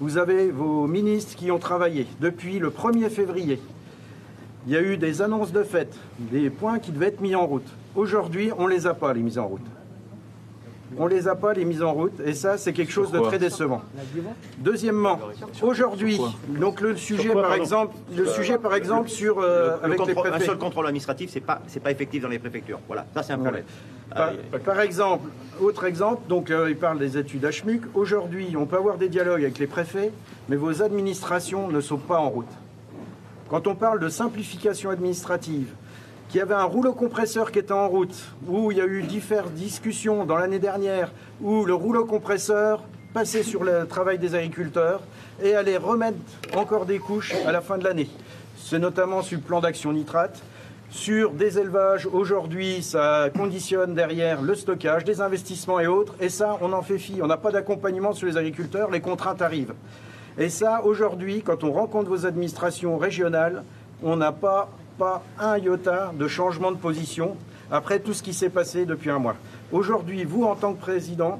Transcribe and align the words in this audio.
Vous 0.00 0.16
avez 0.16 0.50
vos 0.50 0.86
ministres 0.86 1.34
qui 1.36 1.50
ont 1.50 1.58
travaillé 1.58 2.06
depuis 2.20 2.58
le 2.58 2.70
1er 2.70 3.10
février. 3.10 3.60
Il 4.66 4.72
y 4.72 4.76
a 4.76 4.82
eu 4.82 4.96
des 4.96 5.22
annonces 5.22 5.52
de 5.52 5.62
fait, 5.62 5.88
des 6.18 6.50
points 6.50 6.78
qui 6.78 6.92
devaient 6.92 7.06
être 7.08 7.20
mis 7.20 7.34
en 7.34 7.46
route. 7.46 7.66
Aujourd'hui, 7.96 8.50
on 8.58 8.68
ne 8.68 8.72
les 8.72 8.86
a 8.86 8.94
pas, 8.94 9.12
les 9.12 9.22
mises 9.22 9.38
en 9.38 9.46
route. 9.48 9.62
On 10.96 11.04
ne 11.04 11.10
les 11.10 11.28
a 11.28 11.34
pas, 11.34 11.52
les 11.52 11.64
mises 11.64 11.82
en 11.82 11.92
route, 11.92 12.18
et 12.24 12.32
ça, 12.32 12.56
c'est 12.58 12.72
quelque 12.72 12.92
chose 12.92 13.10
de 13.12 13.18
très 13.18 13.38
décevant. 13.38 13.82
Deuxièmement, 14.58 15.18
aujourd'hui, 15.62 16.18
donc 16.48 16.80
le 16.80 16.96
sujet, 16.96 17.30
par 17.30 17.52
exemple, 17.54 17.94
le 18.16 18.26
sujet, 18.26 18.56
par 18.58 18.74
exemple, 18.74 19.08
sur 19.08 19.38
euh, 19.38 19.76
Le 19.78 19.84
avec 19.84 20.06
les 20.06 20.14
contrôle- 20.14 20.32
un 20.32 20.40
seul 20.40 20.58
contrôle 20.58 20.86
administratif, 20.86 21.30
c'est 21.30 21.40
pas, 21.40 21.60
c'est 21.66 21.80
pas 21.80 21.90
effectif 21.90 22.22
dans 22.22 22.28
les 22.28 22.38
préfectures. 22.38 22.80
Voilà, 22.86 23.04
ça 23.14 23.22
c'est 23.22 23.32
un 23.32 23.38
problème. 23.38 23.64
Par, 24.14 24.32
par 24.64 24.80
exemple, 24.80 25.28
autre 25.60 25.84
exemple, 25.84 26.22
donc 26.28 26.50
euh, 26.50 26.70
il 26.70 26.76
parle 26.76 26.98
des 26.98 27.18
études 27.18 27.44
HMUC. 27.44 27.82
Aujourd'hui, 27.94 28.54
on 28.56 28.66
peut 28.66 28.76
avoir 28.76 28.96
des 28.96 29.08
dialogues 29.08 29.42
avec 29.42 29.58
les 29.58 29.66
préfets, 29.66 30.12
mais 30.48 30.56
vos 30.56 30.82
administrations 30.82 31.68
ne 31.68 31.80
sont 31.80 31.98
pas 31.98 32.18
en 32.18 32.28
route. 32.28 32.50
Quand 33.48 33.66
on 33.66 33.74
parle 33.74 34.00
de 34.00 34.08
simplification 34.08 34.90
administrative, 34.90 35.72
qu'il 36.28 36.38
y 36.38 36.42
avait 36.42 36.54
un 36.54 36.64
rouleau 36.64 36.92
compresseur 36.92 37.50
qui 37.50 37.58
était 37.58 37.72
en 37.72 37.88
route, 37.88 38.14
où 38.46 38.70
il 38.70 38.78
y 38.78 38.80
a 38.80 38.86
eu 38.86 39.02
diverses 39.02 39.50
discussions 39.52 40.24
dans 40.24 40.36
l'année 40.36 40.58
dernière, 40.58 41.10
où 41.40 41.64
le 41.64 41.74
rouleau 41.74 42.04
compresseur 42.04 42.82
passait 43.14 43.42
sur 43.42 43.64
le 43.64 43.86
travail 43.86 44.18
des 44.18 44.34
agriculteurs 44.34 45.00
et 45.42 45.54
allait 45.54 45.78
remettre 45.78 46.18
encore 46.54 46.84
des 46.84 46.98
couches 46.98 47.34
à 47.46 47.52
la 47.52 47.60
fin 47.60 47.78
de 47.78 47.84
l'année. 47.84 48.10
C'est 48.56 48.78
notamment 48.78 49.22
sur 49.22 49.38
le 49.38 49.44
plan 49.44 49.60
d'action 49.60 49.92
nitrate. 49.92 50.42
Sur 50.90 51.32
des 51.32 51.58
élevages, 51.58 52.06
aujourd'hui, 52.06 52.82
ça 52.82 53.28
conditionne 53.36 53.94
derrière 53.94 54.40
le 54.40 54.54
stockage, 54.54 55.04
des 55.04 55.20
investissements 55.20 55.80
et 55.80 55.86
autres. 55.86 56.14
Et 56.18 56.30
ça, 56.30 56.56
on 56.62 56.72
en 56.72 56.80
fait 56.80 56.98
fi. 56.98 57.20
On 57.22 57.26
n'a 57.26 57.36
pas 57.36 57.52
d'accompagnement 57.52 58.14
sur 58.14 58.26
les 58.26 58.38
agriculteurs, 58.38 58.90
les 58.90 59.02
contraintes 59.02 59.42
arrivent. 59.42 59.74
Et 60.38 60.48
ça, 60.48 60.82
aujourd'hui, 60.84 61.42
quand 61.42 61.62
on 61.62 61.72
rencontre 61.72 62.08
vos 62.08 62.24
administrations 62.24 62.96
régionales, 62.96 63.64
on 64.02 64.16
n'a 64.16 64.32
pas, 64.32 64.70
un 65.38 65.58
iota 65.58 66.12
de 66.18 66.26
changement 66.26 66.72
de 66.72 66.76
position 66.76 67.36
après 67.70 68.00
tout 68.00 68.14
ce 68.14 68.22
qui 68.22 68.32
s'est 68.32 68.48
passé 68.48 68.86
depuis 68.86 69.10
un 69.10 69.18
mois. 69.18 69.36
Aujourd'hui, 69.70 70.24
vous, 70.24 70.44
en 70.44 70.56
tant 70.56 70.72
que 70.72 70.80
président, 70.80 71.38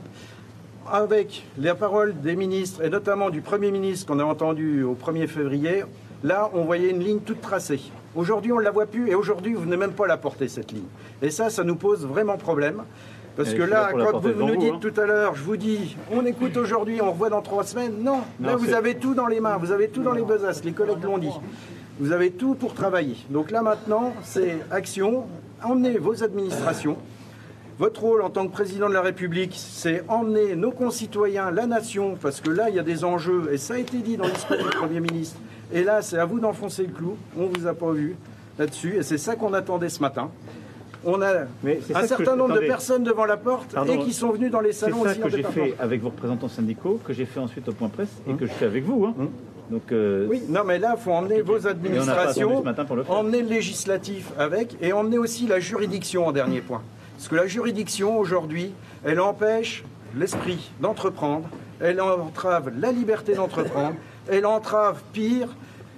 avec 0.92 1.44
les 1.56 1.74
paroles 1.74 2.20
des 2.20 2.36
ministres, 2.36 2.84
et 2.84 2.90
notamment 2.90 3.30
du 3.30 3.40
Premier 3.40 3.70
ministre 3.70 4.06
qu'on 4.06 4.20
a 4.20 4.24
entendu 4.24 4.82
au 4.82 4.94
1er 4.94 5.26
février, 5.26 5.84
là, 6.22 6.50
on 6.52 6.64
voyait 6.64 6.90
une 6.90 7.02
ligne 7.02 7.20
toute 7.20 7.40
tracée. 7.40 7.80
Aujourd'hui, 8.16 8.52
on 8.52 8.58
ne 8.58 8.62
la 8.64 8.70
voit 8.70 8.86
plus, 8.86 9.08
et 9.10 9.14
aujourd'hui, 9.14 9.54
vous 9.54 9.62
venez 9.62 9.76
même 9.76 9.92
pas 9.92 10.06
la 10.06 10.16
porter, 10.16 10.48
cette 10.48 10.72
ligne. 10.72 10.86
Et 11.22 11.30
ça, 11.30 11.50
ça 11.50 11.62
nous 11.64 11.76
pose 11.76 12.06
vraiment 12.06 12.36
problème. 12.36 12.82
Parce 13.36 13.54
que 13.54 13.62
là 13.62 13.92
là, 13.92 14.10
quand 14.10 14.18
vous 14.18 14.30
nous 14.30 14.48
vous, 14.48 14.56
dites 14.56 14.72
hein. 14.74 14.78
tout 14.80 15.00
à 15.00 15.06
l'heure, 15.06 15.36
je 15.36 15.44
vous 15.44 15.56
dis, 15.56 15.96
on 16.10 16.26
écoute 16.26 16.56
aujourd'hui, 16.56 17.00
on 17.00 17.12
revoit 17.12 17.30
dans 17.30 17.42
trois 17.42 17.62
semaines, 17.62 18.02
non. 18.02 18.18
Là, 18.40 18.52
Non, 18.52 18.56
vous 18.56 18.66
c'est- 18.66 18.74
avez 18.74 18.96
tout 18.96 19.14
dans 19.14 19.28
les 19.28 19.38
mains, 19.38 19.56
vous 19.58 19.70
avez 19.70 19.88
tout 19.88 20.02
dans 20.02 20.12
les 20.12 20.22
besaces, 20.24 20.64
les 20.64 20.72
collègues 20.72 21.04
l'ont 21.04 21.18
dit. 21.18 21.30
Vous 22.00 22.10
avez 22.10 22.32
tout 22.32 22.54
pour 22.54 22.74
travailler. 22.74 23.16
Donc 23.30 23.52
là, 23.52 23.62
maintenant, 23.62 24.12
c'est 24.24 24.56
action, 24.72 25.26
emmenez 25.62 25.98
vos 25.98 26.24
administrations, 26.24 26.96
votre 27.78 28.00
rôle 28.00 28.22
en 28.22 28.30
tant 28.30 28.44
que 28.48 28.52
président 28.52 28.88
de 28.88 28.94
la 28.94 29.02
République, 29.02 29.54
c'est 29.56 30.02
emmener 30.08 30.56
nos 30.56 30.72
concitoyens, 30.72 31.52
la 31.52 31.66
nation, 31.66 32.16
parce 32.20 32.40
que 32.40 32.50
là, 32.50 32.70
il 32.70 32.74
y 32.74 32.80
a 32.80 32.82
des 32.82 33.04
enjeux, 33.04 33.50
et 33.52 33.56
ça 33.58 33.74
a 33.74 33.78
été 33.78 33.98
dit 33.98 34.16
dans 34.16 34.26
l'esprit 34.26 34.58
du 34.58 34.64
Premier 34.64 34.98
ministre. 34.98 35.38
Et 35.72 35.84
là, 35.84 36.02
c'est 36.02 36.18
à 36.18 36.24
vous 36.24 36.40
d'enfoncer 36.40 36.84
le 36.84 36.92
clou. 36.92 37.16
On 37.38 37.48
ne 37.48 37.58
vous 37.58 37.66
a 37.66 37.74
pas 37.74 37.92
vu 37.92 38.16
là-dessus, 38.58 38.96
et 38.96 39.02
c'est 39.02 39.18
ça 39.18 39.36
qu'on 39.36 39.52
attendait 39.54 39.88
ce 39.88 40.00
matin. 40.00 40.30
On 41.04 41.22
a 41.22 41.44
Mais 41.62 41.80
c'est 41.86 41.92
ça 41.92 42.00
un 42.00 42.06
certain 42.06 42.34
nombre 42.34 42.54
de 42.54 42.66
personnes 42.66 43.04
devant 43.04 43.24
la 43.24 43.36
porte 43.36 43.72
Pardon. 43.72 43.92
et 43.92 43.98
qui 44.00 44.12
sont 44.12 44.30
venus 44.30 44.50
dans 44.50 44.60
les 44.60 44.72
C'est 44.72 44.86
salons 44.86 45.04
ça 45.04 45.10
aussi 45.10 45.20
en 45.20 45.24
que 45.24 45.30
j'ai 45.30 45.42
fait 45.44 45.74
avec 45.78 46.02
vos 46.02 46.08
représentants 46.08 46.48
syndicaux, 46.48 47.00
que 47.04 47.12
j'ai 47.12 47.24
fait 47.24 47.38
ensuite 47.38 47.68
au 47.68 47.72
point 47.72 47.88
presse 47.88 48.08
et 48.28 48.34
que 48.34 48.46
je 48.46 48.50
fais 48.52 48.64
avec 48.66 48.84
vous. 48.84 49.04
hein. 49.06 49.14
Donc, 49.70 49.92
euh, 49.92 50.26
Oui, 50.28 50.42
non, 50.48 50.64
mais 50.64 50.78
là, 50.78 50.94
il 50.96 51.00
faut 51.02 51.12
emmener 51.12 51.42
vos 51.42 51.66
administrations, 51.66 52.64
le 52.64 53.10
emmener 53.10 53.42
le 53.42 53.48
législatif 53.48 54.32
avec, 54.38 54.76
et 54.80 54.92
emmener 54.92 55.18
aussi 55.18 55.46
la 55.46 55.60
juridiction 55.60 56.26
en 56.26 56.32
dernier 56.32 56.62
point. 56.62 56.82
Parce 57.16 57.28
que 57.28 57.36
la 57.36 57.46
juridiction, 57.46 58.18
aujourd'hui, 58.18 58.72
elle 59.04 59.20
empêche 59.20 59.84
l'esprit 60.16 60.70
d'entreprendre, 60.80 61.48
elle 61.80 62.00
entrave 62.00 62.72
la 62.80 62.92
liberté 62.92 63.34
d'entreprendre, 63.34 63.94
elle 64.28 64.46
entrave, 64.46 65.02
pire, 65.12 65.48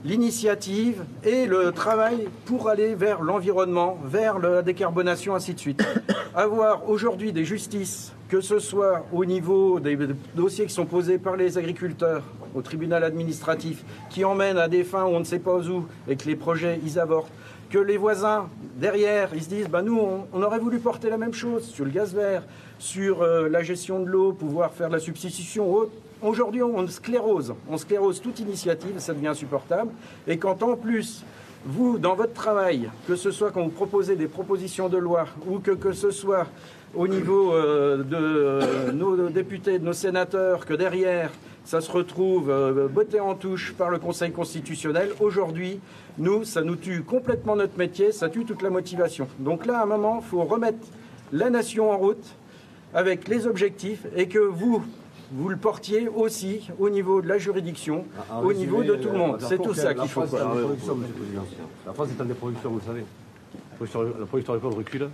l'initiative 0.04 1.04
et 1.24 1.46
le 1.46 1.72
travail 1.72 2.28
pour 2.46 2.68
aller 2.68 2.94
vers 2.94 3.22
l'environnement, 3.22 3.98
vers 4.04 4.38
la 4.38 4.62
décarbonation, 4.62 5.34
ainsi 5.34 5.54
de 5.54 5.60
suite. 5.60 5.84
Avoir 6.34 6.88
aujourd'hui 6.88 7.32
des 7.32 7.44
justices, 7.44 8.12
que 8.28 8.41
ce 8.41 8.58
soit 8.58 9.04
au 9.12 9.24
niveau 9.24 9.80
des 9.80 9.98
dossiers 10.34 10.66
qui 10.66 10.72
sont 10.72 10.86
posés 10.86 11.18
par 11.18 11.36
les 11.36 11.58
agriculteurs 11.58 12.22
au 12.54 12.62
tribunal 12.62 13.04
administratif, 13.04 13.84
qui 14.08 14.24
emmènent 14.24 14.58
à 14.58 14.68
des 14.68 14.84
fins 14.84 15.04
où 15.04 15.08
on 15.08 15.20
ne 15.20 15.24
sait 15.24 15.38
pas 15.38 15.56
où 15.56 15.86
et 16.08 16.16
que 16.16 16.26
les 16.26 16.36
projets, 16.36 16.80
ils 16.84 16.98
avortent, 16.98 17.30
que 17.68 17.78
les 17.78 17.97
voisins 17.97 18.48
derrière, 18.76 19.30
ils 19.34 19.42
se 19.42 19.48
disent, 19.48 19.68
bah 19.68 19.82
nous, 19.82 20.00
on, 20.32 20.42
aurait 20.42 20.58
voulu 20.58 20.78
porter 20.78 21.10
la 21.10 21.18
même 21.18 21.34
chose 21.34 21.64
sur 21.64 21.84
le 21.84 21.91
gaz 21.91 22.14
vert, 22.14 22.42
sur 22.78 23.22
euh, 23.22 23.48
la 23.48 23.62
gestion 23.62 24.00
de 24.00 24.06
l'eau, 24.06 24.32
pouvoir 24.32 24.72
faire 24.72 24.88
de 24.88 24.94
la 24.94 25.00
substitution 25.00 25.70
ou 25.70 25.76
autre. 25.76 25.92
Aujourd'hui, 26.22 26.62
on 26.62 26.86
sclérose, 26.86 27.54
on 27.69 27.78
sclérose 27.78 28.20
toute 28.20 28.41
initiative, 28.41 28.98
ça 28.98 29.14
devient 29.14 29.28
insupportable. 29.28 29.91
Et 30.28 30.36
quand 30.36 30.62
en 30.62 30.76
plus, 30.76 31.25
vous, 31.64 31.98
dans 31.98 32.14
votre 32.14 32.32
travail, 32.32 32.91
que 33.06 33.16
ce 33.16 33.31
soit 33.31 33.50
quand 33.50 33.62
vous 33.62 33.70
proposez 33.70 34.16
des 34.16 34.26
propositions 34.26 34.88
de 34.88 34.98
loi 34.98 35.26
ou 35.48 35.59
que, 35.59 35.70
que 35.70 35.92
ce 35.92 36.10
soit 36.10 36.47
au 36.94 37.06
niveau 37.06 37.54
euh, 37.54 38.03
de 38.03 38.16
euh, 38.16 38.92
nos 38.92 39.28
députés, 39.28 39.78
de 39.78 39.84
nos 39.84 39.92
sénateurs, 39.92 40.66
que 40.66 40.75
derrière, 40.75 41.30
ça 41.64 41.80
se 41.80 41.91
retrouve 41.91 42.50
euh, 42.50 42.88
botté 42.88 43.20
en 43.20 43.34
touche 43.34 43.72
par 43.75 43.91
le 43.91 43.98
Conseil 43.98 44.32
constitutionnel, 44.32 45.10
aujourd'hui, 45.20 45.80
nous, 46.19 46.44
ça 46.44 46.62
nous 46.62 46.76
tue 46.76 47.03
complètement 47.03 47.56
notre 47.56 47.78
métier, 47.78 48.12
ça 48.12 48.28
tue 48.28 48.44
toute 48.44 48.62
la 48.62 48.70
motivation. 48.70 49.28
Donc 49.38 49.66
là, 49.66 49.80
à 49.80 49.82
un 49.84 49.86
moment, 49.86 50.20
il 50.22 50.28
faut 50.28 50.42
remettre 50.42 50.86
la 51.32 51.48
nation 51.48 51.91
en 51.91 51.97
route 51.97 52.25
avec 52.92 53.28
les 53.28 53.47
objectifs 53.47 54.04
et 54.16 54.26
que 54.26 54.38
vous, 54.38 54.82
vous 55.32 55.48
le 55.48 55.56
portiez 55.56 56.08
aussi 56.08 56.68
au 56.78 56.91
niveau 56.91 57.22
de 57.22 57.28
la 57.28 57.38
juridiction, 57.38 58.04
En 58.30 58.42
au 58.42 58.48
résumé, 58.48 58.66
niveau 58.66 58.82
de 58.82 58.94
tout 58.96 59.08
le 59.08 59.14
euh, 59.14 59.18
monde. 59.18 59.41
la 59.41 59.46
C'est 59.48 59.54
France 59.56 59.66
tout 59.68 59.72
est- 59.74 59.82
ça 59.82 59.94
qu'il 59.94 60.08
faut. 60.08 60.22
France 60.26 60.41
est 60.41 60.44
quoi. 60.44 60.54
le. 60.54 60.66
La 61.86 61.92
France 61.92 62.08
est 62.18 62.22
en 62.22 62.24
déproduction, 62.24 62.70
vous 62.70 62.78
le 62.78 62.82
savez. 62.84 63.04
La 63.80 64.26
production, 64.26 64.54
agricole 64.54 64.74
recule 64.74 65.08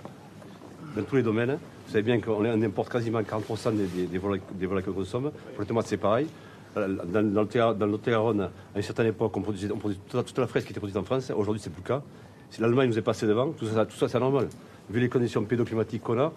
dans 0.97 1.03
tous 1.03 1.17
les 1.17 1.23
domaines. 1.23 1.59
Vous 1.87 1.93
savez 1.93 2.03
bien 2.03 2.21
qu'on 2.21 2.45
on 2.45 2.63
importe 2.63 2.91
quasiment 2.91 3.21
40% 3.21 3.75
des, 3.77 3.85
des, 3.87 4.07
des 4.07 4.19
volailles 4.19 4.41
que 4.85 4.91
l'on 4.91 4.93
consomme. 4.97 5.31
Pour 5.55 5.61
les 5.61 5.67
tomates, 5.67 5.87
c'est 5.87 5.97
pareil. 5.99 6.27
Dans, 6.75 7.23
dans 7.33 7.41
le 7.43 7.47
Terre- 7.47 7.75
dans 7.75 7.87
le 7.87 7.95
à 7.95 8.77
une 8.77 8.83
certaine 8.83 9.07
époque, 9.07 9.35
on 9.37 9.41
produisait, 9.43 9.71
on 9.73 9.79
produisait 9.79 10.01
toute, 10.07 10.15
la, 10.15 10.23
toute 10.25 10.39
la 10.39 10.47
fraise 10.47 10.65
qui 10.65 10.71
était 10.73 10.81
produite 10.81 10.97
en 10.97 11.05
France. 11.05 11.31
Aujourd'hui, 11.35 11.61
c'est 11.63 11.71
plus 11.71 11.83
le 11.83 11.89
cas. 11.89 12.03
Si 12.51 12.61
l'Allemagne 12.61 12.89
nous 12.91 12.99
est 12.99 13.03
passée 13.03 13.27
devant, 13.27 13.49
tout 13.53 13.67
ça, 13.67 13.87
tout 13.87 13.97
ça 13.97 14.09
c'est 14.09 14.19
normal. 14.21 14.49
Vu 14.91 15.01
les 15.01 15.09
conditions 15.09 15.43
pédoclimatiques 15.45 16.03
qu'on 16.03 16.19
a, 16.19 16.33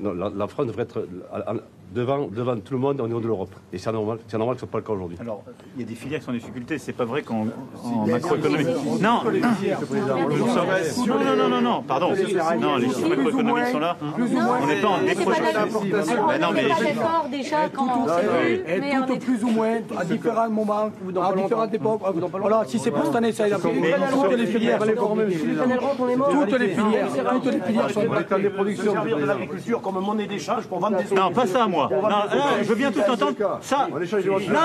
la, 0.00 0.30
la 0.34 0.46
France 0.48 0.66
devrait 0.66 0.82
être 0.82 1.06
à- 1.32 1.50
à- 1.50 1.54
devant, 1.94 2.28
devant 2.28 2.56
tout 2.58 2.74
le 2.74 2.78
monde 2.78 3.00
au 3.00 3.06
niveau 3.08 3.18
de 3.20 3.26
l'Europe. 3.26 3.50
Et 3.72 3.78
c'est 3.78 3.90
normal, 3.90 4.18
c'est 4.28 4.38
normal 4.38 4.54
que 4.54 4.60
ce 4.60 4.66
soit 4.66 4.70
pas 4.70 4.78
le 4.78 4.84
cas 4.84 4.92
aujourd'hui. 4.92 5.16
Alors, 5.20 5.42
il 5.76 5.80
y 5.80 5.84
a 5.84 5.88
des 5.88 5.94
filières 5.96 6.20
qui 6.20 6.24
sont 6.26 6.30
en 6.30 6.34
difficulté. 6.34 6.78
C'est 6.78 6.92
pas 6.92 7.04
vrai 7.04 7.22
qu'en 7.22 7.46
en 7.82 8.06
macroéconomie. 8.06 8.64
Non, 9.00 9.20
nous 9.24 10.46
sommes- 10.46 11.08
non, 11.08 11.18
non, 11.24 11.36
non, 11.36 11.48
non, 11.48 11.60
non, 11.60 11.82
pardon. 11.82 12.10
Non, 12.60 12.76
les 12.76 12.86
chiffres 12.88 13.08
macroéconomiques 13.08 13.66
sont 13.72 13.78
là. 13.80 13.96
On 14.02 14.66
n'est 14.66 14.80
pas 14.80 14.88
en 14.88 15.02
décrochage. 15.02 15.42
Mais 16.28 16.38
non, 16.38 16.48
mais 16.54 16.68
fort 16.94 17.26
déjà 17.30 17.68
quand 17.74 17.86
mais 18.80 18.96
on 18.96 19.06
toutes 19.06 19.16
est 19.16 19.18
plus 19.24 19.44
ou 19.44 19.48
moins, 19.48 19.78
à 19.98 20.04
différents 20.04 20.48
moments, 20.50 20.90
à 21.22 21.32
différentes 21.34 21.74
époques. 21.74 22.00
Voilà, 22.40 22.64
si 22.66 22.78
c'est 22.78 22.90
pour 22.92 23.04
cette 23.06 23.16
année, 23.16 23.32
ça 23.32 23.48
y 23.48 23.52
est. 23.52 23.56
Toutes 23.56 24.36
les 24.36 24.46
filières 24.46 24.78
Toutes 24.78 26.58
les 26.58 26.68
filières, 26.68 27.08
toutes 27.42 27.52
les 27.52 27.60
filières 27.60 27.90
sont 27.90 28.02
l'agriculture 29.70 29.80
comme 29.82 30.04
monnaie 30.04 30.26
d'échange 30.26 30.64
pour 30.66 30.78
vendre 30.80 30.96
des 30.98 31.14
Non, 31.14 31.30
pas 31.32 31.46
ça, 31.46 31.66
moi. 31.66 31.88
Non, 31.90 32.08
je 32.62 32.68
veux 32.68 32.74
bien 32.74 32.90
tout 32.92 33.00
entendre. 33.00 33.32
Ça. 33.62 33.88
Non, 33.90 33.98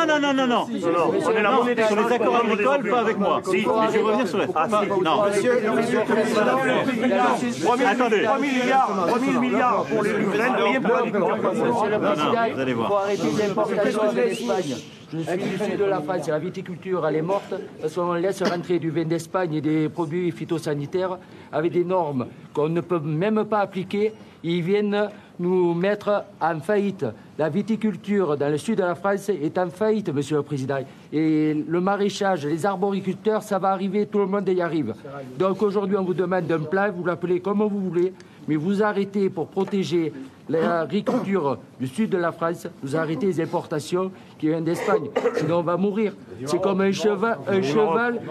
non, 0.08 0.20
non, 0.20 0.34
non, 0.34 0.48
non. 0.48 0.66
On 0.68 1.32
est 1.32 1.42
la 1.42 1.52
monnaie 1.52 1.76
sur 1.86 1.96
les 1.96 2.04
d'échange 2.04 2.12
accords 2.12 2.36
agricoles, 2.38 2.90
pas 2.90 3.00
avec 3.00 3.18
moi. 3.20 3.42
Si, 3.44 3.52
Mais 3.52 3.62
je 3.88 3.92
vais 3.92 4.02
revenir 4.02 4.28
sur 4.28 4.38
le. 4.38 4.48
pas- 4.48 4.68
Non. 4.68 5.24
3 7.62 7.78
000 7.78 7.90
Attendez. 7.90 8.24
3 8.24 8.40
000 8.40 8.52
milliards, 8.64 9.06
3 9.08 9.20
000 9.20 9.40
milliards 9.40 9.84
pour 9.86 10.04
les 10.04 10.10
graines, 10.12 10.56
rien 10.56 10.82
pour 10.82 10.94
l'agriculture. 10.96 11.30
Non, 11.30 12.54
vous 12.54 12.60
allez 12.60 12.72
Il 12.72 12.76
faut 12.76 12.82
voir. 12.84 13.04
arrêter 13.04 13.24
l'importation 13.40 14.12
de 14.12 14.16
l'Espagne. 14.22 14.76
Je 15.14 15.20
suis 15.20 15.38
du 15.38 15.58
sud 15.64 15.78
de 15.78 15.86
la 15.86 16.02
France, 16.02 16.28
la 16.28 16.40
viticulture 16.40 17.06
elle 17.08 17.16
est 17.18 17.22
morte 17.22 17.54
parce 17.80 17.94
qu'on 17.94 18.14
laisse 18.16 18.42
rentrer 18.42 18.80
du 18.80 18.90
vin 18.90 19.06
d'Espagne 19.06 19.54
et 19.54 19.62
des 19.62 19.88
produits 19.88 20.32
phytosanitaires 20.32 21.18
avec 21.52 21.72
des 21.72 21.86
normes 21.86 22.26
qu'on 22.54 22.70
ne 22.70 22.82
peut 22.82 23.00
même 23.00 23.46
pas 23.46 23.60
appliquer. 23.60 24.14
Ils 24.48 24.62
viennent 24.62 25.10
nous 25.40 25.74
mettre 25.74 26.24
en 26.40 26.60
faillite. 26.60 27.04
La 27.40 27.50
viticulture 27.50 28.38
dans 28.38 28.50
le 28.50 28.60
sud 28.60 28.78
de 28.78 28.84
la 28.84 28.94
France 28.94 29.30
est 29.30 29.58
en 29.58 29.72
faillite, 29.72 30.14
Monsieur 30.14 30.38
le 30.38 30.44
Président. 30.44 30.78
Et 31.12 31.66
le 31.68 31.82
maraîchage, 31.82 32.46
les 32.46 32.64
arboriculteurs, 32.64 33.42
ça 33.42 33.58
va 33.58 33.70
arriver, 33.70 34.06
tout 34.06 34.20
le 34.20 34.28
monde 34.28 34.48
y 34.48 34.62
arrive. 34.62 34.94
Donc 35.40 35.64
aujourd'hui, 35.64 35.98
on 35.98 36.04
vous 36.04 36.14
demande 36.14 36.50
un 36.52 36.60
plan, 36.60 36.92
vous 36.96 37.04
l'appelez 37.04 37.40
comme 37.40 37.64
vous 37.64 37.90
voulez, 37.90 38.14
Mais 38.48 38.56
vous 38.56 38.84
arrêtez 38.84 39.30
pour 39.30 39.48
protéger 39.48 40.14
l'agriculture 40.50 41.58
du 41.80 41.88
sud 41.88 42.10
de 42.10 42.18
la 42.18 42.32
France, 42.32 42.68
vous 42.84 42.96
arrêtez 42.96 43.28
les 43.28 43.42
importations 43.42 44.12
qui 44.38 44.48
viennent 44.48 44.64
d'Espagne. 44.64 45.10
Sinon, 45.36 45.60
on 45.60 45.64
va 45.64 45.78
mourir. 45.78 46.14
C'est 46.46 46.62
comme 46.62 46.82
un 46.82 46.92
cheval, 46.92 47.40
un 47.48 47.62
cheval, 47.62 48.22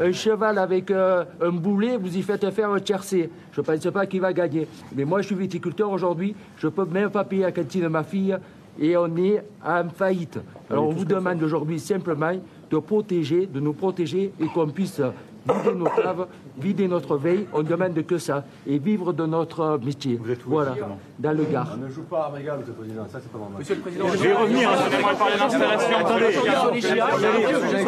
un 0.00 0.12
cheval 0.12 0.58
avec 0.58 0.90
euh, 0.90 1.24
un 1.40 1.50
boulet, 1.50 1.96
vous 1.96 2.16
y 2.16 2.22
faites 2.22 2.48
faire 2.50 2.70
un 2.70 2.80
tiercé. 2.80 3.30
Je 3.52 3.60
ne 3.60 3.66
pense 3.66 3.86
pas 3.90 4.06
qu'il 4.06 4.20
va 4.20 4.32
gagner. 4.32 4.66
Mais 4.94 5.04
moi, 5.04 5.22
je 5.22 5.26
suis 5.26 5.34
viticulteur 5.34 5.90
aujourd'hui, 5.90 6.34
je 6.58 6.66
ne 6.66 6.72
peux 6.72 6.84
même 6.84 7.10
pas 7.10 7.24
payer 7.24 7.42
la 7.42 7.52
cantine 7.52 7.82
de 7.82 7.88
ma 7.88 8.04
fille 8.04 8.36
et 8.78 8.96
on 8.96 9.16
est 9.16 9.42
en 9.64 9.88
faillite. 9.88 10.38
Alors, 10.68 10.88
on 10.88 10.90
vous 10.90 11.04
demande 11.04 11.42
aujourd'hui 11.42 11.80
simplement 11.80 12.32
de 12.70 12.78
protéger, 12.78 13.46
de 13.46 13.60
nous 13.60 13.72
protéger 13.72 14.32
et 14.40 14.46
qu'on 14.46 14.68
puisse 14.68 15.00
vider 15.46 15.74
nos 15.74 15.84
caves, 15.86 16.26
vider 16.58 16.88
notre 16.88 17.16
veille. 17.16 17.46
On 17.52 17.58
ne 17.58 17.68
demande 17.68 18.04
que 18.04 18.18
ça 18.18 18.44
et 18.66 18.78
vivre 18.78 19.12
de 19.12 19.26
notre 19.26 19.78
métier. 19.82 20.16
Vous 20.16 20.30
êtes 20.30 20.44
où 20.46 20.50
Voilà, 20.50 20.74
dans 21.18 21.32
le 21.32 21.44
Gard. 21.44 21.72
On 21.74 21.84
ne 21.86 21.88
joue 21.90 22.02
pas 22.02 22.26
à 22.26 22.28
Régal, 22.36 22.58
Monsieur 22.58 22.72
le 22.72 22.78
Président, 22.78 23.06
ça 23.08 23.18
c'est 23.22 23.32
pas 23.32 23.38
normal. 23.38 23.58
Monsieur 23.58 23.74
le 23.76 23.80
Président, 23.80 24.06
Je 24.08 24.16
vais 24.18 24.32
revenir, 24.34 24.68
hein, 24.70 24.74
je 24.84 24.96
vais 24.96 25.02
parler 25.02 25.38
d'installation. 25.38 25.96
Attendez, 25.98 26.26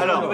alors, 0.00 0.30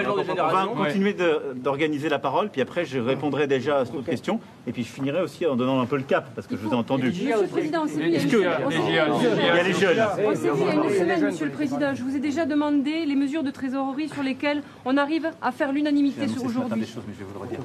on 0.70 0.74
va 0.74 0.84
continuer 0.84 1.16
d'organiser 1.56 2.08
la 2.08 2.18
parole, 2.18 2.50
puis 2.50 2.60
après 2.60 2.84
je 2.84 2.98
répondrai 2.98 3.46
déjà 3.46 3.78
à 3.78 3.84
cette 3.84 4.04
question, 4.04 4.38
et 4.66 4.72
puis 4.72 4.84
je 4.84 4.88
finirai 4.92 5.22
aussi 5.22 5.44
en 5.46 5.56
donnant 5.56 5.80
un 5.80 5.86
peu 5.86 5.96
le 5.96 6.02
cap, 6.04 6.30
parce 6.34 6.46
que 6.46 6.56
je 6.56 6.62
vous 6.62 6.70
ai 6.70 6.74
entendu. 6.74 7.08
Monsieur 7.08 7.40
le 7.42 7.46
Président, 7.48 7.82
on 7.84 7.86
s'est 7.88 7.96
dit 7.96 8.02
il 8.06 8.10
y 8.12 8.16
a 8.16 8.18
Est-ce 8.18 8.26
que- 8.28 8.36
Il 8.36 8.42
y 8.42 9.64
les 9.64 9.72
jeunes. 9.72 9.98
on 10.24 10.34
s'est 10.34 10.36
dit 10.42 10.48
il 10.48 10.66
y 10.66 10.68
a 10.70 10.74
une 10.84 10.90
semaine, 10.90 11.24
Monsieur 11.24 11.46
le 11.46 11.52
Président, 11.52 11.94
je 11.94 12.02
vous 12.02 12.14
ai 12.16 12.20
déjà 12.20 12.46
demandé 12.46 13.04
les 13.06 13.14
mesures 13.16 13.42
de 13.42 13.50
trésorerie 13.50 14.08
sur 14.08 14.22
lesquelles 14.22 14.62
on 14.84 14.96
arrive 14.96 15.26
à 15.42 15.50
faire 15.52 15.72
l'unanimité 15.72 16.26
aujourd'hui. 16.44 16.84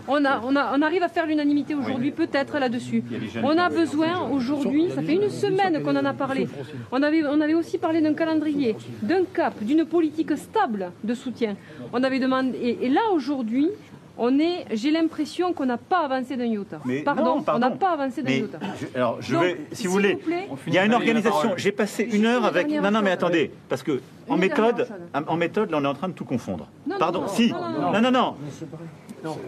On, 0.08 0.26
a, 0.26 0.42
on, 0.44 0.56
a, 0.56 0.72
on 0.78 0.82
arrive 0.82 1.04
à 1.04 1.10
faire 1.10 1.26
l'unanimité 1.28 1.76
aujourd'hui, 1.76 2.12
peut-être 2.12 2.58
là-dessus. 2.60 3.04
On 3.44 3.58
a 3.58 3.70
besoin 3.70 4.28
aujourd'hui, 4.32 4.90
ça 4.96 5.02
fait 5.02 5.19
une 5.22 5.30
semaine 5.30 5.82
qu'on 5.84 5.96
en 5.96 6.06
a 6.06 6.14
parlé, 6.14 6.48
on 6.92 7.02
avait, 7.04 7.24
on 7.26 7.40
avait 7.42 7.54
aussi 7.54 7.78
parlé 7.78 8.02
d'un 8.02 8.14
calendrier, 8.14 8.76
d'un 9.02 9.24
cap, 9.34 9.54
d'une 9.62 9.86
politique 9.86 10.36
stable 10.38 10.92
de 11.04 11.14
soutien. 11.14 11.56
On 11.94 12.04
avait 12.04 12.20
demandé, 12.20 12.58
et, 12.58 12.86
et 12.86 12.90
là 12.90 13.02
aujourd'hui, 13.14 13.70
on 14.22 14.38
est, 14.38 14.66
j'ai 14.74 14.92
l'impression 14.92 15.54
qu'on 15.54 15.66
n'a 15.66 15.78
pas 15.78 16.00
avancé 16.00 16.36
d'un 16.36 16.44
iota. 16.46 16.80
Mais 16.84 17.04
Pardon, 17.04 17.38
non, 17.38 17.44
on 17.56 17.60
n'a 17.60 17.72
pas 17.72 17.92
avancé 17.92 18.22
d'un 18.22 18.32
iota. 18.34 18.60
je- 18.80 18.88
alors, 18.96 19.22
je 19.22 19.34
Donc, 19.34 19.44
vais, 19.44 19.58
si 19.72 19.88
vous 19.88 19.94
voulez, 19.94 20.20
il 20.68 20.74
y 20.74 20.78
a 20.78 20.84
une 20.86 20.94
organisation. 20.94 21.52
J'ai 21.56 21.72
passé 21.72 22.04
une 22.12 22.26
heure 22.26 22.44
avec. 22.44 22.68
Non, 22.70 22.92
non, 22.92 23.00
mais 23.02 23.06
chose. 23.12 23.14
attendez, 23.14 23.52
parce 23.70 23.82
que 23.82 24.02
en 24.28 24.36
Une 24.36 24.42
méthode, 24.42 24.78
chose. 24.88 25.24
en 25.28 25.38
méthode, 25.38 25.72
là, 25.72 25.78
on 25.80 25.84
est 25.86 25.88
en 25.88 25.94
train 25.94 26.10
de 26.10 26.14
tout 26.14 26.26
confondre. 26.26 26.68
Non, 26.86 26.96
non, 26.96 27.00
Pardon, 27.00 27.22
non, 27.22 27.28
si. 27.30 27.50
non, 27.50 27.62
non, 27.62 27.92
Non, 27.94 28.02
non, 28.02 28.12
non. 28.12 28.36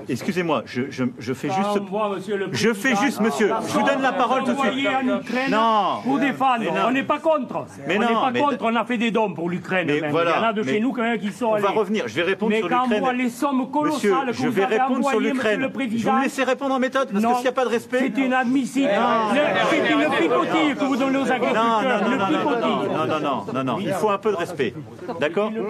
Excusez-moi, 0.09 0.63
je, 0.65 0.83
je, 0.89 1.03
je 1.19 1.33
fais 1.33 1.50
juste. 1.50 1.81
Je 2.51 2.73
fais 2.73 2.95
juste, 2.95 3.19
monsieur. 3.21 3.51
Je 3.68 3.73
vous 3.73 3.85
donne 3.85 4.01
la 4.01 4.12
parole 4.13 4.44
tout 4.44 4.53
de 4.53 4.59
suite. 4.71 4.88
en 4.88 5.19
Ukraine 5.19 5.51
Non. 5.51 6.01
pour 6.03 6.19
défendre. 6.19 6.59
Mais 6.59 6.65
non. 6.71 6.88
On 6.88 6.91
n'est 6.91 7.03
pas 7.03 7.19
contre. 7.19 7.65
Mais 7.88 7.97
on 7.97 8.00
n'est 8.01 8.07
pas 8.07 8.31
mais- 8.31 8.39
contre. 8.41 8.57
On 8.62 8.75
a 8.75 8.85
fait 8.85 8.97
des 8.97 9.12
dons 9.12 9.33
pour 9.33 9.50
l'Ukraine. 9.50 9.88
Mais 9.88 10.09
voilà, 10.09 10.31
Il 10.31 10.35
y 10.35 10.39
en 10.39 10.47
a 10.50 10.53
de 10.53 10.62
mais 10.63 10.71
chez 10.73 10.79
nous 10.79 10.91
quand 10.91 11.01
même 11.03 11.19
qui 11.19 11.31
sont 11.31 11.45
On 11.47 11.53
allés. 11.56 11.63
va 11.63 11.69
revenir. 11.71 12.03
Je 12.07 12.15
vais 12.15 12.23
répondre 12.23 12.51
Mais 12.51 12.59
sur 12.59 12.69
quand 12.69 12.83
on 12.85 12.88
voit 12.88 12.95
l'Ukraine. 13.13 13.18
les 13.18 13.29
sommes 13.29 13.57
Monsieur, 13.59 13.71
colossales 13.71 14.27
que 14.27 14.33
je 14.33 14.41
vous 14.47 14.51
vais 14.51 14.63
avez 14.63 14.77
répondre 14.77 14.97
sur 15.00 15.07
envoyées, 15.07 15.19
monsieur 15.33 15.33
l'Ukraine. 15.33 15.71
Je 15.97 16.09
vous 16.09 16.17
laisser 16.21 16.44
répondre 16.44 16.75
en 16.75 16.79
méthode 16.79 17.09
parce 17.12 17.24
que 17.24 17.27
Non. 17.29 17.35
s'il 17.35 17.44
n'y 17.44 17.47
a 17.50 17.51
pas 17.53 17.65
de 17.65 17.69
respect. 17.69 18.12
c'est 18.15 18.21
inadmissible. 18.21 18.89
C'est 19.69 19.94
une 19.94 20.09
picotille 20.17 20.75
que 20.75 20.83
vous 20.85 20.97
donnez 20.97 21.17
aux 21.17 21.21
Non, 21.21 21.25
non, 21.25 21.31
agriculteurs. 21.31 22.01
non, 22.01 23.06
non, 23.07 23.19
non, 23.19 23.53
non, 23.53 23.63
non, 23.63 23.79
il 23.79 23.94
faut 23.94 24.09
un 24.09 24.17
peu 24.17 24.31
de 24.31 24.38
respect. 24.38 24.74
D'accord. 25.19 25.51
Non, 25.51 25.63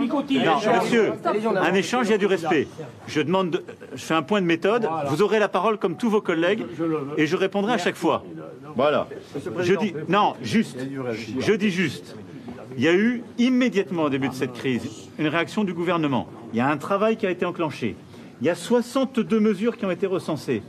monsieur, 0.81 1.13
un 1.61 1.73
échange, 1.73 2.07
il 2.07 2.11
y 2.11 2.15
a 2.15 2.17
du 2.17 2.25
respect. 2.25 2.67
Je 3.07 3.21
demande, 3.21 3.51
de- 3.51 3.63
je 3.93 4.03
fais 4.03 4.13
un 4.13 4.21
point 4.21 4.41
de 4.41 4.45
méthode. 4.45 4.87
Vous 5.07 5.21
aurez 5.21 5.39
la 5.39 5.49
parole 5.49 5.77
comme 5.77 5.97
tous 5.97 6.09
vos 6.09 6.21
collègues 6.21 6.65
et 7.17 7.27
je 7.27 7.35
répondrai 7.35 7.73
à 7.73 7.77
chaque 7.77 7.95
fois. 7.95 8.23
Voilà. 8.75 9.07
Je 9.59 9.73
dis, 9.75 9.93
non, 10.07 10.33
juste. 10.41 10.77
Je 11.39 11.53
dis 11.53 11.71
juste. 11.71 12.15
Il 12.77 12.83
y 12.83 12.87
a 12.87 12.93
eu 12.93 13.23
immédiatement 13.37 14.03
au 14.03 14.09
début 14.09 14.29
de 14.29 14.33
cette 14.33 14.53
crise 14.53 15.09
une 15.19 15.27
réaction 15.27 15.63
du 15.63 15.73
gouvernement. 15.73 16.27
Il 16.53 16.57
y 16.57 16.61
a 16.61 16.69
un 16.69 16.77
travail 16.77 17.17
qui 17.17 17.25
a 17.25 17.31
été 17.31 17.45
enclenché. 17.45 17.95
Il 18.39 18.47
y 18.47 18.49
a 18.49 18.55
62 18.55 19.39
mesures 19.39 19.77
qui 19.77 19.85
ont 19.85 19.91
été 19.91 20.07
recensées. 20.07 20.63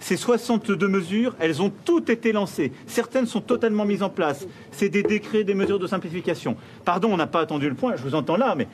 Ces 0.00 0.16
62 0.16 0.88
mesures, 0.88 1.36
elles 1.38 1.62
ont 1.62 1.70
toutes 1.84 2.10
été 2.10 2.32
lancées. 2.32 2.72
Certaines 2.88 3.26
sont 3.26 3.40
totalement 3.40 3.84
mises 3.84 4.02
en 4.02 4.10
place. 4.10 4.48
C'est 4.72 4.88
des 4.88 5.04
décrets, 5.04 5.44
des 5.44 5.54
mesures 5.54 5.78
de 5.78 5.86
simplification. 5.86 6.56
Pardon, 6.84 7.10
on 7.12 7.16
n'a 7.16 7.28
pas 7.28 7.40
attendu 7.40 7.68
le 7.68 7.76
point, 7.76 7.94
je 7.94 8.02
vous 8.02 8.16
entends 8.16 8.36
là, 8.36 8.56
mais 8.56 8.66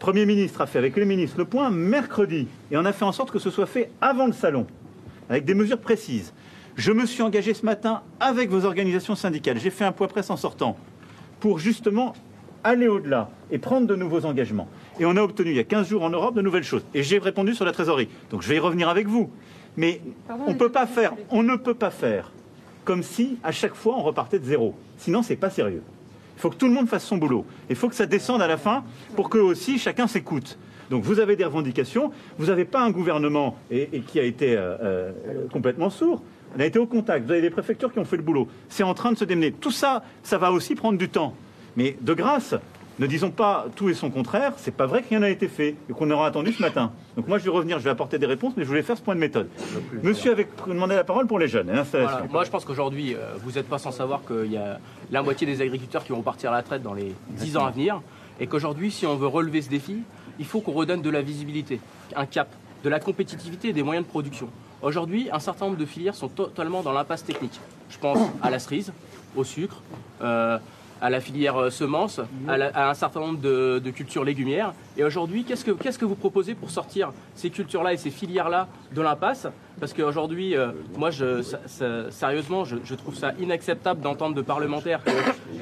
Premier 0.00 0.24
ministre 0.24 0.62
a 0.62 0.66
fait 0.66 0.78
avec 0.78 0.96
les 0.96 1.04
ministres 1.04 1.36
le 1.38 1.44
point 1.44 1.70
mercredi. 1.70 2.48
Et 2.70 2.76
on 2.78 2.84
a 2.86 2.92
fait 2.92 3.04
en 3.04 3.12
sorte 3.12 3.30
que 3.30 3.38
ce 3.38 3.50
soit 3.50 3.66
fait 3.66 3.90
avant 4.00 4.26
le 4.26 4.32
salon, 4.32 4.66
avec 5.28 5.44
des 5.44 5.52
mesures 5.52 5.78
précises. 5.78 6.32
Je 6.74 6.90
me 6.90 7.04
suis 7.04 7.22
engagé 7.22 7.52
ce 7.52 7.66
matin 7.66 8.00
avec 8.18 8.48
vos 8.48 8.64
organisations 8.64 9.14
syndicales. 9.14 9.58
J'ai 9.58 9.68
fait 9.68 9.84
un 9.84 9.92
point 9.92 10.08
presse 10.08 10.30
en 10.30 10.38
sortant 10.38 10.78
pour 11.38 11.58
justement 11.58 12.14
aller 12.64 12.88
au-delà 12.88 13.28
et 13.50 13.58
prendre 13.58 13.86
de 13.86 13.94
nouveaux 13.94 14.24
engagements. 14.24 14.68
Et 14.98 15.04
on 15.04 15.16
a 15.16 15.22
obtenu 15.22 15.50
il 15.50 15.56
y 15.56 15.60
a 15.60 15.64
15 15.64 15.88
jours 15.88 16.02
en 16.02 16.10
Europe 16.10 16.34
de 16.34 16.40
nouvelles 16.40 16.64
choses. 16.64 16.84
Et 16.94 17.02
j'ai 17.02 17.18
répondu 17.18 17.54
sur 17.54 17.66
la 17.66 17.72
trésorerie. 17.72 18.08
Donc 18.30 18.40
je 18.40 18.48
vais 18.48 18.56
y 18.56 18.58
revenir 18.58 18.88
avec 18.88 19.06
vous. 19.06 19.30
Mais 19.76 20.00
Pardon, 20.26 20.44
on 20.46 20.54
peut 20.54 20.72
pas 20.72 20.86
faire, 20.86 21.12
on 21.28 21.42
ne 21.42 21.56
peut 21.56 21.74
pas 21.74 21.90
faire 21.90 22.32
comme 22.86 23.02
si 23.02 23.38
à 23.44 23.52
chaque 23.52 23.74
fois 23.74 23.96
on 23.98 24.02
repartait 24.02 24.38
de 24.38 24.44
zéro. 24.44 24.74
Sinon 24.96 25.22
c'est 25.22 25.36
pas 25.36 25.50
sérieux. 25.50 25.82
Il 26.40 26.42
faut 26.42 26.48
que 26.48 26.56
tout 26.56 26.68
le 26.68 26.72
monde 26.72 26.88
fasse 26.88 27.04
son 27.04 27.18
boulot. 27.18 27.44
Il 27.68 27.76
faut 27.76 27.90
que 27.90 27.94
ça 27.94 28.06
descende 28.06 28.40
à 28.40 28.46
la 28.46 28.56
fin 28.56 28.82
pour 29.14 29.28
que 29.28 29.36
aussi 29.36 29.78
chacun 29.78 30.06
s'écoute. 30.06 30.56
Donc 30.88 31.04
vous 31.04 31.20
avez 31.20 31.36
des 31.36 31.44
revendications, 31.44 32.12
vous 32.38 32.46
n'avez 32.46 32.64
pas 32.64 32.80
un 32.80 32.90
gouvernement 32.90 33.58
et, 33.70 34.00
qui 34.06 34.18
a 34.18 34.22
été 34.22 34.56
euh, 34.56 34.78
euh, 34.82 35.12
complètement 35.52 35.90
sourd. 35.90 36.22
On 36.56 36.60
a 36.60 36.64
été 36.64 36.78
au 36.78 36.86
contact, 36.86 37.26
vous 37.26 37.32
avez 37.32 37.42
des 37.42 37.50
préfectures 37.50 37.92
qui 37.92 37.98
ont 37.98 38.06
fait 38.06 38.16
le 38.16 38.22
boulot. 38.22 38.48
C'est 38.70 38.84
en 38.84 38.94
train 38.94 39.12
de 39.12 39.18
se 39.18 39.24
démener. 39.26 39.52
Tout 39.52 39.70
ça, 39.70 40.02
ça 40.22 40.38
va 40.38 40.50
aussi 40.50 40.74
prendre 40.74 40.96
du 40.96 41.10
temps. 41.10 41.34
Mais 41.76 41.98
de 42.00 42.14
grâce, 42.14 42.54
ne 43.00 43.06
disons 43.06 43.30
pas 43.30 43.66
tout 43.74 43.88
et 43.88 43.94
son 43.94 44.10
contraire. 44.10 44.52
C'est 44.58 44.74
pas 44.74 44.86
vrai 44.86 45.02
que 45.02 45.08
rien 45.08 45.20
n'a 45.20 45.30
été 45.30 45.48
fait 45.48 45.74
et 45.88 45.92
qu'on 45.92 46.10
aura 46.10 46.26
attendu 46.26 46.52
ce 46.52 46.60
matin. 46.60 46.92
Donc 47.16 47.26
moi 47.28 47.38
je 47.38 47.44
vais 47.44 47.50
revenir, 47.50 47.78
je 47.78 47.84
vais 47.84 47.90
apporter 47.90 48.18
des 48.18 48.26
réponses, 48.26 48.52
mais 48.56 48.62
je 48.64 48.68
voulais 48.68 48.82
faire 48.82 48.96
ce 48.96 49.02
point 49.02 49.14
de 49.14 49.20
méthode. 49.20 49.48
Monsieur 50.02 50.32
avait 50.32 50.46
demandé 50.66 50.94
la 50.94 51.04
parole 51.04 51.26
pour 51.26 51.38
les 51.38 51.48
jeunes 51.48 51.70
et 51.70 51.72
l'installation. 51.72 52.18
Voilà. 52.18 52.32
Moi, 52.32 52.44
je 52.44 52.50
pense 52.50 52.64
qu'aujourd'hui, 52.64 53.14
euh, 53.14 53.34
vous 53.42 53.52
n'êtes 53.52 53.68
pas 53.68 53.78
sans 53.78 53.90
savoir 53.90 54.20
qu'il 54.26 54.52
y 54.52 54.58
a 54.58 54.78
la 55.10 55.22
moitié 55.22 55.46
des 55.46 55.62
agriculteurs 55.62 56.04
qui 56.04 56.12
vont 56.12 56.22
partir 56.22 56.50
à 56.50 56.52
la 56.52 56.58
retraite 56.60 56.82
dans 56.82 56.94
les 56.94 57.14
10 57.30 57.56
ans 57.56 57.64
à 57.64 57.70
venir. 57.70 58.02
Et 58.38 58.46
qu'aujourd'hui, 58.46 58.90
si 58.90 59.06
on 59.06 59.16
veut 59.16 59.26
relever 59.26 59.62
ce 59.62 59.70
défi, 59.70 59.98
il 60.38 60.44
faut 60.44 60.60
qu'on 60.60 60.72
redonne 60.72 61.02
de 61.02 61.10
la 61.10 61.22
visibilité, 61.22 61.80
un 62.16 62.26
cap, 62.26 62.48
de 62.84 62.88
la 62.88 63.00
compétitivité 63.00 63.68
et 63.68 63.72
des 63.72 63.82
moyens 63.82 64.06
de 64.06 64.10
production. 64.10 64.48
Aujourd'hui, 64.82 65.28
un 65.32 65.38
certain 65.38 65.66
nombre 65.66 65.76
de 65.76 65.84
filières 65.84 66.14
sont 66.14 66.28
totalement 66.28 66.82
dans 66.82 66.92
l'impasse 66.92 67.24
technique. 67.24 67.60
Je 67.90 67.98
pense 67.98 68.18
à 68.42 68.50
la 68.50 68.58
cerise, 68.58 68.92
au 69.36 69.44
sucre, 69.44 69.82
euh, 70.22 70.58
à 71.00 71.10
la 71.10 71.20
filière 71.20 71.56
euh, 71.56 71.70
semences, 71.70 72.20
à, 72.48 72.56
la- 72.58 72.88
un 72.90 72.94
certain 72.94 73.20
nombre 73.20 73.40
de, 73.40 73.90
cultures 73.90 74.24
légumières. 74.24 74.72
Et 74.96 75.04
aujourd'hui, 75.04 75.44
qu'est-ce 75.44 75.64
que, 75.64 76.04
vous 76.04 76.14
proposez 76.14 76.54
pour 76.54 76.70
sortir 76.70 77.12
ces 77.34 77.50
cultures-là 77.50 77.92
et 77.92 77.96
ces 77.96 78.10
filières-là 78.10 78.68
de 78.94 79.00
l'impasse? 79.02 79.46
Parce 79.78 79.92
qu'aujourd'hui, 79.94 80.56
euh, 80.56 80.68
moi, 80.96 81.10
je, 81.10 81.42
sérieusement, 82.10 82.64
je, 82.64 82.76
je 82.84 82.94
trouve 82.94 83.14
ça 83.14 83.32
inacceptable 83.40 84.00
d'entendre 84.00 84.34
de 84.34 84.42
parlementaires 84.42 85.02
que 85.02 85.10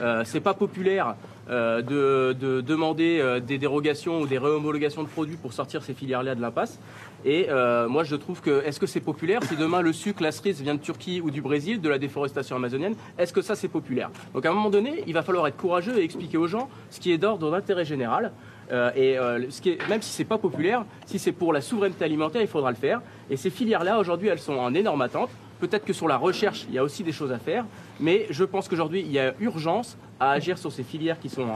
euh, 0.03 0.23
c'est 0.25 0.41
pas 0.41 0.55
populaire 0.55 1.15
euh, 1.51 1.81
de, 1.83 2.37
de 2.39 2.61
demander 2.61 3.21
euh, 3.21 3.41
des 3.41 3.59
dérogations 3.59 4.21
ou 4.21 4.27
des 4.27 4.39
réhomologations 4.39 5.03
de 5.03 5.09
produits 5.09 5.37
pour 5.37 5.53
sortir 5.53 5.83
ces 5.83 5.95
filières-là 5.95 6.35
de 6.35 6.41
l'impasse. 6.43 6.79
Et 7.25 7.47
euh, 7.49 7.89
moi, 7.89 8.05
je 8.05 8.17
trouve 8.17 8.41
que, 8.41 8.63
est-ce 8.65 8.79
que 8.79 8.87
c'est 8.87 9.01
populaire 9.01 9.43
si 9.43 9.57
demain 9.57 9.81
le 9.81 9.93
sucre, 9.93 10.23
la 10.23 10.33
cerise 10.33 10.61
vient 10.63 10.75
de 10.75 10.81
Turquie 10.81 11.21
ou 11.21 11.31
du 11.31 11.43
Brésil, 11.43 11.81
de 11.81 11.89
la 11.89 11.99
déforestation 11.99 12.57
amazonienne 12.57 12.95
Est-ce 13.19 13.33
que 13.33 13.43
ça, 13.43 13.57
c'est 13.57 13.69
populaire? 13.69 14.11
Donc, 14.35 14.47
à 14.47 14.51
un 14.51 14.53
moment 14.53 14.71
donné, 14.71 15.03
il 15.07 15.15
va 15.15 15.23
falloir 15.23 15.47
être 15.47 15.57
courageux 15.57 15.99
et 15.99 16.05
expliquer 16.05 16.37
aux 16.37 16.47
gens 16.47 16.69
ce 16.91 17.01
qui 17.01 17.13
est 17.13 17.19
d'ordre 17.19 17.51
d'intérêt 17.51 17.85
général. 17.85 18.33
Euh, 18.71 18.91
et 18.95 19.19
euh, 19.19 19.51
ce 19.51 19.61
qui 19.61 19.71
est, 19.71 19.89
même 19.89 20.03
si 20.03 20.11
c'est 20.11 20.25
pas 20.25 20.39
populaire, 20.39 20.85
si 21.07 21.19
c'est 21.19 21.33
pour 21.33 21.53
la 21.53 21.61
souveraineté 21.61 22.05
alimentaire, 22.05 22.43
il 22.43 22.49
faudra 22.49 22.71
le 22.71 22.77
faire. 22.77 23.01
Et 23.31 23.37
ces 23.37 23.51
filières-là, 23.51 23.99
aujourd'hui, 23.99 24.29
elles 24.29 24.39
sont 24.39 24.55
en 24.55 24.75
énorme 24.75 25.03
attente. 25.03 25.31
Peut-être 25.61 25.85
que 25.85 25.93
sur 25.93 26.07
la 26.07 26.17
recherche, 26.17 26.67
il 26.69 26.75
y 26.75 26.79
a 26.79 26.85
aussi 26.85 27.03
des 27.03 27.13
choses 27.13 27.33
à 27.33 27.39
faire, 27.39 27.65
mais 27.99 28.27
je 28.31 28.45
pense 28.45 28.69
qu'aujourd'hui, 28.69 29.01
il 29.01 29.11
y 29.11 29.19
a 29.19 29.35
urgence 29.41 29.97
à 30.21 30.31
agir 30.31 30.57
sur 30.57 30.71
ces 30.71 30.85
filières 30.85 31.19
qui 31.19 31.29
sont 31.29 31.49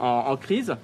en, 0.00 0.36
crise 0.36 0.76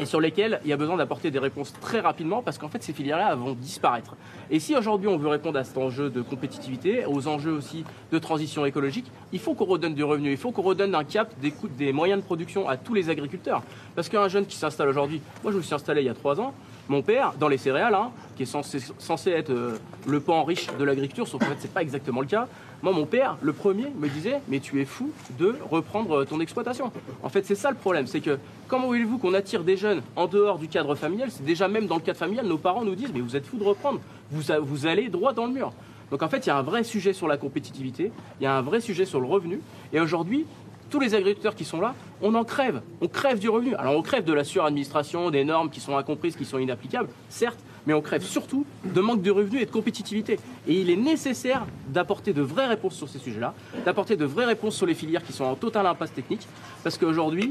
et 0.00 0.04
sur 0.06 0.20
lesquelles 0.20 0.60
il 0.64 0.70
y 0.70 0.72
a 0.72 0.76
besoin 0.76 0.96
d'apporter 0.96 1.30
des 1.30 1.38
réponses 1.38 1.72
très 1.80 2.00
rapidement 2.00 2.42
parce 2.42 2.58
qu'en 2.58 2.68
fait, 2.68 2.82
ces 2.82 2.92
filières-là 2.92 3.34
vont 3.34 3.52
disparaître. 3.54 4.16
Et 4.50 4.60
si 4.60 4.76
aujourd'hui 4.76 5.08
on 5.08 5.16
veut 5.16 5.28
répondre 5.28 5.58
à 5.58 5.64
cet 5.64 5.78
enjeu 5.78 6.10
de 6.10 6.22
compétitivité, 6.22 7.04
aux 7.06 7.28
enjeux 7.28 7.52
aussi 7.52 7.84
de 8.12 8.18
transition 8.18 8.64
écologique, 8.64 9.10
il 9.32 9.38
faut 9.38 9.54
qu'on 9.54 9.64
redonne 9.66 9.94
du 9.94 10.04
revenu, 10.04 10.30
il 10.30 10.36
faut 10.36 10.52
qu'on 10.52 10.62
redonne 10.62 10.94
un 10.94 11.04
cap 11.04 11.32
des, 11.40 11.50
coûts- 11.50 11.68
des 11.68 11.92
moyens 11.92 12.20
de 12.20 12.24
production 12.24 12.68
à 12.68 12.76
tous 12.76 12.94
les 12.94 13.10
agriculteurs. 13.10 13.62
Parce 13.98 14.08
qu'un 14.08 14.28
jeune 14.28 14.46
qui 14.46 14.54
s'installe 14.54 14.88
aujourd'hui, 14.90 15.20
moi 15.42 15.50
je 15.50 15.56
me 15.56 15.62
suis 15.62 15.74
installé 15.74 16.02
il 16.02 16.04
y 16.04 16.08
a 16.08 16.14
trois 16.14 16.40
ans, 16.40 16.54
mon 16.88 17.02
père, 17.02 17.32
dans 17.36 17.48
les 17.48 17.58
céréales, 17.58 17.96
hein, 17.96 18.12
qui 18.36 18.44
est 18.44 18.46
censé, 18.46 19.32
être 19.32 19.50
euh, 19.50 19.76
le 20.06 20.20
pan 20.20 20.44
riche 20.44 20.68
de 20.78 20.84
l'agriculture, 20.84 21.26
sauf 21.26 21.40
qu'en 21.40 21.46
fait 21.46 21.56
c'est 21.58 21.72
pas 21.72 21.82
exactement 21.82 22.20
le 22.20 22.28
cas. 22.28 22.46
Moi, 22.80 22.92
mon 22.92 23.06
père, 23.06 23.36
le 23.40 23.52
premier, 23.52 23.88
me 23.98 24.08
disait 24.08 24.40
Mais 24.46 24.60
tu 24.60 24.80
es 24.80 24.84
fou 24.84 25.10
de 25.36 25.56
reprendre 25.68 26.18
euh, 26.18 26.24
ton 26.24 26.38
exploitation. 26.38 26.92
En 27.24 27.28
fait, 27.28 27.44
c'est 27.44 27.56
ça 27.56 27.72
le 27.72 27.76
problème. 27.76 28.06
C'est 28.06 28.20
que 28.20 28.38
comment 28.68 28.86
voulez-vous 28.86 29.18
qu'on 29.18 29.34
attire 29.34 29.64
des 29.64 29.76
jeunes 29.76 30.02
en 30.14 30.28
dehors 30.28 30.60
du 30.60 30.68
cadre 30.68 30.94
familial? 30.94 31.32
C'est 31.32 31.44
déjà 31.44 31.66
même 31.66 31.88
dans 31.88 31.96
le 31.96 32.02
cadre 32.02 32.20
familial, 32.20 32.46
nos 32.46 32.56
parents 32.56 32.84
nous 32.84 32.94
disent 32.94 33.10
Mais 33.12 33.20
vous 33.20 33.34
êtes 33.34 33.46
fou 33.46 33.56
de 33.56 33.64
reprendre. 33.64 33.98
Vous, 34.30 34.44
vous 34.62 34.86
allez 34.86 35.08
droit 35.08 35.32
dans 35.32 35.46
le 35.46 35.52
mur. 35.52 35.72
Donc 36.12 36.22
en 36.22 36.28
fait, 36.28 36.46
il 36.46 36.50
y 36.50 36.50
a 36.50 36.56
un 36.56 36.62
vrai 36.62 36.84
sujet 36.84 37.12
sur 37.12 37.26
la 37.26 37.36
compétitivité, 37.36 38.12
il 38.40 38.44
y 38.44 38.46
a 38.46 38.56
un 38.56 38.62
vrai 38.62 38.80
sujet 38.80 39.06
sur 39.06 39.20
le 39.20 39.26
revenu. 39.26 39.60
Et 39.92 39.98
aujourd'hui, 39.98 40.46
tous 40.90 41.00
les 41.00 41.14
agriculteurs 41.14 41.54
qui 41.54 41.64
sont 41.64 41.80
là, 41.80 41.94
on 42.22 42.34
en 42.34 42.44
crève. 42.44 42.82
On 43.00 43.08
crève 43.08 43.38
du 43.38 43.48
revenu. 43.48 43.74
Alors 43.74 43.96
on 43.96 44.02
crève 44.02 44.24
de 44.24 44.32
la 44.32 44.44
suradministration, 44.44 45.30
des 45.30 45.44
normes 45.44 45.70
qui 45.70 45.80
sont 45.80 45.96
incomprises, 45.96 46.36
qui 46.36 46.44
sont 46.44 46.58
inapplicables, 46.58 47.08
certes, 47.28 47.58
mais 47.86 47.94
on 47.94 48.00
crève 48.00 48.22
surtout 48.22 48.66
de 48.84 49.00
manque 49.00 49.22
de 49.22 49.30
revenus 49.30 49.62
et 49.62 49.66
de 49.66 49.70
compétitivité. 49.70 50.38
Et 50.66 50.80
il 50.80 50.90
est 50.90 50.96
nécessaire 50.96 51.64
d'apporter 51.88 52.32
de 52.32 52.42
vraies 52.42 52.66
réponses 52.66 52.94
sur 52.94 53.08
ces 53.08 53.18
sujets-là, 53.18 53.54
d'apporter 53.84 54.16
de 54.16 54.24
vraies 54.24 54.44
réponses 54.44 54.76
sur 54.76 54.86
les 54.86 54.94
filières 54.94 55.22
qui 55.22 55.32
sont 55.32 55.44
en 55.44 55.54
total 55.54 55.86
impasse 55.86 56.12
technique, 56.12 56.46
parce 56.82 56.98
qu'aujourd'hui, 56.98 57.50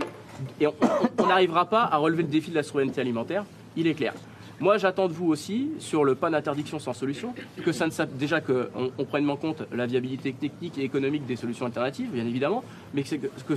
on 1.17 1.25
n'arrivera 1.25 1.65
pas 1.65 1.83
à 1.83 1.97
relever 1.97 2.23
le 2.23 2.29
défi 2.29 2.51
de 2.51 2.55
la 2.55 2.63
souveraineté 2.63 3.01
alimentaire, 3.01 3.45
il 3.75 3.87
est 3.87 3.93
clair. 3.93 4.13
Moi, 4.59 4.79
j'attends 4.79 5.07
de 5.07 5.13
vous 5.13 5.27
aussi, 5.27 5.69
sur 5.77 6.03
le 6.03 6.15
pas 6.15 6.31
d'interdiction 6.31 6.79
sans 6.79 6.93
solution, 6.93 7.35
que 7.63 7.71
ça 7.71 7.85
ne 7.85 8.05
déjà 8.17 8.41
qu'on 8.41 8.91
on 8.97 9.05
prenne 9.05 9.29
en 9.29 9.35
compte 9.35 9.61
la 9.71 9.85
viabilité 9.85 10.33
technique 10.33 10.79
et 10.79 10.83
économique 10.83 11.27
des 11.27 11.35
solutions 11.35 11.67
alternatives, 11.67 12.09
bien 12.09 12.25
évidemment, 12.25 12.63
mais 12.95 13.03
que, 13.03 13.55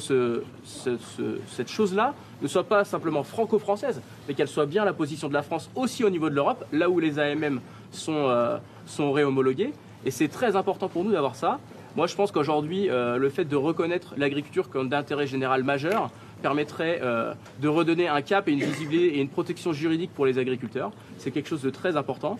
cette 1.46 1.68
chose-là 1.68 2.14
ne 2.42 2.48
soit 2.48 2.64
pas 2.64 2.84
simplement 2.84 3.22
franco-française, 3.22 4.02
mais 4.28 4.34
qu'elle 4.34 4.48
soit 4.48 4.66
bien 4.66 4.84
la 4.84 4.92
position 4.92 5.28
de 5.28 5.32
la 5.32 5.42
France 5.42 5.70
aussi 5.74 6.04
au 6.04 6.10
niveau 6.10 6.28
de 6.28 6.34
l'Europe, 6.34 6.66
là 6.70 6.90
où 6.90 6.98
les 6.98 7.18
AMM 7.18 7.60
sont, 7.92 8.28
euh, 8.28 8.58
réhomologués. 8.98 9.72
Et 10.04 10.10
c'est 10.10 10.28
très 10.28 10.54
important 10.54 10.88
pour 10.88 11.04
nous 11.04 11.12
d'avoir 11.12 11.34
ça. 11.34 11.60
Moi, 11.96 12.06
je 12.06 12.14
pense 12.14 12.30
qu'aujourd'hui, 12.30 12.90
euh, 12.90 13.16
le 13.16 13.30
fait 13.30 13.44
de 13.46 13.56
reconnaître 13.56 14.14
l'agriculture 14.18 14.68
comme 14.68 14.90
d'intérêt 14.90 15.26
général 15.26 15.64
majeur 15.64 16.10
permettrait 16.40 17.00
euh, 17.02 17.34
de 17.60 17.68
redonner 17.68 18.08
un 18.08 18.22
cap 18.22 18.48
et 18.48 18.52
une 18.52 18.60
visibilité 18.60 19.16
et 19.16 19.20
une 19.20 19.28
protection 19.28 19.72
juridique 19.72 20.12
pour 20.14 20.26
les 20.26 20.38
agriculteurs. 20.38 20.90
C'est 21.18 21.30
quelque 21.30 21.48
chose 21.48 21.62
de 21.62 21.70
très 21.70 21.96
important. 21.96 22.38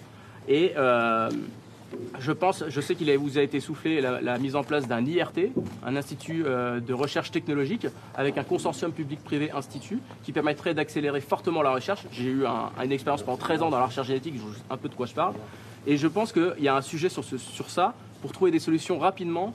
Et 0.49 0.73
euh, 0.77 1.31
je 2.19 2.33
pense, 2.33 2.65
je 2.69 2.81
sais 2.81 2.95
qu'il 2.95 3.17
vous 3.19 3.39
a 3.39 3.43
été 3.43 3.61
soufflé 3.61 4.01
la, 4.01 4.39
mise 4.39 4.57
en 4.57 4.63
place 4.63 4.87
d'un 4.89 5.05
IRT, 5.05 5.53
un 5.85 5.97
institut 5.97 6.45
euh, 6.47 6.81
de 6.81 6.95
recherche 6.95 7.31
technologique, 7.31 7.87
avec 8.15 8.39
un 8.39 8.45
consortium 8.45 8.93
public-privé 8.93 9.51
institut, 9.53 9.99
qui 10.25 10.33
permettrait 10.33 10.75
d'accélérer 10.75 11.21
fortement 11.21 11.63
la 11.63 11.73
recherche. 11.73 12.07
J'ai 12.13 12.31
eu 12.31 12.47
un- 12.47 12.71
une 12.83 12.93
expérience 12.93 13.23
pendant 13.23 13.39
13 13.39 13.63
ans 13.63 13.71
dans 13.71 13.79
la 13.79 13.87
recherche 13.87 14.07
génétique, 14.07 14.35
je 14.37 14.41
vois 14.41 14.53
un 14.71 14.77
peu 14.77 14.89
de 14.89 14.95
quoi 14.95 15.07
je 15.07 15.15
parle. 15.15 15.35
Et 15.87 15.97
je 15.97 16.07
pense 16.07 16.33
qu'il 16.33 16.55
y 16.61 16.69
a 16.69 16.77
un 16.77 16.83
sujet 16.83 17.09
sur, 17.09 17.25
ça 17.71 17.95
pour 18.21 18.33
trouver 18.33 18.51
des 18.51 18.59
solutions 18.59 18.99
rapidement, 18.99 19.53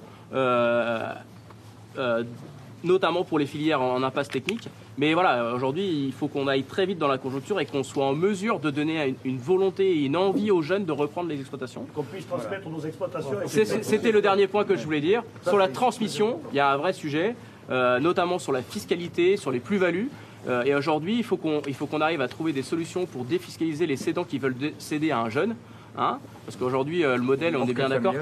notamment 2.86 3.24
pour 3.24 3.40
les 3.40 3.46
filières 3.46 3.82
en, 3.82 3.96
en 3.96 4.04
impasse 4.04 4.30
technique. 4.30 4.70
Mais 4.98 5.14
voilà, 5.14 5.54
aujourd'hui, 5.54 6.06
il 6.06 6.14
faut 6.14 6.28
qu'on 6.28 6.48
aille 6.48 6.64
très 6.64 6.86
vite 6.86 6.98
dans 6.98 7.08
la 7.10 7.18
conjoncture 7.18 7.60
et 7.60 7.66
qu'on 7.66 7.84
soit 7.84 8.06
en 8.06 8.14
mesure 8.14 8.60
de 8.60 8.70
donner 8.72 9.06
une, 9.06 9.16
une 9.26 9.38
volonté 9.38 9.92
et 9.92 10.06
une 10.06 10.16
envie 10.16 10.52
aux 10.52 10.62
jeunes 10.62 10.86
de 10.86 10.92
reprendre 10.92 11.30
les 11.30 11.40
exploitations. 11.40 11.86
Qu'on 11.94 12.04
puisse 12.04 12.28
transmettre 12.28 12.70
nos 12.70 12.80
exploitations. 12.80 13.32
C'était 13.48 14.12
le 14.12 14.22
dernier 14.22 14.48
point 14.48 14.64
que 14.64 14.76
je 14.78 14.84
voulais 14.86 15.02
dire. 15.02 15.24
Sur 15.44 15.58
la 15.58 15.68
transmission, 15.68 16.40
il 16.52 16.58
y 16.58 16.60
a 16.60 16.72
un 16.72 16.78
vrai 16.78 16.94
sujet, 16.94 17.36
euh, 17.70 18.00
notamment 18.00 18.40
sur 18.40 18.52
la 18.52 18.62
fiscalité, 18.62 19.36
sur 19.38 19.52
les 19.52 19.60
plus-values. 19.60 20.10
Euh, 20.48 20.64
et 20.64 20.76
aujourd'hui, 20.76 21.18
il 21.18 21.24
faut 21.24 21.38
qu'on 21.38 21.62
il 21.68 21.74
faut 21.74 21.88
qu'on 21.88 22.02
arrive 22.02 22.22
à 22.22 22.28
trouver 22.28 22.54
des 22.54 22.62
solutions 22.62 23.08
pour 23.08 23.26
défiscaliser 23.26 23.88
les 23.88 23.98
cédants 23.98 24.24
qui 24.24 24.38
veulent 24.38 24.56
céder 24.78 25.10
à 25.12 25.20
un 25.20 25.30
jeune. 25.30 25.56
Hein 25.98 26.20
Parce 26.46 26.58
qu'aujourd'hui, 26.58 27.06
euh, 27.06 27.16
le 27.16 27.24
modèle, 27.24 27.56
on 27.56 27.68
est 27.68 27.74
bien 27.74 27.90
d'accord. 27.90 28.14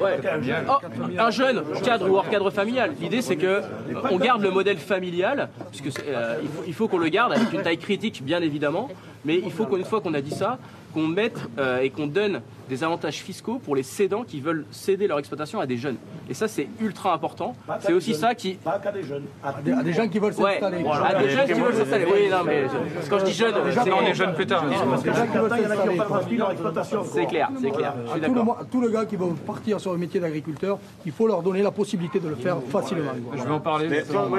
Ouais. 0.00 0.18
Oh, 0.68 0.72
un 1.18 1.30
jeune 1.30 1.62
cadre 1.82 2.10
ou 2.10 2.16
hors 2.16 2.28
cadre 2.28 2.50
familial. 2.50 2.92
L'idée, 3.00 3.22
c'est 3.22 3.36
que 3.36 3.46
euh, 3.46 3.62
on 4.10 4.18
garde 4.18 4.42
le 4.42 4.50
modèle 4.50 4.78
familial, 4.78 5.48
puisque 5.70 6.00
euh, 6.00 6.38
il 6.42 6.48
faut, 6.48 6.62
il 6.66 6.74
faut 6.74 6.88
qu'on 6.88 6.98
le 6.98 7.08
garde 7.08 7.32
avec 7.32 7.52
une 7.52 7.62
taille 7.62 7.78
critique, 7.78 8.22
bien 8.24 8.42
évidemment. 8.42 8.88
Mais 9.24 9.36
il 9.36 9.52
faut 9.52 9.66
qu'une 9.66 9.84
fois 9.84 10.00
qu'on 10.00 10.14
a 10.14 10.20
dit 10.20 10.32
ça, 10.32 10.58
qu'on 10.94 11.06
mette 11.08 11.38
euh, 11.58 11.80
et 11.80 11.90
qu'on 11.90 12.06
donne 12.06 12.40
des 12.68 12.82
avantages 12.82 13.16
fiscaux 13.18 13.60
pour 13.62 13.76
les 13.76 13.82
cédants 13.82 14.22
qui 14.24 14.40
veulent 14.40 14.64
céder 14.70 15.06
leur 15.06 15.18
exploitation 15.18 15.60
à 15.60 15.66
des 15.66 15.76
jeunes. 15.76 15.96
Et 16.30 16.34
ça, 16.34 16.48
c'est 16.48 16.66
ultra 16.80 17.12
important. 17.12 17.54
C'est 17.80 17.92
aussi 17.92 18.12
jeunes. 18.12 18.20
ça 18.20 18.34
qui. 18.34 18.54
Pas 18.54 18.78
qu'à 18.78 18.90
des 18.92 19.02
jeunes. 19.02 19.24
À 19.42 19.52
Des- 19.60 19.72
à 19.72 19.82
des 19.82 19.92
gens 19.92 20.08
qui 20.08 20.18
veulent 20.18 20.32
Ouais, 20.34 20.52
s'installer. 20.60 20.84
à 20.86 21.22
des 21.22 21.28
jeunes 21.28 21.46
qui 21.46 21.52
veulent 21.52 21.74
s'installer. 21.74 22.06
Oui, 22.10 22.28
non, 22.30 22.38
mais 22.46 22.62
je- 23.04 23.10
quand 23.10 23.18
je 23.18 23.24
dis 23.26 23.32
jeunes, 23.32 23.54
c'est 23.70 23.92
on 23.92 24.00
est 24.06 24.14
jeunes 24.14 24.34
plus 24.34 24.46
tard. 24.46 24.64
S'installer. 24.64 25.98
c'est 27.12 27.26
clair, 27.26 27.50
c'est 27.60 27.70
clair. 27.70 27.94
Je 28.06 28.10
suis 28.12 28.20
Tout 28.20 28.26
le, 28.28 28.28
d'accord. 28.28 28.44
mo- 28.44 28.56
tout 28.70 28.80
le 28.80 28.88
gars 28.88 29.04
qui 29.04 29.16
veut 29.16 29.26
partir 29.46 29.80
sur 29.80 29.92
le 29.92 29.98
métier 29.98 30.20
d'agriculteur, 30.20 30.78
il 31.04 31.12
faut 31.12 31.26
leur 31.26 31.42
donner 31.42 31.62
la 31.62 31.70
possibilité 31.70 32.20
de 32.20 32.28
le 32.28 32.36
faire 32.36 32.56
facilement. 32.70 33.12
Je 33.36 33.42
vais 33.42 33.50
en 33.50 33.60
parler. 33.60 33.88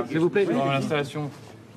S'il 0.10 0.20
vous 0.20 0.30
plaît. 0.30 0.46
Dans 0.46 0.66
l'installation. 0.66 1.30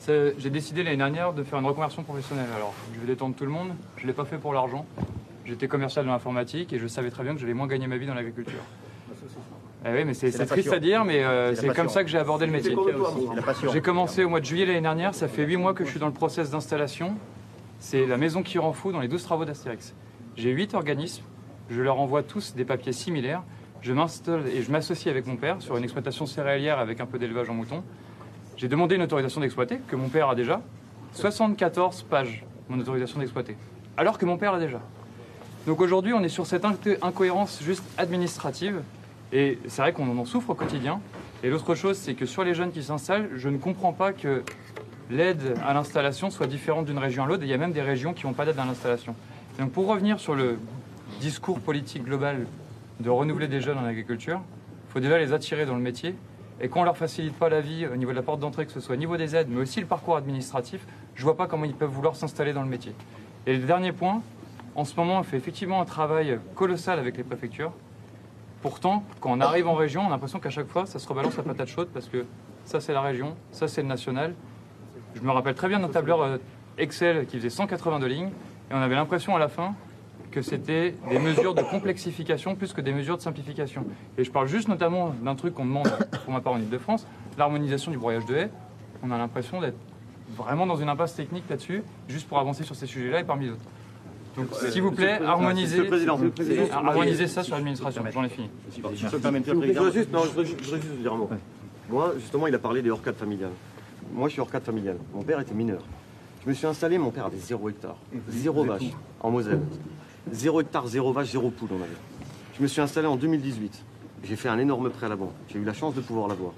J'ai 0.09 0.51
décidé 0.51 0.83
l'année 0.83 0.97
dernière 0.97 1.35
de 1.35 1.43
faire 1.43 1.59
une 1.59 1.67
reconversion 1.67 2.03
professionnelle. 2.03 2.49
Alors, 2.57 2.73
je 2.95 3.01
vais 3.01 3.07
détendre 3.07 3.35
tout 3.35 3.45
le 3.45 3.51
monde. 3.51 3.73
Je 3.97 4.03
ne 4.03 4.07
l'ai 4.07 4.15
pas 4.15 4.25
fait 4.25 4.39
pour 4.39 4.55
l'argent. 4.55 4.87
J'étais 5.45 5.69
commercial 5.69 6.07
dans 6.07 6.13
l'informatique 6.13 6.73
et 6.73 6.79
je 6.79 6.87
savais 6.87 7.11
très 7.11 7.25
bien 7.25 7.35
que 7.35 7.41
j'allais 7.41 7.55
moins 7.55 7.67
gagner 7.67 7.87
ma 7.87 7.97
vie 7.97 8.07
dans 8.07 8.15
l'agriculture. 8.15 8.61
Eh 9.85 9.93
oui, 9.93 10.05
mais 10.05 10.15
c'est 10.15 10.31
triste 10.47 10.73
à 10.73 10.79
dire, 10.79 11.05
mais 11.05 11.23
euh, 11.25 11.55
c'est 11.55 11.75
comme 11.75 11.89
ça 11.89 12.05
que 12.05 12.11
j'ai 12.11 12.19
abordé 12.19 12.47
le 12.47 12.53
métier. 12.53 12.75
J'ai 13.73 13.81
commencé 13.81 14.25
au 14.25 14.29
mois 14.29 14.41
de 14.41 14.45
juillet 14.45 14.67
l'année 14.67 14.81
dernière. 14.81 15.15
Ça 15.15 15.29
fait 15.29 15.45
8 15.45 15.57
mois 15.57 15.75
que 15.75 15.85
je 15.85 15.91
suis 15.91 16.01
dans 16.01 16.07
le 16.07 16.13
process 16.13 16.51
d'installation. 16.51 17.15
C'est 17.79 18.07
la 18.07 18.17
maison 18.17 18.43
qui 18.43 18.59
rend 18.59 18.73
fou 18.73 18.93
dans 18.93 19.01
les 19.01 19.09
12 19.09 19.23
travaux 19.23 19.45
d'Astérix. 19.45 19.95
J'ai 20.37 20.51
8 20.51 20.75
organismes. 20.75 21.23
Je 21.71 21.83
leur 21.83 22.01
envoie 22.01 22.23
tous 22.23 22.55
des 22.55 22.65
papiers 22.65 22.93
similaires. 22.93 23.43
Je 23.83 23.93
m'installe 23.93 24.49
et 24.49 24.63
je 24.63 24.71
m'associe 24.73 25.11
avec 25.13 25.27
mon 25.27 25.37
père 25.37 25.61
sur 25.61 25.77
une 25.77 25.85
exploitation 25.85 26.27
céréalière 26.27 26.79
avec 26.79 27.01
un 27.01 27.07
peu 27.07 27.19
d'élevage 27.19 27.49
en 27.51 27.55
mouton. 27.55 27.85
J'ai 28.59 28.67
demandé 28.69 28.97
une 28.97 29.03
autorisation 29.03 29.41
d'exploiter, 29.41 29.79
que 29.87 29.95
mon 29.95 30.09
père 30.09 30.29
a 30.29 30.35
déjà. 30.35 30.61
74 31.15 32.03
pages, 32.03 32.45
mon 32.69 32.79
autorisation 32.81 33.21
d'exploiter. 33.21 33.57
Alors 33.97 34.19
que 34.19 34.27
mon 34.27 34.37
père 34.37 34.53
l'a 34.53 34.59
déjà. 34.59 34.81
Donc 35.67 35.81
aujourd'hui, 35.81 36.13
on 36.13 36.23
est 36.25 36.29
sur 36.29 36.45
cette 36.45 36.65
inco- 36.65 36.99
incohérence 37.01 37.63
juste 37.63 37.85
administrative. 37.99 38.83
Et 39.33 39.59
c'est 39.69 39.81
vrai 39.83 39.93
qu'on 39.93 40.19
en 40.19 40.25
souffre 40.25 40.51
au 40.51 40.55
quotidien. 40.55 41.01
Et 41.45 41.51
l'autre 41.51 41.77
chose, 41.77 41.97
c'est 41.97 42.15
que 42.15 42.27
sur 42.27 42.43
les 42.43 42.53
jeunes 42.53 42.73
qui 42.73 42.83
s'installent, 42.83 43.31
je 43.37 43.49
ne 43.49 43.59
comprends 43.59 43.93
pas 43.93 44.13
que 44.13 44.43
l'aide 45.09 45.55
à 45.65 45.73
l'installation 45.73 46.29
soit 46.31 46.49
différente 46.49 46.87
d'une 46.87 46.99
région 46.99 47.23
à 47.23 47.27
l'autre. 47.29 47.45
Il 47.45 47.49
y 47.49 47.55
a 47.55 47.59
même 47.59 47.73
des 47.73 47.83
régions 47.83 48.13
qui 48.13 48.27
n'ont 48.27 48.33
pas 48.33 48.45
d'aide 48.45 48.59
à 48.59 48.65
l'installation. 48.65 49.15
Donc 49.61 49.71
pour 49.71 49.87
revenir 49.87 50.19
sur 50.19 50.35
le 50.35 50.59
discours 51.21 51.61
politique 51.61 52.05
global 52.05 52.47
de 52.99 53.09
renouveler 53.11 53.47
des 53.47 53.61
jeunes 53.61 53.79
en 53.79 53.85
agriculture, 53.85 54.41
il 54.89 54.93
faut 54.93 55.01
déjà 55.01 55.17
les 55.19 55.33
attirer 55.33 55.65
dans 55.65 55.75
le 55.77 55.81
métier. 55.81 56.15
Et 56.61 56.69
qu'on 56.69 56.81
ne 56.81 56.87
leur 56.87 56.97
facilite 56.97 57.35
pas 57.35 57.49
la 57.49 57.61
vie 57.61 57.87
au 57.87 57.97
niveau 57.97 58.11
de 58.11 58.17
la 58.17 58.23
porte 58.23 58.41
d'entrée, 58.41 58.67
que 58.67 58.73
ce 58.73 58.81
soit 58.81 58.95
au 58.95 58.99
niveau 58.99 59.17
des 59.17 59.37
aides, 59.37 59.49
mais 59.49 59.61
aussi 59.61 59.81
le 59.81 59.87
parcours 59.87 60.17
administratif, 60.17 60.85
je 61.15 61.21
ne 61.21 61.25
vois 61.25 61.37
pas 61.37 61.47
comment 61.47 61.65
ils 61.65 61.75
peuvent 61.75 61.91
vouloir 61.91 62.17
s'installer 62.17 62.53
dans 62.53 62.63
le 62.63 62.69
métier. 62.69 62.95
Et 63.47 63.57
le 63.57 63.65
dernier 63.65 63.93
point, 63.93 64.23
en 64.75 64.85
ce 64.85 64.95
moment, 64.97 65.21
on 65.21 65.23
fait 65.23 65.37
effectivement 65.37 65.81
un 65.81 65.85
travail 65.85 66.39
colossal 66.55 66.99
avec 66.99 67.17
les 67.17 67.25
préfectures. 67.25 67.73
Pourtant, 68.63 69.05
quand 69.21 69.31
on 69.31 69.41
arrive 69.41 69.69
en 69.69 69.75
région, 69.75 70.03
on 70.03 70.07
a 70.07 70.11
l'impression 70.11 70.41
qu'à 70.41 70.51
chaque 70.51 70.69
fois, 70.69 70.85
ça 70.87 70.99
se 70.99 71.09
rebalance 71.09 71.37
la 71.37 71.45
patate 71.45 71.69
chaude 71.69 71.89
parce 71.95 72.09
que 72.09 72.27
ça, 72.65 72.81
c'est 72.81 72.93
la 72.93 73.01
région, 73.01 73.37
ça, 73.53 73.69
c'est 73.69 73.83
le 73.83 73.89
national. 73.89 74.35
Je 75.15 75.21
me 75.21 75.31
rappelle 75.31 75.55
très 75.55 75.69
bien 75.69 75.79
d'un 75.81 75.89
tableur 75.89 76.23
euh, 76.23 76.39
Excel 76.77 77.27
qui 77.27 77.39
faisait 77.39 77.51
182 77.51 78.07
lignes 78.07 78.31
et 78.71 78.75
on 78.75 78.79
avait 78.79 78.95
l'impression 78.95 79.35
à 79.35 79.39
la 79.39 79.49
fin 79.49 79.75
que 80.31 80.43
c'était 80.43 80.95
des 81.09 81.19
mesures 81.19 81.55
de 81.55 81.63
complexification 81.63 82.55
plus 82.55 82.73
que 82.73 82.81
des 82.81 82.93
mesures 82.93 83.17
de 83.17 83.23
simplification. 83.23 83.85
Et 84.17 84.25
je 84.25 84.31
parle 84.31 84.49
juste 84.49 84.69
notamment 84.69 85.15
d'un 85.23 85.35
truc 85.35 85.55
qu'on 85.55 85.65
demande 85.65 85.89
pour 86.25 86.33
ma 86.33 86.41
part 86.41 86.55
en 86.55 86.59
Ile-de-France, 86.59 87.07
l'harmonisation 87.37 87.91
du 87.91 87.99
broyage 87.99 88.27
de 88.27 88.37
haies. 88.37 88.51
On 89.03 89.11
a 89.11 89.19
l'impression 89.19 89.61
d'être 89.61 89.79
vraiment 90.37 90.67
dans 90.67 90.77
une 90.77 90.89
impasse 90.89 91.15
technique 91.15 91.45
là-dessus, 91.49 91.83
juste 92.09 92.29
pour 92.29 92.39
avancer 92.39 92.65
sur 92.65 92.75
ces 92.75 92.87
sujets-là 92.87 93.21
et 93.21 93.25
parmi 93.25 93.49
d'autres. 93.49 93.65
Donc, 94.37 94.49
s'il 94.71 94.83
vous 94.83 94.93
plaît, 94.93 95.21
harmonisez, 95.21 95.83
harmonisez 96.71 97.27
ça 97.27 97.43
sur 97.43 97.57
l'administration. 97.57 98.05
J'en 98.13 98.25
ai 98.25 98.29
fini. 98.29 98.49
Je 98.77 98.83
voudrais 98.83 99.93
juste, 99.93 100.13
non, 100.13 100.23
je 100.23 100.29
voudrais 100.29 100.45
juste, 100.45 100.59
je 100.61 100.65
voudrais 100.65 100.81
juste 100.81 100.95
vous 100.95 101.03
dire 101.03 101.13
un 101.13 101.17
mot. 101.17 101.31
Moi, 101.91 102.15
justement, 102.21 102.47
il 102.47 102.55
a 102.55 102.59
parlé 102.59 102.83
des 102.83 102.91
hors-cadres 102.91 103.19
familiales. 103.19 103.51
Moi, 104.13 104.29
je 104.29 104.35
suis 104.35 104.41
hors-cadre 104.41 104.67
familial. 104.67 104.97
Mon 105.15 105.23
père 105.23 105.41
était 105.41 105.55
mineur. 105.55 105.81
Je 106.45 106.51
me 106.51 106.55
suis 106.55 106.67
installé, 106.67 106.99
mon 106.99 107.11
père 107.11 107.27
avait 107.27 107.39
zéro 107.39 107.69
hectare, 107.69 107.97
zéro 108.29 108.65
vache 108.65 108.93
en 109.21 109.31
Moselle. 109.31 109.61
Zéro 110.33 110.61
hectare, 110.61 110.87
zéro 110.89 111.13
vache, 111.13 111.31
zéro 111.33 111.51
poule, 111.51 111.69
on 111.73 111.77
avait. 111.83 111.93
Je 112.57 112.63
me 112.63 112.67
suis 112.69 112.81
installé 112.81 113.07
en 113.07 113.17
2018. 113.17 113.85
J'ai 114.25 114.37
fait 114.37 114.49
un 114.49 114.59
énorme 114.59 114.91
prêt 114.91 115.07
à 115.07 115.09
la 115.09 115.17
banque. 115.17 115.33
J'ai 115.49 115.59
eu 115.59 115.65
la 115.65 115.75
chance 115.75 115.95
de 115.95 116.01
pouvoir 116.01 116.29
l'avoir. 116.29 116.53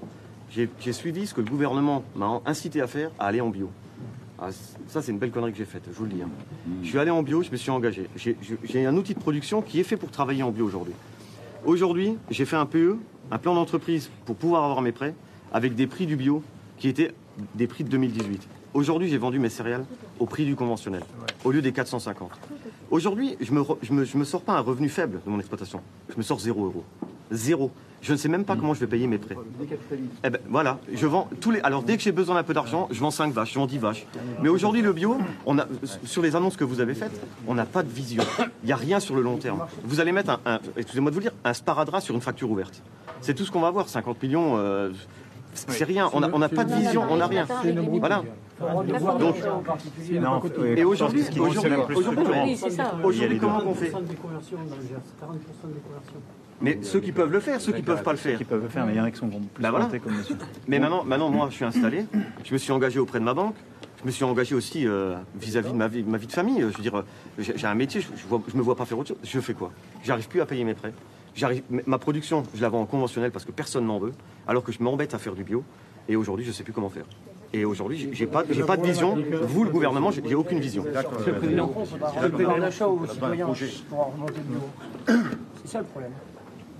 J'ai 0.49 0.93
suivi 0.93 1.27
ce 1.27 1.33
que 1.33 1.41
le 1.41 1.49
gouvernement 1.49 2.03
m'a 2.15 2.41
incité 2.45 2.81
à 2.81 2.87
faire, 2.87 3.11
à 3.19 3.27
aller 3.27 3.39
en 3.39 3.49
bio. 3.49 3.69
Ah, 4.39 4.49
ça, 4.87 5.01
c'est 5.01 5.11
une 5.11 5.19
belle 5.19 5.31
connerie 5.31 5.51
que 5.51 5.57
j'ai 5.57 5.65
faite, 5.65 5.83
je 5.87 5.95
vous 5.97 6.05
le 6.05 6.09
dis. 6.11 6.21
hein. 6.21 6.29
Je 6.83 6.89
suis 6.89 6.97
allé 6.97 7.11
en 7.11 7.21
bio, 7.21 7.43
je 7.43 7.51
me 7.51 7.55
suis 7.57 7.69
engagé. 7.69 8.09
J'ai 8.15 8.85
un 8.85 8.97
outil 8.97 9.13
de 9.13 9.19
production 9.19 9.61
qui 9.61 9.79
est 9.79 9.83
fait 9.83 9.97
pour 9.97 10.09
travailler 10.09 10.41
en 10.43 10.49
bio 10.49 10.65
aujourd'hui. 10.65 10.93
Aujourd'hui, 11.63 12.17
j'ai 12.31 12.45
fait 12.45 12.55
un 12.55 12.65
PE, 12.65 12.97
un 13.29 13.37
plan 13.37 13.53
d'entreprise 13.53 14.09
pour 14.25 14.35
pouvoir 14.35 14.63
avoir 14.63 14.81
mes 14.81 14.91
prêts, 14.91 15.13
avec 15.53 15.75
des 15.75 15.85
prix 15.85 16.07
du 16.07 16.15
bio 16.15 16.41
qui 16.79 16.89
étaient 16.89 17.13
des 17.55 17.67
prix 17.67 17.83
de 17.83 17.89
2018. 17.89 18.47
Aujourd'hui, 18.73 19.09
j'ai 19.09 19.17
vendu 19.19 19.37
mes 19.37 19.49
céréales 19.49 19.85
au 20.19 20.25
prix 20.25 20.45
du 20.45 20.55
conventionnel, 20.55 21.03
au 21.45 21.51
lieu 21.51 21.61
des 21.61 21.71
450. 21.71 22.31
Aujourd'hui, 22.91 23.37
je 23.39 23.53
me, 23.53 23.63
je, 23.81 23.93
me, 23.93 24.03
je 24.03 24.17
me 24.17 24.25
sors 24.25 24.41
pas 24.41 24.53
un 24.53 24.59
revenu 24.59 24.89
faible 24.89 25.21
de 25.25 25.29
mon 25.29 25.39
exploitation. 25.39 25.81
Je 26.09 26.17
me 26.17 26.21
sors 26.23 26.39
0 26.39 26.65
euros. 26.65 26.83
Zéro. 27.31 27.71
Je 28.01 28.11
ne 28.11 28.17
sais 28.17 28.27
même 28.27 28.43
pas 28.43 28.55
comment 28.57 28.73
je 28.73 28.79
vais 28.81 28.87
payer 28.87 29.07
mes 29.07 29.17
prêts. 29.19 29.37
Eh 30.25 30.29
ben, 30.29 30.41
voilà, 30.49 30.79
je 30.91 31.05
vends 31.07 31.29
tous 31.39 31.51
les. 31.51 31.61
Alors 31.61 31.83
dès 31.83 31.95
que 31.95 32.03
j'ai 32.03 32.11
besoin 32.11 32.35
d'un 32.35 32.43
peu 32.43 32.53
d'argent, 32.53 32.87
je 32.91 32.99
vends 32.99 33.11
5 33.11 33.31
vaches, 33.31 33.53
je 33.53 33.59
vends 33.59 33.67
10 33.67 33.77
vaches. 33.77 34.05
Mais 34.41 34.49
aujourd'hui, 34.49 34.81
le 34.81 34.91
bio, 34.91 35.17
on 35.45 35.57
a, 35.59 35.67
sur 36.03 36.21
les 36.23 36.35
annonces 36.35 36.57
que 36.57 36.63
vous 36.65 36.81
avez 36.81 36.95
faites, 36.95 37.21
on 37.47 37.53
n'a 37.53 37.65
pas 37.65 37.83
de 37.83 37.89
vision. 37.89 38.23
Il 38.63 38.65
n'y 38.67 38.71
a 38.73 38.75
rien 38.75 38.99
sur 38.99 39.15
le 39.15 39.21
long 39.21 39.37
terme. 39.37 39.65
Vous 39.85 39.99
allez 39.99 40.11
mettre 40.11 40.31
un, 40.31 40.39
un- 40.45 40.59
excusez-moi 40.75 41.11
de 41.11 41.15
vous 41.15 41.19
le 41.21 41.25
dire, 41.29 41.33
un 41.45 41.53
sparadrap 41.53 42.01
sur 42.01 42.15
une 42.15 42.21
facture 42.21 42.49
ouverte. 42.51 42.81
C'est 43.21 43.35
tout 43.35 43.45
ce 43.45 43.51
qu'on 43.51 43.61
va 43.61 43.67
avoir, 43.67 43.87
50 43.87 44.21
millions. 44.23 44.57
euh, 44.57 44.89
c'est 45.53 45.83
rien, 45.83 46.09
on 46.13 46.19
n'a 46.19 46.29
on 46.33 46.39
n'a 46.39 46.49
pas 46.49 46.63
de 46.63 46.73
vision, 46.73 47.03
on 47.09 47.17
n'a 47.17 47.27
rien. 47.27 47.45
Voilà. 47.99 48.23
Donc, 49.19 49.35
Non, 50.11 50.41
et 50.75 50.83
aujourd'hui, 50.83 51.23
ce 51.23 51.31
qui 51.31 51.39
concerne 51.39 51.73
aujourd'hui, 51.73 51.77
le 51.79 51.85
plus 51.85 51.95
aujourd'hui, 51.97 52.23
structurant. 52.23 52.45
Oui, 52.45 52.57
c'est 52.57 52.69
ça. 52.69 52.93
aujourd'hui, 53.03 53.37
comment 53.39 53.61
on 53.65 53.73
fait 53.73 53.89
40% 53.89 54.03
des 54.05 54.15
conversions 54.15 54.57
dans 54.57 54.75
le 54.75 54.81
Gers, 54.81 54.97
40% 54.97 55.73
des 55.73 55.79
conversions. 55.79 56.21
Mais 56.61 56.77
ceux 56.83 56.99
qui 56.99 57.11
peuvent 57.11 57.31
le 57.31 57.39
faire, 57.39 57.59
ceux 57.59 57.71
qui 57.71 57.81
peuvent 57.81 58.03
pas 58.03 58.11
le 58.11 58.17
faire. 58.17 58.37
Qui 58.37 58.43
peuvent 58.43 58.61
le 58.61 58.69
faire, 58.69 58.85
mais 58.85 58.93
il 58.93 58.97
y 58.97 59.01
en 59.01 59.05
a 59.05 59.11
qui 59.11 59.17
sont 59.17 59.27
plus 59.29 59.39
Bah 59.59 59.71
voilà. 59.71 59.87
comme 60.03 60.15
monsieur. 60.15 60.37
Mais 60.67 60.79
maintenant, 60.79 61.03
maintenant, 61.03 61.29
moi, 61.29 61.47
je 61.49 61.55
suis 61.55 61.65
installé. 61.65 62.05
Je 62.43 62.53
me 62.53 62.57
suis 62.57 62.71
engagé 62.71 62.99
auprès 62.99 63.19
de 63.19 63.23
ma 63.25 63.33
banque. 63.33 63.55
Je 64.01 64.05
me 64.07 64.11
suis 64.11 64.23
engagé 64.23 64.55
aussi 64.55 64.87
euh, 64.87 65.15
vis-à-vis 65.35 65.71
de 65.71 65.77
ma 65.77 65.87
vie, 65.87 66.03
ma 66.03 66.17
vie 66.17 66.25
de 66.25 66.31
famille. 66.31 66.59
Je 66.59 66.65
veux 66.77 66.81
dire, 66.83 66.97
euh, 66.97 67.03
j'ai 67.39 67.67
un 67.67 67.75
métier, 67.75 68.01
je 68.01 68.07
ne 68.33 68.57
me 68.57 68.63
vois 68.63 68.75
pas 68.75 68.85
faire 68.85 68.97
autre 68.97 69.09
chose. 69.09 69.17
Je 69.23 69.39
fais 69.39 69.53
quoi? 69.53 69.71
J'arrive 70.03 70.27
plus 70.27 70.41
à 70.41 70.45
payer 70.47 70.63
mes 70.63 70.73
prêts. 70.73 70.93
Ma 71.87 71.97
production, 71.97 72.43
je 72.53 72.61
la 72.61 72.69
vends 72.69 72.81
en 72.81 72.85
conventionnel 72.85 73.31
parce 73.31 73.45
que 73.45 73.51
personne 73.51 73.85
n'en 73.85 73.99
veut, 73.99 74.11
alors 74.47 74.63
que 74.63 74.71
je 74.71 74.81
m'embête 74.83 75.13
à 75.13 75.17
faire 75.17 75.33
du 75.33 75.43
bio. 75.43 75.63
Et 76.09 76.15
aujourd'hui, 76.15 76.43
je 76.45 76.49
ne 76.49 76.53
sais 76.55 76.63
plus 76.63 76.73
comment 76.73 76.89
faire. 76.89 77.05
Et 77.53 77.65
aujourd'hui, 77.65 78.09
j'ai- 78.13 78.27
pas, 78.27 78.43
j'ai 78.49 78.63
pas 78.63 78.77
de 78.77 78.85
vision. 78.85 79.17
Vous, 79.43 79.63
le 79.63 79.69
gouvernement, 79.69 80.11
j'ai 80.11 80.35
aucune 80.35 80.59
vision. 80.59 80.83
Monsieur 80.83 81.31
le 81.33 81.37
Président, 81.39 81.71
le 82.21 82.29
pouvoir 82.29 82.59
d'achat 82.59 82.87
aux 82.87 83.05
citoyens 83.07 83.47
pour 83.89 84.13
remonter 84.13 84.33
le 84.37 85.13
bio. 85.13 85.19
C'est 85.63 85.67
ça 85.71 85.79
le 85.79 85.85
problème. 85.85 86.11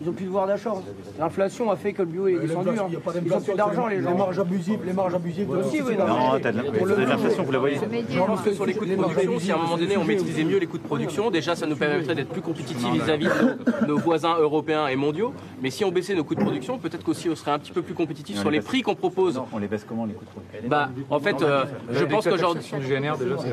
Ils 0.02 0.08
n'ont 0.08 0.14
plus 0.14 0.24
de 0.26 0.30
pouvoir 0.30 0.48
d'achat. 0.48 0.74
L'inflation 1.20 1.70
a 1.70 1.76
fait 1.76 1.94
que 1.94 2.02
le 2.02 2.08
bio 2.08 2.28
est 2.28 2.40
descendu. 2.40 2.70
hein. 2.70 2.88
Ils 2.90 2.96
d'inflation, 2.96 3.40
plus 3.42 3.54
d'argent, 3.56 3.86
les 3.88 4.02
gens. 4.02 4.10
Les 4.12 4.18
marges 4.18 4.40
abusives, 4.40 4.80
les 4.84 4.94
marges 4.94 5.14
abusives. 5.14 5.48
de- 5.48 5.58
Aussi, 5.58 5.82
oui, 5.82 5.96
Non, 5.96 6.40
t'as 6.42 6.52
de 6.52 7.06
l'inflation, 7.06 7.44
vous 7.44 7.52
la 7.52 7.60
voyez. 7.60 7.78
Je 8.10 8.20
pense 8.20 8.42
que 8.42 8.54
sur 8.54 8.66
les 8.66 8.74
coûts 8.74 8.86
de 8.86 8.96
production, 8.96 9.40
si 9.40 9.52
à 9.52 9.56
un 9.56 9.58
moment 9.60 9.78
donné 9.78 9.98
on 9.98 10.04
maîtrisait 10.04 10.44
mieux 10.44 10.58
les 10.58 10.66
coûts 10.66 10.80
de 10.80 10.84
production, 10.84 11.30
déjà 11.30 11.56
ça 11.56 11.68
nous 11.68 11.76
permettrait 11.76 12.16
d'être 12.16 12.30
plus 12.30 12.42
compétitifs 12.42 12.92
vis-à-vis 12.92 13.28
de 13.28 13.86
nos, 13.88 13.98
voisins 14.00 14.36
européens 14.40 14.88
et 14.88 14.96
mondiaux. 14.96 15.34
Mais 15.62 15.70
si 15.70 15.86
on 15.86 15.92
baissait 15.92 16.16
nos 16.16 16.24
coûts 16.24 16.34
de 16.36 16.42
production, 16.42 16.80
peut-être 16.80 17.04
qu'aussi 17.04 17.30
on 17.30 17.36
serait 17.36 17.52
un 17.52 17.60
petit 17.60 17.72
peu 17.72 17.84
plus 17.84 17.94
compétitif 17.94 18.40
sur 18.40 18.50
les 18.50 18.62
prix 18.62 18.82
qu'on 18.82 18.96
propose. 18.96 19.40
On 19.54 19.60
les 19.60 19.68
baisse 19.68 19.86
comment 19.88 20.06
les 20.06 20.14
coûts 20.14 20.26
de 20.26 20.30
production? 20.32 20.70
Bah, 20.70 20.90
en 21.12 21.20
fait, 21.20 21.42
euh, 21.44 21.66
je 21.92 22.06
pense 22.06 22.28
qu'aujourd'hui. 22.28 22.64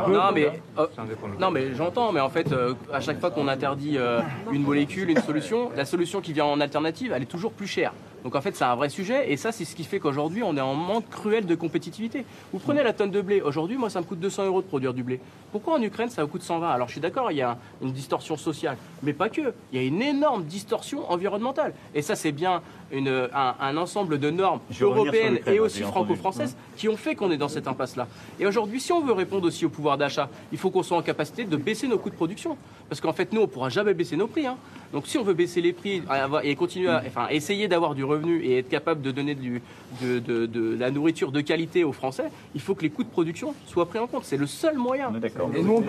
Non 0.09 0.33
mais, 0.35 0.47
euh, 0.79 0.87
indépendant. 0.97 1.35
non 1.39 1.51
mais 1.51 1.75
j'entends, 1.75 2.13
mais 2.13 2.21
en 2.21 2.31
fait, 2.31 2.53
euh, 2.53 2.73
à 2.93 3.01
chaque 3.01 3.21
fois 3.21 3.31
qu'on 3.31 3.49
interdit 3.49 3.97
euh, 3.99 4.21
une 4.53 4.63
molécule, 4.63 5.11
une 5.11 5.21
solution, 5.21 5.71
la 5.77 5.85
solution 5.85 6.21
qui 6.21 6.33
vient 6.33 6.38
en 6.41 6.61
alternative, 6.61 7.13
elle 7.15 7.23
est 7.23 7.27
toujours 7.27 7.53
plus 7.53 7.67
chère. 7.67 7.93
Donc 8.25 8.35
en 8.35 8.41
fait, 8.41 8.55
c'est 8.57 8.65
un 8.65 8.75
vrai 8.75 8.89
sujet, 8.89 9.31
et 9.33 9.37
ça, 9.37 9.53
c'est 9.53 9.65
ce 9.65 9.77
qui 9.77 9.85
fait 9.85 10.01
qu'aujourd'hui, 10.01 10.43
on 10.43 10.57
est 10.57 10.61
en 10.61 10.75
manque 10.75 11.09
cruel 11.09 11.47
de 11.47 11.55
compétitivité. 11.55 12.25
Vous 12.53 12.59
prenez 12.59 12.83
la 12.83 12.93
tonne 12.93 13.11
de 13.11 13.21
blé. 13.21 13.41
Aujourd'hui, 13.41 13.77
moi, 13.77 13.91
ça 13.91 14.01
me 14.01 14.05
coûte 14.07 14.19
200 14.21 14.47
euros 14.47 14.61
de 14.63 14.67
produire 14.67 14.93
du 14.93 15.03
blé. 15.03 15.21
Pourquoi 15.53 15.75
en 15.79 15.83
Ukraine, 15.83 16.11
ça 16.11 16.23
vous 16.23 16.29
coûte 16.29 16.43
120 16.43 16.69
Alors 16.69 16.89
je 16.89 16.93
suis 16.93 17.01
d'accord, 17.01 17.31
il 17.33 17.37
y 17.39 17.43
a 17.43 17.57
une 17.81 17.93
distorsion 17.93 18.37
sociale, 18.37 18.77
mais 19.03 19.13
pas 19.13 19.29
que. 19.29 19.53
Il 19.73 19.81
y 19.81 19.85
a 19.85 19.87
une 19.87 20.03
énorme 20.03 20.45
distorsion 20.45 21.11
environnementale, 21.11 21.73
et 21.95 22.03
ça, 22.03 22.17
c'est 22.17 22.33
bien 22.33 22.61
une- 22.91 23.29
un, 23.35 23.55
un 23.61 23.77
ensemble 23.77 24.19
de 24.19 24.31
normes 24.31 24.61
européennes 24.97 25.39
et 25.47 25.61
aussi 25.61 25.79
franco-françaises 25.89 26.57
qui 26.77 26.89
ont 26.89 26.97
fait 26.97 27.15
qu'on 27.15 27.31
est 27.31 27.37
dans 27.37 27.49
cette 27.49 27.69
impasse-là. 27.69 28.09
Et 28.41 28.47
aujourd'hui, 28.47 28.81
si 28.81 28.93
on 28.93 29.01
veut 29.01 29.13
répondre 29.13 29.47
aussi 29.47 29.65
au 29.65 29.69
pouvoir 29.69 29.97
d'achat, 29.99 30.29
il 30.53 30.59
faut 30.59 30.71
qu'on 30.71 30.83
soit 30.83 30.97
en 30.97 31.03
capacité 31.03 31.45
de 31.45 31.57
baisser 31.57 31.87
nos 31.87 31.99
coûts 31.99 32.11
de 32.11 32.15
production. 32.15 32.57
Parce 32.89 33.01
qu'en 33.01 33.13
fait, 33.13 33.33
nous, 33.33 33.41
on 33.41 33.45
ne 33.45 33.49
pourra 33.49 33.69
jamais 33.69 33.93
baisser 33.95 34.17
nos 34.17 34.27
prix. 34.27 34.47
hein. 34.47 34.57
Donc 34.93 35.07
si 35.07 35.19
on 35.19 35.23
veut 35.23 35.35
baisser 35.35 35.61
les 35.61 35.75
prix 35.75 36.03
et 36.43 36.57
continuer 36.57 36.89
à 36.89 37.03
enfin, 37.07 37.29
essayer 37.29 37.69
d'avoir 37.69 37.95
du 37.95 38.05
revenu 38.09 38.41
et 38.43 38.59
être 38.59 38.69
capable 38.69 39.03
de 39.03 39.11
donner 39.11 39.35
du, 39.35 39.63
de, 40.03 40.19
de- 40.19 40.47
de 40.47 40.77
la 40.79 40.91
nourriture 40.91 41.31
de 41.33 41.41
qualité 41.41 41.85
aux 41.85 41.93
Français, 41.93 42.25
il 42.55 42.61
faut 42.61 42.75
que 42.75 42.83
les 42.83 42.91
coûts 42.91 43.05
de 43.05 43.09
production 43.09 43.55
soient 43.67 43.87
pris 43.87 43.99
en 43.99 44.07
compte. 44.07 44.25
C'est 44.25 44.37
le 44.37 44.47
seul 44.47 44.77
moyen. 44.77 45.11
D'accord. 45.11 45.51
Nous, 45.55 45.73
on- 45.73 45.83
peut- 45.83 45.89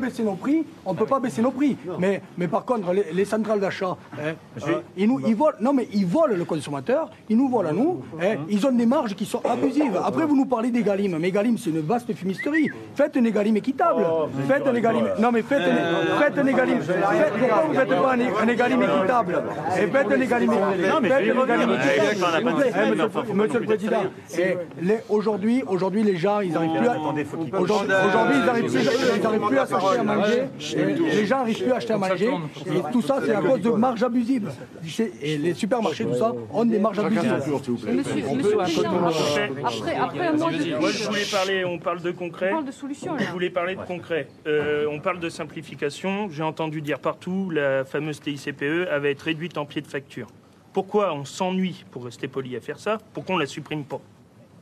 baisser- 0.00 0.22
nos 0.22 0.34
prix, 0.34 0.64
on 0.84 0.92
ne 0.92 0.98
peut 0.98 1.06
pas 1.06 1.20
baisser 1.20 1.42
nos 1.42 1.50
prix. 1.50 1.76
Mais, 1.98 2.22
mais 2.38 2.48
par 2.48 2.64
contre, 2.64 2.92
les, 2.92 3.04
les 3.12 3.24
centrales 3.24 3.60
d'achat, 3.60 3.96
hein, 4.14 4.34
euh, 4.66 4.80
ils, 4.96 5.06
nous, 5.08 5.20
ils 5.26 5.34
volent, 5.34 5.56
non 5.60 5.72
mais 5.72 5.88
ils 5.92 6.06
volent 6.06 6.34
le 6.36 6.44
consommateur, 6.44 7.10
ils 7.28 7.36
nous 7.36 7.48
volent 7.48 7.68
à 7.68 7.72
nous, 7.72 8.02
hein, 8.20 8.36
ils 8.48 8.66
ont 8.66 8.72
des 8.72 8.86
marges 8.86 9.14
qui 9.14 9.24
sont 9.24 9.40
abusives. 9.44 9.98
Après, 10.04 10.24
vous 10.26 10.36
nous 10.36 10.46
parlez 10.46 10.70
d'Egalim, 10.70 11.16
mais 11.18 11.28
Egalim, 11.28 11.56
c'est 11.58 11.70
une 11.70 11.80
vaste 11.80 12.12
fumisterie. 12.14 12.70
Faites 12.94 13.16
un 13.16 13.24
Egalim 13.24 13.56
équitable. 13.56 14.02
faites 14.48 14.66
un 14.66 14.74
Egalim, 14.74 15.04
non 15.20 15.30
mais 15.32 15.42
faites. 15.42 15.62
Faites, 16.18 16.34
pourquoi 17.38 17.62
vous 17.66 17.72
ne 17.72 17.78
faites 17.78 17.88
pas 17.88 18.14
un, 18.14 18.44
un 18.44 18.48
Egalim 18.48 18.82
équitable? 18.82 19.42
Et 19.78 19.86
faites 19.86 20.10
un 20.12 20.20
Egalim 20.20 20.50
Non, 20.50 21.00
mais. 21.02 21.10
Eh, 21.20 21.28
eh, 21.28 21.32
Monsieur 23.34 23.60
le 23.60 23.66
Président, 23.66 24.02
les- 24.80 24.98
aujourd'hui, 25.08 25.62
aujourd'hui, 25.66 26.02
les 26.02 26.16
gens, 26.16 26.40
ils 26.40 26.52
n'arrivent 26.52 26.78
plus 26.78 26.88
à... 26.88 26.98
Aujourd'hui, 27.60 28.36
ils 28.36 28.44
n'arrivent 28.46 29.46
plus, 29.48 29.58
à 29.58 29.66
s'acheter 29.66 29.98
à 29.98 30.02
manger. 30.02 30.42
Les 31.12 31.26
gens 31.26 31.38
n'arrivent 31.38 31.62
plus 31.62 31.72
à 31.72 31.76
acheter 31.76 31.92
à 31.92 31.98
manger. 31.98 32.30
Et 32.66 32.92
tout 32.92 33.02
ça, 33.02 33.18
c'est 33.24 33.34
à 33.34 33.40
cause 33.40 33.60
de 33.60 33.70
marges 33.70 34.02
abusives. 34.02 34.50
Et 35.22 35.38
les 35.38 35.54
supermarchés, 35.54 36.04
tout 36.04 36.14
ça, 36.14 36.32
ont 36.52 36.64
des 36.64 36.78
marges 36.78 36.98
abusives. 36.98 37.32
Monsieur, 37.32 37.92
monsieur 37.92 38.52
le 38.52 38.56
Président, 38.56 38.90
après, 39.64 39.94
après 39.96 40.26
un 40.26 40.32
mois 40.32 40.50
de... 40.50 40.80
Moi, 40.80 40.90
je 40.90 41.04
voulais 41.04 41.24
parler, 41.30 41.64
on 41.64 41.78
parle 41.78 42.02
de 42.02 42.10
concret. 42.10 42.48
On 42.50 42.54
parle 42.56 42.64
de 42.66 42.72
solutions, 42.72 43.14
là. 43.14 43.22
Je 43.26 43.32
voulais 43.32 43.50
parler 43.50 43.76
de 43.76 43.82
concret. 43.82 44.28
Euh, 44.46 44.86
on 44.90 44.98
parle 45.00 45.20
de 45.20 45.28
simplification. 45.28 46.28
J'ai 46.30 46.42
entendu 46.42 46.80
dire 46.82 46.98
partout, 46.98 47.50
la 47.50 47.84
fameuse 47.84 48.20
TICPE 48.20 48.88
avait 48.90 49.12
été 49.12 49.34
réduite 49.36 49.58
en 49.58 49.66
pied 49.66 49.82
de 49.82 49.86
facture. 49.86 50.26
Pourquoi 50.72 51.12
on 51.12 51.24
s'ennuie, 51.24 51.84
pour 51.90 52.04
rester 52.04 52.26
poli, 52.26 52.56
à 52.56 52.60
faire 52.60 52.78
ça 52.78 52.98
Pourquoi 53.12 53.34
on 53.34 53.38
la 53.38 53.46
supprime 53.46 53.84
pas 53.84 54.00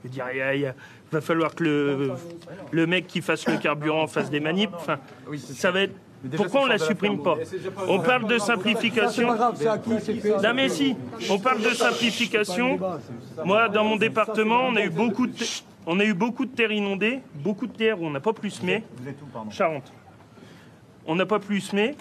Je 0.02 0.08
veux 0.08 0.12
dire, 0.12 0.26
il 0.32 0.74
va 1.12 1.20
falloir 1.20 1.54
que 1.54 1.62
le, 1.62 2.12
le 2.72 2.86
mec 2.86 3.06
qui 3.06 3.20
fasse 3.20 3.46
le 3.46 3.56
carburant 3.56 4.06
fasse 4.08 4.30
des 4.30 4.40
manips. 4.40 4.74
Enfin, 4.74 4.98
ça 5.38 5.70
va 5.70 5.82
être. 5.82 5.94
Pourquoi 6.36 6.62
on 6.62 6.66
la 6.66 6.78
supprime 6.78 7.22
pas 7.22 7.36
On 7.86 8.00
parle 8.00 8.26
de 8.26 8.38
simplification. 8.38 9.28
Non 10.42 10.54
mais 10.54 10.68
si, 10.68 10.96
on 11.30 11.38
parle 11.38 11.62
de 11.62 11.70
simplification. 11.70 12.80
Moi, 13.44 13.68
dans 13.68 13.84
mon 13.84 13.96
département, 13.96 14.62
on 14.68 14.76
a 14.76 14.82
eu 14.82 14.90
beaucoup 14.90 15.26
de, 15.26 15.34
on 15.86 16.00
a 16.00 16.04
eu 16.04 16.14
beaucoup 16.14 16.46
de 16.46 16.54
terres 16.54 16.72
inondées, 16.72 17.20
beaucoup 17.34 17.66
de 17.66 17.76
terres 17.76 18.00
où 18.00 18.06
on 18.06 18.10
n'a 18.10 18.20
pas 18.20 18.32
plus 18.32 18.50
semé. 18.50 18.82
Charente. 19.50 19.92
On 21.06 21.14
n'a 21.14 21.26
pas 21.26 21.38
plus 21.38 21.60
semé. 21.60 21.94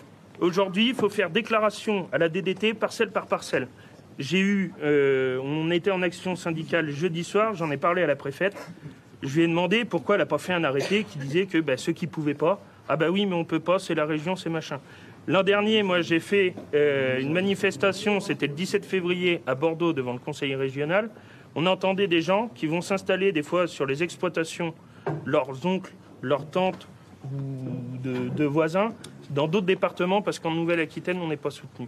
Aujourd'hui, 0.44 0.90
il 0.90 0.94
faut 0.94 1.08
faire 1.08 1.30
déclaration 1.30 2.10
à 2.12 2.18
la 2.18 2.28
DDT 2.28 2.74
parcelle 2.74 3.12
par 3.12 3.28
parcelle. 3.28 3.70
J'ai 4.20 4.42
eu, 4.42 4.74
euh, 4.84 5.40
on 5.42 5.72
était 5.72 5.90
en 5.90 6.02
action 6.02 6.36
syndicale 6.36 6.90
jeudi 6.90 7.24
soir, 7.24 7.54
j'en 7.54 7.72
ai 7.72 7.78
parlé 7.78 8.02
à 8.04 8.08
la 8.08 8.18
préfète. 8.18 8.54
Je 9.22 9.34
lui 9.34 9.44
ai 9.44 9.48
demandé 9.48 9.86
pourquoi 9.86 10.16
elle 10.16 10.20
n'a 10.20 10.26
pas 10.26 10.40
fait 10.40 10.52
un 10.52 10.66
arrêté 10.66 11.06
qui 11.06 11.18
disait 11.18 11.46
que 11.46 11.60
bah, 11.60 11.78
ceux 11.78 11.94
qui 11.94 12.08
pouvaient 12.08 12.34
pas, 12.34 12.62
ah 12.90 12.98
bah 12.98 13.10
oui, 13.10 13.26
mais 13.26 13.36
on 13.36 13.46
peut 13.46 13.62
pas, 13.62 13.80
c'est 13.80 13.96
la 13.96 14.04
région, 14.04 14.36
c'est 14.36 14.50
machin. 14.50 14.82
L'an 15.28 15.44
dernier, 15.44 15.82
moi, 15.82 16.02
j'ai 16.02 16.20
fait 16.20 16.56
euh, 16.74 17.22
une 17.22 17.32
manifestation, 17.32 18.20
c'était 18.20 18.48
le 18.48 18.54
17 18.54 18.86
février 18.86 19.42
à 19.48 19.56
Bordeaux 19.56 19.94
devant 19.94 20.12
le 20.12 20.20
conseil 20.20 20.56
régional. 20.56 21.10
On 21.56 21.66
entendait 21.68 22.08
des 22.08 22.22
gens 22.22 22.50
qui 22.54 22.68
vont 22.68 22.82
s'installer 22.82 23.32
des 23.32 23.44
fois 23.44 23.66
sur 23.66 23.86
les 23.86 24.04
exploitations, 24.04 24.74
leurs 25.24 25.66
oncles, 25.66 25.94
leurs 26.22 26.52
tantes 26.52 26.90
ou 27.32 27.98
de 28.04 28.44
voisins, 28.44 28.90
dans 29.34 29.48
d'autres 29.48 29.66
départements, 29.66 30.22
parce 30.22 30.40
qu'en 30.40 30.52
Nouvelle-Aquitaine, 30.52 31.20
on 31.20 31.28
n'est 31.28 31.38
pas 31.38 31.50
soutenu. 31.50 31.88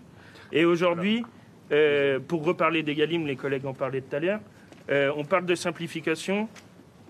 Et 0.51 0.65
aujourd'hui, 0.65 1.23
euh, 1.71 2.19
pour 2.19 2.43
reparler 2.43 2.83
des 2.83 2.95
Galim, 2.95 3.25
les 3.25 3.35
collègues 3.35 3.65
en 3.65 3.73
parlaient 3.73 4.01
tout 4.01 4.15
à 4.15 4.19
l'heure, 4.19 4.39
euh, 4.89 5.11
on 5.15 5.23
parle 5.23 5.45
de 5.45 5.55
simplification. 5.55 6.47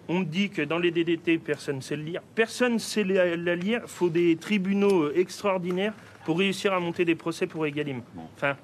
On 0.07 0.21
dit 0.21 0.49
que 0.49 0.61
dans 0.61 0.77
les 0.77 0.91
DDT, 0.91 1.39
personne 1.39 1.77
ne 1.77 1.81
sait 1.81 1.95
le 1.95 2.03
lire. 2.03 2.21
Personne 2.35 2.73
ne 2.73 2.77
sait 2.77 3.03
la, 3.03 3.55
lire. 3.55 3.81
Il 3.83 3.89
faut 3.89 4.09
des 4.09 4.35
tribunaux 4.35 5.05
euh, 5.05 5.13
extraordinaires 5.17 5.93
pour 6.25 6.37
réussir 6.37 6.73
à 6.73 6.79
monter 6.79 7.05
des 7.05 7.15
procès 7.15 7.47
pour 7.47 7.65
Egalim. 7.65 8.01
Enfin, 8.35 8.55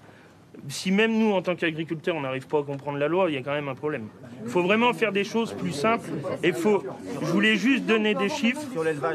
si 0.68 0.92
même 0.92 1.18
nous, 1.18 1.32
en 1.32 1.42
tant 1.42 1.56
qu'agriculteurs, 1.56 2.16
on 2.16 2.22
n'arrive 2.22 2.48
pas 2.48 2.60
à 2.60 2.64
comprendre 2.64 2.98
la 2.98 3.08
loi, 3.08 3.26
il 3.30 3.36
y 3.36 3.38
a 3.38 3.42
quand 3.42 3.54
même 3.54 3.70
un 3.70 3.76
problème. 3.76 4.08
Il 4.44 4.50
faut 4.50 4.62
vraiment 4.62 4.94
faire 4.94 5.12
des 5.12 5.24
choses 5.24 5.54
plus 5.54 5.72
simples. 5.72 6.10
Et 6.44 6.52
faut. 6.52 6.84
Je 7.22 7.28
voulais 7.28 7.56
juste 7.56 7.86
donner 7.86 8.16
des 8.16 8.30
chiffres. 8.30 8.62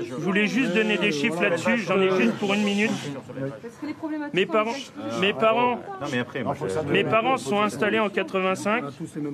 Je 0.00 0.14
voulais 0.14 0.46
juste 0.46 0.74
donner 0.74 0.98
des 0.98 1.12
chiffres 1.12 1.42
là-dessus. 1.42 1.78
J'en 1.78 2.00
ai 2.00 2.10
juste 2.10 2.34
pour 2.38 2.54
une 2.54 2.64
minute. 2.64 2.90
Mes 4.32 4.46
parents, 4.46 5.78
mes 6.90 7.04
parents 7.04 7.36
sont 7.36 7.60
installés 7.60 7.98
en 7.98 8.08
85. 8.08 8.84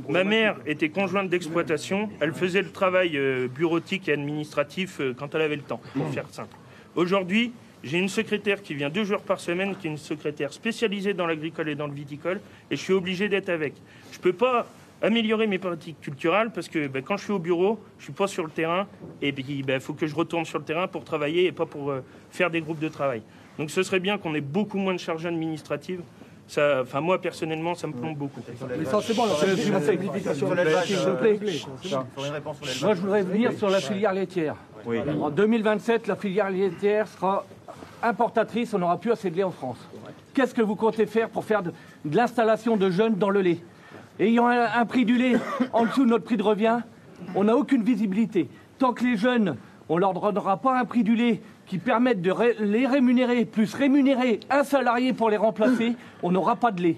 Ma 0.09 0.25
mère 0.25 0.57
était 0.67 0.89
conjointe 0.89 1.29
d'exploitation. 1.29 2.09
Elle 2.21 2.33
faisait 2.33 2.63
le 2.63 2.71
travail 2.71 3.17
euh, 3.17 3.49
bureautique 3.49 4.09
et 4.09 4.13
administratif 4.13 5.01
euh, 5.01 5.15
quand 5.17 5.35
elle 5.35 5.43
avait 5.43 5.57
le 5.57 5.63
temps, 5.63 5.81
pour 5.95 6.09
faire 6.09 6.27
simple. 6.31 6.57
Aujourd'hui, 6.95 7.53
j'ai 7.83 7.99
une 7.99 8.09
secrétaire 8.09 8.63
qui 8.63 8.75
vient 8.75 8.91
deux 8.91 9.05
jours 9.05 9.23
par 9.23 9.41
semaine, 9.41 9.75
qui 9.77 9.87
est 9.87 9.91
une 9.91 9.97
secrétaire 9.97 10.53
spécialisée 10.53 11.15
dans 11.15 11.27
l'agricole 11.27 11.69
et 11.69 11.75
dans 11.75 11.87
le 11.87 11.95
viticole, 11.95 12.41
et 12.71 12.77
je 12.77 12.81
suis 12.81 12.93
obligé 12.93 13.29
d'être 13.29 13.49
avec. 13.49 13.75
Je 14.13 14.19
ne 14.19 14.23
peux 14.23 14.33
pas 14.33 14.67
améliorer 15.03 15.49
mes 15.49 15.59
pratiques 15.59 16.01
culturelles 16.01 16.51
parce 16.55 16.69
que 16.69 16.87
ben, 16.87 17.03
quand 17.03 17.17
je 17.17 17.25
suis 17.25 17.33
au 17.33 17.41
bureau, 17.41 17.81
je 17.99 18.05
suis 18.05 18.13
pas 18.13 18.29
sur 18.29 18.45
le 18.45 18.51
terrain, 18.51 18.87
et 19.21 19.33
puis 19.33 19.65
il 19.67 19.81
faut 19.81 19.95
que 19.95 20.07
je 20.07 20.15
retourne 20.15 20.45
sur 20.45 20.59
le 20.59 20.65
terrain 20.65 20.87
pour 20.87 21.05
travailler 21.05 21.47
et 21.47 21.53
pas 21.53 21.67
pour 21.67 21.91
euh, 21.91 22.05
faire 22.31 22.51
des 22.51 22.61
groupes 22.61 22.79
de 22.79 22.89
travail. 22.89 23.23
Donc 23.59 23.71
ce 23.71 23.83
serait 23.83 24.01
bien 24.01 24.17
qu'on 24.17 24.35
ait 24.35 24.41
beaucoup 24.41 24.79
moins 24.79 24.95
de 24.95 25.01
charges 25.01 25.27
administratives 25.27 26.01
Ça, 26.47 26.81
enfin 26.83 27.01
moi 27.01 27.21
personnellement, 27.21 27.75
ça 27.75 27.87
me 27.89 27.93
plombe 27.93 28.17
beaucoup. 28.17 28.41
Mais 28.79 28.85
ça, 28.85 29.01
c'est 29.03 29.15
bon, 29.15 29.27
simplification. 29.27 30.47
S'il 30.85 30.97
vous 30.97 31.09
euh, 31.09 31.15
plaît. 31.15 31.37
Faudrait 31.37 31.51
une 31.51 31.59
sur 31.59 32.65
l'élevage. 32.65 32.83
Moi, 32.83 32.95
je 32.95 33.01
voudrais 33.01 33.23
venir 33.23 33.53
sur 33.53 33.71
la 33.71 33.81
filière 33.81 34.13
laitière. 34.13 34.57
En 34.87 35.31
2027, 35.31 36.07
la 36.07 36.17
filière 36.17 36.51
laitière 36.51 37.07
sera 37.07 37.45
importatrice, 38.03 38.75
on 38.75 38.79
n'aura 38.79 38.99
plus 38.99 39.13
assez 39.13 39.31
de 39.31 39.37
lait 39.37 39.43
en 39.43 39.51
France. 39.51 39.79
Qu'est-ce 40.35 40.55
que 40.55 40.63
vous 40.63 40.77
comptez 40.77 41.07
faire 41.07 41.29
pour 41.29 41.45
faire 41.45 41.63
de, 41.63 41.73
l'installation 42.11 42.77
de 42.77 42.91
jeunes 42.91 43.15
dans 43.15 43.31
le 43.31 43.41
lait? 43.41 43.59
Ayant 44.19 44.47
un, 44.47 44.85
prix 44.85 45.05
du 45.05 45.17
lait 45.17 45.37
en 45.73 45.87
dessous 45.87 46.05
de 46.05 46.11
notre 46.11 46.25
prix 46.25 46.37
de 46.37 46.43
revient, 46.43 46.79
on 47.35 47.45
n'a 47.45 47.57
aucune 47.57 47.83
visibilité. 47.83 48.49
Tant 48.79 48.93
que 48.93 49.05
les 49.05 49.17
jeunes, 49.17 49.57
on 49.89 49.99
leur 49.99 50.13
donnera 50.15 50.57
pas 50.57 50.79
un 50.79 50.85
prix 50.85 51.05
du 51.05 51.15
lait 51.15 51.41
qui 51.67 51.79
permette 51.79 52.21
de 52.21 52.35
les 52.61 52.87
rémunérer, 52.87 53.45
plus 53.45 53.75
rémunérer 53.75 54.41
un 54.51 54.65
salarié 54.65 55.13
pour 55.13 55.31
les 55.31 55.37
remplacer, 55.37 55.95
on 56.23 56.31
n'aura 56.31 56.57
pas 56.57 56.73
de 56.73 56.83
lait. 56.83 56.97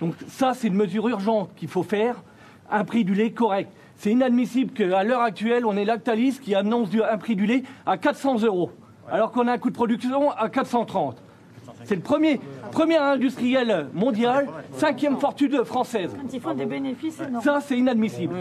Donc 0.00 0.14
ça, 0.28 0.52
c'est 0.54 0.68
une 0.68 0.74
mesure 0.74 1.08
urgente 1.08 1.50
qu'il 1.56 1.68
faut 1.68 1.82
faire, 1.82 2.22
un 2.70 2.84
prix 2.84 3.04
du 3.04 3.14
lait 3.14 3.30
correct. 3.30 3.70
C'est 4.02 4.10
inadmissible 4.10 4.72
qu'à 4.72 5.04
l'heure 5.04 5.20
actuelle, 5.20 5.64
on 5.64 5.76
ait 5.76 5.84
Lactalis 5.84 6.40
qui 6.42 6.56
annonce 6.56 6.90
du- 6.90 7.00
un 7.04 7.16
prix 7.18 7.36
du 7.36 7.46
lait 7.46 7.62
à 7.86 7.96
400 7.96 8.42
euros, 8.42 8.72
alors 9.08 9.30
qu'on 9.30 9.46
a 9.46 9.52
un 9.52 9.58
coût 9.58 9.70
de 9.70 9.76
production 9.76 10.32
à 10.32 10.48
430. 10.48 11.22
C'est 11.84 11.94
le 11.94 12.00
premier, 12.00 12.40
premier 12.72 12.96
industriel 12.96 13.86
mondial, 13.94 14.48
cinquième 14.72 15.18
fortune 15.18 15.64
française. 15.64 16.10
Quand 16.20 16.32
ils 16.34 16.40
font 16.40 16.52
des 16.54 16.66
bénéfices 16.66 17.20
énormes. 17.20 17.44
Ça, 17.44 17.60
c'est 17.60 17.78
inadmissible. 17.78 18.34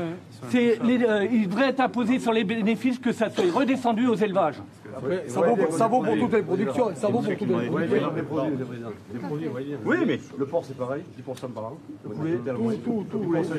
Les- 0.51 1.03
euh, 1.03 1.27
il 1.31 1.47
devrait 1.47 1.69
être 1.69 1.79
imposé 1.81 2.17
sur 2.17 2.33
les 2.33 2.43
bénéfices 2.43 2.97
que 2.97 3.11
ça 3.11 3.29
soit 3.29 3.43
redescendu 3.53 4.07
aux 4.07 4.15
élevages. 4.15 4.55
Après, 4.95 5.23
ça 5.27 5.41
vaut, 5.41 5.55
pour- 5.55 5.73
ça 5.73 5.87
vaut 5.87 6.01
pour 6.03 6.17
toutes 6.17 6.33
les 6.33 6.41
productions. 6.43 6.91
Ça 6.95 7.07
vaut 7.07 7.19
pour 7.19 7.27
toutes 7.37 7.41
les 7.47 7.69
productions. 7.69 8.11
Oui, 9.85 9.95
mais 10.05 10.19
le 10.37 10.45
porc 10.45 10.65
c'est 10.65 10.77
pareil, 10.77 11.03
10% 11.17 11.49
par 11.51 11.65
an. 11.65 11.77
Le 12.03 12.09
poulet, 12.09 12.37
tellement. 12.43 12.69
Tout, 12.83 13.05
tout, 13.09 13.19
poisson, 13.19 13.53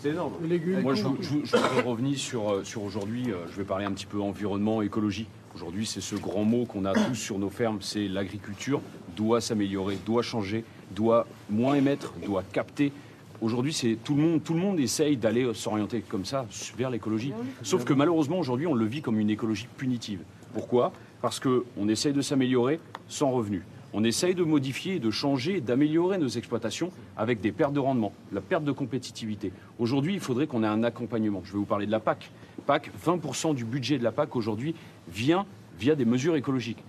c'est 0.00 0.08
énorme. 0.10 0.32
Les 0.42 0.48
légumes. 0.48 0.80
Moi, 0.82 0.94
je, 0.94 1.02
je, 1.20 1.28
je 1.44 1.56
voudrais 1.56 1.82
revenir 1.82 2.18
sur, 2.18 2.50
euh, 2.52 2.64
sur 2.64 2.82
aujourd'hui. 2.82 3.30
euh, 3.30 3.46
Je 3.50 3.56
vais 3.56 3.64
parler 3.64 3.84
un 3.84 3.92
petit 3.92 4.06
peu 4.06 4.20
environnement, 4.20 4.82
écologie. 4.82 5.26
Aujourd'hui, 5.54 5.86
c'est 5.86 6.00
ce 6.02 6.16
grand 6.16 6.44
mot 6.44 6.66
qu'on 6.66 6.84
a 6.84 6.92
tous 6.92 7.14
sur 7.14 7.38
nos 7.38 7.48
fermes, 7.48 7.78
c'est 7.80 8.08
l'agriculture 8.08 8.80
doit 9.16 9.40
s'améliorer, 9.40 9.96
doit 10.04 10.20
changer, 10.20 10.62
doit 10.90 11.26
moins 11.48 11.74
émettre, 11.74 12.12
doit 12.26 12.42
capter. 12.52 12.92
Aujourd'hui, 13.40 13.72
c'est 13.72 13.98
tout 14.02 14.14
le 14.14 14.22
monde, 14.22 14.42
tout 14.42 14.54
le 14.54 14.60
monde 14.60 14.80
essaye 14.80 15.16
d'aller 15.16 15.44
euh, 15.44 15.54
s'orienter 15.54 16.00
comme 16.00 16.24
ça 16.24 16.46
vers 16.76 16.90
l'écologie. 16.90 17.32
Sauf 17.62 17.84
que 17.84 17.92
malheureusement, 17.92 18.38
aujourd'hui, 18.38 18.66
on 18.66 18.74
le 18.74 18.86
vit 18.86 19.02
comme 19.02 19.18
une 19.18 19.30
écologie 19.30 19.68
punitive. 19.76 20.20
Pourquoi? 20.54 20.92
Parce 21.20 21.38
que 21.38 21.64
on 21.76 21.88
essaye 21.88 22.12
de 22.12 22.22
s'améliorer 22.22 22.80
sans 23.08 23.30
revenu. 23.30 23.62
On 23.92 24.04
essaye 24.04 24.34
de 24.34 24.42
modifier, 24.42 24.98
de 24.98 25.10
changer, 25.10 25.60
d'améliorer 25.60 26.18
nos 26.18 26.28
exploitations 26.28 26.90
avec 27.16 27.40
des 27.40 27.52
pertes 27.52 27.72
de 27.72 27.80
rendement, 27.80 28.12
la 28.32 28.40
perte 28.40 28.64
de 28.64 28.72
compétitivité. 28.72 29.52
Aujourd'hui, 29.78 30.14
il 30.14 30.20
faudrait 30.20 30.46
qu'on 30.46 30.62
ait 30.62 30.66
un 30.66 30.82
accompagnement. 30.82 31.42
Je 31.44 31.52
vais 31.52 31.58
vous 31.58 31.64
parler 31.64 31.86
de 31.86 31.92
la 31.92 32.00
PAC. 32.00 32.30
PAC, 32.66 32.90
20% 33.06 33.54
du 33.54 33.64
budget 33.64 33.98
de 33.98 34.04
la 34.04 34.12
PAC 34.12 34.34
aujourd'hui 34.36 34.74
vient 35.08 35.46
via 35.78 35.94
des 35.94 36.04
mesures 36.04 36.36
écologiques. 36.36 36.82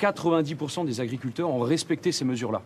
90% 0.00 0.86
des 0.86 1.00
agriculteurs 1.00 1.50
ont 1.50 1.60
respecté 1.60 2.12
ces 2.12 2.24
mesures-là. 2.24 2.62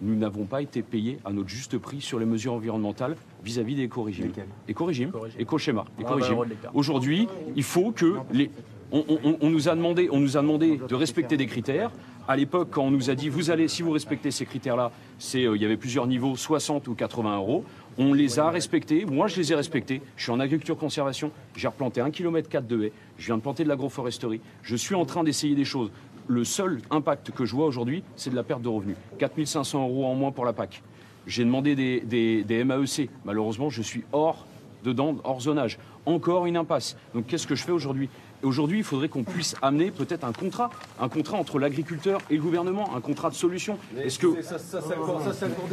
Nous 0.00 0.14
n'avons 0.14 0.44
pas 0.44 0.62
été 0.62 0.82
payés 0.82 1.18
à 1.24 1.32
notre 1.32 1.48
juste 1.48 1.76
prix 1.78 2.00
sur 2.00 2.18
les 2.18 2.26
mesures 2.26 2.52
environnementales 2.52 3.16
vis-à-vis 3.44 3.74
des 3.74 3.82
éco-régimes. 3.84 4.32
Éco-régimes, 4.68 5.10
éco-schéma, 5.38 5.84
éco-régime. 6.00 6.32
euros 6.34 6.44
de 6.44 6.50
l'hectare. 6.50 6.70
Aujourd'hui, 6.76 7.26
il 7.56 7.62
faut 7.64 7.90
que 7.92 8.14
les. 8.32 8.50
On, 8.90 9.04
on- 9.08 9.36
on 9.42 9.50
nous 9.50 9.68
a 9.68 9.74
demandé, 9.74 10.08
on 10.10 10.18
nous 10.18 10.36
a 10.38 10.40
demandé 10.40 10.80
de 10.88 10.94
respecter 10.94 11.36
des 11.36 11.46
critères. 11.46 11.90
À 12.26 12.36
l'époque, 12.36 12.68
quand 12.70 12.84
on 12.84 12.90
nous 12.90 13.10
a 13.10 13.14
dit, 13.14 13.28
vous 13.30 13.50
allez, 13.50 13.68
si 13.68 13.82
vous 13.82 13.90
respectez 13.90 14.30
ces 14.30 14.44
critères-là, 14.46 14.92
c'est, 15.18 15.44
euh, 15.46 15.56
il 15.56 15.62
y 15.62 15.64
avait 15.64 15.76
plusieurs 15.78 16.06
niveaux, 16.06 16.36
60 16.36 16.86
ou 16.88 16.94
80 16.94 17.36
euros. 17.36 17.64
On 17.98 18.12
les 18.14 18.38
a 18.38 18.50
respectés. 18.50 19.04
Moi, 19.06 19.26
je 19.28 19.36
les 19.36 19.52
ai 19.52 19.54
respectés. 19.54 20.00
Je 20.16 20.22
suis 20.24 20.32
en 20.32 20.38
agriculture 20.40 20.76
conservation. 20.78 21.32
J'ai 21.56 21.68
replanté 21.68 22.00
1,4 22.00 22.10
km 22.12 22.62
de 22.66 22.84
haies. 22.84 22.92
Je 23.18 23.26
viens 23.26 23.36
de 23.36 23.42
planter 23.42 23.64
de 23.64 23.68
l'agroforesterie. 23.68 24.40
Je 24.62 24.76
suis 24.76 24.94
en 24.94 25.04
train 25.04 25.24
d'essayer 25.24 25.54
des 25.54 25.64
choses. 25.64 25.90
Le 26.28 26.44
seul 26.44 26.82
impact 26.90 27.30
que 27.30 27.46
je 27.46 27.56
vois 27.56 27.64
aujourd'hui, 27.64 28.02
c'est 28.14 28.28
de 28.28 28.36
la 28.36 28.42
perte 28.42 28.60
de 28.60 28.68
revenus. 28.68 28.96
4500 29.18 29.88
euros 29.88 30.04
en 30.04 30.14
moins 30.14 30.30
pour 30.30 30.44
la 30.44 30.52
PAC. 30.52 30.82
J'ai 31.26 31.42
demandé 31.42 31.74
des, 31.74 32.00
des, 32.00 32.44
des 32.44 32.64
MAEC. 32.64 33.08
Malheureusement, 33.24 33.70
je 33.70 33.80
suis 33.80 34.04
hors 34.12 34.46
dedans, 34.84 35.16
hors 35.24 35.40
zonage. 35.40 35.78
Encore 36.04 36.44
une 36.44 36.58
impasse. 36.58 36.98
Donc 37.14 37.26
qu'est-ce 37.26 37.46
que 37.46 37.54
je 37.54 37.64
fais 37.64 37.72
aujourd'hui? 37.72 38.10
Aujourd'hui, 38.42 38.78
il 38.78 38.84
faudrait 38.84 39.08
qu'on 39.08 39.24
puisse 39.24 39.56
amener 39.62 39.90
peut-être 39.90 40.24
un 40.24 40.32
contrat, 40.32 40.70
un 41.00 41.08
contrat 41.08 41.36
entre 41.38 41.58
l'agriculteur 41.58 42.20
et 42.30 42.36
le 42.36 42.42
gouvernement, 42.42 42.90
un 42.96 43.00
contrat 43.00 43.30
de 43.30 43.34
solution. 43.34 43.78
Est-ce 44.02 44.18
que 44.18 44.42
Ça, 44.42 44.56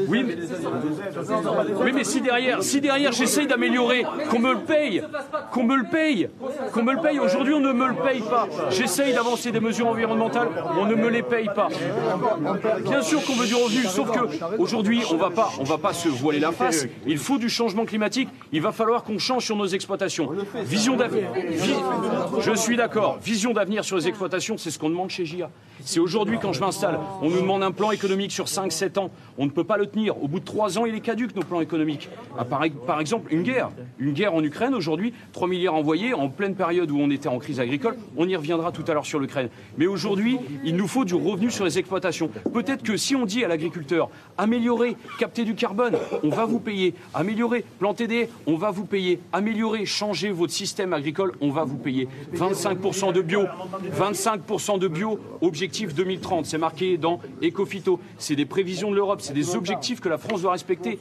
Oui, 0.07 0.23
mais- 0.23 0.35
oui, 1.83 1.91
mais 1.93 2.03
si 2.03 2.21
derrière, 2.21 2.63
si 2.63 2.81
derrière 2.81 3.11
j'essaye 3.11 3.47
d'améliorer, 3.47 4.03
qu'on 4.29 4.39
me 4.39 4.53
le 4.53 4.59
paye, 4.61 5.03
qu'on 5.51 5.63
me 5.63 5.75
le 5.75 5.83
paye, 5.89 6.29
qu'on 6.73 6.83
me 6.83 6.93
le 6.93 7.01
paye. 7.01 7.19
Aujourd'hui, 7.19 7.53
on 7.53 7.59
ne 7.59 7.71
me 7.71 7.87
le 7.87 7.95
paye 7.95 8.21
pas. 8.21 8.47
J'essaye 8.71 9.13
d'avancer 9.13 9.51
des 9.51 9.59
mesures 9.59 9.87
environnementales, 9.87 10.49
on 10.79 10.85
ne 10.85 10.95
me 10.95 11.09
les 11.09 11.21
paye 11.23 11.49
pas. 11.55 11.67
Bien 12.83 13.01
sûr 13.01 13.23
qu'on 13.25 13.33
veut 13.35 13.47
du 13.47 13.55
revenu, 13.55 13.83
sauf 13.83 14.09
que 14.11 14.57
aujourd'hui, 14.57 15.01
on 15.11 15.17
va 15.17 15.29
pas, 15.29 15.51
on 15.59 15.63
va 15.63 15.77
pas 15.77 15.93
se 15.93 16.09
voiler 16.09 16.39
la 16.39 16.51
face. 16.51 16.87
Il 17.05 17.17
faut 17.19 17.37
du 17.37 17.49
changement 17.49 17.85
climatique. 17.85 18.29
Il 18.51 18.61
va 18.61 18.71
falloir 18.71 19.03
qu'on 19.03 19.19
change 19.19 19.45
sur 19.45 19.55
nos 19.55 19.67
exploitations. 19.67 20.29
Vision 20.63 20.95
d'avenir. 20.95 21.27
Je 22.55 22.61
suis 22.61 22.77
d'accord. 22.77 23.19
Vision 23.19 23.53
d'avenir 23.53 23.83
sur 23.83 23.97
les 23.97 24.07
exploitations, 24.07 24.57
c'est 24.57 24.71
ce 24.71 24.79
qu'on 24.79 24.89
demande 24.89 25.09
chez 25.09 25.25
JA. 25.25 25.49
C'est 25.85 25.99
aujourd'hui 25.99 26.39
quand 26.41 26.51
je 26.51 26.61
m'installe, 26.61 26.99
on 27.21 27.29
nous 27.29 27.39
demande 27.39 27.61
un 27.61 27.71
plan 27.71 27.91
économique 27.91 28.31
sur 28.31 28.45
5-7 28.45 28.97
ans. 28.97 29.11
On 29.37 29.45
ne 29.45 29.51
peut 29.51 29.63
pas 29.63 29.77
le 29.77 29.85
tenir. 29.85 30.21
Au 30.21 30.27
bout 30.27 30.39
de 30.39 30.45
3 30.45 30.79
ans, 30.79 30.87
il 30.87 30.95
est 30.95 30.99
caduque 30.99 31.35
nos 31.35 31.43
plans 31.43 31.61
économiques. 31.61 32.09
Ah, 32.39 32.43
par, 32.43 32.63
par 32.87 32.99
exemple, 32.99 33.31
une 33.31 33.43
guerre. 33.43 33.69
Une 33.99 34.13
guerre 34.13 34.33
en 34.33 34.43
Ukraine 34.43 34.73
aujourd'hui, 34.73 35.13
3 35.33 35.47
milliards 35.47 35.75
envoyés 35.75 36.15
en 36.15 36.27
pleine 36.27 36.55
période 36.55 36.89
où 36.89 36.97
on 36.99 37.11
était 37.11 37.29
en 37.29 37.37
crise 37.37 37.59
agricole. 37.59 37.97
On 38.17 38.27
y 38.27 38.35
reviendra 38.35 38.71
tout 38.71 38.83
à 38.87 38.95
l'heure 38.95 39.05
sur 39.05 39.19
l'Ukraine. 39.19 39.49
Mais 39.77 39.85
aujourd'hui, 39.85 40.39
il 40.63 40.75
nous 40.75 40.87
faut 40.87 41.05
du 41.05 41.13
revenu 41.13 41.51
sur 41.51 41.65
les 41.65 41.77
exploitations. 41.77 42.31
Peut-être 42.51 42.81
que 42.81 42.97
si 42.97 43.15
on 43.15 43.27
dit 43.27 43.45
à 43.45 43.47
l'agriculteur, 43.47 44.09
améliorer, 44.39 44.97
capter 45.19 45.43
du 45.43 45.53
carbone, 45.53 45.97
on 46.23 46.29
va 46.29 46.45
vous 46.45 46.59
payer. 46.59 46.95
Améliorer, 47.13 47.63
planter 47.77 48.07
des 48.07 48.27
on 48.47 48.55
va 48.55 48.71
vous 48.71 48.85
payer. 48.85 49.19
Améliorer, 49.33 49.85
changer 49.85 50.31
votre 50.31 50.51
système 50.51 50.93
agricole, 50.93 51.33
on 51.41 51.51
va 51.51 51.63
vous 51.63 51.77
payer. 51.77 52.07
25% 52.33 53.13
de 53.13 53.21
bio, 53.21 53.43
25% 53.95 54.79
de 54.79 54.87
bio, 54.87 55.19
objectif 55.41 55.74
2030. 55.83 56.45
C'est 56.45 56.57
marqué 56.57 56.97
dans 56.97 57.19
Ecofito. 57.43 57.99
C'est 58.17 58.35
des 58.35 58.45
prévisions 58.45 58.91
de 58.91 58.95
l'Europe, 58.95 59.21
c'est 59.21 59.33
des 59.33 59.55
objectifs 59.55 59.99
que 59.99 60.09
la 60.09 60.17
France 60.17 60.41
doit 60.41 60.53
respecter. 60.53 60.99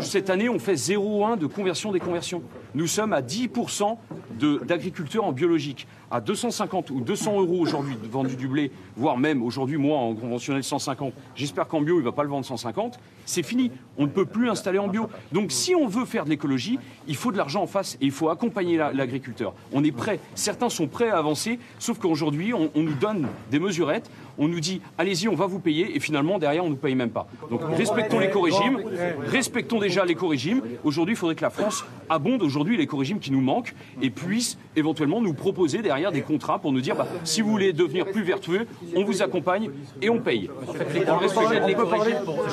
Cette 0.00 0.30
année, 0.30 0.48
on 0.48 0.58
fait 0.58 0.74
0,1 0.74 1.38
de 1.38 1.46
conversion 1.46 1.92
des 1.92 2.00
conversions. 2.00 2.42
Nous 2.76 2.86
sommes 2.86 3.14
à 3.14 3.22
10% 3.22 3.98
de- 4.38 4.58
d'agriculteurs 4.62 5.24
en 5.24 5.32
biologique. 5.32 5.86
À 6.10 6.20
250 6.20 6.90
ou 6.90 7.00
200 7.00 7.40
euros 7.40 7.58
aujourd'hui 7.58 7.96
de 8.00 8.06
vendu 8.06 8.36
du 8.36 8.46
blé, 8.48 8.70
voire 8.96 9.16
même 9.16 9.42
aujourd'hui, 9.42 9.78
moi, 9.78 9.96
en 9.98 10.14
conventionnel 10.14 10.62
150. 10.62 11.14
J'espère 11.34 11.66
qu'en 11.68 11.80
bio, 11.80 11.96
il 11.96 12.00
ne 12.00 12.04
va 12.04 12.12
pas 12.12 12.22
le 12.22 12.28
vendre 12.28 12.44
150. 12.44 13.00
C'est 13.24 13.42
fini. 13.42 13.72
On 13.96 14.02
ne 14.02 14.10
peut 14.10 14.26
plus 14.26 14.50
installer 14.50 14.78
en 14.78 14.88
bio. 14.88 15.08
Donc, 15.32 15.52
si 15.52 15.74
on 15.74 15.88
veut 15.88 16.04
faire 16.04 16.24
de 16.24 16.30
l'écologie, 16.30 16.78
il 17.08 17.16
faut 17.16 17.32
de 17.32 17.38
l'argent 17.38 17.62
en 17.62 17.66
face 17.66 17.94
et 17.94 18.04
il 18.04 18.12
faut 18.12 18.28
accompagner 18.28 18.76
la- 18.76 18.92
l'agriculteur. 18.92 19.54
On 19.72 19.82
est 19.82 19.90
prêt. 19.90 20.20
Certains 20.34 20.68
sont 20.68 20.86
prêts 20.86 21.08
à 21.08 21.16
avancer, 21.16 21.58
sauf 21.78 21.98
qu'aujourd'hui, 21.98 22.52
on 22.52 22.70
nous 22.76 22.94
donne 22.94 23.26
des 23.50 23.58
mesurettes. 23.58 24.10
On 24.38 24.48
nous 24.48 24.60
dit, 24.60 24.80
allez-y, 24.98 25.28
on 25.28 25.34
va 25.34 25.46
vous 25.46 25.58
payer, 25.60 25.96
et 25.96 26.00
finalement, 26.00 26.38
derrière, 26.38 26.62
on 26.62 26.66
ne 26.66 26.72
nous 26.72 26.76
paye 26.76 26.94
même 26.94 27.10
pas. 27.10 27.26
Donc, 27.50 27.60
respectons 27.76 28.18
l'éco-régime, 28.18 28.80
respectons 29.26 29.78
déjà 29.78 30.04
l'éco-régime. 30.04 30.62
Aujourd'hui, 30.84 31.14
il 31.14 31.16
faudrait 31.16 31.34
que 31.34 31.42
la 31.42 31.50
France 31.50 31.84
abonde 32.08 32.42
aujourd'hui 32.42 32.76
l'éco-régime 32.76 33.18
qui 33.18 33.32
nous 33.32 33.40
manque 33.40 33.74
et 34.02 34.10
puisse 34.10 34.58
éventuellement 34.76 35.20
nous 35.20 35.32
proposer 35.34 35.82
derrière 35.82 36.12
des 36.12 36.22
contrats 36.22 36.58
pour 36.58 36.72
nous 36.72 36.80
dire, 36.80 36.94
bah, 36.96 37.06
si 37.24 37.40
vous 37.42 37.50
voulez 37.50 37.72
devenir 37.72 38.06
plus 38.06 38.22
vertueux, 38.22 38.66
on 38.94 39.04
vous 39.04 39.22
accompagne 39.22 39.70
et 40.02 40.10
on 40.10 40.18
paye. 40.18 40.50
En 40.66 40.72
fait, 40.72 40.84
pour- 40.84 42.48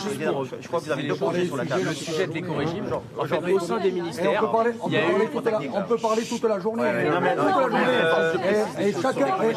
Je 0.61 0.67
crois 0.67 0.79
que 0.79 0.85
vous 0.85 0.91
avez 0.91 1.03
deux 1.03 1.15
projets 1.15 1.45
sur 1.45 1.57
la 1.57 1.65
table. 1.65 1.83
le 1.85 1.93
sujet 1.93 2.27
de 2.27 2.33
l'éco-régime, 2.33 2.85
en 3.19 3.23
fait, 3.25 3.51
au 3.51 3.59
sein 3.59 3.79
des 3.79 3.91
ministères, 3.91 4.39
peut 4.41 4.47
parler, 4.47 4.71
on 4.81 4.87
il 4.87 4.91
peut 4.91 4.95
y 4.95 4.99
a 4.99 5.01
parler 5.09 5.25
eu 5.25 5.29
toute 5.29 5.45
la, 5.45 5.59
on 5.75 5.83
peut 5.83 5.97
parler 5.97 6.23
toute 6.23 6.43
la 6.43 6.59
journée. 6.59 6.83
non, 6.83 7.21
mais- 7.21 7.35
Toute 7.35 7.45
la 7.45 7.61
journée. 7.61 7.77
Et, 8.79 8.89
et 8.89 8.93
chacun, 8.93 9.27
et 9.27 9.55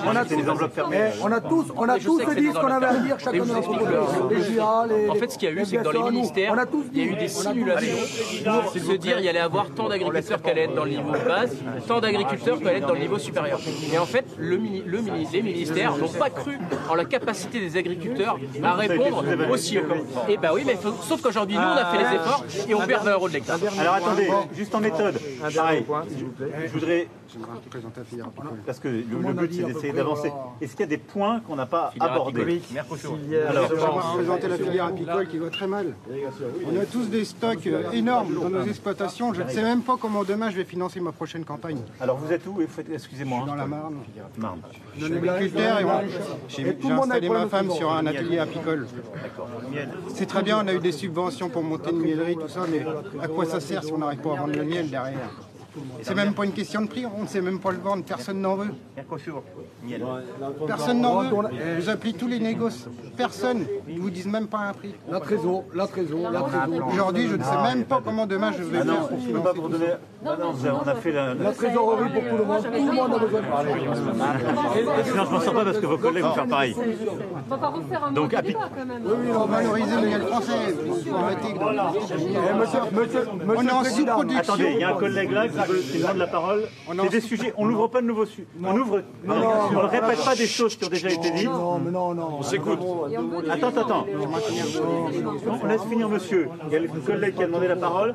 on 1.22 1.32
a 1.32 1.40
tous, 1.40 1.64
on 1.76 1.88
a 1.88 1.98
tous 2.24 2.34
dit 2.34 2.48
ce 2.48 2.58
qu'on 2.58 2.66
avait 2.66 2.86
à 2.86 2.94
dire, 2.94 3.16
chacun 3.18 3.32
de 3.32 3.36
je 3.36 3.42
vous 3.42 3.46
notre 3.48 3.58
explique 3.58 3.78
côté. 3.80 3.92
le- 4.30 4.36
Les 4.36 4.42
GIA, 4.44 4.86
les- 4.88 5.10
En 5.10 5.14
fait, 5.14 5.30
ce 5.32 5.38
qu'il 5.38 5.48
y 5.48 5.52
a 5.52 5.54
eu, 5.54 5.64
c'est 5.64 5.76
que 5.76 5.82
dans 5.82 5.90
les 5.92 6.10
ministères, 6.10 6.54
il 6.92 6.98
y 6.98 7.02
a 7.02 7.12
eu 7.12 7.16
des 7.16 7.28
simulations 7.28 7.96
pour 8.62 8.72
se 8.72 8.92
dire 8.96 9.18
il 9.18 9.24
y 9.24 9.28
allait 9.28 9.38
avoir 9.40 9.70
tant 9.70 9.88
d'agriculteurs 9.88 10.42
qui 10.42 10.50
allaient 10.50 10.62
être 10.64 10.74
dans 10.74 10.84
le 10.84 10.90
niveau 10.90 11.10
de 11.12 11.18
base, 11.28 11.56
tant 11.86 12.00
d'agriculteurs 12.00 12.58
qui 12.58 12.68
allaient 12.68 12.78
être 12.78 12.86
dans 12.86 12.94
le 12.94 13.00
niveau 13.00 13.18
supérieur. 13.18 13.58
Et 13.92 13.98
en 13.98 14.06
fait, 14.06 14.24
le, 14.38 14.56
le 14.56 14.98
les 15.32 15.42
ministères 15.42 15.96
n'ont 15.96 16.08
pas 16.08 16.30
cru 16.30 16.58
en 16.88 16.94
la 16.94 17.04
capacité 17.04 17.60
des 17.60 17.76
agriculteurs 17.76 18.38
à 18.62 18.74
répondre 18.74 19.22
aussi 19.50 19.78
haut. 19.78 19.82
Et 20.28 20.36
bah 20.36 20.50
oui, 20.54 20.62
mais 20.66 20.74
faut- 20.76 20.94
sauf 21.02 21.20
qu'aujourd'hui, 21.22 21.56
nous, 21.56 21.62
on 21.62 21.76
a 21.76 21.84
fait 21.86 21.98
les 21.98 22.16
efforts 22.16 22.44
et 22.68 22.74
on 22.74 22.80
perd 22.86 23.04
20 23.04 23.12
euros 23.12 23.28
de 23.28 23.34
l'hectare. 23.34 23.58
Alors 23.78 23.94
attendez, 23.94 24.28
juste 24.54 24.74
en 24.74 24.80
méthode. 24.80 25.14
Un 25.44 25.48
dernier 25.50 25.54
Pareil. 25.56 25.82
point, 25.82 26.04
s'il 26.08 26.24
vous 26.24 26.30
plaît. 26.32 26.50
Je 26.66 26.72
voudrais, 26.72 27.08
J'aimerais 27.32 27.52
représenter 27.64 28.00
la 28.00 28.04
filière 28.06 28.26
apicole. 28.26 28.58
parce 28.64 28.78
que 28.78 28.88
le, 28.88 29.02
but 29.32 29.52
c'est 29.52 29.62
d'essayer 29.64 29.92
d'avancer. 29.92 30.28
euh, 30.28 30.64
Est-ce 30.64 30.72
qu'il 30.72 30.80
y 30.80 30.84
a 30.84 30.86
des 30.86 30.98
points 30.98 31.40
qu'on 31.40 31.56
n'a 31.56 31.66
pas 31.66 31.92
abordés. 31.98 32.60
J'aimerais 32.70 33.60
représenter 33.66 34.48
la 34.48 34.56
filière 34.56 34.84
apicole 34.86 35.28
qui 35.28 35.38
va 35.38 35.50
très 35.50 35.66
mal. 35.66 35.94
On 36.66 36.80
a 36.80 36.84
tous 36.86 37.08
des 37.08 37.24
stocks 37.24 37.68
énormes 37.92 38.34
dans 38.34 38.50
nos 38.50 38.64
exploitations. 38.64 39.32
Je 39.34 39.42
ne 39.42 39.48
sais 39.48 39.62
même 39.62 39.82
pas 39.82 39.96
comment 40.00 40.24
demain 40.24 40.50
je 40.50 40.56
vais 40.56 40.64
financer 40.64 41.00
ma 41.00 41.12
prochaine 41.12 41.44
campagne. 41.44 41.78
Alors 42.00 42.16
vous 42.18 42.32
êtes 42.32 42.46
où 42.46 42.60
Et 42.60 42.66
faites- 42.66 42.90
Excusez-moi. 42.92 43.44
Dans 43.46 43.54
la 43.54 43.66
Marne. 43.66 43.96
Marne. 44.38 44.60
Je 44.98 45.04
suis 45.06 45.14
agriculteur 45.28 45.80
et 45.80 45.84
j'ai 46.48 46.76
installé 46.90 47.28
ma 47.28 47.46
femme 47.48 47.70
sur 47.70 47.92
un 47.92 48.06
atelier 48.06 48.38
apicole. 48.38 48.86
C'est 50.14 50.26
très 50.26 50.42
bien, 50.42 50.62
on 50.64 50.68
a 50.68 50.74
eu 50.74 50.78
des 50.78 50.92
subventions 50.92 51.48
pour 51.48 51.62
monter 51.62 51.90
une 51.90 52.00
miellerie, 52.00 52.36
tout 52.36 52.48
ça, 52.48 52.60
mais 52.70 52.84
à 53.22 53.28
quoi 53.28 53.44
ça 53.44 53.60
sert 53.60 53.82
si 53.84 53.92
on 53.92 53.98
n'arrive 53.98 54.20
pas 54.20 54.32
à 54.32 54.36
vendre 54.36 54.54
le 54.54 54.64
miel 54.64 54.88
derrière? 54.90 55.30
C'est 56.02 56.14
même 56.14 56.34
pas 56.34 56.44
une 56.44 56.52
question 56.52 56.82
de 56.82 56.86
prix, 56.88 57.04
on 57.06 57.22
ne 57.22 57.26
sait 57.26 57.40
même 57.40 57.58
pas 57.58 57.70
le 57.72 57.78
vendre, 57.78 58.04
personne 58.04 58.40
n'en 58.40 58.56
veut. 58.56 58.72
Personne 60.66 61.00
n'en 61.00 61.22
veut. 61.22 61.28
Vous 61.78 61.88
appelez 61.88 62.12
tous 62.12 62.28
les 62.28 62.38
négoces, 62.40 62.86
personne. 63.16 63.66
Ils 63.88 64.00
vous 64.00 64.10
disent 64.10 64.26
même 64.26 64.46
pas 64.46 64.58
un 64.58 64.72
prix. 64.72 64.94
La 65.08 65.20
trésor, 65.20 65.64
la 65.74 65.86
trésor, 65.86 66.30
la 66.30 66.42
trésor. 66.42 66.88
Aujourd'hui, 66.92 67.28
je 67.28 67.36
ne 67.36 67.42
sais 67.42 67.62
même 67.62 67.84
pas 67.84 68.00
comment 68.04 68.26
demain 68.26 68.52
je 68.56 68.62
vais 68.62 68.78
Ah 68.80 68.84
non, 68.84 68.94
faire 68.94 69.08
pour 69.08 69.18
financer 69.20 69.54
tout 69.54 69.72
ça. 69.72 69.98
Ah 70.28 70.36
non, 70.40 70.80
on 70.84 70.88
a 70.88 70.94
fait 70.94 71.12
la. 71.12 71.34
La 71.34 71.52
trésorerie 71.52 72.10
pour 72.12 72.22
tout 72.22 72.36
le 72.36 72.44
monde. 72.44 72.62
Tout 72.62 72.70
le 72.72 72.92
monde 72.92 73.14
a 73.14 73.18
besoin 73.18 73.40
de 73.40 73.46
parler. 73.46 73.72
Sinon, 75.04 75.24
je 75.24 75.30
m'en 75.30 75.40
sors 75.40 75.54
pas 75.54 75.64
parce 75.64 75.78
que 75.78 75.86
vos 75.86 75.98
collègues 75.98 76.24
vont 76.24 76.34
faire 76.34 76.46
pareil. 76.46 76.76
On 76.76 77.50
va 77.50 77.56
pas 77.58 77.68
refaire 77.68 78.04
un 78.04 78.12
Donc, 78.12 78.32
mot 78.32 78.42
débat 78.42 78.68
quand 78.76 78.86
même. 78.86 79.02
Il 79.26 79.32
faut 79.32 79.46
valoriser 79.46 80.00
le 80.00 80.20
français. 80.26 80.52
Eh, 80.68 81.16
On 83.56 83.62
est 83.62 83.72
en 83.72 83.84
sous-production. 83.84 84.54
Attendez, 84.54 84.70
il 84.74 84.80
y 84.80 84.84
a 84.84 84.90
un 84.90 84.98
collègue 84.98 85.30
là 85.30 85.46
qui, 85.66 85.72
veut, 85.72 85.80
qui 85.80 85.98
demande 85.98 86.16
la 86.16 86.26
parole. 86.26 86.64
C'est 86.86 87.10
des 87.10 87.20
sujets. 87.20 87.52
On 87.56 87.66
n'ouvre 87.66 87.88
pas 87.88 88.00
de 88.00 88.06
nouveaux 88.06 88.26
sujets. 88.26 88.46
On 88.62 88.76
ouvre. 88.76 89.02
on 89.26 89.34
ne 89.34 89.88
répète 89.88 90.24
pas 90.24 90.34
des 90.34 90.46
choses 90.46 90.76
qui 90.76 90.84
ont 90.84 90.88
déjà 90.88 91.10
été 91.10 91.30
dites. 91.30 91.46
Non, 91.46 91.78
mais 91.78 91.90
non, 91.90 92.14
non. 92.14 92.38
On 92.38 92.42
s'écoute. 92.42 92.80
Attends, 93.50 93.68
attends. 93.68 94.06
On 95.62 95.66
laisse 95.66 95.82
finir 95.82 96.08
monsieur. 96.08 96.48
Il 96.66 96.72
y 96.72 96.76
a 96.76 96.80
le 96.80 96.88
collègue 96.88 97.34
qui 97.34 97.42
a 97.42 97.46
demandé 97.46 97.68
la 97.68 97.76
parole. 97.76 98.14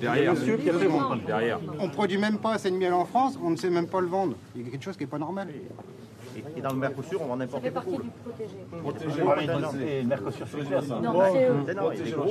Il 0.00 0.04
y 0.04 0.26
a 0.26 0.32
monsieur 0.32 0.56
qui 0.56 0.70
a 0.70 0.74
fait. 0.74 0.88
Derrière. 1.26 1.58
On 1.78 1.88
produit 1.88 2.18
même 2.18 2.38
pas 2.38 2.52
assez 2.52 2.70
de 2.70 2.76
miel 2.76 2.92
en 2.92 3.04
France, 3.04 3.38
on 3.42 3.50
ne 3.50 3.56
sait 3.56 3.70
même 3.70 3.86
pas 3.86 4.00
le 4.00 4.06
vendre. 4.06 4.34
Il 4.54 4.62
y 4.62 4.68
a 4.68 4.70
quelque 4.70 4.84
chose 4.84 4.96
qui 4.96 5.04
n'est 5.04 5.10
pas 5.10 5.18
normal. 5.18 5.48
Et 6.56 6.60
dans 6.60 6.70
le 6.72 6.76
Mercosur, 6.78 7.20
on 7.22 7.26
vend 7.26 7.32
Ça 7.34 7.38
n'importe 7.38 7.62
fait 7.62 7.70
quoi. 7.70 7.82
partie 7.82 7.96
du 7.98 8.10
protégé. 8.82 9.22
Et 10.00 10.02
Mercosur, 10.04 10.46
c'est 10.50 10.66
clair 10.66 10.82
ça. 10.82 11.00
Non, 11.00 11.22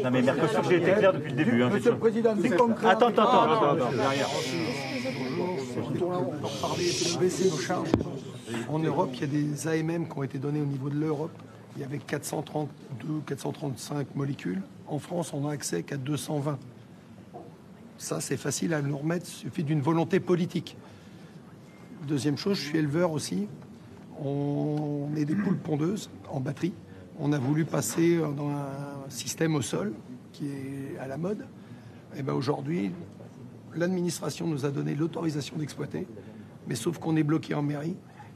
c'est 0.04 0.10
mais 0.12 0.22
Mercosur, 0.22 0.64
j'ai 0.64 0.78
été 0.78 0.92
clair 0.94 1.14
depuis 1.14 1.32
le 1.32 1.36
début. 1.38 1.64
hein, 1.64 1.70
Monsieur 1.70 1.92
le 1.92 1.98
Président, 1.98 2.36
du 2.36 2.50
concret. 2.52 2.88
Attends, 2.90 3.08
attends, 3.08 3.24
attends. 3.24 3.54
attends, 3.54 3.76
attends. 3.76 3.90
On 5.84 5.92
de 5.92 7.20
baisser 7.20 7.50
nos 7.50 7.58
charges. 7.58 7.90
En 8.70 8.80
Europe, 8.80 9.10
il 9.14 9.22
y 9.22 9.24
a 9.24 9.28
des 9.28 9.68
AMM 9.68 10.08
qui 10.08 10.18
ont 10.18 10.24
été 10.24 10.38
donnés 10.38 10.62
au 10.62 10.66
niveau 10.66 10.90
de 10.90 10.96
l'Europe. 10.96 11.32
Il 11.76 11.82
y 11.82 11.86
avait 11.86 12.00
432, 12.00 13.22
435 13.26 14.16
molécules. 14.16 14.62
En 14.88 15.00
France, 15.00 15.34
on 15.34 15.42
n'a 15.42 15.52
accès 15.52 15.84
qu'à 15.84 15.98
220. 15.98 16.60
Ça, 17.98 18.20
c'est 18.20 18.36
facile 18.38 18.74
à 18.74 18.82
nous 18.82 18.98
remettre, 18.98 19.26
il 19.30 19.34
suffit 19.34 19.64
d'une 19.64 19.82
volonté 19.82 20.20
politique. 20.20 20.76
Deuxième 22.08 22.38
chose, 22.38 22.58
je 22.58 22.68
suis 22.70 22.78
éleveur 22.78 23.12
aussi. 23.12 23.48
On 24.24 25.10
est 25.18 25.26
des 25.26 25.36
poules 25.36 25.58
pondeuses 25.58 26.10
en 26.30 26.40
batterie. 26.40 26.74
On 27.20 27.34
a 27.34 27.40
voulu 27.40 27.66
passer 27.66 28.18
dans 28.38 28.50
un 28.50 29.10
système 29.10 29.56
au 29.56 29.62
sol 29.62 29.94
qui 30.32 30.46
est 30.48 30.98
à 31.00 31.08
la 31.08 31.18
mode. 31.18 31.46
Et 32.16 32.24
ben 32.24 32.34
aujourd'hui, 32.34 32.92
l'administration 33.76 34.48
nous 34.48 34.66
a 34.66 34.70
donné 34.70 34.96
l'autorisation 34.96 35.58
d'exploiter, 35.58 36.08
mais 36.68 36.76
sauf 36.76 37.00
qu'on 37.00 37.16
est 37.16 37.24
bloqué 37.24 37.54
en 37.56 37.62
mairie 37.64 37.96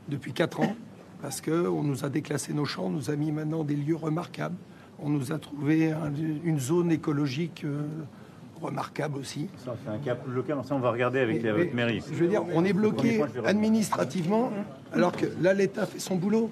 depuis 0.09 0.33
4 0.33 0.61
ans 0.61 0.75
parce 1.21 1.41
qu'on 1.41 1.83
nous 1.83 2.03
a 2.05 2.09
déclassé 2.09 2.53
nos 2.53 2.65
champs, 2.65 2.85
on 2.85 2.89
nous 2.91 3.09
a 3.09 3.15
mis 3.15 3.31
maintenant 3.31 3.63
des 3.63 3.75
lieux 3.75 3.95
remarquables, 3.95 4.55
on 4.99 5.09
nous 5.09 5.31
a 5.31 5.39
trouvé 5.39 5.91
un- 5.91 6.11
une 6.43 6.59
zone 6.59 6.91
écologique 6.91 7.63
euh, 7.63 7.83
remarquable 8.65 9.17
aussi. 9.19 9.47
Ça, 9.63 9.75
c'est 9.83 9.89
un 9.91 9.97
cas 9.97 10.15
plus 10.15 10.33
local. 10.33 10.57
Ça, 10.63 10.75
on 10.75 10.79
va 10.79 10.91
regarder 10.91 11.19
avec 11.19 11.41
la- 11.43 11.53
votre 11.53 11.73
mairie. 11.73 12.01
Je 12.11 12.15
veux 12.15 12.27
dire, 12.27 12.43
on 12.53 12.63
est 12.65 12.73
bloqué 12.73 13.23
administrativement, 13.45 14.51
alors 14.93 15.11
que 15.11 15.25
là, 15.41 15.53
l'État 15.53 15.85
fait 15.85 15.99
son 15.99 16.15
boulot. 16.15 16.49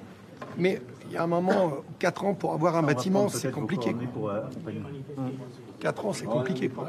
Mais 0.58 0.82
il 1.08 1.14
y 1.14 1.18
a 1.18 1.24
un 1.24 1.28
moment, 1.28 1.74
4 2.00 2.26
ans 2.26 2.34
pour 2.34 2.54
avoir 2.54 2.76
un 2.76 2.84
bâtiment, 2.84 3.30
c'est 3.30 3.52
compliqué. 3.52 3.96
pour, 4.14 4.30
euh. 4.30 4.42
4 5.84 6.06
ans, 6.06 6.14
c'est 6.14 6.26
compliqué. 6.26 6.70
quoi. 6.70 6.88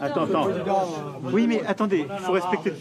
Attends, 0.00 0.22
attends. 0.22 0.46
Oui, 1.32 1.46
mais 1.48 1.62
attendez, 1.66 2.06
il 2.10 2.18
faut 2.20 2.32
respecter. 2.32 2.72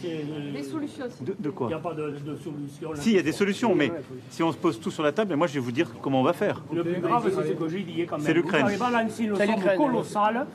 Les 0.54 0.63
solutions. 0.63 1.06
De, 1.21 1.36
de 1.39 1.50
quoi 1.50 1.67
Il 1.67 1.69
n'y 1.69 1.73
a 1.73 1.80
pas 1.80 1.93
de, 1.95 2.12
de 2.12 2.36
solution. 2.36 2.91
Si, 2.93 3.10
il 3.12 3.15
y 3.15 3.19
a 3.19 3.23
des 3.23 3.32
solutions, 3.32 3.73
mais 3.73 3.91
si 4.30 4.43
on 4.43 4.52
se 4.52 4.58
pose 4.58 4.80
tout 4.80 4.91
sur 4.91 5.02
la 5.02 5.12
table, 5.12 5.36
moi 5.36 5.47
je 5.47 5.56
vais 5.56 5.60
vous 5.60 5.71
dire 5.71 5.89
comment 6.02 6.21
on 6.21 6.23
va 6.23 6.34
faire. 6.34 6.62
Le 6.71 6.84
plus 6.84 7.02
grave, 7.02 7.23
c'est 7.34 7.47
ce 7.47 7.54
que 7.54 7.67
j'ai 7.67 7.80
dit 7.82 8.06
quand 8.08 8.17
même. 8.17 8.26
C'est 8.26 8.34
l'Ukraine. 8.34 8.62
Vous 8.62 8.67
avez 8.69 8.78
balancé 8.78 9.23
une 9.23 9.36
C'est 9.36 9.45
somme 9.47 9.56
l'Ukraine. 9.56 9.78
colossale 9.78 10.45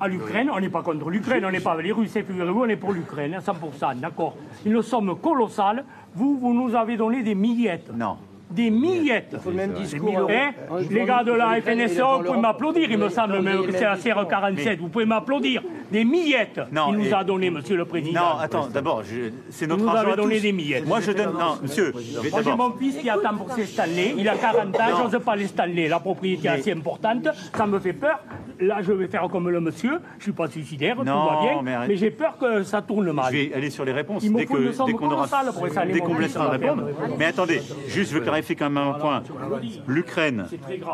à 0.00 0.08
l'Ukraine. 0.08 0.50
On 0.52 0.58
n'est 0.58 0.68
pas 0.68 0.82
contre 0.82 1.08
l'Ukraine, 1.08 1.44
on 1.44 1.50
n'est 1.52 1.60
pas 1.60 1.72
avec 1.72 1.86
les 1.86 1.92
Russes, 1.92 2.10
figurez-vous, 2.10 2.62
on 2.64 2.68
est 2.68 2.76
pour 2.76 2.92
l'Ukraine, 2.92 3.34
à 3.34 3.38
100%, 3.40 4.00
d'accord. 4.00 4.34
Une 4.66 4.82
somme 4.82 5.16
colossale. 5.20 5.84
Vous, 6.16 6.36
vous 6.36 6.52
nous 6.52 6.74
avez 6.74 6.96
donné 6.96 7.22
des 7.22 7.36
millettes. 7.36 7.92
Non. 7.94 8.16
Des 8.50 8.70
millettes. 8.70 9.36
le 9.46 9.52
même 9.52 9.72
discours, 9.72 10.28
hein. 10.30 10.50
Eh, 10.80 10.92
les 10.92 11.04
gars 11.04 11.22
de 11.22 11.32
la 11.32 11.56
l'Ukraine, 11.56 11.78
il 11.78 11.84
est 11.84 11.88
FNSE, 11.88 11.98
dans 11.98 12.18
vous 12.18 12.24
pouvez 12.24 12.40
m'applaudir, 12.40 12.90
il 12.90 12.98
me 12.98 13.08
semble 13.08 13.44
que 13.66 13.72
c'est 13.72 13.84
la 13.84 13.94
discours. 13.94 14.22
CR47. 14.22 14.78
Vous 14.78 14.88
pouvez 14.88 15.04
m'applaudir. 15.04 15.62
Des 15.90 16.04
millettes 16.04 16.60
qu'il 16.68 16.96
nous 16.98 17.14
a 17.14 17.24
donné, 17.24 17.50
monsieur 17.50 17.76
le 17.76 17.84
Président. 17.84 18.20
Non, 18.20 18.38
attends, 18.40 18.68
d'abord, 18.68 19.02
c'est 19.50 19.66
notre 19.66 19.82
Vous 19.82 19.88
nous 19.88 19.96
argent 19.96 20.08
avez 20.08 20.16
donné 20.16 20.40
des 20.40 20.52
millettes. 20.52 20.86
Moi 20.86 21.00
je 21.00 21.12
donne. 21.12 21.32
Non, 21.32 21.58
monsieur, 21.62 21.92
Moi, 22.30 22.42
j'ai 22.44 22.54
mon 22.54 22.72
fils 22.72 22.96
qui 22.98 23.10
attend 23.10 23.36
pour 23.36 23.52
ses 23.52 23.66
Stanley. 23.66 24.14
Il 24.16 24.28
a 24.28 24.36
40 24.36 24.76
ans, 24.80 25.10
j'ose 25.10 25.20
pas 25.24 25.36
les 25.36 25.46
Stanley. 25.46 25.88
La 25.88 26.00
propriété 26.00 26.48
est 26.48 26.50
assez 26.50 26.72
importante. 26.72 27.28
Ça 27.56 27.66
me 27.66 27.78
fait 27.78 27.92
peur. 27.92 28.20
Là, 28.60 28.78
je 28.82 28.92
vais 28.92 29.08
faire 29.08 29.26
comme 29.28 29.48
le 29.48 29.60
monsieur. 29.60 30.00
Je 30.18 30.24
suis 30.24 30.32
pas 30.32 30.48
suicidaire, 30.48 30.96
tout 30.96 31.04
va 31.04 31.40
bien. 31.42 31.86
mais 31.86 31.96
j'ai 31.96 32.10
peur 32.10 32.36
que 32.38 32.62
ça 32.62 32.82
tourne 32.82 33.10
mal. 33.12 33.32
Je 33.32 33.38
vais 33.38 33.54
aller 33.54 33.70
sur 33.70 33.84
les 33.84 33.92
réponses 33.92 34.22
Il 34.24 34.32
dès 34.32 34.46
faut 34.46 34.54
qu'on 34.96 35.10
aura 35.10 35.26
dès 35.86 36.00
qu'on 36.00 36.18
laissera 36.18 36.48
répondre. 36.50 36.84
Mais 37.18 37.26
attendez, 37.26 37.62
juste 37.88 38.10
je 38.12 38.18
veux 38.18 38.24
clarifier 38.40 38.56
quand 38.56 38.70
même 38.70 38.88
un 38.88 38.98
point. 38.98 39.22
L'Ukraine, 39.86 40.46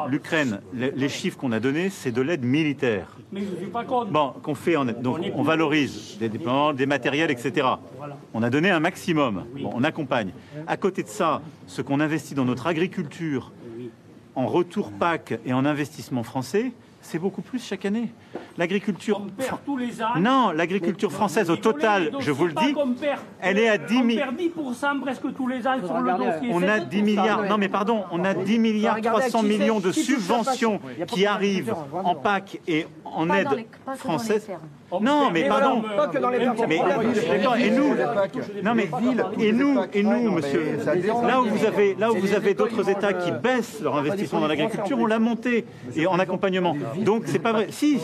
l'Ukraine, 0.08 0.60
les, 0.74 0.90
les 0.90 1.08
chiffres 1.08 1.38
qu'on 1.38 1.52
a 1.52 1.60
donnés, 1.60 1.90
c'est 1.90 2.12
de 2.12 2.20
l'aide 2.20 2.44
militaire. 2.44 3.16
Bon, 4.10 4.32
qu'on 4.42 4.54
fait 4.54 4.76
en 4.76 4.84
donc 4.84 5.20
on 5.34 5.42
valorise 5.42 6.16
des 6.18 6.28
déploiements, 6.28 6.72
des 6.72 6.86
matériels, 6.86 7.30
etc. 7.30 7.66
On 8.34 8.42
a 8.42 8.50
donné 8.50 8.70
un 8.70 8.80
maximum. 8.80 9.44
Bon, 9.60 9.70
on 9.74 9.84
accompagne. 9.84 10.32
À 10.66 10.76
côté 10.76 11.02
de 11.02 11.08
ça, 11.08 11.42
ce 11.66 11.82
qu'on 11.82 12.00
investit 12.00 12.34
dans 12.34 12.44
notre 12.44 12.66
agriculture, 12.66 13.52
en 14.34 14.46
retour 14.46 14.92
PAC 14.92 15.38
et 15.46 15.52
en 15.52 15.64
investissement 15.64 16.22
français, 16.22 16.72
c'est 17.00 17.18
beaucoup 17.18 17.42
plus 17.42 17.62
chaque 17.62 17.84
année. 17.84 18.12
L'agriculture. 18.58 19.20
Non, 20.18 20.50
l'agriculture 20.50 21.12
française 21.12 21.50
au 21.50 21.56
total, 21.56 22.10
je 22.20 22.30
vous 22.30 22.46
le 22.46 22.52
dis, 22.54 22.74
elle 23.40 23.58
est 23.58 23.68
à 23.68 23.78
10 23.78 23.96
On 23.98 24.08
000. 24.08 24.18
perd 24.18 24.36
10% 24.36 25.00
presque 25.00 25.34
tous 25.34 25.46
les 25.46 25.66
ans 25.66 25.76
sur 25.84 25.98
le 25.98 26.12
dossier. 26.12 26.50
On 26.52 26.62
a 26.62 26.78
7%. 26.78 26.88
10 26.88 27.02
milliards, 27.02 27.42
non 27.44 27.58
mais 27.58 27.68
pardon, 27.68 28.04
on 28.10 28.24
a 28.24 28.34
10 28.34 28.58
milliards 28.58 28.96
regarder 28.96 29.20
300 29.28 29.40
qui 29.42 29.48
c'est- 29.52 29.58
millions 29.58 29.80
de 29.80 29.92
subventions 29.92 30.80
qui 31.08 31.26
arrivent 31.26 31.74
en 31.92 32.14
PAC 32.14 32.60
et 32.66 32.86
en 33.04 33.28
aide 33.30 33.66
française. 33.96 34.48
Non, 35.00 35.30
mais 35.32 35.48
pardon. 35.48 35.82
pas 35.96 36.08
que 36.08 36.18
dans 36.18 36.30
les. 36.30 36.38
Mais 36.68 36.80
et 37.58 37.70
nous 37.70 37.94
Non 38.62 38.74
mais 38.74 38.88
et 39.40 39.52
nous 39.52 39.80
et 39.92 40.02
nous 40.02 40.30
monsieur, 40.30 40.78
là 41.26 41.40
où 41.40 41.46
vous 41.46 41.64
avez 41.64 41.94
là 41.98 42.12
où 42.12 42.16
vous 42.16 42.34
avez 42.34 42.54
d'autres 42.54 42.88
États 42.88 43.12
qui 43.12 43.32
baissent 43.32 43.80
leur 43.82 43.96
investissement 43.96 44.40
dans 44.40 44.48
l'agriculture, 44.48 44.98
on 44.98 45.06
l'a 45.06 45.18
monté 45.18 45.64
et 45.94 46.06
en 46.06 46.18
accompagnement. 46.18 46.76
Donc 46.98 47.24
c'est 47.26 47.38
pas 47.38 47.52
vrai. 47.52 47.66
Si, 47.70 48.00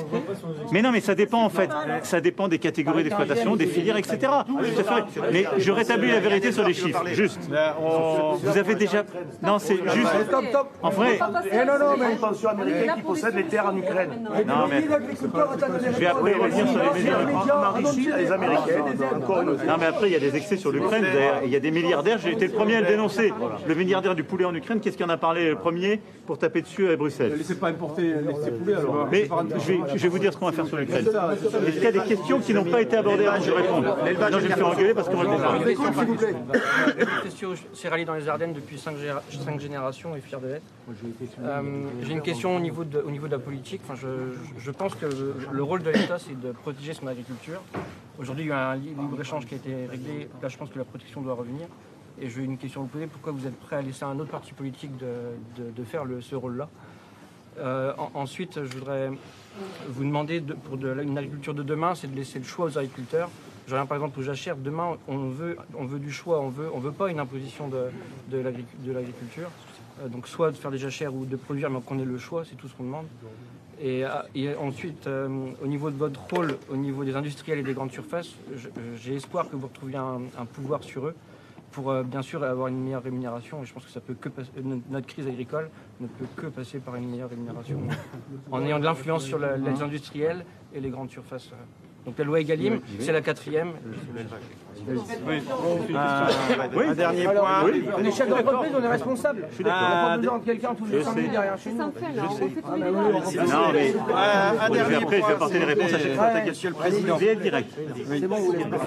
mais 0.72 0.82
non, 0.82 0.90
mais 0.92 1.00
ça 1.00 1.14
dépend 1.14 1.42
en 1.44 1.50
fait. 1.50 1.70
Ça 2.02 2.20
dépend 2.20 2.48
des 2.48 2.58
catégories 2.58 3.04
d'exploitation, 3.04 3.56
des 3.56 3.66
filières, 3.66 3.96
etc. 3.96 4.18
Mais 5.32 5.44
je 5.58 5.72
rétablis 5.72 6.10
la 6.10 6.20
vérité 6.20 6.52
sur 6.52 6.64
les 6.64 6.74
chiffres. 6.74 7.04
Juste. 7.12 7.40
Vous 8.42 8.58
avez 8.58 8.74
déjà. 8.74 9.04
Non, 9.42 9.58
c'est 9.58 9.76
juste. 9.76 10.12
En 10.82 10.90
vrai. 10.90 11.18
Eh 11.52 11.56
non, 11.64 11.78
non, 11.78 11.96
mais. 11.98 12.16
pension 12.16 12.48
américaine 12.50 12.92
qui 12.96 13.02
possède 13.02 13.34
les 13.34 13.44
terres 13.44 13.66
en 13.66 13.76
Ukraine. 13.76 14.10
Non, 14.46 14.66
mais- 14.68 14.82
Je 15.92 15.98
vais 15.98 16.06
après 16.06 16.34
revenir 16.34 16.66
sur 16.72 18.16
les 18.16 18.32
Américains. 18.32 18.84
Non, 19.66 19.76
mais 19.78 19.86
après, 19.86 20.08
il 20.08 20.12
y 20.12 20.16
a 20.16 20.20
des 20.20 20.36
excès 20.36 20.56
sur 20.56 20.72
l'Ukraine. 20.72 21.04
Il 21.44 21.50
y 21.50 21.56
a 21.56 21.60
des 21.60 21.70
milliardaires. 21.70 22.18
J'ai 22.18 22.32
été 22.32 22.46
le 22.46 22.52
premier 22.52 22.76
à 22.76 22.80
le 22.80 22.86
dénoncer. 22.86 23.32
Le 23.66 23.74
milliardaire 23.74 24.14
du 24.14 24.24
poulet 24.24 24.44
en 24.44 24.54
Ukraine, 24.54 24.80
qu'est-ce 24.80 24.96
qui 24.96 25.04
en 25.04 25.08
a 25.08 25.16
parlé 25.16 25.48
le 25.48 25.56
premier 25.56 26.00
pour 26.32 26.38
taper 26.38 26.62
dessus 26.62 26.88
à 26.88 26.96
Bruxelles 26.96 27.34
Laissez 27.36 27.56
pas 27.56 27.68
importer 27.68 28.14
ces 28.42 28.52
poulets 28.52 28.72
alors. 28.74 29.06
Mais 29.12 29.28
je 29.58 29.66
vais, 29.72 29.80
je 29.94 29.98
vais 29.98 30.08
vous 30.08 30.18
dire 30.18 30.32
ce 30.32 30.38
qu'on 30.38 30.46
va 30.46 30.52
faire 30.52 30.64
sur 30.64 30.78
l'Ukraine. 30.78 31.06
Est-ce 31.06 31.74
qu'il 31.74 31.82
y 31.82 31.86
a 31.86 31.92
des 31.92 32.08
questions 32.08 32.40
qui 32.40 32.54
n'ont 32.54 32.64
pas 32.64 32.80
été 32.80 32.96
abordées 32.96 33.26
avant 33.26 33.38
que 33.38 33.44
je 33.44 33.50
réponde 33.50 33.84
Non, 33.84 33.92
je 34.30 34.36
vais 34.38 34.48
me 34.48 34.54
faire 34.54 34.66
engueuler 34.66 34.94
parce 34.94 35.10
qu'on 35.10 35.20
question, 37.22 37.50
rallié 37.90 38.06
dans 38.06 38.14
les 38.14 38.26
Ardennes 38.30 38.54
depuis 38.54 38.78
5, 38.78 38.96
générations 39.58 40.16
et 40.16 40.22
fier 40.22 40.40
de 40.40 40.46
l'être. 40.46 40.62
Euh, 41.42 41.60
J'ai 42.02 42.12
une 42.12 42.22
question 42.22 42.56
au 42.56 42.60
niveau 42.60 42.84
de, 42.84 42.98
au 43.00 43.10
niveau 43.10 43.26
de 43.26 43.32
la 43.32 43.38
politique. 43.38 43.82
Enfin, 43.84 43.94
je, 44.00 44.08
je 44.58 44.70
pense 44.70 44.94
que 44.94 45.04
le, 45.04 45.34
le 45.52 45.62
rôle 45.62 45.82
de 45.82 45.90
l'État, 45.90 46.18
c'est 46.18 46.40
de 46.40 46.52
protéger 46.52 46.94
son 46.94 47.08
agriculture. 47.08 47.60
Aujourd'hui, 48.18 48.46
il 48.46 48.48
y 48.48 48.52
a 48.52 48.70
un 48.70 48.76
libre-échange 48.76 49.44
qui 49.44 49.52
a 49.52 49.58
été 49.58 49.74
réglé. 49.90 50.28
Là, 50.42 50.48
je 50.48 50.56
pense 50.56 50.70
que 50.70 50.78
la 50.78 50.84
protection 50.86 51.20
doit 51.20 51.34
revenir. 51.34 51.66
Et 52.20 52.28
j'ai 52.28 52.42
une 52.42 52.58
question 52.58 52.80
à 52.80 52.84
vous 52.84 52.90
poser. 52.90 53.06
Pourquoi 53.06 53.32
vous 53.32 53.46
êtes 53.46 53.58
prêt 53.58 53.76
à 53.76 53.82
laisser 53.82 54.04
un 54.04 54.18
autre 54.18 54.30
parti 54.30 54.52
politique 54.52 54.92
de, 54.98 55.84
faire 55.84 56.04
ce 56.20 56.34
rôle-là 56.36 56.68
euh, 57.58 57.92
en- 57.98 58.10
Ensuite, 58.14 58.60
je 58.64 58.78
voudrais 58.78 59.10
vous 59.88 60.04
demander, 60.04 60.40
de- 60.40 60.54
pour 60.54 60.74
une 60.76 61.16
agriculture 61.18 61.54
de 61.54 61.62
demain, 61.62 61.94
c'est 61.94 62.10
de 62.10 62.16
laisser 62.16 62.38
le 62.38 62.44
choix 62.44 62.66
aux 62.66 62.78
agriculteurs. 62.78 63.30
Je 63.66 63.72
reviens 63.72 63.86
par 63.86 63.96
exemple 63.96 64.18
aux 64.20 64.22
jachères. 64.22 64.56
Demain, 64.56 64.96
on 65.08 65.28
veut, 65.28 65.56
du 65.98 66.12
choix. 66.12 66.40
On 66.40 66.48
veut, 66.48 66.68
on 66.74 66.78
veut 66.80 66.92
pas 66.92 67.10
une 67.10 67.20
imposition 67.20 67.68
de, 67.68 67.84
de 68.30 68.38
l'agric- 68.38 68.82
de 68.84 68.92
l'agriculture. 68.92 69.48
Euh, 70.02 70.08
donc 70.08 70.28
soit 70.28 70.50
de 70.50 70.56
faire 70.56 70.70
des 70.70 70.78
jachères 70.78 71.14
ou 71.14 71.24
de 71.24 71.36
produire, 71.36 71.70
mais 71.70 71.80
qu'on 71.80 71.98
ait 71.98 72.04
le 72.04 72.18
choix, 72.18 72.44
c'est 72.44 72.56
tout 72.56 72.68
ce 72.68 72.74
qu'on 72.74 72.84
demande. 72.84 73.06
Et, 73.80 74.04
et 74.36 74.54
ensuite, 74.54 75.06
euh, 75.08 75.28
au 75.62 75.66
niveau 75.66 75.90
de 75.90 75.96
votre 75.96 76.20
rôle, 76.32 76.56
au 76.70 76.76
niveau 76.76 77.02
des 77.04 77.16
industriels 77.16 77.58
et 77.58 77.62
des 77.64 77.72
grandes 77.74 77.90
surfaces, 77.90 78.28
j'ai 78.96 79.14
espoir 79.16 79.48
que 79.50 79.56
vous 79.56 79.66
retrouviez 79.66 79.96
un 79.96 80.44
pouvoir 80.52 80.84
sur 80.84 81.06
eux 81.06 81.14
pour 81.72 81.90
euh, 81.90 82.02
bien 82.02 82.22
sûr 82.22 82.44
avoir 82.44 82.68
une 82.68 82.80
meilleure 82.82 83.02
rémunération. 83.02 83.62
Et 83.62 83.66
je 83.66 83.72
pense 83.74 83.84
que 83.84 83.90
ça 83.90 84.00
peut 84.00 84.14
que 84.14 84.28
passer- 84.28 84.50
euh, 84.58 84.76
notre 84.90 85.06
crise 85.06 85.26
agricole 85.26 85.70
ne 86.00 86.06
peut 86.06 86.26
que 86.36 86.46
passer 86.46 86.78
par 86.78 86.94
une 86.96 87.10
meilleure 87.10 87.30
rémunération, 87.30 87.80
en 88.52 88.62
ayant 88.62 88.78
de 88.78 88.84
l'influence 88.84 89.24
sur 89.24 89.38
la- 89.38 89.56
les 89.56 89.82
industriels 89.82 90.44
et 90.74 90.80
les 90.80 90.90
grandes 90.90 91.10
surfaces. 91.10 91.50
Donc 92.04 92.18
la 92.18 92.24
loi 92.24 92.40
Egalim, 92.40 92.80
c'est 92.98 93.12
la 93.12 93.20
quatrième. 93.20 93.72
Un 96.76 96.94
dernier 96.94 97.24
point. 97.24 97.62
On 97.96 98.04
est 98.04 98.10
chef 98.10 98.28
d'entreprise, 98.28 98.72
on 98.76 98.82
est 98.82 98.88
responsable. 98.88 99.46
Je 99.50 99.54
suis 99.54 99.64
d'accord. 99.64 99.80
On 99.82 99.84
n'a 99.88 99.90
pas 100.02 100.12
Un- 100.12 100.18
besoin 100.18 100.38
de 100.38 100.44
quelqu'un 100.44 100.74
tous 100.74 100.86
Je 100.86 100.96
les 100.96 101.04
5 101.04 101.10
sais. 101.10 101.16
minutes 101.16 101.30
derrière 101.32 101.58
chez 101.58 101.70
C'est 101.70 101.76
nous. 101.76 101.82
un 101.82 101.92
Ah, 101.94 102.00
débats. 102.10 102.28
oui, 102.32 102.42
on- 102.42 103.46
Non, 103.46 103.72
mais 103.72 103.94
Un, 103.94 104.64
un 104.64 104.68
Bon, 104.68 104.74
vais 104.74 104.78
dernier 104.80 104.96
après, 104.96 105.20
je 105.20 105.26
vais 105.26 105.32
apporter 105.32 105.58
les 105.60 105.64
réponses 105.64 105.92
à 105.92 105.98
chaque 106.00 106.14
fois. 106.14 106.32
Ouais, 106.32 106.44
Monsieur 106.46 106.68
le 106.70 106.74
Président. 106.74 107.16
VL 107.16 107.38
direct. 107.40 107.78
Oui. 108.10 108.24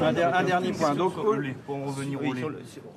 Un, 0.02 0.14
der- 0.14 0.36
un 0.36 0.44
dernier 0.44 0.72
point. 0.74 0.96
Donc, 0.96 1.14
lait, 1.42 1.56
pour 1.66 1.76
en 1.78 1.86
revenir 1.86 2.20
au 2.22 2.34
lait. 2.34 2.42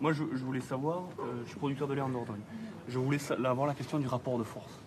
Moi, 0.01 0.13
je, 0.13 0.23
voulais 0.45 0.61
savoir, 0.61 1.05
euh, 1.21 1.23
je 1.45 1.51
suis 1.51 1.59
producteur 1.59 1.87
de 1.87 1.95
lait 1.95 2.01
en 2.01 2.09
Dordogne. 2.09 2.41
Je 2.89 2.99
voulais 2.99 3.19
avoir 3.45 3.67
la 3.69 3.75
question 3.75 3.99
du 3.99 4.09
rapport 4.09 4.37
de 4.39 4.45
force. 4.45 4.81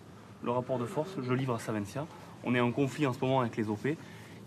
Le 0.44 0.50
rapport 0.50 0.78
de 0.78 0.84
force, 0.84 1.16
je 1.22 1.32
livre 1.32 1.54
à 1.54 1.58
Savencia. 1.58 2.04
On 2.44 2.54
est 2.54 2.60
en 2.60 2.72
conflit 2.72 3.06
en 3.06 3.12
ce 3.12 3.20
moment 3.20 3.40
avec 3.40 3.56
les 3.56 3.68
OP. 3.70 3.86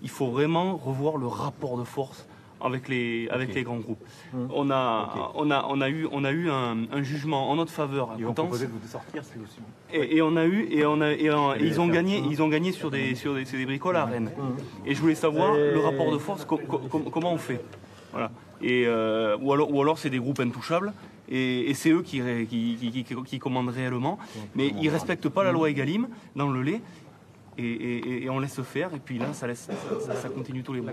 Il 0.05 0.09
faut 0.11 0.27
vraiment 0.27 0.77
revoir 0.77 1.17
le 1.17 1.25
rapport 1.25 1.79
de 1.79 1.83
force 1.83 2.27
avec 2.61 2.87
les, 2.89 3.27
avec 3.29 3.55
les 3.55 3.63
grands 3.63 3.79
groupes. 3.79 4.03
On, 4.53 4.69
a, 4.69 5.31
on, 5.33 5.49
a, 5.49 5.65
on 5.67 5.81
a 5.81 5.89
eu, 5.89 6.07
on 6.11 6.23
a 6.23 6.31
eu 6.31 6.47
un, 6.51 6.77
un 6.91 7.01
jugement 7.01 7.49
en 7.49 7.55
notre 7.55 7.71
faveur 7.71 8.11
à 8.11 8.15
Ils 8.19 8.25
Coutances. 8.25 8.59
de 8.59 8.67
vous 8.67 8.87
sortir, 8.87 9.23
c'est 9.23 9.39
aussi 9.43 9.59
bon. 9.59 9.65
Et, 9.91 10.17
et 10.17 10.21
on 10.21 10.35
a 10.37 10.45
eu 10.45 10.67
et 10.69 10.85
on 10.85 11.01
a 11.01 11.11
et, 11.11 11.31
on- 11.31 11.55
et 11.55 11.59
Et 11.63 11.65
ils 11.65 11.81
ont 11.81 11.87
gagné 11.87 12.17
affaires. 12.17 12.31
ils 12.31 12.41
ont 12.43 12.47
gagné 12.49 12.71
sur 12.71 12.91
des 12.91 13.15
sur 13.15 13.33
des, 13.33 13.45
c'est 13.45 13.57
des 13.57 13.65
bricoles 13.65 13.95
à 13.95 14.05
Rennes. 14.05 14.29
Et 14.85 14.93
je 14.93 15.01
voulais 15.01 15.15
savoir 15.15 15.55
le 15.55 15.79
rapport 15.79 16.11
de 16.11 16.19
force 16.19 16.45
co- 16.45 16.57
co- 16.59 16.77
com- 16.91 17.05
comment 17.11 17.33
on 17.33 17.39
fait. 17.39 17.61
Voilà. 18.11 18.29
Et 18.61 18.83
euh, 18.85 19.37
ou 19.41 19.51
alors 19.53 19.73
ou 19.73 19.81
alors 19.81 19.97
c'est 19.97 20.11
des 20.11 20.19
groupes 20.19 20.39
intouchables 20.39 20.93
et, 21.27 21.69
et 21.69 21.73
c'est 21.73 21.89
eux 21.89 22.03
qui, 22.03 22.21
qui, 22.47 22.77
qui, 22.79 23.03
qui- 23.03 23.23
qui 23.23 23.39
commandent 23.39 23.69
réellement. 23.69 24.19
Mais 24.55 24.71
ils 24.79 24.89
respectent 24.89 25.29
pas 25.29 25.43
la 25.43 25.51
loi 25.51 25.71
Egalim 25.71 26.07
dans 26.35 26.49
le 26.51 26.61
lait. 26.61 26.81
Et, 27.57 27.63
et- 27.63 28.23
et 28.25 28.29
on 28.29 28.39
laisse 28.39 28.61
faire 28.61 28.93
et 28.93 28.99
puis 28.99 29.17
là 29.17 29.27
ça 29.33 29.47
laisse 29.47 29.69
ça, 30.01 30.13
ça 30.15 30.29
continue 30.29 30.61
tous 30.63 30.73
les 30.73 30.81
mois. 30.81 30.91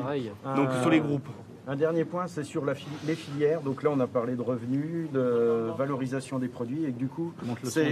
pareil. 0.00 0.30
Donc 0.56 0.68
sur 0.80 0.90
les 0.90 1.00
groupes. 1.00 1.28
Un 1.68 1.76
dernier 1.76 2.04
point, 2.04 2.26
c'est 2.26 2.42
sur 2.42 2.64
la 2.64 2.74
fi- 2.74 2.86
les 3.06 3.14
filières. 3.14 3.60
Donc 3.60 3.82
là, 3.84 3.90
on 3.92 4.00
a 4.00 4.08
parlé 4.08 4.34
de 4.34 4.42
revenus, 4.42 5.08
de 5.12 5.70
valorisation 5.78 6.40
des 6.40 6.48
produits, 6.48 6.84
et 6.84 6.92
que 6.92 6.98
du 6.98 7.06
coup, 7.06 7.32
c'est 7.70 7.84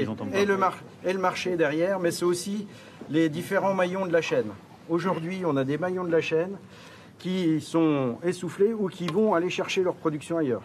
et 0.43 0.45
le, 0.47 0.57
mar- 0.57 0.79
et 1.05 1.13
le 1.13 1.19
marché 1.21 1.57
derrière, 1.57 2.01
mais 2.01 2.11
c'est 2.11 2.25
aussi 2.25 2.67
les 3.09 3.29
différents 3.29 3.75
maillons 3.75 4.05
de 4.07 4.13
la 4.13 4.21
chaîne. 4.23 4.47
Aujourd'hui, 4.89 5.43
on 5.45 5.57
a 5.57 5.63
des 5.65 5.79
maillons 5.79 6.03
de 6.05 6.11
la 6.11 6.21
chaîne 6.23 6.57
qui 7.19 7.61
sont 7.61 8.19
essoufflés 8.25 8.73
ou 8.73 8.89
qui 8.89 9.07
vont 9.07 9.35
aller 9.35 9.51
chercher 9.51 9.85
leur 9.85 9.95
production 9.95 10.39
ailleurs. 10.39 10.63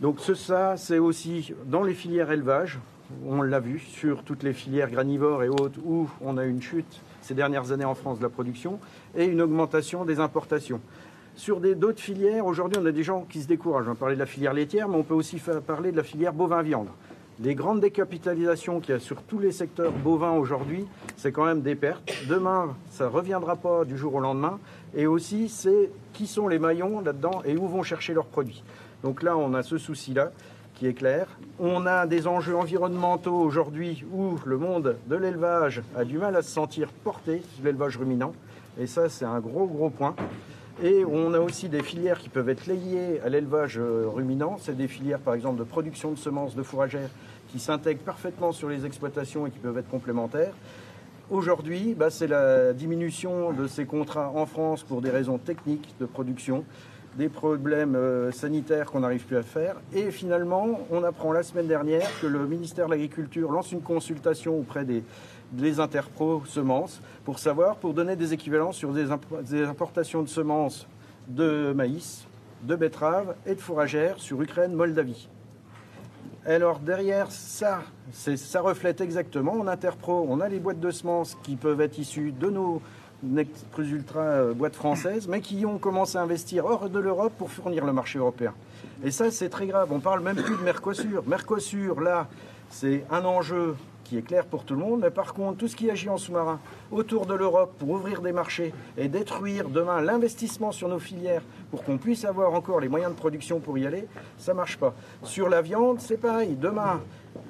Donc 0.00 0.18
ce, 0.20 0.34
ça, 0.34 0.76
c'est 0.78 0.98
aussi 0.98 1.52
dans 1.66 1.82
les 1.82 1.92
filières 1.94 2.30
élevage, 2.30 2.78
on 3.26 3.42
l'a 3.42 3.60
vu, 3.60 3.78
sur 3.78 4.22
toutes 4.22 4.42
les 4.42 4.52
filières 4.52 4.90
granivores 4.90 5.42
et 5.42 5.48
autres, 5.48 5.78
où 5.84 6.08
on 6.20 6.36
a 6.38 6.44
une 6.44 6.62
chute 6.62 7.00
ces 7.20 7.34
dernières 7.34 7.72
années 7.72 7.84
en 7.84 7.94
France 7.94 8.18
de 8.18 8.22
la 8.22 8.28
production 8.28 8.78
et 9.16 9.24
une 9.24 9.40
augmentation 9.40 10.04
des 10.04 10.20
importations. 10.20 10.80
Sur 11.34 11.60
d'autres 11.60 12.00
filières, 12.00 12.44
aujourd'hui, 12.44 12.78
on 12.80 12.86
a 12.86 12.92
des 12.92 13.02
gens 13.02 13.24
qui 13.28 13.40
se 13.40 13.48
découragent. 13.48 13.88
On 13.88 13.94
parler 13.94 14.16
de 14.16 14.20
la 14.20 14.26
filière 14.26 14.52
laitière, 14.52 14.88
mais 14.88 14.96
on 14.96 15.02
peut 15.02 15.14
aussi 15.14 15.40
parler 15.66 15.90
de 15.90 15.96
la 15.96 16.02
filière 16.02 16.32
bovin-viande. 16.32 16.88
Les 17.40 17.54
grandes 17.54 17.80
décapitalisations 17.80 18.80
qu'il 18.80 18.94
y 18.94 18.96
a 18.96 19.00
sur 19.00 19.22
tous 19.22 19.38
les 19.38 19.50
secteurs 19.50 19.92
bovins 19.92 20.32
aujourd'hui, 20.32 20.86
c'est 21.16 21.32
quand 21.32 21.46
même 21.46 21.62
des 21.62 21.74
pertes. 21.74 22.12
Demain, 22.28 22.76
ça 22.90 23.04
ne 23.04 23.08
reviendra 23.08 23.56
pas 23.56 23.84
du 23.86 23.96
jour 23.96 24.14
au 24.14 24.20
lendemain. 24.20 24.60
Et 24.94 25.06
aussi, 25.06 25.48
c'est 25.48 25.90
qui 26.12 26.26
sont 26.26 26.46
les 26.46 26.58
maillons 26.58 27.00
là-dedans 27.00 27.42
et 27.46 27.56
où 27.56 27.66
vont 27.66 27.82
chercher 27.82 28.12
leurs 28.12 28.26
produits. 28.26 28.62
Donc 29.02 29.22
là, 29.22 29.36
on 29.36 29.54
a 29.54 29.62
ce 29.62 29.78
souci-là 29.78 30.32
est 30.86 30.94
clair. 30.94 31.26
On 31.58 31.86
a 31.86 32.06
des 32.06 32.26
enjeux 32.26 32.56
environnementaux 32.56 33.34
aujourd'hui 33.34 34.04
où 34.12 34.36
le 34.44 34.58
monde 34.58 34.96
de 35.06 35.16
l'élevage 35.16 35.82
a 35.96 36.04
du 36.04 36.18
mal 36.18 36.36
à 36.36 36.42
se 36.42 36.50
sentir 36.50 36.88
porté, 37.04 37.42
l'élevage 37.62 37.96
ruminant. 37.96 38.32
Et 38.78 38.86
ça, 38.86 39.08
c'est 39.08 39.24
un 39.24 39.40
gros, 39.40 39.66
gros 39.66 39.90
point. 39.90 40.14
Et 40.82 41.04
on 41.04 41.34
a 41.34 41.38
aussi 41.38 41.68
des 41.68 41.82
filières 41.82 42.18
qui 42.18 42.28
peuvent 42.28 42.48
être 42.48 42.66
liées 42.66 43.20
à 43.24 43.28
l'élevage 43.28 43.78
euh, 43.78 44.06
ruminant. 44.08 44.56
C'est 44.60 44.76
des 44.76 44.88
filières, 44.88 45.20
par 45.20 45.34
exemple, 45.34 45.58
de 45.58 45.64
production 45.64 46.10
de 46.10 46.16
semences, 46.16 46.56
de 46.56 46.62
fourragères, 46.62 47.10
qui 47.48 47.58
s'intègrent 47.58 48.02
parfaitement 48.02 48.52
sur 48.52 48.68
les 48.68 48.86
exploitations 48.86 49.46
et 49.46 49.50
qui 49.50 49.58
peuvent 49.58 49.76
être 49.76 49.90
complémentaires. 49.90 50.54
Aujourd'hui, 51.30 51.94
bah, 51.96 52.10
c'est 52.10 52.26
la 52.26 52.72
diminution 52.72 53.52
de 53.52 53.66
ces 53.66 53.84
contrats 53.84 54.32
en 54.34 54.46
France 54.46 54.82
pour 54.82 55.00
des 55.00 55.10
raisons 55.10 55.38
techniques 55.38 55.94
de 56.00 56.06
production, 56.06 56.64
des 57.16 57.28
problèmes 57.28 57.94
euh, 57.94 58.32
sanitaires 58.32 58.86
qu'on 58.86 59.00
n'arrive 59.00 59.24
plus 59.24 59.36
à 59.36 59.42
faire. 59.42 59.76
Et 59.92 60.10
finalement, 60.10 60.80
on 60.90 61.02
apprend 61.04 61.32
la 61.32 61.42
semaine 61.42 61.66
dernière 61.66 62.08
que 62.20 62.26
le 62.26 62.46
ministère 62.46 62.86
de 62.86 62.92
l'Agriculture 62.92 63.50
lance 63.50 63.72
une 63.72 63.82
consultation 63.82 64.58
auprès 64.58 64.84
des, 64.84 65.04
des 65.52 65.80
interpros 65.80 66.44
semences 66.46 67.00
pour 67.24 67.38
savoir, 67.38 67.76
pour 67.76 67.94
donner 67.94 68.16
des 68.16 68.32
équivalences 68.32 68.76
sur 68.76 68.92
des, 68.92 69.06
des 69.48 69.64
importations 69.64 70.22
de 70.22 70.28
semences 70.28 70.86
de 71.28 71.72
maïs, 71.72 72.26
de 72.62 72.76
betteraves 72.76 73.34
et 73.46 73.54
de 73.54 73.60
fourragères 73.60 74.18
sur 74.18 74.40
Ukraine, 74.40 74.72
Moldavie. 74.72 75.28
Alors 76.44 76.80
derrière 76.80 77.30
ça, 77.30 77.82
ça 78.12 78.60
reflète 78.60 79.00
exactement 79.00 79.52
en 79.52 79.68
Interpro, 79.68 80.26
on 80.28 80.40
a 80.40 80.48
les 80.48 80.58
boîtes 80.58 80.80
de 80.80 80.90
semences 80.90 81.36
qui 81.44 81.54
peuvent 81.54 81.80
être 81.80 81.98
issues 81.98 82.32
de 82.32 82.50
nos 82.50 82.82
Next 83.22 83.66
Plus 83.72 83.90
Ultra 83.90 84.20
euh, 84.20 84.54
boîtes 84.54 84.74
françaises, 84.74 85.28
mais 85.28 85.40
qui 85.40 85.64
ont 85.64 85.78
commencé 85.78 86.18
à 86.18 86.22
investir 86.22 86.64
hors 86.64 86.88
de 86.88 86.98
l'Europe 86.98 87.32
pour 87.38 87.50
fournir 87.50 87.84
le 87.84 87.92
marché 87.92 88.18
européen. 88.18 88.52
Et 89.04 89.10
ça, 89.10 89.30
c'est 89.30 89.48
très 89.48 89.66
grave. 89.66 89.88
On 89.92 90.00
parle 90.00 90.20
même 90.20 90.36
plus 90.36 90.56
de 90.56 90.62
Mercosur. 90.62 91.22
Mercosur, 91.26 92.00
là, 92.00 92.28
c'est 92.70 93.04
un 93.10 93.24
enjeu 93.24 93.76
qui 94.04 94.18
est 94.18 94.22
clair 94.22 94.44
pour 94.44 94.64
tout 94.64 94.74
le 94.74 94.80
monde, 94.80 95.00
mais 95.02 95.10
par 95.10 95.32
contre, 95.34 95.58
tout 95.58 95.68
ce 95.68 95.76
qui 95.76 95.90
agit 95.90 96.08
en 96.08 96.18
sous-marin 96.18 96.60
autour 96.90 97.26
de 97.26 97.34
l'Europe 97.34 97.72
pour 97.78 97.90
ouvrir 97.90 98.20
des 98.20 98.32
marchés 98.32 98.74
et 98.98 99.08
détruire 99.08 99.68
demain 99.68 100.00
l'investissement 100.00 100.72
sur 100.72 100.88
nos 100.88 100.98
filières 100.98 101.42
pour 101.70 101.82
qu'on 101.84 101.98
puisse 101.98 102.24
avoir 102.24 102.52
encore 102.52 102.80
les 102.80 102.88
moyens 102.88 103.12
de 103.12 103.16
production 103.16 103.60
pour 103.60 103.78
y 103.78 103.86
aller, 103.86 104.06
ça 104.36 104.52
marche 104.52 104.76
pas. 104.76 104.94
Sur 105.22 105.48
la 105.48 105.62
viande, 105.62 106.00
c'est 106.00 106.18
pareil. 106.18 106.56
Demain, 106.56 107.00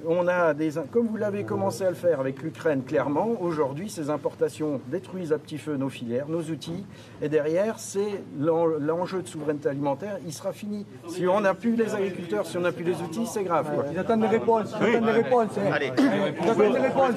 on 0.07 0.27
a 0.29 0.53
des, 0.55 0.73
comme 0.90 1.07
vous 1.07 1.16
l'avez 1.16 1.45
commencé 1.45 1.85
à 1.85 1.90
le 1.90 1.95
faire 1.97 2.21
avec 2.21 2.42
l'Ukraine, 2.42 2.83
clairement, 2.83 3.29
aujourd'hui, 3.40 3.88
ces 3.88 4.11
importations 4.11 4.81
détruisent 4.88 5.33
à 5.33 5.38
petit 5.38 5.59
feu 5.59 5.77
nos 5.77 5.88
filières, 5.88 6.29
nos 6.29 6.40
outils, 6.42 6.85
et 7.21 7.29
derrière, 7.29 7.79
c'est 7.79 8.23
l'en- 8.38 8.66
l'enjeu 8.66 9.23
de 9.23 9.29
souveraineté 9.29 9.68
alimentaire, 9.68 10.18
il 10.27 10.33
sera 10.33 10.53
fini. 10.53 10.87
Si 11.09 11.27
on 11.27 11.40
n'a 11.40 11.55
plus 11.55 11.77
les 11.77 11.95
agriculteurs, 11.95 12.47
si 12.47 12.57
on 12.57 12.61
n'a 12.62 12.73
plus 12.73 12.85
les 12.85 13.01
outils, 13.01 13.27
c'est 13.27 13.45
grave. 13.45 13.71
quoi. 13.75 13.85
Ils 13.92 13.99
attendent 13.99 14.21
des 14.23 14.27
réponses. 14.27 14.75
Ils 14.81 14.87
attendent 14.97 15.05
des 15.07 15.12
réponses. 15.12 15.51
Allez. 15.73 15.92
Ils 15.99 16.49
attendent 16.51 16.73
des 16.73 16.79
réponses. 16.79 17.12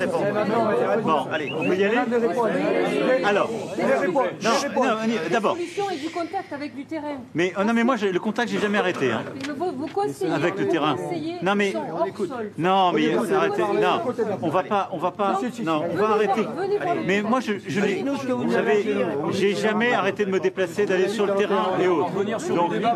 Bon, 1.03 1.25
allez, 1.31 1.51
on 1.57 1.63
peut 1.67 1.75
y 1.75 1.83
aller 1.85 1.97
Alors, 3.25 3.49
d'abord. 5.31 5.55
La 5.55 5.59
solution 5.59 5.89
est 5.89 5.97
du 5.97 6.09
contact 6.09 6.53
avec 6.53 6.75
du 6.75 6.85
terrain. 6.85 7.17
Mais, 7.33 7.53
oh 7.59 7.63
non, 7.63 7.73
mais 7.73 7.83
moi, 7.83 7.95
le 7.97 8.19
contact, 8.19 8.49
j'ai 8.51 8.59
jamais 8.59 8.77
arrêté. 8.77 9.11
hein. 9.11 9.23
Vos, 9.57 9.71
vos 9.71 9.87
conseillers, 9.87 10.31
Avec 10.31 10.57
le 10.57 10.65
vos 10.65 10.71
terrain. 10.71 10.95
conseillers 10.95 11.35
Non, 11.41 11.55
mais- 11.55 11.71
sont 11.71 11.79
hors 11.91 12.07
sol. 12.27 12.51
Non, 12.57 12.93
mais 12.93 13.13
arrêtez. 13.13 13.61
Non, 13.61 14.01
on 14.41 14.49
va 14.49 14.63
pas, 14.63 14.89
on 14.93 14.97
va 14.97 15.11
pas. 15.11 15.39
Non, 15.63 15.83
on 15.91 15.95
va 15.95 16.09
arrêter. 16.11 16.41
Mais 17.05 17.21
moi, 17.21 17.39
je, 17.41 17.53
je 17.67 17.79
n'ai, 17.81 18.03
vous 18.03 18.51
savez, 18.51 18.95
j'ai 19.31 19.55
jamais 19.55 19.91
arrêté 19.93 20.25
de 20.25 20.31
me 20.31 20.39
déplacer, 20.39 20.85
d'aller 20.85 21.09
sur 21.09 21.25
le 21.25 21.35
terrain 21.35 21.77
et 21.81 21.87
autres. 21.87 22.11
Donc, 22.13 22.61
on 22.61 22.67
verra. 22.69 22.95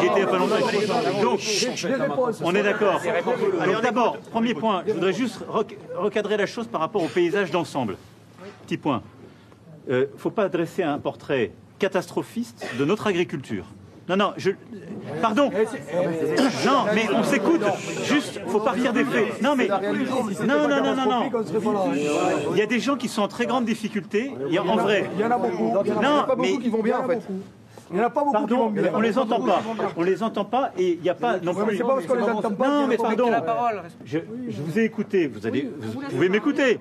J'étais 0.00 0.14
il 0.14 0.18
y 0.18 0.22
a 0.22 0.26
pas 0.26 0.38
longtemps. 0.38 1.22
Donc, 1.22 1.40
on 2.42 2.54
est 2.54 2.62
d'accord. 2.62 3.00
Donc 3.66 3.82
d'abord, 3.82 4.18
premier 4.30 4.54
point, 4.54 4.82
je 4.86 4.92
voudrais 4.94 5.12
juste 5.12 5.44
rec- 5.48 5.78
recadrer 5.96 6.36
la 6.36 6.46
chose 6.46 6.66
par 6.66 6.80
rapport 6.80 7.02
au 7.02 7.08
paysage 7.08 7.50
d'ensemble. 7.50 7.96
petit 8.66 8.78
point. 8.78 9.02
Il 9.88 9.94
ne 9.94 10.06
faut 10.16 10.30
pas 10.30 10.48
dresser 10.48 10.82
un 10.82 10.98
portrait 10.98 11.50
catastrophiste 11.78 12.66
de 12.78 12.84
notre 12.84 13.06
agriculture. 13.06 13.64
Non, 14.08 14.16
non, 14.16 14.32
je. 14.36 14.50
Pardon. 15.20 15.50
Non, 16.66 16.84
mais 16.94 17.06
on 17.14 17.22
s'écoute. 17.22 17.60
Juste, 18.04 18.40
faut 18.46 18.60
partir 18.60 18.92
des 18.92 19.04
faits. 19.04 19.42
Non, 19.42 19.54
mais. 19.56 19.68
Non, 19.68 20.68
non, 20.68 20.82
non, 20.82 20.94
non, 20.94 21.06
non. 21.06 21.30
Il 22.52 22.58
y 22.58 22.62
a 22.62 22.66
des 22.66 22.80
gens 22.80 22.96
qui 22.96 23.08
sont 23.08 23.22
en 23.22 23.28
très 23.28 23.46
grande 23.46 23.64
difficulté. 23.64 24.32
En 24.58 24.76
vrai. 24.76 25.10
Il 25.14 25.20
y 25.20 25.24
en 25.24 25.30
a 25.30 25.38
beaucoup. 25.38 25.72
Il 25.84 25.88
y 25.90 25.92
en 25.92 25.98
a 25.98 26.02
Non, 26.02 26.24
pas 26.24 26.34
beaucoup 26.36 26.40
mais. 26.42 26.58
qui 26.58 26.68
vont 26.70 26.82
bien 26.82 26.98
en 26.98 27.06
fait. 27.06 27.20
Il 27.90 27.96
n'y 27.96 28.02
en 28.02 28.06
a 28.06 28.10
pas 28.10 28.20
beaucoup 28.20 28.30
qui 28.32 28.32
Pardon, 28.48 28.56
vont 28.64 28.70
bien. 28.70 28.90
on 28.94 29.00
les 29.00 29.16
entend 29.18 29.40
pas. 29.40 29.62
On 29.96 30.02
les 30.02 30.22
entend 30.22 30.44
pas 30.44 30.72
et 30.78 30.92
il 30.92 31.00
n'y 31.00 31.08
a 31.08 31.14
pas 31.14 31.38
non 31.38 31.52
Ouais, 31.52 31.60
mais 31.60 31.68
plus. 31.68 31.76
c'est 31.78 31.82
pas 31.84 31.94
parce 31.94 32.06
qu'on 32.06 32.14
les 32.16 32.22
entend 32.22 32.50
pas 32.50 32.68
Non, 32.68 32.86
mais 32.86 32.96
pardon. 32.98 33.30
Je, 34.04 34.18
je 34.48 34.62
vous 34.62 34.78
ai 34.78 34.84
écouté. 34.84 35.26
Vous 35.26 35.46
allez, 35.46 35.70
vous 35.80 36.00
pouvez 36.02 36.28
m'écouter. 36.28 36.80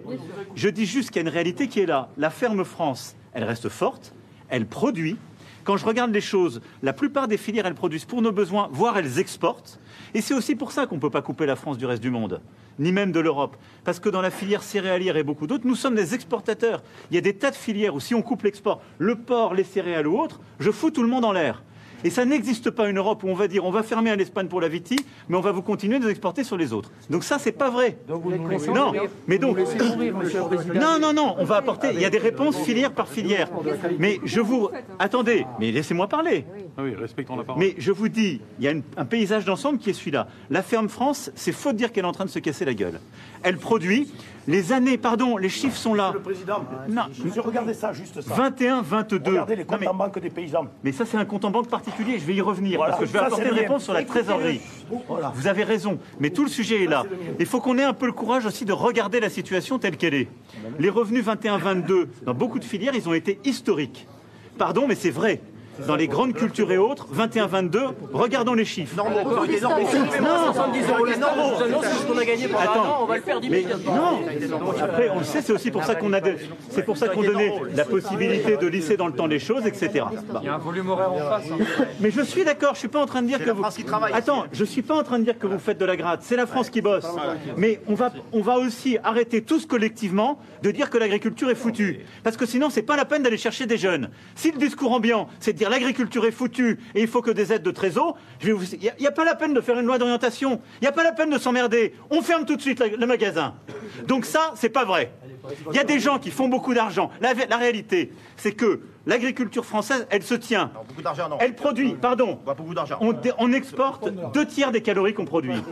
Je 0.56 0.68
dis 0.70 0.86
juste 0.86 1.12
qu'il 1.12 1.22
y 1.22 1.26
a 1.26 1.28
une 1.30 1.34
réalité 1.34 1.68
qui 1.68 1.80
est 1.80 1.86
là. 1.86 2.10
La 2.18 2.30
ferme 2.30 2.66
France, 2.66 3.16
elle 3.34 3.46
reste 3.46 3.70
forte. 3.70 4.14
Elle 4.50 4.66
produit. 4.66 5.18
Quand 5.68 5.76
je 5.76 5.86
regarde 5.86 6.14
les 6.14 6.22
choses, 6.22 6.62
la 6.82 6.94
plupart 6.94 7.28
des 7.28 7.36
filières, 7.36 7.66
elles 7.66 7.74
produisent 7.74 8.06
pour 8.06 8.22
nos 8.22 8.32
besoins, 8.32 8.70
voire 8.72 8.98
elles 8.98 9.20
exportent. 9.20 9.82
Et 10.14 10.22
c'est 10.22 10.34
aussi 10.34 10.56
pour 10.56 10.72
ça 10.72 10.86
qu'on 10.86 10.96
ne 10.96 11.02
peut 11.02 11.10
pas 11.10 11.22
couper 11.22 11.46
la 11.46 11.58
France 11.58 11.78
du 11.78 11.86
reste 11.86 12.02
du 12.02 12.10
monde, 12.10 12.40
ni 12.80 12.94
même 12.94 13.12
de 13.12 13.20
l'Europe. 13.20 13.58
Parce 13.84 14.00
que 14.00 14.08
dans 14.08 14.22
la 14.22 14.32
filière 14.32 14.64
céréalière 14.64 15.18
et 15.18 15.24
beaucoup 15.24 15.46
d'autres, 15.46 15.68
nous 15.68 15.76
sommes 15.76 15.96
des 15.96 16.14
exportateurs. 16.14 16.82
Il 17.12 17.16
y 17.16 17.18
a 17.18 17.22
des 17.22 17.34
tas 17.34 17.52
de 17.52 17.56
filières 17.58 17.96
où 17.96 18.00
si 18.00 18.16
on 18.16 18.22
coupe 18.22 18.44
l'export, 18.44 18.80
le 18.98 19.18
porc, 19.18 19.56
les 19.56 19.66
céréales 19.66 20.08
ou 20.08 20.18
autres, 20.18 20.40
je 20.62 20.72
fous 20.72 20.90
tout 20.90 21.04
le 21.04 21.10
monde 21.10 21.26
en 21.26 21.34
l'air. 21.34 21.62
Et 22.04 22.10
ça 22.10 22.26
n'existe 22.26 22.70
pas 22.70 22.88
une 22.90 22.98
Europe 22.98 23.24
où 23.24 23.28
on 23.30 23.34
va 23.34 23.48
dire 23.48 23.66
on 23.66 23.72
va 23.72 23.84
fermer 23.84 24.12
en 24.12 24.18
Espagne 24.20 24.48
pour 24.48 24.62
la 24.62 24.68
Viti, 24.68 24.98
mais 25.30 25.38
on 25.38 25.42
va 25.42 25.52
vous 25.52 25.62
continuer 25.62 26.00
de 26.00 26.04
nous 26.04 26.10
exporter 26.10 26.44
sur 26.44 26.58
les 26.58 26.74
autres. 26.74 26.92
Donc 27.10 27.24
ça, 27.24 27.40
c'est 27.40 27.52
pas 27.52 27.70
vrai. 27.70 27.98
Non, 28.74 28.94
mais 29.28 29.38
donc. 29.38 29.58
Non, 30.74 31.00
non, 31.00 31.14
non, 31.14 31.36
on 31.40 31.44
va 31.44 31.58
apporter. 31.58 31.90
Il 31.94 32.02
y 32.02 32.06
a 32.06 32.10
des 32.10 32.18
réponses 32.18 32.58
filière 32.58 32.92
par 32.92 33.08
filière. 33.08 33.50
Mais 34.00 34.20
je 34.24 34.40
vous. 34.42 34.70
Attendez, 35.00 35.46
mais 35.60 35.72
laissez-moi 35.72 36.08
parler. 36.08 36.46
Ah 36.78 36.82
oui, 36.84 36.94
respectons 36.96 37.36
la 37.36 37.44
parole. 37.44 37.60
Mais 37.62 37.74
je 37.78 37.92
vous 37.92 38.10
dis, 38.10 38.42
il 38.60 38.66
y 38.66 38.68
a 38.68 38.72
une- 38.72 38.84
un 38.98 39.06
paysage 39.06 39.46
d'ensemble 39.46 39.80
qui 39.80 39.90
est 39.90 39.94
celui-là. 39.94 40.28
La 40.50 40.62
ferme 40.62 40.90
France, 40.90 41.32
c'est 41.36 41.52
faux 41.52 41.72
de 41.72 41.78
dire 41.78 41.92
qu'elle 41.92 42.06
est 42.06 42.08
en 42.08 42.12
train 42.12 42.26
de 42.26 42.30
se 42.30 42.40
casser 42.40 42.66
la 42.66 42.74
gueule. 42.74 43.00
Elle 43.48 43.58
produit. 43.58 44.12
Les 44.46 44.72
années, 44.74 44.98
pardon, 44.98 45.36
les 45.38 45.48
chiffres 45.50 45.76
sont 45.78 45.94
là. 45.94 46.12
Le 46.14 46.20
président, 46.22 46.64
Non. 46.90 47.04
je 47.14 47.40
regardais 47.40 47.74
ça, 47.74 47.92
juste 47.94 48.22
ça. 48.22 48.34
21, 48.34 48.82
22. 48.82 49.32
Regardez 49.32 49.56
les 49.58 49.64
comptes 49.66 49.80
mais- 49.82 49.88
en 49.88 49.94
banque 49.94 50.20
des 50.20 50.30
paysans. 50.30 50.68
mais 50.84 50.92
ça, 50.94 51.06
c'est 51.06 51.18
un 51.18 51.24
compte 51.26 51.44
en 51.46 51.52
banque 51.52 51.70
particulier. 51.70 52.18
Je 52.20 52.26
vais 52.26 52.34
y 52.36 52.42
revenir 52.42 52.78
Voilà. 52.78 52.92
parce 52.94 53.02
que 53.02 53.08
je 53.08 53.14
vais 53.14 53.20
Ça, 53.20 53.26
apporter 53.26 53.48
une 53.50 53.54
réponse 53.56 53.84
sur 53.86 53.94
la 53.94 54.04
trésorerie. 54.04 54.60
Voilà. 55.08 55.32
Vous 55.36 55.48
avez 55.48 55.64
raison. 55.64 55.98
Mais 56.20 56.30
tout 56.30 56.44
le 56.44 56.50
sujet 56.50 56.84
est 56.84 56.88
là. 56.88 57.04
Il 57.40 57.46
faut 57.46 57.60
qu'on 57.62 57.78
ait 57.78 57.84
un 57.84 57.94
peu 57.94 58.06
le 58.06 58.12
courage 58.14 58.46
aussi 58.46 58.64
de 58.66 58.74
regarder 58.74 59.20
la 59.22 59.30
situation 59.30 59.80
telle 59.80 59.96
qu'elle 59.98 60.14
est. 60.14 60.28
Les 60.80 60.90
revenus 60.90 61.24
21-22, 61.26 62.08
dans 62.26 62.34
beaucoup 62.34 62.60
de 62.60 62.66
filières, 62.66 62.96
ils 62.96 63.08
ont 63.08 63.14
été 63.14 63.40
historiques. 63.46 64.08
Pardon, 64.58 64.88
mais 64.88 64.96
c'est 64.96 65.10
vrai. 65.12 65.42
Dans 65.86 65.96
les 65.96 66.08
grandes 66.08 66.34
cultures 66.34 66.72
et 66.72 66.78
autres, 66.78 67.08
21-22, 67.16 67.80
regardons 68.14 68.54
les 68.54 68.66
chiffres. 68.66 68.96
Normaux, 68.96 69.20
on 69.26 69.42
peut 69.42 69.48
dire, 69.48 69.70
mais 69.78 69.86
si 69.86 69.96
on 69.98 70.06
fait 70.06 70.20
moins 70.22 70.52
70 70.54 70.80
euros 70.90 71.06
les 71.06 71.18
normaux, 71.18 71.44
je 71.52 71.56
vous 71.58 71.64
annonce 71.64 71.88
que 71.88 71.94
ce 71.94 72.06
qu'on 72.06 72.18
a 72.18 72.26
gagné 72.26 72.48
pendant 72.48 72.60
un 72.60 72.64
Attends. 72.64 72.84
an, 72.86 72.98
on 73.02 73.06
va 73.06 73.18
le 73.18 73.46
immédiatement. 73.46 73.96
non, 73.96 74.72
après 74.82 75.10
on 75.14 75.20
le 75.20 75.24
sait, 75.26 75.42
c'est 75.42 75.54
aussi 75.54 75.70
pour 75.72 75.84
ça 75.84 75.96
qu'on 75.96 76.14
a, 76.14 76.20
c'est 76.70 76.84
pour 76.84 76.98
ça 76.98 77.10
qu'on 77.10 77.22
donnait 77.22 77.54
la 77.76 77.86
possibilité 77.86 78.58
de 78.58 78.68
lisser 78.68 78.98
dans 78.98 79.08
le 79.08 79.14
temps 79.14 79.28
les 79.28 79.40
choses, 79.40 79.66
etc. 79.66 80.06
Il 80.42 80.46
y 80.46 80.50
a 80.50 80.56
un 80.56 80.58
volume 80.58 80.90
horaire 80.90 81.12
en 81.14 81.18
face. 81.20 81.46
hein. 81.52 81.84
Mais 82.00 82.12
je 82.12 82.22
suis 82.22 82.44
d'accord, 82.44 82.74
je 82.74 82.80
suis 82.80 82.88
pas 82.88 83.02
en 83.02 83.06
train 83.06 83.22
de 83.22 83.28
dire 83.28 83.44
que 83.44 83.52
vous. 83.52 83.64
Attends, 84.14 84.46
je 84.52 84.64
suis 84.64 84.82
pas 84.82 84.96
en 84.96 85.04
train 85.04 85.20
de 85.20 85.24
dire 85.24 85.38
que 85.38 85.48
vous 85.48 85.60
faites 85.60 85.78
de 85.78 85.86
la 85.86 85.96
gratte. 85.96 86.22
C'est 86.24 86.36
la 86.36 86.46
France 86.48 86.70
qui 86.70 86.82
bosse. 86.82 87.06
Mais 87.58 87.82
on 87.88 87.94
va, 87.94 88.12
on 88.34 88.42
va 88.42 88.56
aussi 88.58 88.98
arrêter 89.04 89.42
tous 89.42 89.66
collectivement 89.66 90.40
de 90.64 90.72
dire 90.72 90.90
que 90.90 90.98
l'agriculture 90.98 91.50
est 91.50 91.56
foutue, 91.56 92.00
parce 92.24 92.36
que 92.38 92.46
sinon 92.46 92.70
c'est 92.70 92.82
pas 92.82 92.96
la 92.96 93.06
peine 93.06 93.24
d'aller 93.24 93.38
chercher 93.38 93.66
des 93.66 93.78
jeunes. 93.78 94.10
Si 94.36 94.52
le 94.52 94.58
discours 94.58 94.92
ambiant, 94.92 95.28
c'est 95.40 95.54
de 95.54 95.58
dire 95.58 95.67
l'agriculture 95.70 96.26
est 96.26 96.32
foutue 96.32 96.80
et 96.96 97.02
il 97.02 97.08
faut 97.08 97.22
que 97.22 97.32
des 97.32 97.54
aides 97.54 97.64
de 97.64 97.72
trésor, 97.72 98.18
je 98.40 98.48
vais 98.48 98.54
vous, 98.54 98.64
il 98.66 98.92
n'y 99.00 99.08
a, 99.08 99.12
pas 99.12 99.26
la 99.26 99.36
peine 99.36 99.54
de 99.54 99.62
faire 99.62 99.80
une 99.80 99.86
loi 99.86 99.98
d'orientation. 99.98 100.62
Il 100.82 100.84
n'y 100.84 100.88
a 100.88 100.92
pas 100.92 101.04
la 101.04 101.12
peine 101.12 101.30
de 101.30 101.38
s'emmerder. 101.38 101.96
On 102.10 102.22
ferme 102.22 102.46
tout 102.46 102.56
de 102.56 102.62
suite 102.62 102.84
le 102.98 103.06
magasin. 103.06 103.56
Donc 104.08 104.26
ça, 104.26 104.54
c'est 104.56 104.70
pas 104.70 104.86
vrai. 104.86 105.12
Il 105.72 105.76
y 105.76 105.80
a 105.80 105.84
des 105.84 106.00
gens 106.00 106.20
qui 106.20 106.32
font 106.32 106.48
beaucoup 106.48 106.74
d'argent. 106.74 107.10
La, 107.22 107.34
la 107.34 107.58
réalité, 107.58 108.12
c'est 108.36 108.52
que 108.52 108.82
l'agriculture 109.06 109.66
française, 109.66 110.06
elle 110.10 110.24
se 110.24 110.36
tient. 110.36 110.72
Beaucoup 110.88 111.02
d'argent, 111.02 111.30
non. 111.30 111.38
Elle 111.40 111.56
produit, 111.56 111.96
pardon, 112.00 112.36
Pas 112.36 112.54
beaucoup 112.54 112.74
d'argent. 112.74 113.00
on, 113.02 113.52
exporte 113.54 114.10
deux 114.34 114.46
tiers 114.46 114.72
des 114.72 114.82
calories 114.82 115.14
qu'on 115.14 115.26
produit. 115.26 115.64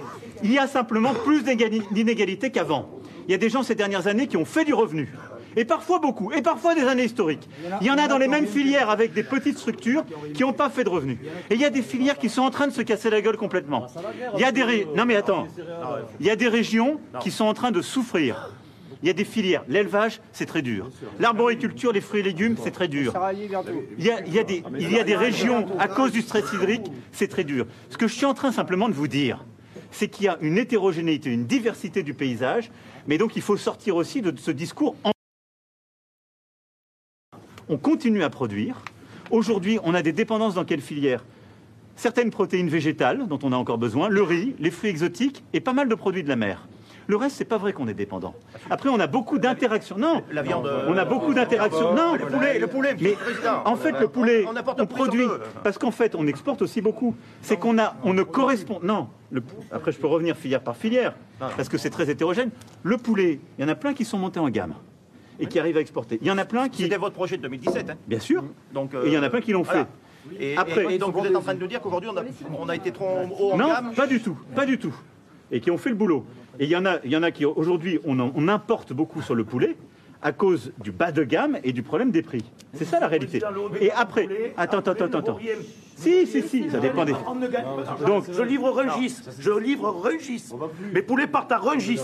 Il 0.44 0.52
y 0.52 0.58
a 0.58 0.68
simplement 0.68 1.14
plus 1.14 1.44
d'inégalités 1.44 2.52
qu'avant. 2.52 2.90
Il 3.28 3.32
y 3.32 3.36
a 3.36 3.38
des 3.38 3.50
gens 3.50 3.64
ces 3.64 3.76
dernières 3.76 4.08
années 4.08 4.28
qui 4.28 4.38
ont 4.38 4.46
fait 4.46 4.66
du 4.66 4.74
revenu. 4.74 5.12
Et 5.56 5.66
parfois 5.66 6.00
beaucoup, 6.00 6.32
et 6.32 6.42
parfois 6.42 6.76
des 6.76 6.82
années 6.84 7.06
historiques. 7.06 7.48
Il 7.82 7.88
y 7.88 7.92
en 7.92 7.98
a 7.98 8.08
dans 8.08 8.18
les 8.18 8.28
mêmes 8.28 8.48
filières 8.48 8.90
avec 8.90 9.14
des 9.14 9.24
petites 9.24 9.58
structures 9.58 10.04
qui 10.34 10.42
n'ont 10.44 10.54
pas 10.54 10.70
fait 10.70 10.84
de 10.84 10.90
revenus. 10.90 11.18
Et 11.50 11.56
il 11.56 11.62
y 11.62 11.66
a 11.66 11.70
des 11.70 11.82
filières 11.82 12.18
qui 12.18 12.30
sont 12.30 12.42
en 12.42 12.50
train 12.52 12.68
de 12.68 12.74
se 12.74 12.82
casser 12.82 13.10
la 13.10 13.22
gueule 13.22 13.38
complètement. 13.38 13.88
Il 14.36 14.42
y 14.42 14.44
a 14.44 14.52
des 14.52 14.64
ré- 14.64 14.88
non 14.96 15.06
mais 15.06 15.16
attends, 15.16 15.48
il 16.20 16.26
y 16.26 16.30
a 16.30 16.36
des 16.36 16.48
régions 16.48 17.00
qui 17.22 17.32
sont 17.32 17.46
en 17.46 17.54
train 17.54 17.72
de 17.72 17.82
souffrir. 17.82 18.52
Il 19.04 19.08
y 19.08 19.12
a 19.12 19.14
des 19.14 19.26
filières. 19.26 19.64
L'élevage, 19.68 20.20
c'est 20.32 20.46
très 20.48 20.62
dur. 20.62 20.90
L'arboriculture, 21.20 21.92
les 21.92 22.02
fruits 22.02 22.22
et 22.22 22.24
légumes, 22.24 22.56
c'est 22.64 22.72
très 22.72 22.88
dur. 22.88 23.14
Il 24.00 24.04
y, 24.06 24.10
a, 24.10 24.22
il 24.26 24.34
y 24.34 24.40
a 24.40 24.44
des, 24.44 24.64
il 24.80 24.92
y 24.92 25.00
a 25.00 25.04
des 25.04 25.16
régions, 25.16 25.68
à 25.80 25.88
cause 25.88 26.12
du 26.12 26.22
stress 26.22 26.46
hydrique, 26.54 26.88
c'est 27.12 27.28
très 27.28 27.44
dur. 27.44 27.66
Ce 27.90 27.98
que 27.98 28.08
je 28.08 28.14
suis 28.14 28.26
en 28.26 28.34
train 28.34 28.52
simplement 28.52 28.90
de 28.90 28.94
vous 28.94 29.08
dire, 29.08 29.44
c'est 29.92 30.08
qu'il 30.08 30.26
y 30.26 30.28
a 30.28 30.38
une 30.42 30.58
hétérogénéité, 30.58 31.30
une 31.30 31.46
diversité 31.46 32.04
du 32.04 32.14
paysage, 32.14 32.72
mais 33.08 33.18
donc 33.18 33.36
il 33.36 33.42
faut 33.42 33.58
sortir 33.58 33.96
aussi 33.96 34.22
de 34.22 34.34
ce 34.40 34.50
discours. 34.52 34.96
en- 35.04 35.12
On 37.70 37.78
continue 37.78 38.24
à 38.24 38.30
produire. 38.30 38.82
Aujourd'hui, 39.32 39.80
on 39.84 39.94
a 39.94 40.02
des 40.02 40.12
dépendances 40.12 40.54
dans 40.56 40.66
quelle 40.66 40.82
filière? 40.82 41.24
Certaines 41.96 42.30
protéines 42.30 42.70
végétales 42.70 43.28
dont 43.28 43.40
on 43.44 43.52
a 43.54 43.56
encore 43.56 43.78
besoin, 43.78 44.10
le 44.10 44.22
riz, 44.22 44.56
les 44.60 44.70
fruits 44.72 44.90
exotiques 44.90 45.44
et 45.54 45.60
pas 45.62 45.74
mal 45.74 45.88
de 45.88 45.96
produits 45.96 46.24
de 46.24 46.30
la 46.30 46.36
mer. 46.36 46.68
Le 47.08 47.16
reste, 47.18 47.36
c'est 47.38 47.46
pas 47.46 47.58
vrai 47.60 47.72
qu'on 47.72 47.88
est 47.88 47.94
dépendant. 47.94 48.34
Après, 48.70 48.90
on 48.90 49.00
a 49.00 49.06
beaucoup 49.08 49.38
d'interactions. 49.38 49.96
Non, 49.98 50.24
La 50.32 50.42
viande, 50.42 50.66
euh, 50.66 50.88
on 50.90 50.98
a 50.98 51.06
beaucoup 51.06 51.34
d'interactions. 51.36 51.94
Non, 51.94 52.16
Le 52.16 52.26
poulet, 52.26 52.58
le 52.60 52.66
poulet, 52.68 52.96
mais 53.00 53.16
en 53.64 53.76
fait, 53.76 53.92
le 54.00 54.08
poulet, 54.08 54.46
On 54.80 54.86
produit 54.88 55.28
parce 55.64 55.78
qu'en 55.78 55.92
fait, 55.92 56.16
on 56.16 56.26
exporte 56.26 56.64
aussi 56.64 56.82
beaucoup. 56.82 57.16
C'est 57.44 57.58
qu'on 57.58 57.78
a, 57.78 57.96
on 58.04 58.14
ne 58.16 58.24
correspond. 58.24 58.80
Non. 58.84 59.08
le- 59.32 59.44
après, 59.72 59.92
je 59.92 59.98
peux 60.00 60.08
revenir 60.08 60.36
filière 60.36 60.62
par 60.62 60.76
filière 60.76 61.14
parce 61.40 61.70
que 61.70 61.78
c'est 61.78 61.92
très 61.92 62.10
hétérogène. 62.10 62.50
Le 62.84 62.98
poulet, 62.98 63.40
il 63.58 63.62
y 63.62 63.66
en 63.66 63.70
a 63.70 63.76
plein 63.76 63.94
qui 63.94 64.04
sont 64.04 64.18
montés 64.18 64.40
en 64.40 64.50
gamme 64.50 64.74
et 65.40 65.48
qui 65.48 65.60
arrivent 65.60 65.78
à 65.78 65.82
exporter. 65.82 66.18
Il 66.22 66.28
y 66.28 66.32
en 66.32 66.38
a 66.38 66.46
plein 66.46 66.70
qui, 66.70 66.84
C'était 66.84 66.98
votre 66.98 67.16
projet 67.16 67.38
de 67.38 67.42
2017. 67.44 67.90
Hein. 67.90 67.96
bien 68.08 68.20
sûr, 68.20 68.44
Donc, 68.74 68.94
et 68.94 69.08
il 69.08 69.14
y 69.14 69.18
en 69.18 69.24
a 69.24 69.30
plein 69.30 69.42
qui 69.42 69.52
l'ont 69.52 69.64
voilà. 69.64 69.82
fait. 69.82 69.88
Et, 70.40 70.58
Après- 70.58 70.86
et- 70.92 70.96
et 70.96 70.98
donc 70.98 71.16
vous 71.16 71.26
êtes 71.26 71.36
en 71.36 71.42
train 71.42 71.54
de 71.54 71.60
nous 71.60 71.68
dire 71.68 71.82
qu'aujourd'hui 71.82 72.10
on 72.12 72.18
a, 72.18 72.24
on 72.60 72.68
a 72.70 72.76
été 72.76 72.92
trop 72.92 73.06
haut 73.40 73.52
en 73.52 73.58
Non, 73.58 73.68
gamme 73.68 73.94
pas 73.94 74.08
du 74.08 74.20
tout, 74.22 74.38
pas 74.56 74.66
du 74.66 74.78
tout. 74.80 74.94
Et 75.52 75.60
qui 75.60 75.70
ont 75.70 75.78
fait 75.78 75.90
le 75.90 75.96
boulot. 75.96 76.26
Et 76.60 76.64
il 76.66 76.70
y 76.72 76.76
en 76.76 76.86
a, 76.86 76.98
il 77.04 77.12
y 77.12 77.18
en 77.18 77.22
a 77.24 77.30
qui 77.32 77.46
aujourd'hui, 77.46 78.00
on, 78.06 78.20
on 78.20 78.48
importe 78.48 78.92
beaucoup 78.94 79.22
sur 79.22 79.36
le 79.36 79.44
poulet 79.44 79.76
à 80.24 80.32
cause 80.32 80.72
du 80.82 80.92
bas 80.92 81.12
de 81.12 81.24
gamme 81.24 81.60
et 81.64 81.72
du 81.74 81.84
problème 81.84 82.10
des 82.10 82.24
prix. 82.24 82.44
C'est 82.74 82.86
ça 82.86 83.00
la 83.00 83.08
réalité. 83.08 83.40
Et 83.80 83.92
après, 83.92 84.28
attends, 84.58 84.80
attends, 84.80 84.92
attends, 84.92 85.20
attends. 85.20 85.38
Si, 85.96 86.28
si, 86.28 86.42
si, 86.44 86.70
ça 86.70 86.80
dépend 86.80 87.06
des. 87.06 87.14
Donc- 88.06 88.26
je 88.32 88.42
livre 88.44 88.70
Rungis, 88.70 89.16
je 89.40 89.52
livre 89.52 89.90
Rungis. 89.90 90.44
Mes 90.94 91.02
poulets 91.02 91.28
partent 91.28 91.52
à 91.54 91.58
Rungis. 91.58 92.02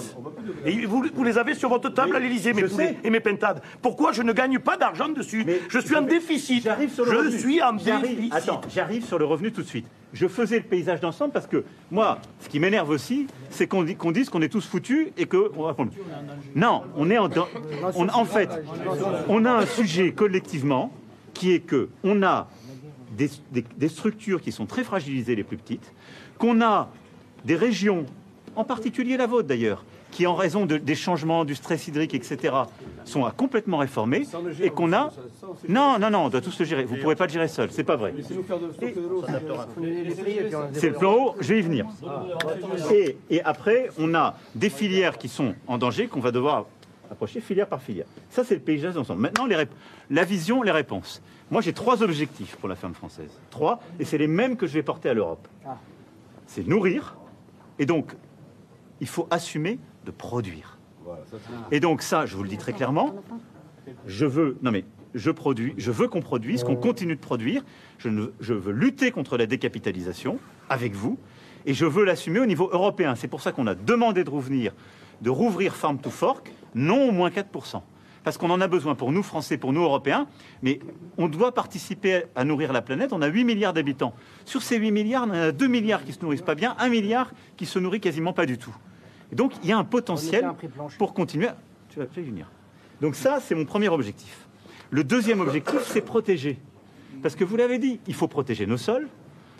Et 0.65 0.85
vous, 0.85 1.05
vous 1.13 1.23
les 1.23 1.37
avez 1.37 1.53
sur 1.55 1.69
votre 1.69 1.89
table 1.89 2.15
à 2.15 2.19
l'Elysée, 2.19 2.53
mes 2.53 2.63
poulets 2.63 2.97
et 3.03 3.09
mes 3.09 3.19
pintades. 3.19 3.61
Pourquoi 3.81 4.13
je 4.13 4.21
ne 4.23 4.31
gagne 4.31 4.59
pas 4.59 4.77
d'argent 4.77 5.09
dessus 5.09 5.45
Je 5.69 5.79
suis 5.79 5.95
en 5.95 6.03
déficit. 6.03 6.63
J'arrive 6.63 6.89
sur 6.93 7.05
le 7.05 7.11
Je 7.11 7.17
revenu. 7.17 7.37
suis 7.39 7.61
en 7.61 7.77
J'arrive- 7.77 8.15
déficit. 8.15 8.33
Attends, 8.33 8.61
j'arrive 8.73 9.05
sur 9.05 9.19
le 9.19 9.25
revenu 9.25 9.51
tout 9.51 9.61
de 9.61 9.67
suite. 9.67 9.85
Je 10.13 10.27
faisais 10.27 10.57
le 10.57 10.63
paysage 10.63 10.99
d'ensemble 10.99 11.31
parce 11.33 11.47
que 11.47 11.63
moi, 11.89 12.17
ce 12.39 12.49
qui 12.49 12.59
m'énerve 12.59 12.89
aussi, 12.89 13.27
c'est 13.49 13.67
qu'on 13.67 13.83
dit- 13.83 13.95
qu'on 13.95 14.11
dise 14.11 14.29
qu'on 14.29 14.41
est 14.41 14.49
tous 14.49 14.65
foutus 14.65 15.07
et 15.17 15.25
que 15.25 15.51
on 15.57 15.63
va 15.63 15.73
prendre- 15.73 15.91
Non, 16.55 16.83
on 16.97 17.09
est 17.09 17.17
en, 17.17 17.29
on- 17.95 18.09
en 18.09 18.25
fait, 18.25 18.49
on 19.29 19.45
a 19.45 19.51
un 19.51 19.65
sujet 19.65 20.11
collectivement 20.11 20.91
qui 21.33 21.53
est 21.53 21.59
que 21.61 21.87
on 22.03 22.23
a 22.23 22.47
des, 23.11 23.29
des- 23.51 23.65
des 23.77 23.89
structures 23.89 24.41
qui 24.41 24.51
sont 24.51 24.65
très 24.65 24.83
fragilisées, 24.83 25.35
les 25.35 25.43
plus 25.43 25.57
petites, 25.57 25.93
qu'on 26.37 26.61
a 26.61 26.89
des 27.45 27.55
régions, 27.55 28.05
en 28.55 28.63
particulier 28.63 29.17
la 29.17 29.27
vôtre 29.27 29.47
d'ailleurs, 29.47 29.83
qui 30.11 30.27
en 30.27 30.35
raison 30.35 30.65
de- 30.65 30.77
des 30.77 30.95
changements, 30.95 31.45
du 31.45 31.55
stress 31.55 31.87
hydrique, 31.87 32.13
etc., 32.13 32.53
sont 33.05 33.23
à 33.25 33.31
complètement 33.31 33.77
réformer, 33.77 34.23
et 34.61 34.69
qu'on 34.69 34.91
a... 34.91 35.11
Non, 35.69 35.97
non, 35.99 36.09
non, 36.09 36.25
on 36.25 36.29
doit 36.29 36.41
tous 36.41 36.59
le 36.59 36.65
gérer. 36.65 36.83
Vous 36.83 36.97
ne 36.97 37.01
pourrez 37.01 37.15
pas 37.15 37.27
le 37.27 37.31
gérer 37.31 37.47
seul, 37.47 37.71
c'est 37.71 37.85
pas 37.85 37.95
vrai. 37.95 38.13
C'est 40.73 40.89
le 40.89 40.93
plan 40.93 41.13
haut, 41.13 41.35
je 41.39 41.53
vais 41.53 41.59
y 41.59 41.61
venir. 41.61 41.85
Et, 42.91 43.17
et 43.29 43.41
après, 43.41 43.89
on 43.97 44.13
a 44.13 44.35
des 44.55 44.69
filières 44.69 45.17
qui 45.17 45.29
sont 45.29 45.53
en 45.67 45.77
danger, 45.77 46.07
qu'on 46.07 46.19
va 46.19 46.31
devoir 46.31 46.65
approcher 47.09 47.41
filière 47.41 47.67
par 47.67 47.81
filière. 47.81 48.05
Ça, 48.29 48.43
c'est 48.43 48.55
le 48.55 48.61
paysage 48.61 48.93
d'ensemble. 48.93 49.21
Maintenant, 49.21 49.45
les 49.45 49.65
la 50.09 50.23
vision, 50.23 50.61
les 50.61 50.71
réponses. 50.71 51.21
Moi, 51.51 51.61
j'ai 51.61 51.73
trois 51.73 52.01
objectifs 52.01 52.55
pour 52.55 52.69
la 52.69 52.75
ferme 52.75 52.93
française. 52.93 53.29
Trois, 53.49 53.81
et 53.99 54.05
c'est 54.05 54.17
les 54.17 54.27
mêmes 54.27 54.55
que 54.57 54.65
je 54.67 54.73
vais 54.73 54.83
porter 54.83 55.09
à 55.09 55.13
l'Europe. 55.13 55.47
C'est 56.47 56.65
nourrir, 56.67 57.17
et 57.77 57.85
donc, 57.85 58.15
il 59.01 59.07
faut 59.07 59.27
assumer 59.29 59.77
de 60.05 60.11
produire. 60.11 60.77
Et 61.71 61.79
donc 61.79 62.01
ça, 62.01 62.25
je 62.25 62.35
vous 62.35 62.43
le 62.43 62.49
dis 62.49 62.57
très 62.57 62.73
clairement, 62.73 63.15
Je 64.05 64.25
veux, 64.25 64.57
non 64.61 64.71
mais 64.71 64.85
je 65.15 65.31
produis, 65.31 65.73
je 65.77 65.91
veux 65.91 66.07
qu'on 66.07 66.21
produise, 66.21 66.63
qu'on 66.63 66.75
continue 66.75 67.15
de 67.15 67.19
produire. 67.21 67.63
Je, 67.97 68.07
ne- 68.09 68.31
je 68.39 68.53
veux 68.53 68.71
lutter 68.71 69.11
contre 69.11 69.37
la 69.37 69.45
décapitalisation 69.47 70.37
avec 70.69 70.93
vous, 70.93 71.17
et 71.65 71.73
je 71.73 71.85
veux 71.85 72.05
l'assumer 72.05 72.39
au 72.39 72.45
niveau 72.45 72.69
européen. 72.71 73.15
C'est 73.15 73.27
pour 73.27 73.41
ça 73.41 73.51
qu'on 73.51 73.67
a 73.67 73.75
demandé 73.75 74.23
de 74.23 74.29
rouvrir, 74.29 74.73
de 75.21 75.29
rouvrir 75.29 75.75
Farm 75.75 75.97
to 75.99 76.09
Fork, 76.09 76.51
non 76.75 77.09
au 77.09 77.11
moins 77.11 77.29
4%. 77.29 77.81
Parce 78.23 78.37
qu'on 78.37 78.49
en 78.51 78.61
a 78.61 78.67
besoin 78.67 78.93
pour 78.93 79.11
nous, 79.11 79.23
Français, 79.23 79.57
pour 79.57 79.73
nous, 79.73 79.81
Européens, 79.81 80.27
mais 80.61 80.79
on 81.17 81.27
doit 81.27 81.53
participer 81.53 82.23
à 82.35 82.43
nourrir 82.43 82.71
la 82.71 82.81
planète. 82.83 83.13
On 83.13 83.21
a 83.21 83.27
8 83.27 83.43
milliards 83.45 83.73
d'habitants. 83.73 84.13
Sur 84.45 84.61
ces 84.61 84.77
8 84.77 84.91
milliards, 84.91 85.23
en 85.23 85.31
a 85.31 85.51
2 85.51 85.67
milliards 85.67 86.03
qui 86.05 86.13
se 86.13 86.21
nourrissent 86.21 86.43
pas 86.43 86.53
bien, 86.55 86.75
1 86.77 86.89
milliard 86.89 87.31
qui 87.57 87.65
se 87.65 87.79
nourrit 87.79 87.99
quasiment 87.99 88.33
pas 88.33 88.45
du 88.45 88.57
tout. 88.59 88.75
Et 89.31 89.35
donc, 89.35 89.53
il 89.63 89.69
y 89.69 89.71
a 89.73 89.77
un 89.77 89.83
potentiel 89.83 90.41
pour 90.97 91.13
continuer. 91.13 91.47
à- 91.47 91.57
Tu 91.89 91.99
vas 91.99 92.05
venir. 92.15 92.49
Donc 93.01 93.15
ça, 93.15 93.39
c'est 93.41 93.55
mon 93.55 93.65
premier 93.65 93.89
objectif. 93.89 94.47
Le 94.91 95.03
deuxième 95.03 95.39
objectif, 95.41 95.79
c'est 95.85 96.01
protéger. 96.01 96.59
Parce 97.23 97.35
que 97.35 97.43
vous 97.43 97.55
l'avez 97.55 97.79
dit, 97.79 97.99
il 98.07 98.13
faut 98.13 98.27
protéger 98.27 98.65
nos 98.67 98.77
sols, 98.77 99.07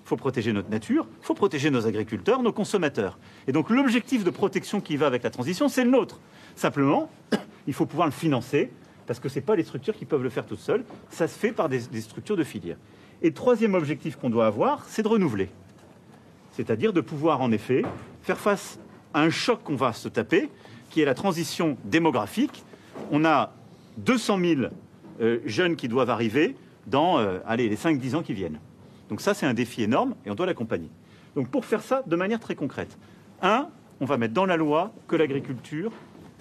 il 0.03 0.07
faut 0.07 0.17
protéger 0.17 0.53
notre 0.53 0.69
nature, 0.69 1.07
il 1.21 1.25
faut 1.25 1.33
protéger 1.33 1.69
nos 1.71 1.87
agriculteurs, 1.87 2.41
nos 2.43 2.51
consommateurs. 2.53 3.17
Et 3.47 3.51
donc 3.51 3.69
l'objectif 3.69 4.23
de 4.23 4.29
protection 4.29 4.81
qui 4.81 4.97
va 4.97 5.07
avec 5.07 5.23
la 5.23 5.29
transition, 5.29 5.67
c'est 5.67 5.83
le 5.83 5.89
nôtre. 5.91 6.19
Simplement, 6.61 7.09
il 7.67 7.73
faut 7.73 7.87
pouvoir 7.87 8.07
le 8.07 8.13
financer, 8.13 8.69
parce 9.07 9.19
que 9.19 9.29
ce 9.29 9.39
pas 9.39 9.55
les 9.55 9.63
structures 9.63 9.95
qui 9.95 10.05
peuvent 10.05 10.21
le 10.21 10.29
faire 10.29 10.45
toutes 10.45 10.59
seules, 10.59 10.83
ça 11.09 11.27
se 11.27 11.35
fait 11.35 11.51
par 11.51 11.69
des, 11.69 11.79
structures 12.01 12.37
de 12.37 12.43
filière. 12.43 12.77
Et 13.23 13.31
troisième 13.31 13.73
objectif 13.73 14.15
qu'on 14.15 14.29
doit 14.29 14.45
avoir, 14.45 14.85
c'est 14.85 15.01
de 15.01 15.07
renouveler. 15.07 15.49
C'est-à-dire 16.51 16.93
de 16.93 17.01
pouvoir, 17.01 17.41
en 17.41 17.51
effet, 17.51 17.81
faire 18.21 18.37
face 18.37 18.77
à 19.11 19.21
un 19.21 19.31
choc 19.31 19.63
qu'on 19.63 19.75
va 19.75 19.91
se 19.91 20.07
taper, 20.07 20.51
qui 20.91 21.01
est 21.01 21.05
la 21.05 21.15
transition 21.15 21.77
démographique. 21.83 22.63
On 23.09 23.25
a 23.25 23.53
200 23.97 24.39
000 24.39 24.61
euh, 25.19 25.39
jeunes 25.47 25.75
qui 25.75 25.87
doivent 25.87 26.11
arriver 26.11 26.55
dans 26.85 27.17
euh, 27.17 27.39
les 27.57 27.75
5-10 27.75 28.17
ans 28.17 28.21
qui 28.21 28.33
viennent. 28.33 28.59
Donc 29.09 29.21
ça, 29.21 29.33
c'est 29.33 29.47
un 29.47 29.55
défi 29.55 29.81
énorme 29.81 30.13
et 30.27 30.29
on 30.29 30.35
doit 30.35 30.45
l'accompagner. 30.45 30.91
Donc 31.35 31.49
pour 31.49 31.65
faire 31.65 31.81
ça 31.81 32.03
de 32.05 32.15
manière 32.15 32.39
très 32.39 32.53
concrète, 32.53 32.99
un, 33.41 33.67
on 33.99 34.05
va 34.05 34.17
mettre 34.17 34.35
dans 34.35 34.45
la 34.45 34.57
loi 34.57 34.93
que 35.07 35.15
l'agriculture, 35.15 35.91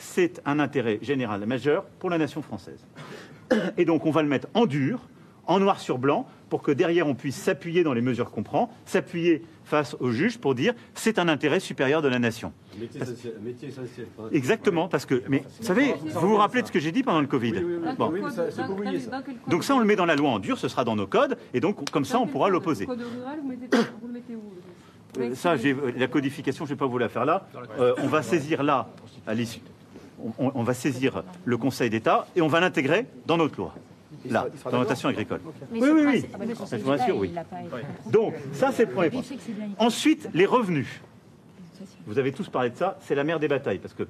c'est 0.01 0.41
un 0.47 0.59
intérêt 0.59 0.99
général 1.03 1.45
majeur 1.47 1.85
pour 1.99 2.11
la 2.11 2.19
nation 2.19 2.43
française. 2.43 2.85
Et 3.77 3.85
donc 3.85 4.07
on 4.07 4.11
va 4.11 4.23
le 4.23 4.29
mettre 4.29 4.49
en 4.55 4.67
dur, 4.67 5.01
en 5.47 5.61
noir 5.61 5.81
sur 5.81 5.99
blanc, 5.99 6.27
pour 6.49 6.63
que 6.63 6.71
derrière 6.73 7.07
on 7.07 7.15
puisse 7.15 7.37
s'appuyer 7.37 7.83
dans 7.85 7.93
les 7.93 8.01
mesures 8.01 8.31
qu'on 8.31 8.43
prend, 8.43 8.71
s'appuyer 8.85 9.43
face 9.65 9.97
aux 10.01 10.11
juges 10.11 10.39
pour 10.39 10.55
dire 10.55 10.75
c'est 10.95 11.19
un 11.19 11.29
intérêt 11.29 11.61
supérieur 11.61 12.03
de 12.03 12.09
la 12.09 12.19
nation. 12.19 12.53
Métier 12.79 13.01
essentiel. 13.03 13.35
un 13.41 13.45
métier 13.45 13.69
essentiel. 13.69 14.07
Exactement, 14.33 14.89
parce 14.89 15.07
que, 15.07 15.23
mais 15.29 15.45
vous 15.61 15.65
savez, 15.67 15.95
vous 16.05 16.29
vous 16.29 16.37
rappelez 16.37 16.63
de 16.63 16.67
ce 16.67 16.73
que 16.73 16.81
j'ai 16.81 16.93
dit 16.93 17.03
pendant 17.03 17.21
le 17.21 17.27
Covid 17.27 17.55
Bon. 17.99 18.13
Donc 19.49 19.65
ça, 19.65 19.75
on 19.75 19.79
le 19.81 19.85
met 19.85 19.97
dans 19.97 20.07
la 20.07 20.17
loi 20.17 20.31
en 20.31 20.39
dur, 20.39 20.59
ce 20.59 20.67
sera 20.69 20.85
dans 20.85 20.97
nos 20.97 21.07
codes, 21.07 21.37
et 21.55 21.61
donc 21.61 21.89
comme 21.91 22.05
ça, 22.05 22.19
on 22.19 22.27
pourra 22.27 22.49
l'opposer. 22.49 22.87
Ça, 25.35 25.57
j'ai- 25.57 25.77
la 25.97 26.07
codification, 26.07 26.65
je 26.67 26.71
ne 26.71 26.75
vais 26.77 26.79
pas 26.79 26.87
vous 26.87 26.99
la 26.99 27.09
faire 27.09 27.25
là. 27.25 27.49
Euh, 27.79 27.95
on 27.99 28.07
va 28.07 28.23
saisir 28.23 28.63
là, 28.63 28.89
à 29.27 29.35
l'issue, 29.35 29.61
on, 30.39 30.63
va 30.63 30.75
saisir 30.75 31.23
le 31.45 31.57
Conseil 31.57 31.91
d'État 31.91 32.27
et 32.37 32.43
on 32.43 32.49
va 32.49 32.61
l'intégrer 32.61 33.07
dans 33.27 33.37
notre 33.37 33.57
loi. 33.57 33.75
Là, 34.29 34.47
dans 34.71 35.07
agricole. 35.07 35.41
Mais 35.73 35.81
Oui, 35.81 35.91
oui, 35.93 36.03
oui. 36.07 36.25
ah 36.35 36.39
bah, 36.39 36.45
le 36.45 36.55
Je 36.55 36.83
vous 36.83 37.21
oui. 37.21 37.33
Donc, 38.11 38.35
ça, 38.53 38.71
c'est 38.73 38.85
le 38.85 38.91
premier 38.91 39.11
point. 39.11 39.23
Ensuite, 39.79 40.29
les 40.35 40.47
revenus. 40.47 41.01
Vous 42.07 42.19
avez 42.19 42.33
tous 42.33 42.49
parlé 42.49 42.71
de 42.71 42.77
ça, 42.77 42.99
c'est 43.03 43.15
la 43.15 43.25
mère 43.25 43.39
des 43.41 43.49
batailles, 43.49 43.79
parce 43.79 43.95
que, 43.95 44.07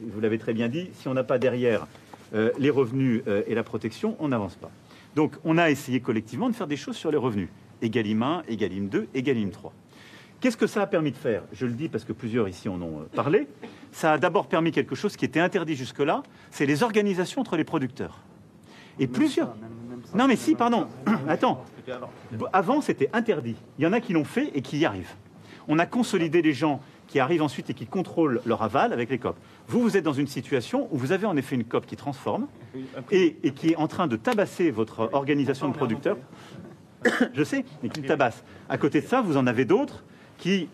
vous 0.00 0.20
l'avez 0.20 0.38
très 0.38 0.54
bien 0.54 0.68
dit, 0.68 0.90
si 0.94 1.06
on 1.06 1.14
n'a 1.14 1.22
pas 1.22 1.38
derrière 1.38 1.86
euh, 2.34 2.50
les 2.58 2.70
revenus 2.70 3.22
euh, 3.28 3.42
et 3.46 3.54
la 3.54 3.62
protection, 3.62 4.16
on 4.18 4.28
n'avance 4.28 4.56
pas. 4.56 4.70
Donc, 5.14 5.34
on 5.44 5.58
a 5.58 5.70
essayé 5.70 6.00
collectivement 6.00 6.48
de 6.48 6.54
faire 6.54 6.66
des 6.66 6.76
choses 6.76 6.96
sur 6.96 7.10
les 7.10 7.18
revenus. 7.18 7.48
Egalim 7.82 8.22
1, 8.22 8.44
Egalim 8.48 8.88
2, 8.88 9.08
Egalim 9.14 9.50
3. 9.50 9.72
Qu'est-ce 10.42 10.56
que 10.56 10.66
ça 10.66 10.82
a 10.82 10.86
permis 10.88 11.12
de 11.12 11.16
faire? 11.16 11.44
Je 11.52 11.66
le 11.66 11.72
dis 11.72 11.88
parce 11.88 12.04
que 12.04 12.12
plusieurs 12.12 12.48
ici 12.48 12.68
en 12.68 12.82
ont 12.82 12.98
euh, 12.98 13.04
parlé. 13.14 13.46
Ça 13.92 14.14
a 14.14 14.18
d'abord 14.18 14.48
permis 14.48 14.72
quelque 14.72 14.96
chose 14.96 15.16
qui 15.16 15.24
était 15.24 15.38
interdit 15.38 15.76
jusque-là, 15.76 16.24
c'est 16.50 16.66
les 16.66 16.82
organisations 16.82 17.40
entre 17.40 17.56
les 17.56 17.62
producteurs. 17.62 18.18
Et 18.98 19.06
plusieurs... 19.06 19.54
Non 20.16 20.26
mais 20.26 20.34
si, 20.34 20.56
pardon. 20.56 20.88
Attends. 21.28 21.64
Avant, 22.52 22.80
c'était 22.80 23.08
interdit. 23.12 23.54
Il 23.78 23.84
y 23.84 23.86
en 23.86 23.92
a 23.92 24.00
qui 24.00 24.14
l'ont 24.14 24.24
fait 24.24 24.50
et 24.52 24.62
qui 24.62 24.78
y 24.78 24.84
arrivent. 24.84 25.14
On 25.68 25.78
a 25.78 25.86
consolidé 25.86 26.42
les 26.42 26.52
gens 26.52 26.80
qui 27.06 27.20
arrivent 27.20 27.42
ensuite 27.42 27.70
et 27.70 27.74
qui 27.74 27.86
contrôlent 27.86 28.40
leur 28.44 28.62
aval 28.62 28.92
avec 28.92 29.10
les 29.10 29.18
COP. 29.18 29.36
Vous, 29.68 29.80
vous 29.80 29.96
êtes 29.96 30.04
dans 30.04 30.12
une 30.12 30.26
situation 30.26 30.88
où 30.90 30.98
vous 30.98 31.12
avez 31.12 31.26
en 31.26 31.36
effet 31.36 31.54
une 31.54 31.64
COP 31.64 31.86
qui 31.86 31.94
transforme 31.94 32.48
et, 33.12 33.36
et 33.44 33.52
qui 33.52 33.70
est 33.70 33.76
en 33.76 33.86
train 33.86 34.08
de 34.08 34.16
tabasser 34.16 34.72
votre 34.72 35.08
organisation 35.12 35.68
de 35.68 35.74
producteurs. 35.74 36.16
Je 37.32 37.44
sais, 37.44 37.64
mais 37.80 37.90
qui 37.90 38.00
le 38.00 38.08
tabasse. 38.08 38.42
À 38.68 38.76
côté 38.76 39.00
de 39.00 39.06
ça, 39.06 39.20
vous 39.20 39.36
en 39.36 39.46
avez 39.46 39.64
d'autres 39.64 40.02
qui 40.42 40.68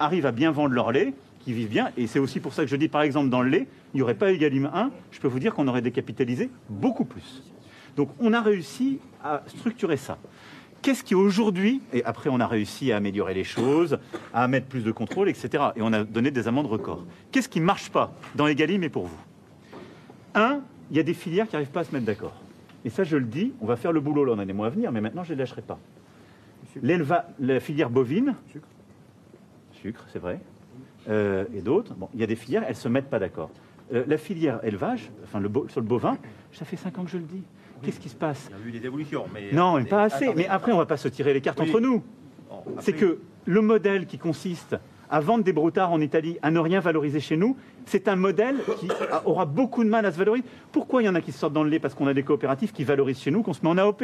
arrivent 0.00 0.26
à 0.26 0.32
bien 0.32 0.50
vendre 0.50 0.74
leur 0.74 0.90
lait, 0.90 1.14
qui 1.38 1.52
vivent 1.52 1.68
bien. 1.68 1.92
Et 1.96 2.08
c'est 2.08 2.18
aussi 2.18 2.40
pour 2.40 2.52
ça 2.52 2.64
que 2.64 2.68
je 2.68 2.74
dis, 2.74 2.88
par 2.88 3.02
exemple, 3.02 3.28
dans 3.28 3.42
le 3.42 3.48
lait, 3.48 3.68
il 3.92 3.98
n'y 3.98 4.02
aurait 4.02 4.16
pas 4.16 4.32
Egalim 4.32 4.66
1, 4.66 4.90
je 5.12 5.20
peux 5.20 5.28
vous 5.28 5.38
dire 5.38 5.54
qu'on 5.54 5.68
aurait 5.68 5.82
décapitalisé 5.82 6.50
beaucoup 6.68 7.04
plus. 7.04 7.44
Donc 7.94 8.10
on 8.18 8.32
a 8.32 8.40
réussi 8.40 8.98
à 9.22 9.44
structurer 9.46 9.96
ça. 9.98 10.18
Qu'est-ce 10.82 11.04
qui 11.04 11.14
aujourd'hui, 11.14 11.80
et 11.92 12.04
après 12.04 12.28
on 12.28 12.40
a 12.40 12.46
réussi 12.48 12.90
à 12.90 12.96
améliorer 12.96 13.34
les 13.34 13.44
choses, 13.44 14.00
à 14.32 14.48
mettre 14.48 14.66
plus 14.66 14.82
de 14.82 14.90
contrôle, 14.90 15.28
etc. 15.28 15.66
Et 15.76 15.82
on 15.82 15.92
a 15.92 16.02
donné 16.02 16.32
des 16.32 16.48
amendes 16.48 16.66
records. 16.66 17.04
Qu'est-ce 17.30 17.48
qui 17.48 17.60
ne 17.60 17.66
marche 17.66 17.90
pas 17.90 18.12
dans 18.34 18.48
Egalim 18.48 18.82
et 18.82 18.88
pour 18.88 19.06
vous? 19.06 19.20
Un, 20.34 20.58
il 20.90 20.96
y 20.96 21.00
a 21.00 21.04
des 21.04 21.14
filières 21.14 21.46
qui 21.46 21.54
n'arrivent 21.54 21.70
pas 21.70 21.80
à 21.80 21.84
se 21.84 21.92
mettre 21.92 22.06
d'accord. 22.06 22.34
Et 22.84 22.90
ça, 22.90 23.04
je 23.04 23.16
le 23.16 23.26
dis, 23.26 23.52
on 23.60 23.66
va 23.66 23.76
faire 23.76 23.92
le 23.92 24.00
boulot 24.00 24.24
là 24.24 24.34
dans 24.34 24.42
les 24.42 24.52
mois 24.52 24.66
à 24.66 24.70
venir, 24.70 24.90
mais 24.90 25.00
maintenant 25.00 25.22
je 25.22 25.32
ne 25.32 25.36
les 25.36 25.44
lâcherai 25.44 25.62
pas. 25.62 25.78
La 27.38 27.60
filière 27.60 27.90
bovine, 27.90 28.34
sucre, 29.84 30.04
c'est 30.12 30.18
vrai, 30.18 30.40
euh, 31.10 31.44
et 31.54 31.60
d'autres, 31.60 31.92
bon, 31.94 32.08
il 32.14 32.20
y 32.20 32.22
a 32.22 32.26
des 32.26 32.36
filières, 32.36 32.62
elles 32.64 32.70
ne 32.70 32.74
se 32.74 32.88
mettent 32.88 33.10
pas 33.10 33.18
d'accord. 33.18 33.50
Euh, 33.92 34.04
la 34.06 34.16
filière 34.16 34.60
élevage, 34.64 35.10
enfin 35.24 35.40
le 35.40 35.50
sur 35.68 35.80
le 35.82 35.86
bovin, 35.86 36.16
ça 36.52 36.64
fait 36.64 36.76
5 36.76 36.98
ans 36.98 37.04
que 37.04 37.10
je 37.10 37.18
le 37.18 37.24
dis. 37.24 37.42
Qu'est-ce 37.82 38.00
qui 38.00 38.08
se 38.08 38.14
passe? 38.16 38.48
Il 38.50 38.62
y 38.62 38.64
a 38.64 38.68
eu 38.68 38.80
des 38.80 38.86
évolutions, 38.86 39.26
mais... 39.34 39.52
Non, 39.52 39.76
mais 39.76 39.84
pas 39.84 40.04
assez. 40.04 40.32
Mais 40.34 40.46
après, 40.46 40.72
on 40.72 40.78
va 40.78 40.86
pas 40.86 40.96
se 40.96 41.08
tirer 41.08 41.34
les 41.34 41.42
cartes 41.42 41.60
Oui. 41.60 41.68
entre 41.68 41.80
nous. 41.80 42.02
C'est 42.80 42.94
que 42.94 43.18
le 43.44 43.60
modèle 43.60 44.06
qui 44.06 44.16
consiste 44.16 44.74
à 45.10 45.20
vendre 45.20 45.44
des 45.44 45.52
broutards 45.52 45.92
en 45.92 46.00
Italie, 46.00 46.38
à 46.40 46.50
ne 46.50 46.58
rien 46.60 46.80
valoriser 46.80 47.20
chez 47.20 47.36
nous, 47.36 47.58
c'est 47.84 48.08
un 48.08 48.16
modèle 48.16 48.56
qui 48.78 48.88
a- 49.12 49.20
aura 49.28 49.44
beaucoup 49.44 49.84
de 49.84 49.90
mal 49.90 50.06
à 50.06 50.12
se 50.12 50.16
valoriser. 50.16 50.46
Pourquoi 50.72 51.02
il 51.02 51.04
y 51.04 51.08
en 51.10 51.14
a 51.14 51.20
qui 51.20 51.30
sortent 51.32 51.52
dans 51.52 51.62
le 51.62 51.68
lait? 51.68 51.78
Parce 51.78 51.92
qu'on 51.94 52.06
a 52.06 52.14
des 52.14 52.22
coopératives 52.22 52.72
qui 52.72 52.84
valorisent 52.84 53.20
chez 53.20 53.30
nous, 53.30 53.42
qu'on 53.42 53.52
se 53.52 53.60
met 53.62 53.68
en 53.68 53.76
AOP. 53.76 54.02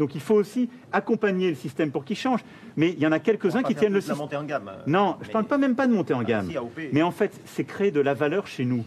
Donc 0.00 0.14
il 0.14 0.20
faut 0.22 0.34
aussi 0.34 0.70
accompagner 0.92 1.50
le 1.50 1.54
système 1.54 1.90
pour 1.90 2.06
qu'il 2.06 2.16
change. 2.16 2.40
Mais 2.78 2.88
il 2.88 2.98
y 2.98 3.06
en 3.06 3.12
a 3.12 3.18
quelques-uns 3.18 3.62
qui 3.62 3.74
tiennent 3.74 3.92
le 3.92 4.00
système. 4.00 4.16
montée 4.18 4.36
en 4.36 4.44
gamme. 4.44 4.70
Non, 4.86 5.16
je 5.20 5.26
mais- 5.26 5.32
parle 5.34 5.44
pas 5.44 5.58
même 5.58 5.74
pas 5.76 5.86
de 5.86 5.92
monter 5.92 6.14
en 6.14 6.20
Ah, 6.20 6.24
gamme. 6.24 6.50
Mais 6.92 7.02
en 7.02 7.10
fait, 7.10 7.38
c'est 7.44 7.64
créer 7.64 7.90
de 7.90 8.00
la 8.00 8.14
valeur 8.14 8.46
chez 8.46 8.64
nous. 8.64 8.82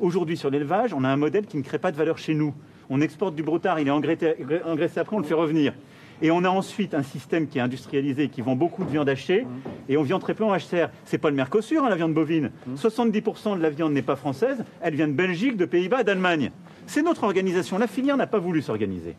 Aujourd'hui, 0.00 0.36
sur 0.36 0.50
l'élevage, 0.50 0.92
on 0.92 1.04
a 1.04 1.08
un 1.08 1.16
modèle 1.16 1.46
qui 1.46 1.56
ne 1.56 1.62
crée 1.62 1.78
pas 1.78 1.92
de 1.92 1.96
valeur 1.96 2.18
chez 2.18 2.34
nous. 2.34 2.52
On 2.90 3.00
exporte 3.00 3.36
du 3.36 3.44
broutard, 3.44 3.78
il 3.78 3.86
est 3.86 3.92
engraissé, 3.92 4.34
engraissé 4.66 4.98
après, 4.98 5.14
on 5.14 5.20
le 5.20 5.24
fait 5.24 5.34
revenir. 5.34 5.72
Et 6.20 6.30
on 6.32 6.42
a 6.44 6.48
ensuite 6.48 6.94
un 6.94 7.02
système 7.04 7.46
qui 7.46 7.58
est 7.58 7.60
industrialisé, 7.60 8.28
qui 8.28 8.40
vend 8.40 8.56
beaucoup 8.56 8.84
de 8.84 8.90
viande 8.90 9.08
hachée, 9.08 9.46
et 9.88 9.96
on 9.96 10.02
vend 10.02 10.18
très 10.18 10.34
peu 10.34 10.44
en 10.44 10.52
HCR. 10.56 10.88
C'est 11.04 11.18
pas 11.18 11.30
le 11.30 11.36
Mercosur, 11.36 11.84
hein, 11.84 11.90
la 11.90 11.96
viande 11.96 12.14
bovine. 12.14 12.50
70% 12.74 13.54
de 13.56 13.62
la 13.62 13.70
viande 13.70 13.92
n'est 13.92 14.02
pas 14.02 14.16
française, 14.16 14.64
elle 14.80 14.94
vient 14.96 15.06
de 15.08 15.12
Belgique, 15.12 15.56
de 15.56 15.64
Pays-Bas, 15.66 16.02
d'Allemagne. 16.02 16.50
C'est 16.86 17.02
notre 17.02 17.24
organisation. 17.24 17.78
La 17.78 17.86
filière 17.86 18.16
n'a 18.16 18.26
pas 18.26 18.38
voulu 18.38 18.62
s'organiser. 18.62 19.14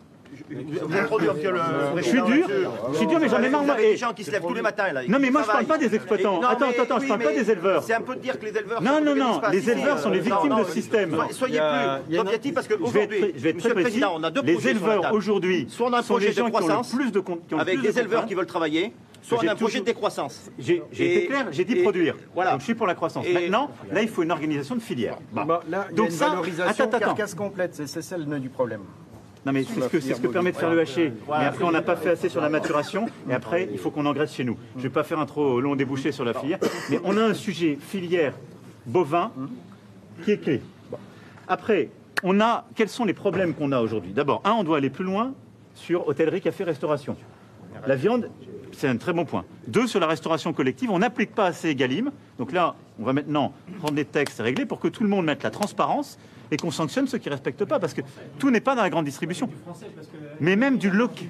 Je 0.50 2.02
suis 2.02 2.22
dur, 2.22 2.48
je 2.92 2.98
suis 2.98 3.08
dur, 3.08 3.20
mais 3.20 3.30
j'en 3.30 3.42
ai 3.42 3.50
marre. 3.50 3.64
Vous 3.64 3.72
avez 3.72 3.92
des 3.92 3.98
gens 3.98 4.14
qui 4.14 4.24
se 4.24 4.32
lèvent 4.32 4.42
tous 4.42 4.54
les 4.54 4.62
matins, 4.62 4.92
là. 4.94 5.02
Non, 5.08 5.18
mais 5.20 5.30
moi, 5.30 5.42
je 5.42 5.48
parle 5.48 5.66
travaillent. 5.66 5.66
pas 5.66 5.78
des 5.78 5.96
exploitants. 5.96 6.42
Attends, 6.42 6.70
attends, 6.70 6.96
je 6.98 7.02
oui, 7.04 7.08
parle 7.08 7.24
pas 7.24 7.34
des 7.34 7.52
éleveurs. 7.52 7.84
C'est 7.84 7.94
un 7.94 8.02
peu 8.02 8.16
de 8.16 8.22
dire 8.22 8.40
que 8.40 8.46
les 8.46 8.58
éleveurs. 8.58 8.82
Non, 8.82 9.02
non, 9.04 9.16
non, 9.16 9.42
les 9.52 9.70
éleveurs 9.70 10.00
sont 10.00 10.10
les 10.10 10.20
victimes 10.20 10.50
de 10.50 10.56
non, 10.56 10.66
système. 10.66 11.18
soyez- 11.32 11.58
Il 12.10 12.14
il 12.16 12.20
plus 12.20 12.20
objectifs 12.20 12.54
parce 12.54 12.68
Je 12.68 12.70
vais 12.70 12.76
être, 12.76 12.84
qu'aujourd'hui, 12.86 13.20
très- 13.20 13.34
je 13.36 13.40
vais 13.44 13.50
être 13.50 13.56
monsieur 13.56 13.70
le 13.70 13.76
précis. 13.76 13.90
président, 13.90 14.14
on 14.16 14.24
a 14.24 14.32
deux 14.32 14.42
Les 14.44 14.68
éleveurs 14.70 15.14
aujourd'hui 15.14 15.66
Soit 15.70 15.88
on 15.88 15.94
a 15.94 16.00
un 16.00 16.02
sont 16.02 16.14
projet 16.14 16.28
les 16.28 16.34
gens 16.34 16.46
de 16.46 16.50
qui 16.52 16.72
ont 16.72 16.82
plus 16.98 17.12
de 17.12 17.24
avec 17.60 17.82
des 17.82 18.00
éleveurs 18.00 18.26
qui 18.26 18.34
veulent 18.36 18.46
travailler, 18.46 18.94
soit 19.22 19.40
on 19.44 19.48
a 19.48 19.52
un 19.52 19.56
projet 19.56 19.80
de 19.80 19.86
décroissance. 19.86 20.50
J'ai 20.60 20.82
été 21.00 21.28
clair, 21.28 21.48
j'ai 21.52 21.66
dit 21.66 21.76
produire. 21.76 22.16
Voilà. 22.34 22.52
Donc 22.52 22.60
je 22.62 22.66
suis 22.66 22.76
pour 22.76 22.88
la 22.88 22.96
croissance. 22.96 23.26
Et- 23.26 23.34
Maintenant, 23.34 23.70
là, 23.92 24.02
il 24.02 24.08
faut 24.10 24.24
une 24.24 24.32
organisation 24.32 24.76
de 24.76 24.82
filière. 24.82 25.18
Bon. 25.32 25.44
Bon, 25.46 25.60
là, 25.70 25.88
il 25.90 25.92
y 25.92 25.94
a 25.94 25.98
Donc 25.98 26.08
une 26.08 26.12
ça, 26.12 26.30
valorisation 26.30 26.86
attends, 26.86 26.98
attends. 26.98 27.06
carcasse 27.08 27.36
complète, 27.36 27.76
c'est 27.76 27.88
c'est 27.88 28.02
ça 28.02 28.18
le 28.18 28.26
nœud 28.26 28.40
du 28.40 28.50
problème. 28.50 28.82
Non 29.48 29.54
mais 29.54 29.64
c'est 29.64 29.80
ce 29.80 29.88
que, 29.88 30.00
ce 30.02 30.20
que 30.20 30.28
permet 30.28 30.52
de 30.52 30.58
faire 30.58 30.70
le 30.70 30.82
haché. 30.82 31.14
Mais 31.30 31.46
après, 31.46 31.64
on 31.64 31.72
n'a 31.72 31.82
pas 31.82 31.96
fait 31.96 32.10
assez 32.10 32.28
sur 32.28 32.42
la 32.42 32.50
maturation. 32.50 33.06
Et 33.30 33.34
après, 33.34 33.70
il 33.72 33.78
faut 33.78 33.92
qu'on 33.92 34.06
engraisse 34.06 34.34
chez 34.34 34.44
nous. 34.44 34.58
Je 34.74 34.80
ne 34.80 34.84
vais 34.84 34.90
pas 34.90 35.06
faire 35.06 35.20
un 35.20 35.26
trop 35.26 35.62
long 35.62 35.78
débouché 35.78 36.12
sur 36.12 36.26
la 36.26 36.34
filière. 36.34 36.60
Mais 36.90 37.00
on 37.06 37.16
a 37.16 37.22
un 37.22 37.34
sujet 37.34 37.78
filière 37.80 38.34
bovin 38.86 39.32
qui 40.26 40.32
est 40.32 40.38
clé. 40.40 40.62
Après, 41.48 41.92
on 42.24 42.42
a, 42.42 42.66
quels 42.76 42.90
sont 42.90 43.06
les 43.06 43.14
problèmes 43.14 43.54
qu'on 43.54 43.72
a 43.72 43.80
aujourd'hui? 43.80 44.12
D'abord, 44.12 44.42
un, 44.44 44.52
on 44.52 44.66
doit 44.66 44.80
aller 44.80 44.90
plus 44.90 45.06
loin 45.06 45.32
sur 45.76 46.10
hôtellerie, 46.10 46.42
café, 46.42 46.66
restauration. 46.66 47.16
La 47.86 47.96
viande, 47.96 48.30
c'est 48.74 48.90
un 48.90 48.98
très 48.98 49.14
bon 49.14 49.24
point. 49.24 49.46
Deux, 49.68 49.88
sur 49.88 50.02
la 50.02 50.08
restauration 50.08 50.52
collective, 50.52 50.92
on 50.92 51.00
n'applique 51.00 51.34
pas 51.34 51.46
assez 51.46 51.70
Egalim. 51.70 52.12
Donc 52.38 52.52
là, 52.52 52.76
on 53.00 53.06
va 53.06 53.14
maintenant 53.14 53.54
prendre 53.78 53.94
des 53.94 54.04
textes 54.04 54.42
réglés 54.42 54.66
pour 54.66 54.82
que 54.82 54.90
tout 54.90 55.04
le 55.04 55.10
monde 55.10 55.26
mette 55.26 55.44
la 55.44 55.52
transparence 55.52 56.20
et 56.52 56.58
qu'on 56.58 56.72
sanctionne 56.72 57.08
ceux 57.08 57.18
qui 57.18 57.30
ne 57.30 57.34
respectent 57.34 57.66
pas, 57.66 57.80
parce 57.80 57.94
que 57.94 58.02
tout 58.40 58.50
n'est 58.52 58.62
pas 58.62 58.76
dans 58.76 58.84
la 58.84 58.90
grande 58.90 59.06
distribution. 59.06 59.50
Mais 60.40 60.56
même 60.56 60.78
du 60.78 60.90
local. 60.90 61.28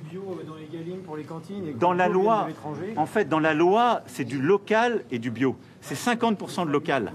Dans 1.79 1.93
la 1.93 2.07
loi, 2.07 2.47
en 2.95 3.05
fait, 3.05 3.29
dans 3.29 3.39
la 3.39 3.53
loi, 3.53 4.01
c'est 4.05 4.23
du 4.23 4.41
local 4.41 5.03
et 5.11 5.19
du 5.19 5.31
bio. 5.31 5.55
C'est 5.81 5.95
50% 5.95 6.65
de 6.65 6.71
local. 6.71 7.11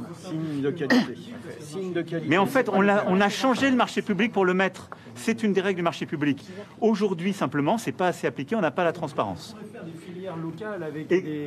Mais 2.26 2.38
en 2.38 2.46
fait, 2.46 2.68
on 2.72 2.80
a, 2.88 3.28
changé 3.28 3.70
le 3.70 3.76
marché 3.76 4.02
public 4.02 4.32
pour 4.32 4.44
le 4.44 4.54
mettre. 4.54 4.88
C'est 5.14 5.42
une 5.42 5.52
des 5.52 5.60
règles 5.60 5.76
du 5.76 5.82
marché 5.82 6.06
public. 6.06 6.44
Aujourd'hui, 6.80 7.32
simplement, 7.32 7.78
c'est 7.78 7.92
pas 7.92 8.08
assez 8.08 8.26
appliqué, 8.26 8.56
on 8.56 8.60
n'a 8.60 8.70
pas 8.70 8.84
la 8.84 8.92
transparence. 8.92 9.56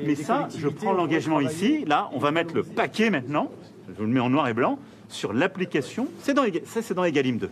Mais 0.06 0.16
ça, 0.16 0.48
je 0.56 0.68
prends 0.68 0.94
l'engagement 0.94 1.40
ici. 1.40 1.84
Là, 1.86 2.10
on 2.14 2.20
va 2.20 2.32
mettre 2.32 2.54
le 2.54 2.64
paquet 2.64 3.10
maintenant. 3.10 3.52
Je 3.88 3.94
vous 3.94 4.04
le 4.04 4.14
mets 4.14 4.20
en 4.20 4.30
noir 4.30 4.48
et 4.48 4.54
blanc 4.54 4.80
sur 5.16 5.34
l'application. 5.34 6.08
C'est 6.22 6.34
dans 6.34 6.44
ça, 6.66 6.82
c'est 6.82 6.94
dans 6.94 7.04
Egalim 7.06 7.38
2. 7.38 7.50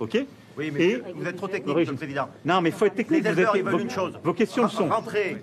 Ok? 0.00 0.24
Oui, 0.56 0.72
mais 0.74 0.84
Et- 0.86 1.02
vous 1.14 1.24
êtes 1.24 1.36
trop 1.36 1.46
technique, 1.46 1.68
Oui. 1.76 1.82
Monsieur 1.82 1.92
le 1.92 1.98
Président. 1.98 2.28
Non, 2.44 2.60
mais 2.60 2.70
il 2.70 2.74
faut 2.74 2.84
être 2.86 2.96
technique. 2.96 3.22
Les 3.22 3.30
vous 3.30 3.38
éleveurs, 3.38 3.54
êtes- 3.54 3.60
ils 3.60 3.64
veulent 3.64 3.74
vos- 3.74 3.78
une 3.78 3.90
chose. 3.90 4.18
Vos 4.24 4.32
questions 4.34 4.64
le 4.64 4.68
sont. 4.68 4.88
Rentrer, 4.88 5.36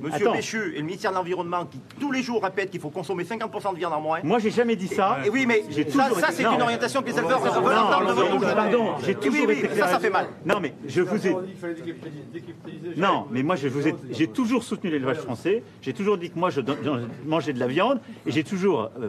Monsieur 0.00 0.26
Attends. 0.26 0.32
Béchu 0.34 0.72
et 0.74 0.78
le 0.78 0.84
ministère 0.84 1.10
de 1.10 1.16
l'Environnement 1.16 1.66
qui 1.66 1.78
tous 2.00 2.10
les 2.10 2.22
jours 2.22 2.42
répètent 2.42 2.70
qu'il 2.70 2.80
faut 2.80 2.88
consommer 2.88 3.24
50% 3.24 3.74
de 3.74 3.78
viande 3.78 3.92
en 3.92 4.00
moins. 4.00 4.20
Moi, 4.24 4.38
j'ai 4.38 4.50
jamais 4.50 4.74
dit 4.74 4.88
ça. 4.88 5.18
Et 5.26 5.28
oui, 5.28 5.44
mais 5.46 5.62
J'ai 5.68 5.86
ça, 5.90 6.08
ça, 6.18 6.28
c'est 6.32 6.44
une 6.44 6.62
orientation 6.62 7.02
que 7.02 7.08
les 7.10 7.18
éleveurs 7.18 7.40
veulent 7.42 7.76
entendre 7.76 8.08
de 8.08 8.12
votre 8.14 8.38
bouche. 8.38 8.54
Pardon, 8.54 8.86
j'ai 9.04 9.14
toujours 9.14 9.46
oui, 9.46 9.52
été 9.58 9.68
oui, 9.70 9.78
ça, 9.78 9.88
ça 9.88 9.98
fait 10.00 10.08
mal. 10.10 10.26
Non, 10.46 10.58
mais 10.58 10.72
je 10.88 11.02
vous 11.02 11.26
ai. 11.26 11.36
Non, 12.96 13.26
mais 13.30 13.42
moi, 13.42 13.56
je 13.56 13.68
vous 13.68 13.86
ai. 13.86 13.94
J'ai 14.10 14.26
toujours 14.28 14.64
soutenu 14.64 14.90
l'élevage 14.90 15.18
français. 15.18 15.62
J'ai 15.82 15.92
toujours 15.92 16.16
dit 16.16 16.30
que 16.30 16.38
moi, 16.38 16.48
je 16.48 16.60
mangeais 17.26 17.52
de 17.52 17.60
la 17.60 17.66
viande. 17.66 18.00
Et 18.26 18.30
j'ai 18.32 18.42
toujours, 18.44 18.90
euh, 19.00 19.08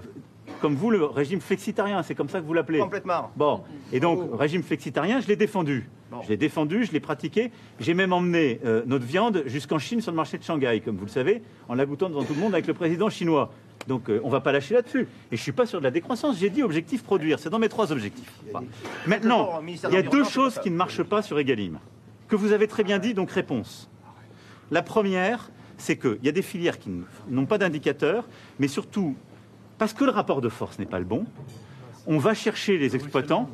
comme 0.61 0.75
vous, 0.75 0.89
le 0.91 1.03
régime 1.05 1.41
flexitarien. 1.41 2.03
C'est 2.03 2.15
comme 2.15 2.29
ça 2.29 2.39
que 2.39 2.45
vous 2.45 2.53
l'appelez. 2.53 2.79
Complètement. 2.79 3.31
Bon. 3.35 3.63
Et 3.91 3.99
donc, 3.99 4.21
régime 4.33 4.63
flexitarien, 4.63 5.19
je 5.19 5.27
l'ai 5.27 5.35
défendu. 5.35 5.89
Je 6.23 6.29
l'ai 6.29 6.37
défendu, 6.37 6.85
je 6.85 6.91
l'ai 6.91 6.99
pratiqué. 6.99 7.51
J'ai 7.79 7.93
même 7.93 8.13
emmené 8.13 8.59
euh, 8.65 8.83
notre 8.85 9.05
viande 9.05 9.43
jusqu'en 9.47 9.79
Chine 9.79 9.99
sur 9.99 10.11
le 10.11 10.15
marché 10.15 10.37
de 10.37 10.43
Shanghai, 10.43 10.79
comme 10.83 10.95
vous 10.95 11.05
le 11.05 11.11
savez, 11.11 11.41
en 11.67 11.73
la 11.73 11.85
goûtant 11.85 12.07
devant 12.07 12.23
tout 12.23 12.35
le 12.35 12.39
monde 12.39 12.53
avec 12.53 12.67
le 12.67 12.73
président 12.73 13.09
chinois. 13.09 13.51
Donc, 13.87 14.09
euh, 14.09 14.21
on 14.23 14.27
ne 14.27 14.31
va 14.31 14.39
pas 14.39 14.51
lâcher 14.51 14.75
là-dessus. 14.75 15.01
Et 15.01 15.35
je 15.35 15.35
ne 15.35 15.41
suis 15.41 15.51
pas 15.51 15.65
sur 15.65 15.79
de 15.79 15.83
la 15.83 15.91
décroissance. 15.91 16.37
J'ai 16.37 16.49
dit 16.49 16.61
objectif 16.61 17.03
produire. 17.03 17.39
C'est 17.39 17.49
dans 17.49 17.59
mes 17.59 17.69
trois 17.69 17.91
objectifs. 17.91 18.31
Voilà. 18.51 18.67
Maintenant, 19.07 19.61
il 19.65 19.93
y 19.93 19.97
a 19.97 20.01
de 20.03 20.09
deux 20.09 20.23
choses 20.23 20.59
qui 20.59 20.69
ne 20.69 20.75
marchent 20.75 21.03
pas 21.03 21.21
sur 21.21 21.39
Egalim, 21.39 21.79
que 22.27 22.35
vous 22.35 22.51
avez 22.51 22.67
très 22.67 22.83
bien 22.83 22.99
dit, 22.99 23.13
donc 23.13 23.31
réponse. 23.31 23.89
La 24.71 24.83
première, 24.83 25.49
c'est 25.77 25.97
qu'il 25.97 26.19
y 26.23 26.29
a 26.29 26.31
des 26.31 26.41
filières 26.41 26.79
qui 26.79 26.89
n'ont 27.27 27.45
pas 27.45 27.57
d'indicateur, 27.57 28.27
mais 28.59 28.67
surtout, 28.67 29.15
parce 29.77 29.93
que 29.93 30.03
le 30.03 30.11
rapport 30.11 30.41
de 30.41 30.49
force 30.49 30.79
n'est 30.79 30.85
pas 30.85 30.99
le 30.99 31.05
bon, 31.05 31.25
on 32.05 32.17
va 32.17 32.33
chercher 32.33 32.77
les 32.77 32.95
exploitants. 32.95 33.49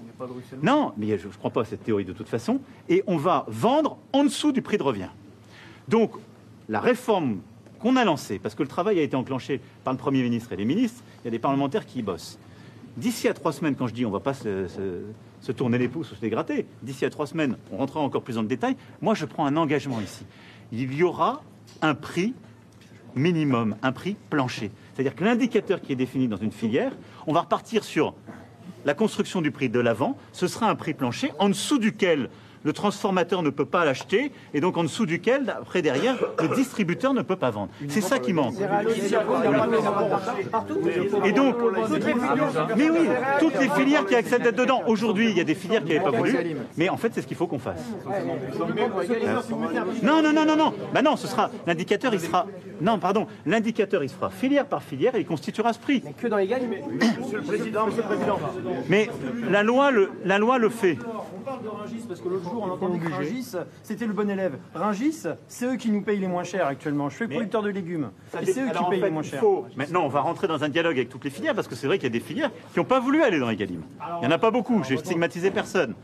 Non, 0.63 0.93
mais 0.97 1.17
je 1.17 1.27
ne 1.27 1.33
crois 1.33 1.51
pas 1.51 1.61
à 1.61 1.65
cette 1.65 1.83
théorie 1.83 2.05
de 2.05 2.13
toute 2.13 2.27
façon, 2.27 2.59
et 2.89 3.03
on 3.07 3.17
va 3.17 3.45
vendre 3.47 3.97
en 4.13 4.23
dessous 4.23 4.51
du 4.51 4.61
prix 4.61 4.77
de 4.77 4.83
revient. 4.83 5.09
Donc, 5.87 6.11
la 6.67 6.79
réforme 6.79 7.39
qu'on 7.79 7.95
a 7.95 8.03
lancée, 8.03 8.39
parce 8.39 8.55
que 8.55 8.63
le 8.63 8.67
travail 8.67 8.99
a 8.99 9.01
été 9.03 9.15
enclenché 9.15 9.61
par 9.83 9.93
le 9.93 9.99
Premier 9.99 10.21
ministre 10.23 10.51
et 10.51 10.55
les 10.57 10.65
ministres, 10.65 11.01
il 11.21 11.25
y 11.25 11.27
a 11.29 11.31
des 11.31 11.39
parlementaires 11.39 11.85
qui 11.85 11.99
y 11.99 12.01
bossent. 12.01 12.37
D'ici 12.97 13.27
à 13.27 13.33
trois 13.33 13.53
semaines, 13.53 13.75
quand 13.75 13.87
je 13.87 13.93
dis 13.93 14.05
on 14.05 14.09
ne 14.09 14.13
va 14.13 14.19
pas 14.19 14.33
se, 14.33 14.67
se- 14.67 15.03
se 15.41 15.51
tourner 15.53 15.77
les 15.77 15.87
pouces 15.87 16.11
ou 16.11 16.15
se 16.15 16.21
les 16.21 16.29
gratter, 16.29 16.65
d'ici 16.83 17.05
à 17.05 17.09
trois 17.09 17.27
semaines, 17.27 17.55
on 17.71 17.77
rentrera 17.77 18.01
encore 18.01 18.23
plus 18.23 18.35
dans 18.35 18.41
le 18.41 18.47
détail, 18.47 18.75
moi 19.01 19.13
je 19.13 19.25
prends 19.25 19.45
un 19.45 19.55
engagement 19.55 20.01
ici. 20.01 20.25
Il 20.73 20.93
y 20.93 21.03
aura 21.03 21.41
un 21.81 21.95
prix 21.95 22.33
minimum, 23.15 23.75
un 23.81 23.91
prix 23.91 24.15
plancher. 24.29 24.71
C'est-à-dire 24.93 25.15
que 25.15 25.23
l'indicateur 25.23 25.81
qui 25.81 25.93
est 25.93 25.95
défini 25.95 26.27
dans 26.27 26.37
une 26.37 26.51
filière, 26.51 26.91
on 27.27 27.33
va 27.33 27.41
repartir 27.41 27.83
sur 27.83 28.13
la 28.85 28.93
construction 28.93 29.41
du 29.41 29.51
prix 29.51 29.69
de 29.69 29.79
l'avant, 29.79 30.17
ce 30.31 30.47
sera 30.47 30.69
un 30.69 30.75
prix 30.75 30.93
plancher 30.93 31.31
en 31.39 31.49
dessous 31.49 31.79
duquel 31.79 32.29
le 32.63 32.73
transformateur 32.73 33.41
ne 33.41 33.49
peut 33.49 33.65
pas 33.65 33.85
l'acheter 33.85 34.31
et 34.53 34.61
donc 34.61 34.77
en 34.77 34.83
dessous 34.83 35.05
duquel, 35.05 35.55
après 35.59 35.81
derrière, 35.81 36.17
le 36.41 36.55
distributeur 36.55 37.13
ne 37.13 37.21
peut 37.21 37.35
pas 37.35 37.51
vendre. 37.51 37.69
C'est 37.87 38.01
ça 38.01 38.19
qui 38.19 38.33
manque. 38.33 38.55
Et 41.25 41.31
donc, 41.31 41.55
mais 42.75 42.89
oui, 42.89 43.07
toutes 43.39 43.59
les 43.59 43.69
filières 43.69 44.05
qui 44.05 44.15
acceptent 44.15 44.43
d'être 44.43 44.55
dedans. 44.55 44.81
Aujourd'hui, 44.87 45.29
il 45.29 45.37
y 45.37 45.41
a 45.41 45.43
des 45.43 45.55
filières 45.55 45.83
qui 45.83 45.93
n'avaient 45.93 46.03
pas 46.11 46.17
voulu, 46.17 46.35
mais 46.77 46.89
en 46.89 46.97
fait, 46.97 47.11
c'est 47.13 47.21
ce 47.21 47.27
qu'il 47.27 47.37
faut 47.37 47.47
qu'on 47.47 47.59
fasse. 47.59 47.81
Non, 50.03 50.21
non, 50.21 50.33
non, 50.33 50.45
non, 50.45 50.55
non. 50.55 50.73
Bah 50.93 51.01
non, 51.01 51.15
ce 51.15 51.27
sera 51.27 51.49
l'indicateur, 51.65 52.13
il 52.13 52.19
sera. 52.19 52.45
Non, 52.81 52.97
pardon, 52.99 53.27
l'indicateur, 53.45 54.03
il 54.03 54.09
se 54.09 54.15
fera 54.15 54.29
filière 54.29 54.65
par 54.65 54.81
filière 54.83 55.15
et 55.15 55.19
il 55.19 55.25
constituera 55.25 55.73
ce 55.73 55.79
prix. 55.79 56.01
Que 56.17 56.27
dans 56.27 56.37
les 56.37 56.47
gags, 56.47 56.61
Monsieur 57.19 57.37
le 57.37 57.43
Président, 57.43 57.87
Monsieur 57.87 58.03
le 58.03 58.07
Président. 58.07 58.39
Mais 58.87 59.09
la 59.49 59.63
loi 59.63 59.91
le, 59.91 60.11
la 60.25 60.37
loi 60.37 60.57
le 60.57 60.69
fait. 60.69 60.97
On 61.35 61.41
parle 61.41 61.63
de 61.63 61.67
Ringis 61.69 62.05
parce 62.07 62.21
que 62.21 62.29
l'autre 62.29 62.48
jour 62.49 62.63
on 62.67 62.71
entendait 62.71 62.99
que 62.99 63.11
Ringis 63.11 63.55
c'était 63.83 64.05
le 64.05 64.13
bon 64.13 64.29
élève. 64.29 64.57
Ringis, 64.73 65.23
c'est 65.47 65.65
eux 65.65 65.75
qui 65.75 65.89
nous 65.91 66.01
payent 66.01 66.19
les 66.19 66.27
moins 66.27 66.43
chers 66.43 66.67
actuellement. 66.67 67.09
Je 67.09 67.15
suis 67.15 67.27
producteur 67.27 67.63
de 67.63 67.69
légumes. 67.69 68.11
Et 68.41 68.45
c'est 68.45 68.61
eux 68.61 68.69
qui 68.69 68.89
payent 68.89 69.01
les 69.01 69.09
moins 69.09 69.23
chers. 69.23 69.43
Maintenant, 69.75 70.03
on 70.03 70.09
va 70.09 70.21
rentrer 70.21 70.47
dans 70.47 70.63
un 70.63 70.69
dialogue 70.69 70.97
avec 70.97 71.09
toutes 71.09 71.23
les 71.23 71.29
filières 71.29 71.55
parce 71.55 71.67
que 71.67 71.75
c'est 71.75 71.87
vrai 71.87 71.97
qu'il 71.97 72.05
y 72.05 72.11
a 72.11 72.13
des 72.13 72.19
filières 72.19 72.51
qui 72.73 72.79
n'ont 72.79 72.85
pas 72.85 72.99
voulu 72.99 73.23
aller 73.23 73.39
dans 73.39 73.49
les 73.49 73.55
Galim. 73.55 73.81
Il 74.17 74.21
n'y 74.21 74.27
en 74.27 74.31
a 74.31 74.37
pas 74.37 74.51
beaucoup. 74.51 74.83
J'ai 74.83 74.97
stigmatisé 74.97 75.51
personne. 75.51 75.95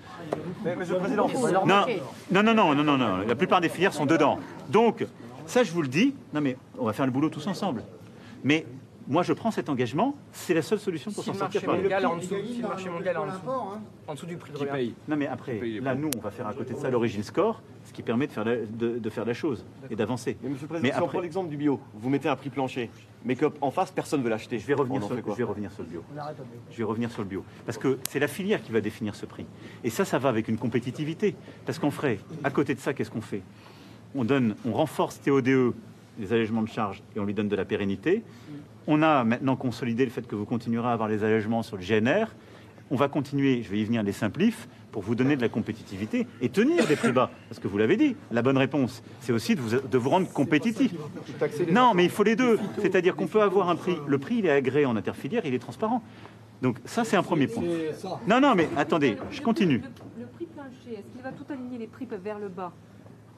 Monsieur 0.78 0.96
le 0.96 1.00
Président, 1.00 1.30
Non, 1.66 1.86
non, 2.32 2.44
non, 2.44 2.54
non, 2.54 2.76
non, 2.76 2.84
non, 2.84 2.98
non. 2.98 3.18
La 3.28 3.36
plupart 3.36 3.62
des 3.62 3.70
filières 3.70 3.94
sont 3.94 4.06
dedans. 4.06 4.40
Donc, 4.70 5.06
ça, 5.46 5.64
je 5.64 5.72
vous 5.72 5.82
le 5.82 5.88
dis. 5.88 6.16
Non, 6.34 6.42
mais 6.42 6.58
on 6.78 6.86
va 6.86 6.94
faire 6.94 7.06
le 7.06 7.12
boulot 7.12 7.30
tous 7.30 7.46
ensemble. 7.48 7.84
Mais 8.44 8.66
moi, 9.08 9.24
je 9.24 9.34
prends 9.34 9.52
cet 9.52 9.70
engagement. 9.70 10.16
C'est 10.32 10.54
la 10.54 10.62
seule 10.62 10.80
solution 10.80 11.12
pour 11.12 11.24
si 11.24 11.28
s'en 11.28 11.34
le 11.34 11.40
sortir. 11.40 11.62
par 11.64 11.76
mondial 11.76 12.02
là. 12.02 12.10
en 12.10 12.18
dessous, 12.18 12.36
si 12.46 12.62
le 12.62 12.68
marché 12.68 12.90
mondial 12.90 13.16
est 13.16 13.20
en 13.20 13.26
dessous, 13.28 13.40
en 14.08 14.14
dessous 14.14 14.26
du 14.26 14.38
prix 14.38 14.52
de 14.52 14.58
revient. 14.58 14.94
Non, 15.08 15.16
mais 15.16 15.28
après, 15.28 15.60
là, 15.82 15.96
nous, 15.96 16.10
on 16.18 16.20
va 16.20 16.32
faire 16.32 16.48
à 16.48 16.54
côté 16.54 16.74
de 16.74 16.80
ça 16.80 16.90
l'origine 16.90 17.24
score, 17.24 17.62
ce 17.86 17.94
qui 17.94 18.02
permet 18.02 18.28
de 18.28 18.32
faire 18.32 18.46
la, 18.46 18.58
de, 18.58 18.98
de 18.98 19.10
faire 19.10 19.26
la 19.26 19.34
chose 19.34 19.66
et 19.90 19.96
d'avancer. 19.96 20.38
Mais 20.42 20.50
Monsieur 20.50 20.66
le 20.66 20.70
Président, 20.70 20.96
si 20.96 21.02
on 21.02 21.08
prend 21.08 21.20
l'exemple 21.20 21.50
du 21.50 21.58
bio, 21.58 21.80
vous 21.94 22.10
mettez 22.10 22.30
un 22.30 22.36
prix 22.36 22.50
plancher, 22.50 22.90
mais 23.24 23.36
qu'en 23.36 23.72
face, 23.72 23.92
personne 23.92 24.20
ne 24.20 24.24
veut 24.24 24.30
l'acheter. 24.30 24.58
Je 24.58 24.66
vais 24.66 24.74
revenir 24.74 25.04
sur, 25.04 25.16
fait 25.16 25.22
quoi 25.22 25.34
je 25.34 25.38
vais 25.38 25.44
revenir 25.44 25.72
sur 25.72 25.84
le 25.84 25.90
bio. 25.90 26.04
Je 26.72 26.78
vais 26.78 26.84
revenir 26.84 27.12
sur 27.12 27.22
le 27.22 27.28
bio. 27.28 27.44
Parce 27.66 27.78
que 27.78 28.00
c'est 28.04 28.20
la 28.20 28.28
filière 28.28 28.62
qui 28.62 28.72
va 28.72 28.82
définir 28.82 29.16
ce 29.16 29.26
prix. 29.26 29.46
Et 29.84 29.90
ça, 29.90 30.06
ça 30.06 30.18
va 30.18 30.30
avec 30.30 30.48
une 30.48 30.58
compétitivité. 30.58 31.36
Parce 31.66 31.80
qu'on 31.80 31.92
ferait, 31.92 32.20
à 32.44 32.50
côté 32.50 32.74
de 32.74 32.80
ça, 32.80 32.94
qu'est-ce 32.94 33.12
qu'on 33.12 33.22
fait? 33.22 33.42
On, 34.16 34.24
donne, 34.24 34.56
on 34.66 34.74
renforce 34.74 35.22
TODE, 35.22 35.74
les 36.20 36.34
allègements 36.34 36.62
de 36.62 36.70
charges, 36.70 37.04
et 37.16 37.20
on 37.20 37.26
lui 37.26 37.34
donne 37.34 37.50
de 37.50 37.56
la 37.56 37.66
pérennité. 37.66 38.24
On 38.88 39.02
a 39.02 39.24
maintenant 39.24 39.56
consolidé 39.56 40.06
le 40.06 40.12
fait 40.12 40.28
que 40.28 40.36
vous 40.36 40.46
continuerez 40.46 40.88
à 40.88 40.92
avoir 40.92 41.10
les 41.10 41.24
allègements 41.24 41.64
sur 41.64 41.78
le 41.78 41.84
GNR. 41.84 42.28
On 42.92 42.96
va 42.96 43.08
continuer, 43.08 43.64
je 43.64 43.72
vais 43.72 43.80
y 43.80 43.84
venir, 43.84 44.04
les 44.04 44.12
simplifs 44.12 44.68
pour 44.92 45.02
vous 45.02 45.16
donner 45.16 45.36
de 45.36 45.42
la 45.42 45.50
compétitivité 45.50 46.28
et 46.40 46.50
tenir 46.50 46.86
des 46.86 46.96
prix 46.96 47.12
bas. 47.12 47.32
Parce 47.50 47.60
que 47.60 47.68
vous 47.68 47.78
l'avez 47.80 47.98
dit, 47.98 48.16
la 48.32 48.44
bonne 48.44 48.58
réponse, 48.58 49.02
c'est 49.22 49.34
aussi 49.34 49.56
de 49.56 49.60
vous, 49.62 49.80
de 49.80 49.98
vous 49.98 50.10
rendre 50.10 50.32
compétitif. 50.32 50.94
Non, 51.72 51.94
mais 51.96 52.06
il 52.06 52.12
faut 52.12 52.24
les 52.24 52.36
deux. 52.36 52.60
C'est-à-dire 52.80 53.16
qu'on 53.16 53.28
peut 53.28 53.42
avoir 53.42 53.70
un 53.70 53.76
prix. 53.76 53.98
Le 54.08 54.20
prix, 54.20 54.36
il 54.38 54.46
est 54.46 54.52
agréé 54.52 54.86
en 54.86 54.96
interfilière, 54.96 55.42
il 55.46 55.54
est 55.54 55.60
transparent. 55.60 56.04
Donc 56.62 56.78
ça, 56.86 57.04
c'est 57.04 57.18
un 57.18 57.24
premier 57.24 57.48
point. 57.48 57.64
Non, 58.28 58.40
non, 58.40 58.54
mais 58.56 58.70
attendez, 58.78 59.18
je 59.32 59.42
continue. 59.42 59.80
Le, 60.18 60.22
le 60.22 60.28
prix 60.28 60.46
plancher, 60.46 61.00
est-ce 61.00 61.12
qu'il 61.12 61.24
va 61.24 61.32
tout 61.32 61.52
aligner 61.52 61.80
les 61.80 61.88
prix 61.88 62.08
vers 62.24 62.40
le 62.40 62.50
bas? 62.50 62.72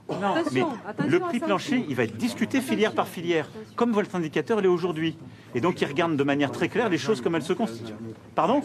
Non, 0.09 0.15
mais 0.53 0.61
Attention, 0.87 1.09
le 1.09 1.19
prix 1.19 1.39
plancher, 1.39 1.85
il 1.89 1.95
va 1.95 2.03
être 2.03 2.15
discuté 2.15 2.61
filière 2.61 2.93
par 2.93 3.07
filière, 3.07 3.49
comme 3.75 3.91
votre 3.91 4.15
indicateur 4.15 4.61
l'est 4.61 4.67
aujourd'hui. 4.67 5.17
Et 5.53 5.61
donc, 5.61 5.81
il 5.81 5.85
regarde 5.85 6.15
de 6.15 6.23
manière 6.23 6.51
très 6.51 6.69
claire 6.69 6.89
les 6.89 6.97
choses 6.97 7.21
comme 7.21 7.35
elles 7.35 7.41
se 7.43 7.53
constituent. 7.53 7.93
Pardon 8.35 8.61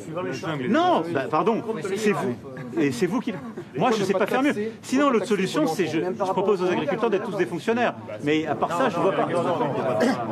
Non, 0.69 1.03
bah, 1.13 1.25
pardon, 1.31 1.63
c'est 1.97 2.13
vous. 2.13 2.35
Et 2.79 2.93
c'est 2.93 3.07
vous 3.07 3.21
qui. 3.21 3.33
Moi, 3.77 3.91
je 3.93 4.01
ne 4.01 4.05
sais 4.05 4.13
pas 4.13 4.27
faire 4.27 4.43
mieux. 4.43 4.55
Sinon, 4.83 5.11
l'autre 5.11 5.27
solution, 5.27 5.67
c'est 5.67 5.87
je, 5.87 6.01
je 6.01 6.23
propose 6.33 6.63
aux 6.63 6.71
agriculteurs 6.71 7.11
d'être 7.11 7.29
tous 7.31 7.37
des 7.37 7.47
fonctionnaires. 7.47 7.95
Mais 8.23 8.47
à 8.47 8.55
part 8.55 8.77
ça, 8.77 8.89
je 8.89 8.97
ne 8.99 9.03
vois 9.03 9.13
pas. 9.13 9.29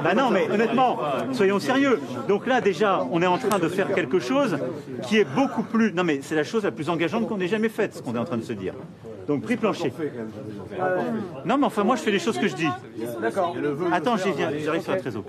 Bah 0.05 0.15
non, 0.15 0.31
mais 0.31 0.49
honnêtement, 0.51 0.99
soyons 1.33 1.59
sérieux. 1.59 2.01
Donc 2.29 2.47
là, 2.47 2.61
déjà, 2.61 3.07
on 3.11 3.21
est 3.23 3.27
en 3.27 3.39
train 3.39 3.59
de 3.59 3.69
faire 3.69 3.93
quelque 3.95 4.21
chose 4.21 4.59
qui 5.03 5.19
est 5.19 5.25
beaucoup 5.25 5.63
plus. 5.63 5.93
Non, 5.93 6.05
mais 6.05 6.21
c'est 6.23 6.37
la 6.37 6.45
chose 6.45 6.65
la 6.65 6.71
plus 6.71 6.89
engageante 6.89 7.29
qu'on 7.29 7.41
ait 7.41 7.49
jamais 7.49 7.69
faite, 7.69 7.97
ce 7.97 8.03
qu'on 8.03 8.15
est 8.15 8.19
en 8.19 8.25
train 8.25 8.39
de 8.39 8.43
se 8.43 8.53
dire. 8.53 8.75
Donc, 9.31 9.43
prix 9.43 9.57
plancher. 9.57 9.93
Non, 11.45 11.57
mais 11.57 11.67
enfin, 11.67 11.85
moi, 11.85 11.95
je 11.95 12.03
fais 12.03 12.11
les 12.11 12.19
choses 12.19 12.37
que 12.37 12.49
je 12.49 12.57
dis. 12.57 12.67
D'accord. 13.23 13.57
Attends, 13.93 14.17
j'y 14.17 14.33
viens, 14.33 14.51
j'arrive 14.59 14.83
sur 14.83 14.91
la 14.91 14.99
trésor. 14.99 15.23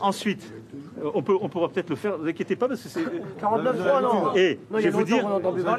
Ensuite, 0.00 0.52
euh, 1.00 1.10
on, 1.14 1.22
peut, 1.22 1.36
on 1.40 1.48
pourra 1.48 1.68
peut-être 1.68 1.90
le 1.90 1.94
faire, 1.96 2.18
ne 2.18 2.22
vous 2.24 2.28
inquiétez 2.28 2.56
pas, 2.56 2.66
parce 2.66 2.82
que 2.82 2.88
c'est. 2.88 3.02
49.3, 3.40 4.02
non. 4.02 4.34
Et 4.34 4.58
Non, 4.68 4.78
je 4.78 4.82
vais 4.82 4.90
vous 4.90 5.04
dire, 5.04 5.24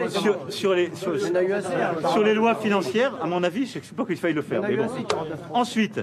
sur, 0.08 0.38
sur 0.48 0.74
les, 0.74 0.96
sur, 0.96 1.12
hein. 1.14 2.10
sur 2.14 2.24
les 2.24 2.34
lois 2.34 2.56
financières, 2.56 3.18
à 3.22 3.28
mon 3.28 3.44
avis, 3.44 3.66
je 3.66 3.80
ne 3.80 3.84
sais 3.84 3.96
pas 3.96 4.06
qu'il 4.06 4.16
faille 4.16 4.34
le 4.34 4.44
faire. 4.44 4.62
Il 4.70 4.72
y 4.76 4.80
en 4.80 4.84
a 4.84 4.86
Mais 4.86 4.86
eu 4.86 4.88
bon. 4.88 4.94
assez, 4.94 5.04
49. 5.04 5.40
Ensuite, 5.54 6.02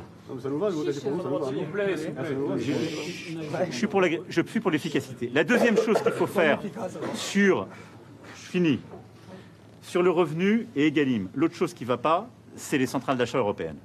je 3.71 3.75
suis 3.75 3.87
pour 3.87 4.03
la- 4.03 4.09
je 4.29 4.43
suis 4.43 4.61
pour 4.61 4.71
l'efficacité. 4.71 5.31
La 5.35 5.45
deuxième 5.45 5.79
chose 5.79 5.99
qu'il 6.03 6.13
faut 6.13 6.27
faire 6.27 6.61
sur. 7.15 7.67
Je 8.37 8.51
finis. 8.51 8.81
Sur 9.89 10.03
le 10.03 10.11
revenu 10.11 10.67
et 10.77 10.87
Egalim. 10.89 11.29
L'autre 11.35 11.55
chose 11.55 11.73
qui 11.73 11.85
ne 11.85 11.89
va 11.89 11.97
pas, 11.97 12.29
c'est 12.57 12.77
les 12.77 12.87
centrales 12.87 13.17
d'achat 13.17 13.39
européennes. 13.39 13.79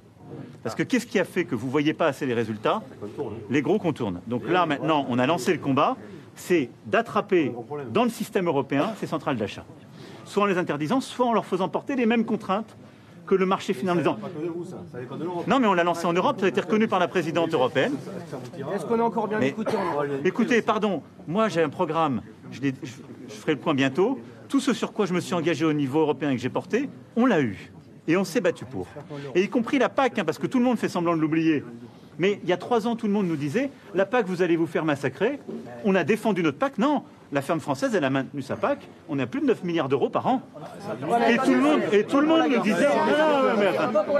Parce 0.62 0.74
que 0.74 0.82
qu'est-ce 0.82 1.06
qui 1.06 1.18
a 1.18 1.24
fait 1.24 1.44
que 1.46 1.54
vous 1.54 1.66
ne 1.66 1.72
voyez 1.72 1.94
pas 1.94 2.06
assez 2.08 2.26
les 2.26 2.34
résultats 2.34 2.82
Les 3.48 3.62
gros 3.62 3.78
contournent. 3.78 4.20
Donc 4.26 4.46
là, 4.48 4.66
maintenant, 4.66 5.06
on 5.08 5.18
a 5.18 5.26
lancé 5.26 5.52
le 5.52 5.58
combat. 5.58 5.96
c'est 6.36 6.68
d'attraper 6.86 7.52
dans 7.92 8.04
le 8.04 8.10
système 8.10 8.48
européen 8.48 8.92
ces 8.98 9.06
centrales 9.06 9.36
d'achat. 9.36 9.64
Soit 10.26 10.42
en 10.42 10.46
les 10.46 10.58
interdisant, 10.58 11.00
soit 11.00 11.24
en 11.26 11.32
leur 11.32 11.46
faisant 11.46 11.68
porter 11.68 11.94
les 11.96 12.06
mêmes 12.06 12.24
contraintes 12.26 12.76
que 13.26 13.34
le 13.36 13.46
marché 13.46 13.72
finalement. 13.72 14.18
Non, 15.46 15.58
mais 15.60 15.66
on 15.68 15.72
l'a 15.74 15.84
lancé 15.84 16.06
en 16.06 16.12
Europe, 16.12 16.40
ça 16.40 16.46
a 16.46 16.48
été 16.50 16.60
reconnu 16.60 16.88
par 16.88 16.98
la 16.98 17.08
présidente 17.08 17.54
européenne. 17.54 17.94
Est-ce 18.74 18.84
qu'on 18.84 18.98
est 18.98 19.02
encore 19.02 19.28
bien 19.28 19.40
écouté 19.40 19.76
en- 19.76 20.24
Écoutez, 20.24 20.60
pardon, 20.60 21.02
moi 21.28 21.48
j'ai 21.48 21.62
un 21.62 21.68
programme, 21.70 22.20
je, 22.50 22.60
l'ai- 22.60 22.74
je- 22.82 22.92
je 23.28 23.34
ferai 23.34 23.52
le 23.52 23.58
point 23.60 23.72
bientôt. 23.74 24.18
Tout 24.54 24.60
ce 24.60 24.72
sur 24.72 24.92
quoi 24.92 25.04
je 25.04 25.12
me 25.12 25.18
suis 25.18 25.34
engagé 25.34 25.64
au 25.64 25.72
niveau 25.72 25.98
européen 25.98 26.30
et 26.30 26.36
que 26.36 26.40
j'ai 26.40 26.48
porté, 26.48 26.88
on 27.16 27.26
l'a 27.26 27.40
eu. 27.40 27.72
Et 28.06 28.16
on 28.16 28.22
s'est 28.22 28.40
battu 28.40 28.64
pour. 28.64 28.86
Et 29.34 29.42
y 29.42 29.48
compris 29.48 29.80
la 29.80 29.88
PAC, 29.88 30.20
hein, 30.20 30.24
parce 30.24 30.38
que 30.38 30.46
tout 30.46 30.60
le 30.60 30.64
monde 30.64 30.78
fait 30.78 30.88
semblant 30.88 31.16
de 31.16 31.20
l'oublier. 31.20 31.64
Mais 32.20 32.38
il 32.40 32.48
y 32.48 32.52
a 32.52 32.56
trois 32.56 32.86
ans, 32.86 32.94
tout 32.94 33.08
le 33.08 33.12
monde 33.12 33.26
nous 33.26 33.34
disait 33.34 33.72
la 33.96 34.06
PAC, 34.06 34.26
vous 34.26 34.42
allez 34.42 34.54
vous 34.54 34.68
faire 34.68 34.84
massacrer. 34.84 35.40
On 35.84 35.96
a 35.96 36.04
défendu 36.04 36.40
notre 36.44 36.58
PAC. 36.58 36.78
Non, 36.78 37.02
la 37.32 37.42
ferme 37.42 37.58
française, 37.58 37.96
elle 37.96 38.04
a 38.04 38.10
maintenu 38.10 38.42
sa 38.42 38.54
PAC. 38.54 38.86
On 39.08 39.18
a 39.18 39.26
plus 39.26 39.40
de 39.40 39.46
9 39.46 39.64
milliards 39.64 39.88
d'euros 39.88 40.08
par 40.08 40.24
an. 40.28 40.42
Et 41.28 41.36
tout 41.38 41.52
le 41.52 41.60
monde, 41.60 41.80
et 41.90 42.04
tout 42.04 42.20
le 42.20 42.28
monde 42.28 42.42
nous 42.48 42.62
disait 42.62 42.86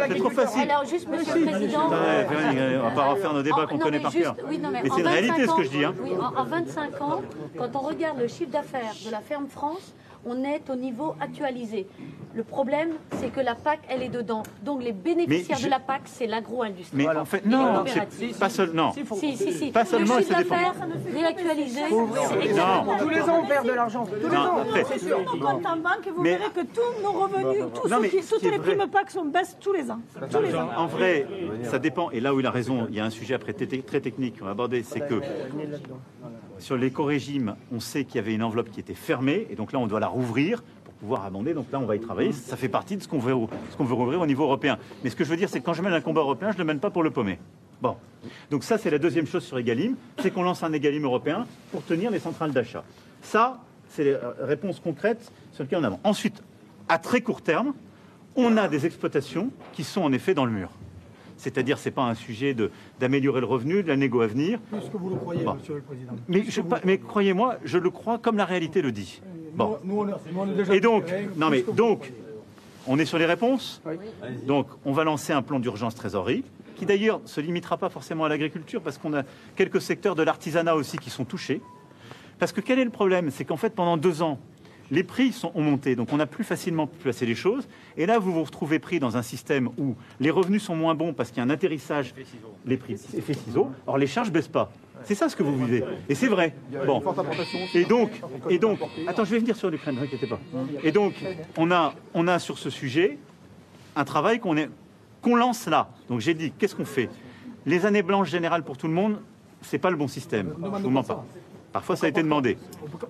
c'est 0.09 0.16
trop 0.16 0.30
facile. 0.30 0.68
Alors, 0.68 0.85
juste, 0.85 1.09
monsieur 1.09 1.45
le 1.45 1.53
président. 1.53 1.87
On 1.87 2.82
va 2.82 2.91
pas 2.91 3.05
refaire 3.12 3.35
nos 3.35 3.43
débats 3.45 3.68
qu'on 3.68 3.78
connaît 3.78 4.01
par 4.01 4.12
cœur. 4.12 4.35
mais 4.51 4.57
c'est 4.82 4.99
une 4.99 5.05
25 5.05 5.07
réalité 5.07 5.47
ce 5.47 5.55
que 5.55 5.62
je 5.62 5.70
dis. 5.70 5.85
Hein. 5.85 5.95
En 6.37 6.43
25 6.43 7.01
ans, 7.03 7.22
quand 7.57 7.76
on 7.76 7.80
regarde 7.82 8.18
le 8.18 8.26
chiffre 8.26 8.51
d'affaires 8.51 8.95
de 9.07 9.12
la 9.12 9.20
ferme 9.20 9.47
France, 9.47 9.95
on 10.27 10.45
est 10.45 10.68
au 10.70 10.75
niveau 10.77 11.14
actualisé. 11.20 11.87
Le 12.35 12.43
problème, 12.43 12.91
c'est 13.20 13.29
que 13.33 13.39
la 13.41 13.55
PAC, 13.55 13.81
elle 13.89 14.03
est 14.03 14.09
dedans. 14.09 14.43
Donc 14.64 14.83
les 14.83 14.91
bénéficiaires 14.93 15.57
je- 15.59 15.66
de 15.66 15.70
la 15.70 15.79
PAC, 15.79 16.03
c'est 16.07 16.27
l'agro-industrie. 16.27 16.97
Mais 16.97 17.07
en 17.09 17.25
fait, 17.25 17.47
non, 17.47 17.85
c'est 18.11 18.37
pas 18.39 18.49
seul, 18.49 18.72
non. 18.72 18.91
Si, 18.93 19.37
si, 19.37 19.53
si. 19.53 19.70
Pas 19.70 19.85
seulement, 19.85 20.16
d'affaires 20.16 20.75
réactualisé, 21.14 21.81
c'est. 21.83 21.89
Tous 21.91 23.09
les 23.09 23.22
ans, 23.22 23.41
on 23.43 23.47
perd 23.47 23.66
de 23.66 23.72
l'argent. 23.72 24.05
Tous 24.07 24.29
les 24.29 24.37
ans. 24.37 24.57
C'est 24.89 24.99
sûr. 24.99 25.20
nos 25.20 25.39
comptes 25.39 25.66
en 25.66 25.77
banque 25.77 26.07
et 26.07 26.11
vous 26.11 26.22
Mais- 26.22 26.37
verrez 26.39 26.51
que 26.51 26.61
tous 26.61 27.03
nos 27.03 27.12
revenus, 27.12 27.64
tous 27.75 27.89
ceux 28.22 28.39
qui- 28.39 28.51
les 28.51 28.59
vrai- 28.59 28.77
primes 28.77 28.91
PAC 28.91 29.11
sont 29.11 29.25
baissent 29.27 29.57
tous 29.61 29.72
les 29.72 29.91
ans. 29.91 30.01
Tous 30.31 30.41
les 30.41 30.55
ans. 30.57 30.68
En 30.77 30.87
vrai, 30.87 31.27
ça 31.64 31.79
dépend. 31.79 32.11
Et 32.11 32.18
là 32.20 32.35
où 32.35 32.41
il 32.41 32.47
a 32.47 32.51
raison, 32.51 32.87
il 32.91 32.97
y 32.97 33.01
a 33.01 33.05
un 33.05 33.11
sujet 33.11 33.35
après 33.35 33.53
très 33.53 34.01
technique 34.01 34.39
qu'on 34.41 34.45
va 34.47 34.51
aborder, 34.53 34.83
c'est 34.83 35.01
que 35.07 35.20
sur 36.64 36.78
l'éco-régime, 36.78 37.56
on 37.72 37.78
sait 37.78 38.04
qu'il 38.04 38.16
y 38.16 38.18
avait 38.18 38.32
une 38.32 38.42
enveloppe 38.42 38.70
qui 38.70 38.80
était 38.80 38.94
fermée, 38.94 39.46
et 39.50 39.54
donc 39.54 39.72
là, 39.72 39.78
on 39.78 39.86
doit 39.86 40.00
la 40.00 40.06
rouvrir 40.08 40.62
pour 40.84 40.94
pouvoir 40.94 41.26
amender. 41.26 41.52
Donc 41.52 41.66
là, 41.70 41.78
on 41.78 41.84
va 41.84 41.94
y 41.94 42.00
travailler. 42.00 42.32
Ça 42.32 42.56
fait 42.56 42.70
partie 42.70 42.96
de 42.96 43.02
ce 43.02 43.08
qu'on 43.08 43.18
veut, 43.18 43.34
ce 43.70 43.76
qu'on 43.76 43.84
veut 43.84 43.94
rouvrir 43.94 44.22
au 44.22 44.26
niveau 44.26 44.44
européen. 44.44 44.78
Mais 45.02 45.10
ce 45.10 45.16
que 45.16 45.24
je 45.24 45.30
veux 45.30 45.36
dire, 45.36 45.50
c'est 45.50 45.60
que 45.60 45.64
quand 45.64 45.74
je 45.74 45.82
mène 45.82 45.92
un 45.92 46.00
combat 46.00 46.22
européen, 46.22 46.52
je 46.52 46.56
ne 46.56 46.62
le 46.62 46.64
mène 46.64 46.80
pas 46.80 46.88
pour 46.88 47.02
le 47.02 47.10
paumer. 47.10 47.38
Bon. 47.82 47.96
Donc 48.50 48.64
ça, 48.64 48.78
c'est 48.78 48.88
la 48.88 48.98
deuxième 48.98 49.26
chose 49.26 49.44
sur 49.44 49.58
Egalim, 49.58 49.94
c'est 50.20 50.30
qu'on 50.30 50.42
lance 50.42 50.62
un 50.62 50.72
Egalim 50.72 51.04
européen 51.04 51.46
pour 51.70 51.84
tenir 51.84 52.10
les 52.10 52.18
centrales 52.18 52.52
d'achat. 52.52 52.82
Ça, 53.20 53.60
c'est 53.90 54.04
les 54.04 54.14
euh, 54.14 54.32
réponses 54.40 54.80
concrètes 54.80 55.30
sur 55.52 55.64
lesquelles 55.64 55.80
on 55.80 55.84
avance. 55.84 56.00
Ensuite, 56.02 56.42
à 56.88 56.96
très 56.98 57.20
court 57.20 57.42
terme, 57.42 57.74
on 58.36 58.56
a 58.56 58.68
des 58.68 58.86
exploitations 58.86 59.50
qui 59.74 59.84
sont 59.84 60.00
en 60.00 60.12
effet 60.14 60.32
dans 60.32 60.46
le 60.46 60.52
mur. 60.52 60.70
C'est-à-dire, 61.45 61.76
c'est 61.76 61.90
pas 61.90 62.05
un 62.05 62.14
sujet 62.14 62.55
de- 62.55 62.70
d'améliorer 63.01 63.40
le 63.40 63.47
revenu, 63.47 63.82
de 63.82 63.88
la 63.88 63.97
négo 63.97 64.22
à 64.22 64.26
venir. 64.26 64.59
Plus 64.70 64.80
que 64.90 64.97
vous 64.97 65.11
le 65.11 65.16
croyez, 65.16 65.45
Bon. 65.45 65.55
monsieur 65.55 65.74
le 65.74 65.82
président. 65.82 66.12
Mais, 66.26 66.42
je- 66.49 66.62
pas- 66.62 66.80
mais 66.86 66.97
croyez-moi, 66.97 67.57
je 67.64 67.76
le 67.76 67.90
crois 67.90 68.16
comme 68.16 68.38
la 68.38 68.47
réalité 68.47 68.80
le 68.80 68.92
dit. 68.92 69.20
Bon. 69.55 69.76
Nous, 69.84 69.95
on 70.01 70.09
est- 70.09 70.12
nous, 70.32 70.40
on 70.40 70.47
est 70.51 70.55
déjà 70.55 70.74
Et 70.74 70.80
donc, 70.80 71.05
non 71.36 71.51
mais 71.51 71.62
on 72.86 72.99
est 72.99 73.05
sur 73.05 73.18
les 73.18 73.26
réponses. 73.26 73.82
Donc, 74.47 74.68
on 74.86 74.92
va 74.92 75.05
lancer 75.05 75.34
un 75.34 75.42
plan 75.42 75.61
d'urgence 75.61 75.95
trésorerie, 75.95 76.45
qui 76.76 76.86
d'ailleurs 76.86 77.20
se 77.26 77.42
limitera 77.42 77.76
pas 77.76 77.90
forcément 77.90 78.24
à 78.24 78.30
l'agriculture, 78.30 78.80
parce 78.80 78.97
qu'on 78.97 79.12
a 79.12 79.22
quelques 79.55 79.82
secteurs 79.82 80.14
de 80.14 80.22
l'artisanat 80.22 80.74
aussi 80.74 80.97
qui 80.97 81.11
sont 81.11 81.26
touchés. 81.26 81.61
Parce 82.38 82.53
que 82.53 82.62
quel 82.62 82.78
est 82.78 82.84
le 82.84 82.90
problème? 82.90 83.30
C'est 83.30 83.45
qu'en 83.45 83.59
fait, 83.59 83.74
pendant 83.74 83.99
deux 83.99 84.22
ans, 84.22 84.38
les 84.91 85.03
prix 85.03 85.32
sont, 85.32 85.51
ont 85.55 85.62
monté, 85.62 85.97
donc 85.97 86.12
on 86.12 86.20
a 86.20 86.26
plus 86.26 86.45
facilement 86.45 86.87
pu 86.87 86.99
placer 86.99 87.26
les 87.26 87.35
choses. 87.35 87.66
Et 87.97 88.07
là, 88.07 88.18
vous 88.18 88.32
vous 88.32 88.45
retrouvez 88.45 88.78
pris 88.78 89.01
dans 89.01 89.16
un 89.16 89.22
système 89.22 89.68
où 89.78 89.95
les 90.20 90.30
revenus 90.30 90.62
sont 90.62 90.76
moins 90.76 90.95
bons 90.95 91.12
parce 91.12 91.30
qu'il 91.30 91.39
y 91.39 91.41
a 91.41 91.45
un 91.45 91.51
atterrissage, 91.51 92.14
les 92.66 92.76
prix, 92.76 92.95
effet 93.16 93.35
ciseaux. 93.35 93.70
Or, 93.87 93.99
les 93.99 94.07
charges 94.07 94.30
baissent 94.30 94.49
pas. 94.49 94.70
C'est 95.05 95.14
ça 95.14 95.28
ce 95.28 95.37
que 95.37 95.43
vous 95.43 95.57
vivez. 95.57 95.85
Et 96.09 96.14
c'est 96.14 96.28
vrai. 96.28 96.55
Bon. 96.87 97.03
Et 97.74 97.85
donc, 97.85 98.11
et 98.49 98.59
donc, 98.59 98.78
attends, 99.07 99.24
je 99.24 99.30
vais 99.32 99.39
venir 99.39 99.57
sur 99.57 99.70
l'Ukraine, 99.70 99.95
ne 99.95 100.01
vous 100.01 100.07
inquiétez 100.07 100.26
pas. 100.26 100.39
Et 100.82 100.93
donc, 100.93 101.14
on 101.57 101.70
a, 101.70 101.95
on 102.14 102.26
a 102.28 102.39
sur 102.39 102.59
ce 102.59 102.70
sujet 102.70 103.18
un 103.97 104.05
travail 104.05 104.41
qu'on 104.41 105.37
lance 105.37 105.66
là. 105.66 105.91
Donc 106.09 106.20
j'ai 106.20 106.35
dit, 106.35 106.53
qu'est-ce 106.59 106.74
qu'on 106.74 106.85
fait? 106.85 107.09
Les 107.66 107.87
années 107.87 108.03
blanches 108.03 108.30
générales 108.30 108.62
pour 108.62 108.76
tout 108.76 108.89
le 108.89 108.95
monde, 108.95 109.18
c'est 109.62 109.78
pas 109.78 109.91
le 109.91 109.97
bon 109.97 110.09
système. 110.09 110.55
Je 110.59 110.82
vous 110.82 110.91
mens 110.91 111.03
pas. 111.03 111.24
Parfois, 111.75 111.97
ça 111.97 112.07
a 112.07 112.09
été 112.09 112.22
demandé. 112.22 112.57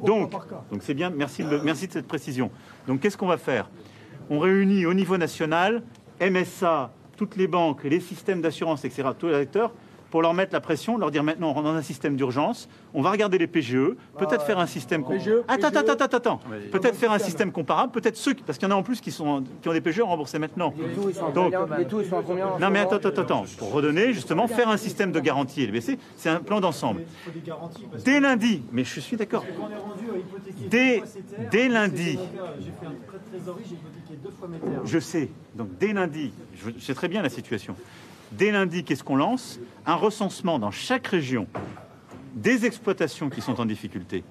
Donc, 0.07 0.33
donc 0.73 0.83
c'est 0.83 0.95
bien. 0.95 1.11
Merci 1.11 1.45
de, 1.45 1.59
merci 1.59 1.87
de 1.87 1.93
cette 1.93 2.09
précision. 2.09 2.51
Donc, 2.89 3.01
qu'est-ce 3.01 3.19
qu'on 3.19 3.27
va 3.27 3.37
faire? 3.37 3.69
On 4.31 4.39
réunit 4.39 4.87
au 4.87 4.95
niveau 4.95 5.19
national 5.19 5.83
MSA, 6.19 6.91
toutes 7.15 7.37
les 7.37 7.47
banques, 7.47 7.85
les 7.85 8.01
systèmes 8.01 8.41
d'assurance, 8.41 8.83
etc., 8.87 9.11
tous 9.19 9.27
les 9.27 9.35
acteurs, 9.35 9.71
pour 10.15 10.23
leur 10.23 10.33
mettre 10.33 10.53
la 10.53 10.61
pression, 10.61 10.97
leur 10.97 11.11
dire 11.11 11.25
maintenant 11.25 11.49
on 11.51 11.55
rentre 11.55 11.65
dans 11.67 11.75
un 11.75 11.83
système 11.83 12.15
d'urgence, 12.15 12.69
on 12.95 13.03
va 13.03 13.11
regarder 13.11 13.37
les 13.37 13.49
PGE, 13.49 13.97
peut-être 14.17 14.45
faire 14.45 14.61
un 14.61 14.67
système. 14.69 15.03
com- 15.03 15.19
Attends, 15.49 15.67
attends, 15.67 15.81
attends, 15.81 16.05
attends, 16.05 16.17
attends. 16.19 16.41
Peut-être 16.71 16.95
faire 16.95 17.11
un 17.11 17.19
système 17.19 17.51
comparable, 17.51 17.91
peut-être 17.91 18.17
ceux, 18.17 18.33
qui- 18.33 18.45
parce 18.45 18.57
qu'il 18.57 18.69
y 18.69 18.71
en 18.73 18.77
a 18.77 18.79
en 18.79 18.85
plus 18.85 19.01
qui, 19.01 19.11
sont, 19.11 19.43
qui 19.61 19.69
ont 19.69 19.73
des 19.73 19.81
PGE 19.81 20.03
remboursés 20.03 20.39
maintenant. 20.39 20.73
Les 20.79 20.95
taux, 20.95 21.09
ils 21.09 21.15
sont 21.17 21.27
à 21.27 21.33
Donc, 21.33 21.53
combien 21.53 21.79
Les 21.79 21.87
taux, 21.87 22.01
ils 22.01 22.07
sont 22.09 22.19
à 22.19 22.23
combien 22.23 22.47
en 22.47 22.59
non 22.61 22.71
mais 22.71 22.79
attends, 22.79 22.95
attends, 22.95 23.23
attends. 23.23 23.45
Pour 23.59 23.73
redonner, 23.73 24.13
justement, 24.13 24.47
faire 24.47 24.69
un 24.69 24.77
système 24.77 25.11
de 25.11 25.19
garantie 25.19 25.67
LBC, 25.67 25.99
c'est 26.17 26.29
un 26.31 26.39
plan 26.39 26.61
d'ensemble. 26.61 27.03
Dès 28.05 28.21
lundi, 28.21 28.63
mais 28.71 28.85
je 28.85 29.01
suis 29.01 29.17
d'accord. 29.17 29.45
Dès, 30.71 31.03
dès 31.51 31.69
lundi, 31.69 32.17
terres. 32.17 32.53
je 34.85 34.99
sais, 35.01 35.29
donc 35.57 35.71
dès 35.81 35.93
lundi, 35.93 36.33
je 36.55 36.71
sais 36.79 36.95
très 36.95 37.09
bien 37.09 37.21
la 37.21 37.31
situation. 37.31 37.75
Dès 38.37 38.51
lundi, 38.51 38.85
qu'est-ce 38.85 39.05
qu'on 39.05 39.17
lance? 39.17 39.61
Un 39.87 39.95
recensement 39.95 40.59
dans 40.59 40.71
chaque 40.71 41.07
région 41.07 41.47
des 42.35 42.67
exploitations 42.67 43.31
qui 43.31 43.41
sont 43.41 43.61
en 43.61 43.65
difficulté 43.67 44.25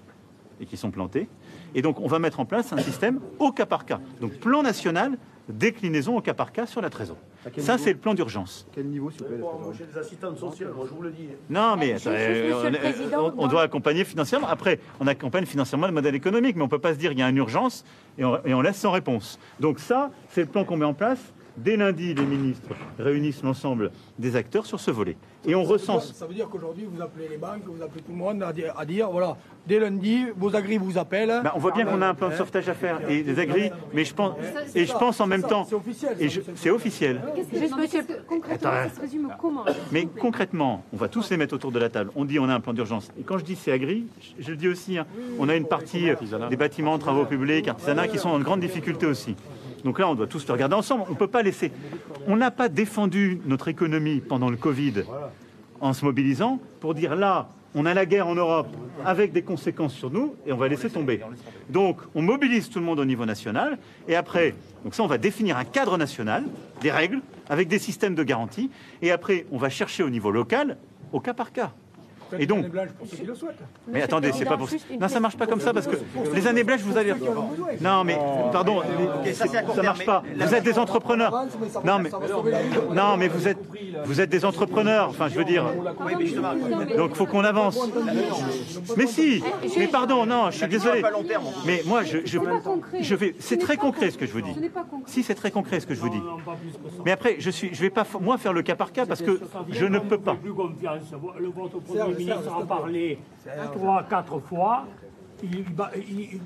et 0.60 0.66
qui 0.66 0.76
sont 0.78 0.91
plantées. 0.91 1.30
Et 1.74 1.82
donc, 1.82 1.99
on 1.99 2.08
va 2.08 2.20
mettre 2.20 2.39
en 2.39 2.45
place 2.45 2.74
un 2.74 2.78
système 2.78 3.20
au 3.39 3.51
cas 3.51 3.66
par 3.66 3.86
cas. 3.86 3.99
Donc, 4.20 4.34
plan 4.34 4.62
national, 4.62 5.18
déclinaison 5.47 6.18
au 6.18 6.22
cas 6.22 6.34
par 6.34 6.51
cas 6.51 6.66
sur 6.66 6.82
la 6.82 6.89
trésor. 6.89 7.18
Ça, 7.58 7.78
c'est 7.78 7.91
le 7.93 7.99
plan 7.99 8.14
d'urgence. 8.14 8.68
Quel 8.74 8.86
niveau, 8.88 9.10
s'il 9.10 9.22
vous 9.24 9.28
plaît 9.28 9.38
Moi, 9.38 9.74
j'ai 9.78 9.86
des 9.86 9.97
assistantes 9.97 10.38
sociales, 10.38 10.72
moi, 10.76 10.86
je 10.88 10.93
vous 10.93 11.01
le 11.01 11.12
dis. 11.12 11.28
Non, 11.49 11.76
mais 11.78 11.93
attends, 11.93 12.10
euh, 12.14 12.70
le 12.70 12.76
on- 12.78 12.80
président, 12.80 13.34
on, 13.38 13.43
on 13.43 13.47
doit 13.47 13.64
accompagner 13.64 14.04
financièrement. 14.06 14.47
Après, 14.47 14.80
on 15.01 15.08
accompagne 15.08 15.45
financièrement 15.45 15.88
le 15.88 15.93
modèle 15.93 16.16
économique, 16.16 16.56
mais 16.56 16.62
on 16.62 16.66
ne 16.66 16.72
peut 16.72 16.80
pas 16.80 16.93
se 16.93 16.99
dire 16.99 17.10
qu'il 17.12 17.20
y 17.20 17.24
a 17.24 17.30
une 17.30 17.38
urgence 17.38 17.84
et 18.18 18.24
on, 18.24 18.38
et 18.45 18.54
on 18.54 18.62
laisse 18.62 18.78
sans 18.78 18.91
réponse. 18.91 19.39
Donc 19.60 19.80
ça, 19.80 20.12
c'est 20.30 20.41
le 20.41 20.47
plan 20.47 20.64
qu'on 20.66 20.78
met 20.78 20.86
en 20.86 20.93
place. 20.93 21.20
Dès 21.56 21.78
lundi, 21.78 22.14
les 22.16 22.26
ministres 22.26 22.70
réunissent 22.97 23.43
l'ensemble 23.43 23.91
des 24.18 24.36
acteurs 24.36 24.66
sur 24.66 24.80
ce 24.80 24.89
volet. 24.89 25.16
Et 25.45 25.54
on 25.54 25.64
recense. 25.64 26.14
Ça 26.14 26.26
veut 26.26 26.34
dire 26.34 26.47
qu'aujourd'hui, 26.49 26.88
vous 26.91 27.01
appelez 27.01 27.28
les 27.30 27.38
banques, 27.38 27.62
vous 27.66 27.82
appelez 27.84 28.01
tout 28.01 28.12
le 28.12 28.18
monde 28.18 28.41
à 28.41 28.51
dire, 28.51 28.74
à 28.78 28.86
dire, 28.86 29.10
voilà, 29.12 29.38
dès 29.68 29.80
lundi, 29.80 30.26
vos 30.36 30.56
agris 30.56 30.78
vous 30.78 30.97
appellent. 30.97 31.41
Bah, 31.43 31.51
on 31.56 31.60
voit 31.60 31.72
bien 31.72 31.86
qu'on 31.86 32.01
a 32.01 32.08
un 32.08 32.14
plan 32.16 32.30
de 32.30 32.36
sauvetage 32.36 32.70
à 32.70 32.74
faire 32.74 33.08
et 33.10 33.22
des 33.22 33.38
agris, 33.39 33.70
mais 33.93 34.04
je 34.04 34.14
pense, 34.16 34.36
et 34.74 34.86
je 34.86 34.93
pense 34.93 35.20
en 35.20 35.28
même 35.28 35.43
temps. 35.43 35.66
C'est 35.66 35.76
officiel. 35.76 36.18
C'est 36.56 36.70
officiel. 36.72 37.22
Juste, 37.54 37.78
monsieur, 37.78 38.01
concrètement, 38.28 38.70
Attends, 38.70 38.89
ça 38.89 38.95
se 38.95 39.01
résume 39.01 39.30
comment 39.39 39.66
Mais 39.91 40.06
concrètement, 40.06 40.84
on 40.91 40.97
va 40.97 41.08
tous 41.08 41.30
les 41.30 41.38
mettre 41.38 41.54
autour 41.54 41.72
de 41.72 41.80
la 41.80 41.89
table. 41.89 42.10
On 42.16 42.26
dit 42.26 42.39
on 42.39 42.49
a 42.49 42.54
un 42.56 42.60
plan 42.62 42.74
d'urgence. 42.74 43.10
Et 43.20 43.24
quand 43.24 43.38
je 43.38 43.43
dis 43.43 43.56
c'est 43.56 43.72
agri, 43.72 44.06
je, 44.39 44.43
je 44.45 44.51
le 44.51 44.58
dis 44.58 44.68
aussi. 44.70 44.97
hein, 44.97 45.06
on 45.39 45.49
a 45.49 45.56
une 45.56 45.68
partie 45.68 46.10
euh, 46.10 46.16
des 46.49 46.58
bâtiments, 46.58 46.97
travaux 46.97 47.26
publics, 47.26 47.68
artisanat 47.68 48.08
qui 48.08 48.18
sont 48.18 48.30
en 48.30 48.39
grande 48.39 48.62
difficulté 48.62 49.06
aussi. 49.06 49.36
Donc 49.84 50.00
là, 50.00 50.08
on 50.08 50.16
doit 50.16 50.28
tous 50.28 50.48
le 50.48 50.54
regarder 50.54 50.76
ensemble. 50.76 51.04
On 51.08 51.12
ne 51.12 51.18
peut 51.18 51.28
pas 51.28 51.44
laisser. 51.44 51.72
On 52.28 52.36
n'a 52.36 52.52
pas 52.52 52.70
défendu 52.70 53.42
notre 53.46 53.68
économie 53.68 54.22
pendant 54.22 54.50
le 54.50 54.58
Covid 54.58 55.04
en 55.82 55.94
se 55.94 56.06
mobilisant 56.06 56.60
pour 56.80 56.94
dire 56.94 57.16
là, 57.16 57.50
on 57.76 57.86
a 57.86 57.94
la 57.94 58.06
guerre 58.06 58.28
en 58.28 58.36
Europe 58.36 58.68
avec 59.04 59.34
des 59.34 59.42
conséquences 59.42 59.94
sur 59.94 60.12
nous 60.12 60.36
et 60.46 60.54
on 60.54 60.58
va 60.58 60.68
laisser 60.68 60.90
tomber. 60.90 61.22
Donc, 61.70 61.98
on 62.14 62.22
mobilise 62.22 62.70
tout 62.70 62.80
le 62.80 62.86
monde 62.86 63.00
au 63.00 63.06
niveau 63.06 63.26
national 63.26 63.78
et 64.08 64.16
après, 64.16 64.56
on 65.00 65.08
va 65.08 65.18
définir 65.18 65.58
un 65.58 65.66
cadre 65.66 65.98
national, 65.98 66.44
des 66.82 66.92
règles 66.92 67.22
avec 67.50 67.68
des 67.68 67.80
systèmes 67.80 68.16
de 68.16 68.24
garantie 68.24 68.70
et 69.02 69.12
après, 69.12 69.46
on 69.52 69.58
va 69.58 69.70
chercher 69.70 70.04
au 70.04 70.10
niveau 70.10 70.32
local, 70.32 70.78
au 71.12 71.20
cas 71.20 71.34
par 71.34 71.52
cas. 71.52 71.74
Et 72.40 72.46
donc, 72.46 72.70
blanche 72.70 72.90
pour 72.98 73.08
ceux 73.08 73.18
qui 73.18 73.26
le 73.26 73.36
souhaitent. 73.36 73.60
mais 73.88 74.02
attendez, 74.02 74.32
c'est 74.34 74.46
pas 74.46 74.58
pour 74.58 74.70
Non, 75.00 75.08
ça 75.08 75.20
marche 75.20 75.38
pas 75.38 75.48
comme 75.48 75.62
ça 75.62 75.74
parce 75.74 75.88
que 75.88 75.98
les 76.34 76.48
années 76.48 76.64
blanches, 76.64 76.82
vous 76.82 76.98
allez. 76.98 77.14
Non, 77.82 78.04
mais 78.04 78.18
pardon, 78.52 78.82
mais 79.24 79.34
ça, 79.34 79.46
ça 79.48 79.84
marche 79.84 80.06
pas. 80.06 80.24
Vous 80.36 80.54
êtes 80.54 80.64
des 80.64 80.80
entrepreneurs. 80.80 81.46
Non, 81.84 82.00
mais 82.00 82.10
non, 82.94 83.18
mais 83.18 83.28
vous 83.28 83.48
êtes 83.48 83.58
vous 84.06 84.22
êtes 84.22 84.30
des 84.30 84.46
entrepreneurs. 84.46 85.10
Enfin, 85.10 85.28
je 85.30 85.36
veux 85.36 85.46
dire. 85.46 85.66
Donc, 86.98 87.12
il 87.12 87.16
faut 87.16 87.26
qu'on 87.26 87.44
avance. 87.44 87.80
Mais 88.98 89.08
si. 89.08 89.44
Mais 89.78 89.88
pardon, 89.88 90.26
non, 90.26 90.52
je 90.52 90.58
suis 90.58 90.68
désolé. 90.68 91.04
Mais 91.66 91.82
moi, 91.86 92.04
je 92.04 92.20
je, 92.26 92.40
je 93.02 93.16
vais. 93.16 93.36
C'est 93.40 93.58
très 93.58 93.78
concret 93.78 94.12
ce 94.12 94.18
que 94.18 94.26
je 94.26 94.32
vous 94.32 94.42
dis. 94.42 94.56
Si, 95.06 95.24
c'est 95.24 95.36
très 95.36 95.52
concret 95.52 95.80
ce 95.80 95.88
que 95.88 95.94
je 95.94 96.00
vous 96.00 96.10
dis. 96.10 96.22
Mais 97.06 97.12
après, 97.12 97.38
je 97.40 97.50
suis, 97.50 97.74
je 97.74 97.82
vais 97.82 97.90
pas 97.90 98.06
moi 98.22 98.38
faire 98.38 98.54
le 98.54 98.62
cas 98.62 98.76
par 98.76 98.92
cas 98.92 99.06
parce 99.06 99.22
que 99.22 99.40
je 99.70 99.86
ne 99.86 100.00
peux 100.00 100.18
pas. 100.18 100.38
Ministre 102.26 102.55
en 102.55 102.65
parlait 102.65 103.17
trois, 103.74 104.03
quatre 104.03 104.39
fois. 104.39 104.86
Il, 105.43 105.65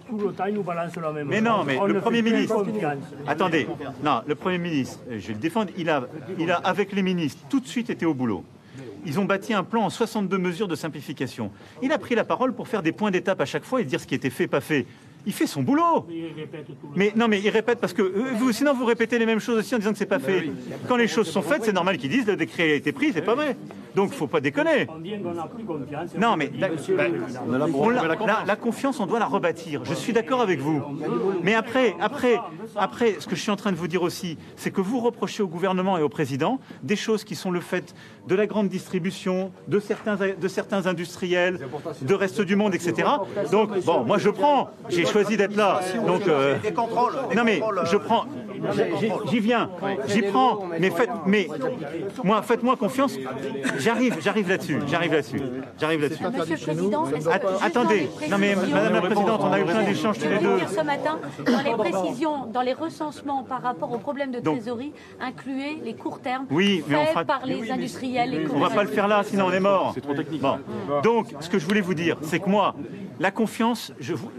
tout 0.09 0.17
le 0.17 0.33
temps, 0.33 0.45
il 0.45 0.55
nous 0.55 0.63
balance 0.63 0.95
la 0.95 1.11
même 1.11 1.27
Mais 1.27 1.39
non, 1.39 1.63
mais 1.63 1.77
On 1.77 1.85
le 1.85 2.01
Premier 2.01 2.23
ministre. 2.23 2.65
Attendez, 3.27 3.67
non, 4.03 4.21
le 4.25 4.33
Premier 4.33 4.57
ministre, 4.57 4.99
euh, 5.09 5.19
je 5.19 5.27
vais 5.27 5.33
le 5.33 5.39
défendre, 5.39 5.71
il 5.77 5.87
a, 5.87 6.07
il 6.39 6.49
a, 6.49 6.55
avec 6.55 6.93
les 6.93 7.03
ministres, 7.03 7.39
tout 7.47 7.59
de 7.59 7.67
suite 7.67 7.91
été 7.91 8.07
au 8.07 8.15
boulot. 8.15 8.43
Ils 9.05 9.19
ont 9.19 9.25
bâti 9.25 9.53
un 9.53 9.63
plan 9.63 9.83
en 9.83 9.89
62 9.89 10.37
mesures 10.37 10.67
de 10.67 10.75
simplification. 10.75 11.51
Il 11.81 11.91
a 11.91 11.97
pris 11.97 12.15
la 12.15 12.23
parole 12.23 12.53
pour 12.53 12.67
faire 12.67 12.81
des 12.81 12.91
points 12.91 13.11
d'étape 13.11 13.39
à 13.39 13.45
chaque 13.45 13.63
fois 13.63 13.81
et 13.81 13.85
dire 13.85 13.99
ce 13.99 14.07
qui 14.07 14.15
était 14.15 14.29
fait, 14.29 14.47
pas 14.47 14.61
fait. 14.61 14.85
Il 15.27 15.33
fait 15.33 15.45
son 15.45 15.61
boulot. 15.61 16.05
Il 16.09 16.23
répète 16.35 16.65
tout 16.65 16.87
le 16.93 16.97
Mais 16.97 17.11
non, 17.15 17.27
mais 17.27 17.39
il 17.39 17.49
répète 17.49 17.79
parce 17.79 17.91
que 17.93 18.01
euh, 18.01 18.23
vous, 18.37 18.51
sinon 18.53 18.73
vous 18.73 18.85
répétez 18.85 19.19
les 19.19 19.25
mêmes 19.25 19.39
choses 19.41 19.57
aussi 19.59 19.75
en 19.75 19.77
disant 19.77 19.91
que 19.91 19.97
c'est 19.97 20.05
pas 20.05 20.19
fait. 20.19 20.49
Quand 20.87 20.95
les 20.95 21.07
choses 21.09 21.27
sont 21.29 21.41
faites, 21.41 21.65
c'est 21.65 21.73
normal 21.73 21.97
qu'ils 21.97 22.09
disent 22.09 22.25
le 22.27 22.37
décret 22.37 22.71
a 22.71 22.75
été 22.75 22.91
pris, 22.93 23.11
c'est 23.13 23.21
pas 23.21 23.35
vrai. 23.35 23.57
Donc 23.93 24.13
faut 24.13 24.27
pas 24.27 24.39
déconner. 24.41 24.87
Non, 26.17 26.37
mais 26.37 26.51
la, 26.57 26.69
bah, 26.69 26.75
on 27.73 27.89
l'a- 27.89 28.03
la, 28.07 28.43
la 28.45 28.55
confiance, 28.55 28.99
on 28.99 29.05
doit 29.05 29.19
la 29.19 29.25
rebâtir. 29.25 29.83
Je 29.85 29.93
suis 29.93 30.13
d'accord 30.13 30.41
avec 30.41 30.59
vous. 30.59 30.81
Mais 31.43 31.55
après, 31.55 31.95
après, 31.99 32.37
après, 32.75 33.15
ce 33.19 33.27
que 33.27 33.35
je 33.35 33.41
suis 33.41 33.51
en 33.51 33.55
train 33.55 33.71
de 33.71 33.77
vous 33.77 33.87
dire 33.87 34.03
aussi, 34.03 34.37
c'est 34.55 34.71
que 34.71 34.81
vous 34.81 34.99
reprochez 34.99 35.43
au 35.43 35.47
gouvernement 35.47 35.97
et 35.97 36.01
au 36.03 36.09
président 36.09 36.59
des 36.83 36.95
choses 36.95 37.23
qui 37.23 37.35
sont 37.35 37.51
le 37.51 37.59
fait 37.59 37.93
de 38.27 38.35
la 38.35 38.45
grande 38.45 38.69
distribution, 38.69 39.51
de 39.67 39.79
certains, 39.79 40.15
de 40.39 40.47
certains 40.47 40.85
industriels, 40.85 41.59
de 42.01 42.13
reste 42.13 42.41
du 42.41 42.55
monde, 42.55 42.75
etc. 42.75 43.07
Donc, 43.51 43.83
bon, 43.83 44.03
moi 44.03 44.17
je 44.19 44.29
prends. 44.29 44.69
J'ai 44.89 45.05
choisi 45.17 45.37
d'être 45.37 45.55
là. 45.55 45.79
Donc, 46.05 46.27
euh, 46.27 46.55
Des 46.59 46.71
contrôles, 46.73 47.13
des 47.29 47.35
non 47.35 47.43
mais 47.43 47.59
contrôles, 47.59 47.81
je 47.91 47.97
prends, 47.97 48.25
j'y- 48.99 49.11
j'y 49.29 49.39
viens, 49.39 49.69
j'y 50.07 50.21
prends. 50.23 50.59
Mais 50.79 50.89
faites, 50.89 51.09
mais 51.25 51.47
moi, 52.23 52.41
faites-moi 52.41 52.75
confiance. 52.75 53.15
J'arrive, 53.79 54.17
j'arrive 54.21 54.49
là-dessus, 54.49 54.79
j'arrive 54.87 55.13
là-dessus, 55.13 55.41
j'arrive 55.79 56.01
là-dessus. 56.01 56.23
Monsieur 56.23 56.55
le 56.55 56.61
Président, 56.61 57.05
est-ce 57.09 57.25
que 57.27 57.65
attendez, 57.65 58.09
non 58.29 58.37
mais 58.37 58.55
Madame 58.55 58.93
la 58.93 59.01
Présidente, 59.01 59.41
on 59.43 59.51
a 59.51 59.59
eu 59.59 59.63
plein 59.65 59.83
d'échanges 59.83 60.17
tous 60.17 60.23
Je 60.25 60.29
les 60.29 60.37
voulais 60.37 60.49
deux. 60.51 60.57
dire 60.57 60.69
ce 60.69 60.81
matin, 60.83 61.19
dans 61.45 61.61
les 61.63 61.75
précisions, 61.91 62.45
dans 62.53 62.61
les 62.61 62.73
recensements 62.73 63.43
par 63.43 63.61
rapport 63.61 63.91
aux 63.91 63.97
problèmes 63.97 64.31
de 64.31 64.39
trésorerie, 64.39 64.93
incluez 65.19 65.79
les 65.83 65.93
courts 65.95 66.19
termes 66.19 66.45
Oui, 66.51 66.83
mais 66.87 66.95
on 66.95 66.99
faits 67.05 67.09
fera- 67.13 67.25
par 67.25 67.45
les 67.45 67.71
industriels. 67.71 68.29
les 68.31 68.47
On 68.53 68.59
va 68.59 68.69
pas 68.69 68.83
le 68.83 68.89
faire 68.89 69.07
là, 69.07 69.21
sinon 69.23 69.45
on 69.47 69.51
est 69.51 69.59
mort. 69.59 69.91
C'est 69.93 70.01
trop 70.01 70.13
technique. 70.13 70.41
Bon. 70.41 70.57
Donc, 71.03 71.27
ce 71.39 71.49
que 71.49 71.59
je 71.59 71.65
voulais 71.65 71.81
vous 71.81 71.93
dire, 71.93 72.17
c'est 72.21 72.39
que 72.39 72.49
moi, 72.49 72.75
la 73.19 73.31
confiance, 73.31 73.91
je, 73.99 74.13
vous, 74.13 74.31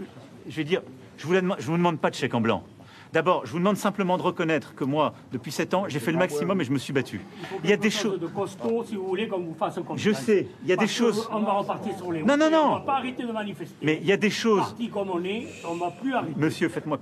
je 0.49 0.55
vais 0.55 0.63
dire, 0.63 0.81
je 1.17 1.25
vous, 1.27 1.33
la 1.33 1.41
demande- 1.41 1.57
je 1.59 1.65
vous 1.67 1.77
demande 1.77 1.99
pas 1.99 2.09
de 2.09 2.15
chèque 2.15 2.33
en 2.33 2.41
blanc. 2.41 2.63
D'abord, 3.11 3.43
je 3.45 3.51
vous 3.51 3.57
demande 3.57 3.77
simplement 3.77 4.17
de 4.17 4.21
reconnaître 4.21 4.75
que 4.75 4.83
moi, 4.83 5.15
depuis 5.31 5.51
7 5.51 5.73
ans, 5.73 5.85
j'ai 5.87 5.97
fait 5.99 6.11
le 6.11 6.19
maximum 6.19 6.61
et 6.61 6.63
je 6.63 6.71
me 6.71 6.77
suis 6.77 6.93
battu. 6.93 7.21
Il 7.63 7.69
y 7.69 7.73
a 7.73 7.77
des 7.77 7.89
choses. 7.89 8.19
de 8.19 8.27
costaud, 8.27 8.83
si 8.85 8.95
vous 8.95 9.07
voulez, 9.07 9.27
qu'on 9.27 9.39
vous 9.39 9.55
fasse 9.55 9.75
confiance. 9.75 9.99
Je 9.99 10.11
sais, 10.11 10.47
il 10.63 10.69
y 10.69 10.73
a 10.73 10.75
des 10.75 10.81
Parce 10.81 10.91
choses- 10.91 11.27
On 11.31 11.39
va 11.39 11.53
repartir 11.53 11.97
sur 11.97 12.11
les 12.11 12.21
Non, 12.21 12.37
non, 12.37 12.51
non. 12.51 12.65
On 12.67 12.73
va 12.75 12.79
pas 12.81 12.97
arrêter 12.97 13.23
de 13.23 13.31
manifester. 13.31 13.73
Mais 13.81 13.97
il 14.01 14.07
y 14.07 14.11
a 14.11 14.17
des 14.17 14.29
choses. 14.29 14.59
Parti 14.59 14.89
comme 14.89 15.09
on 15.09 15.23
est, 15.23 15.47
on 15.67 15.73
va 15.75 15.89
plus 15.89 16.13
arrêter. 16.13 16.33
Monsieur, 16.37 16.69
faites-moi. 16.69 16.99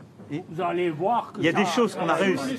Vous 0.50 0.62
allez 0.62 0.90
voir 0.90 1.34
que 1.34 1.40
Il 1.40 1.46
y 1.46 1.50
a 1.50 1.54
des 1.54 1.66
choses 1.66 1.94
qu'on 1.96 2.08
a 2.08 2.14
réussi. 2.16 2.56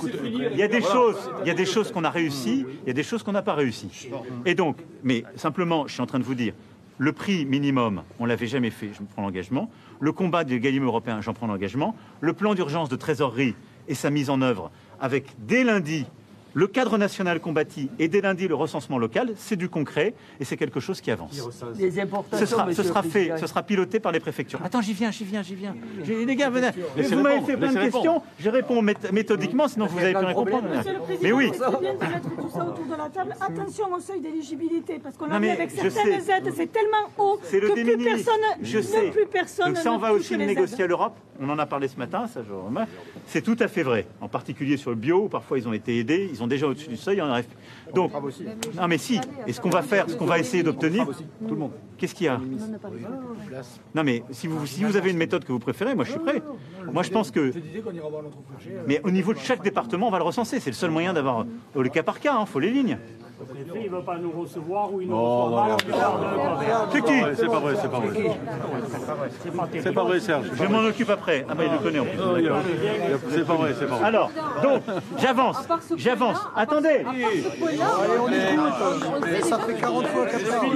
Il 0.53 0.59
y 0.59 0.63
a 0.63 0.69
des 0.69 0.83
choses, 0.83 1.17
il 1.43 1.49
y 1.49 1.51
a 1.51 1.55
des 1.55 1.67
choses 1.67 1.91
qu'on 1.91 2.05
a 2.05 2.11
réussi, 2.11 2.67
il 2.83 2.87
y 2.89 2.91
a 2.91 2.95
des 2.95 3.03
choses 3.03 3.23
qu'on 3.23 3.33
n'a 3.33 3.43
pas 3.43 3.55
réussi. 3.55 4.11
Et 4.45 4.55
donc, 4.55 4.77
mais 5.03 5.25
simplement, 5.37 5.87
je 5.87 5.93
suis 5.95 6.03
en 6.03 6.07
train 6.07 6.19
de 6.19 6.25
vous 6.25 6.35
dire, 6.35 6.53
le 6.99 7.13
prix 7.13 7.47
minimum, 7.47 8.03
on 8.19 8.27
l'avait 8.27 8.47
jamais 8.47 8.71
fait, 8.71 8.91
je 8.95 9.01
me 9.03 9.07
prends 9.07 9.23
l'engagement. 9.23 9.71
Le 10.01 10.13
combat 10.13 10.45
du 10.45 10.61
Gallim 10.61 10.85
européen, 10.85 11.21
j'en 11.21 11.35
prends 11.35 11.47
l'engagement. 11.47 11.95
Le 12.21 12.33
plan 12.33 12.55
d'urgence 12.55 12.89
de 12.89 12.97
trésorerie 12.97 13.55
et 13.89 13.95
sa 13.95 14.11
mise 14.11 14.31
en 14.31 14.41
œuvre 14.43 14.71
avec 15.01 15.35
dès 15.47 15.65
lundi 15.65 16.07
le 16.55 16.67
cadre 16.67 16.99
national 16.99 17.41
combattu 17.41 17.89
et 17.99 18.09
dès 18.09 18.21
lundi 18.21 18.49
le 18.49 18.55
recensement 18.55 18.99
local, 18.99 19.33
c'est 19.37 19.57
du 19.57 19.69
concret 19.69 20.15
et 20.41 20.45
c'est 20.45 20.57
quelque 20.57 20.81
chose 20.81 21.01
qui 21.01 21.11
avance. 21.11 21.33
Les 21.79 21.91
Ce 21.91 22.47
sera, 22.47 22.63
ce 22.65 22.69
monsieur 22.69 22.83
sera 22.85 23.03
le 23.03 23.09
fait, 23.09 23.33
ce 23.39 23.47
sera 23.47 23.63
piloté 23.63 24.01
par 24.01 24.13
les 24.13 24.21
préfectures. 24.21 24.59
Attends, 24.65 24.81
j'y 24.81 24.93
viens, 24.95 25.11
j'y 25.11 25.25
viens, 25.25 25.43
j'y 25.43 25.55
viens. 25.55 25.75
Les 26.07 26.37
gars, 26.37 26.51
venez. 26.51 26.69
Vous 26.97 27.21
m'avez 27.21 27.41
fait 27.43 27.57
plein 27.57 27.73
de 27.73 27.79
questions, 27.79 28.23
je 28.39 28.49
réponds 28.51 28.83
méth- 28.83 29.13
méthodiquement, 29.13 29.69
sinon 29.69 29.87
vous 29.87 29.99
n'avez 29.99 30.13
plus 30.15 30.25
rien 30.25 30.35
comprendre. 30.35 30.69
Monsieur 30.69 30.93
le 30.95 30.99
Président, 31.01 31.23
Mais 31.23 31.33
oui. 31.33 31.51
c'est 31.53 31.81
bien 31.81 31.95
de 31.95 31.99
mettre 31.99 32.37
tout 32.37 32.51
ça 32.51 32.65
autour 32.67 32.85
de 32.87 32.91
la 32.97 33.09
table. 33.09 33.35
Attention 33.41 33.93
au 33.93 34.01
seuil 34.01 34.21
d'éligibilité, 34.21 34.99
parce 35.03 35.17
qu'on 35.17 35.27
a 35.31 35.35
vu 35.35 35.41
mais 35.41 35.51
avec 35.51 35.71
certaines 35.71 36.21
sais. 36.21 36.33
aides, 36.39 36.53
c'est 36.57 36.73
tellement 36.73 37.09
haut 37.19 37.39
C'est 37.43 37.61
le 37.61 37.69
que 37.69 37.73
de 37.79 37.83
plus 37.83 37.97
minimis. 37.97 38.05
personne, 38.25 38.41
Je 38.63 38.79
ne 38.79 38.83
sais. 38.83 39.11
plus 39.11 39.27
personne 39.27 39.67
Donc 39.69 39.77
ça, 39.77 39.93
on 39.93 39.99
va 39.99 40.13
aussi 40.13 40.37
le 40.37 40.45
négocier 40.45 40.85
à 40.85 40.87
l'Europe. 40.87 41.15
On 41.41 41.49
en 41.51 41.59
a 41.59 41.67
parlé 41.67 41.87
ce 41.89 41.97
matin, 41.97 42.27
ça, 42.27 42.41
je 42.47 42.53
remarque. 42.53 42.89
C'est 43.27 43.43
tout 43.43 43.57
à 43.61 43.69
fait 43.69 43.83
vrai. 43.85 44.07
En 44.21 44.29
particulier 44.29 44.77
sur 44.77 44.91
le 44.91 44.97
bio, 44.97 45.25
où 45.25 45.29
parfois 45.29 45.59
ils 45.59 45.69
ont 45.69 45.73
été 45.73 45.99
aidés, 45.99 46.29
ils 46.39 46.43
ont 46.43 46.47
déjà 46.47 46.67
au-dessus 46.67 46.89
du 46.89 46.97
seuil. 46.97 47.21
On 47.21 47.27
arrive. 47.27 47.47
Donc, 47.95 48.13
non 48.75 48.89
mais 48.89 48.99
si. 48.99 49.21
Et 49.47 49.53
ce 49.53 49.61
qu'on 49.61 49.71
va 49.71 49.83
faire, 49.83 50.09
ce 50.09 50.17
qu'on 50.17 50.27
va 50.27 50.39
essayer 50.39 50.63
d'obtenir, 50.63 51.07
tout 51.47 51.55
le 51.55 51.61
monde. 51.61 51.73
Qu'est-ce 51.97 52.15
qu'il 52.15 52.27
y 52.27 52.29
a 52.29 52.41
Non 53.95 54.05
mais 54.05 54.23
si 54.31 54.47
vous, 54.47 54.65
si 54.67 54.85
vous 54.85 54.97
avez 54.97 55.11
une 55.11 55.17
méthode 55.17 55.45
que 55.45 55.51
vous 55.51 55.59
préférez, 55.59 55.95
moi 55.95 56.05
je 56.05 56.13
suis 56.13 56.21
prêt. 56.21 56.43
Moi 56.93 57.03
je 57.03 57.11
pense 57.11 57.31
que. 57.31 57.47
Je 57.47 57.53
te 57.53 57.59
disais 57.59 57.81
qu'on 57.81 57.93
ira 57.93 58.09
voir 58.09 58.23
notre 58.23 58.39
projet. 58.39 58.71
Mais 58.87 59.01
au 59.03 59.11
niveau 59.11 59.35
de 59.35 59.39
chaque 59.39 59.63
département, 59.63 60.09
on 60.09 60.11
va 60.11 60.19
le 60.19 60.25
recenser. 60.25 60.61
C'est 60.61 60.71
le 60.71 60.77
seul 60.77 60.91
moyen 60.91 61.13
d'avoir 61.13 61.41
euh, 61.41 61.83
le 61.83 61.89
cas 61.89 62.03
par 62.03 62.21
cas. 62.21 62.37
Il 62.41 62.47
faut 62.47 62.61
les 62.61 62.71
lignes. 62.71 62.99
Le 63.41 63.47
préfet, 63.47 63.81
il 63.85 63.91
ne 63.91 63.97
veut 63.97 64.03
pas 64.03 64.19
nous 64.19 64.31
recevoir 64.33 64.93
ou 64.93 65.01
il 65.01 65.09
nous 65.09 65.17
reçoit 65.17 65.67
mal. 65.69 65.71
on 65.73 65.87
le- 66.61 66.93
C'est 66.93 67.03
qui 67.03 67.13
C'est 67.37 67.47
pas 67.47 67.61
vrai, 67.61 67.75
c'est 67.81 67.89
pas 67.91 68.01
vrai. 68.01 68.09
C'est 69.43 69.51
pas 69.57 69.67
terrible. 69.67 69.83
C'est 69.83 69.93
pas 69.93 70.05
vrai, 70.05 70.21
Serge. 70.21 70.47
Je 70.55 70.65
m'en 70.65 70.79
occupe 70.81 71.11
après. 71.11 71.47
Ah 71.49 71.55
bah 71.55 71.65
il 71.65 71.73
le 71.73 71.79
connaît 71.79 71.99
en 72.01 72.05
plus. 72.05 72.19
C'est 73.31 73.47
pas 73.47 73.55
vrai, 73.55 73.75
c'est 73.79 73.87
pas 73.87 73.95
vrai. 73.97 74.05
Alors, 74.07 74.31
donc, 74.63 74.83
j'avance, 75.19 75.57
j'avance. 75.97 76.39
Attendez. 76.57 77.05
Mais 79.23 79.41
ça 79.43 79.59
fait 79.59 79.75
40 79.75 80.07
fois 80.09 80.27
qu'elle 80.27 80.45
parle. 80.45 80.67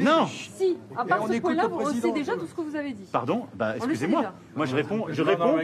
Non. 0.00 0.26
Si, 0.26 0.76
à 0.96 1.04
part 1.04 1.22
on 1.22 1.26
ce 1.28 1.32
écoute 1.32 1.54
point-là, 1.54 1.68
vous 1.68 1.78
recevez 1.78 2.12
déjà 2.12 2.32
tout 2.34 2.46
ce 2.46 2.54
que 2.54 2.60
vous 2.62 2.74
avez 2.76 2.92
dit. 2.92 3.04
Pardon 3.12 3.46
Bah 3.54 3.72
On 3.74 3.76
excusez-moi. 3.76 4.24
Moi 4.56 4.66
je 4.66 4.74
réponds, 4.74 5.04
je 5.10 5.22
réponds, 5.22 5.56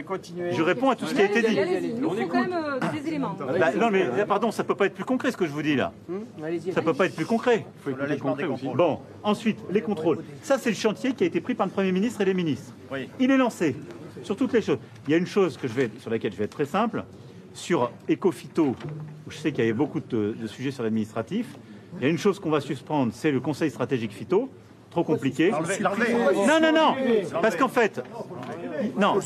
je 0.51 0.61
réponds 0.61 0.89
à 0.91 0.95
tout 0.95 1.05
ce 1.05 1.13
qui 1.15 1.21
a 1.21 1.25
été 1.25 1.41
dit. 1.41 1.93
Nous 1.99 2.09
faut 2.11 2.27
quand 2.27 2.41
même 2.41 2.53
euh, 2.53 2.79
des 2.93 3.07
éléments. 3.07 3.35
Bah, 3.59 3.71
non 3.75 3.89
mais 3.91 4.05
pardon, 4.27 4.51
ça 4.51 4.63
peut 4.63 4.75
pas 4.75 4.85
être 4.85 4.93
plus 4.93 5.03
concret 5.05 5.31
ce 5.31 5.37
que 5.37 5.45
je 5.45 5.51
vous 5.55 5.63
dis 5.63 5.75
là. 5.75 5.91
Ça 6.73 6.81
peut 6.81 6.93
pas 6.93 7.07
être 7.07 7.15
plus 7.15 7.25
concret. 7.25 7.65
Faut 7.83 7.89
écouter 7.89 8.07
le 8.07 8.17
concret 8.17 8.45
aussi. 8.45 8.67
Bon, 8.75 8.99
ensuite 9.23 9.59
les 9.71 9.81
contrôles. 9.81 10.23
Ça 10.43 10.57
c'est 10.57 10.69
le 10.69 10.75
chantier 10.75 11.13
qui 11.13 11.23
a 11.23 11.27
été 11.27 11.41
pris 11.41 11.55
par 11.55 11.65
le 11.65 11.71
Premier 11.71 11.91
ministre 11.91 12.21
et 12.21 12.25
les 12.25 12.33
ministres. 12.33 12.73
Oui. 12.91 13.09
Il 13.19 13.31
est 13.31 13.37
lancé 13.37 13.75
sur 14.21 14.35
toutes 14.35 14.53
les 14.53 14.61
choses. 14.61 14.79
Il 15.07 15.11
y 15.11 15.13
a 15.13 15.17
une 15.17 15.27
chose 15.27 15.57
que 15.57 15.67
je 15.67 15.73
vais, 15.73 15.89
sur 15.99 16.09
laquelle 16.09 16.31
je 16.31 16.37
vais 16.37 16.45
être 16.45 16.51
très 16.51 16.65
simple. 16.65 17.03
Sur 17.53 17.91
Ecofito, 18.09 18.75
où 19.25 19.31
je 19.31 19.37
sais 19.37 19.51
qu'il 19.51 19.63
y 19.63 19.67
avait 19.67 19.73
beaucoup 19.73 20.01
de, 20.01 20.35
de 20.39 20.47
sujets 20.47 20.71
sur 20.71 20.83
l'administratif, 20.83 21.47
il 21.97 22.03
y 22.03 22.05
a 22.05 22.09
une 22.09 22.17
chose 22.17 22.39
qu'on 22.39 22.49
va 22.49 22.59
suspendre, 22.59 23.13
c'est 23.13 23.31
le 23.31 23.39
Conseil 23.39 23.69
stratégique 23.71 24.11
phyto. 24.11 24.49
Trop 24.95 25.03
compliqué. 25.03 25.51
Non, 25.51 26.61
non, 26.61 26.71
non. 26.71 26.95
Parce 27.41 27.57
qu'en 27.57 27.67
fait, 27.67 28.01
non. 28.97 29.19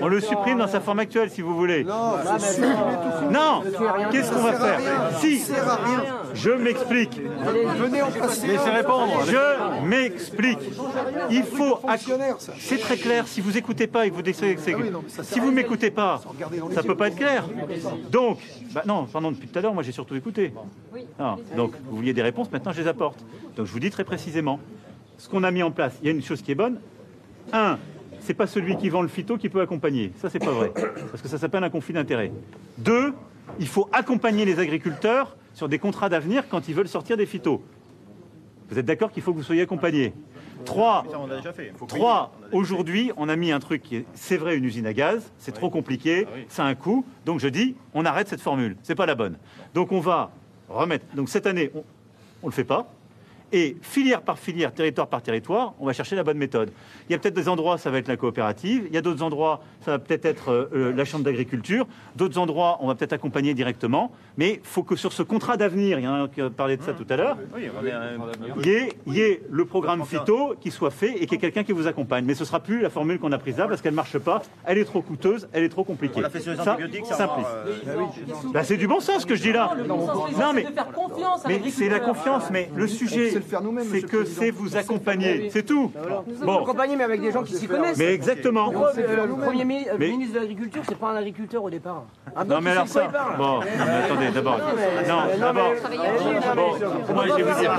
On 0.00 0.08
le 0.08 0.18
supprime 0.18 0.56
dans 0.56 0.66
sa 0.66 0.80
forme 0.80 1.00
actuelle, 1.00 1.28
si 1.28 1.42
vous 1.42 1.54
voulez. 1.54 1.84
Non. 1.84 3.62
Qu'est-ce 4.10 4.32
qu'on 4.32 4.42
va 4.42 4.54
faire 4.54 4.80
Si. 5.20 5.42
Je 6.32 6.50
m'explique. 6.52 7.20
Laissez 8.46 8.70
répondre. 8.70 9.12
Je 9.26 9.84
m'explique. 9.84 10.70
Il 11.30 11.42
faut. 11.42 11.80
C'est 12.58 12.78
très 12.78 12.96
clair. 12.96 13.28
Si 13.28 13.42
vous 13.42 13.58
écoutez 13.58 13.86
pas 13.86 14.06
et 14.06 14.10
que 14.10 14.14
vous 14.14 14.22
Ah 14.24 15.22
si 15.22 15.38
vous 15.38 15.50
m'écoutez 15.50 15.90
pas, 15.90 16.22
ça 16.74 16.82
peut 16.82 16.96
pas 16.96 17.08
être 17.08 17.16
clair. 17.16 17.44
Donc, 18.10 18.38
bah 18.72 18.84
non, 18.86 19.04
pardon, 19.04 19.32
depuis 19.32 19.48
tout 19.48 19.58
à 19.58 19.62
l'heure, 19.62 19.74
moi 19.74 19.82
j'ai 19.82 19.92
surtout 19.92 20.14
écouté. 20.14 20.54
Non, 21.18 21.36
donc 21.58 21.74
vous 21.90 21.96
vouliez 21.96 22.14
des 22.14 22.22
réponses, 22.22 22.50
maintenant 22.50 22.72
je 22.72 22.80
les 22.80 22.88
apporte. 22.88 23.22
Donc 23.56 23.66
je 23.66 23.72
vous 23.72 23.80
dis 23.80 23.90
très 23.90 24.04
précisément, 24.04 24.58
ce 25.18 25.28
qu'on 25.28 25.42
a 25.42 25.50
mis 25.50 25.62
en 25.62 25.70
place, 25.70 25.98
il 26.02 26.06
y 26.06 26.08
a 26.08 26.12
une 26.12 26.22
chose 26.22 26.42
qui 26.42 26.52
est 26.52 26.56
bonne. 26.56 26.78
Un, 27.52 27.78
c'est 28.20 28.34
pas 28.34 28.46
celui 28.46 28.76
qui 28.76 28.88
vend 28.88 29.02
le 29.02 29.08
phyto 29.08 29.36
qui 29.36 29.48
peut 29.48 29.60
accompagner. 29.60 30.12
Ça, 30.16 30.30
c'est 30.30 30.38
pas 30.38 30.52
vrai, 30.52 30.72
parce 31.10 31.22
que 31.22 31.28
ça 31.28 31.38
s'appelle 31.38 31.64
un 31.64 31.70
conflit 31.70 31.94
d'intérêts. 31.94 32.32
Deux, 32.78 33.12
il 33.60 33.68
faut 33.68 33.88
accompagner 33.92 34.44
les 34.44 34.58
agriculteurs 34.58 35.36
sur 35.52 35.68
des 35.68 35.78
contrats 35.78 36.08
d'avenir 36.08 36.48
quand 36.48 36.68
ils 36.68 36.74
veulent 36.74 36.88
sortir 36.88 37.16
des 37.16 37.26
phytos. 37.26 37.62
Vous 38.70 38.78
êtes 38.78 38.86
d'accord 38.86 39.12
qu'il 39.12 39.22
faut 39.22 39.32
que 39.32 39.38
vous 39.38 39.44
soyez 39.44 39.62
accompagnés? 39.62 40.14
Trois. 40.64 41.04
Trois, 41.86 42.32
aujourd'hui, 42.50 43.12
on 43.18 43.28
a 43.28 43.36
mis 43.36 43.52
un 43.52 43.60
truc 43.60 43.82
qui 43.82 43.96
est, 43.96 44.06
c'est 44.14 44.38
vrai, 44.38 44.56
une 44.56 44.64
usine 44.64 44.86
à 44.86 44.94
gaz, 44.94 45.30
c'est 45.36 45.52
trop 45.52 45.68
compliqué, 45.68 46.26
ça 46.48 46.64
a 46.64 46.66
un 46.66 46.74
coût, 46.74 47.04
donc 47.26 47.40
je 47.40 47.48
dis, 47.48 47.76
on 47.92 48.06
arrête 48.06 48.28
cette 48.28 48.40
formule, 48.40 48.76
c'est 48.82 48.94
pas 48.94 49.04
la 49.04 49.14
bonne. 49.14 49.36
Donc 49.74 49.92
on 49.92 50.00
va 50.00 50.30
remettre, 50.70 51.04
donc 51.14 51.28
cette 51.28 51.46
année, 51.46 51.70
on, 51.74 51.84
on 52.42 52.46
le 52.46 52.52
fait 52.52 52.64
pas, 52.64 52.90
et 53.56 53.76
filière 53.82 54.22
par 54.22 54.36
filière, 54.38 54.72
territoire 54.74 55.06
par 55.06 55.22
territoire, 55.22 55.74
on 55.78 55.86
va 55.86 55.92
chercher 55.92 56.16
la 56.16 56.24
bonne 56.24 56.38
méthode. 56.38 56.72
Il 57.08 57.12
y 57.12 57.14
a 57.14 57.18
peut-être 57.20 57.34
des 57.34 57.48
endroits, 57.48 57.78
ça 57.78 57.88
va 57.90 57.98
être 57.98 58.08
la 58.08 58.16
coopérative, 58.16 58.84
il 58.88 58.92
y 58.92 58.96
a 58.98 59.00
d'autres 59.00 59.22
endroits, 59.22 59.62
ça 59.84 59.92
va 59.92 59.98
peut-être 60.00 60.24
être 60.24 60.50
euh, 60.50 60.68
euh, 60.74 60.92
la 60.92 61.04
chambre 61.04 61.22
d'agriculture, 61.24 61.86
d'autres 62.16 62.36
endroits, 62.38 62.78
on 62.80 62.88
va 62.88 62.96
peut-être 62.96 63.12
accompagner 63.12 63.54
directement, 63.54 64.10
mais 64.36 64.54
il 64.54 64.60
faut 64.64 64.82
que 64.82 64.96
sur 64.96 65.12
ce 65.12 65.22
contrat 65.22 65.56
d'avenir, 65.56 66.00
il 66.00 66.04
y 66.04 66.08
en 66.08 66.14
a 66.14 66.16
un 66.22 66.28
qui 66.28 66.40
a 66.40 66.50
parlé 66.50 66.76
de 66.76 66.82
ça 66.82 66.94
tout 66.94 67.06
à 67.08 67.16
l'heure, 67.16 67.36
Oui, 67.54 67.68
il 68.58 68.66
y, 68.66 68.70
ait, 68.74 68.88
il 69.06 69.14
y 69.14 69.20
ait 69.20 69.40
le 69.48 69.64
programme 69.64 70.04
phyto 70.04 70.54
qui 70.60 70.72
soit 70.72 70.90
fait 70.90 71.12
et 71.12 71.26
qu'il 71.26 71.32
y 71.32 71.34
ait 71.36 71.38
quelqu'un 71.38 71.62
qui 71.62 71.72
vous 71.72 71.86
accompagne. 71.86 72.24
Mais 72.24 72.34
ce 72.34 72.44
sera 72.44 72.58
plus 72.58 72.80
la 72.80 72.90
formule 72.90 73.20
qu'on 73.20 73.30
a 73.30 73.38
prise 73.38 73.56
là 73.58 73.68
parce 73.68 73.80
qu'elle 73.80 73.94
marche 73.94 74.18
pas, 74.18 74.42
elle 74.64 74.78
est 74.78 74.84
trop 74.84 75.00
coûteuse, 75.00 75.48
elle 75.52 75.62
est 75.62 75.68
trop 75.68 75.84
compliquée. 75.84 76.14
On 76.16 76.20
l'a 76.22 76.30
fait 76.30 76.40
sur 76.40 76.50
les 76.52 76.58
Ça, 76.58 76.72
antibiotiques, 76.72 77.06
ça 77.06 77.14
simplifie. 77.14 77.46
euh, 77.86 78.04
Bah, 78.52 78.64
c'est 78.64 78.76
du 78.76 78.88
bon 78.88 78.98
sens 79.00 79.22
ce 79.22 79.26
que 79.26 79.36
je 79.36 79.42
dis 79.42 79.52
là. 79.52 79.70
Non 79.86 80.08
c'est 80.36 80.52
mais 80.54 80.64
de 80.64 80.68
faire 80.72 80.90
confiance 80.92 81.44
à 81.44 81.48
mais 81.48 81.60
c'est 81.70 81.88
la 81.88 82.00
confiance, 82.00 82.44
mais 82.50 82.70
le 82.74 82.88
sujet, 82.88 83.30
faire 83.44 83.62
nous-mêmes. 83.62 83.86
C'est 83.90 84.02
que 84.02 84.24
c'est 84.24 84.50
vous 84.50 84.76
accompagner, 84.76 85.50
c'est 85.50 85.62
tout. 85.64 85.90
Nous 86.26 86.36
sommes 86.36 86.48
accompagnés, 86.62 86.96
mais 86.96 87.04
avec 87.04 87.20
des 87.20 87.32
gens 87.32 87.42
qui 87.42 87.54
s'y 87.54 87.66
connaissent. 87.66 87.98
Mais 87.98 88.12
exactement. 88.12 88.70
Euh, 88.74 89.26
Le 89.26 89.34
Premier 89.34 89.88
euh, 89.90 89.98
ministre 89.98 90.34
de 90.34 90.40
l'Agriculture, 90.40 90.82
c'est 90.88 90.98
pas 90.98 91.10
un 91.10 91.16
agriculteur 91.16 91.62
au 91.62 91.70
départ. 91.70 92.04
Non 92.46 92.60
mais 92.60 92.70
alors 92.70 92.88
ça, 92.88 93.08
bon, 93.38 93.60
mais 93.60 94.04
attendez, 94.04 94.30
d'abord, 94.30 94.58
Non, 94.58 95.14
non, 95.14 95.38
d'abord, 95.38 95.72
bon, 96.56 97.14
moi 97.14 97.24
je 97.28 97.32
vais 97.34 97.42
vous 97.42 97.60
dire, 97.60 97.72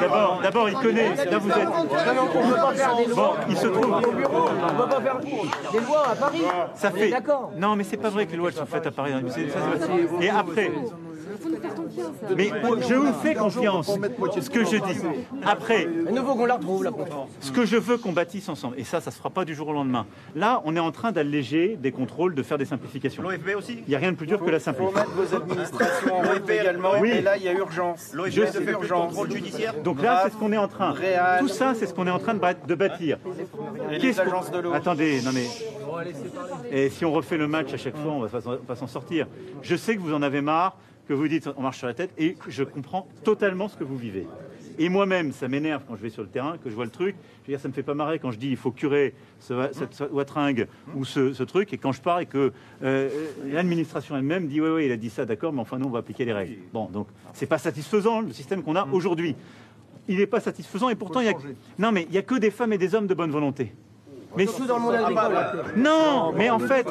d'abord, 0.00 0.40
d'abord 0.42 0.68
il 0.68 0.74
connaît, 0.76 1.14
là 1.30 1.38
vous 1.38 1.50
êtes, 1.50 3.14
bon, 3.14 3.30
il 3.48 3.56
se 3.56 3.66
trouve, 3.68 4.00
bureau. 4.16 4.48
On 4.68 4.82
peut 4.82 4.88
pas 4.88 5.00
faire 5.00 5.20
des 5.20 5.80
lois 5.80 6.08
à 6.10 6.14
Paris. 6.16 6.42
ça 6.74 6.90
On 6.92 6.96
est 6.96 7.00
fait, 7.00 7.10
D'accord. 7.10 7.52
non 7.56 7.76
mais 7.76 7.84
c'est 7.84 7.96
pas 7.96 8.10
vrai 8.10 8.26
que 8.26 8.32
les 8.32 8.36
lois 8.38 8.48
elles 8.50 8.56
sont 8.56 8.66
faites 8.66 8.86
à 8.86 8.90
Paris, 8.90 9.12
c'est- 9.28 10.24
et 10.24 10.30
après, 10.30 10.70
mais 12.36 12.50
je 12.88 12.94
vous 12.94 13.12
fais 13.14 13.34
confiance, 13.34 13.90
ce 14.40 14.50
que 14.50 14.64
je 14.64 14.76
dis, 14.76 15.00
après, 15.44 15.88
ce 17.40 17.52
que 17.52 17.64
je 17.66 17.76
veux 17.76 17.96
qu'on 17.98 18.12
bâtisse 18.12 18.48
ensemble, 18.48 18.78
et 18.78 18.84
ça, 18.84 19.00
ça 19.00 19.10
se 19.10 19.16
fera 19.18 19.30
pas 19.30 19.44
du 19.44 19.54
jour 19.54 19.68
au 19.68 19.72
lendemain. 19.72 20.06
Là, 20.34 20.62
on 20.64 20.76
est 20.76 20.80
en 20.80 20.92
train 20.92 21.12
d'alléger 21.12 21.76
des 21.80 21.92
contrôles, 21.92 22.34
de 22.34 22.42
faire 22.42 22.58
des 22.58 22.64
simplifications. 22.64 23.22
L'OFB 23.22 23.56
aussi 23.56 23.78
Il 23.86 23.88
n'y 23.90 23.94
a 23.94 23.98
rien 23.98 24.12
de 24.12 24.16
plus 24.16 24.26
dur 24.26 24.38
que 24.44 24.50
la 24.50 24.58
Faut 24.58 24.64
simplification. 24.64 25.14
mettre 25.14 25.30
vos 25.30 25.36
administrations 25.36 26.18
en 26.18 26.48
également. 26.48 26.92
Oui. 27.00 27.10
Et 27.10 27.20
là, 27.22 27.36
il 27.36 27.42
y 27.42 27.48
a 27.48 27.52
urgence. 27.52 28.12
L'OFB 28.14 28.30
Je 28.30 28.40
ne 28.42 28.46
sais. 28.46 28.60
fait 28.62 28.72
urgence. 28.72 29.08
contrôle 29.08 29.30
judiciaire 29.32 29.74
Donc 29.82 30.02
là, 30.02 30.22
c'est 30.24 30.32
ce 30.32 30.36
qu'on 30.36 30.52
est 30.52 30.56
en 30.58 30.68
train. 30.68 30.94
Tout 31.40 31.48
ça, 31.48 31.74
c'est 31.74 31.86
ce 31.86 31.94
qu'on 31.94 32.06
est 32.06 32.10
en 32.10 32.18
train 32.18 32.34
de, 32.34 32.74
bâtir. 32.74 33.18
Et 33.90 33.98
Qu'est-ce 33.98 34.18
les 34.22 34.24
qu'on- 34.30 34.36
agences 34.36 34.50
de 34.50 34.58
l'eau. 34.58 34.72
Attendez, 34.72 35.20
non 35.22 35.30
mais. 35.32 35.46
Et 36.70 36.90
si 36.90 37.04
on 37.04 37.12
refait 37.12 37.36
le 37.36 37.46
match 37.46 37.72
à 37.72 37.76
chaque 37.76 37.96
fois, 37.96 38.12
on 38.12 38.20
va, 38.20 38.40
va 38.66 38.76
s'en 38.76 38.86
sortir. 38.86 39.26
Je 39.62 39.76
sais 39.76 39.94
que 39.96 40.00
vous 40.00 40.12
en 40.14 40.22
avez 40.22 40.40
marre, 40.40 40.76
que 41.08 41.12
vous 41.12 41.28
dites 41.28 41.48
on 41.56 41.62
marche 41.62 41.78
sur 41.78 41.86
la 41.86 41.94
tête, 41.94 42.10
et 42.18 42.36
je 42.48 42.64
comprends 42.64 43.06
totalement 43.24 43.68
ce 43.68 43.76
que 43.76 43.84
vous 43.84 43.96
vivez. 43.96 44.26
Et 44.78 44.88
moi-même, 44.88 45.32
ça 45.32 45.46
m'énerve 45.46 45.82
quand 45.86 45.94
je 45.94 46.02
vais 46.02 46.10
sur 46.10 46.22
le 46.22 46.28
terrain, 46.28 46.58
que 46.58 46.68
je 46.68 46.74
vois 46.74 46.84
le 46.84 46.90
truc. 46.90 47.14
Je 47.42 47.46
veux 47.46 47.56
dire, 47.56 47.60
ça 47.60 47.68
me 47.68 47.72
fait 47.72 47.84
pas 47.84 47.94
marrer 47.94 48.18
quand 48.18 48.32
je 48.32 48.38
dis 48.38 48.48
il 48.48 48.56
faut 48.56 48.72
curer 48.72 49.14
ce, 49.38 49.68
cette 49.72 49.94
ce 49.94 50.04
watringue 50.04 50.66
ou 50.96 51.04
ce, 51.04 51.32
ce 51.32 51.42
truc, 51.44 51.72
et 51.72 51.78
quand 51.78 51.92
je 51.92 52.00
pars 52.00 52.20
et 52.20 52.26
que 52.26 52.52
euh, 52.82 53.08
l'administration 53.46 54.16
elle-même 54.16 54.48
dit 54.48 54.60
oui, 54.60 54.70
oui, 54.70 54.86
il 54.86 54.92
a 54.92 54.96
dit 54.96 55.10
ça, 55.10 55.24
d'accord, 55.26 55.52
mais 55.52 55.60
enfin 55.60 55.78
nous 55.78 55.86
on 55.86 55.90
va 55.90 56.00
appliquer 56.00 56.24
les 56.24 56.32
règles. 56.32 56.56
Bon, 56.72 56.86
donc 56.86 57.06
c'est 57.34 57.46
pas 57.46 57.58
satisfaisant 57.58 58.20
le 58.22 58.32
système 58.32 58.62
qu'on 58.62 58.76
a 58.76 58.86
aujourd'hui. 58.90 59.36
Il 60.08 60.18
n'est 60.18 60.26
pas 60.26 60.40
satisfaisant 60.40 60.88
et 60.90 60.96
pourtant 60.96 61.20
il 61.20 61.26
y 61.26 61.30
a 61.30 61.34
non 61.78 61.92
mais 61.92 62.06
il 62.08 62.14
y 62.14 62.18
a 62.18 62.22
que 62.22 62.34
des 62.34 62.50
femmes 62.50 62.72
et 62.72 62.78
des 62.78 62.94
hommes 62.94 63.06
de 63.06 63.14
bonne 63.14 63.30
volonté. 63.30 63.72
Mais 64.36 64.46
dans 64.46 64.76
le 64.76 64.82
monde 64.82 64.94
agricole. 64.94 65.34
non, 65.76 66.32
mais 66.34 66.50
en 66.50 66.58
fait, 66.58 66.86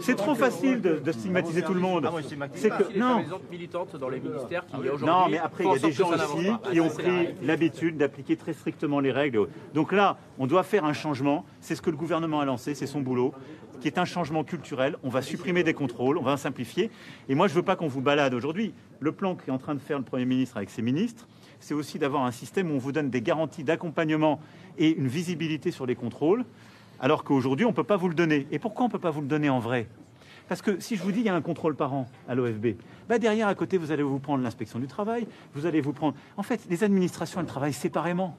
c'est 0.00 0.16
trop 0.16 0.34
facile 0.34 0.80
de, 0.80 0.98
de 0.98 1.12
stigmatiser 1.12 1.62
tout 1.62 1.74
le 1.74 1.80
monde. 1.80 2.08
C'est 2.54 2.70
que 2.70 2.92
Les 2.92 2.98
non. 3.00 3.22
femmes 3.22 3.38
militantes 3.50 3.96
dans 3.96 4.08
les 4.08 4.20
ministères 4.20 4.66
qui 4.66 4.76
aujourd'hui 4.76 5.06
Non, 5.06 5.28
mais 5.30 5.38
après, 5.38 5.64
il 5.64 5.70
y 5.72 5.74
a 5.74 5.78
des 5.78 5.92
gens 5.92 6.10
aussi 6.10 6.50
qui 6.70 6.80
ont 6.80 6.88
pris 6.88 7.28
l'habitude 7.42 7.96
d'appliquer 7.96 8.36
très 8.36 8.52
strictement 8.52 9.00
les 9.00 9.12
règles. 9.12 9.48
Donc 9.74 9.92
là, 9.92 10.16
on 10.38 10.46
doit 10.46 10.62
faire 10.62 10.84
un 10.84 10.92
changement. 10.92 11.44
C'est 11.60 11.74
ce 11.74 11.82
que 11.82 11.90
le 11.90 11.96
gouvernement 11.96 12.40
a 12.40 12.44
lancé, 12.44 12.74
c'est 12.74 12.86
son 12.86 13.00
boulot, 13.00 13.32
qui 13.80 13.88
est 13.88 13.98
un 13.98 14.04
changement 14.04 14.44
culturel. 14.44 14.96
On 15.02 15.08
va 15.08 15.22
supprimer 15.22 15.62
des 15.62 15.74
contrôles, 15.74 16.18
on 16.18 16.22
va 16.22 16.36
simplifier. 16.36 16.90
Et 17.28 17.34
moi, 17.34 17.46
je 17.46 17.52
ne 17.52 17.56
veux 17.56 17.64
pas 17.64 17.76
qu'on 17.76 17.88
vous 17.88 18.00
balade 18.00 18.34
aujourd'hui. 18.34 18.72
Le 19.00 19.12
plan 19.12 19.34
qu'est 19.34 19.50
en 19.50 19.58
train 19.58 19.74
de 19.74 19.80
faire 19.80 19.98
le 19.98 20.04
Premier 20.04 20.24
ministre 20.24 20.56
avec 20.56 20.70
ses 20.70 20.82
ministres, 20.82 21.26
c'est 21.60 21.74
aussi 21.74 21.98
d'avoir 21.98 22.24
un 22.24 22.30
système 22.30 22.70
où 22.70 22.74
on 22.74 22.78
vous 22.78 22.92
donne 22.92 23.10
des 23.10 23.22
garanties 23.22 23.64
d'accompagnement 23.64 24.40
et 24.78 24.90
une 24.90 25.08
visibilité 25.08 25.70
sur 25.70 25.86
les 25.86 25.94
contrôles, 25.94 26.44
alors 27.00 27.24
qu'aujourd'hui, 27.24 27.64
on 27.66 27.70
ne 27.70 27.74
peut 27.74 27.84
pas 27.84 27.96
vous 27.96 28.08
le 28.08 28.14
donner. 28.14 28.46
Et 28.50 28.58
pourquoi 28.58 28.84
on 28.84 28.88
ne 28.88 28.92
peut 28.92 28.98
pas 28.98 29.10
vous 29.10 29.20
le 29.20 29.26
donner 29.26 29.48
en 29.48 29.58
vrai? 29.58 29.86
Parce 30.48 30.62
que 30.62 30.78
si 30.78 30.94
je 30.94 31.02
vous 31.02 31.10
dis 31.10 31.18
qu'il 31.18 31.26
y 31.26 31.30
a 31.30 31.34
un 31.34 31.40
contrôle 31.40 31.74
par 31.74 31.92
an 31.92 32.06
à 32.28 32.36
l'OFB, 32.36 32.76
bah 33.08 33.18
derrière, 33.18 33.48
à 33.48 33.54
côté, 33.56 33.78
vous 33.78 33.90
allez 33.90 34.04
vous 34.04 34.20
prendre 34.20 34.44
l'inspection 34.44 34.78
du 34.78 34.86
travail, 34.86 35.26
vous 35.54 35.66
allez 35.66 35.80
vous 35.80 35.92
prendre... 35.92 36.14
En 36.36 36.44
fait, 36.44 36.60
les 36.70 36.84
administrations, 36.84 37.40
elles 37.40 37.46
travaillent 37.46 37.72
séparément. 37.72 38.36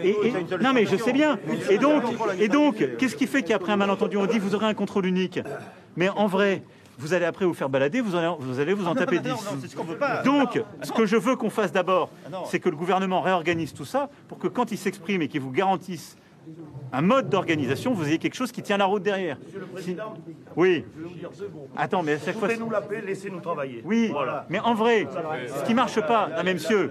Et- 0.00 0.10
et- 0.10 0.32
non, 0.62 0.72
mais 0.72 0.86
je 0.86 0.96
sais 0.96 1.12
bien. 1.12 1.38
Et 1.68 1.78
donc, 1.78 2.04
et 2.38 2.46
donc 2.48 2.76
qu'est-ce 2.98 3.16
qui 3.16 3.26
fait 3.26 3.42
qu'après 3.42 3.72
un 3.72 3.76
malentendu, 3.76 4.16
on 4.16 4.26
dit 4.26 4.38
vous 4.38 4.54
aurez 4.54 4.66
un 4.66 4.74
contrôle 4.74 5.06
unique? 5.06 5.40
Mais 5.96 6.08
en 6.08 6.28
vrai, 6.28 6.62
vous 6.98 7.14
allez 7.14 7.24
après 7.24 7.46
vous 7.46 7.54
faire 7.54 7.68
balader, 7.68 8.00
vous 8.00 8.14
allez 8.14 8.32
vous, 8.38 8.60
allez 8.60 8.72
vous 8.74 8.86
en 8.86 8.94
taper 8.94 9.18
10. 9.18 9.28
Non, 9.30 9.34
non, 9.34 9.40
c'est 9.60 9.68
ce. 9.68 10.24
Donc, 10.24 10.62
que 10.94 11.06
je 11.06 11.16
veux 11.16 11.34
qu'on 11.34 11.50
fasse 11.50 11.72
d'abord, 11.72 12.10
Ah 12.32 12.42
c'est 12.46 12.60
que 12.60 12.68
le 12.68 12.76
gouvernement 12.76 13.22
réorganise 13.22 13.72
tout 13.74 13.84
ça 13.84 14.08
pour 14.28 14.38
que 14.38 14.46
quand 14.46 14.70
il 14.70 14.78
s'exprime 14.78 15.20
et 15.22 15.26
qu'il 15.28 15.40
vous 15.40 15.50
garantisse 15.50 16.16
un 16.92 17.02
mode 17.02 17.28
d'organisation, 17.28 17.92
vous 17.92 18.06
ayez 18.08 18.18
quelque 18.18 18.34
chose 18.34 18.50
qui 18.52 18.62
tient 18.62 18.76
la 18.76 18.84
route 18.86 19.02
derrière. 19.02 19.38
Si- 19.78 19.96
Oui. 20.56 20.84
Attends, 21.76 22.02
mais 22.02 22.12
à 22.14 22.18
chaque 22.18 22.36
fois. 22.38 22.48
Foutez-nous 22.48 22.70
la 22.70 22.80
paix, 22.80 23.00
laissez-nous 23.00 23.40
travailler. 23.40 23.82
Oui, 23.84 24.08
Voilà. 24.10 24.46
mais 24.48 24.58
en 24.60 24.74
vrai, 24.74 25.06
ce 25.60 25.64
qui 25.64 25.74
marche 25.74 26.00
pas, 26.00 26.28
non 26.36 26.42
mais 26.44 26.54
monsieur, 26.54 26.90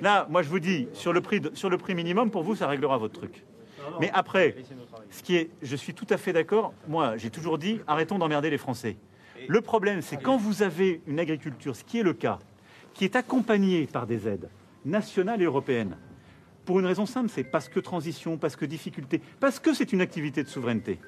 là, 0.00 0.26
moi 0.30 0.42
je 0.42 0.48
vous 0.48 0.60
dis, 0.60 0.88
sur 0.92 1.12
le 1.12 1.20
prix, 1.20 1.40
de- 1.40 1.50
sur 1.54 1.70
le 1.70 1.78
prix 1.78 1.94
minimum, 1.94 2.30
pour 2.30 2.42
vous, 2.42 2.54
ça 2.54 2.66
réglera 2.66 2.98
votre 2.98 3.14
truc. 3.18 3.44
Mais 4.00 4.10
après, 4.14 4.56
ce 5.10 5.22
qui 5.22 5.36
est, 5.36 5.50
je 5.62 5.76
suis 5.76 5.94
tout 5.94 6.06
à 6.10 6.16
fait 6.16 6.32
d'accord. 6.32 6.72
Moi, 6.88 7.16
j'ai 7.16 7.30
toujours 7.30 7.58
dit, 7.58 7.80
arrêtons 7.86 8.18
d'emmerder 8.18 8.50
les 8.50 8.58
Français. 8.58 8.96
Le 9.48 9.60
problème, 9.60 10.02
c'est 10.02 10.16
quand 10.20 10.36
vous 10.36 10.62
avez 10.62 11.00
une 11.06 11.20
agriculture, 11.20 11.76
ce 11.76 11.84
qui 11.84 12.00
est 12.00 12.02
le 12.02 12.12
cas, 12.14 12.38
qui 12.94 13.04
est 13.04 13.14
accompagnée 13.16 13.86
par 13.86 14.06
des 14.06 14.26
aides 14.26 14.48
nationales 14.84 15.40
et 15.42 15.44
européennes, 15.44 15.96
pour 16.66 16.80
une 16.80 16.86
raison 16.86 17.06
simple, 17.06 17.30
c'est 17.32 17.44
parce 17.44 17.70
que 17.70 17.80
transition, 17.80 18.36
parce 18.36 18.56
que 18.56 18.66
difficulté, 18.66 19.22
parce 19.40 19.58
que 19.58 19.72
c'est 19.72 19.92
une 19.92 20.02
activité 20.02 20.42
de 20.42 20.48
souveraineté. 20.48 20.98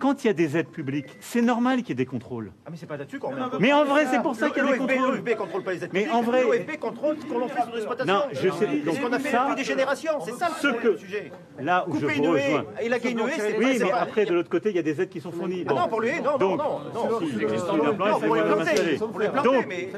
Quand 0.00 0.24
il 0.24 0.28
y 0.28 0.30
a 0.30 0.32
des 0.32 0.56
aides 0.56 0.68
publiques, 0.68 1.08
c'est 1.20 1.42
normal 1.42 1.80
qu'il 1.80 1.90
y 1.90 1.92
ait 1.92 1.94
des 1.94 2.06
contrôles. 2.06 2.52
Ah 2.64 2.70
mais 2.70 2.78
c'est 2.78 2.86
pas 2.86 2.96
là-dessus 2.96 3.18
qu'on. 3.18 3.32
Mais 3.60 3.70
en 3.74 3.84
vrai, 3.84 4.06
c'est 4.10 4.22
pour 4.22 4.34
ça 4.34 4.48
qu'il 4.48 4.64
y 4.64 4.66
a 4.66 4.72
des 4.72 4.78
contrôles. 4.78 5.16
L'OFB 5.16 5.34
contrôle 5.36 5.62
pas 5.62 5.72
les 5.72 5.84
aides 5.84 5.90
Mais 5.92 6.00
publiques, 6.04 6.16
en 6.16 6.22
vrai- 6.22 6.42
L'OFB 6.42 6.78
contrôle 6.80 7.16
ce 7.20 7.26
qu'on 7.26 7.48
fait 7.48 7.62
sur 7.62 7.74
l'exploitation. 7.74 8.14
Non, 8.14 8.22
je 8.32 8.48
sais. 8.48 8.66
Donc 8.78 8.94
ce 8.94 9.00
qu'on 9.02 9.12
a 9.12 9.18
fait 9.18 9.30
ça, 9.30 9.44
depuis 9.44 9.56
des 9.56 9.64
générations. 9.64 10.12
C'est 10.24 10.32
ça 10.32 10.48
ce 10.58 10.66
le 10.68 10.72
que- 10.72 10.96
sujet. 10.96 11.30
Là 11.60 11.84
où 11.86 11.94
je 12.00 12.06
vous 12.06 12.22
rejoins. 12.32 12.64
et 12.80 12.88
la 12.88 12.98
c'est 12.98 13.14
Oui, 13.58 13.76
mais 13.78 13.90
pas- 13.90 13.96
après, 14.00 14.24
de 14.24 14.32
l'autre 14.32 14.48
côté, 14.48 14.70
il 14.70 14.76
y 14.76 14.78
a 14.78 14.82
des 14.82 15.02
aides 15.02 15.10
qui 15.10 15.20
sont 15.20 15.30
fournies. 15.32 15.64
Ah 15.68 15.74
non, 15.74 15.88
pour 15.88 16.00
lui, 16.00 16.12
non, 16.22 16.32
non, 16.32 16.38
Donc, 16.38 16.58
non, 16.58 16.64
non. 16.94 17.10
Non, 17.98 18.20
pour 18.20 18.34
les 18.36 18.42
planter, 18.42 18.96
Donc, 19.44 19.66
mais- 19.68 19.88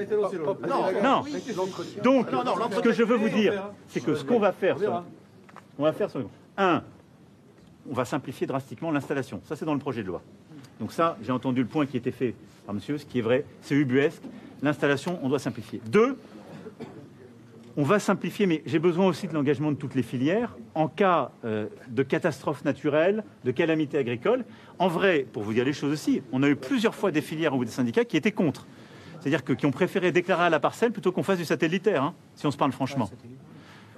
non, 0.69 0.83
Non. 1.01 1.25
Donc, 2.03 2.33
Non, 2.33 2.45
non, 2.45 2.55
ce 2.73 2.81
que 2.81 2.91
je 2.93 3.05
veux 3.05 3.17
vous 3.17 3.29
dire, 3.29 3.71
c'est 3.87 4.01
que 4.05 4.17
ce 4.17 4.25
qu'on 4.25 4.41
va 4.41 4.51
faire, 4.51 4.79
sur- 4.79 5.05
on 5.79 5.85
va 5.85 5.93
faire 5.93 6.11
sur- 6.11 6.29
un, 6.59 6.83
on 7.91 7.95
va 7.95 8.05
simplifier 8.05 8.47
drastiquement 8.47 8.91
l'installation. 8.91 9.41
Ça, 9.45 9.57
c'est 9.57 9.65
dans 9.65 9.75
le 9.75 9.81
projet 9.81 10.03
de 10.03 10.09
loi. 10.09 10.23
Donc 10.81 10.93
ça, 10.93 11.17
j'ai 11.23 11.33
entendu 11.33 11.63
le 11.63 11.69
point 11.69 11.87
qui 11.87 11.97
était 11.97 12.11
fait 12.11 12.35
par 12.67 12.75
monsieur, 12.75 12.99
ce 12.99 13.05
qui 13.05 13.19
est 13.19 13.23
vrai, 13.23 13.45
c'est 13.61 13.75
ubuesque. 13.75 14.23
L'installation, 14.63 15.19
on 15.23 15.29
doit 15.29 15.39
simplifier. 15.39 15.81
Deux, 15.87 16.17
on 17.77 17.85
va 17.85 17.99
simplifier, 17.99 18.47
mais 18.47 18.63
j'ai 18.67 18.79
besoin 18.79 19.07
aussi 19.07 19.27
de 19.27 19.35
l'engagement 19.35 19.73
de 19.73 19.77
toutes 19.77 19.95
les 19.95 20.03
filières 20.03 20.57
en 20.75 20.89
cas 20.89 21.33
euh, 21.45 21.67
de 21.89 22.03
catastrophe 22.03 22.65
naturelle, 22.65 23.25
de 23.45 23.51
calamité 23.51 23.99
agricole. 23.99 24.45
En 24.79 24.89
vrai, 24.89 25.27
pour 25.33 25.43
vous 25.43 25.53
dire 25.53 25.65
les 25.65 25.73
choses 25.73 25.93
aussi, 25.93 26.23
on 26.33 26.43
a 26.43 26.49
eu 26.49 26.57
plusieurs 26.57 26.95
fois 26.95 27.11
des 27.11 27.23
filières 27.23 27.57
ou 27.57 27.65
des 27.65 27.71
syndicats 27.71 28.05
qui 28.05 28.17
étaient 28.17 28.33
contre. 28.33 28.67
C'est-à-dire 29.21 29.45
que, 29.45 29.53
qui 29.53 29.67
ont 29.67 29.71
préféré 29.71 30.13
déclarer 30.13 30.45
à 30.45 30.51
la 30.51 30.61
parcelle 30.61 30.93
plutôt 30.93 31.13
qu'on 31.13 31.23
fasse 31.23 31.39
du 31.39 31.45
satellitaire, 31.45 32.03
hein, 32.03 32.15
si 32.35 32.47
on 32.47 32.51
se 32.51 32.57
parle 32.57 32.73
franchement. 32.73 33.09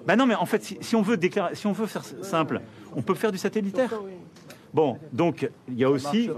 Ben 0.06 0.16
non, 0.16 0.26
mais 0.26 0.34
en 0.34 0.46
fait, 0.46 0.76
si, 0.80 0.96
on 0.96 1.02
veut 1.02 1.16
déclarer, 1.16 1.54
si 1.54 1.66
on 1.66 1.72
veut 1.72 1.86
faire 1.86 2.04
simple, 2.04 2.60
on 2.94 3.02
peut 3.02 3.14
faire 3.14 3.32
du 3.32 3.38
satellitaire. 3.38 3.90
Bon, 4.74 4.98
donc 5.12 5.48
il 5.68 5.78
y 5.78 5.84
a 5.84 5.88
aussi. 5.90 6.28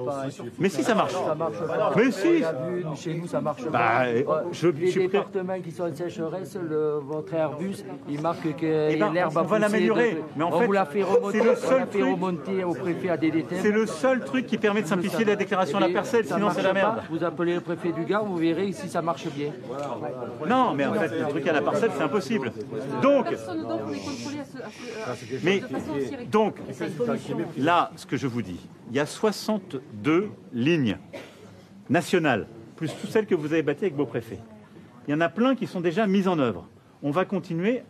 Mais 0.59 0.68
si 0.68 0.82
ça 0.82 0.95
marche. 0.95 1.14
Ça 1.14 1.34
marche 1.34 1.59
pas. 1.66 1.93
Mais 1.97 2.11
si. 2.11 2.43
On 2.84 2.95
chez 2.95 3.14
nous, 3.14 3.26
ça 3.26 3.41
marche 3.41 3.64
Bah, 3.64 3.70
pas. 3.70 4.07
euh, 4.09 4.22
je- 4.53 4.68
les 4.68 4.87
je 4.91 4.93
prêt. 4.93 5.03
départements 5.09 5.59
qui 5.61 5.70
sont 5.72 5.84
en 5.84 5.95
sécheresse, 5.95 6.57
le- 6.62 6.99
votre 7.03 7.32
Airbus, 7.32 7.76
il 8.11 8.20
marque 8.20 8.43
que 8.57 8.91
Eh 8.91 8.97
ben, 8.97 9.11
l'herbe 9.12 9.32
on 9.34 9.39
a 9.39 9.43
va 9.43 9.49
poussé 9.49 9.61
l'améliorer. 9.61 10.22
Mais 10.37 10.45
en 10.45 10.53
on 10.53 10.59
fait, 10.61 10.66
vous 10.66 10.72
l'a 10.72 10.84
fait 10.84 11.03
remonter, 11.03 11.39
c'est 11.39 11.45
le 11.45 11.51
on 11.53 11.57
seul 11.57 11.80
l'a 11.80 11.87
fait 11.87 11.99
truc- 11.99 12.12
remonter 12.12 12.64
au 12.64 12.74
préfet 12.74 13.09
à 13.09 13.16
DDT. 13.16 13.57
C'est 13.62 13.70
le 13.72 13.87
seul 13.87 14.20
truc 14.22 14.45
qui 14.47 14.59
permet 14.59 14.82
de 14.82 14.87
simplifier 14.87 15.24
la 15.24 15.37
déclaration 15.37 15.78
à 15.78 15.80
la 15.80 15.89
parcelle, 15.89 16.26
sinon 16.26 16.51
c'est 16.55 16.62
la 16.62 16.74
merde. 16.74 16.99
Vous 17.11 17.24
appelez 17.24 17.55
le 17.55 17.61
préfet 17.62 17.93
du 17.93 18.05
Gard, 18.05 18.24
vous 18.26 18.37
verrez 18.37 18.70
si 18.72 18.89
ça 18.91 19.01
marche 19.01 19.26
bien. 19.28 19.51
Non, 20.47 20.74
mais 20.74 20.84
en 20.84 20.93
fait, 20.93 21.09
le 21.20 21.28
truc 21.28 21.47
à 21.49 21.53
la 21.55 21.62
parcelle, 21.62 21.91
c'est 21.97 22.03
impossible. 22.05 22.53
Donc, 23.03 23.26
mais 25.43 25.62
donc, 26.30 26.57
là, 27.57 27.91
ce 27.97 28.05
que 28.05 28.16
je 28.18 28.26
vous 28.27 28.43
dis, 28.43 28.59
il 28.91 28.97
y 28.97 29.01
a 29.01 29.07
62 29.07 30.31
lignes 30.53 30.99
nationales, 31.89 32.47
plus 32.77 32.93
toutes 33.01 33.11
celles 33.11 33.27
que 33.27 33.35
vous 33.35 33.53
avez 33.53 33.62
bâties 33.62 33.85
avec 33.85 33.97
vos 33.97 34.07
préfets. 34.07 34.39
Il 35.07 35.12
y 35.12 35.14
en 35.14 35.20
a 35.20 35.29
plein 35.29 35.55
qui 35.55 35.66
sont 35.66 35.81
déjà 35.81 36.07
mises 36.07 36.29
en 36.29 36.39
œuvre. 36.39 36.66
On 37.03 37.11
va 37.11 37.24
continuer 37.24 37.83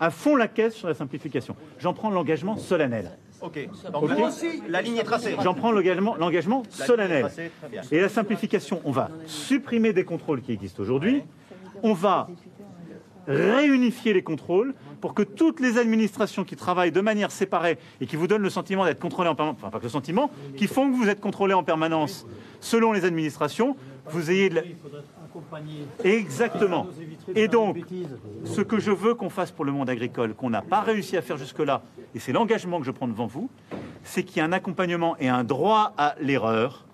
à 0.00 0.10
fond 0.10 0.36
la 0.36 0.48
caisse 0.48 0.74
sur 0.74 0.88
la 0.88 0.94
simplification. 0.94 1.56
J'en 1.78 1.94
prends 1.94 2.10
l'engagement 2.10 2.56
solennel. 2.56 3.10
Ok. 3.40 3.68
Donc 3.92 4.04
Ok. 4.04 4.10
là 4.10 4.26
aussi, 4.26 4.62
la 4.68 4.82
ligne 4.82 4.96
est 4.96 5.04
tracée. 5.04 5.36
J'en 5.42 5.54
prends 5.54 5.70
l'engagement 5.70 6.62
solennel. 6.70 7.20
tracée, 7.22 7.50
très 7.60 7.68
bien. 7.68 7.82
Et 7.92 8.00
la 8.00 8.08
simplification, 8.08 8.80
on 8.84 8.90
va 8.90 9.10
supprimer 9.26 9.92
des 9.92 10.04
contrôles 10.04 10.40
qui 10.42 10.52
existent 10.52 10.82
aujourd'hui. 10.82 11.22
On 11.82 11.92
va 11.92 12.28
réunifier 13.26 14.12
les 14.12 14.22
contrôles 14.22 14.74
pour 15.06 15.14
que 15.14 15.22
toutes 15.22 15.60
les 15.60 15.78
administrations 15.78 16.42
qui 16.42 16.56
travaillent 16.56 16.90
de 16.90 17.00
manière 17.00 17.30
séparée 17.30 17.78
et 18.00 18.06
qui 18.06 18.16
vous 18.16 18.26
donnent 18.26 18.42
le 18.42 18.50
sentiment 18.50 18.84
d'être 18.84 18.98
contrôlées 18.98 19.28
en 19.28 19.36
permanence, 19.36 19.60
enfin 19.60 19.70
pas 19.70 19.78
que 19.78 19.84
le 19.84 19.88
sentiment, 19.88 20.32
qui 20.56 20.66
font 20.66 20.90
que 20.90 20.96
vous 20.96 21.08
êtes 21.08 21.20
contrôlés 21.20 21.54
en 21.54 21.62
permanence 21.62 22.26
selon 22.58 22.90
les 22.90 23.04
administrations, 23.04 23.76
vous 24.06 24.32
ayez 24.32 24.48
de 24.48 24.56
la-. 24.56 24.62
Exactement. 26.02 26.88
Et 27.36 27.46
donc, 27.46 27.78
ce 28.46 28.62
que 28.62 28.80
je 28.80 28.90
veux 28.90 29.14
qu'on 29.14 29.30
fasse 29.30 29.52
pour 29.52 29.64
le 29.64 29.70
monde 29.70 29.88
agricole, 29.88 30.34
qu'on 30.34 30.50
n'a 30.50 30.62
pas 30.62 30.80
réussi 30.80 31.16
à 31.16 31.22
faire 31.22 31.36
jusque-là, 31.36 31.82
et 32.16 32.18
c'est 32.18 32.32
l'engagement 32.32 32.80
que 32.80 32.84
je 32.84 32.90
prends 32.90 33.06
devant 33.06 33.28
vous, 33.28 33.48
c'est 34.02 34.24
qu'il 34.24 34.38
y 34.38 34.40
a 34.40 34.44
un 34.44 34.50
accompagnement 34.50 35.16
et 35.20 35.28
un 35.28 35.44
droit 35.44 35.94
à 35.96 36.16
l'erreur, 36.20 36.84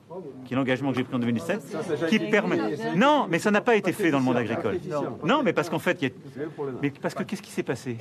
qui 0.44 0.54
est 0.54 0.56
l'engagement 0.56 0.90
que 0.90 0.96
j'ai 0.96 1.04
pris 1.04 1.14
en 1.14 1.18
2017, 1.18 1.76
qui 2.08 2.18
permet. 2.18 2.58
Non, 2.96 3.26
mais 3.28 3.38
ça 3.38 3.50
n'a 3.50 3.60
pas 3.60 3.76
été 3.76 3.92
fait 3.92 4.10
dans 4.10 4.18
le 4.18 4.24
monde 4.24 4.36
agricole. 4.36 4.78
Non, 5.24 5.42
mais 5.42 5.52
parce 5.52 5.70
qu'en 5.70 5.78
fait, 5.78 6.02
il 6.02 6.08
y 6.08 6.10
a... 6.10 6.64
mais 6.80 6.90
parce 6.90 7.14
que 7.14 7.22
qu'est-ce 7.22 7.42
qui 7.42 7.50
s'est 7.50 7.62
passé? 7.62 7.96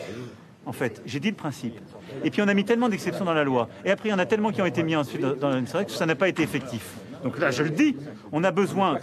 En 0.65 0.74
fait, 0.74 1.01
j'ai 1.05 1.19
dit 1.19 1.30
le 1.30 1.36
principe. 1.36 1.80
Et 2.24 2.30
puis 2.30 2.41
on 2.41 2.47
a 2.47 2.53
mis 2.53 2.65
tellement 2.65 2.88
d'exceptions 2.88 3.26
dans 3.26 3.34
la 3.34 3.43
loi. 3.43 3.67
Et 3.84 3.91
après, 3.91 4.09
il 4.09 4.11
y 4.11 4.15
en 4.15 4.19
a 4.19 4.26
tellement 4.26 4.51
qui 4.51 4.61
ont 4.61 4.65
été 4.65 4.84
mis 4.84 4.95
ensuite 4.95 5.22
dans 5.22 5.65
c'est 5.65 5.74
vrai 5.74 5.86
que 5.86 5.91
ça 5.91 6.05
n'a 6.05 6.15
pas 6.15 6.30
été 6.30 6.43
effectif. 6.43 6.95
Donc 7.24 7.39
là, 7.39 7.51
je 7.51 7.63
le 7.63 7.69
dis, 7.69 7.95
on 8.32 8.43
a 8.43 8.51
besoin. 8.51 8.97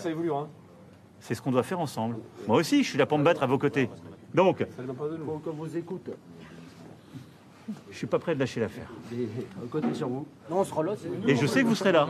C'est 1.21 1.35
ce 1.35 1.43
qu'on 1.43 1.51
doit 1.51 1.65
faire 1.65 1.81
ensemble. 1.81 2.17
Moi 2.47 2.59
aussi, 2.59 2.85
je 2.85 2.91
suis 2.91 2.99
là 2.99 3.07
pour 3.07 3.19
me 3.19 3.25
battre 3.25 3.43
à 3.43 3.47
vos 3.47 3.59
côtés. 3.59 3.91
Donc, 4.35 4.65
Faut 5.27 5.39
qu'on 5.39 5.53
vous 5.53 5.77
écoute. 5.77 6.11
Je 7.91 7.97
suis 7.97 8.07
pas 8.07 8.19
prêt 8.19 8.35
de 8.35 8.41
lâcher 8.41 8.61
l'affaire. 8.61 8.91
Mais 9.13 9.27
on 9.63 9.67
compte 9.67 9.95
sur 9.95 10.09
vous. 10.09 10.27
Non, 10.51 10.61
on 10.61 10.65
sera 10.65 10.83
là. 10.83 10.93
Et 11.27 11.37
je 11.37 11.47
sais 11.47 11.63
que 11.63 11.69
vous 11.69 11.75
serez 11.75 11.93
là. 11.93 12.09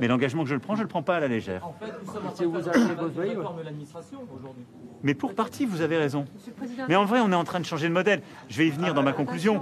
Mais 0.00 0.08
l'engagement 0.08 0.42
que 0.42 0.48
je 0.48 0.54
le 0.54 0.60
prends, 0.60 0.76
je 0.76 0.82
le 0.82 0.88
prends 0.88 1.02
pas 1.02 1.16
à 1.16 1.20
la 1.20 1.28
légère. 1.28 1.66
En 1.66 1.72
fait, 1.72 1.92
nous 2.04 2.12
sommes 2.12 2.26
en 2.26 2.30
Si 2.30 2.70
train 2.70 2.94
de 2.94 3.42
vous 3.42 3.62
l'administration 3.64 4.18
aujourd'hui. 4.34 4.64
Mais 5.02 5.14
pour 5.14 5.34
partie, 5.34 5.66
vous 5.66 5.80
avez 5.80 5.96
raison. 5.96 6.26
Mais 6.88 6.96
en 6.96 7.04
vrai, 7.04 7.20
on 7.20 7.32
est 7.32 7.36
en 7.36 7.44
train 7.44 7.60
de 7.60 7.64
changer 7.64 7.88
de 7.88 7.92
modèle. 7.92 8.22
Je 8.48 8.58
vais 8.58 8.68
y 8.68 8.70
venir 8.70 8.94
dans 8.94 9.02
ma 9.02 9.12
conclusion. 9.12 9.60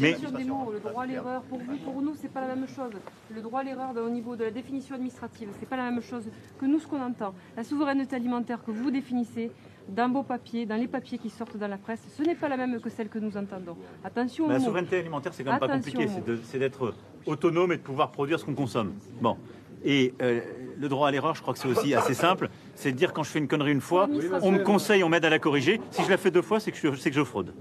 Mais 0.00 0.12
le 0.12 0.80
droit 0.80 1.02
à 1.02 1.06
l'erreur, 1.06 1.42
pour 1.42 1.58
vous, 1.58 1.76
pour 1.76 2.02
nous, 2.02 2.14
c'est 2.20 2.32
pas 2.32 2.40
la 2.40 2.54
même 2.54 2.68
chose. 2.68 2.92
Le 3.34 3.40
droit 3.40 3.60
à 3.60 3.62
l'erreur 3.64 3.90
au 3.96 4.10
niveau 4.10 4.36
de 4.36 4.44
la 4.44 4.50
définition 4.50 4.94
administrative, 4.94 5.48
c'est 5.58 5.68
pas 5.68 5.76
la 5.76 5.90
même 5.90 6.02
chose 6.02 6.24
que 6.60 6.66
nous, 6.66 6.78
ce 6.78 6.86
qu'on 6.86 7.00
entend. 7.00 7.34
La 7.56 7.64
souveraineté 7.64 8.16
alimentaire 8.16 8.62
que 8.64 8.70
vous 8.70 8.90
définissez 8.90 9.50
dans 9.88 10.10
vos 10.10 10.22
papiers, 10.22 10.66
dans 10.66 10.76
les 10.76 10.88
papiers 10.88 11.18
qui 11.18 11.30
sortent 11.30 11.56
dans 11.56 11.68
la 11.68 11.78
presse, 11.78 12.00
ce 12.16 12.22
n'est 12.22 12.34
pas 12.34 12.48
la 12.48 12.56
même 12.56 12.80
que 12.80 12.90
celle 12.90 13.08
que 13.08 13.18
nous 13.18 13.36
entendons. 13.36 13.76
Attention 14.04 14.46
aux 14.46 14.50
la 14.50 14.58
mots. 14.58 14.64
souveraineté 14.64 14.98
alimentaire, 14.98 15.32
c'est 15.34 15.44
quand 15.44 15.50
même 15.52 15.60
pas 15.60 15.68
compliqué. 15.68 16.06
C'est 16.44 16.58
d'être 16.58 16.94
autonome 17.26 17.72
et 17.72 17.76
de 17.76 17.82
pouvoir 17.82 18.10
produire 18.10 18.38
ce 18.38 18.44
qu'on 18.44 18.54
consomme. 18.54 18.92
Bon. 19.20 19.36
Et 19.84 20.12
euh, 20.22 20.40
le 20.78 20.88
droit 20.88 21.08
à 21.08 21.10
l'erreur, 21.12 21.34
je 21.36 21.40
crois 21.42 21.54
que 21.54 21.60
c'est 21.60 21.68
aussi 21.68 21.94
assez 21.94 22.14
simple. 22.14 22.48
C'est 22.74 22.90
de 22.92 22.96
dire 22.96 23.12
quand 23.12 23.22
je 23.22 23.30
fais 23.30 23.38
une 23.38 23.46
connerie 23.48 23.72
une 23.72 23.80
fois, 23.80 24.08
on 24.42 24.50
me 24.50 24.58
conseille, 24.58 25.04
on 25.04 25.08
m'aide 25.08 25.24
à 25.24 25.30
la 25.30 25.38
corriger. 25.38 25.80
Si 25.90 26.02
je 26.04 26.10
la 26.10 26.16
fais 26.16 26.30
deux 26.32 26.42
fois, 26.42 26.58
c'est 26.60 26.72
que, 26.72 26.78
je- 26.78 26.96
c'est 26.96 27.10
que 27.10 27.16
je 27.16 27.22
fraude. 27.24 27.54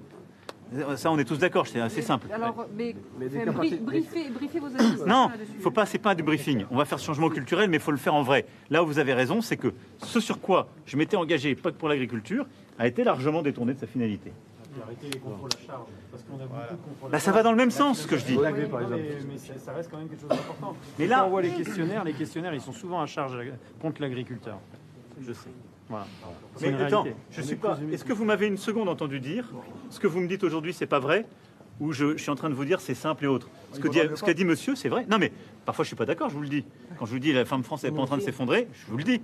Ça, 0.97 1.11
on 1.11 1.17
est 1.17 1.23
tous 1.23 1.37
d'accord, 1.37 1.65
c'est 1.67 1.79
assez 1.79 2.01
simple. 2.01 2.27
Alors, 2.31 2.67
mais, 2.75 2.95
Mais 3.19 3.29
des 3.29 3.37
enfin, 3.39 3.45
capacités- 3.51 3.75
bri- 3.77 3.85
briefez, 3.85 4.29
briefez 4.29 4.59
vos 4.59 4.67
administrations 4.67 5.05
Non, 5.07 5.29
faut 5.61 5.71
pas, 5.71 5.85
c'est 5.85 5.97
pas 5.97 6.13
du 6.15 6.23
briefing. 6.23 6.65
On 6.71 6.77
va 6.77 6.85
faire 6.85 6.99
ce 6.99 7.05
changement 7.05 7.29
culturel, 7.29 7.69
mais 7.69 7.77
il 7.77 7.83
faut 7.83 7.91
le 7.91 7.97
faire 7.97 8.13
en 8.15 8.23
vrai. 8.23 8.45
Là 8.69 8.83
où 8.83 8.85
vous 8.87 8.99
avez 8.99 9.13
raison, 9.13 9.41
c'est 9.41 9.57
que 9.57 9.73
ce 9.99 10.19
sur 10.19 10.41
quoi 10.41 10.67
je 10.85 10.97
m'étais 10.97 11.15
engagé, 11.17 11.55
pas 11.55 11.71
que 11.71 11.77
pour 11.77 11.87
l'agriculture, 11.89 12.45
a 12.77 12.87
été 12.87 13.03
largement 13.03 13.41
détourné 13.41 13.73
de 13.73 13.79
sa 13.79 13.87
finalité. 13.87 14.31
Arrêter 14.83 15.09
les 15.11 15.19
contrôles 15.19 15.49
à 15.59 15.65
charge. 15.65 15.87
Parce 16.11 16.23
qu'on 16.23 16.35
a 16.35 16.45
beaucoup 16.45 16.53
de 16.73 16.89
contrôles 16.89 17.11
Bah, 17.11 17.19
ça 17.19 17.31
va 17.31 17.41
dans 17.41 17.51
le 17.51 17.57
même 17.57 17.71
sens, 17.71 18.01
ce 18.01 18.07
que 18.07 18.15
je 18.17 18.25
dis. 18.25 18.37
Oui, 18.37 18.45
mais, 18.53 18.67
mais 19.27 19.37
ça, 19.37 19.57
ça 19.57 19.73
reste 19.73 19.89
quand 19.89 19.97
même 19.97 20.07
quelque 20.07 20.21
chose 20.21 20.29
d'important. 20.29 20.75
Mais 20.99 21.05
Quand 21.07 21.11
là- 21.15 21.25
on 21.25 21.29
voit 21.29 21.41
les 21.41 21.49
questionnaires, 21.49 22.03
les 22.03 22.13
questionnaires, 22.13 22.53
ils 22.53 22.61
sont 22.61 22.71
souvent 22.73 23.01
à 23.01 23.07
charge 23.07 23.35
contre 23.81 24.01
l'agriculteur. 24.01 24.59
Je 25.19 25.33
sais. 25.33 25.49
Voilà. 25.89 26.05
Mais 26.61 26.73
attends, 26.73 27.03
réalité. 27.03 27.21
je 27.31 27.41
suis 27.41 27.55
pas. 27.55 27.77
Est-ce 27.91 28.03
que 28.03 28.13
vous 28.13 28.25
m'avez 28.25 28.47
une 28.47 28.57
seconde 28.57 28.89
entendu 28.89 29.19
dire 29.19 29.49
ce 29.89 29.99
que 29.99 30.07
vous 30.07 30.19
me 30.19 30.27
dites 30.27 30.43
aujourd'hui, 30.43 30.73
c'est 30.73 30.85
pas 30.87 30.99
vrai 30.99 31.25
ou 31.79 31.93
je, 31.93 32.17
je 32.17 32.21
suis 32.21 32.31
en 32.31 32.35
train 32.35 32.49
de 32.49 32.55
vous 32.55 32.65
dire 32.65 32.81
c'est 32.81 32.95
simple 32.95 33.23
et 33.25 33.27
autre? 33.27 33.49
Ce 33.71 33.79
que 33.79 33.87
dit- 33.87 33.99
ce 34.15 34.23
qu'a 34.23 34.33
dit 34.33 34.45
monsieur, 34.45 34.75
c'est 34.75 34.89
vrai. 34.89 35.05
Non, 35.09 35.17
mais 35.17 35.31
parfois 35.65 35.83
je 35.83 35.87
suis 35.87 35.95
pas 35.95 36.05
d'accord, 36.05 36.29
je 36.29 36.35
vous 36.35 36.41
le 36.41 36.49
dis. 36.49 36.65
Quand 36.97 37.05
je 37.05 37.11
vous 37.11 37.19
dis 37.19 37.31
la 37.33 37.45
femme 37.45 37.63
France 37.63 37.83
n'est 37.83 37.91
pas 37.91 38.01
en 38.01 38.05
train 38.05 38.17
de 38.17 38.21
s'effondrer, 38.23 38.67
je 38.73 38.91
vous 38.91 38.97
le 38.97 39.03
dis. 39.03 39.21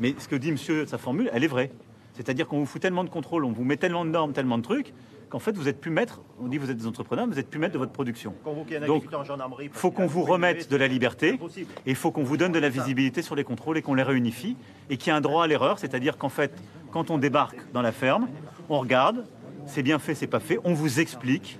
Mais 0.00 0.14
ce 0.18 0.26
que 0.26 0.36
dit 0.36 0.50
monsieur, 0.50 0.86
sa 0.86 0.98
formule, 0.98 1.30
elle 1.32 1.44
est 1.44 1.48
vraie. 1.48 1.70
C'est-à-dire 2.14 2.48
qu'on 2.48 2.58
vous 2.58 2.66
fout 2.66 2.82
tellement 2.82 3.04
de 3.04 3.08
contrôle, 3.10 3.44
on 3.44 3.52
vous 3.52 3.64
met 3.64 3.76
tellement 3.76 4.04
de 4.04 4.10
normes, 4.10 4.32
tellement 4.32 4.58
de 4.58 4.62
trucs, 4.62 4.92
qu'en 5.30 5.38
fait 5.38 5.56
vous 5.56 5.68
êtes 5.68 5.80
plus 5.80 5.90
maître. 5.90 6.20
On 6.40 6.48
dit 6.48 6.58
vous 6.58 6.70
êtes 6.70 6.76
des 6.76 6.86
entrepreneurs, 6.86 7.26
vous 7.26 7.38
êtes 7.38 7.48
plus 7.48 7.58
maître 7.58 7.72
de 7.72 7.78
votre 7.78 7.92
production. 7.92 8.34
Un 8.46 8.86
Donc, 8.86 9.04
en 9.14 9.24
gendarmerie. 9.24 9.70
faut 9.72 9.90
qu'on 9.90 10.02
a 10.02 10.06
vous 10.06 10.22
remette 10.22 10.70
de 10.70 10.76
la 10.76 10.88
liberté 10.88 11.38
et 11.86 11.90
il 11.90 11.96
faut 11.96 12.10
qu'on 12.10 12.24
vous 12.24 12.36
donne 12.36 12.52
de 12.52 12.58
la 12.58 12.68
visibilité 12.68 13.22
sur 13.22 13.34
les 13.34 13.44
contrôles 13.44 13.78
et 13.78 13.82
qu'on 13.82 13.94
les 13.94 14.02
réunifie 14.02 14.56
et 14.90 14.96
qu'il 14.96 15.10
y 15.10 15.14
ait 15.14 15.16
un 15.16 15.22
droit 15.22 15.44
à 15.44 15.46
l'erreur, 15.46 15.78
c'est-à-dire 15.78 16.18
qu'en 16.18 16.28
fait, 16.28 16.52
quand 16.90 17.10
on 17.10 17.18
débarque 17.18 17.56
dans 17.72 17.82
la 17.82 17.92
ferme, 17.92 18.28
on 18.68 18.80
regarde, 18.80 19.24
c'est 19.66 19.82
bien 19.82 19.98
fait, 19.98 20.14
c'est 20.14 20.26
pas 20.26 20.40
fait, 20.40 20.58
on 20.64 20.74
vous 20.74 21.00
explique, 21.00 21.58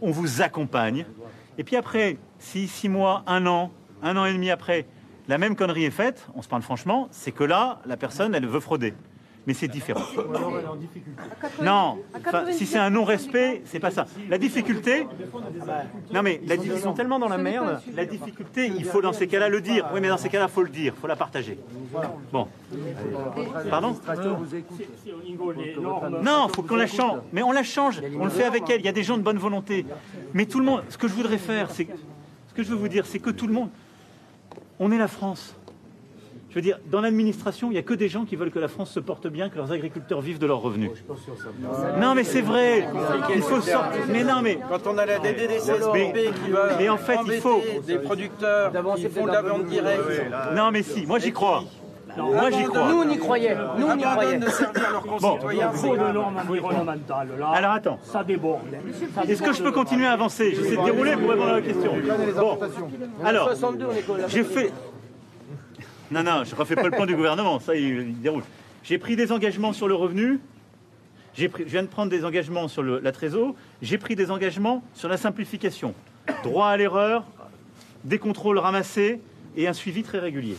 on 0.00 0.12
vous 0.12 0.40
accompagne 0.40 1.04
et 1.58 1.64
puis 1.64 1.74
après, 1.74 2.18
si 2.38 2.68
six 2.68 2.88
mois, 2.88 3.24
un 3.26 3.46
an, 3.46 3.72
un 4.02 4.16
an 4.16 4.24
et 4.24 4.32
demi 4.32 4.50
après, 4.50 4.86
la 5.26 5.38
même 5.38 5.56
connerie 5.56 5.84
est 5.84 5.90
faite, 5.90 6.28
on 6.34 6.42
se 6.42 6.48
parle 6.48 6.62
franchement, 6.62 7.08
c'est 7.10 7.32
que 7.32 7.42
là, 7.44 7.80
la 7.84 7.96
personne, 7.96 8.34
elle 8.34 8.46
veut 8.46 8.60
frauder. 8.60 8.94
Mais 9.48 9.54
c'est 9.54 9.66
différent. 9.66 10.02
Ou 10.14 10.36
alors 10.36 10.58
elle 10.58 10.64
est 10.66 10.68
en 10.68 10.76
difficulté. 10.76 11.22
Non, 11.62 11.96
enfin, 12.14 12.44
si 12.52 12.66
c'est 12.66 12.76
un 12.78 12.90
non-respect, 12.90 13.62
c'est 13.64 13.80
pas 13.80 13.90
ça. 13.90 14.04
La 14.28 14.36
difficulté, 14.36 15.06
non 16.12 16.20
mais 16.22 16.38
la 16.46 16.56
Ils 16.56 16.78
sont- 16.80 16.92
tellement 16.92 17.18
dans 17.18 17.30
la 17.30 17.38
merde. 17.38 17.80
La 17.94 18.04
difficulté, 18.04 18.66
il 18.66 18.84
faut 18.84 19.00
dans 19.00 19.14
ces 19.14 19.26
cas-là 19.26 19.48
le 19.48 19.62
dire. 19.62 19.88
Oui, 19.94 20.02
mais 20.02 20.08
dans 20.08 20.18
ces 20.18 20.28
cas-là, 20.28 20.48
faut 20.48 20.62
le 20.62 20.68
dire, 20.68 20.92
faut 21.00 21.06
la 21.06 21.16
partager. 21.16 21.58
Bon. 22.30 22.46
Pardon 23.70 23.96
normes. 25.80 26.18
Non, 26.22 26.48
faut 26.54 26.62
qu'on 26.62 26.76
la 26.76 26.86
change. 26.86 27.20
Mais 27.32 27.42
on 27.42 27.52
la 27.52 27.62
change. 27.62 28.02
On 28.20 28.24
le 28.24 28.30
fait 28.30 28.44
avec 28.44 28.68
elle. 28.68 28.82
Il 28.82 28.84
y 28.84 28.88
a 28.90 28.92
des 28.92 29.02
gens 29.02 29.16
de 29.16 29.22
bonne 29.22 29.38
volonté. 29.38 29.86
Mais 30.34 30.44
tout 30.44 30.58
le 30.58 30.66
monde. 30.66 30.82
Ce 30.90 30.98
que 30.98 31.08
je 31.08 31.14
voudrais 31.14 31.38
faire, 31.38 31.70
c'est 31.70 31.88
ce 32.48 32.52
que 32.54 32.62
je 32.62 32.68
veux 32.68 32.76
vous 32.76 32.88
dire, 32.88 33.06
c'est 33.06 33.18
que 33.18 33.30
tout 33.30 33.46
le 33.46 33.54
monde. 33.54 33.70
On 34.78 34.92
est 34.92 34.98
la 34.98 35.08
France. 35.08 35.54
Je 36.50 36.54
veux 36.54 36.62
dire, 36.62 36.78
dans 36.90 37.02
l'administration, 37.02 37.68
il 37.68 37.74
n'y 37.74 37.78
a 37.78 37.82
que 37.82 37.92
des 37.92 38.08
gens 38.08 38.24
qui 38.24 38.34
veulent 38.34 38.50
que 38.50 38.58
la 38.58 38.68
France 38.68 38.90
se 38.90 39.00
porte 39.00 39.26
bien, 39.28 39.50
que 39.50 39.56
leurs 39.58 39.70
agriculteurs 39.70 40.22
vivent 40.22 40.38
de 40.38 40.46
leurs 40.46 40.60
revenus. 40.62 40.90
Non, 42.00 42.14
mais 42.14 42.24
c'est 42.24 42.40
vrai. 42.40 42.88
Il 43.34 43.42
faut 43.42 43.60
sortir. 43.60 44.02
Mais 44.08 44.24
non, 44.24 44.40
mais 44.42 44.58
Quand 44.68 44.86
on 44.90 44.96
a 44.98 45.04
la 45.04 45.18
DDD16 45.18 45.90
Mais- 45.92 46.12
qui 46.12 46.50
va 46.50 46.76
mais 46.78 46.88
en 46.88 46.96
fait, 46.96 47.18
il 47.26 47.32
faut- 47.40 47.60
des 47.86 47.98
producteurs 47.98 48.72
qui 48.96 49.08
font 49.08 49.26
de 49.26 49.32
la 49.32 49.42
vente 49.42 49.66
directe. 49.66 50.00
Non, 50.56 50.70
mais 50.70 50.82
si, 50.82 51.06
moi 51.06 51.18
j'y 51.18 51.32
crois. 51.32 51.64
Moi 52.16 52.50
j'y 52.50 52.64
crois. 52.64 52.88
Nous, 52.88 53.02
on 53.02 53.08
y 53.10 53.18
croyait. 53.18 53.56
Nous, 53.78 53.86
on 53.86 53.96
y 53.96 54.00
croyait. 54.02 54.06
Abandonnent 54.34 54.40
de 54.40 54.48
servir 54.50 54.90
leurs 54.90 55.02
concitoyens. 55.06 55.68
Trop 55.70 55.96
de 55.96 56.12
normes 56.12 56.36
environnementales, 56.38 57.28
là. 57.38 57.48
Alors 57.54 57.72
attends. 57.72 57.98
Ça 58.02 58.24
déborde. 58.24 58.60
Est-ce 59.28 59.42
que 59.42 59.52
je 59.52 59.62
peux 59.62 59.70
continuer 59.72 60.06
à 60.06 60.12
avancer? 60.12 60.52
J'essaie 60.54 60.76
de 60.76 60.82
dérouler 60.84 61.12
pour 61.16 61.30
répondre 61.30 61.50
à 61.50 61.52
la 61.56 61.62
question. 61.62 61.92
Bon, 62.36 62.58
alors, 63.24 63.48
62, 63.48 63.86
on 63.90 63.94
est 63.94 64.02
con- 64.02 64.14
j'ai 64.26 64.42
fait. 64.44 64.72
Non, 66.10 66.22
non, 66.22 66.44
je 66.44 66.54
ne 66.54 66.58
refais 66.58 66.74
pas 66.74 66.84
le 66.84 66.90
plan 66.90 67.06
du 67.06 67.14
gouvernement, 67.14 67.60
ça 67.60 67.74
il, 67.74 67.98
il 68.08 68.20
déroule. 68.20 68.42
J'ai 68.82 68.98
pris 68.98 69.16
des 69.16 69.30
engagements 69.32 69.72
sur 69.72 69.88
le 69.88 69.94
revenu, 69.94 70.40
pris, 71.50 71.64
je 71.64 71.70
viens 71.70 71.82
de 71.82 71.88
prendre 71.88 72.10
des 72.10 72.24
engagements 72.24 72.66
sur 72.68 72.82
le- 72.82 73.00
la 73.00 73.12
trésor, 73.12 73.54
j'ai 73.82 73.98
pris 73.98 74.16
des 74.16 74.30
engagements 74.30 74.82
sur 74.94 75.08
la 75.08 75.16
simplification. 75.16 75.94
Droit 76.42 76.68
à 76.68 76.76
l'erreur, 76.76 77.24
des 78.04 78.18
contrôles 78.18 78.58
ramassés 78.58 79.20
et 79.56 79.68
un 79.68 79.72
suivi 79.72 80.02
très 80.02 80.18
régulier. 80.18 80.56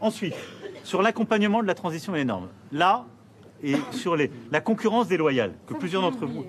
Ensuite, 0.00 0.34
sur 0.82 1.02
l'accompagnement 1.02 1.62
de 1.62 1.66
la 1.66 1.74
transition 1.74 2.14
et 2.14 2.18
les 2.18 2.24
normes. 2.24 2.48
Là, 2.72 3.04
et 3.62 3.74
sur 3.92 4.16
les, 4.16 4.30
la 4.50 4.60
concurrence 4.60 5.06
déloyale, 5.08 5.52
que 5.66 5.74
plusieurs 5.74 6.02
d'entre 6.02 6.24
vous. 6.26 6.46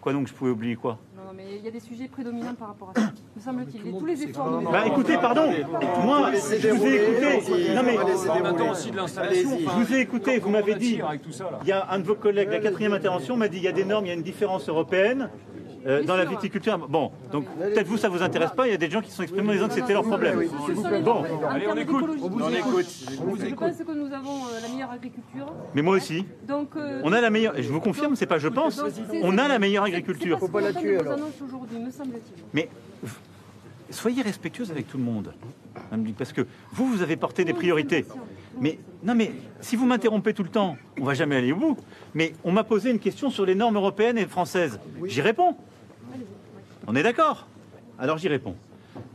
Quoi 0.00 0.12
donc, 0.14 0.26
je 0.28 0.32
pouvais 0.32 0.50
oublier 0.50 0.76
quoi? 0.76 0.98
Non, 1.30 1.36
mais 1.36 1.58
il 1.58 1.64
y 1.64 1.68
a 1.68 1.70
des 1.70 1.78
sujets 1.78 2.08
prédominants 2.08 2.54
par 2.54 2.68
rapport 2.68 2.90
à 2.90 3.00
ça, 3.00 3.12
me 3.36 3.40
semble-t-il. 3.40 3.86
Et 3.86 3.96
tous 3.96 4.04
les 4.04 4.20
efforts 4.24 4.62
Bah 4.72 4.82
écoutez, 4.84 5.16
pardon, 5.16 5.52
moi 6.02 6.32
je 6.34 6.68
vous 6.70 6.86
ai 6.86 6.96
écouté. 6.96 7.72
Non 7.72 7.82
mais 7.84 7.96
On 8.28 8.44
attend 8.46 8.70
aussi 8.72 8.90
de 8.90 8.96
l'installation. 8.96 9.50
je 9.60 9.84
vous 9.84 9.94
ai 9.94 10.00
écouté, 10.00 10.38
vous 10.40 10.50
m'avez 10.50 10.74
dit. 10.74 10.98
Il 11.62 11.68
y 11.68 11.72
a 11.72 11.86
un 11.88 12.00
de 12.00 12.04
vos 12.04 12.16
collègues, 12.16 12.48
la 12.50 12.58
quatrième 12.58 12.94
intervention, 12.94 13.36
m'a 13.36 13.46
dit 13.46 13.58
il 13.58 13.62
y 13.62 13.68
a 13.68 13.72
des 13.72 13.84
normes, 13.84 14.06
il 14.06 14.08
y 14.08 14.12
a 14.12 14.14
une 14.14 14.22
différence 14.24 14.68
européenne. 14.68 15.30
euh, 15.86 16.02
dans 16.02 16.16
la 16.16 16.24
viticulture, 16.26 16.76
bon, 16.88 17.10
donc 17.32 17.46
peut-être 17.58 17.86
vous 17.86 17.96
ça 17.96 18.08
vous 18.10 18.22
intéresse 18.22 18.50
pas. 18.50 18.66
Il 18.66 18.72
y 18.72 18.74
a 18.74 18.76
des 18.76 18.90
gens 18.90 19.00
qui 19.00 19.10
se 19.10 19.16
sont 19.16 19.22
exprimés 19.22 19.50
en 19.50 19.52
disant 19.52 19.68
que 19.68 19.74
c'était 19.74 19.92
leur 19.94 20.02
problème. 20.02 20.42
Bon, 21.04 21.22
Allez, 21.48 21.66
on 21.68 21.76
écoute. 21.76 22.04
On 22.22 22.28
vous 22.28 22.54
écoute. 22.54 22.86
Je 23.48 23.54
pense 23.54 23.78
que 23.78 23.92
nous 23.92 24.12
avons 24.12 24.36
euh, 24.46 24.60
la 24.62 24.68
meilleure 24.90 24.94
agriculture. 24.94 25.52
mais 25.74 25.82
moi 25.82 25.96
aussi. 25.96 26.24
Donc, 26.46 26.76
euh, 26.76 27.00
On 27.04 27.12
a 27.12 27.20
la 27.20 27.30
meilleure, 27.30 27.54
je 27.56 27.68
vous 27.68 27.80
confirme, 27.80 28.16
c'est 28.16 28.26
pas 28.26 28.38
je 28.38 28.48
pense, 28.48 28.76
donc, 28.76 28.92
on 29.22 29.38
a 29.38 29.48
la 29.48 29.58
meilleure 29.58 29.84
agriculture. 29.84 30.38
C'est 30.40 30.52
pas 30.52 30.60
me 30.60 31.90
semble-t-il. 31.90 32.44
Mais 32.52 32.68
soyez 33.90 34.22
respectueuse 34.22 34.70
avec 34.70 34.88
tout 34.88 34.98
le 34.98 35.04
monde. 35.04 35.32
Parce 36.18 36.32
que 36.32 36.46
vous, 36.72 36.86
vous 36.86 37.02
avez 37.02 37.16
porté 37.16 37.44
des 37.44 37.52
priorités. 37.52 38.04
Mais 38.60 38.78
non, 39.02 39.14
mais 39.14 39.32
si 39.60 39.76
vous 39.76 39.86
m'interrompez 39.86 40.34
tout 40.34 40.42
le 40.42 40.48
temps, 40.48 40.76
on 41.00 41.04
va 41.04 41.14
jamais 41.14 41.36
aller 41.36 41.52
au 41.52 41.56
bout. 41.56 41.76
Mais 42.14 42.32
on 42.44 42.52
m'a 42.52 42.64
posé 42.64 42.90
une 42.90 42.98
question 42.98 43.30
sur 43.30 43.46
les 43.46 43.54
normes 43.54 43.76
européennes 43.76 44.18
et 44.18 44.26
françaises. 44.26 44.80
J'y 45.04 45.20
réponds. 45.20 45.56
On 46.86 46.96
est 46.96 47.02
d'accord 47.02 47.46
Alors 47.98 48.18
j'y 48.18 48.28
réponds. 48.28 48.56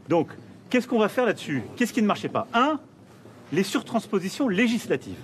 Donc, 0.08 0.30
qu'est-ce 0.70 0.88
qu'on 0.88 1.00
va 1.00 1.10
faire 1.10 1.26
là-dessus? 1.26 1.64
Qu'est-ce 1.76 1.92
qui 1.94 2.02
ne 2.02 2.08
marchait 2.08 2.30
pas? 2.30 2.48
Un, 2.54 2.80
les 3.52 3.64
surtranspositions 3.64 4.48
législatives. 4.48 5.20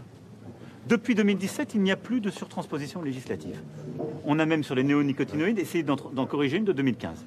Depuis 0.88 1.16
2017, 1.16 1.76
il 1.76 1.82
n'y 1.82 1.92
a 1.92 1.96
plus 1.96 2.22
de 2.22 2.30
surtransposition 2.30 3.02
législative. 3.02 3.62
On 4.26 4.40
a 4.40 4.46
même 4.46 4.64
sur 4.64 4.76
les 4.76 4.84
néonicotinoïdes 4.84 5.60
essayé 5.60 5.84
d'en 5.84 6.26
corriger 6.26 6.58
une 6.58 6.66
de 6.66 6.74
2015. 6.74 7.26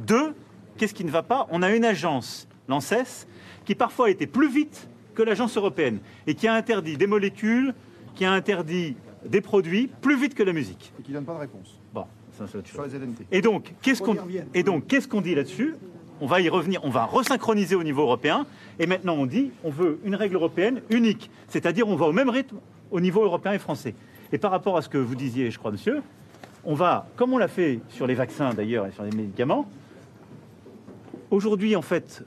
Deux, 0.00 0.34
qu'est-ce 0.76 0.94
qui 0.94 1.04
ne 1.04 1.10
va 1.10 1.22
pas? 1.22 1.46
On 1.50 1.62
a 1.62 1.74
une 1.74 1.84
agence, 1.84 2.48
l'ANSES, 2.68 3.26
qui 3.64 3.74
parfois 3.74 4.08
a 4.08 4.10
été 4.10 4.26
plus 4.26 4.50
vite 4.50 4.88
que 5.14 5.22
l'agence 5.22 5.56
européenne 5.56 5.98
et 6.26 6.34
qui 6.34 6.48
a 6.48 6.54
interdit 6.54 6.96
des 6.96 7.06
molécules, 7.06 7.74
qui 8.14 8.24
a 8.24 8.32
interdit 8.32 8.96
des 9.24 9.40
produits 9.40 9.88
plus 10.00 10.20
vite 10.20 10.34
que 10.34 10.42
la 10.42 10.52
musique. 10.52 10.92
Et 10.98 11.02
qui 11.02 11.10
ne 11.10 11.16
donne 11.16 11.24
pas 11.24 11.34
de 11.34 11.40
réponse. 11.40 11.80
Bon, 11.94 12.04
ça 12.36 12.44
c'est 12.50 12.66
Sur 12.66 12.84
les 12.84 12.98
LNT. 12.98 13.26
Et 13.32 13.40
donc, 13.40 13.72
qu'est-ce 13.82 14.02
On 14.02 14.14
qu'on 14.14 14.28
et 14.52 14.62
donc 14.62 14.86
qu'est-ce 14.86 15.08
qu'on 15.08 15.20
dit 15.20 15.34
là-dessus? 15.34 15.74
On 16.20 16.26
va 16.26 16.40
y 16.40 16.48
revenir, 16.48 16.80
on 16.82 16.90
va 16.90 17.04
resynchroniser 17.04 17.74
au 17.74 17.82
niveau 17.82 18.02
européen. 18.02 18.46
Et 18.78 18.86
maintenant, 18.86 19.14
on 19.14 19.26
dit, 19.26 19.50
on 19.64 19.70
veut 19.70 20.00
une 20.04 20.14
règle 20.14 20.36
européenne 20.36 20.80
unique, 20.90 21.30
c'est-à-dire 21.48 21.88
on 21.88 21.96
va 21.96 22.06
au 22.06 22.12
même 22.12 22.30
rythme 22.30 22.56
au 22.90 23.00
niveau 23.00 23.22
européen 23.24 23.52
et 23.52 23.58
français. 23.58 23.94
Et 24.32 24.38
par 24.38 24.50
rapport 24.50 24.76
à 24.76 24.82
ce 24.82 24.88
que 24.88 24.98
vous 24.98 25.14
disiez, 25.14 25.50
je 25.50 25.58
crois, 25.58 25.70
monsieur, 25.70 26.02
on 26.64 26.74
va, 26.74 27.06
comme 27.16 27.32
on 27.32 27.38
l'a 27.38 27.48
fait 27.48 27.80
sur 27.88 28.06
les 28.06 28.14
vaccins 28.14 28.52
d'ailleurs 28.52 28.86
et 28.86 28.92
sur 28.92 29.04
les 29.04 29.12
médicaments, 29.12 29.68
aujourd'hui, 31.30 31.76
en 31.76 31.82
fait, 31.82 32.24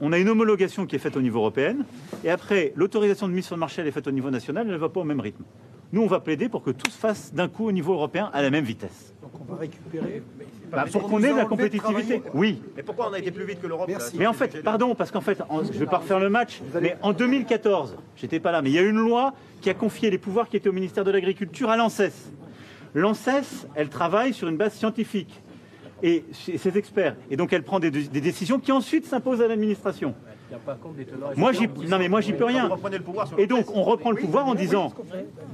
on 0.00 0.12
a 0.12 0.18
une 0.18 0.28
homologation 0.28 0.86
qui 0.86 0.96
est 0.96 1.00
faite 1.00 1.16
au 1.16 1.22
niveau 1.22 1.40
européen, 1.40 1.76
et 2.24 2.30
après, 2.30 2.72
l'autorisation 2.76 3.28
de 3.28 3.32
mise 3.32 3.46
sur 3.46 3.56
le 3.56 3.60
marché, 3.60 3.82
elle 3.82 3.88
est 3.88 3.92
faite 3.92 4.06
au 4.06 4.12
niveau 4.12 4.30
national, 4.30 4.66
elle 4.66 4.72
ne 4.72 4.78
va 4.78 4.88
pas 4.88 5.00
au 5.00 5.04
même 5.04 5.20
rythme. 5.20 5.44
Nous, 5.92 6.02
on 6.02 6.06
va 6.06 6.20
plaider 6.20 6.48
pour 6.48 6.62
que 6.62 6.70
tout 6.70 6.90
se 6.90 6.96
fasse 6.96 7.34
d'un 7.34 7.48
coup 7.48 7.66
au 7.66 7.72
niveau 7.72 7.92
européen 7.92 8.30
à 8.32 8.42
la 8.42 8.50
même 8.50 8.64
vitesse. 8.64 9.12
Donc 9.20 9.32
on 9.40 9.52
va 9.52 9.58
récupérer. 9.58 10.22
Bah, 10.72 10.84
pour 10.90 11.02
qu'on 11.08 11.22
ait 11.22 11.32
de 11.32 11.36
la 11.36 11.44
compétitivité. 11.46 12.22
Oui. 12.34 12.62
Mais 12.76 12.82
pourquoi 12.82 13.08
on 13.10 13.12
a 13.12 13.18
été 13.18 13.30
plus 13.30 13.44
vite 13.44 13.60
que 13.60 13.66
l'Europe 13.66 13.90
Mais 14.14 14.26
en 14.26 14.32
fait, 14.32 14.62
pardon, 14.62 14.94
parce 14.94 15.10
qu'en 15.10 15.20
fait, 15.20 15.42
en- 15.48 15.64
je 15.64 15.68
ne 15.72 15.78
vais 15.78 15.86
pas 15.86 15.98
refaire 15.98 16.20
le 16.20 16.30
match, 16.30 16.60
mais 16.80 16.96
en 17.02 17.12
2014, 17.12 17.96
j'étais 18.16 18.40
pas 18.40 18.52
là, 18.52 18.62
mais 18.62 18.70
il 18.70 18.74
y 18.74 18.78
a 18.78 18.82
une 18.82 18.98
loi 18.98 19.34
qui 19.60 19.68
a 19.70 19.74
confié 19.74 20.10
les 20.10 20.18
pouvoirs 20.18 20.48
qui 20.48 20.56
étaient 20.56 20.68
au 20.68 20.72
ministère 20.72 21.04
de 21.04 21.10
l'Agriculture 21.10 21.70
à 21.70 21.76
l'ANSES. 21.76 22.12
L'ANSES, 22.94 23.66
elle 23.74 23.88
travaille 23.88 24.32
sur 24.32 24.48
une 24.48 24.56
base 24.56 24.74
scientifique 24.74 25.42
et 26.02 26.24
ses 26.56 26.78
experts, 26.78 27.14
et 27.30 27.36
donc 27.36 27.52
elle 27.52 27.62
prend 27.62 27.78
des, 27.78 27.90
des 27.90 28.20
décisions 28.20 28.58
qui 28.58 28.72
ensuite 28.72 29.06
s'imposent 29.06 29.42
à 29.42 29.48
l'administration. 29.48 30.14
Il 30.50 30.54
n'y 30.54 30.56
a 30.56 30.64
pas 30.66 30.74
compte 30.74 30.96
des 30.96 31.04
tenants 31.04 31.30
et 31.30 31.38
Moi, 31.38 31.52
j'y, 31.52 31.68
non 31.88 31.98
mais 31.98 32.08
moi, 32.08 32.20
j'y 32.20 32.32
peux 32.32 32.44
rien. 32.44 32.68
Et 33.38 33.46
donc, 33.46 33.66
on 33.72 33.84
reprend 33.84 34.10
le 34.10 34.16
pouvoir 34.16 34.48
en 34.48 34.56
disant, 34.56 34.92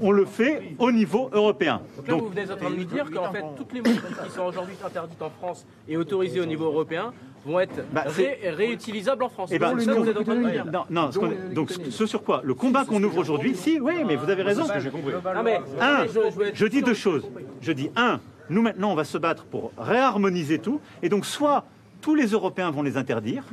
on 0.01 0.11
le 0.11 0.25
fait 0.25 0.75
au 0.79 0.91
niveau 0.91 1.29
européen. 1.35 1.83
Donc 1.99 2.09
là, 2.09 2.15
vous 2.15 2.29
venez 2.31 2.51
en 2.51 2.57
train 2.57 2.71
de 2.71 2.77
nous 2.77 2.85
dire 2.85 3.11
qu'en 3.11 3.31
fait, 3.31 3.45
toutes 3.59 3.73
les 3.75 3.83
molécules 3.83 4.17
qui 4.25 4.31
sont 4.31 4.45
aujourd'hui 4.45 4.75
interdites 4.85 5.21
en 5.21 5.29
France 5.29 5.67
et 5.87 5.99
autorisées 5.99 6.41
au 6.41 6.47
niveau 6.47 6.65
européen 6.65 7.13
vont 7.45 7.61
être 7.61 7.85
Bah, 7.93 8.05
ré- 8.07 8.39
réutilisables 8.45 9.23
en 9.23 9.29
France. 9.29 9.51
Eh 9.53 9.59
ben, 9.59 9.79
ça 9.79 9.93
vous 9.95 10.09
êtes 10.09 10.17
en 10.17 10.25
train 10.25 10.35
de 10.35 10.51
dire. 10.51 10.65
non, 10.65 10.85
non, 10.89 11.13
ce 11.13 11.19
qu'on- 11.19 11.33
donc 11.55 11.71
ce 11.71 11.91
ce 11.91 12.07
sur 12.07 12.23
quoi? 12.25 12.41
Le 12.43 12.55
combat 12.55 12.87
qu'on 12.87 13.03
ouvre 13.05 13.19
aujourd'hui, 13.19 13.55
si, 13.55 13.79
oui, 13.79 13.97
mais 14.07 14.17
vous 14.17 14.31
avez 14.31 14.43
raison. 14.43 14.63
Non, 14.67 15.43
mais- 15.45 15.61
Un, 15.79 16.07
je- 16.55 16.65
dis 16.67 16.81
deux 16.83 16.95
choses. 16.95 17.29
Je 17.61 17.73
dis 17.73 17.91
un, 17.97 18.19
nous 18.49 18.63
maintenant 18.63 18.93
on 18.93 18.95
va 18.95 19.05
se 19.05 19.19
battre 19.19 19.45
pour 19.45 19.73
réharmoniser 19.79 20.59
tout, 20.59 20.81
et 21.03 21.09
donc 21.11 21.27
soit 21.27 21.65
tous 22.01 22.15
les 22.15 22.27
Européens 22.29 22.71
vont 22.71 22.83
les 22.83 22.97
interdire, 22.97 23.45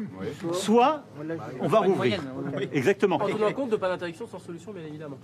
soit 0.53 1.03
on 1.59 1.67
va 1.67 1.79
rouvrir. 1.79 2.21
moyenne. 2.21 2.69
Exactement. 2.71 3.15
En 3.17 3.27
tenant 3.27 3.51
compte 3.53 3.69
de 3.71 3.75
pas 3.75 3.89
d'interdiction 3.89 4.27
sans 4.27 4.39
solution, 4.39 4.71
bien 4.71 4.83
évidemment. 4.85 5.17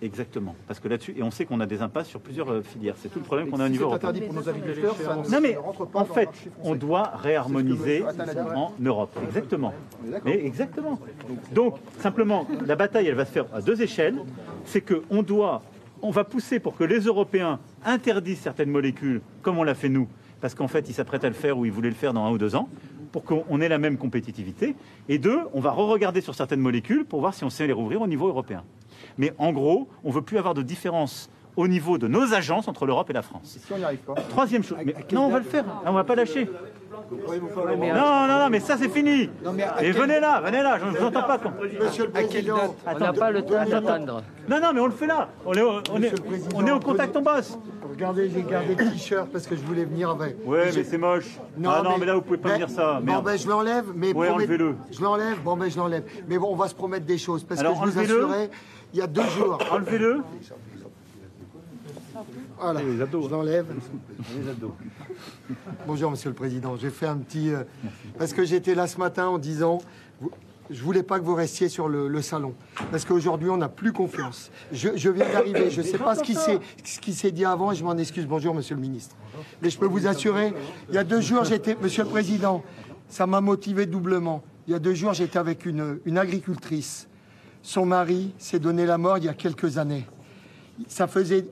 Exactement. 0.00 0.56
Parce 0.66 0.80
que 0.80 0.88
là-dessus, 0.88 1.14
et 1.16 1.22
on 1.22 1.30
sait 1.30 1.44
qu'on 1.44 1.60
a 1.60 1.66
des 1.66 1.80
impasses 1.80 2.08
sur 2.08 2.20
plusieurs 2.20 2.50
euh, 2.50 2.62
filières. 2.62 2.94
C'est 2.98 3.08
tout 3.08 3.20
le 3.20 3.24
problème 3.24 3.50
qu'on 3.50 3.60
a 3.60 3.64
au 3.64 3.66
Si 3.66 3.72
niveau 3.72 3.84
c'est 3.84 3.88
européen. 3.90 4.08
interdit 4.08 4.26
pour 4.26 4.34
nos 4.34 4.48
agriculteurs, 4.48 4.96
ça 4.96 5.16
Non 5.30 5.40
mais 5.40 5.56
en 5.94 6.04
fait, 6.04 6.28
on 6.64 6.74
doit 6.74 7.12
réharmoniser 7.22 8.04
en 8.54 8.72
Europe. 8.84 9.16
Exactement. 9.24 9.72
Mais 10.24 10.44
exactement. 10.44 10.98
Donc 11.52 11.76
simplement, 12.00 12.48
la 12.66 12.74
bataille, 12.74 13.06
elle 13.06 13.14
va 13.14 13.24
se 13.26 13.32
faire 13.32 13.46
à 13.54 13.60
deux 13.60 13.80
échelles. 13.80 14.16
C'est 14.64 14.80
que 14.80 15.02
on 15.10 15.22
doit, 15.22 15.62
on 16.02 16.10
va 16.10 16.24
pousser 16.24 16.58
pour 16.58 16.76
que 16.76 16.84
les 16.84 17.00
Européens 17.00 17.60
interdisent 17.84 18.40
certaines 18.40 18.70
molécules, 18.70 19.20
comme 19.42 19.58
on 19.58 19.62
l'a 19.62 19.74
fait 19.74 19.88
nous, 19.88 20.08
parce 20.42 20.56
qu'en 20.56 20.68
fait, 20.68 20.88
ils 20.90 20.92
s'apprêtent 20.92 21.24
à 21.24 21.28
le 21.28 21.34
faire 21.34 21.56
ou 21.56 21.64
ils 21.64 21.72
voulaient 21.72 21.88
le 21.88 21.94
faire 21.94 22.12
dans 22.12 22.24
un 22.24 22.30
ou 22.32 22.36
deux 22.36 22.56
ans, 22.56 22.68
pour 23.12 23.22
qu'on 23.22 23.60
ait 23.60 23.68
la 23.68 23.78
même 23.78 23.96
compétitivité. 23.96 24.74
Et 25.08 25.18
deux, 25.18 25.38
on 25.54 25.60
va 25.60 25.70
re-regarder 25.70 26.20
sur 26.20 26.34
certaines 26.34 26.60
molécules 26.60 27.04
pour 27.04 27.20
voir 27.20 27.32
si 27.32 27.44
on 27.44 27.50
sait 27.50 27.66
les 27.66 27.72
rouvrir 27.72 28.02
au 28.02 28.08
niveau 28.08 28.26
européen. 28.26 28.64
Mais 29.18 29.32
en 29.38 29.52
gros, 29.52 29.88
on 30.02 30.10
veut 30.10 30.20
plus 30.20 30.38
avoir 30.38 30.54
de 30.54 30.62
différence 30.62 31.30
au 31.56 31.68
niveau 31.68 31.98
de 31.98 32.08
nos 32.08 32.32
agences 32.34 32.68
entre 32.68 32.86
l'Europe 32.86 33.10
et 33.10 33.12
la 33.12 33.22
France. 33.22 33.58
Si 33.64 33.72
on 33.72 33.76
n'y 33.78 33.84
arrive 33.84 33.98
pas? 34.00 34.14
Troisième 34.30 34.62
chose. 34.64 34.78
mais- 34.84 34.94
non, 35.12 35.26
on 35.26 35.30
va 35.30 35.38
le 35.38 35.44
faire? 35.44 35.64
Ah, 35.68 35.90
On 35.90 35.92
va 35.92 36.04
pas 36.04 36.14
lâcher. 36.14 36.48
Non, 37.10 38.26
non, 38.28 38.38
non, 38.38 38.48
mais 38.50 38.60
ça 38.60 38.76
c'est 38.78 38.88
fini. 38.88 39.28
Et 39.80 39.90
venez 39.92 40.20
là, 40.20 40.40
venez 40.40 40.62
là. 40.62 40.78
Je 40.78 40.84
ne 40.86 40.90
vous 40.92 41.04
entends 41.06 41.22
pas. 41.24 41.38
Quand... 41.38 41.52
Monsieur 41.82 42.04
le 42.06 42.10
Président, 42.10 42.74
On 42.86 42.98
n'a 42.98 43.12
pas 43.12 43.30
le 43.30 43.42
temps 43.42 43.64
d'attendre. 43.64 44.22
Non, 44.48 44.60
non, 44.60 44.72
mais 44.74 44.80
on 44.80 44.86
le 44.86 44.92
fait 44.92 45.06
là. 45.06 45.28
On 45.44 45.52
est, 45.52 45.62
au- 45.62 45.80
on 45.92 46.02
est, 46.02 46.12
on 46.54 46.66
est 46.66 46.70
au 46.72 46.80
contact 46.80 47.16
en 47.16 47.22
bosse. 47.22 47.58
Regardez, 47.88 48.30
j'ai 48.30 48.42
gardé 48.42 48.74
le 48.74 48.90
t-shirt 48.90 49.28
parce 49.30 49.46
que 49.46 49.54
je 49.54 49.60
voulais 49.62 49.84
venir 49.84 50.10
avec. 50.10 50.36
Ouais, 50.46 50.70
mais 50.74 50.84
c'est 50.84 50.96
moche. 50.98 51.38
ah 51.64 51.82
non, 51.84 51.98
mais 51.98 52.06
là 52.06 52.14
vous 52.14 52.22
pouvez 52.22 52.38
pas 52.38 52.48
ben, 52.50 52.54
me 52.60 52.66
dire 52.66 52.70
ça. 52.70 53.00
Bon, 53.02 53.18
ben 53.20 53.36
je 53.36 53.46
l'enlève, 53.48 53.84
mais 53.94 54.14
Ouais, 54.14 54.28
promet- 54.28 54.44
enlevez-le. 54.44 54.76
Je 54.90 55.02
l'enlève, 55.02 55.40
bon, 55.44 55.56
ben 55.56 55.70
je 55.70 55.76
l'enlève. 55.76 56.04
Mais 56.28 56.38
bon, 56.38 56.48
on 56.50 56.56
va 56.56 56.68
se 56.68 56.74
promettre 56.74 57.04
des 57.04 57.18
choses 57.18 57.44
parce 57.44 57.60
Alors, 57.60 57.80
que 57.80 57.86
je 57.86 57.92
vous 57.92 57.98
assurais, 57.98 58.50
il 58.94 59.00
y 59.00 59.02
a 59.02 59.06
deux 59.06 59.26
jours. 59.36 59.58
Enlevez-le. 59.70 60.22
Voilà, 62.62 62.80
je 62.80 63.28
l'enlève. 63.28 63.66
Bonjour, 65.86 66.10
Monsieur 66.10 66.30
le 66.30 66.34
Président. 66.34 66.76
J'ai 66.76 66.90
fait 66.90 67.06
un 67.06 67.18
petit... 67.18 67.50
euh, 67.52 67.64
parce 68.18 68.32
que 68.32 68.44
j'étais 68.44 68.74
là 68.74 68.86
ce 68.86 68.98
matin 68.98 69.26
en 69.28 69.38
disant... 69.38 69.78
vous- 70.20 70.30
Je 70.70 70.82
voulais 70.82 71.02
pas 71.02 71.18
que 71.18 71.24
vous 71.24 71.34
restiez 71.34 71.68
sur 71.68 71.88
le, 71.88 72.08
le 72.08 72.22
salon. 72.22 72.54
Parce 72.90 73.04
qu'aujourd'hui, 73.04 73.50
on 73.50 73.56
n'a 73.56 73.68
plus 73.68 73.92
confiance. 73.92 74.50
Je, 74.70 74.90
je 74.96 75.10
viens 75.10 75.28
d'arriver. 75.32 75.70
Je 75.70 75.80
ne 75.82 75.86
sais 75.86 75.98
pas 75.98 76.14
ce 76.14 76.22
qui 76.22 76.34
s'est 76.34 76.60
ce 76.84 77.00
qui 77.00 77.12
s'est 77.14 77.32
dit 77.32 77.44
avant. 77.44 77.72
et 77.72 77.74
Je 77.74 77.84
m'en 77.84 77.96
excuse. 77.98 78.26
Bonjour, 78.26 78.54
Monsieur 78.54 78.76
le 78.76 78.80
Ministre. 78.80 79.16
Mais 79.60 79.70
je 79.70 79.78
peux 79.78 79.86
vous 79.86 80.06
assurer, 80.06 80.54
il 80.88 80.94
y 80.94 80.98
a 80.98 81.04
deux 81.04 81.20
jours, 81.20 81.44
j'étais... 81.44 81.76
Monsieur 81.82 82.04
le 82.04 82.10
Président, 82.10 82.62
ça 83.08 83.26
m'a 83.26 83.40
motivé 83.40 83.86
doublement. 83.86 84.42
Il 84.68 84.72
y 84.72 84.76
a 84.76 84.78
deux 84.78 84.94
jours, 84.94 85.14
j'étais 85.14 85.38
avec 85.38 85.66
une, 85.66 85.98
une 86.04 86.16
agricultrice. 86.18 87.08
Son 87.62 87.84
mari 87.86 88.32
s'est 88.38 88.58
donné 88.60 88.86
la 88.86 88.98
mort 88.98 89.18
il 89.18 89.24
y 89.24 89.28
a 89.28 89.34
quelques 89.34 89.78
années. 89.78 90.06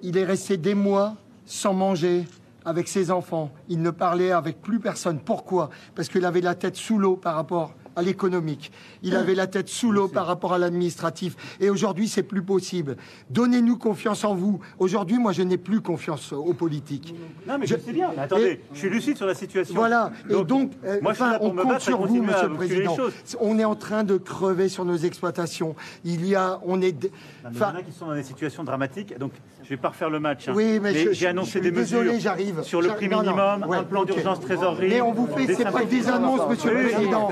Il 0.02 0.16
est 0.16 0.24
resté 0.24 0.56
des 0.56 0.74
mois 0.74 1.16
sans 1.46 1.74
manger 1.74 2.24
avec 2.64 2.88
ses 2.88 3.10
enfants. 3.10 3.50
Il 3.68 3.82
ne 3.82 3.90
parlait 3.90 4.32
avec 4.32 4.60
plus 4.60 4.80
personne. 4.80 5.18
Pourquoi? 5.18 5.70
Parce 5.94 6.08
qu'il 6.08 6.24
avait 6.24 6.40
la 6.40 6.54
tête 6.54 6.76
sous 6.76 6.98
l'eau 6.98 7.16
par 7.16 7.34
rapport 7.34 7.74
à 7.96 8.02
l'économique. 8.02 8.72
Il 9.02 9.16
avait 9.16 9.34
la 9.34 9.46
tête 9.46 9.68
sous 9.68 9.92
l'eau 9.92 10.08
par 10.08 10.26
rapport 10.26 10.52
à 10.52 10.58
l'administratif. 10.58 11.36
Et 11.60 11.70
aujourd'hui, 11.70 12.08
c'est 12.08 12.22
plus 12.22 12.42
possible. 12.42 12.96
Donnez-nous 13.30 13.76
confiance 13.76 14.24
en 14.24 14.34
vous. 14.34 14.60
Aujourd'hui, 14.78 15.18
moi, 15.18 15.32
je 15.32 15.42
n'ai 15.42 15.58
plus 15.58 15.80
confiance 15.80 16.32
aux 16.32 16.54
politiques. 16.54 17.14
Non, 17.46 17.58
mais 17.58 17.66
je, 17.66 17.76
sais 17.76 17.92
bien. 17.92 18.10
Mais 18.16 18.22
attendez, 18.22 18.60
je 18.72 18.78
suis 18.78 18.90
lucide 18.90 19.16
sur 19.16 19.26
la 19.26 19.34
situation. 19.34 19.74
Voilà. 19.74 20.12
et 20.28 20.44
donc, 20.44 20.72
euh, 20.84 20.98
moi, 21.02 21.12
enfin, 21.12 21.38
on 21.40 21.50
compte 21.50 21.80
sur 21.80 22.06
vous, 22.06 22.22
Monsieur 22.22 22.48
le 22.48 22.54
Président. 22.54 22.96
On 23.40 23.58
est 23.58 23.64
en 23.64 23.74
train 23.76 24.04
de 24.04 24.16
crever 24.16 24.68
sur 24.68 24.84
nos 24.84 24.96
exploitations. 24.96 25.74
Il 26.04 26.26
y 26.26 26.34
a, 26.34 26.60
on 26.64 26.80
est, 26.80 26.92
Non, 27.04 27.10
mais 27.44 27.50
il 27.54 27.58
y 27.58 27.62
en 27.64 27.68
a 27.76 27.82
qui 27.82 27.92
sont 27.92 28.06
dans 28.06 28.14
des 28.14 28.22
situations 28.22 28.64
dramatiques, 28.64 29.18
donc 29.18 29.32
je 29.62 29.68
vais 29.70 29.76
pas 29.76 29.88
refaire 29.88 30.10
le 30.10 30.20
match. 30.20 30.48
hein. 30.48 30.52
Oui, 30.54 30.78
mais 30.80 31.12
j'ai 31.14 31.26
annoncé 31.26 31.60
des 31.60 31.70
désolé, 31.70 32.08
mesures 32.10 32.20
j'arrive. 32.20 32.62
sur 32.62 32.80
le 32.82 32.88
prix 32.90 33.08
Non, 33.08 33.22
non. 33.22 33.32
minimum, 33.32 33.68
Ouais, 33.68 33.76
un 33.78 33.84
plan 33.84 34.04
d'urgence 34.04 34.40
trésorerie. 34.40 34.88
Mais 34.88 35.00
on 35.00 35.12
vous 35.12 35.26
fait, 35.26 35.46
des 35.46 35.54
c'est 35.54 35.64
pas 35.64 35.84
des 35.84 36.08
annonces, 36.08 36.48
Monsieur 36.48 36.72
le 36.74 36.88
Président. 36.88 37.28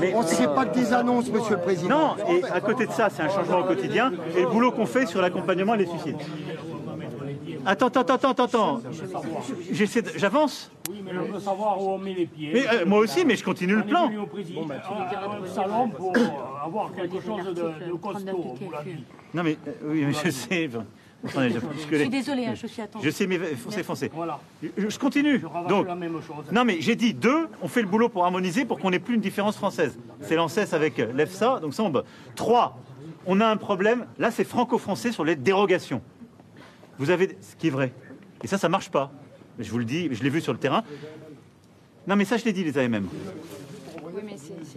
Mais- 0.00 0.12
On 0.14 0.22
sait 0.22 0.46
pas 0.48 0.64
que 0.66 0.74
des 0.74 0.92
annonces, 0.92 1.30
Monsieur 1.30 1.56
le 1.56 1.62
Président. 1.62 2.16
Non, 2.16 2.16
et 2.28 2.44
à 2.44 2.60
côté 2.60 2.86
de 2.86 2.92
ça, 2.92 3.08
c'est 3.10 3.22
un 3.22 3.28
changement 3.28 3.60
au 3.60 3.64
quotidien 3.64 4.12
et 4.36 4.42
le 4.42 4.48
boulot 4.48 4.72
qu'on 4.72 4.86
fait 4.86 5.06
sur 5.06 5.20
l'accompagnement 5.22 5.74
et 5.74 5.78
les 5.78 5.86
suicides. 5.86 6.16
Attends, 7.64 7.86
attends, 7.88 8.00
attends, 8.14 8.30
attends, 8.30 8.44
attends. 8.44 8.80
J'avance 10.16 10.70
Oui, 10.88 10.96
mais 11.04 11.12
je 11.12 11.32
veux 11.32 11.40
savoir 11.40 11.82
où 11.82 11.90
on 11.90 11.98
met 11.98 12.14
les 12.14 12.26
pieds. 12.26 12.50
Mais, 12.52 12.66
euh, 12.68 12.86
moi 12.86 13.00
aussi, 13.00 13.24
mais 13.24 13.34
je 13.36 13.44
continue 13.44 13.74
le 13.74 13.82
On 13.82 13.88
plan. 13.88 14.10
au 14.22 14.26
président, 14.26 14.60
à- 14.62 15.40
au 15.40 15.46
salon 15.46 15.88
pour 15.88 16.16
euh, 16.16 16.20
avoir 16.64 16.92
quelque 16.94 17.20
chose 17.20 17.44
de, 17.46 17.52
de 17.88 17.92
costaud, 18.00 18.44
on 18.60 18.64
vous 18.64 18.70
l'a 18.70 18.82
dit. 18.84 19.04
Non, 19.34 19.42
mais 19.42 19.56
euh, 19.66 19.72
oui, 19.84 20.04
mais 20.06 20.12
je 20.12 20.30
sais. 20.30 20.70
Attendez, 21.26 21.50
je, 21.50 21.96
suis 21.96 22.08
désolée, 22.08 22.46
hein, 22.46 22.54
je 22.54 22.66
suis 22.66 22.82
attendue. 22.82 23.04
Je 23.04 23.10
sais, 23.10 23.26
mais 23.26 23.38
foncez, 23.38 23.82
foncez. 23.82 24.10
Voilà. 24.12 24.40
Je, 24.62 24.88
je 24.88 24.98
continue. 24.98 25.42
Donc, 25.68 25.86
la 25.86 25.94
même 25.94 26.20
chose. 26.22 26.44
non, 26.52 26.64
mais 26.64 26.80
j'ai 26.80 26.96
dit 26.96 27.14
deux, 27.14 27.48
on 27.62 27.68
fait 27.68 27.82
le 27.82 27.88
boulot 27.88 28.08
pour 28.08 28.24
harmoniser 28.24 28.64
pour 28.64 28.78
qu'on 28.78 28.90
n'ait 28.90 28.98
plus 28.98 29.14
une 29.14 29.20
différence 29.20 29.56
française. 29.56 29.98
C'est 30.20 30.36
l'ANSES 30.36 30.72
avec 30.72 30.98
euh, 30.98 31.12
l'EFSA, 31.12 31.60
donc 31.60 31.74
ça 31.74 31.82
on. 31.82 31.92
Trois, 32.34 32.78
on 33.26 33.40
a 33.40 33.46
un 33.46 33.56
problème, 33.56 34.06
là 34.18 34.30
c'est 34.30 34.44
franco-français 34.44 35.12
sur 35.12 35.24
les 35.24 35.36
dérogations. 35.36 36.02
Vous 36.98 37.10
avez 37.10 37.36
ce 37.40 37.56
qui 37.56 37.68
est 37.68 37.70
vrai. 37.70 37.92
Et 38.42 38.46
ça, 38.46 38.58
ça 38.58 38.68
marche 38.68 38.90
pas. 38.90 39.12
Je 39.58 39.70
vous 39.70 39.78
le 39.78 39.84
dis, 39.84 40.08
je 40.12 40.22
l'ai 40.22 40.30
vu 40.30 40.40
sur 40.40 40.52
le 40.52 40.58
terrain. 40.58 40.84
Non, 42.06 42.16
mais 42.16 42.24
ça, 42.24 42.36
je 42.36 42.44
l'ai 42.44 42.52
dit, 42.52 42.62
les 42.62 42.78
AMM. 42.78 43.08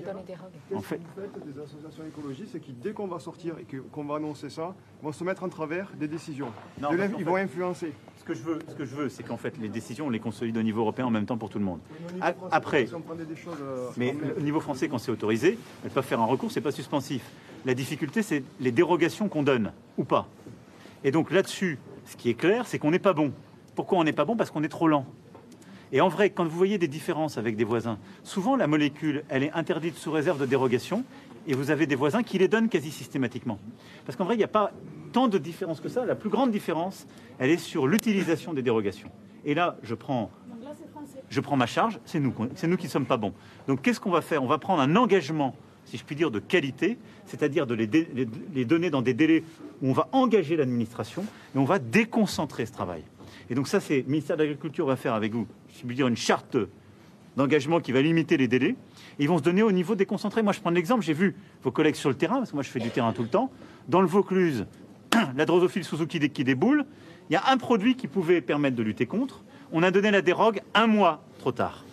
C'est 0.06 0.12
dans 0.14 0.20
les 0.20 0.26
dérogues. 0.26 0.52
En 0.76 0.82
fait, 0.82 1.00
des 1.46 1.60
associations 1.62 2.04
écologistes, 2.08 2.50
c'est 2.54 2.60
que 2.60 2.72
dès 2.72 2.92
qu'on 2.94 3.08
va 3.08 3.20
sortir 3.20 3.56
et 3.60 3.66
qu'on 3.92 4.04
va 4.06 4.16
annoncer 4.16 4.50
ça, 4.50 4.76
vont 5.02 5.12
se 5.12 5.24
mettre 5.24 5.44
en 5.44 5.50
travers 5.50 5.90
des 6.00 6.08
décisions. 6.08 6.50
Non, 6.82 6.90
ils 6.92 6.98
fait- 6.98 7.24
vont 7.24 7.36
influencer. 7.36 7.94
ce 8.18 8.24
que 8.24 8.34
je 8.34 8.44
veux, 8.44 8.60
ce 8.68 8.76
que 8.76 8.86
je 8.86 8.96
veux, 8.96 9.10
c'est 9.10 9.24
qu'en 9.24 9.38
fait, 9.38 9.58
les 9.58 9.70
décisions, 9.70 10.08
on 10.08 10.10
les 10.10 10.20
consolide 10.20 10.58
au 10.58 10.62
niveau 10.64 10.82
européen 10.82 11.06
en 11.06 11.10
même 11.10 11.26
temps 11.26 11.38
pour 11.38 11.50
tout 11.50 11.58
le 11.60 11.66
monde. 11.66 11.80
Français, 12.20 12.36
Après, 12.52 12.86
si 12.86 12.94
on 12.96 13.02
prenait 13.02 13.26
des 13.26 13.36
choses, 13.36 13.58
euh, 13.62 13.90
mais 13.98 14.16
au 14.38 14.42
niveau 14.42 14.60
français, 14.60 14.88
quand 14.90 14.98
c'est 14.98 15.12
autorisé, 15.12 15.58
elles 15.84 15.90
peuvent 15.92 16.06
faire 16.06 16.20
un 16.22 16.26
recours, 16.26 16.52
c'est 16.52 16.62
pas 16.62 16.72
suspensif. 16.72 17.24
La 17.66 17.74
difficulté, 17.74 18.22
c'est 18.22 18.44
les 18.60 18.72
dérogations 18.72 19.28
qu'on 19.30 19.44
donne 19.44 19.72
ou 19.98 20.04
pas. 20.04 20.28
Et 21.04 21.12
donc 21.12 21.32
là-dessus, 21.32 21.80
ce 22.06 22.16
qui 22.18 22.30
est 22.30 22.34
clair, 22.36 22.68
c'est 22.68 22.78
qu'on 22.80 22.92
n'est 22.92 23.00
pas 23.00 23.14
bon. 23.14 23.32
Pourquoi 23.76 23.98
on 23.98 24.04
n'est 24.04 24.14
pas 24.14 24.26
bon? 24.26 24.36
Parce 24.36 24.52
qu'on 24.52 24.64
est 24.64 24.70
trop 24.70 24.88
lent. 24.88 25.06
Et 25.91 26.02
en 26.02 26.07
vrai, 26.07 26.30
quand 26.30 26.44
vous 26.44 26.57
voyez 26.57 26.78
des 26.78 26.88
différences 26.88 27.38
avec 27.38 27.56
des 27.56 27.64
voisins, 27.64 27.98
souvent 28.24 28.56
la 28.56 28.68
molécule, 28.68 29.24
elle 29.30 29.44
est 29.44 29.52
interdite 29.53 29.95
sous 29.95 30.11
réserve 30.11 30.40
de 30.40 30.45
dérogation, 30.45 31.03
et 31.48 31.53
vous 31.53 31.72
avez 31.72 31.88
des 31.88 31.95
voisins 31.95 32.22
qui 32.22 32.38
les 32.38 32.48
donnent 32.48 32.70
quasi 32.70 32.91
systématiquement. 32.91 33.60
Parce 34.06 34.16
qu'en 34.16 34.26
vrai, 34.26 34.36
il 34.36 34.38
n'y 34.38 34.44
a 34.44 34.48
pas 34.48 34.72
tant 35.11 35.28
de 35.28 35.38
différence 35.40 35.80
que 35.80 35.90
ça. 35.90 36.06
La 36.06 36.14
plus 36.16 36.30
grande 36.30 36.52
différence, 36.52 37.07
elle 37.40 37.49
est 37.49 37.57
sur 37.57 37.88
l'utilisation 37.88 38.53
des 38.53 38.61
dérogations. 38.61 39.10
Et 39.45 39.56
là, 39.56 39.78
je 39.82 39.95
prends, 39.95 40.30
je 41.30 41.41
prends 41.41 41.57
ma 41.57 41.66
charge, 41.66 41.99
c'est 42.06 42.20
nous, 42.20 42.34
c'est 42.56 42.68
nous 42.68 42.78
qui 42.78 42.86
ne 42.86 42.91
sommes 42.91 43.06
pas 43.07 43.18
bons. 43.18 43.34
Donc 43.68 43.82
qu'est-ce 43.82 43.99
qu'on 43.99 44.11
va 44.11 44.22
faire? 44.22 44.44
On 44.44 44.48
va 44.48 44.60
prendre 44.60 44.82
un 44.82 44.95
engagement, 44.95 45.56
si 45.86 45.98
je 45.98 46.03
puis 46.03 46.16
dire, 46.16 46.30
de 46.30 46.40
qualité, 46.40 46.99
c'est-à-dire 47.26 47.66
de 47.66 47.74
les, 47.74 47.88
les 48.53 48.66
donner 48.66 48.91
dans 48.91 49.02
des 49.02 49.16
délais 49.16 49.44
où 49.82 49.90
on 49.90 49.94
va 49.94 50.07
engager 50.11 50.56
l'administration 50.56 51.24
et 51.56 51.57
on 51.57 51.64
va 51.66 51.80
déconcentrer 51.80 52.68
ce 52.68 52.74
travail. 52.74 53.03
Et 53.49 53.56
donc 53.56 53.68
ça, 53.68 53.80
c'est 53.80 54.02
le 54.02 54.07
ministère 54.07 54.38
de 54.38 54.44
l'Agriculture 54.44 54.86
va 54.86 54.95
faire 54.95 55.14
avec 55.16 55.34
vous, 55.34 55.48
si 55.80 55.84
je 55.84 55.88
puis 55.88 55.96
dire, 55.96 56.08
une 56.08 56.18
charte 56.18 56.58
d'engagement 57.38 57.80
qui 57.80 57.94
va 57.94 58.02
limiter 58.02 58.36
les 58.36 58.50
délais. 58.50 58.76
Et 59.18 59.24
ils 59.24 59.30
vont 59.30 59.38
se 59.38 59.44
donner 59.44 59.64
au 59.64 59.72
niveau 59.72 59.96
déconcentré. 59.96 60.42
Moi, 60.42 60.52
je 60.52 60.60
prends 60.60 60.72
l'exemple, 60.72 61.04
j'ai 61.04 61.14
vu 61.14 61.36
vos 61.64 61.72
collègues 61.72 61.96
sur 61.96 62.10
le 62.10 62.16
terrain, 62.16 62.38
parce 62.40 62.50
que 62.50 62.56
moi, 62.56 62.64
je 62.64 62.70
fais 62.70 62.82
du 62.82 62.90
terrain 62.90 63.14
tout 63.14 63.22
le 63.22 63.30
temps. 63.30 63.50
Dans 63.88 64.02
le 64.02 64.08
Vaucluse, 64.08 64.66
la 65.38 65.46
drosophile 65.46 65.86
Suzuki 65.86 66.20
qui 66.30 66.44
déboule, 66.44 66.86
il 67.30 67.34
y 67.34 67.36
a 67.38 67.44
un 67.50 67.58
produit 67.58 67.96
qui 67.96 68.08
pouvait 68.08 68.42
permettre 68.42 68.76
de 68.76 68.84
lutter 68.84 69.06
contre. 69.06 69.42
On 69.72 69.84
a 69.84 69.92
donné 69.92 70.12
la 70.12 70.22
dérogue 70.22 70.62
un 70.74 70.88
mois 70.88 71.24
trop 71.40 71.54
tard. 71.54 71.86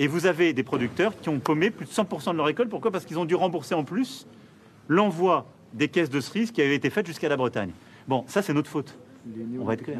Et 0.00 0.08
vous 0.08 0.26
avez 0.26 0.52
des 0.52 0.64
producteurs 0.64 1.16
qui 1.20 1.28
ont 1.28 1.38
paumé 1.38 1.70
plus 1.70 1.86
de 1.86 1.90
100% 1.90 2.32
de 2.32 2.36
leur 2.38 2.46
récolte. 2.46 2.70
Pourquoi? 2.70 2.90
Parce 2.90 3.04
qu'ils 3.04 3.20
ont 3.20 3.24
dû 3.24 3.36
rembourser 3.36 3.76
en 3.76 3.84
plus 3.84 4.26
l'envoi 4.88 5.46
des 5.74 5.86
caisses 5.86 6.10
de 6.10 6.20
cerises 6.20 6.50
qui 6.50 6.60
avaient 6.60 6.74
été 6.74 6.90
faites 6.90 7.06
jusqu'à 7.06 7.28
la 7.28 7.36
Bretagne. 7.36 7.70
Bon, 8.08 8.24
ça, 8.26 8.42
c'est 8.42 8.52
notre 8.52 8.68
faute. 8.68 8.98
On 9.60 9.64
va 9.64 9.74
être 9.74 9.84
clair. 9.84 9.98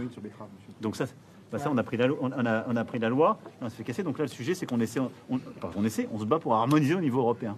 Donc 0.81 0.97
ça, 0.97 1.05
bah 1.53 1.59
ça 1.59 1.71
on, 1.71 1.77
a 1.77 1.83
pris 1.83 1.97
la, 1.99 2.07
lo- 2.07 2.19
on, 2.21 2.31
on 2.33 2.47
a, 2.47 2.65
on 2.67 2.77
a 2.77 2.85
pris 2.85 2.99
la 2.99 3.09
loi, 3.11 3.39
on 3.61 3.69
s'est 3.69 3.77
fait 3.77 3.85
casser. 3.85 4.03
Donc 4.03 4.19
là, 4.19 4.25
le 4.25 4.29
sujet, 4.31 4.55
c'est 4.55 4.67
qu'on 4.67 4.81
essaie, 4.81 5.01
on, 5.01 5.11
enfin, 5.59 5.71
on 5.77 5.85
essaie, 5.85 6.09
on 6.13 6.19
se 6.19 6.25
bat 6.25 6.39
pour 6.39 6.55
harmoniser 6.55 6.95
au 6.95 7.01
niveau 7.01 7.21
européen. 7.21 7.57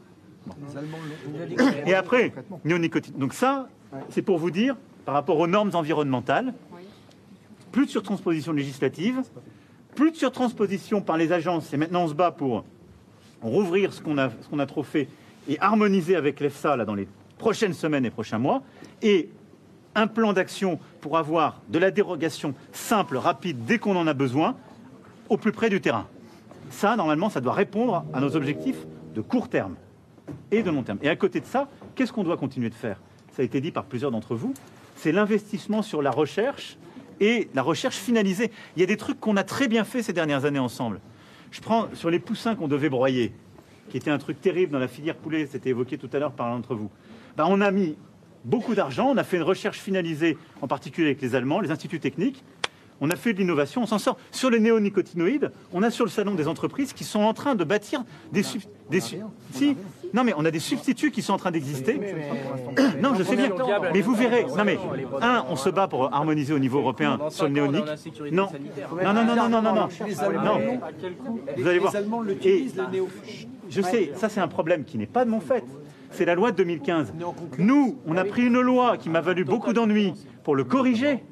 Et 1.86 1.94
après, 1.94 2.32
néonicotine. 2.64 3.14
Donc 3.16 3.32
ça, 3.32 3.68
c'est 4.10 4.22
pour 4.22 4.38
vous 4.38 4.50
dire, 4.50 4.76
par 5.04 5.14
rapport 5.14 5.38
aux 5.38 5.46
normes 5.46 5.70
environnementales, 5.74 6.52
plus 7.72 7.86
de 7.86 7.90
surtransposition 7.90 8.52
législative, 8.52 9.22
plus 9.94 10.10
de 10.10 10.16
surtransposition 10.16 11.00
par 11.00 11.16
les 11.16 11.32
agences. 11.32 11.72
Et 11.72 11.76
maintenant, 11.76 12.04
on 12.04 12.08
se 12.08 12.14
bat 12.14 12.30
pour 12.30 12.64
rouvrir 13.42 13.92
ce 13.92 14.02
qu'on 14.02 14.18
a, 14.18 14.30
ce 14.40 14.48
qu'on 14.48 14.58
a 14.58 14.66
trop 14.66 14.82
fait 14.82 15.08
et 15.48 15.58
harmoniser 15.60 16.16
avec 16.16 16.40
l'EFSA 16.40 16.76
là, 16.76 16.84
dans 16.84 16.94
les 16.94 17.06
prochaines 17.38 17.74
semaines 17.74 18.04
et 18.04 18.10
prochains 18.10 18.38
mois. 18.38 18.62
Et 19.02 19.28
un 19.94 20.06
plan 20.06 20.32
d'action 20.32 20.78
pour 21.00 21.18
avoir 21.18 21.60
de 21.68 21.78
la 21.78 21.90
dérogation 21.90 22.54
simple, 22.72 23.16
rapide, 23.16 23.64
dès 23.64 23.78
qu'on 23.78 23.96
en 23.96 24.06
a 24.06 24.14
besoin, 24.14 24.56
au 25.28 25.36
plus 25.36 25.52
près 25.52 25.70
du 25.70 25.80
terrain. 25.80 26.06
Ça, 26.70 26.96
normalement, 26.96 27.30
ça 27.30 27.40
doit 27.40 27.52
répondre 27.52 28.04
à 28.12 28.20
nos 28.20 28.36
objectifs 28.36 28.86
de 29.14 29.20
court 29.20 29.48
terme 29.48 29.76
et 30.50 30.62
de 30.62 30.70
long 30.70 30.82
terme. 30.82 30.98
Et 31.02 31.08
à 31.08 31.16
côté 31.16 31.40
de 31.40 31.46
ça, 31.46 31.68
qu'est-ce 31.94 32.12
qu'on 32.12 32.24
doit 32.24 32.36
continuer 32.36 32.70
de 32.70 32.74
faire? 32.74 33.00
Ça 33.32 33.42
a 33.42 33.44
été 33.44 33.60
dit 33.60 33.70
par 33.70 33.84
plusieurs 33.84 34.10
d'entre 34.10 34.34
vous. 34.34 34.54
C'est 34.96 35.12
l'investissement 35.12 35.82
sur 35.82 36.02
la 36.02 36.10
recherche 36.10 36.78
et 37.20 37.48
la 37.54 37.62
recherche 37.62 37.96
finalisée. 37.96 38.50
Il 38.76 38.80
y 38.80 38.82
a 38.82 38.86
des 38.86 38.96
trucs 38.96 39.20
qu'on 39.20 39.36
a 39.36 39.44
très 39.44 39.68
bien 39.68 39.84
fait 39.84 40.02
ces 40.02 40.12
dernières 40.12 40.44
années 40.44 40.58
ensemble. 40.58 41.00
Je 41.50 41.60
prends 41.60 41.88
sur 41.94 42.10
les 42.10 42.18
poussins 42.18 42.56
qu'on 42.56 42.68
devait 42.68 42.88
broyer, 42.88 43.32
qui 43.90 43.96
était 43.96 44.10
un 44.10 44.18
truc 44.18 44.40
terrible 44.40 44.72
dans 44.72 44.78
la 44.78 44.88
filière 44.88 45.16
poulet, 45.16 45.46
c'était 45.46 45.70
évoqué 45.70 45.98
tout 45.98 46.10
à 46.12 46.18
l'heure 46.18 46.32
par 46.32 46.48
l'un 46.48 46.56
d'entre 46.56 46.74
vous. 46.74 46.90
Ben, 47.36 47.46
on 47.48 47.60
a 47.60 47.70
mis 47.70 47.96
beaucoup 48.44 48.74
d'argent, 48.74 49.10
on 49.10 49.16
a 49.16 49.24
fait 49.24 49.36
une 49.36 49.42
recherche 49.42 49.78
finalisée, 49.78 50.36
en 50.62 50.66
particulier 50.66 51.08
avec 51.08 51.22
les 51.22 51.34
Allemands, 51.34 51.60
les 51.60 51.70
instituts 51.70 52.00
techniques. 52.00 52.44
On 53.00 53.10
a 53.10 53.16
fait 53.16 53.32
de 53.32 53.38
l'innovation, 53.38 53.82
on 53.82 53.86
s'en 53.86 53.98
sort. 53.98 54.16
Sur 54.30 54.50
les 54.50 54.60
néonicotinoïdes, 54.60 55.50
on 55.72 55.82
a 55.82 55.90
sur 55.90 56.04
le 56.04 56.10
salon 56.10 56.34
des 56.34 56.46
entreprises 56.46 56.92
qui 56.92 57.02
sont 57.02 57.22
en 57.22 57.34
train 57.34 57.56
de 57.56 57.64
bâtir 57.64 58.04
des, 58.30 58.44
si, 58.44 58.60
non 60.12 60.22
mais 60.22 60.32
on 60.36 60.44
a 60.44 60.52
des 60.52 60.60
substituts 60.60 61.10
qui 61.10 61.20
sont 61.20 61.32
en 61.32 61.36
train 61.36 61.50
d'exister. 61.50 62.00
Non, 63.02 63.14
je 63.16 63.24
sais 63.24 63.34
bien. 63.34 63.50
Mais 63.92 64.00
vous 64.00 64.14
verrez. 64.14 64.46
Non 64.56 64.64
mais 64.64 64.78
un, 65.20 65.44
on 65.48 65.56
se 65.56 65.70
bat 65.70 65.88
pour 65.88 66.14
harmoniser 66.14 66.54
au 66.54 66.60
niveau 66.60 66.78
européen 66.78 67.18
sur 67.30 67.46
le 67.46 67.50
on 67.50 67.54
néonique. 67.54 67.84
Non, 68.30 68.48
non, 69.02 69.12
non, 69.12 69.24
non, 69.24 69.48
non, 69.48 69.48
non, 69.48 69.62
non, 69.62 69.74
non. 69.74 69.88
Vous 71.56 71.66
allez 71.66 71.80
voir. 71.80 71.92
Et 72.44 72.66
je 73.70 73.82
sais, 73.82 74.12
ça 74.14 74.28
c'est 74.28 74.40
un 74.40 74.48
problème 74.48 74.84
qui 74.84 74.98
n'est 74.98 75.06
pas 75.06 75.24
de 75.24 75.30
mon 75.30 75.40
fait. 75.40 75.64
C'est 76.14 76.24
la 76.24 76.36
loi 76.36 76.52
de 76.52 76.56
2015. 76.58 77.12
Nous, 77.58 77.98
on 78.06 78.16
a 78.16 78.24
pris 78.24 78.46
une 78.46 78.60
loi 78.60 78.96
qui 78.96 79.10
m'a 79.10 79.20
valu 79.20 79.44
beaucoup 79.44 79.72
d'ennuis 79.72 80.12
pour 80.44 80.54
le 80.54 80.62
corriger. 80.62 81.24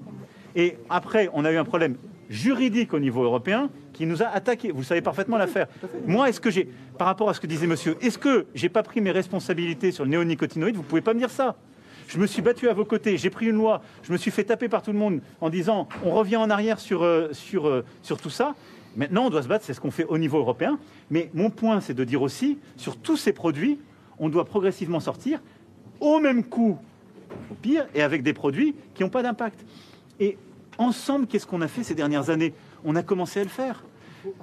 Et 0.56 0.76
après, 0.90 1.30
on 1.34 1.44
a 1.44 1.52
eu 1.52 1.56
un 1.56 1.64
problème 1.64 1.96
juridique 2.28 2.92
au 2.92 2.98
niveau 2.98 3.22
européen 3.22 3.70
qui 3.92 4.06
nous 4.06 4.24
a 4.24 4.26
attaqué. 4.26 4.72
Vous 4.72 4.82
savez 4.82 5.00
parfaitement 5.00 5.38
l'affaire. 5.38 5.68
Moi, 6.06 6.28
est-ce 6.28 6.40
que 6.40 6.50
j'ai, 6.50 6.68
par 6.98 7.06
rapport 7.06 7.28
à 7.28 7.34
ce 7.34 7.40
que 7.40 7.46
disait 7.46 7.68
monsieur, 7.68 7.96
est-ce 8.00 8.18
que 8.18 8.46
j'ai 8.56 8.68
pas 8.68 8.82
pris 8.82 9.00
mes 9.00 9.12
responsabilités 9.12 9.92
sur 9.92 10.02
le 10.02 10.10
néonicotinoïde? 10.10 10.74
Vous 10.74 10.82
pouvez 10.82 11.00
pas 11.00 11.14
me 11.14 11.20
dire 11.20 11.30
ça. 11.30 11.54
Je 12.08 12.18
me 12.18 12.26
suis 12.26 12.42
battu 12.42 12.68
à 12.68 12.74
vos 12.74 12.84
côtés, 12.84 13.16
j'ai 13.16 13.30
pris 13.30 13.46
une 13.46 13.56
loi, 13.56 13.80
je 14.02 14.12
me 14.12 14.18
suis 14.18 14.32
fait 14.32 14.44
taper 14.44 14.68
par 14.68 14.82
tout 14.82 14.92
le 14.92 14.98
monde 14.98 15.20
en 15.40 15.48
disant 15.48 15.88
on 16.04 16.10
revient 16.10 16.36
en 16.36 16.50
arrière 16.50 16.80
sur, 16.80 17.04
euh, 17.04 17.28
sur, 17.32 17.68
euh, 17.68 17.84
sur 18.02 18.20
tout 18.20 18.30
ça. 18.30 18.56
Maintenant, 18.96 19.26
on 19.26 19.30
doit 19.30 19.42
se 19.42 19.48
battre, 19.48 19.64
c'est 19.64 19.72
ce 19.72 19.80
qu'on 19.80 19.92
fait 19.92 20.04
au 20.04 20.18
niveau 20.18 20.38
européen. 20.38 20.78
Mais 21.10 21.30
mon 21.32 21.48
point, 21.48 21.80
c'est 21.80 21.94
de 21.94 22.04
dire 22.04 22.20
aussi, 22.20 22.58
sur 22.76 22.96
tous 22.96 23.16
ces 23.16 23.32
produits, 23.32 23.78
on 24.22 24.28
doit 24.28 24.44
progressivement 24.44 25.00
sortir 25.00 25.42
au 26.00 26.20
même 26.20 26.44
coût, 26.44 26.78
au 27.50 27.54
pire, 27.54 27.86
et 27.92 28.02
avec 28.02 28.22
des 28.22 28.32
produits 28.32 28.74
qui 28.94 29.02
n'ont 29.02 29.10
pas 29.10 29.22
d'impact. 29.22 29.66
Et 30.20 30.38
ensemble, 30.78 31.26
qu'est-ce 31.26 31.46
qu'on 31.46 31.60
a 31.60 31.68
fait 31.68 31.82
ces 31.82 31.96
dernières 31.96 32.30
années? 32.30 32.54
On 32.84 32.94
a 32.94 33.02
commencé 33.02 33.40
à 33.40 33.42
le 33.42 33.50
faire. 33.50 33.84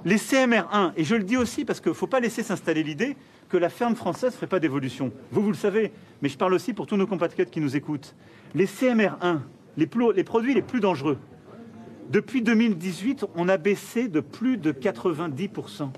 Les 0.04 0.18
CMR1, 0.18 0.92
et 0.96 1.04
je 1.04 1.14
le 1.14 1.24
dis 1.24 1.38
aussi 1.38 1.64
parce 1.64 1.80
qu'il 1.80 1.88
ne 1.88 1.94
faut 1.94 2.06
pas 2.06 2.20
laisser 2.20 2.42
s'installer 2.42 2.82
l'idée 2.82 3.16
que 3.48 3.56
la 3.56 3.70
ferme 3.70 3.96
française 3.96 4.32
ne 4.32 4.36
ferait 4.36 4.46
pas 4.46 4.60
d'évolution. 4.60 5.12
Vous, 5.32 5.40
vous 5.40 5.50
le 5.50 5.56
savez, 5.56 5.92
mais 6.20 6.28
je 6.28 6.36
parle 6.36 6.52
aussi 6.52 6.74
pour 6.74 6.86
tous 6.86 6.98
nos 6.98 7.06
compatriotes 7.06 7.50
qui 7.50 7.60
nous 7.60 7.74
écoutent. 7.74 8.14
Les 8.54 8.66
CMR1, 8.66 9.40
les, 9.78 9.86
produits 9.86 10.52
les 10.52 10.62
plus 10.62 10.80
dangereux, 10.80 11.16
depuis 12.10 12.42
2018, 12.42 13.24
on 13.34 13.48
a 13.48 13.56
baissé 13.56 14.08
de 14.08 14.20
plus 14.20 14.58
de 14.58 14.72
90%. 14.72 15.88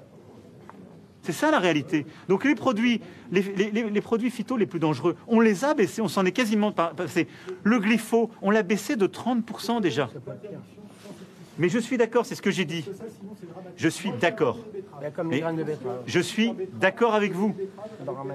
C'est 1.22 1.32
ça 1.32 1.50
la 1.52 1.58
réalité. 1.60 2.04
Donc 2.28 2.44
les 2.44 2.54
produits, 2.56 3.00
les, 3.30 3.42
les- 3.70 4.00
produits 4.00 4.30
phyto 4.30 4.56
les 4.56 4.66
plus 4.66 4.80
dangereux, 4.80 5.16
on 5.28 5.38
les 5.40 5.64
a 5.64 5.72
baissés, 5.72 6.02
on 6.02 6.08
s'en 6.08 6.24
est 6.24 6.32
quasiment 6.32 6.72
pas- 6.72 6.92
passé. 6.96 7.28
Le 7.62 7.78
glypho, 7.78 8.30
on 8.42 8.50
l'a 8.50 8.62
baissé 8.64 8.96
de 8.96 9.06
30% 9.06 9.80
déjà. 9.80 10.10
Mais 11.58 11.68
je 11.68 11.78
suis 11.78 11.96
d'accord, 11.96 12.26
c'est 12.26 12.34
ce 12.34 12.42
que 12.42 12.50
j'ai 12.50 12.64
dit. 12.64 12.84
Je 13.76 13.88
suis 13.88 14.10
d'accord. 14.20 14.58
Je 16.06 16.20
suis 16.20 16.52
d'accord 16.80 17.14
avec 17.14 17.32
vous. 17.32 17.54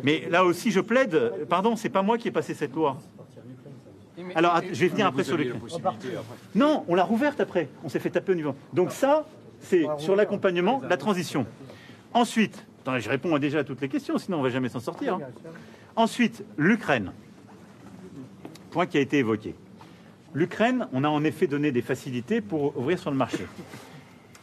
Mais 0.04 0.28
là 0.30 0.46
aussi, 0.46 0.72
je 0.72 0.80
plaide. 0.80 1.34
Pardon, 1.50 1.76
c'est 1.76 1.90
pas 1.90 2.04
moi 2.04 2.18
qui 2.18 2.28
ai 2.30 2.32
passé 2.32 2.54
cette 2.54 2.74
loi. 2.74 2.98
Alors, 4.36 4.62
je 4.72 4.80
vais 4.80 4.88
venir 4.88 5.08
après 5.08 5.24
sur 5.24 5.36
le. 5.36 5.54
Non, 6.56 6.86
on 6.88 6.96
l'a 6.96 7.04
rouverte 7.04 7.40
après. 7.42 7.68
On 7.84 7.90
s'est 7.90 8.00
fait 8.00 8.10
taper 8.12 8.32
au 8.32 8.36
niveau. 8.36 8.56
Donc 8.72 8.92
ça, 8.92 9.26
c'est 9.62 9.86
sur 9.98 10.16
l'accompagnement, 10.16 10.82
la 10.90 10.98
transition. 10.98 11.46
Ensuite, 12.14 12.66
je 13.00 13.10
réponds 13.10 13.38
déjà 13.38 13.60
à 13.60 13.64
toutes 13.64 13.82
les 13.82 13.90
questions, 13.90 14.18
sinon 14.18 14.40
on 14.40 14.42
va 14.44 14.50
jamais 14.50 14.70
s'en 14.70 14.80
sortir. 14.80 15.16
hein. 15.16 15.20
Ensuite, 15.96 16.44
l'Ukraine. 16.58 17.12
Point 18.72 18.86
qui 18.86 18.98
a 18.98 19.02
été 19.02 19.18
évoqué. 19.18 19.56
L'Ukraine, 20.34 20.88
on 20.94 21.04
a 21.04 21.10
en 21.10 21.24
effet 21.24 21.48
donné 21.48 21.72
des 21.72 21.82
facilités 21.82 22.42
pour 22.42 22.78
ouvrir 22.78 23.00
sur 23.00 23.10
le 23.12 23.18
marché. 23.18 23.46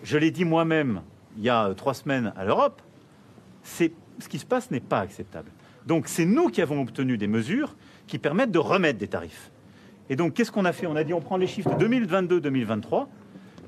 Je 0.02 0.18
l'ai 0.18 0.30
dit 0.30 0.44
moi-même 0.44 1.02
il 1.36 1.44
y 1.44 1.48
a 1.48 1.66
euh, 1.68 1.74
trois 1.74 1.94
semaines 1.94 2.32
à 2.36 2.44
l'Europe, 2.44 2.80
ce 3.62 3.88
qui 4.28 4.38
se 4.38 4.46
passe 4.46 4.70
n'est 4.70 4.80
pas 4.80 5.00
acceptable. 5.00 5.50
Donc 5.86 6.08
c'est 6.08 6.24
nous 6.24 6.48
qui 6.48 6.62
avons 6.62 6.80
obtenu 6.80 7.18
des 7.18 7.26
mesures 7.26 7.74
qui 8.06 8.18
permettent 8.18 8.50
de 8.52 8.58
remettre 8.58 8.98
des 8.98 9.08
tarifs. 9.08 9.50
Et 10.10 10.16
donc 10.16 10.34
qu'est-ce 10.34 10.52
qu'on 10.52 10.64
a 10.64 10.72
fait? 10.72 10.86
On 10.86 10.96
a 10.96 11.04
dit 11.04 11.14
on 11.14 11.20
prend 11.20 11.36
les 11.36 11.46
chiffres 11.46 11.76
de 11.76 11.86
2022-2023. 11.86 13.06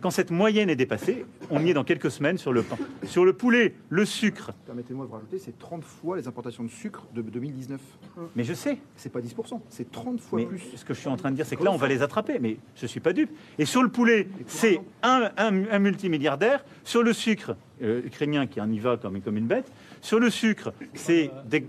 Quand 0.07 0.11
cette 0.13 0.31
moyenne 0.31 0.71
est 0.71 0.77
dépassée, 0.77 1.27
on 1.51 1.67
y 1.67 1.71
est 1.71 1.75
dans 1.75 1.83
quelques 1.83 2.13
semaines 2.13 2.39
sur 2.39 2.53
le 2.53 2.63
pain. 2.63 2.77
Sur 3.07 3.25
le 3.25 3.33
poulet, 3.33 3.75
le 3.89 4.05
sucre. 4.05 4.53
Permettez-moi 4.65 5.05
de 5.05 5.11
vous 5.11 5.17
rajouter, 5.17 5.41
c'est 5.41 5.59
30 5.59 5.83
fois 5.83 6.17
les 6.17 6.29
importations 6.29 6.63
de 6.63 6.69
sucre 6.69 7.03
de 7.13 7.23
2019. 7.23 7.81
Mais 8.37 8.45
je 8.45 8.55
sais. 8.55 8.79
C'est 8.95 9.11
pas 9.11 9.19
10%, 9.19 9.61
c'est 9.69 9.91
30 9.91 10.21
fois 10.21 10.39
Mais 10.39 10.47
plus. 10.47 10.61
ce 10.77 10.85
que 10.85 10.95
je 10.95 11.01
suis 11.01 11.09
en 11.09 11.17
train 11.17 11.33
de 11.33 11.35
dire, 11.35 11.45
c'est 11.45 11.57
que 11.57 11.65
là, 11.65 11.73
on 11.73 11.77
va 11.77 11.89
les 11.89 12.03
attraper. 12.03 12.39
Mais 12.39 12.57
je 12.77 12.83
ne 12.85 12.87
suis 12.87 13.01
pas 13.01 13.13
dupe. 13.13 13.31
Et 13.59 13.65
sur 13.65 13.83
le 13.83 13.89
poulet, 13.89 14.29
c'est 14.47 14.81
un, 15.03 15.29
un- 15.37 15.65
un 15.73 15.79
multimilliardaire. 15.81 16.65
Sur 16.85 17.03
le 17.03 17.13
sucre, 17.13 17.57
euh, 17.83 18.01
ukrainien 18.05 18.47
qui 18.47 18.61
en 18.61 18.71
y 18.71 18.79
va 18.79 18.97
comme, 18.99 19.21
comme 19.21 19.37
une 19.37 19.49
bête. 19.49 19.73
Sur 20.03 20.21
le 20.21 20.31
sucre, 20.31 20.73
c'est 20.95 21.33
des- 21.47 21.67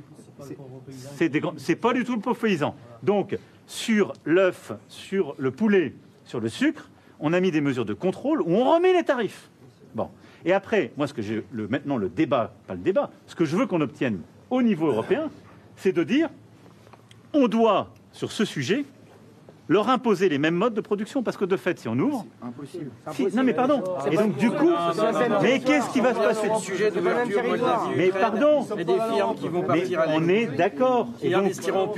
c'est 1.58 1.76
pas 1.76 1.92
du 1.92 2.04
tout 2.04 2.14
le 2.14 2.22
pauvre 2.22 2.38
paysan. 2.40 2.76
Donc, 3.02 3.36
sur 3.66 4.14
l'œuf, 4.26 4.74
sur 4.90 5.34
le 5.40 5.50
poulet, 5.50 5.96
sur 6.24 6.40
le 6.40 6.50
sucre, 6.50 6.88
on 7.20 7.34
a 7.34 7.40
mis 7.40 7.52
des 7.52 7.62
mesures 7.62 7.86
de 7.86 7.94
contrôle 7.94 8.42
où 8.42 8.50
on 8.50 8.74
remet 8.74 8.94
les 8.94 9.04
tarifs. 9.04 9.50
Bon. 9.96 10.10
Et 10.46 10.54
après, 10.54 10.92
moi, 10.98 11.08
ce 11.08 11.14
que 11.14 11.22
j'ai 11.22 11.44
le, 11.52 11.68
maintenant 11.68 11.98
le 11.98 12.10
débat, 12.10 12.54
pas 12.68 12.76
le 12.76 12.80
débat, 12.82 13.10
ce 13.26 13.36
que 13.36 13.46
je 13.46 13.58
veux 13.58 13.66
qu'on 13.66 13.82
obtienne 13.82 14.22
au 14.50 14.62
niveau 14.62 14.88
européen, 14.88 15.30
c'est 15.76 15.92
de 15.92 16.04
dire 16.04 16.30
on 17.34 17.48
doit, 17.48 17.90
sur 18.14 18.32
ce 18.32 18.46
sujet, 18.46 18.86
leur 19.70 19.90
imposer 19.90 20.30
les 20.30 20.38
mêmes 20.38 20.56
modes 20.56 20.74
de 20.74 20.82
production, 20.82 21.24
parce 21.24 21.36
que 21.38 21.46
de 21.46 21.58
fait, 21.58 21.78
si 21.80 21.88
on 21.88 21.98
ouvre, 22.00 22.26
Impossible. 22.42 22.90
si- 23.12 23.36
non 23.36 23.44
mais 23.44 23.54
pardon, 23.54 23.84
et 24.12 24.16
donc 24.16 24.36
du 24.38 24.50
coup, 24.50 24.70
mais 25.42 25.60
qu'est-ce 25.60 25.90
qui 25.92 26.00
va 26.02 26.14
se 26.14 26.20
passer 26.20 26.50
sujet 26.60 26.92
Mais 27.96 28.10
pardon, 28.10 28.66
Et 28.78 28.86
des 28.86 28.94
firmes 29.14 29.36
qui 29.36 29.48
vont 29.48 29.62
mais 29.62 29.68
partir 29.82 30.04
on 30.10 30.28
est 30.30 30.48
d'accord. 30.48 31.08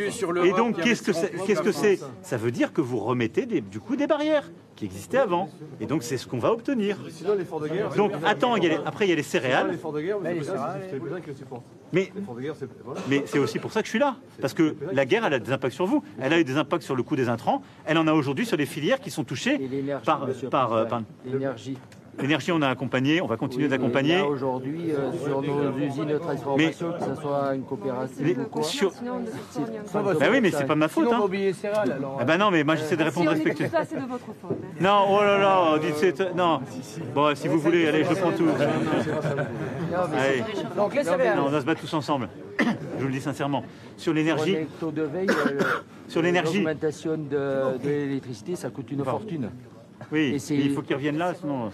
Sur 0.09 0.31
l'Europe, 0.31 0.49
Et 0.49 0.53
donc, 0.53 0.81
qu'est-ce 0.81 1.03
que 1.03 1.13
c'est 1.13 1.31
Qu'est-ce 1.45 1.61
que 1.61 1.71
c'est. 1.71 1.99
Ça 2.21 2.37
veut 2.37 2.51
dire 2.51 2.73
que 2.73 2.81
vous 2.81 2.99
remettez 2.99 3.45
des- 3.45 3.61
du 3.61 3.79
coup 3.79 3.95
des 3.95 4.07
barrières 4.07 4.49
qui 4.75 4.85
existaient 4.85 5.17
avant. 5.17 5.49
Et 5.81 5.85
donc, 5.85 6.03
c'est 6.03 6.17
ce 6.17 6.25
qu'on 6.25 6.39
va 6.39 6.51
obtenir. 6.51 6.97
Donc, 7.97 8.11
attends, 8.25 8.55
il 8.55 8.63
y 8.63 8.67
a 8.67 8.69
les- 8.69 8.79
après, 8.85 9.05
il 9.05 9.09
y 9.09 9.13
a 9.13 9.15
les 9.15 9.23
céréales. 9.23 9.77
Mais 11.93 12.11
c'est. 12.55 12.67
Mais, 13.07 13.39
aussi 13.39 13.59
pour 13.59 13.71
ça 13.71 13.81
que 13.81 13.85
je 13.85 13.91
suis 13.91 13.99
là. 13.99 14.15
Parce 14.41 14.53
que 14.53 14.75
la 14.91 15.05
guerre, 15.05 15.25
elle 15.25 15.33
a 15.33 15.39
des 15.39 15.51
impacts 15.51 15.73
sur 15.73 15.85
vous. 15.85 16.03
Elle 16.19 16.33
a 16.33 16.39
eu 16.39 16.43
des 16.43 16.57
impacts 16.57 16.83
sur 16.83 16.95
le 16.95 17.03
coût 17.03 17.15
des 17.15 17.29
intrants. 17.29 17.61
Elle 17.85 17.97
en 17.97 18.07
a 18.07 18.13
aujourd'hui 18.13 18.45
sur 18.45 18.57
les 18.57 18.65
filières 18.65 18.99
qui 18.99 19.11
sont 19.11 19.23
touchées 19.23 19.59
par, 20.05 20.27
par, 20.49 20.73
euh, 20.73 20.85
par- 20.85 21.01
L'énergie. 21.25 21.77
L'énergie, 22.21 22.51
on 22.51 22.61
a 22.61 22.69
accompagné, 22.69 23.21
on 23.21 23.27
va 23.27 23.37
continuer 23.37 23.65
Oui, 23.65 23.71
mais 23.71 23.77
d'accompagner. 23.77 24.21
Aujourd'hui, 24.21 24.91
euh, 24.91 25.11
sur 25.23 25.41
nos 25.41 25.71
usines 25.77 26.05
de 26.05 26.17
transformation, 26.17 26.91
que 26.93 27.15
ce 27.15 27.21
soit 27.21 27.55
une 27.55 27.63
coopérative 27.63 28.17
Mais 28.37 28.37
ou 28.37 28.47
quoi, 28.47 28.63
sur- 28.63 28.91
Bah 29.93 30.25
oui, 30.31 30.41
mais 30.41 30.51
c'est 30.51 30.65
pas 30.65 30.75
ma 30.75 30.87
faute. 30.87 31.07
Sinon, 31.07 31.21
on 31.23 31.27
hein. 31.27 31.71
alors. 31.75 32.17
Ah 32.19 32.25
bah 32.25 32.37
non, 32.37 32.51
mais 32.51 32.63
moi 32.63 32.75
j'essaie 32.75 32.95
de 32.95 33.01
Si 33.01 33.05
répondre 33.07 33.31
c'est 33.35 33.43
de 33.95 34.05
votre 34.07 34.25
faute. 34.25 34.35
hein. 34.51 34.55
Non, 34.81 35.05
oh 35.09 35.21
là 35.21 35.37
là, 35.37 35.77
dites 35.79 35.95
c'est... 35.97 36.35
Non. 36.35 36.61
Bon, 37.13 37.35
si 37.35 37.47
vous 37.47 37.59
voulez, 37.59 37.87
allez, 37.87 38.03
je 38.03 38.13
prends 38.13 38.31
tout. 38.31 38.47
Allez. 40.17 40.43
Donc. 40.75 40.95
Non, 40.95 41.45
on 41.45 41.49
va 41.49 41.61
se 41.61 41.65
battre 41.65 41.81
tous 41.81 41.93
ensemble. 41.93 42.29
Je 42.59 43.01
vous 43.01 43.07
le 43.07 43.13
dis 43.13 43.21
sincèrement. 43.21 43.63
Sur 43.97 44.13
l'énergie, 44.13 44.57
Sur 46.07 46.19
euh, 46.19 46.23
l'énergie. 46.23 46.57
L'augmentation 46.57 47.17
de, 47.17 47.77
de 47.83 47.89
l'électricité, 47.89 48.55
ça 48.55 48.69
coûte 48.69 48.91
une 48.91 49.03
fortune. 49.03 49.49
Oui, 50.11 50.37
Et 50.49 50.53
il 50.55 50.73
faut 50.73 50.81
qu'ils 50.81 50.95
reviennent 50.95 51.17
là, 51.17 51.33
sinon... 51.33 51.71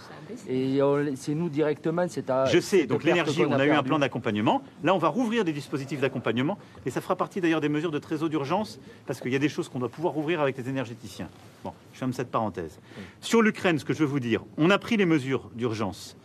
Et 0.49 0.81
on- 0.81 1.15
c'est 1.15 1.35
nous 1.35 1.49
directement, 1.49 2.05
c'est 2.09 2.29
à. 2.29 2.45
Je 2.45 2.59
sais, 2.59 2.85
donc 2.85 3.03
l'énergie, 3.03 3.43
qu'on 3.43 3.53
on 3.53 3.59
a 3.59 3.65
eu 3.65 3.71
un 3.71 3.83
plan 3.83 3.99
d'accompagnement. 3.99 4.61
Là, 4.83 4.93
on 4.93 4.97
va 4.97 5.07
rouvrir 5.07 5.45
des 5.45 5.53
dispositifs 5.53 5.99
d'accompagnement 6.01 6.57
et 6.85 6.89
ça 6.89 7.01
fera 7.01 7.15
partie 7.15 7.41
d'ailleurs 7.41 7.61
des 7.61 7.69
mesures 7.69 7.91
de 7.91 7.99
trésor 7.99 8.29
d'urgence 8.29 8.79
parce 9.05 9.19
qu'il 9.21 9.31
y 9.31 9.35
a 9.35 9.39
des 9.39 9.49
choses 9.49 9.69
qu'on 9.69 9.79
doit 9.79 9.89
pouvoir 9.89 10.13
rouvrir 10.13 10.41
avec 10.41 10.57
les 10.57 10.67
énergéticiens. 10.69 11.29
Bon, 11.63 11.73
je 11.93 11.99
ferme 11.99 12.13
cette 12.13 12.31
parenthèse. 12.31 12.79
Sur 13.21 13.41
l'Ukraine, 13.41 13.79
ce 13.79 13.85
que 13.85 13.93
je 13.93 13.99
veux 13.99 14.05
vous 14.05 14.19
dire, 14.19 14.41
on 14.57 14.69
a 14.69 14.77
pris 14.77 14.97
les 14.97 15.05
mesures 15.05 15.49
d'urgence. 15.55 16.15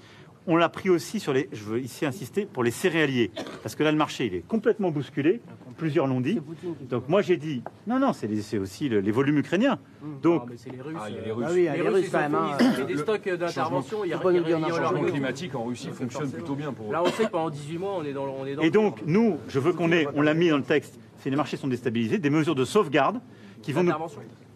On 0.47 0.57
l'a 0.57 0.69
pris 0.69 0.89
aussi 0.91 1.21
sur 1.21 1.33
les, 1.33 1.49
je 1.53 1.63
veux 1.65 1.81
ici 1.81 2.07
insister, 2.07 2.47
pour 2.47 2.65
les 2.65 2.71
céréaliers. 2.71 3.31
Parce 3.63 3.75
que 3.75 3.83
là, 3.83 3.93
le 3.93 3.99
marché, 3.99 4.27
il 4.27 4.35
est 4.35 4.47
complètement 4.47 4.91
bousculé. 4.91 5.41
Plusieurs 5.77 6.07
l'ont 6.07 6.21
dit. 6.21 6.41
Donc 6.89 7.09
moi, 7.09 7.23
j'ai 7.23 7.37
dit, 7.37 7.63
non, 7.87 7.99
non, 7.99 8.13
c'est 8.13 8.59
aussi 8.59 8.89
le- 8.89 9.01
les 9.01 9.11
volumes 9.13 9.39
ukrainiens. 9.39 9.79
Donc, 10.23 10.43
mais 10.51 10.57
c'est 10.57 10.71
les 10.71 10.81
Russes. 10.81 10.97
Ah, 11.01 11.09
il 11.09 11.17
y 11.17 11.19
a 11.19 11.23
les 11.23 11.31
Russes. 11.33 11.47
Ah 11.49 11.53
oui, 11.53 11.59
il 11.61 11.65
y 11.65 11.69
a 11.69 11.77
les 11.77 11.89
Russes, 11.89 12.05
ils 12.07 12.11
quand 12.11 12.19
ont 12.19 12.21
même, 12.23 12.31
fait- 12.33 12.37
hein. 12.37 12.57
Ils 12.61 12.67
ont 12.67 12.73
fait 12.73 12.85
des 12.95 12.97
stocks 12.99 13.29
d'intervention. 13.29 14.05
Il 14.05 14.09
y 14.11 14.13
a 14.13 14.19
quoi. 14.19 14.33
Le 14.33 14.45
changement 14.45 15.03
climatique 15.05 15.55
en 15.55 15.65
Russie 15.65 15.89
fonctionne 15.91 16.31
plutôt 16.31 16.55
bien 16.55 16.73
pour 16.73 16.89
eux. 16.89 16.93
Là, 16.93 17.03
on 17.03 17.11
sait 17.13 17.25
que 17.27 17.31
pendant 17.31 17.51
18 17.51 17.79
mois, 17.79 17.97
on 17.99 18.05
est 18.05 18.13
dans, 18.13 18.25
le- 18.27 18.33
on 18.33 18.47
est 18.47 18.55
dans 18.57 18.63
Et 18.63 18.71
donc, 18.71 19.01
nous, 19.07 19.39
je 19.49 19.59
veux 19.59 19.73
qu'on 19.73 19.93
ait, 19.93 20.07
on 20.15 20.23
l'a 20.23 20.35
mis 20.35 20.49
dans 20.51 20.57
le 20.59 20.63
texte, 20.65 20.99
si 21.23 21.31
les 21.31 21.37
marchés 21.37 21.57
sont 21.57 21.69
déstabilisés, 21.69 22.19
des 22.19 22.31
mesures 22.31 22.55
de 22.55 22.65
sauvegarde 22.65 23.21
qui 23.63 23.73
vont 23.73 23.83
nous... 23.83 23.93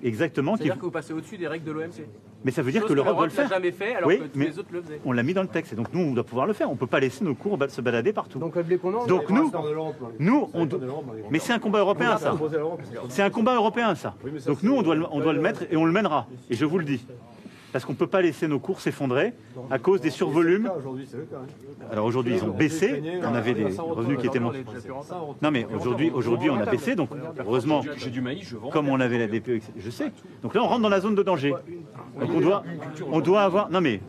Exactement. 0.05 0.57
Qui... 0.57 0.69
Que 0.69 0.79
vous 0.79 0.91
passez 0.91 1.13
au-dessus 1.13 1.37
des 1.39 1.49
règles 1.49 1.65
de 1.65 1.73
l'OMC. 1.73 2.07
Mais 2.45 2.51
ça 2.51 2.61
veut 2.61 2.71
dire 2.71 2.83
Chose 2.83 2.91
que 2.91 2.95
l'Europe 2.95 3.17
doit 3.17 3.27
le 3.27 3.33
n'a 3.33 3.37
faire. 3.37 3.49
jamais 3.49 3.73
fait, 3.73 3.95
alors 3.97 4.07
Oui, 4.09 4.19
que 4.19 4.25
tous 4.25 4.39
mais 4.39 4.45
les 4.47 4.59
autres 4.59 4.69
le 4.71 4.83
faisaient. 4.83 5.01
on 5.07 5.13
l'a 5.13 5.23
mis 5.23 5.33
dans 5.33 5.41
le 5.41 5.49
texte. 5.49 5.73
Et 5.73 5.77
donc, 5.77 5.87
nous, 5.95 6.01
on 6.01 6.13
doit 6.13 6.25
pouvoir 6.25 6.47
le 6.47 6.53
faire. 6.53 6.69
On 6.69 6.75
ne 6.75 6.79
peut 6.79 6.87
pas 6.87 7.01
laisser 7.01 7.25
nos 7.25 7.35
cours 7.35 7.59
se 7.69 7.81
balader 7.81 8.13
partout. 8.13 8.39
Donc, 8.39 8.55
le 8.55 8.63
blé 8.63 8.77
qu'on 8.77 8.93
a, 8.93 8.99
on 8.99 9.07
Donc, 9.07 9.31
nous, 9.31 9.51
nous, 10.19 10.51
on 10.53 10.67
doit- 10.67 10.81
Mais 11.31 11.39
c'est 11.39 11.55
un 11.55 11.59
combat 11.59 11.79
européen, 11.81 12.19
ça. 12.19 12.37
C'est 13.09 13.23
un 13.23 13.31
combat 13.31 13.55
européen, 13.55 13.95
ça. 13.95 14.15
Donc, 14.47 14.63
nous, 14.63 14.75
on 14.75 14.83
doit, 14.83 14.95
le- 14.95 15.07
on 15.11 15.21
doit 15.21 15.33
le 15.33 15.41
mettre 15.41 15.63
et 15.71 15.77
on 15.77 15.87
le 15.87 15.93
mènera. 15.93 16.27
Et 16.51 16.55
je 16.55 16.67
vous 16.67 16.79
le 16.79 16.85
dis. 16.85 17.07
Parce 17.75 17.85
qu'on 17.85 17.95
ne 17.95 17.99
peut 17.99 18.07
pas 18.07 18.23
laisser 18.23 18.47
nos 18.47 18.61
cours 18.61 18.81
s'effondrer 18.81 19.33
à 19.69 19.81
cause 19.81 20.01
des 20.01 20.11
survolumes. 20.11 20.71
Alors 21.91 22.07
aujourd'hui, 22.07 22.37
ils 22.37 22.45
ont 22.45 22.55
baissé. 22.55 23.03
On 23.21 23.35
avait 23.35 23.53
des 23.53 23.65
revenus 23.65 24.17
qui 24.21 24.29
étaient 24.29 24.39
moins. 24.39 24.53
Non, 25.43 25.51
mais 25.51 25.67
aujourd'hui, 25.75 26.09
aujourd'hui, 26.15 26.51
on 26.51 26.61
a 26.61 26.67
baissé. 26.67 26.95
Donc, 26.95 27.11
heureusement, 27.37 27.83
J'ai 27.97 28.11
du 28.11 28.21
maïs, 28.21 28.47
je 28.49 28.57
vends. 28.57 28.69
comme 28.69 28.89
on 28.89 29.01
avait 29.01 29.19
la 29.19 29.27
DPE, 29.27 29.61
je 29.77 29.91
sais. 29.91 30.13
Donc 30.45 30.55
là, 30.55 30.63
on 30.63 30.69
rentre 30.69 30.83
dans 30.83 30.89
la 30.89 31.01
zone 31.01 31.17
de 31.17 31.25
danger. 31.25 31.53
Donc 32.21 32.31
on 32.33 32.41
doit, 32.41 32.63
on 33.11 33.19
doit 33.19 33.43
avoir. 33.43 33.69
Non, 33.73 33.81
mais 33.81 34.01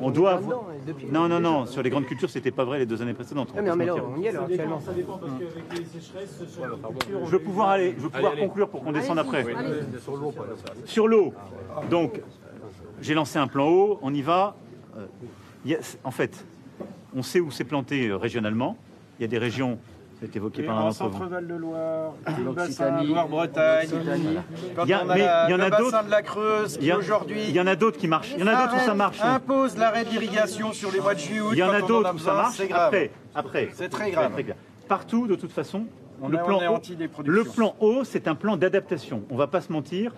on 0.00 0.10
doit 0.10 0.32
avoir. 0.32 0.64
Non, 1.12 1.28
non, 1.28 1.38
non. 1.38 1.66
Sur 1.66 1.84
les 1.84 1.90
grandes 1.90 2.06
cultures, 2.06 2.30
c'était 2.30 2.50
pas 2.50 2.64
vrai 2.64 2.80
les 2.80 2.86
deux 2.86 3.00
années 3.00 3.14
précédentes. 3.14 3.52
Mais 3.54 3.62
non, 3.62 3.76
mais 3.76 3.86
là, 3.86 3.94
on 3.94 4.20
y 4.20 4.26
est, 4.26 4.32
là, 4.32 4.40
Ça 4.40 4.46
dépend, 4.48 4.54
actuellement. 4.54 4.80
ça 4.80 4.92
dépend 4.92 5.18
parce 5.18 5.32
qu'avec 5.34 5.78
les 5.78 5.84
sécheresses 6.00 6.42
sur 6.48 6.62
la 6.62 6.70
culture, 6.88 7.26
Je 7.26 7.30
veux 7.30 7.38
pouvoir 7.38 7.68
aller, 7.68 7.94
je 7.96 8.02
veux 8.02 8.10
pouvoir 8.10 8.34
conclure 8.34 8.68
pour 8.68 8.82
qu'on 8.82 8.90
descende 8.90 9.20
après. 9.20 9.46
Sur 10.84 11.06
l'eau, 11.06 11.32
donc 11.88 12.20
j'ai 13.02 13.14
lancé 13.14 13.38
un 13.38 13.46
plan 13.48 13.68
eau, 13.68 13.98
on 14.02 14.14
y 14.14 14.22
va. 14.22 14.54
Euh, 14.96 15.76
en 16.04 16.10
fait, 16.10 16.44
on 17.14 17.22
sait 17.22 17.40
où 17.40 17.50
c'est 17.50 17.64
planté 17.64 18.08
euh, 18.08 18.16
régionalement. 18.16 18.76
Il 19.18 19.22
y 19.22 19.24
a 19.24 19.28
des 19.28 19.38
régions, 19.38 19.78
c'est 20.20 20.34
évoqué 20.36 20.62
par 20.62 20.78
un 20.78 20.82
En 20.82 20.88
d'entre 20.88 21.04
vous. 21.08 21.12
Centre-Val 21.18 21.46
de 21.46 21.54
Loire, 21.54 22.12
le 22.26 22.32
bassin, 22.52 22.62
L'Occitanie, 22.90 23.06
Loire-Bretagne. 23.08 23.88
Il 24.84 24.88
y 24.88 24.92
a- 24.92 25.04
on 25.04 25.08
a 25.10 25.14
mais 25.14 25.20
la- 25.20 25.46
il 25.48 25.50
y 25.50 25.54
en 25.54 25.56
le 25.58 25.62
a 25.64 25.70
bassin 25.70 25.82
d'autres- 25.82 26.04
de 26.04 26.10
la 26.10 26.22
Creuse 26.22 26.78
qui 26.78 26.92
aujourd'hui 26.92 27.42
il 27.48 27.54
y 27.54 27.60
en 27.60 27.66
a 27.66 27.76
d'autres 27.76 27.98
qui 27.98 28.08
marchent. 28.08 28.32
Il 28.36 28.40
y 28.40 28.42
en 28.42 28.46
a 28.46 28.62
d'autres 28.66 28.82
où 28.82 28.86
ça 28.86 28.94
marche. 28.94 29.20
impose 29.20 29.76
l'arrêt 29.76 30.04
d'irrigation 30.04 30.72
sur 30.72 30.90
les 30.92 31.00
mois 31.00 31.14
de 31.14 31.18
juillet. 31.20 31.42
Il 31.52 31.58
y 31.58 31.62
en 31.62 31.70
a 31.70 31.80
d'autres 31.82 32.14
où 32.14 32.18
ça 32.18 32.34
marche. 32.34 32.56
C'est 32.56 32.68
grave. 32.68 32.86
Après, 32.86 33.10
après. 33.34 33.68
C'est 33.74 33.88
très 33.88 34.10
grave. 34.10 34.32
Partout, 34.88 35.26
de 35.26 35.34
toute 35.36 35.52
façon, 35.52 35.86
On 36.20 36.28
le 36.28 36.38
plan 36.38 36.60
eau- 36.70 36.78
le 37.24 37.44
plan 37.44 37.74
eau, 37.80 38.04
c'est 38.04 38.28
un 38.28 38.34
plan 38.34 38.56
d'adaptation. 38.56 39.22
On 39.30 39.36
va 39.36 39.46
pas 39.48 39.60
se 39.60 39.72
mentir. 39.72 40.12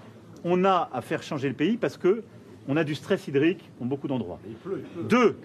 On 0.44 0.64
a 0.64 0.90
à 0.92 1.00
faire 1.00 1.22
changer 1.22 1.48
le 1.48 1.54
pays 1.54 1.76
parce 1.78 1.96
que 1.96 2.22
on 2.68 2.76
a 2.76 2.84
du 2.84 2.94
stress 2.94 3.26
hydrique 3.28 3.68
dans 3.80 3.86
beaucoup 3.86 4.08
d'endroits. 4.08 4.38
Deux, 5.08 5.36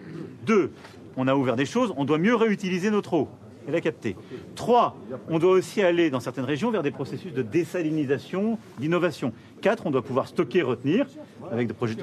deux, 0.45 0.71
on 1.17 1.27
a 1.27 1.35
ouvert 1.35 1.55
des 1.55 1.65
choses. 1.65 1.93
On 1.97 2.05
doit 2.05 2.17
mieux 2.17 2.35
réutiliser 2.35 2.91
notre 2.91 3.13
eau 3.13 3.27
et 3.67 3.71
la 3.71 3.81
capter. 3.81 4.15
Trois, 4.55 4.95
on 5.27 5.37
doit 5.37 5.51
aussi 5.51 5.81
aller 5.81 6.09
dans 6.09 6.19
certaines 6.21 6.45
régions 6.45 6.71
vers 6.71 6.81
des 6.81 6.91
processus 6.91 7.33
de 7.33 7.41
désalinisation, 7.41 8.57
d'innovation. 8.79 9.33
Quatre, 9.61 9.85
on 9.85 9.91
doit 9.91 10.01
pouvoir 10.01 10.27
stocker, 10.27 10.61
retenir 10.61 11.05
avec 11.51 11.67
des 11.67 11.73
projets. 11.73 11.95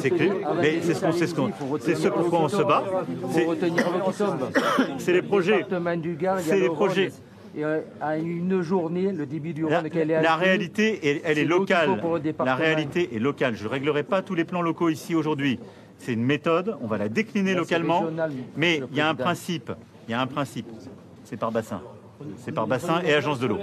C'est 0.00 0.10
clair. 0.10 0.34
Mais 0.60 0.80
c'est 0.82 0.94
ce 0.94 1.00
qu'on, 1.00 1.12
c'est 1.12 1.26
ce 1.26 1.34
qu'on, 1.34 1.50
c'est 1.80 1.94
ce 1.94 2.08
pourquoi 2.08 2.40
on 2.40 2.48
se 2.48 2.62
bat. 2.62 2.84
C'est- 4.98 5.12
les 5.12 5.22
projets. 5.22 5.64
C'est 6.40 6.60
les 6.60 6.68
projets. 6.68 7.10
Et 7.56 7.64
euh, 7.64 7.80
à 8.02 8.18
une 8.18 8.60
journée, 8.60 9.12
le 9.12 9.24
débit 9.24 9.54
du 9.54 9.66
La, 9.66 9.80
est 9.80 10.04
la 10.04 10.36
réalité, 10.36 11.00
elle, 11.02 11.20
elle 11.24 11.38
est 11.38 11.44
locale. 11.46 11.98
La 12.44 12.54
réalité 12.54 13.16
est 13.16 13.18
locale. 13.18 13.56
Je 13.56 13.64
ne 13.64 13.68
réglerai 13.70 14.02
pas 14.02 14.20
tous 14.20 14.34
les 14.34 14.44
plans 14.44 14.60
locaux 14.60 14.90
ici 14.90 15.14
aujourd'hui. 15.14 15.58
C'est 15.98 16.12
une 16.12 16.22
méthode, 16.22 16.76
on 16.82 16.86
va 16.86 16.98
la 16.98 17.08
décliner 17.08 17.54
Là, 17.54 17.60
localement. 17.60 18.00
régional, 18.00 18.32
Mais 18.56 18.82
il 18.90 18.96
y 18.96 19.00
a 19.00 19.08
un 19.08 19.14
principe. 19.14 19.72
Il 20.06 20.10
y 20.10 20.14
a 20.14 20.20
un 20.20 20.26
principe. 20.26 20.66
C'est 21.24 21.38
par 21.38 21.50
bassin. 21.50 21.80
C'est 22.38 22.52
par 22.52 22.66
bassin 22.66 23.00
et 23.02 23.14
agence 23.14 23.38
de 23.40 23.46
l'eau. 23.46 23.58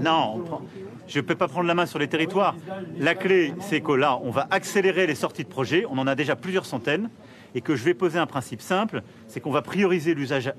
Non, 0.00 0.40
prend- 0.44 0.62
je 1.06 1.18
ne 1.18 1.24
peux 1.24 1.34
pas 1.34 1.48
prendre 1.48 1.66
la 1.66 1.74
main 1.74 1.86
sur 1.86 1.98
les 1.98 2.08
territoires. 2.08 2.54
La 2.98 3.14
clé, 3.14 3.54
c'est 3.60 3.80
que 3.80 3.92
là, 3.92 4.18
on 4.22 4.30
va 4.30 4.46
accélérer 4.50 5.06
les 5.06 5.14
sorties 5.14 5.44
de 5.44 5.48
projets. 5.48 5.84
On 5.90 5.96
en 5.96 6.06
a 6.06 6.14
déjà 6.14 6.36
plusieurs 6.36 6.66
centaines. 6.66 7.08
Et 7.54 7.62
que 7.62 7.74
je 7.74 7.84
vais 7.84 7.94
poser 7.94 8.18
un 8.18 8.26
principe 8.26 8.60
simple, 8.60 9.02
c'est 9.28 9.40
qu'on 9.40 9.50
va 9.50 9.62
prioriser 9.62 10.12
l'usage 10.12 10.52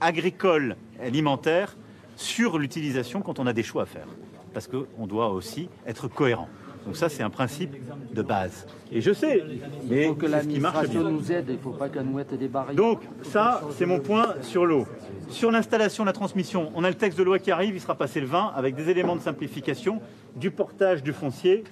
agricole, 0.00 0.76
alimentaire, 1.00 1.76
sur 2.16 2.58
l'utilisation 2.58 3.20
quand 3.20 3.38
on 3.38 3.46
a 3.46 3.52
des 3.52 3.62
choix 3.62 3.82
à 3.82 3.86
faire. 3.86 4.06
Parce 4.52 4.66
qu'on 4.68 5.06
doit 5.06 5.30
aussi 5.30 5.68
être 5.86 6.08
cohérent. 6.08 6.48
Donc 6.86 6.96
ça, 6.96 7.08
c'est 7.08 7.22
un 7.22 7.30
principe 7.30 7.74
de 8.14 8.22
base. 8.22 8.66
Et 8.90 9.02
je 9.02 9.12
sais, 9.12 9.44
mais 9.90 10.04
Il 10.04 10.08
faut 10.08 10.14
que 10.14 10.26
l'administration 10.26 11.00
bien. 11.02 11.10
nous 11.10 11.32
aide, 11.32 11.44
il 11.48 11.56
ne 11.56 11.58
faut 11.58 11.72
pas 11.72 11.90
qu'elle 11.90 12.04
nous 12.04 12.14
mette 12.14 12.32
des 12.32 12.48
barrières. 12.48 12.74
Donc 12.74 13.02
ça, 13.22 13.62
c'est 13.76 13.84
mon 13.84 14.00
point 14.00 14.34
sur 14.40 14.64
l'eau. 14.64 14.86
Sur 15.28 15.50
l'installation, 15.50 16.04
la 16.04 16.14
transmission, 16.14 16.72
on 16.74 16.84
a 16.84 16.88
le 16.88 16.94
texte 16.94 17.18
de 17.18 17.24
loi 17.24 17.38
qui 17.38 17.50
arrive, 17.50 17.74
il 17.74 17.80
sera 17.80 17.94
passé 17.94 18.20
le 18.20 18.26
20 18.26 18.52
avec 18.56 18.74
des 18.74 18.88
éléments 18.88 19.16
de 19.16 19.20
simplification, 19.20 20.00
du 20.34 20.50
portage 20.50 21.02
du 21.02 21.12
foncier. 21.12 21.64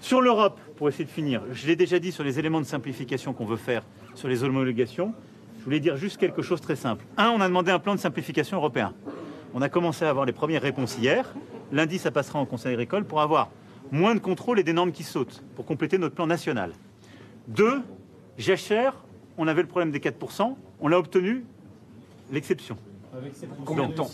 Sur 0.00 0.22
l'Europe, 0.22 0.58
pour 0.76 0.88
essayer 0.88 1.04
de 1.04 1.10
finir, 1.10 1.42
je 1.52 1.66
l'ai 1.66 1.76
déjà 1.76 1.98
dit 1.98 2.10
sur 2.10 2.24
les 2.24 2.38
éléments 2.38 2.60
de 2.60 2.66
simplification 2.66 3.34
qu'on 3.34 3.44
veut 3.46 3.56
faire 3.56 3.82
sur 4.14 4.28
les 4.28 4.42
homologations, 4.42 5.12
je 5.64 5.66
voulais 5.66 5.80
dire 5.80 5.96
juste 5.96 6.18
quelque 6.18 6.42
chose 6.42 6.60
de 6.60 6.66
très 6.66 6.76
simple. 6.76 7.06
Un, 7.16 7.30
on 7.30 7.40
a 7.40 7.48
demandé 7.48 7.70
un 7.70 7.78
plan 7.78 7.94
de 7.94 7.98
simplification 7.98 8.58
européen. 8.58 8.92
On 9.54 9.62
a 9.62 9.70
commencé 9.70 10.04
à 10.04 10.10
avoir 10.10 10.26
les 10.26 10.34
premières 10.34 10.60
réponses 10.60 10.98
hier. 10.98 11.32
Lundi, 11.72 11.98
ça 11.98 12.10
passera 12.10 12.38
en 12.38 12.44
Conseil 12.44 12.74
agricole 12.74 13.06
pour 13.06 13.22
avoir 13.22 13.48
moins 13.90 14.14
de 14.14 14.20
contrôle 14.20 14.60
et 14.60 14.62
des 14.62 14.74
normes 14.74 14.92
qui 14.92 15.04
sautent, 15.04 15.42
pour 15.56 15.64
compléter 15.64 15.96
notre 15.96 16.14
plan 16.14 16.26
national. 16.26 16.72
Deux, 17.48 17.80
Jachère, 18.36 18.94
on 19.38 19.48
avait 19.48 19.62
le 19.62 19.68
problème 19.68 19.90
des 19.90 20.00
4%, 20.00 20.54
on 20.80 20.88
l'a 20.88 20.98
obtenu, 20.98 21.46
l'exception. 22.30 22.76
Combien 23.64 23.88
de 23.88 23.94
temps 23.94 24.08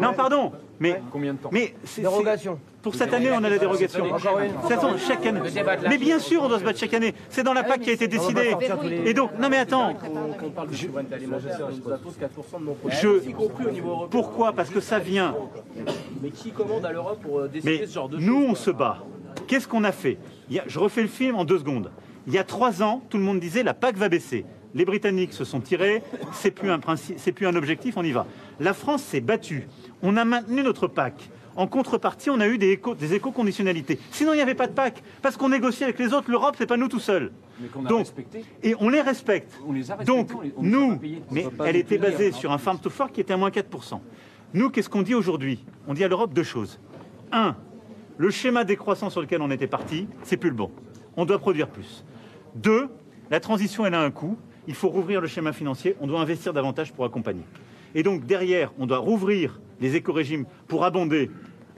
Non, 0.00 0.12
pardon, 0.14 0.52
mais 0.80 1.00
Combien 1.12 1.34
de 1.34 1.38
temps 1.38 1.50
mais 1.52 1.74
c'est- 1.84 2.02
Dérogation. 2.02 2.58
c'est- 2.62 2.82
Pour 2.82 2.94
cette 2.94 3.12
année, 3.14 3.30
on 3.32 3.42
a 3.42 3.48
la 3.48 3.58
dérogation. 3.58 4.04
Encore 4.12 4.38
une. 4.40 4.98
Chaque 4.98 5.24
année. 5.26 5.40
Mais 5.88 5.98
bien 5.98 6.18
sûr, 6.18 6.42
on 6.42 6.48
doit 6.48 6.58
se 6.58 6.64
battre 6.64 6.78
chaque 6.78 6.94
année. 6.94 7.14
C'est 7.30 7.42
dans 7.42 7.54
la 7.54 7.64
PAC 7.64 7.80
qui 7.80 7.90
a 7.90 7.92
été 7.94 8.08
décidé. 8.08 8.54
Et 9.04 9.14
donc, 9.14 9.30
non 9.38 9.48
mais 9.48 9.58
attends, 9.58 9.94
Qu'on 9.94 10.50
parle 10.50 10.68
de 10.68 10.74
souveraineté 10.74 11.14
alimentaire, 11.14 11.56
ça 11.58 11.68
nous 11.70 11.92
impose 11.92 12.16
4% 12.18 12.60
de 12.60 12.64
nos 12.66 12.72
produits, 12.74 12.98
je. 13.00 13.28
y 13.28 13.32
compris 13.32 13.66
au 13.66 13.70
niveau 13.70 13.90
européen. 13.90 14.08
Pourquoi 14.10 14.52
Parce 14.52 14.70
que 14.70 14.80
ça 14.80 14.98
vient. 14.98 15.34
Mais 16.22 16.30
qui 16.30 16.50
commande 16.50 16.84
à 16.84 16.92
l'Europe 16.92 17.20
pour 17.22 17.40
euh, 17.40 17.48
décider 17.48 17.80
Mais 17.80 17.86
ce 17.86 17.92
genre 17.94 18.08
de 18.08 18.18
nous, 18.18 18.40
choses 18.42 18.50
on 18.50 18.54
se 18.54 18.70
bat. 18.70 18.98
Qu'est-ce 19.46 19.66
qu'on 19.68 19.84
a 19.84 19.92
fait? 19.92 20.18
Il 20.48 20.56
y 20.56 20.58
a- 20.58 20.64
Je 20.66 20.78
refais 20.78 21.02
le 21.02 21.08
film 21.08 21.36
en 21.36 21.44
deux 21.44 21.58
secondes. 21.58 21.90
Il 22.26 22.32
y 22.32 22.38
a 22.38 22.44
trois 22.44 22.82
ans, 22.82 23.02
tout 23.10 23.18
le 23.18 23.22
monde 23.24 23.40
disait 23.40 23.62
la 23.62 23.74
PAC 23.74 23.96
va 23.96 24.08
baisser. 24.08 24.44
Les 24.74 24.84
Britanniques 24.84 25.32
se 25.32 25.44
sont 25.44 25.60
tirés, 25.60 26.02
c'est 26.32 26.50
plus 26.50 26.70
un 26.70 26.78
principe, 26.80 27.16
c'est 27.18 27.32
plus 27.32 27.46
un 27.46 27.54
objectif, 27.54 27.96
on 27.96 28.02
y 28.02 28.10
va. 28.12 28.26
La 28.58 28.74
France 28.74 29.02
s'est 29.02 29.20
battue. 29.20 29.68
On 30.02 30.16
a 30.16 30.24
maintenu 30.24 30.62
notre 30.62 30.88
PAC. 30.88 31.30
En 31.56 31.68
contrepartie, 31.68 32.30
on 32.30 32.40
a 32.40 32.48
eu 32.48 32.58
des, 32.58 32.72
éco- 32.72 32.96
des 32.96 33.14
éco-conditionnalités. 33.14 34.00
Sinon, 34.10 34.32
il 34.32 34.36
n'y 34.36 34.42
avait 34.42 34.56
pas 34.56 34.66
de 34.66 34.72
PAC, 34.72 35.04
parce 35.22 35.36
qu'on 35.36 35.48
négocie 35.50 35.84
avec 35.84 36.00
les 36.00 36.12
autres. 36.12 36.28
L'Europe, 36.28 36.56
c'est 36.58 36.66
pas 36.66 36.76
nous 36.76 36.88
tout 36.88 36.98
seuls. 36.98 37.30
Mais 37.60 37.68
qu'on 37.68 37.86
a 37.86 37.88
Donc, 37.88 37.98
respecté. 38.00 38.44
et 38.64 38.74
on 38.80 38.88
les 38.88 39.00
respecte. 39.00 39.52
On 39.64 39.72
les 39.72 39.88
a 39.92 39.94
respectés, 39.94 40.12
Donc, 40.20 40.36
on 40.36 40.40
les- 40.40 40.52
on 40.56 40.62
les 40.62 40.68
a 40.68 40.70
nous, 40.72 41.00
mais 41.30 41.46
elle 41.64 41.76
était 41.76 41.98
basée 41.98 42.30
hein. 42.30 42.32
sur 42.32 42.50
un 42.50 42.58
farm 42.58 42.80
to 42.80 42.90
fork 42.90 43.12
qui 43.12 43.20
était 43.20 43.32
à 43.32 43.36
moins 43.36 43.50
4%. 43.50 44.00
Nous, 44.52 44.70
qu'est-ce 44.70 44.88
qu'on 44.88 45.02
dit 45.02 45.14
aujourd'hui? 45.14 45.64
On 45.86 45.94
dit 45.94 46.02
à 46.02 46.08
l'Europe 46.08 46.34
deux 46.34 46.42
choses. 46.42 46.80
Un, 47.30 47.54
le 48.18 48.30
schéma 48.30 48.64
décroissant 48.64 49.08
sur 49.08 49.20
lequel 49.20 49.40
on 49.40 49.50
était 49.52 49.68
parti, 49.68 50.08
c'est 50.24 50.36
plus 50.36 50.50
le 50.50 50.56
bon. 50.56 50.72
On 51.16 51.24
doit 51.24 51.38
produire 51.38 51.68
plus. 51.68 52.04
Deux, 52.56 52.88
la 53.30 53.38
transition, 53.38 53.86
elle 53.86 53.94
a 53.94 54.00
un 54.02 54.10
coût. 54.10 54.36
Il 54.66 54.74
faut 54.74 54.88
rouvrir 54.88 55.20
le 55.20 55.26
schéma 55.26 55.52
financier. 55.52 55.96
On 56.00 56.06
doit 56.06 56.20
investir 56.20 56.52
davantage 56.52 56.92
pour 56.92 57.04
accompagner. 57.04 57.44
Et 57.94 58.02
donc, 58.02 58.26
derrière, 58.26 58.72
on 58.78 58.86
doit 58.86 58.98
rouvrir 58.98 59.60
les 59.80 59.96
éco-régimes 59.96 60.46
pour 60.66 60.84
abonder, 60.84 61.30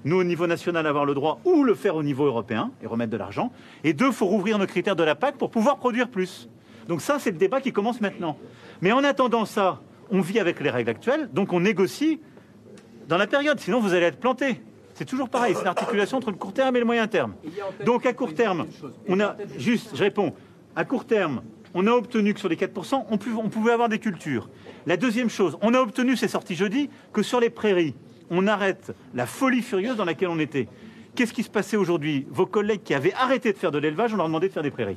nous, 0.04 0.16
au 0.16 0.24
niveau 0.24 0.46
national, 0.46 0.86
avoir 0.86 1.04
le 1.04 1.14
droit, 1.14 1.40
ou 1.44 1.64
le 1.64 1.74
faire 1.74 1.96
au 1.96 2.02
niveau 2.02 2.26
européen 2.26 2.70
et 2.82 2.86
remettre 2.86 3.10
de 3.10 3.16
l'argent. 3.16 3.52
Et 3.84 3.92
deux, 3.92 4.06
il 4.06 4.12
faut 4.12 4.26
rouvrir 4.26 4.58
nos 4.58 4.66
critères 4.66 4.96
de 4.96 5.02
la 5.02 5.14
PAC 5.14 5.36
pour 5.36 5.50
pouvoir 5.50 5.78
produire 5.78 6.08
plus. 6.08 6.48
Donc 6.88 7.00
ça, 7.00 7.18
c'est 7.18 7.32
le 7.32 7.38
débat 7.38 7.60
qui 7.60 7.72
commence 7.72 8.00
maintenant. 8.00 8.38
Mais 8.80 8.92
en 8.92 9.02
attendant 9.02 9.44
ça, 9.44 9.80
on 10.10 10.20
vit 10.20 10.38
avec 10.38 10.60
les 10.60 10.70
règles 10.70 10.90
actuelles, 10.90 11.28
donc 11.32 11.52
on 11.52 11.60
négocie 11.60 12.20
dans 13.08 13.16
la 13.16 13.26
période, 13.26 13.58
sinon 13.58 13.80
vous 13.80 13.94
allez 13.94 14.06
être 14.06 14.20
planté. 14.20 14.60
C'est 14.94 15.04
toujours 15.04 15.28
pareil, 15.28 15.54
c'est 15.56 15.64
l'articulation 15.64 16.18
entre 16.18 16.30
le 16.30 16.36
court 16.36 16.52
terme 16.52 16.76
et 16.76 16.78
le 16.78 16.84
moyen 16.86 17.06
terme. 17.06 17.34
Donc 17.84 18.06
à 18.06 18.12
court 18.12 18.34
terme, 18.34 18.66
on 19.08 19.20
a 19.20 19.36
juste, 19.58 19.90
je 19.94 20.02
réponds, 20.02 20.32
à 20.74 20.84
court 20.84 21.04
terme, 21.04 21.42
on 21.78 21.86
a 21.86 21.90
obtenu 21.90 22.32
que 22.32 22.40
sur 22.40 22.48
les 22.48 22.56
4%, 22.56 23.04
on, 23.10 23.18
pu- 23.18 23.34
on 23.34 23.50
pouvait 23.50 23.72
avoir 23.72 23.90
des 23.90 23.98
cultures. 23.98 24.48
La 24.86 24.96
deuxième 24.96 25.28
chose, 25.28 25.58
on 25.60 25.74
a 25.74 25.80
obtenu, 25.80 26.16
c'est 26.16 26.26
sorti 26.26 26.54
jeudi, 26.54 26.88
que 27.12 27.22
sur 27.22 27.38
les 27.38 27.50
prairies, 27.50 27.94
on 28.30 28.46
arrête 28.46 28.94
la 29.14 29.26
folie 29.26 29.60
furieuse 29.60 29.96
dans 29.96 30.06
laquelle 30.06 30.28
on 30.28 30.38
était. 30.38 30.68
Qu'est-ce 31.14 31.34
qui 31.34 31.42
se 31.42 31.50
passait 31.50 31.76
aujourd'hui? 31.76 32.26
Vos 32.30 32.46
collègues 32.46 32.82
qui 32.82 32.94
avaient 32.94 33.12
arrêté 33.12 33.52
de 33.52 33.58
faire 33.58 33.70
de 33.72 33.78
l'élevage, 33.78 34.14
on 34.14 34.16
leur 34.16 34.26
demandait 34.26 34.48
de 34.48 34.52
faire 34.54 34.62
des 34.62 34.70
prairies. 34.70 34.96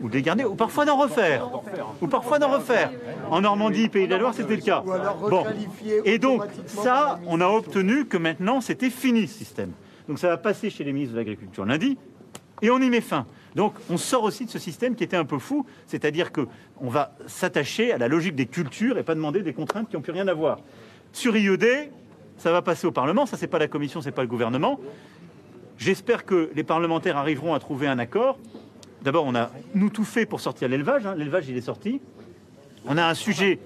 Ou 0.00 0.08
de 0.08 0.14
les 0.14 0.22
garder, 0.22 0.44
ou 0.44 0.54
parfois 0.56 0.84
d'en 0.84 0.96
refaire. 0.96 1.48
Ou 2.00 2.08
parfois 2.08 2.40
d'en 2.40 2.50
refaire. 2.50 2.90
En 3.30 3.40
Normandie, 3.42 3.88
Pays 3.88 4.06
de 4.06 4.12
la 4.12 4.18
Loire, 4.18 4.34
c'était 4.34 4.56
le 4.56 4.62
cas. 4.62 4.82
Bon. 5.30 5.44
Et 6.04 6.18
donc, 6.18 6.42
ça, 6.66 7.20
on 7.26 7.40
a 7.40 7.46
obtenu 7.46 8.06
que 8.06 8.16
maintenant, 8.16 8.60
c'était 8.60 8.90
fini 8.90 9.28
ce 9.28 9.38
système. 9.38 9.70
Donc 10.08 10.18
ça 10.18 10.28
va 10.28 10.36
passer 10.36 10.68
chez 10.70 10.82
les 10.84 10.92
ministres 10.92 11.12
de 11.14 11.18
l'Agriculture 11.18 11.64
lundi, 11.64 11.96
et 12.62 12.70
on 12.70 12.78
y 12.78 12.90
met 12.90 13.00
fin. 13.00 13.26
Donc 13.54 13.74
on 13.90 13.96
sort 13.96 14.24
aussi 14.24 14.44
de 14.44 14.50
ce 14.50 14.58
système 14.58 14.94
qui 14.94 15.04
était 15.04 15.16
un 15.16 15.24
peu 15.24 15.38
fou, 15.38 15.66
c'est-à-dire 15.86 16.30
qu'on 16.32 16.46
va 16.88 17.12
s'attacher 17.26 17.92
à 17.92 17.98
la 17.98 18.08
logique 18.08 18.34
des 18.34 18.46
cultures 18.46 18.98
et 18.98 19.02
pas 19.02 19.14
demander 19.14 19.42
des 19.42 19.52
contraintes 19.52 19.88
qui 19.88 19.96
n'ont 19.96 20.02
plus 20.02 20.12
rien 20.12 20.28
à 20.28 20.34
voir. 20.34 20.58
Sur 21.12 21.36
IED, 21.36 21.90
ça 22.36 22.52
va 22.52 22.62
passer 22.62 22.86
au 22.86 22.92
Parlement, 22.92 23.26
ça 23.26 23.36
c'est 23.36 23.46
pas 23.46 23.58
la 23.58 23.68
Commission, 23.68 24.00
c'est 24.00 24.12
pas 24.12 24.22
le 24.22 24.28
gouvernement. 24.28 24.78
J'espère 25.78 26.24
que 26.24 26.50
les 26.54 26.64
parlementaires 26.64 27.16
arriveront 27.16 27.54
à 27.54 27.58
trouver 27.58 27.86
un 27.86 27.98
accord. 27.98 28.38
D'abord, 29.02 29.24
on 29.26 29.34
a 29.34 29.50
nous 29.74 29.90
tout 29.90 30.04
fait 30.04 30.26
pour 30.26 30.40
sortir 30.40 30.68
l'élevage. 30.68 31.06
hein. 31.06 31.14
L'élevage, 31.16 31.48
il 31.48 31.56
est 31.56 31.60
sorti. 31.62 32.00
On 32.84 32.96
a 32.96 33.06
un 33.06 33.14
sujet 33.14 33.60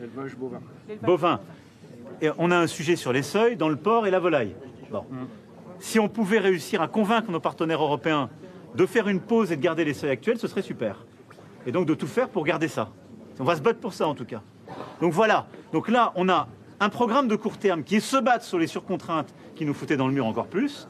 bovin. 1.03 1.41
Et 2.21 2.29
on 2.39 2.51
a 2.51 2.57
un 2.57 2.67
sujet 2.67 2.97
sur 2.97 3.13
les 3.13 3.23
seuils 3.23 3.57
dans 3.57 3.69
le 3.69 3.77
porc 3.77 4.07
et 4.07 4.11
la 4.11 4.21
volaille. 4.21 4.55
Bon. 4.91 5.05
Si 5.81 5.99
on 5.99 6.09
pouvait 6.09 6.39
réussir 6.39 6.83
à 6.83 6.89
convaincre 6.89 7.31
nos 7.31 7.41
partenaires 7.41 7.83
européens 7.83 8.29
de 8.75 8.87
faire 8.87 9.09
une 9.09 9.21
pause 9.21 9.53
et 9.53 9.57
de 9.57 9.63
garder 9.63 9.85
les 9.85 9.95
seuils 9.95 10.11
actuels, 10.11 10.39
ce 10.39 10.49
serait 10.49 10.63
super. 10.63 11.05
Et 11.67 11.73
donc 11.73 11.87
de 11.87 11.95
tout 11.95 12.07
faire 12.07 12.29
pour 12.29 12.45
garder 12.45 12.69
ça. 12.69 12.91
On 13.39 13.45
va 13.45 13.57
se 13.57 13.63
battre 13.63 13.81
pour 13.81 13.93
ça 13.93 14.07
en 14.07 14.15
tout 14.15 14.25
cas. 14.25 14.43
Donc 15.01 15.13
voilà. 15.13 15.47
Donc 15.73 15.89
là, 15.89 16.13
on 16.15 16.29
a 16.29 16.49
un 16.81 16.89
programme 16.89 17.29
de 17.29 17.37
court 17.37 17.59
terme 17.59 17.85
qui 17.85 17.97
est 17.97 18.01
se 18.01 18.17
battre 18.17 18.45
sur 18.45 18.59
les 18.59 18.67
surcontraintes 18.67 19.33
qui 19.55 19.65
nous 19.65 19.75
foutaient 19.75 19.97
dans 19.97 20.09
le 20.09 20.15
mur 20.15 20.27
encore 20.27 20.47
plus. 20.47 20.89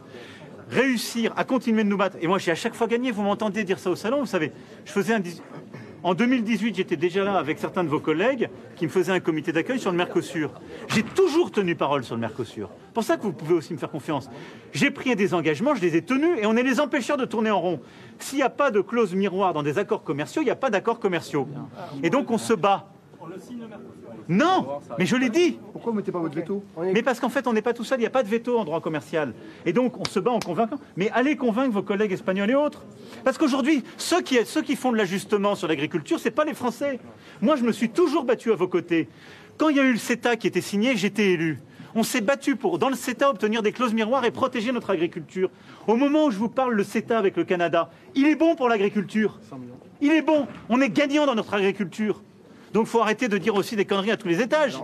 Réussir 0.71 1.33
à 1.37 1.45
continuer 1.45 1.85
de 1.85 1.89
nous 1.89 1.97
battre. 1.97 2.17
Et 2.21 2.27
moi, 2.27 2.39
j'ai 2.39 2.51
à 2.51 2.55
chaque 2.55 2.75
fois 2.75 2.87
gagné. 2.87 3.11
Vous 3.11 3.23
m'entendez 3.23 3.65
dire 3.65 3.79
ça 3.79 3.91
au 3.91 3.97
salon. 3.97 4.21
Vous 4.21 4.27
savez, 4.27 4.53
je 4.85 4.93
faisais 4.93 5.15
un. 5.15 5.21
En 6.05 6.15
2018, 6.15 6.75
j'étais 6.75 6.97
déjà 6.97 7.23
là 7.23 7.37
avec 7.37 7.61
certains 7.61 7.85
de 7.85 7.89
vos 7.89 8.01
collègues 8.01 8.49
qui 8.75 8.87
me 8.87 8.91
faisaient 8.91 9.13
un 9.13 9.21
comité 9.21 9.53
d'accueil 9.53 9.79
sur 9.79 9.93
le 9.93 9.97
Mercosur. 9.97 10.51
J'ai 10.89 11.05
toujours 11.05 11.53
tenu 11.53 11.77
parole 11.77 12.03
sur 12.03 12.17
le 12.17 12.21
Mercosur. 12.21 12.71
C'est 12.87 12.95
pour 12.95 13.05
ça 13.05 13.17
que 13.17 13.23
vous 13.23 13.33
pouvez 13.33 13.55
aussi 13.55 13.73
me 13.73 13.79
faire 13.79 13.91
confiance. 13.91 14.29
J'ai 14.73 14.91
pris 14.91 15.15
des 15.15 15.33
engagements, 15.33 15.77
je 15.77 15.81
les 15.81 15.97
ai 15.97 16.03
tenus 16.03 16.39
et 16.41 16.47
on 16.47 16.57
est 16.57 16.65
les 16.65 16.81
empêcheurs 16.81 17.17
de 17.17 17.25
tourner 17.25 17.51
en 17.51 17.61
rond. 17.61 17.81
S'il 18.19 18.39
n'y 18.39 18.43
a 18.43 18.51
pas 18.51 18.73
de 18.73 18.81
clause 18.81 19.15
miroir 19.15 19.53
dans 19.53 19.63
des 19.63 19.79
accords 19.79 20.03
commerciaux, 20.03 20.43
il 20.43 20.47
n'y 20.47 20.51
a 20.51 20.57
pas 20.57 20.71
d'accords 20.71 20.99
commerciaux. 20.99 21.47
Et 22.03 22.11
donc 22.11 22.33
on 22.33 22.39
se 22.39 22.53
bat. 22.53 22.89
Non, 24.29 24.81
mais 24.99 25.07
je 25.07 25.17
l'ai 25.17 25.29
dit. 25.29 25.59
Pourquoi 25.73 25.93
vous 25.93 25.99
mettez 25.99 26.13
pas 26.13 26.19
votre 26.19 26.35
veto 26.35 26.65
Mais 26.79 27.03
parce 27.03 27.21
qu'en 27.21 27.29
fait, 27.29 27.47
on 27.47 27.53
n'est 27.53 27.63
pas 27.63 27.73
tout 27.73 27.85
seul, 27.85 27.99
il 27.99 28.03
n'y 28.03 28.07
a 28.07 28.11
pas 28.11 28.23
de 28.23 28.29
veto 28.29 28.59
en 28.59 28.65
droit 28.65 28.81
commercial. 28.81 29.35
Et 29.67 29.73
donc, 29.73 29.99
on 29.99 30.05
se 30.05 30.19
bat 30.19 30.31
en 30.31 30.41
convaincant. 30.41 30.79
Mais 30.97 31.11
allez 31.11 31.37
convaincre 31.37 31.73
vos 31.73 31.83
collègues 31.83 32.13
espagnols 32.13 32.51
et 32.51 32.55
autres. 32.55 32.85
Parce 33.25 33.39
qu'aujourd'hui, 33.39 33.85
ceux 33.97 34.23
qui, 34.23 34.39
ceux 34.45 34.63
qui 34.63 34.77
font 34.77 34.93
de 34.93 34.97
l'ajustement 34.97 35.55
sur 35.55 35.69
l'agriculture, 35.69 36.19
ce 36.19 36.25
n'est 36.25 36.35
pas 36.35 36.45
les 36.45 36.55
Français. 36.55 36.99
Moi, 37.41 37.57
je 37.57 37.65
me 37.65 37.73
suis 37.73 37.91
toujours 37.91 38.25
battu 38.25 38.53
à 38.53 38.57
vos 38.57 38.69
côtés. 38.69 39.09
Quand 39.59 39.69
il 39.69 39.77
y 39.77 39.81
a 39.81 39.85
eu 39.85 39.93
le 39.93 39.99
CETA 39.99 40.37
qui 40.37 40.47
était 40.47 40.61
signé, 40.61 40.97
j'étais 40.97 41.31
élu. 41.33 41.61
On 41.95 42.03
s'est 42.03 42.23
battu 42.23 42.57
pour, 42.57 42.79
dans 42.79 42.89
le 42.89 42.97
CETA, 42.97 43.29
obtenir 43.29 43.63
des 43.63 43.73
clauses 43.73 43.93
miroirs 43.93 44.25
et 44.25 44.31
protéger 44.31 44.73
notre 44.73 44.91
agriculture. 44.91 45.51
Au 45.87 45.97
moment 45.97 46.27
où 46.27 46.31
je 46.31 46.39
vous 46.39 46.49
parle, 46.49 46.75
le 46.75 46.85
CETA 46.85 47.19
avec 47.19 47.37
le 47.37 47.45
Canada, 47.45 47.91
il 48.15 48.27
est 48.27 48.35
bon 48.35 48.55
pour 48.55 48.69
l'agriculture. 48.69 49.39
Il 50.01 50.11
est 50.13 50.23
bon. 50.23 50.47
On 50.69 50.81
est 50.81 50.89
gagnant 50.89 51.27
dans 51.27 51.35
notre 51.35 51.55
agriculture. 51.55 52.23
Donc, 52.73 52.87
faut 52.87 53.01
arrêter 53.01 53.29
de 53.29 53.37
dire 53.39 53.55
aussi 53.55 53.77
des 53.77 53.85
conneries 53.85 54.11
à 54.13 54.17
tous 54.17 54.29
les 54.29 54.41
étages. 54.41 54.79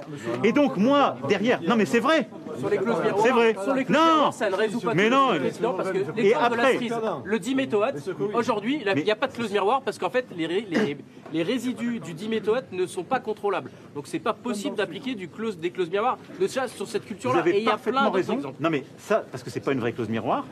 Et 0.45 0.53
donc, 0.53 0.77
moi, 0.77 1.17
derrière, 1.29 1.61
non, 1.63 1.75
mais 1.77 1.87
c'est 1.87 2.01
vrai. 2.01 2.29
Sur 2.59 2.69
les 2.69 2.77
clauses 2.77 3.01
miroirs, 3.03 3.23
C'est 3.25 3.31
vrai. 3.33 3.57
sur 3.63 3.75
les 3.75 3.85
clauses 3.85 3.97
Non. 3.99 4.05
miroirs, 4.15 4.35
ça 4.35 4.51
ne 4.51 4.55
résout 4.57 4.81
pas 4.81 4.95
Mais 4.95 5.09
non. 5.09 5.27
Monsieur 5.29 5.35
le 5.39 5.41
Président, 5.49 5.75
parce 5.75 5.91
que 5.91 5.99
Et 6.17 6.25
de 6.25 6.31
la 6.31 6.43
après- 6.45 6.73
cerise, 6.75 6.95
le 7.25 7.39
diméthoate, 7.39 8.11
aujourd'hui, 8.35 8.83
il 8.97 9.05
n'y 9.05 9.11
a 9.11 9.17
pas 9.17 9.27
de 9.29 9.33
clause 9.33 9.53
miroir 9.53 9.81
parce 9.83 9.99
qu'en 9.99 10.11
fait, 10.11 10.27
les, 10.37 10.47
les- 10.49 10.97
les 11.33 11.43
résidus 11.43 12.01
du 12.01 12.15
diméthoate 12.15 12.73
ne 12.73 12.85
sont 12.87 13.05
pas 13.05 13.21
contrôlables. 13.21 13.71
Donc, 13.95 14.07
c'est 14.07 14.19
pas 14.19 14.33
possible 14.33 14.77
d'appliquer 14.77 15.15
du 15.15 15.29
clause, 15.29 15.59
des 15.59 15.71
clauses 15.71 15.91
miroirs 15.91 16.19
déjà 16.41 16.67
sur 16.69 16.87
cette 16.89 17.05
culture-là. 17.07 17.43
Et 17.47 17.59
il 17.59 17.65
y 17.65 17.69
a 17.69 17.73
parfaitement 17.73 18.11
plein 18.11 18.11
raison. 18.11 18.41
Non 18.61 18.71
mais 18.71 18.85
ça, 18.99 19.25
parce 19.31 19.43
que 19.45 19.51
c'est 19.51 19.61
pas 19.61 19.73
une 19.73 19.81
vraie 19.81 19.93
clause 19.93 20.09
miroir. 20.09 20.45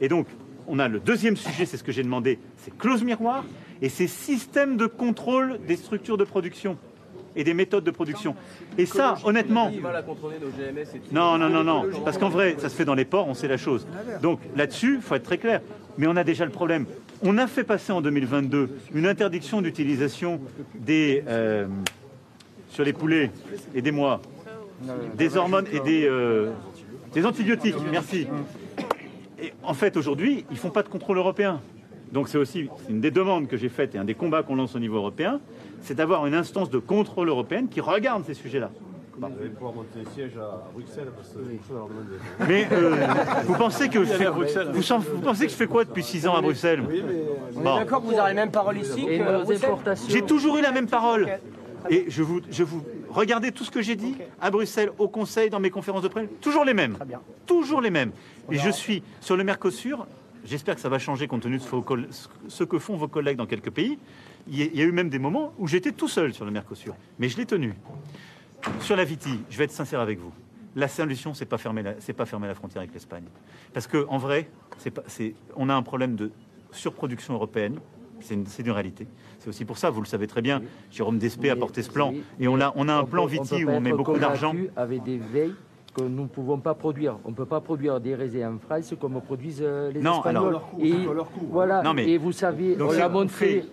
Et 0.00 0.08
donc, 0.08 0.26
on 0.66 0.78
a 0.78 0.86
le 0.88 1.00
deuxième 1.00 1.36
sujet, 1.36 1.64
c'est 1.66 1.76
ce 1.76 1.84
que 1.84 1.92
j'ai 1.92 2.02
demandé, 2.02 2.38
c'est 2.58 2.76
clause 2.76 3.02
miroir 3.02 3.44
et 3.82 3.88
c'est 3.88 4.06
système 4.06 4.76
de 4.76 4.86
contrôle 4.86 5.58
des 5.66 5.76
structures 5.76 6.16
de 6.16 6.24
production 6.24 6.78
et 7.36 7.44
des 7.44 7.54
méthodes 7.54 7.84
de 7.84 7.90
production. 7.90 8.36
Et 8.78 8.86
ça, 8.86 9.16
honnêtement, 9.24 9.70
et 9.70 9.82
non, 11.12 11.36
non, 11.38 11.48
non, 11.48 11.64
non, 11.64 11.84
parce 12.04 12.18
qu'en 12.18 12.28
vrai, 12.28 12.56
ça 12.58 12.68
se 12.68 12.76
fait 12.76 12.84
dans 12.84 12.94
les 12.94 13.04
ports, 13.04 13.28
on 13.28 13.34
sait 13.34 13.48
la 13.48 13.56
chose. 13.56 13.86
Donc 14.22 14.40
là-dessus, 14.56 14.96
il 14.96 15.02
faut 15.02 15.14
être 15.14 15.24
très 15.24 15.38
clair. 15.38 15.60
Mais 15.96 16.06
on 16.06 16.16
a 16.16 16.24
déjà 16.24 16.44
le 16.44 16.50
problème. 16.50 16.86
On 17.22 17.38
a 17.38 17.46
fait 17.46 17.64
passer 17.64 17.92
en 17.92 18.00
2022 18.00 18.70
une 18.94 19.06
interdiction 19.06 19.62
d'utilisation 19.62 20.40
des 20.74 21.22
euh, 21.28 21.66
sur 22.68 22.84
les 22.84 22.92
poulets, 22.92 23.30
aidez-moi, 23.74 24.20
des 25.14 25.36
hormones 25.36 25.66
et 25.72 25.78
des, 25.80 26.06
euh, 26.06 26.50
des 27.12 27.24
antibiotiques. 27.24 27.76
Merci. 27.92 28.26
Et 29.40 29.52
en 29.62 29.74
fait, 29.74 29.96
aujourd'hui, 29.96 30.44
ils 30.50 30.56
font 30.56 30.70
pas 30.70 30.82
de 30.82 30.88
contrôle 30.88 31.18
européen. 31.18 31.60
Donc 32.14 32.28
c'est 32.28 32.38
aussi 32.38 32.70
une 32.88 33.00
des 33.00 33.10
demandes 33.10 33.48
que 33.48 33.56
j'ai 33.56 33.68
faites 33.68 33.96
et 33.96 33.98
un 33.98 34.04
des 34.04 34.14
combats 34.14 34.44
qu'on 34.44 34.54
lance 34.54 34.76
au 34.76 34.78
niveau 34.78 34.98
européen, 34.98 35.40
c'est 35.82 35.94
d'avoir 35.94 36.26
une 36.26 36.34
instance 36.34 36.70
de 36.70 36.78
contrôle 36.78 37.28
européenne 37.28 37.66
qui 37.68 37.80
regarde 37.80 38.24
ces 38.24 38.34
sujets-là. 38.34 38.70
Vous 39.18 39.26
allez 39.26 39.50
pouvoir 39.50 39.74
monter 39.74 39.98
sièges 40.14 40.36
à 40.38 40.62
Bruxelles 40.72 41.08
parce 41.14 41.28
que 41.28 41.40
c'est 41.50 41.56
pour 41.56 41.66
ça 41.66 41.74
leur 41.74 41.88
demander. 41.88 42.16
Mais 42.48 42.68
euh, 42.70 42.96
vous 43.46 43.54
pensez 43.54 43.88
que 43.88 44.04
je 44.04 44.12
fais, 44.12 44.26
vous, 44.26 45.20
pensez 45.22 45.46
que 45.46 45.50
je 45.50 45.56
fais 45.56 45.66
quoi 45.66 45.84
depuis 45.84 46.04
6 46.04 46.28
ans 46.28 46.36
à 46.36 46.40
Bruxelles? 46.40 46.82
On 47.56 47.60
Bon. 47.60 47.76
est 47.76 47.78
d'accord 47.80 48.00
que 48.00 48.06
vous 48.06 48.12
avez 48.18 48.28
la 48.28 48.34
même 48.34 48.50
parole 48.52 48.78
ici 48.78 49.06
que. 49.06 50.08
J'ai 50.08 50.22
toujours 50.22 50.56
eu 50.58 50.62
la 50.62 50.72
même 50.72 50.86
parole. 50.88 51.28
Et 51.90 52.04
je 52.08 52.22
vous, 52.22 52.40
je 52.50 52.62
vous 52.62 52.82
regardez 53.10 53.50
tout 53.50 53.64
ce 53.64 53.70
que 53.72 53.82
j'ai 53.82 53.96
dit 53.96 54.16
à 54.40 54.50
Bruxelles, 54.52 54.90
au 54.98 55.08
Conseil, 55.08 55.50
dans 55.50 55.60
mes 55.60 55.70
conférences 55.70 56.02
de 56.02 56.08
presse, 56.08 56.28
toujours 56.40 56.64
les 56.64 56.74
mêmes. 56.74 56.96
Toujours 57.44 57.80
les 57.80 57.90
mêmes. 57.90 58.12
Et 58.52 58.58
je 58.58 58.70
suis 58.70 59.02
sur 59.20 59.36
le 59.36 59.42
Mercosur. 59.42 60.06
J'espère 60.44 60.74
que 60.74 60.80
ça 60.80 60.90
va 60.90 60.98
changer 60.98 61.26
compte 61.26 61.42
tenu 61.42 61.58
de 61.58 61.62
ce 62.48 62.64
que 62.64 62.78
font 62.78 62.96
vos 62.96 63.08
collègues 63.08 63.38
dans 63.38 63.46
quelques 63.46 63.70
pays. 63.70 63.98
Il 64.46 64.58
y 64.58 64.82
a 64.82 64.84
eu 64.84 64.92
même 64.92 65.08
des 65.08 65.18
moments 65.18 65.54
où 65.58 65.66
j'étais 65.66 65.92
tout 65.92 66.08
seul 66.08 66.34
sur 66.34 66.44
le 66.44 66.50
Mercosur, 66.50 66.94
mais 67.18 67.30
je 67.30 67.38
l'ai 67.38 67.46
tenu. 67.46 67.74
Sur 68.80 68.96
la 68.96 69.04
Viti, 69.04 69.40
je 69.48 69.56
vais 69.56 69.64
être 69.64 69.72
sincère 69.72 70.00
avec 70.00 70.18
vous. 70.18 70.32
La 70.76 70.88
solution, 70.88 71.32
c'est 71.34 71.46
pas 71.46 71.56
pas 71.56 72.26
fermer 72.26 72.46
la 72.46 72.54
frontière 72.54 72.82
avec 72.82 72.92
l'Espagne, 72.92 73.24
parce 73.72 73.86
que 73.86 74.04
en 74.08 74.18
vrai, 74.18 74.50
on 75.56 75.68
a 75.68 75.74
un 75.74 75.82
problème 75.82 76.14
de 76.14 76.30
surproduction 76.72 77.34
européenne. 77.34 77.80
C'est 78.20 78.34
une, 78.34 78.70
réalité. 78.70 79.06
C'est 79.38 79.48
aussi 79.48 79.64
pour 79.66 79.76
ça, 79.76 79.90
vous 79.90 80.00
le 80.00 80.06
savez 80.06 80.26
très 80.26 80.40
bien, 80.40 80.62
Jérôme 80.90 81.18
Despé 81.18 81.50
a 81.50 81.56
porté 81.56 81.82
ce 81.82 81.90
plan. 81.90 82.14
Et 82.38 82.48
on 82.48 82.60
a, 82.60 82.72
un 82.76 83.04
plan 83.04 83.26
Viti 83.26 83.64
où 83.64 83.70
on 83.70 83.80
met 83.80 83.92
beaucoup 83.92 84.18
d'argent. 84.18 84.54
Des 84.54 85.18
veilles 85.18 85.54
que 85.94 86.02
nous 86.02 86.24
ne 86.24 86.28
pouvons 86.28 86.58
pas 86.58 86.74
produire. 86.74 87.18
On 87.24 87.30
ne 87.30 87.34
peut 87.34 87.46
pas 87.46 87.60
produire 87.60 88.00
des 88.00 88.14
raisins 88.14 88.56
en 88.56 88.58
France 88.58 88.94
comme 89.00 89.20
produisent 89.20 89.62
euh, 89.62 89.92
les 89.92 90.00
non, 90.00 90.16
Espagnols. 90.18 90.48
Alors, 90.48 90.70
et, 90.80 90.92
voilà, 91.50 91.82
et 91.98 92.18
vous 92.18 92.32
savez, 92.32 92.76
on 92.80 93.08
montré. 93.08 93.64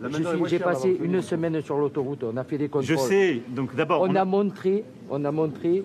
J'ai 0.45 0.60
passé 0.60 0.98
une 1.02 1.22
semaine 1.22 1.61
sur 1.61 1.77
l'autoroute, 1.77 2.23
on 2.23 2.38
a 2.38 2.43
fait 2.43 2.57
des 2.57 2.69
contrôles. 2.69 2.85
Je 2.85 2.95
sais, 2.95 3.41
donc 3.49 3.76
d'abord. 3.76 4.02
On, 4.02 4.15
a 4.15 4.26
montré, 4.26 4.84
on 5.10 5.26
a 5.26 5.31
montré 5.31 5.84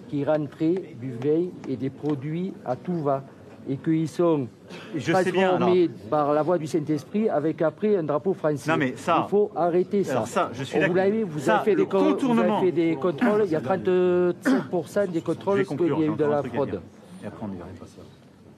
du 1.01 1.13
vin 1.13 1.49
et 1.69 1.77
des 1.77 1.91
produits 1.91 2.53
à 2.65 2.77
tout 2.77 3.03
va 3.03 3.25
et 3.69 3.77
qu'ils 3.77 4.09
sont 4.09 4.49
je 4.95 5.13
transformés 5.13 5.25
sais 5.25 5.33
bien, 5.33 5.57
alors... 5.57 5.71
par 6.11 6.33
la 6.33 6.43
voix 6.43 6.59
du 6.59 6.67
Saint-Esprit 6.67 7.29
avec 7.29 7.63
après 7.63 7.97
un 7.97 8.03
drapeau 8.03 8.35
français. 8.35 8.71
Non 8.71 8.77
mais 8.77 8.95
ça, 8.97 9.25
il 9.27 9.31
faut 9.31 9.51
arrêter 9.55 10.05
ça. 10.05 10.25
ça 10.27 10.51
je 10.53 10.65
suis 10.65 10.79
vous 10.79 10.99
avez, 10.99 11.25
vous, 11.25 11.39
ça, 11.39 11.57
avez 11.57 11.71
fait 11.71 11.77
des 11.77 11.87
contournement. 11.87 12.43
vous 12.43 12.53
avez 12.55 12.67
fait 12.67 12.73
des 12.73 12.97
contrôles, 12.97 13.43
il 13.45 13.51
y 13.51 13.57
a 13.57 13.61
37% 13.61 15.11
des 15.11 15.21
contrôles 15.21 15.65
qui 15.65 15.73
ont 15.73 16.03
eu 16.03 16.17
de 16.17 16.25
la 16.25 16.43
fraude. 16.43 16.81
Et 17.23 17.27
après 17.27 17.47
on 17.47 17.53
y 17.53 17.57
va. 17.57 17.65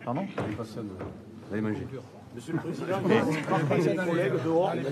Pardon 0.04 0.22
euh. 0.22 0.82
Vous 1.48 1.52
allez 1.52 1.62
manger. 1.62 1.86
Monsieur 2.34 2.52
le 2.52 2.58
Président, 2.60 2.92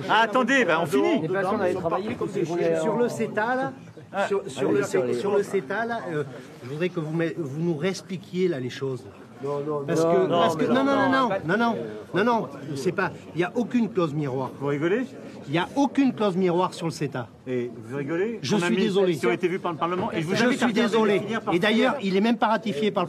ah, 0.08 0.20
attendez, 0.22 0.64
ben 0.64 0.78
on 0.82 0.86
finit. 0.86 1.20
De 1.20 1.32
façon, 1.32 1.56
on 1.56 1.60
avait 1.60 1.74
travaillé 1.74 2.14
comme 2.14 2.30
des 2.30 2.44
sur 2.44 2.96
le 2.96 3.08
CETA, 3.08 3.54
là, 3.54 3.72
ah, 4.12 4.26
sur, 4.26 4.42
sur, 4.50 4.68
allez, 4.70 4.78
le, 4.78 4.84
sur, 4.84 5.04
les... 5.04 5.14
sur, 5.14 5.36
le, 5.36 5.42
CETA, 5.42 5.84
là, 5.84 6.00
euh, 6.10 6.24
je 6.64 6.68
voudrais 6.70 6.88
que 6.88 6.98
vous, 6.98 7.12
vous 7.12 7.60
nous 7.60 7.76
réexpliquiez 7.76 8.48
là 8.48 8.58
les 8.58 8.70
choses. 8.70 9.04
Non, 9.42 9.60
non, 9.60 9.84
parce 9.86 10.00
que, 10.02 10.26
non, 10.26 10.28
parce 10.28 10.56
que, 10.56 10.64
non, 10.64 10.82
non, 10.84 10.96
non, 10.96 11.10
non, 11.10 11.28
non, 11.44 11.56
non, 11.56 11.74
non, 12.14 12.24
non, 12.24 12.48
c'est 12.74 12.92
pas, 12.92 13.10
il 13.34 13.38
n'y 13.38 13.44
a 13.44 13.52
aucune 13.54 13.90
clause 13.90 14.14
miroir. 14.14 14.50
Vous 14.58 14.68
rigolez? 14.68 15.06
Il 15.48 15.52
n'y 15.52 15.58
a 15.58 15.68
aucune 15.76 16.12
clause 16.12 16.36
miroir 16.36 16.74
sur 16.74 16.86
le 16.86 16.92
CETA. 16.92 17.28
Et 17.48 17.70
vous 17.88 17.96
rigolez 17.96 18.40
Je 18.42 18.56
suis 18.56 18.76
désolé. 18.76 19.16
Qui 19.16 19.26
ont 19.26 19.32
été 19.32 19.46
vus 19.46 19.60
par 19.60 19.72
le 19.72 19.78
Parlement. 19.78 20.10
Et 20.12 20.22
je 20.22 20.56
suis 20.56 20.72
désolé. 20.72 21.22
Et 21.52 21.58
d'ailleurs, 21.58 21.94
il 22.02 22.14
n'est 22.14 22.20
même 22.20 22.38
pas 22.38 22.48
ratifié 22.48 22.90
par, 22.90 23.06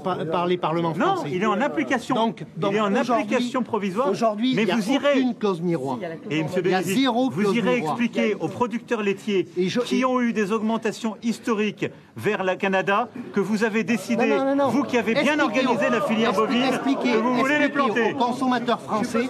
les 0.47 0.57
parlements 0.57 0.93
français. 0.93 1.27
Non, 1.27 1.31
il 1.34 1.41
est 1.41 1.47
en 1.47 1.59
application. 1.61 2.15
Donc, 2.15 2.45
donc 2.55 2.72
il 2.72 2.77
est 2.77 2.81
en 2.81 2.93
application 2.93 3.64
provisoire. 3.64 4.09
Aujourd'hui, 4.09 4.51
il 4.51 4.64
n'y 4.64 4.72
a 4.72 4.76
vous 4.76 4.91
irez, 4.91 5.11
aucune 5.14 5.35
clause 5.35 5.61
miroir. 5.61 5.97
Il 6.30 6.38
y 6.38 6.73
a 6.73 6.84
zéro 6.84 7.30
clause 7.30 7.47
vous 7.47 7.55
irez 7.55 7.77
expliquer 7.77 8.35
aux 8.35 8.47
producteurs 8.47 9.01
laitiers 9.01 9.47
qui 9.85 10.05
ont 10.05 10.22
eu 10.22 10.34
des 10.34 10.51
augmentations 10.51 11.18
historiques 11.23 11.88
vers 12.15 12.43
le 12.43 12.55
Canada 12.55 13.09
que 13.34 13.39
vous 13.39 13.64
avez 13.64 13.84
décidé, 13.84 14.35
vous 14.69 14.84
qui 14.84 14.97
avez 14.97 15.14
bien 15.14 15.39
organisé 15.39 15.89
la 15.89 16.01
filière 16.01 16.34
bovine, 16.34 16.72
que 16.84 17.18
vous 17.18 17.35
voulez 17.35 17.59
les 17.59 17.69
planter. 17.69 18.11
aux 18.11 18.18
consommateurs 18.18 18.81
français 18.81 19.27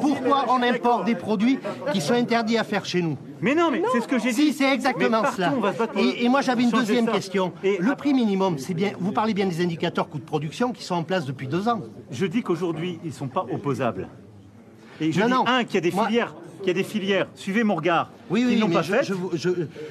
pourquoi 0.00 0.46
on 0.48 0.62
importe 0.62 1.04
des 1.04 1.14
produits 1.14 1.58
qui 1.92 2.00
sont 2.00 2.14
interdits 2.14 2.58
à 2.58 2.64
faire 2.64 2.84
chez 2.84 3.02
nous. 3.02 3.16
Mais 3.40 3.54
non, 3.54 3.70
mais 3.70 3.82
c'est 3.92 4.00
ce 4.00 4.08
que 4.08 4.18
j'ai 4.18 4.30
dit. 4.32 4.48
Si, 4.48 4.52
c'est 4.52 4.72
exactement 4.72 5.22
cela. 5.34 5.52
Et, 5.96 6.28
moi, 6.28 6.40
j'avais 6.40 6.62
une 6.62 6.70
deuxième 6.70 7.06
question. 7.06 7.52
Le 7.62 7.94
prix 7.94 8.14
minimum, 8.14 8.58
c'est 8.58 8.74
bien. 8.74 8.92
Vous 8.98 9.12
parlez 9.12 9.34
bien 9.34 9.46
des 9.46 9.62
indicateurs 9.62 10.08
coûts 10.08 10.18
de 10.18 10.24
production 10.24 10.72
qui 10.72 10.84
sont 10.84 10.94
en 10.94 11.02
place 11.02 11.24
depuis 11.24 11.48
deux 11.48 11.68
ans. 11.68 11.80
Je 12.10 12.26
dis 12.26 12.42
qu'aujourd'hui, 12.42 12.98
ils 13.04 13.08
ne 13.08 13.14
sont 13.14 13.28
pas 13.28 13.46
opposables. 13.52 14.08
Et 15.00 15.10
je 15.10 15.20
Non, 15.20 15.26
dis, 15.26 15.32
non. 15.32 15.46
un, 15.46 15.64
qu'il 15.64 15.78
a 15.78 15.80
des 15.80 15.90
filières 15.90 16.34
qu'il 16.62 16.68
y 16.68 16.70
a 16.70 16.82
des 16.82 16.88
filières, 16.88 17.26
suivez 17.34 17.64
mon 17.64 17.74
regard, 17.74 18.10
qui 18.34 18.56
n'ont 18.56 18.70
pas. 18.70 18.80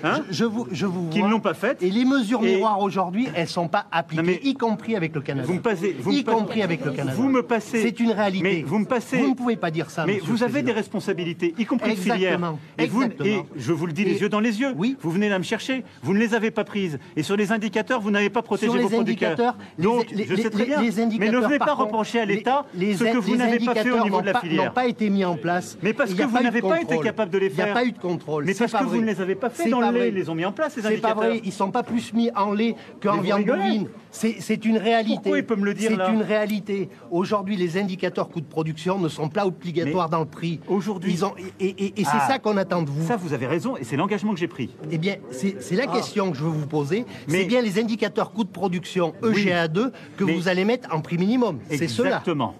Hein 0.04 0.22
je, 0.30 0.44
vous, 0.46 0.68
je 0.72 0.86
vous 0.86 1.10
vois. 1.10 1.42
Pas 1.42 1.54
faites. 1.54 1.82
Et 1.82 1.90
les 1.90 2.06
mesures 2.06 2.42
miroirs 2.42 2.80
aujourd'hui, 2.80 3.28
elles 3.34 3.44
ne 3.44 3.48
sont 3.48 3.68
pas 3.68 3.86
appliquées, 3.92 4.40
y 4.44 4.54
compris 4.54 4.96
avec 4.96 5.16
le 5.16 5.22
Canada. 5.22 5.48
Vous 5.48 5.56
me 5.56 5.62
passez. 5.62 5.96
Vous 6.00 6.12
y 6.12 6.18
me 6.18 6.24
compris 6.24 6.48
passez... 6.48 6.62
avec 6.62 6.86
le 6.86 6.92
Canada. 6.92 7.16
Vous 7.16 7.30
me 7.30 7.42
passez. 7.42 7.82
C'est 7.82 8.00
une 8.00 8.12
réalité. 8.12 8.44
Mais 8.44 8.62
vous 8.62 8.80
me 8.80 8.86
passez. 8.86 9.18
Vous 9.18 9.30
ne 9.30 9.34
pouvez 9.34 9.56
pas 9.56 9.72
dire 9.72 9.90
ça. 9.90 10.06
Mais 10.06 10.20
vous 10.24 10.44
avez 10.44 10.62
des 10.62 10.72
responsabilités, 10.72 11.54
y 11.58 11.66
compris 11.66 11.92
Exactement. 11.92 12.52
de 12.52 12.56
filières. 12.56 12.56
Et, 12.78 12.86
vous, 12.88 13.04
et 13.26 13.42
je 13.56 13.74
vous 13.74 13.86
le 13.88 13.94
dis 13.94 14.04
les 14.06 14.22
yeux 14.22 14.30
dans 14.30 14.40
les 14.40 14.60
yeux. 14.60 14.74
Oui. 14.76 14.98
Vous 15.02 15.12
venez 15.12 15.30
là 15.30 15.40
me 15.40 15.44
chercher. 15.44 15.84
Vous 16.04 16.14
ne 16.14 16.20
les 16.20 16.34
avez 16.34 16.52
pas 16.52 16.64
prises. 16.64 17.00
Et 17.16 17.24
sur 17.24 17.36
les 17.36 17.52
indicateurs, 17.52 18.02
vous 18.02 18.12
n'avez 18.12 18.30
pas 18.30 18.42
protégé 18.42 18.78
vos 18.78 18.90
producteurs. 18.90 19.58
Donc, 19.80 20.08
je 20.16 20.36
sais 20.36 20.50
très 20.50 20.66
bien. 20.66 20.82
Mais 21.20 21.30
ne 21.30 21.38
venez 21.40 21.60
pas 21.60 21.74
reprocher 21.74 22.20
à 22.20 22.26
l'État 22.26 22.66
ce 22.74 23.04
que 23.04 23.18
vous 23.18 23.36
n'avez 23.36 23.60
pas 23.60 23.76
fait 23.76 23.92
au 23.92 24.04
niveau 24.04 24.22
de 24.22 24.28
la 24.28 24.40
filière. 24.40 24.74
pas 24.74 24.88
été 24.88 25.10
mis 25.10 25.26
en 25.26 25.36
place. 25.36 25.78
Mais 25.82 25.94
parce 25.94 26.14
que 26.14 26.24
vous 26.24 26.40
n'avez 26.40 26.61
n'avez 26.70 26.86
pas 26.86 26.94
été 26.94 27.04
capable 27.04 27.32
de 27.32 27.38
les 27.38 27.50
faire. 27.50 27.68
Il 27.68 27.72
n'y 27.72 27.72
a 27.72 27.82
pas 27.82 27.86
eu 27.86 27.92
de 27.92 28.00
contrôle. 28.00 28.46
Mais 28.46 28.54
parce 28.54 28.72
que 28.72 28.84
vous 28.84 29.02
ne 29.02 29.06
les 29.06 29.22
avez 29.22 29.36
pas 29.36 29.50
fait 29.50 29.70
dans 29.70 29.80
le 29.80 29.92
lait, 29.92 30.10
ils 30.10 30.16
les 30.16 30.30
ont 30.30 30.36
mis 30.36 30.46
en 30.46 30.52
place, 30.52 30.74
ces 30.74 30.86
indicateurs. 30.86 31.10
C'est 31.10 31.16
pas 31.16 31.28
vrai, 31.28 31.42
ils 31.44 31.48
ne 31.48 31.52
sont 31.54 31.72
pas 31.72 31.84
plus 31.84 32.14
mis 32.14 32.30
en 32.36 32.54
lait 32.54 32.76
qu'en 33.02 33.20
viande 33.20 33.46
bovine. 33.46 33.88
C'est 34.12 34.66
une 34.66 34.78
réalité. 34.78 35.16
Pourquoi 35.16 35.40
il 35.40 35.46
peut 35.46 35.56
me 35.56 35.66
le 35.66 35.74
dire 35.74 35.92
C'est 35.92 36.14
une 36.14 36.22
réalité. 36.22 36.90
Aujourd'hui, 37.10 37.56
les 37.56 37.78
indicateurs 37.78 38.30
coûts 38.30 38.42
de 38.42 38.46
production 38.46 39.00
ne 39.00 39.10
sont 39.10 39.30
pas 39.30 39.46
obligatoires 39.46 40.10
dans 40.10 40.20
le 40.20 40.26
prix. 40.26 40.60
Aujourd'hui. 40.68 41.18
Et, 41.60 41.66
et, 41.68 42.02
et 42.02 42.04
c'est 42.04 42.12
ah. 42.14 42.28
ça 42.28 42.40
qu'on 42.40 42.58
attend 42.58 42.82
de 42.82 42.90
vous. 42.90 43.08
Ça, 43.08 43.16
vous 43.16 43.34
avez 43.34 43.48
raison, 43.48 43.78
et 43.78 43.84
c'est 43.84 43.96
l'engagement 43.96 44.34
que 44.34 44.40
j'ai 44.40 44.48
pris. 44.48 44.70
Eh 44.92 44.98
bien, 44.98 45.16
c'est 45.32 45.76
la 45.76 45.86
ah. 45.88 45.96
question 45.96 46.32
que 46.32 46.38
je 46.38 46.44
veux 46.44 46.50
vous 46.50 46.68
poser. 46.68 47.06
C'est 47.28 47.46
bien 47.46 47.62
les 47.62 47.80
indicateurs 47.80 48.32
coûts 48.32 48.44
de 48.44 48.50
production 48.50 49.14
EGA2 49.22 49.92
que 50.18 50.24
vous 50.24 50.48
allez 50.48 50.66
mettre 50.66 50.94
en 50.94 51.02
prix 51.02 51.18
minimum. 51.18 51.60
C'est 51.70 51.88
cela. 51.88 52.10
Exactement. 52.10 52.56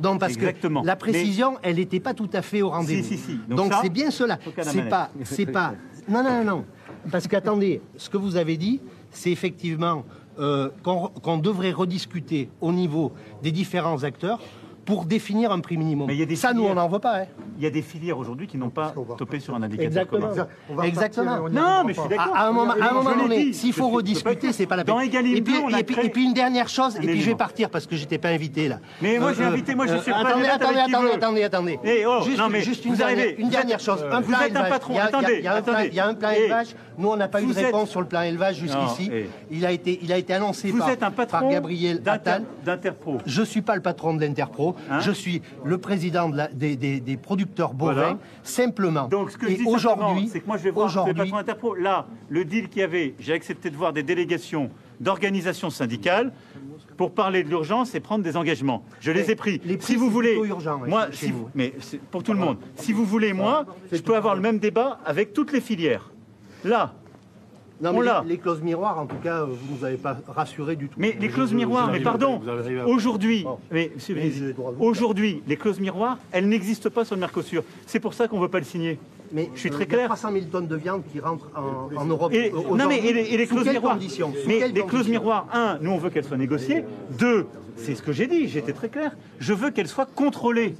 Donc, 0.00 0.20
parce 0.20 0.36
que 0.36 0.46
la 0.84 0.96
précision, 0.96 1.56
elle 1.62 1.76
n'était 1.76 2.00
pas 2.00 2.14
tout 2.14 2.30
à 2.32 2.42
fait 2.42 2.62
au 2.62 2.70
rendez-vous. 2.70 3.14
Donc, 3.48 3.72
c'est 3.82 3.90
bien 3.90 4.10
cela. 4.10 4.38
C'est 4.62 4.88
pas, 4.88 5.10
c'est 5.22 5.46
pas. 5.46 5.74
Non, 6.08 6.22
non, 6.22 6.44
non. 6.44 6.64
Parce 7.10 7.28
qu'attendez, 7.28 7.80
ce 7.96 8.08
que 8.08 8.16
vous 8.16 8.36
avez 8.36 8.56
dit, 8.56 8.80
c'est 9.10 9.30
effectivement 9.30 10.04
euh, 10.38 10.70
qu'on 10.82 11.38
devrait 11.38 11.72
rediscuter 11.72 12.48
au 12.60 12.72
niveau 12.72 13.12
des 13.42 13.52
différents 13.52 14.02
acteurs 14.02 14.40
pour 14.84 15.04
définir 15.04 15.52
un 15.52 15.60
prix 15.60 15.76
minimum. 15.76 16.06
Mais 16.06 16.16
y 16.16 16.22
a 16.22 16.26
des 16.26 16.36
ça, 16.36 16.52
nous, 16.52 16.64
on 16.64 16.74
n'en 16.74 16.88
veut 16.88 16.98
pas. 16.98 17.20
Hein. 17.20 17.26
Il 17.56 17.64
y 17.64 17.66
a 17.66 17.70
des 17.70 17.82
filières 17.82 18.18
aujourd'hui 18.18 18.46
qui 18.46 18.58
n'ont 18.58 18.70
pas 18.70 18.94
topé 19.16 19.40
sur 19.40 19.54
un 19.54 19.62
indicateur 19.62 19.86
Exactement. 19.86 20.28
commun. 20.68 20.82
Exactement. 20.82 21.48
Non, 21.48 21.84
mais 21.84 21.94
je 21.94 22.00
suis 22.00 22.08
d'accord. 22.08 22.36
À, 22.36 22.48
un 22.48 22.52
moment, 22.52 22.74
donné, 23.16 23.52
s'il 23.52 23.72
faut 23.72 23.88
rediscuter, 23.88 24.52
c'est 24.52 24.66
pas 24.66 24.76
la 24.76 24.84
peine. 24.84 24.94
Dans 24.94 25.00
Egalim 25.00 25.36
et, 25.36 25.42
puis, 25.42 25.54
et, 26.02 26.08
puis, 26.10 26.24
une 26.24 26.34
dernière 26.34 26.68
chose, 26.68 26.96
et 26.96 27.06
puis 27.06 27.20
je 27.20 27.26
vais 27.26 27.34
partir 27.34 27.70
parce 27.70 27.86
que 27.86 27.96
j'étais 27.96 28.18
pas 28.18 28.28
invité 28.28 28.68
là. 28.68 28.80
Mais 29.00 29.18
moi, 29.18 29.32
j'ai 29.32 29.44
euh, 29.44 29.48
invité, 29.48 29.74
moi, 29.74 29.86
je 29.86 29.96
suis 29.98 30.10
pas 30.10 30.18
Attendez, 30.18 30.48
attendez, 30.48 30.78
eh, 30.78 30.94
oh, 30.94 31.14
attendez, 31.14 31.42
attendez. 31.44 32.62
Juste 32.62 32.84
une 32.84 33.48
dernière 33.48 33.80
chose. 33.80 34.02
Euh, 34.02 34.12
un 34.12 34.22
plan 34.22 34.40
élevage. 34.40 34.80
Il 34.88 35.44
y 35.44 35.98
a 35.98 36.06
un 36.06 36.14
plan 36.14 36.30
eh, 36.32 36.40
élevage. 36.40 36.68
Nous, 36.98 37.08
on 37.08 37.16
n'a 37.16 37.28
pas 37.28 37.42
eu 37.42 37.46
de 37.46 37.54
réponse 37.54 37.90
sur 37.90 38.00
le 38.00 38.06
plan 38.06 38.22
élevage 38.22 38.56
jusqu'ici. 38.56 39.10
Eh. 39.12 39.28
Il 39.50 39.64
a 39.64 39.72
été 40.18 40.34
annoncé 40.34 40.72
par 41.30 41.48
Gabriel 41.48 42.02
Attal. 42.06 42.44
D'Interpro. 42.64 43.18
Je 43.26 43.42
suis 43.42 43.62
pas 43.62 43.74
le 43.76 43.82
patron 43.82 44.14
de 44.14 44.20
l'Interpro. 44.20 44.73
Hein 44.90 45.00
je 45.00 45.10
suis 45.10 45.42
le 45.64 45.78
président 45.78 46.30
des, 46.52 47.18
producteurs 47.22 47.74
bovins, 47.74 48.18
simplement. 48.42 49.08
Donc, 49.08 49.30
ce 49.30 49.38
que 49.38 49.48
je 49.48 49.56
dis 49.56 49.64
aujourd'hui, 49.66 50.28
c'est 50.30 50.40
que 50.40 50.46
moi, 50.46 50.56
je 50.56 50.64
vais 50.64 50.70
voir. 50.70 50.92
Là, 51.78 52.06
le 52.28 52.44
deal 52.44 52.68
qu'il 52.68 52.80
y 52.80 52.84
avait, 52.84 53.14
j'ai 53.18 53.32
accepté 53.32 53.70
de 53.70 53.76
voir 53.76 53.92
des 53.92 54.02
délégations 54.02 54.70
d'organisations 55.00 55.70
syndicales 55.70 56.32
pour 56.96 57.12
parler 57.12 57.42
de 57.42 57.48
l'urgence 57.48 57.94
et 57.94 58.00
prendre 58.00 58.22
des 58.22 58.36
engagements. 58.36 58.84
Je 59.00 59.10
les 59.10 59.30
ai 59.30 59.34
pris. 59.34 59.60
Si 59.80 59.96
vous 59.96 60.10
voulez, 60.10 60.40
moi, 60.86 61.08
mais 61.54 61.74
pour 62.10 62.22
tout 62.22 62.32
le 62.32 62.38
monde. 62.38 62.58
Si 62.76 62.92
vous 62.92 63.04
voulez, 63.04 63.32
moi, 63.32 63.66
je 63.90 64.00
peux 64.00 64.16
avoir 64.16 64.34
le 64.34 64.40
même 64.40 64.58
débat 64.58 65.00
avec 65.04 65.32
toutes 65.32 65.52
les 65.52 65.60
filières. 65.60 66.10
Là, 66.64 66.94
Oh 67.84 68.02
les, 68.26 68.38
clauses 68.38 68.62
miroirs, 68.62 68.98
en 68.98 69.06
tout 69.06 69.16
cas, 69.22 69.40
euh, 69.40 69.46
vous 69.46 69.74
ne 69.74 69.78
nous 69.78 69.84
avez 69.84 69.96
pas 69.96 70.16
rassuré 70.28 70.76
du 70.76 70.88
tout. 70.88 70.98
Mais 70.98 71.16
les 71.20 71.28
clauses 71.28 71.52
miroirs, 71.52 71.90
mais 71.90 72.00
pardon, 72.00 72.40
aujourd'hui, 72.86 73.46
mais, 73.70 73.90
aujourd'hui, 74.78 75.42
les 75.46 75.56
clauses 75.56 75.80
miroirs, 75.80 76.18
elles 76.32 76.48
n'existent 76.48 76.90
pas 76.90 77.04
sur 77.04 77.14
le 77.16 77.20
Mercosur. 77.20 77.62
C'est 77.86 78.00
pour 78.00 78.14
ça 78.14 78.28
qu'on 78.28 78.36
ne 78.36 78.42
veut 78.42 78.48
pas 78.48 78.58
le 78.58 78.64
signer. 78.64 78.98
Mais 79.32 79.50
je 79.54 79.60
suis 79.60 79.68
euh, 79.68 79.72
très 79.72 79.86
clair. 79.86 80.00
Il 80.00 80.02
y 80.02 80.04
a 80.04 80.16
300 80.16 80.32
000 80.32 80.44
tonnes 80.46 80.68
de 80.68 80.76
viande 80.76 81.02
qui 81.10 81.18
rentrent 81.18 81.50
en, 81.56 82.04
Europe. 82.04 82.32
Et, 82.32 82.50
non, 82.50 82.88
mais 82.88 83.00
les, 83.00 83.08
et 83.08 83.36
les 83.36 83.46
clauses 83.46 83.68
miroirs. 83.68 83.98
Mais 84.46 84.68
les 84.68 84.82
clauses 84.84 85.08
miroirs, 85.08 85.48
un, 85.52 85.78
nous 85.80 85.90
on 85.90 85.98
veut 85.98 86.10
qu'elles 86.10 86.24
soient 86.24 86.36
négociées. 86.36 86.84
Deux, 87.18 87.46
c'est 87.76 87.94
ce 87.94 88.02
que 88.02 88.12
j'ai 88.12 88.26
dit, 88.26 88.48
j'étais 88.48 88.72
très 88.72 88.88
clair. 88.88 89.16
Je 89.38 89.52
veux 89.52 89.70
qu'elles 89.70 89.88
soient 89.88 90.06
contrôlées. 90.06 90.76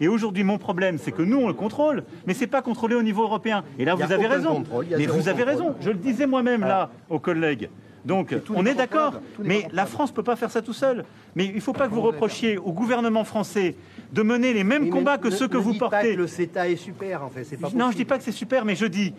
Et 0.00 0.08
aujourd'hui, 0.08 0.44
mon 0.44 0.58
problème, 0.58 0.98
c'est 0.98 1.12
que 1.12 1.22
nous, 1.22 1.38
on 1.38 1.48
le 1.48 1.54
contrôle, 1.54 2.04
mais 2.26 2.34
c'est 2.34 2.46
pas 2.46 2.62
contrôlé 2.62 2.94
au 2.94 3.02
niveau 3.02 3.22
européen. 3.22 3.64
Et 3.78 3.84
là, 3.84 3.94
vous 3.94 4.12
avez 4.12 4.26
raison. 4.26 4.64
Mais 4.90 5.06
vous 5.06 5.28
avez 5.28 5.42
raison. 5.42 5.74
Je 5.80 5.90
le 5.90 5.96
disais 5.96 6.26
moi-même 6.26 6.62
là 6.62 6.90
aux 7.08 7.18
collègues. 7.18 7.68
Donc, 8.04 8.32
on 8.54 8.64
est 8.64 8.74
d'accord, 8.74 9.20
mais 9.42 9.66
la 9.72 9.84
France 9.84 10.10
ne 10.10 10.14
peut 10.14 10.22
pas 10.22 10.36
faire 10.36 10.50
ça 10.50 10.62
tout 10.62 10.72
seul. 10.72 11.04
Mais 11.34 11.46
il 11.46 11.56
ne 11.56 11.60
faut 11.60 11.72
pas 11.72 11.88
que 11.88 11.94
vous 11.94 12.02
reprochiez 12.02 12.56
au 12.56 12.72
gouvernement 12.72 13.24
français 13.24 13.74
de 14.12 14.22
mener 14.22 14.52
les 14.52 14.62
mêmes 14.62 14.90
combats 14.90 15.18
que 15.18 15.30
ceux 15.30 15.48
que 15.48 15.56
vous 15.56 15.74
portez. 15.74 16.14
Le 16.14 16.28
CETA 16.28 16.68
est 16.68 16.76
super, 16.76 17.24
en 17.24 17.30
fait. 17.30 17.44
Pas 17.56 17.70
non, 17.74 17.86
je 17.86 17.92
ne 17.92 17.96
dis 17.96 18.04
pas 18.04 18.18
que 18.18 18.24
c'est 18.24 18.32
super, 18.32 18.64
mais 18.64 18.76
je 18.76 18.86
dis, 18.86 19.12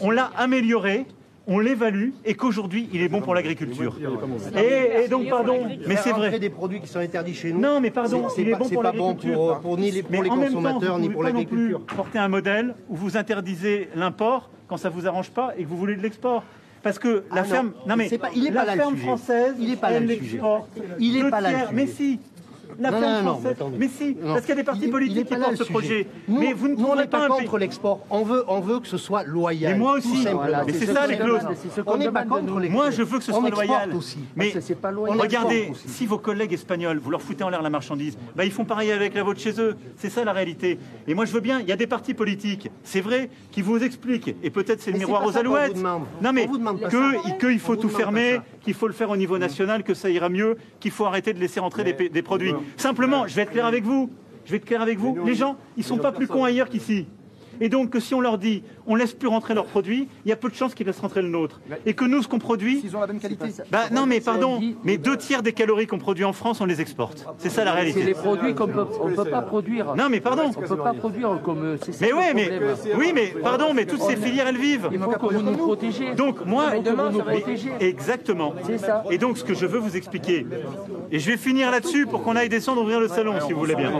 on 0.00 0.10
l'a 0.10 0.30
amélioré 0.36 1.06
on 1.46 1.58
l'évalue 1.58 2.10
et 2.24 2.34
qu'aujourd'hui 2.34 2.88
il 2.92 3.02
est 3.02 3.08
bon 3.08 3.20
pour 3.20 3.34
l'agriculture. 3.34 3.96
Et, 4.56 5.08
donc 5.08 5.28
pardon, 5.28 5.66
mais 5.86 5.96
c'est 5.96 6.12
vrai. 6.12 6.38
des 6.38 6.50
produits 6.50 6.80
qui 6.80 6.88
sont 6.88 6.98
interdits 6.98 7.34
chez 7.34 7.52
nous. 7.52 7.60
Non, 7.60 7.80
mais 7.80 7.90
pardon, 7.90 8.28
il 8.38 8.48
est 8.48 8.54
bon 8.54 8.68
pour 8.68 8.82
l'agriculture. 8.82 9.34
Bon 9.34 9.46
pour, 9.46 9.60
pour, 9.60 9.78
ni 9.78 9.90
les, 9.90 10.02
pour 10.02 10.22
les 10.22 10.28
consommateurs 10.28 10.94
temps, 10.94 10.98
ni 10.98 11.08
pour 11.08 11.22
l'agriculture. 11.22 11.80
Porter 11.80 12.18
un 12.18 12.28
modèle 12.28 12.74
où 12.88 12.96
vous 12.96 13.16
interdisez 13.16 13.88
l'import 13.94 14.50
quand 14.68 14.76
ça 14.76 14.88
vous 14.88 15.06
arrange 15.06 15.30
pas 15.30 15.52
et 15.56 15.64
que 15.64 15.68
vous 15.68 15.76
voulez 15.76 15.96
de 15.96 16.02
l'export. 16.02 16.44
Parce 16.82 16.98
que 16.98 17.24
la 17.34 17.40
ah 17.40 17.44
ferme, 17.44 17.72
non 17.86 17.96
mais 17.96 18.08
est 18.12 18.18
pas, 18.18 18.28
il 18.36 18.46
est 18.46 18.50
la 18.50 18.60
pas 18.60 18.66
là 18.66 18.76
ferme 18.76 18.96
française, 18.98 19.54
il 19.58 19.72
est 19.72 19.76
pas 19.76 19.90
là 19.90 20.00
le 20.00 20.08
sujet. 20.16 20.38
Il 20.98 21.16
est 21.16 21.30
pas 21.30 21.40
le 21.40 21.46
sujet. 21.46 21.66
Mais 21.72 21.86
si, 21.86 22.20
la 22.78 22.90
Non, 22.90 23.22
non, 23.22 23.40
mais 23.78 23.88
si, 23.88 24.16
Non. 24.20 24.34
parce 24.34 24.40
qu'il 24.40 24.50
y 24.50 24.52
a 24.52 24.56
des 24.56 24.64
partis 24.64 24.84
il 24.84 24.90
politiques 24.90 25.26
qui 25.26 25.36
portent 25.36 25.56
ce 25.56 25.64
projet. 25.64 26.06
Nous, 26.28 26.40
mais 26.40 26.52
vous 26.52 26.68
ne 26.68 26.74
nous, 26.74 26.86
on 26.86 26.96
n'est 26.96 27.06
pas 27.06 27.18
pas 27.18 27.24
un 27.26 27.36
pays. 27.36 27.46
contre 27.46 27.58
l'export. 27.58 28.00
On 28.10 28.22
veut, 28.22 28.44
on 28.48 28.60
veut 28.60 28.80
que 28.80 28.88
ce 28.88 28.96
soit 28.96 29.24
loyal. 29.24 29.72
Mais 29.72 29.78
moi 29.78 29.94
aussi. 29.94 30.26
mais 30.66 30.72
c'est 30.72 30.86
ce 30.86 30.92
ça 30.92 31.06
les 31.06 31.16
clauses. 31.18 31.42
On 31.86 31.96
n'est 31.96 32.10
pas 32.10 32.24
contre 32.24 32.58
l'export. 32.58 32.82
Moi, 32.82 32.90
je 32.90 33.02
veux 33.02 33.18
que 33.18 33.24
ce 33.24 33.32
soit 33.32 33.50
loyal. 33.50 33.94
aussi. 33.94 34.18
Mais 34.36 34.52
regardez, 34.96 35.72
si 35.86 36.06
vos 36.06 36.18
collègues 36.18 36.52
espagnols, 36.52 36.98
vous 36.98 37.10
leur 37.10 37.22
foutez 37.22 37.44
en 37.44 37.50
l'air 37.50 37.62
la 37.62 37.70
marchandise, 37.70 38.16
bah, 38.34 38.44
ils 38.44 38.52
font 38.52 38.64
pareil 38.64 38.90
avec 38.92 39.14
la 39.14 39.22
vôtre 39.22 39.40
chez 39.40 39.60
eux. 39.60 39.76
C'est 39.96 40.10
ça 40.10 40.24
la 40.24 40.32
réalité. 40.32 40.78
Et 41.06 41.14
moi, 41.14 41.24
je 41.24 41.32
veux 41.32 41.40
bien. 41.40 41.60
Il 41.60 41.68
y 41.68 41.72
a 41.72 41.76
des 41.76 41.86
partis 41.86 42.14
politiques, 42.14 42.70
c'est 42.82 43.00
vrai, 43.00 43.30
qui 43.50 43.62
vous 43.62 43.82
expliquent. 43.82 44.34
Et 44.42 44.50
peut-être 44.50 44.80
c'est 44.80 44.92
le 44.92 44.98
miroir 44.98 45.24
aux 45.24 45.36
alouettes. 45.36 45.76
Non, 45.82 46.32
mais 46.32 46.48
qu'il 47.40 47.60
faut 47.60 47.76
tout 47.76 47.88
fermer. 47.88 48.40
Qu'il 48.64 48.74
faut 48.74 48.86
le 48.88 48.92
faire 48.94 49.10
au 49.10 49.16
niveau 49.16 49.38
national, 49.38 49.84
que 49.84 49.94
ça 49.94 50.10
ira 50.10 50.28
mieux, 50.28 50.56
qu'il 50.80 50.90
faut 50.90 51.04
arrêter 51.04 51.32
de 51.32 51.38
laisser 51.38 51.60
rentrer 51.60 51.84
des, 51.84 52.08
des 52.08 52.22
produits. 52.22 52.54
Simplement, 52.76 53.26
je 53.26 53.34
vais 53.34 53.42
être 53.42 53.52
clair 53.52 53.66
avec 53.66 53.84
vous. 53.84 54.10
Je 54.44 54.50
vais 54.50 54.56
être 54.56 54.64
clair 54.64 54.82
avec 54.82 54.98
vous. 54.98 55.16
Les 55.24 55.34
gens, 55.34 55.56
ils 55.76 55.84
sont 55.84 55.98
pas 55.98 56.12
plus 56.12 56.26
cons 56.26 56.44
ailleurs 56.44 56.68
qu'ici. 56.68 57.06
Et 57.60 57.68
donc, 57.68 57.90
que 57.90 58.00
si 58.00 58.14
on 58.14 58.20
leur 58.20 58.38
dit, 58.38 58.62
on 58.86 58.94
laisse 58.94 59.12
plus 59.14 59.28
rentrer 59.28 59.54
leurs 59.54 59.66
produits, 59.66 60.08
il 60.24 60.28
y 60.28 60.32
a 60.32 60.36
peu 60.36 60.48
de 60.48 60.54
chances 60.54 60.74
qu'ils 60.74 60.86
laissent 60.86 61.00
rentrer 61.00 61.22
le 61.22 61.28
nôtre. 61.28 61.60
Et 61.86 61.94
que 61.94 62.04
nous, 62.04 62.22
ce 62.22 62.28
qu'on 62.28 62.38
produit. 62.38 62.80
Ils 62.84 62.96
ont 62.96 63.00
la 63.00 63.06
même 63.06 63.20
qualité. 63.20 63.46
Bah 63.70 63.84
non, 63.92 64.06
mais 64.06 64.20
pardon, 64.20 64.60
mais 64.82 64.96
deux 64.98 65.16
tiers 65.16 65.42
des 65.42 65.52
calories 65.52 65.86
qu'on 65.86 65.98
produit 65.98 66.24
en 66.24 66.32
France, 66.32 66.60
on 66.60 66.66
les 66.66 66.80
exporte. 66.80 67.26
C'est 67.38 67.48
ça 67.50 67.64
la 67.64 67.72
C'est 67.72 67.76
réalité. 67.76 68.02
les 68.04 68.14
produits 68.14 68.54
qu'on 68.54 68.68
peut, 68.68 68.86
on 69.00 69.10
peut 69.10 69.24
pas 69.24 69.42
produire. 69.42 69.94
Non, 69.96 70.08
mais 70.10 70.20
pardon. 70.20 70.50
On 70.56 70.60
peut 70.60 70.76
pas 70.76 70.94
produire 70.94 71.40
comme. 71.42 71.76
c'est 71.82 71.92
ça 71.92 72.04
Mais 72.04 72.12
ouais, 72.12 72.34
mais 72.34 72.50
oui, 72.96 73.12
mais 73.14 73.34
pardon, 73.42 73.74
mais 73.74 73.86
toutes 73.86 74.02
ces 74.02 74.16
filières 74.16 74.48
elles 74.48 74.56
vivent. 74.58 74.88
Il 74.92 74.98
faut 74.98 75.10
que 75.10 75.34
vous 75.34 75.42
nous 75.42 75.56
protégiez. 75.56 76.14
Donc 76.14 76.44
moi, 76.44 76.78
demain, 76.78 77.12
ça 77.12 77.24
va 77.24 77.32
exactement. 77.80 78.54
C'est 78.66 78.78
ça. 78.78 79.04
Et 79.10 79.18
donc 79.18 79.38
ce 79.38 79.44
que 79.44 79.54
je 79.54 79.66
veux 79.66 79.78
vous 79.78 79.96
expliquer, 79.96 80.46
et 81.10 81.18
je 81.18 81.30
vais 81.30 81.36
finir 81.36 81.70
là-dessus 81.70 82.06
pour 82.06 82.22
qu'on 82.22 82.36
aille 82.36 82.48
descendre 82.48 82.82
ouvrir 82.82 83.00
le 83.00 83.08
salon, 83.08 83.34
si 83.46 83.52
vous 83.52 83.58
voulez 83.60 83.74
bien. 83.74 83.92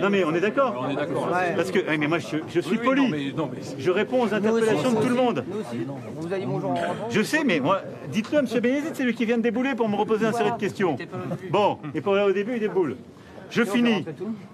Non 0.00 0.10
mais 0.10 0.24
on 0.24 0.34
est 0.34 0.40
d'accord. 0.40 0.84
On 0.86 0.90
est 0.90 0.96
d'accord. 0.96 1.28
Parce 1.56 1.70
que, 1.70 1.78
oui, 1.78 1.98
mais 1.98 2.06
moi 2.06 2.18
je, 2.18 2.29
je 2.48 2.60
suis 2.60 2.78
poli. 2.78 3.34
Je 3.78 3.90
réponds 3.90 4.22
aux 4.22 4.34
interpellations 4.34 4.92
de 4.92 5.00
tout 5.00 5.08
le 5.08 5.14
monde. 5.14 5.44
On 6.16 6.20
vous 6.20 6.32
a 6.32 6.38
dit 6.38 6.46
bonjour 6.46 6.70
en 6.70 6.74
rentrant 6.74 7.10
Je 7.10 7.22
sais, 7.22 7.44
mais 7.44 7.60
moi, 7.60 7.82
dites-le 8.12 8.38
à 8.38 8.40
M. 8.40 8.60
Bénédicte, 8.60 8.96
c'est 8.96 9.04
lui 9.04 9.14
qui 9.14 9.24
vient 9.24 9.38
de 9.38 9.42
débouler 9.42 9.74
pour 9.74 9.88
me 9.88 9.96
reposer 9.96 10.26
un 10.26 10.32
série 10.32 10.52
de 10.52 10.56
questions. 10.56 10.96
Bon, 11.50 11.78
et 11.94 12.00
pour 12.00 12.14
là 12.14 12.26
au 12.26 12.32
début, 12.32 12.54
il 12.54 12.60
déboule. 12.60 12.96
Je 13.50 13.64
finis 13.64 14.04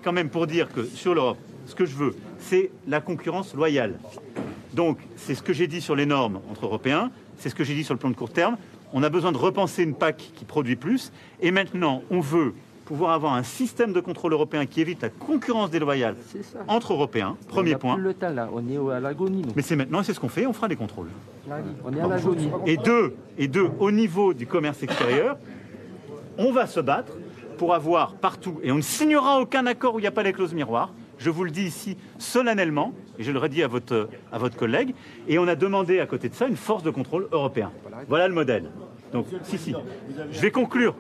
quand 0.02 0.12
même 0.12 0.30
pour 0.30 0.46
dire 0.46 0.72
que 0.72 0.84
sur 0.84 1.14
l'Europe, 1.14 1.38
ce 1.66 1.74
que 1.74 1.84
je 1.84 1.94
veux, 1.96 2.16
c'est 2.38 2.70
la 2.86 3.00
concurrence 3.00 3.54
loyale. 3.54 3.98
Donc, 4.72 4.98
c'est 5.16 5.34
ce 5.34 5.42
que 5.42 5.52
j'ai 5.52 5.66
dit 5.66 5.80
sur 5.80 5.96
les 5.96 6.06
normes 6.06 6.40
entre 6.50 6.66
Européens, 6.66 7.10
c'est 7.38 7.48
ce 7.48 7.54
que 7.54 7.64
j'ai 7.64 7.74
dit 7.74 7.84
sur 7.84 7.94
le 7.94 7.98
plan 7.98 8.10
de 8.10 8.14
court 8.14 8.30
terme. 8.30 8.56
On 8.92 9.02
a 9.02 9.08
besoin 9.08 9.32
de 9.32 9.36
repenser 9.36 9.82
une 9.82 9.94
PAC 9.94 10.32
qui 10.34 10.44
produit 10.44 10.76
plus. 10.76 11.12
Et 11.40 11.50
maintenant, 11.50 12.02
on 12.10 12.20
veut 12.20 12.54
pouvoir 12.86 13.10
avoir 13.10 13.34
un 13.34 13.42
système 13.42 13.92
de 13.92 14.00
contrôle 14.00 14.32
européen 14.32 14.64
qui 14.64 14.80
évite 14.80 15.02
la 15.02 15.10
concurrence 15.10 15.70
déloyale 15.70 16.16
entre 16.68 16.94
Européens. 16.94 17.36
Premier 17.48 17.74
point. 17.74 17.96
plus 17.96 18.04
le 18.04 18.14
temps 18.14 18.30
là, 18.30 18.48
on 18.52 18.66
est 18.68 18.94
à 18.96 19.00
l'agonie. 19.00 19.42
Mais 19.54 19.62
c'est 19.62 19.76
maintenant, 19.76 20.00
et 20.00 20.04
c'est 20.04 20.14
ce 20.14 20.20
qu'on 20.20 20.28
fait, 20.28 20.46
on 20.46 20.52
fera 20.54 20.68
des 20.68 20.76
contrôles. 20.76 21.08
On 21.84 21.92
est 21.92 22.00
à 22.00 22.06
l'agonie. 22.06 22.48
Et 22.64 22.76
deux, 22.78 23.14
et 23.36 23.48
deux, 23.48 23.68
au 23.78 23.90
niveau 23.90 24.32
du 24.32 24.46
commerce 24.46 24.82
extérieur, 24.82 25.36
on 26.38 26.52
va 26.52 26.66
se 26.66 26.80
battre 26.80 27.12
pour 27.58 27.74
avoir 27.74 28.14
partout, 28.14 28.60
et 28.62 28.70
on 28.70 28.76
ne 28.76 28.82
signera 28.82 29.40
aucun 29.40 29.66
accord 29.66 29.94
où 29.94 29.98
il 29.98 30.02
n'y 30.02 30.08
a 30.08 30.12
pas 30.12 30.22
les 30.22 30.32
clauses 30.32 30.54
miroirs. 30.54 30.92
Je 31.18 31.30
vous 31.30 31.44
le 31.44 31.50
dis 31.50 31.64
ici 31.64 31.96
solennellement, 32.18 32.92
et 33.18 33.24
je 33.24 33.32
le 33.32 33.38
redis 33.38 33.62
à 33.62 33.68
votre, 33.68 34.08
à 34.30 34.38
votre 34.38 34.56
collègue, 34.56 34.94
et 35.26 35.38
on 35.38 35.48
a 35.48 35.56
demandé 35.56 35.98
à 35.98 36.06
côté 36.06 36.28
de 36.28 36.34
ça 36.34 36.46
une 36.46 36.56
force 36.56 36.82
de 36.82 36.90
contrôle 36.90 37.26
européen. 37.32 37.72
Voilà 38.08 38.28
le 38.28 38.34
modèle. 38.34 38.70
Donc, 39.12 39.26
si, 39.42 39.56
si. 39.56 39.74
Je 40.30 40.40
vais 40.40 40.50
conclure. 40.50 40.94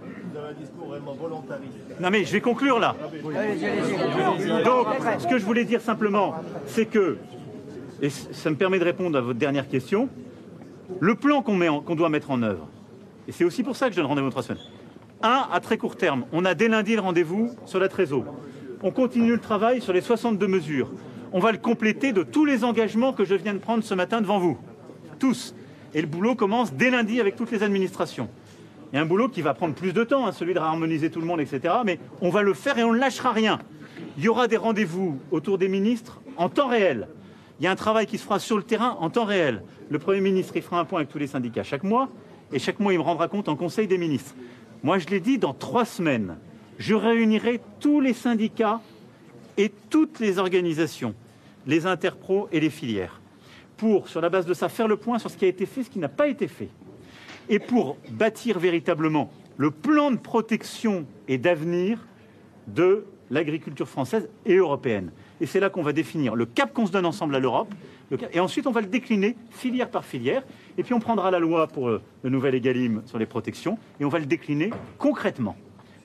Non 2.00 2.10
mais 2.10 2.24
je 2.24 2.32
vais 2.32 2.40
conclure 2.40 2.78
là. 2.78 2.96
Donc, 4.64 4.86
ce 5.18 5.26
que 5.26 5.38
je 5.38 5.44
voulais 5.44 5.64
dire 5.64 5.80
simplement, 5.80 6.34
c'est 6.66 6.86
que, 6.86 7.18
et 8.02 8.10
ça 8.10 8.50
me 8.50 8.56
permet 8.56 8.78
de 8.78 8.84
répondre 8.84 9.16
à 9.16 9.20
votre 9.20 9.38
dernière 9.38 9.68
question, 9.68 10.08
le 11.00 11.14
plan 11.14 11.42
qu'on 11.42 11.94
doit 11.94 12.08
mettre 12.08 12.30
en 12.30 12.42
œuvre, 12.42 12.68
et 13.28 13.32
c'est 13.32 13.44
aussi 13.44 13.62
pour 13.62 13.76
ça 13.76 13.86
que 13.86 13.92
je 13.92 13.96
donne 13.96 14.06
rendez-vous 14.06 14.30
trois 14.30 14.42
semaines. 14.42 14.62
Un, 15.22 15.48
à 15.50 15.60
très 15.60 15.78
court 15.78 15.96
terme, 15.96 16.24
on 16.32 16.44
a 16.44 16.54
dès 16.54 16.68
lundi 16.68 16.94
le 16.94 17.00
rendez-vous 17.00 17.50
sur 17.64 17.80
la 17.80 17.88
Trésor. 17.88 18.24
On 18.82 18.90
continue 18.90 19.32
le 19.32 19.40
travail 19.40 19.80
sur 19.80 19.92
les 19.92 20.02
62 20.02 20.46
mesures. 20.46 20.90
On 21.32 21.40
va 21.40 21.52
le 21.52 21.58
compléter 21.58 22.12
de 22.12 22.22
tous 22.22 22.44
les 22.44 22.64
engagements 22.64 23.12
que 23.12 23.24
je 23.24 23.34
viens 23.34 23.54
de 23.54 23.58
prendre 23.58 23.82
ce 23.82 23.94
matin 23.94 24.20
devant 24.20 24.38
vous. 24.38 24.58
Tous. 25.18 25.54
Et 25.94 26.00
le 26.02 26.06
boulot 26.06 26.34
commence 26.34 26.72
dès 26.74 26.90
lundi 26.90 27.20
avec 27.20 27.36
toutes 27.36 27.50
les 27.50 27.62
administrations. 27.62 28.28
Il 28.96 29.00
y 29.00 29.00
a 29.00 29.02
un 29.02 29.06
boulot 29.08 29.28
qui 29.28 29.42
va 29.42 29.52
prendre 29.52 29.74
plus 29.74 29.92
de 29.92 30.04
temps, 30.04 30.26
hein, 30.26 30.32
celui 30.32 30.54
de 30.54 30.58
harmoniser 30.58 31.10
tout 31.10 31.20
le 31.20 31.26
monde, 31.26 31.42
etc. 31.42 31.74
Mais 31.84 31.98
on 32.22 32.30
va 32.30 32.40
le 32.40 32.54
faire 32.54 32.78
et 32.78 32.82
on 32.82 32.94
ne 32.94 32.98
lâchera 32.98 33.30
rien. 33.30 33.58
Il 34.16 34.24
y 34.24 34.28
aura 34.28 34.48
des 34.48 34.56
rendez-vous 34.56 35.18
autour 35.30 35.58
des 35.58 35.68
ministres 35.68 36.22
en 36.38 36.48
temps 36.48 36.68
réel. 36.68 37.06
Il 37.60 37.64
y 37.64 37.66
a 37.66 37.70
un 37.70 37.76
travail 37.76 38.06
qui 38.06 38.16
se 38.16 38.24
fera 38.24 38.38
sur 38.38 38.56
le 38.56 38.62
terrain 38.62 38.96
en 38.98 39.10
temps 39.10 39.26
réel. 39.26 39.62
Le 39.90 39.98
Premier 39.98 40.22
ministre 40.22 40.56
il 40.56 40.62
fera 40.62 40.80
un 40.80 40.86
point 40.86 41.00
avec 41.00 41.10
tous 41.10 41.18
les 41.18 41.26
syndicats 41.26 41.62
chaque 41.62 41.82
mois, 41.82 42.08
et 42.54 42.58
chaque 42.58 42.80
mois 42.80 42.94
il 42.94 42.98
me 42.98 43.02
rendra 43.02 43.28
compte 43.28 43.50
en 43.50 43.54
Conseil 43.56 43.86
des 43.86 43.98
ministres. 43.98 44.34
Moi 44.82 44.98
je 44.98 45.08
l'ai 45.08 45.20
dit, 45.20 45.36
dans 45.36 45.52
trois 45.52 45.84
semaines, 45.84 46.38
je 46.78 46.94
réunirai 46.94 47.60
tous 47.80 48.00
les 48.00 48.14
syndicats 48.14 48.80
et 49.58 49.70
toutes 49.90 50.20
les 50.20 50.38
organisations, 50.38 51.14
les 51.66 51.84
interpros 51.84 52.48
et 52.50 52.60
les 52.60 52.70
filières, 52.70 53.20
pour, 53.76 54.08
sur 54.08 54.22
la 54.22 54.30
base 54.30 54.46
de 54.46 54.54
ça, 54.54 54.70
faire 54.70 54.88
le 54.88 54.96
point 54.96 55.18
sur 55.18 55.30
ce 55.30 55.36
qui 55.36 55.44
a 55.44 55.48
été 55.48 55.66
fait, 55.66 55.82
ce 55.82 55.90
qui 55.90 55.98
n'a 55.98 56.08
pas 56.08 56.28
été 56.28 56.48
fait 56.48 56.70
et 57.48 57.58
pour 57.58 57.96
bâtir 58.10 58.58
véritablement 58.58 59.30
le 59.56 59.70
plan 59.70 60.10
de 60.10 60.16
protection 60.16 61.06
et 61.28 61.38
d'avenir 61.38 62.06
de 62.66 63.06
l'agriculture 63.30 63.88
française 63.88 64.28
et 64.44 64.54
européenne. 64.54 65.10
Et 65.40 65.46
c'est 65.46 65.60
là 65.60 65.70
qu'on 65.70 65.82
va 65.82 65.92
définir 65.92 66.34
le 66.34 66.46
cap 66.46 66.72
qu'on 66.72 66.86
se 66.86 66.92
donne 66.92 67.06
ensemble 67.06 67.34
à 67.34 67.40
l'Europe, 67.40 67.74
et 68.32 68.40
ensuite 68.40 68.66
on 68.66 68.70
va 68.70 68.80
le 68.80 68.86
décliner 68.86 69.36
filière 69.50 69.90
par 69.90 70.04
filière, 70.04 70.44
et 70.78 70.82
puis 70.82 70.94
on 70.94 71.00
prendra 71.00 71.30
la 71.30 71.38
loi 71.38 71.66
pour 71.66 71.88
euh, 71.88 72.00
le 72.22 72.30
nouvel 72.30 72.54
EGalim 72.54 73.02
sur 73.04 73.18
les 73.18 73.26
protections, 73.26 73.78
et 73.98 74.04
on 74.04 74.08
va 74.08 74.18
le 74.18 74.26
décliner 74.26 74.70
concrètement. 74.98 75.56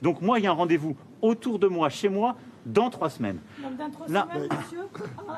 Donc 0.02 0.20
moi, 0.20 0.40
il 0.40 0.44
y 0.44 0.46
a 0.48 0.50
un 0.50 0.54
rendez-vous 0.54 0.96
autour 1.20 1.60
de 1.60 1.68
moi, 1.68 1.88
chez 1.88 2.08
moi, 2.08 2.36
dans 2.64 2.90
trois 2.90 3.10
semaines. 3.10 3.38
Donc 3.62 3.76
dans 3.76 3.90
trois 3.90 4.06
Là- 4.08 4.28
semaines, 4.32 4.48
monsieur, 4.64 4.78
à- 5.28 5.32
à- 5.32 5.34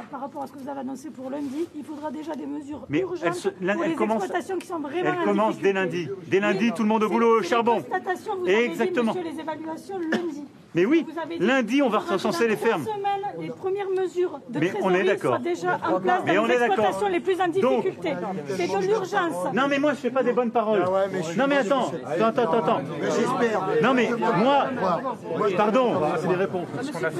à- 0.00 0.02
par 0.10 0.20
rapport 0.20 0.42
à 0.42 0.46
ce 0.46 0.52
que 0.52 0.58
vous 0.58 0.68
avez 0.68 0.80
annoncé 0.80 1.10
pour 1.10 1.30
lundi, 1.30 1.66
il 1.74 1.84
faudra 1.84 2.10
déjà 2.10 2.34
des 2.34 2.46
mesures 2.46 2.84
Mais 2.88 3.00
urgentes 3.00 3.18
elle 3.24 3.34
se- 3.34 3.48
là, 3.60 3.74
pour 3.74 3.84
elle 3.84 3.90
les 3.90 3.96
commence- 3.96 4.22
exploitations 4.22 4.58
qui 4.58 4.66
sont 4.66 4.78
vraiment 4.78 5.10
Elle 5.12 5.18
en 5.20 5.24
commence 5.24 5.58
dès 5.58 5.72
lundi. 5.72 6.08
Dès 6.28 6.40
lundi, 6.40 6.72
tout 6.72 6.82
le 6.82 6.88
monde 6.88 7.02
au 7.02 7.08
boulot 7.08 7.38
au 7.38 7.38
c'est 7.38 7.42
les 7.44 7.48
charbon. 7.50 7.74
constatations, 7.80 8.36
vous 8.38 8.46
avez 8.46 8.56
dit, 8.66 8.70
Exactement. 8.72 9.14
monsieur, 9.14 9.28
les 9.30 9.40
évaluations 9.40 9.98
lundi. 9.98 10.44
Mais 10.74 10.84
oui, 10.84 11.06
lundi, 11.40 11.80
on 11.82 11.88
va 11.88 11.98
recenser 11.98 12.46
les 12.46 12.56
fermes. 12.56 12.84
les 13.40 13.48
premières 13.48 13.88
mesures 13.88 14.38
de 14.50 14.60
Mais 14.60 14.72
on 14.82 14.92
est 14.94 15.02
d'accord. 15.04 15.36
soient 15.36 15.38
déjà 15.44 15.78
en 15.86 15.98
place 15.98 16.22
Mais 16.26 16.34
dans 16.34 16.42
on 16.42 16.46
les 16.46 16.54
est 16.54 16.58
d'accord. 16.58 16.84
exploitations 16.84 17.08
les 17.08 17.20
plus 17.20 17.40
en 17.40 17.48
Donc- 17.48 17.82
difficulté. 17.84 18.14
C'est 18.48 18.66
de 18.66 18.86
l'urgence. 18.86 19.52
Non 19.54 19.66
mais 19.68 19.78
moi 19.78 19.92
je 19.92 19.98
fais 19.98 20.10
pas 20.10 20.22
des 20.22 20.32
bonnes 20.32 20.50
paroles. 20.50 20.84
non 21.36 21.46
mais 21.48 21.56
attends, 21.58 21.90
attends, 22.06 22.26
attends, 22.42 22.52
attends. 22.58 22.80
J'espère. 23.02 23.68
Non 23.82 23.94
mais 23.94 24.10
moi, 24.36 24.66
pardon, 25.56 25.94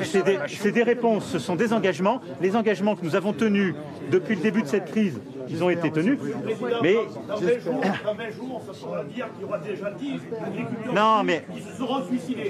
c'est 0.03 0.25
des, 0.25 0.39
c'est 0.49 0.73
des 0.73 0.83
réponses, 0.83 1.27
ce 1.27 1.39
sont 1.39 1.57
des 1.57 1.73
engagements. 1.73 2.20
Les 2.41 2.55
engagements 2.55 2.97
que 2.97 3.05
nous 3.05 3.16
avons 3.16 3.33
tenus 3.33 3.75
depuis 4.11 4.37
le 4.37 4.43
début 4.43 4.62
de 4.62 4.69
cette 4.69 4.91
crise, 4.91 5.20
ils 5.51 5.65
ont 5.65 5.70
été 5.70 5.91
tenus. 5.91 6.19
Mais 6.83 6.95
Dans 7.27 7.37
20 7.37 7.59
jours, 7.61 7.81
dans 8.05 8.15
20 8.15 8.31
jours, 8.31 8.62
ça 8.66 8.75
sera 8.75 9.05
dire 9.05 9.27
qu'il 9.33 9.43
y 9.43 9.45
aura 9.45 9.59
déjà 9.59 9.91
10 9.91 10.12
agriculteurs 10.47 10.95
Non, 10.95 11.23
mais-. 11.25 11.45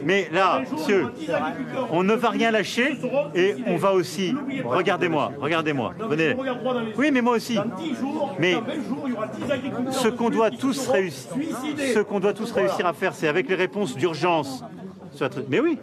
Mais 0.05 0.29
là, 0.33 0.53
Dans 0.53 0.59
20 0.59 0.65
jours, 0.65 0.79
il 0.79 0.79
y 0.79 0.79
monsieur, 0.79 1.03
aura 1.03 1.11
10 1.13 1.31
agriculteurs 1.31 1.89
on 1.93 2.03
ne 2.03 2.15
va 2.15 2.31
rien 2.31 2.51
lâcher 2.51 2.99
et 3.35 3.55
on 3.67 3.77
va 3.77 3.93
aussi. 3.93 4.35
Regardez-moi, 4.65 5.33
regardez-moi. 5.41 5.95
Venez. 6.09 6.37
Oui, 6.97 7.11
mais 7.13 7.23
moi 7.23 7.37
aussi. 7.37 7.55
Dans 7.55 7.65
10 7.65 7.95
jours, 7.95 8.35
Mais 8.39 8.55
dans 8.55 8.61
20 8.63 8.75
jours, 8.89 9.05
il 9.07 9.13
y 9.13 9.17
aura 9.17 9.27
10 9.27 9.51
agriculteurs. 9.51 9.95
ce 9.95 10.09
qu'on 10.09 10.31
doit 10.31 10.51
tous 10.51 10.89
réussir, 10.89 11.31
ce 11.95 11.99
qu'on 12.01 12.21
doit 12.21 12.35
tous 12.35 12.51
réussir 12.53 12.87
à 12.87 12.93
faire, 12.93 13.15
c'est 13.15 13.29
avec 13.29 13.49
les 13.49 13.55
réponses 13.55 13.97
d'urgence. 13.97 14.65
Sur 15.19 15.25
la 15.27 15.31
tra- 15.31 15.45
Mais 15.49 15.61
oui, 15.61 15.79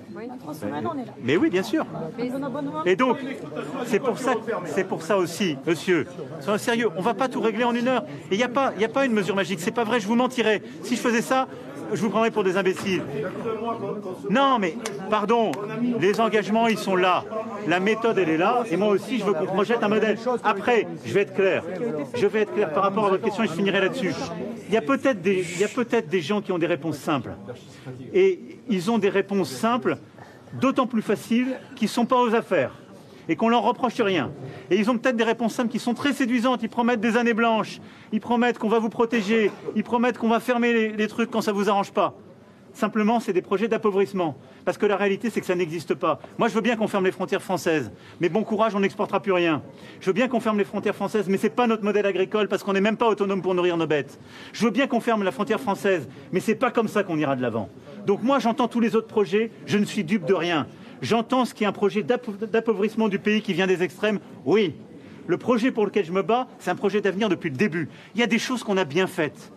mais 1.23 1.37
oui, 1.37 1.49
bien 1.49 1.63
sûr. 1.63 1.85
Et 2.85 2.95
donc, 2.95 3.17
c'est 3.85 3.99
pour 3.99 4.17
ça, 4.17 4.33
c'est 4.65 4.83
pour 4.85 5.01
ça 5.03 5.17
aussi, 5.17 5.57
monsieur, 5.67 6.07
soyons 6.39 6.57
sérieux, 6.57 6.89
on 6.97 7.01
va 7.01 7.13
pas 7.13 7.27
tout 7.27 7.41
régler 7.41 7.63
en 7.65 7.75
une 7.75 7.87
heure. 7.87 8.03
Et 8.31 8.35
il 8.35 8.37
n'y 8.37 8.43
a 8.43 8.49
pas, 8.49 8.73
il 8.77 8.83
a 8.83 8.89
pas 8.89 9.05
une 9.05 9.13
mesure 9.13 9.35
magique. 9.35 9.59
C'est 9.59 9.71
pas 9.71 9.83
vrai, 9.83 9.99
je 9.99 10.07
vous 10.07 10.15
mentirais. 10.15 10.61
Si 10.83 10.95
je 10.95 11.01
faisais 11.01 11.21
ça, 11.21 11.47
je 11.93 12.01
vous 12.01 12.09
prendrais 12.09 12.31
pour 12.31 12.43
des 12.43 12.57
imbéciles. 12.57 13.03
Non, 14.29 14.59
mais 14.59 14.75
pardon, 15.09 15.51
les 15.99 16.19
engagements, 16.19 16.67
ils 16.67 16.77
sont 16.77 16.95
là. 16.95 17.23
La 17.67 17.79
méthode, 17.79 18.17
elle 18.17 18.29
est 18.29 18.37
là. 18.37 18.63
Et 18.69 18.77
moi 18.77 18.89
aussi, 18.89 19.19
je 19.19 19.23
veux 19.23 19.33
qu'on 19.33 19.45
projette 19.45 19.83
un 19.83 19.89
modèle. 19.89 20.17
Après, 20.43 20.87
je 21.05 21.13
vais 21.13 21.21
être 21.21 21.33
clair. 21.33 21.63
Je 22.15 22.27
vais 22.27 22.41
être 22.41 22.53
clair 22.53 22.73
par 22.73 22.83
rapport 22.83 23.05
à 23.05 23.09
votre 23.09 23.23
question 23.23 23.43
et 23.43 23.47
je 23.47 23.53
finirai 23.53 23.81
là-dessus. 23.81 24.13
Il 24.67 24.73
y 24.73 24.77
a 24.77 24.81
peut-être 24.81 25.21
des, 25.21 25.45
il 25.53 25.59
y 25.59 25.63
a 25.63 25.67
peut-être 25.67 26.07
des 26.07 26.21
gens 26.21 26.41
qui 26.41 26.51
ont 26.51 26.57
des 26.57 26.67
réponses 26.67 26.97
simples. 26.97 27.33
Et 28.13 28.59
ils 28.69 28.89
ont 28.91 28.97
des 28.97 29.09
réponses 29.09 29.51
simples, 29.51 29.97
d'autant 30.53 30.87
plus 30.87 31.01
faciles 31.01 31.57
qu'ils 31.75 31.87
ne 31.87 31.91
sont 31.91 32.05
pas 32.05 32.21
aux 32.21 32.33
affaires. 32.33 32.71
Et 33.29 33.35
qu'on 33.35 33.49
leur 33.49 33.63
reproche 33.63 33.99
rien. 33.99 34.31
Et 34.69 34.77
ils 34.77 34.89
ont 34.89 34.97
peut-être 34.97 35.15
des 35.15 35.23
réponses 35.23 35.53
simples 35.53 35.71
qui 35.71 35.79
sont 35.79 35.93
très 35.93 36.13
séduisantes. 36.13 36.63
Ils 36.63 36.69
promettent 36.69 37.01
des 37.01 37.17
années 37.17 37.33
blanches, 37.33 37.79
ils 38.11 38.21
promettent 38.21 38.59
qu'on 38.59 38.69
va 38.69 38.79
vous 38.79 38.89
protéger, 38.89 39.51
ils 39.75 39.83
promettent 39.83 40.17
qu'on 40.17 40.29
va 40.29 40.39
fermer 40.39 40.91
les, 40.91 41.07
trucs 41.07 41.31
quand 41.31 41.41
ça 41.41 41.51
vous 41.51 41.69
arrange 41.69 41.91
pas. 41.91 42.15
Simplement, 42.73 43.21
c'est 43.21 43.31
des 43.31 43.41
projets 43.41 43.69
d'appauvrissement. 43.69 44.35
Parce 44.65 44.77
que 44.77 44.85
la 44.85 44.97
réalité, 44.97 45.29
c'est 45.29 45.39
que 45.39 45.45
ça 45.45 45.55
n'existe 45.55 45.93
pas. 45.93 46.19
Moi, 46.37 46.49
je 46.49 46.53
veux 46.55 46.61
bien 46.61 46.75
qu'on 46.75 46.89
ferme 46.89 47.05
les 47.05 47.13
frontières 47.13 47.41
françaises. 47.41 47.89
Mais 48.19 48.27
bon 48.27 48.43
courage, 48.43 48.75
on 48.75 48.81
n'exportera 48.81 49.21
plus 49.21 49.31
rien. 49.31 49.61
Je 50.01 50.07
veux 50.07 50.13
bien 50.13 50.27
qu'on 50.27 50.41
ferme 50.41 50.57
les 50.57 50.65
frontières 50.65 50.95
françaises, 50.95 51.29
mais 51.29 51.37
ce 51.37 51.43
n'est 51.43 51.51
pas 51.51 51.67
notre 51.67 51.85
modèle 51.85 52.05
agricole 52.05 52.49
parce 52.49 52.63
qu'on 52.63 52.73
n'est 52.73 52.81
même 52.81 52.97
pas 52.97 53.07
autonome 53.07 53.41
pour 53.41 53.55
nourrir 53.55 53.77
nos 53.77 53.87
bêtes. 53.87 54.19
Je 54.51 54.65
veux 54.65 54.71
bien 54.71 54.87
qu'on 54.87 54.99
ferme 54.99 55.23
la 55.23 55.31
frontière 55.31 55.61
française, 55.61 56.09
mais 56.33 56.41
ce 56.41 56.51
n'est 56.51 56.57
pas 56.57 56.69
comme 56.69 56.89
ça 56.89 57.03
qu'on 57.03 57.17
ira 57.17 57.37
de 57.37 57.41
l'avant. 57.41 57.69
Donc 58.05 58.23
moi, 58.23 58.39
j'entends 58.39 58.67
tous 58.67 58.81
les 58.81 58.97
autres 58.97 59.07
projets, 59.07 59.51
je 59.65 59.77
ne 59.77 59.85
suis 59.85 60.03
dupe 60.03 60.25
de 60.25 60.33
rien. 60.33 60.67
J'entends 61.01 61.45
ce 61.45 61.53
qui 61.53 61.63
est 61.63 61.67
un 61.67 61.71
projet 61.71 62.03
d'appauvrissement 62.03 63.09
du 63.09 63.19
pays 63.19 63.41
qui 63.41 63.53
vient 63.53 63.67
des 63.67 63.83
extrêmes, 63.83 64.19
oui. 64.45 64.75
Le 65.27 65.37
projet 65.37 65.71
pour 65.71 65.85
lequel 65.85 66.05
je 66.05 66.11
me 66.11 66.21
bats, 66.21 66.47
c'est 66.59 66.69
un 66.69 66.75
projet 66.75 67.01
d'avenir 67.01 67.29
depuis 67.29 67.49
le 67.49 67.55
début. 67.55 67.89
Il 68.13 68.21
y 68.21 68.23
a 68.23 68.27
des 68.27 68.39
choses 68.39 68.63
qu'on 68.63 68.77
a 68.77 68.85
bien 68.85 69.07
faites 69.07 69.51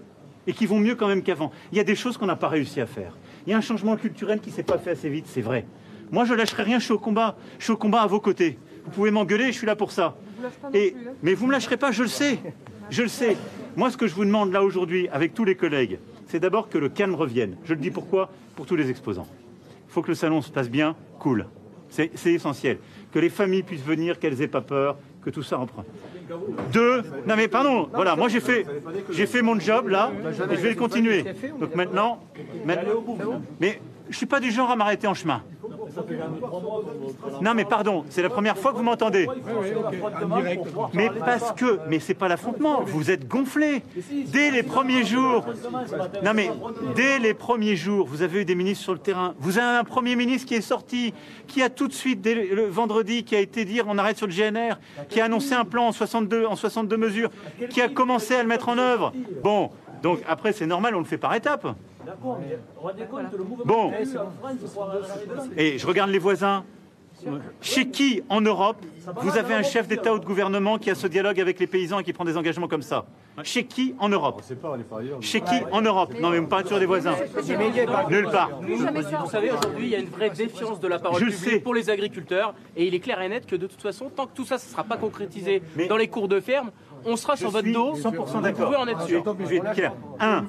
et 0.46 0.52
qui 0.52 0.66
vont 0.66 0.78
mieux 0.78 0.94
quand 0.94 1.08
même 1.08 1.22
qu'avant. 1.22 1.52
Il 1.72 1.78
y 1.78 1.80
a 1.80 1.84
des 1.84 1.94
choses 1.94 2.16
qu'on 2.16 2.26
n'a 2.26 2.36
pas 2.36 2.48
réussi 2.48 2.80
à 2.80 2.86
faire. 2.86 3.16
Il 3.46 3.50
y 3.50 3.54
a 3.54 3.56
un 3.58 3.62
changement 3.62 3.96
culturel 3.96 4.40
qui 4.40 4.50
ne 4.50 4.54
s'est 4.54 4.62
pas 4.62 4.78
fait 4.78 4.90
assez 4.90 5.10
vite, 5.10 5.26
c'est 5.28 5.42
vrai. 5.42 5.66
Moi, 6.10 6.24
je 6.24 6.32
lâcherai 6.32 6.62
rien, 6.62 6.78
je 6.78 6.84
suis 6.84 6.94
au 6.94 6.98
combat. 6.98 7.36
Je 7.58 7.64
suis 7.64 7.72
au 7.72 7.76
combat 7.76 8.00
à 8.00 8.06
vos 8.06 8.20
côtés. 8.20 8.58
Vous 8.84 8.90
pouvez 8.90 9.10
m'engueuler, 9.10 9.48
je 9.48 9.58
suis 9.58 9.66
là 9.66 9.76
pour 9.76 9.92
ça. 9.92 10.16
Et, 10.72 10.96
mais 11.22 11.34
vous 11.34 11.44
ne 11.44 11.48
me 11.48 11.52
lâcherez 11.52 11.76
pas, 11.76 11.92
je 11.92 12.02
le 12.02 12.08
sais. 12.08 12.38
Je 12.88 13.02
le 13.02 13.08
sais. 13.08 13.36
Moi, 13.76 13.90
ce 13.90 13.98
que 13.98 14.06
je 14.06 14.14
vous 14.14 14.24
demande 14.24 14.52
là 14.52 14.64
aujourd'hui, 14.64 15.08
avec 15.10 15.34
tous 15.34 15.44
les 15.44 15.54
collègues, 15.54 15.98
c'est 16.26 16.40
d'abord 16.40 16.70
que 16.70 16.78
le 16.78 16.88
calme 16.88 17.14
revienne. 17.14 17.56
Je 17.64 17.74
le 17.74 17.80
dis 17.80 17.90
pourquoi? 17.90 18.30
Pour 18.56 18.64
tous 18.64 18.76
les 18.76 18.88
exposants. 18.88 19.28
Il 19.88 19.92
faut 19.92 20.00
que 20.00 20.08
le 20.08 20.14
salon 20.14 20.40
se 20.40 20.50
passe 20.50 20.70
bien, 20.70 20.96
cool. 21.18 21.46
C'est 21.88 22.10
essentiel. 22.26 22.78
Que 23.12 23.18
les 23.18 23.30
familles 23.30 23.62
puissent 23.62 23.84
venir, 23.84 24.18
qu'elles 24.18 24.36
n'aient 24.36 24.48
pas 24.48 24.60
peur, 24.60 24.96
que 25.22 25.30
tout 25.30 25.42
ça 25.42 25.56
reprenne. 25.56 25.84
Deux, 26.72 27.02
non 27.26 27.36
mais 27.36 27.48
pardon, 27.48 27.88
voilà, 27.92 28.14
moi 28.14 28.28
j'ai 28.28 28.40
fait, 28.40 28.66
j'ai 29.10 29.26
fait 29.26 29.40
mon 29.40 29.58
job 29.58 29.88
là, 29.88 30.12
et 30.50 30.56
je 30.56 30.60
vais 30.60 30.70
le 30.70 30.76
continuer. 30.76 31.24
Donc 31.58 31.74
maintenant 31.74 32.20
mais 33.58 33.80
je 34.08 34.16
suis 34.16 34.26
pas 34.26 34.40
du 34.40 34.50
genre 34.50 34.70
à 34.70 34.76
m'arrêter 34.76 35.06
en 35.06 35.14
chemin. 35.14 35.42
Non 37.42 37.54
mais 37.54 37.64
pardon, 37.64 38.04
c'est 38.10 38.22
la 38.22 38.30
première 38.30 38.56
fois 38.56 38.72
que 38.72 38.76
vous 38.76 38.82
m'entendez. 38.82 39.28
Mais 40.94 41.10
parce 41.18 41.52
que, 41.52 41.80
mais 41.88 41.98
c'est 41.98 42.14
pas 42.14 42.28
l'affrontement, 42.28 42.82
vous 42.84 43.10
êtes 43.10 43.26
gonflés. 43.26 43.82
Dès 44.26 44.50
les 44.50 44.62
premiers 44.62 45.04
jours, 45.04 45.46
non 46.22 46.32
mais 46.34 46.50
dès 46.94 47.18
les 47.18 47.34
premiers 47.34 47.76
jours, 47.76 48.06
vous 48.06 48.22
avez 48.22 48.42
eu 48.42 48.44
des 48.44 48.54
ministres 48.54 48.84
sur 48.84 48.92
le 48.92 48.98
terrain. 48.98 49.34
Vous 49.38 49.58
avez 49.58 49.78
un 49.78 49.84
premier 49.84 50.16
ministre 50.16 50.48
qui 50.48 50.54
est 50.54 50.60
sorti, 50.60 51.14
qui 51.46 51.62
a 51.62 51.70
tout 51.70 51.88
de 51.88 51.92
suite, 51.92 52.20
dès 52.20 52.34
le 52.34 52.66
vendredi, 52.66 53.24
qui 53.24 53.36
a 53.36 53.40
été 53.40 53.64
dire 53.64 53.84
on 53.88 53.98
arrête 53.98 54.18
sur 54.18 54.26
le 54.26 54.32
GNR, 54.32 54.76
qui 55.08 55.20
a 55.20 55.24
annoncé 55.24 55.54
un 55.54 55.64
plan 55.64 55.88
en 55.88 55.92
62, 55.92 56.46
en 56.46 56.56
62 56.56 56.96
mesures, 56.96 57.30
qui 57.70 57.80
a 57.80 57.88
commencé 57.88 58.34
à 58.34 58.42
le 58.42 58.48
mettre 58.48 58.68
en 58.68 58.78
œuvre. 58.78 59.12
Bon, 59.42 59.70
donc 60.02 60.20
après 60.28 60.52
c'est 60.52 60.66
normal, 60.66 60.94
on 60.94 61.00
le 61.00 61.04
fait 61.04 61.18
par 61.18 61.34
étapes. 61.34 61.66
Bon, 63.64 63.92
et 65.56 65.78
je 65.78 65.86
regarde 65.86 66.10
les 66.10 66.18
voisins. 66.18 66.64
Chez 67.60 67.88
qui 67.88 68.22
en 68.28 68.40
Europe 68.40 68.76
vous 69.22 69.36
avez 69.36 69.54
un 69.54 69.62
chef 69.64 69.88
d'État 69.88 70.14
ou 70.14 70.20
de 70.20 70.24
gouvernement 70.24 70.78
qui 70.78 70.88
a 70.90 70.94
ce 70.94 71.06
dialogue 71.08 71.40
avec 71.40 71.58
les 71.58 71.66
paysans 71.66 71.98
et 71.98 72.04
qui 72.04 72.12
prend 72.12 72.24
des 72.24 72.36
engagements 72.36 72.68
comme 72.68 72.82
ça 72.82 73.06
Chez 73.42 73.64
qui 73.64 73.94
en 73.98 74.08
Europe 74.08 74.42
Chez 75.20 75.40
qui 75.40 75.54
en 75.72 75.80
Europe 75.82 76.12
Non 76.20 76.30
mais 76.30 76.36
vous 76.38 76.44
me 76.44 76.48
parlez 76.48 76.64
toujours 76.64 76.78
des 76.78 76.86
voisins. 76.86 77.16
Nulle 78.08 78.28
part. 78.30 78.50
Vous 78.60 79.26
savez, 79.28 79.50
aujourd'hui, 79.50 79.86
il 79.86 79.88
y 79.88 79.94
a 79.94 79.98
une 79.98 80.08
vraie 80.10 80.30
défiance 80.30 80.78
de 80.78 80.86
la 80.88 80.98
parole 80.98 81.18
Je 81.20 81.24
publique 81.24 81.40
sais. 81.54 81.60
pour 81.60 81.74
les 81.74 81.90
agriculteurs. 81.90 82.54
Et 82.76 82.86
il 82.86 82.94
est 82.94 83.00
clair 83.00 83.20
et 83.20 83.28
net 83.28 83.46
que 83.46 83.56
de 83.56 83.66
toute 83.66 83.82
façon, 83.82 84.10
tant 84.14 84.26
que 84.26 84.34
tout 84.34 84.44
ça 84.44 84.56
ne 84.56 84.60
sera 84.60 84.84
pas 84.84 84.96
concrétisé 84.96 85.62
dans 85.88 85.96
les 85.96 86.08
cours 86.08 86.28
de 86.28 86.40
ferme, 86.40 86.70
on 87.04 87.16
sera 87.16 87.36
sur 87.36 87.50
votre 87.50 87.70
dos. 87.72 87.94
100% 87.96 88.26
Vous 88.26 88.40
d'accord. 88.40 88.66
pouvez 88.66 88.76
en 88.76 88.86
être 88.88 89.02
sûr. 89.02 89.22
Je 89.40 89.44
vais 89.46 89.56
être 89.56 89.72
clair. 89.72 89.92
Un, 90.20 90.44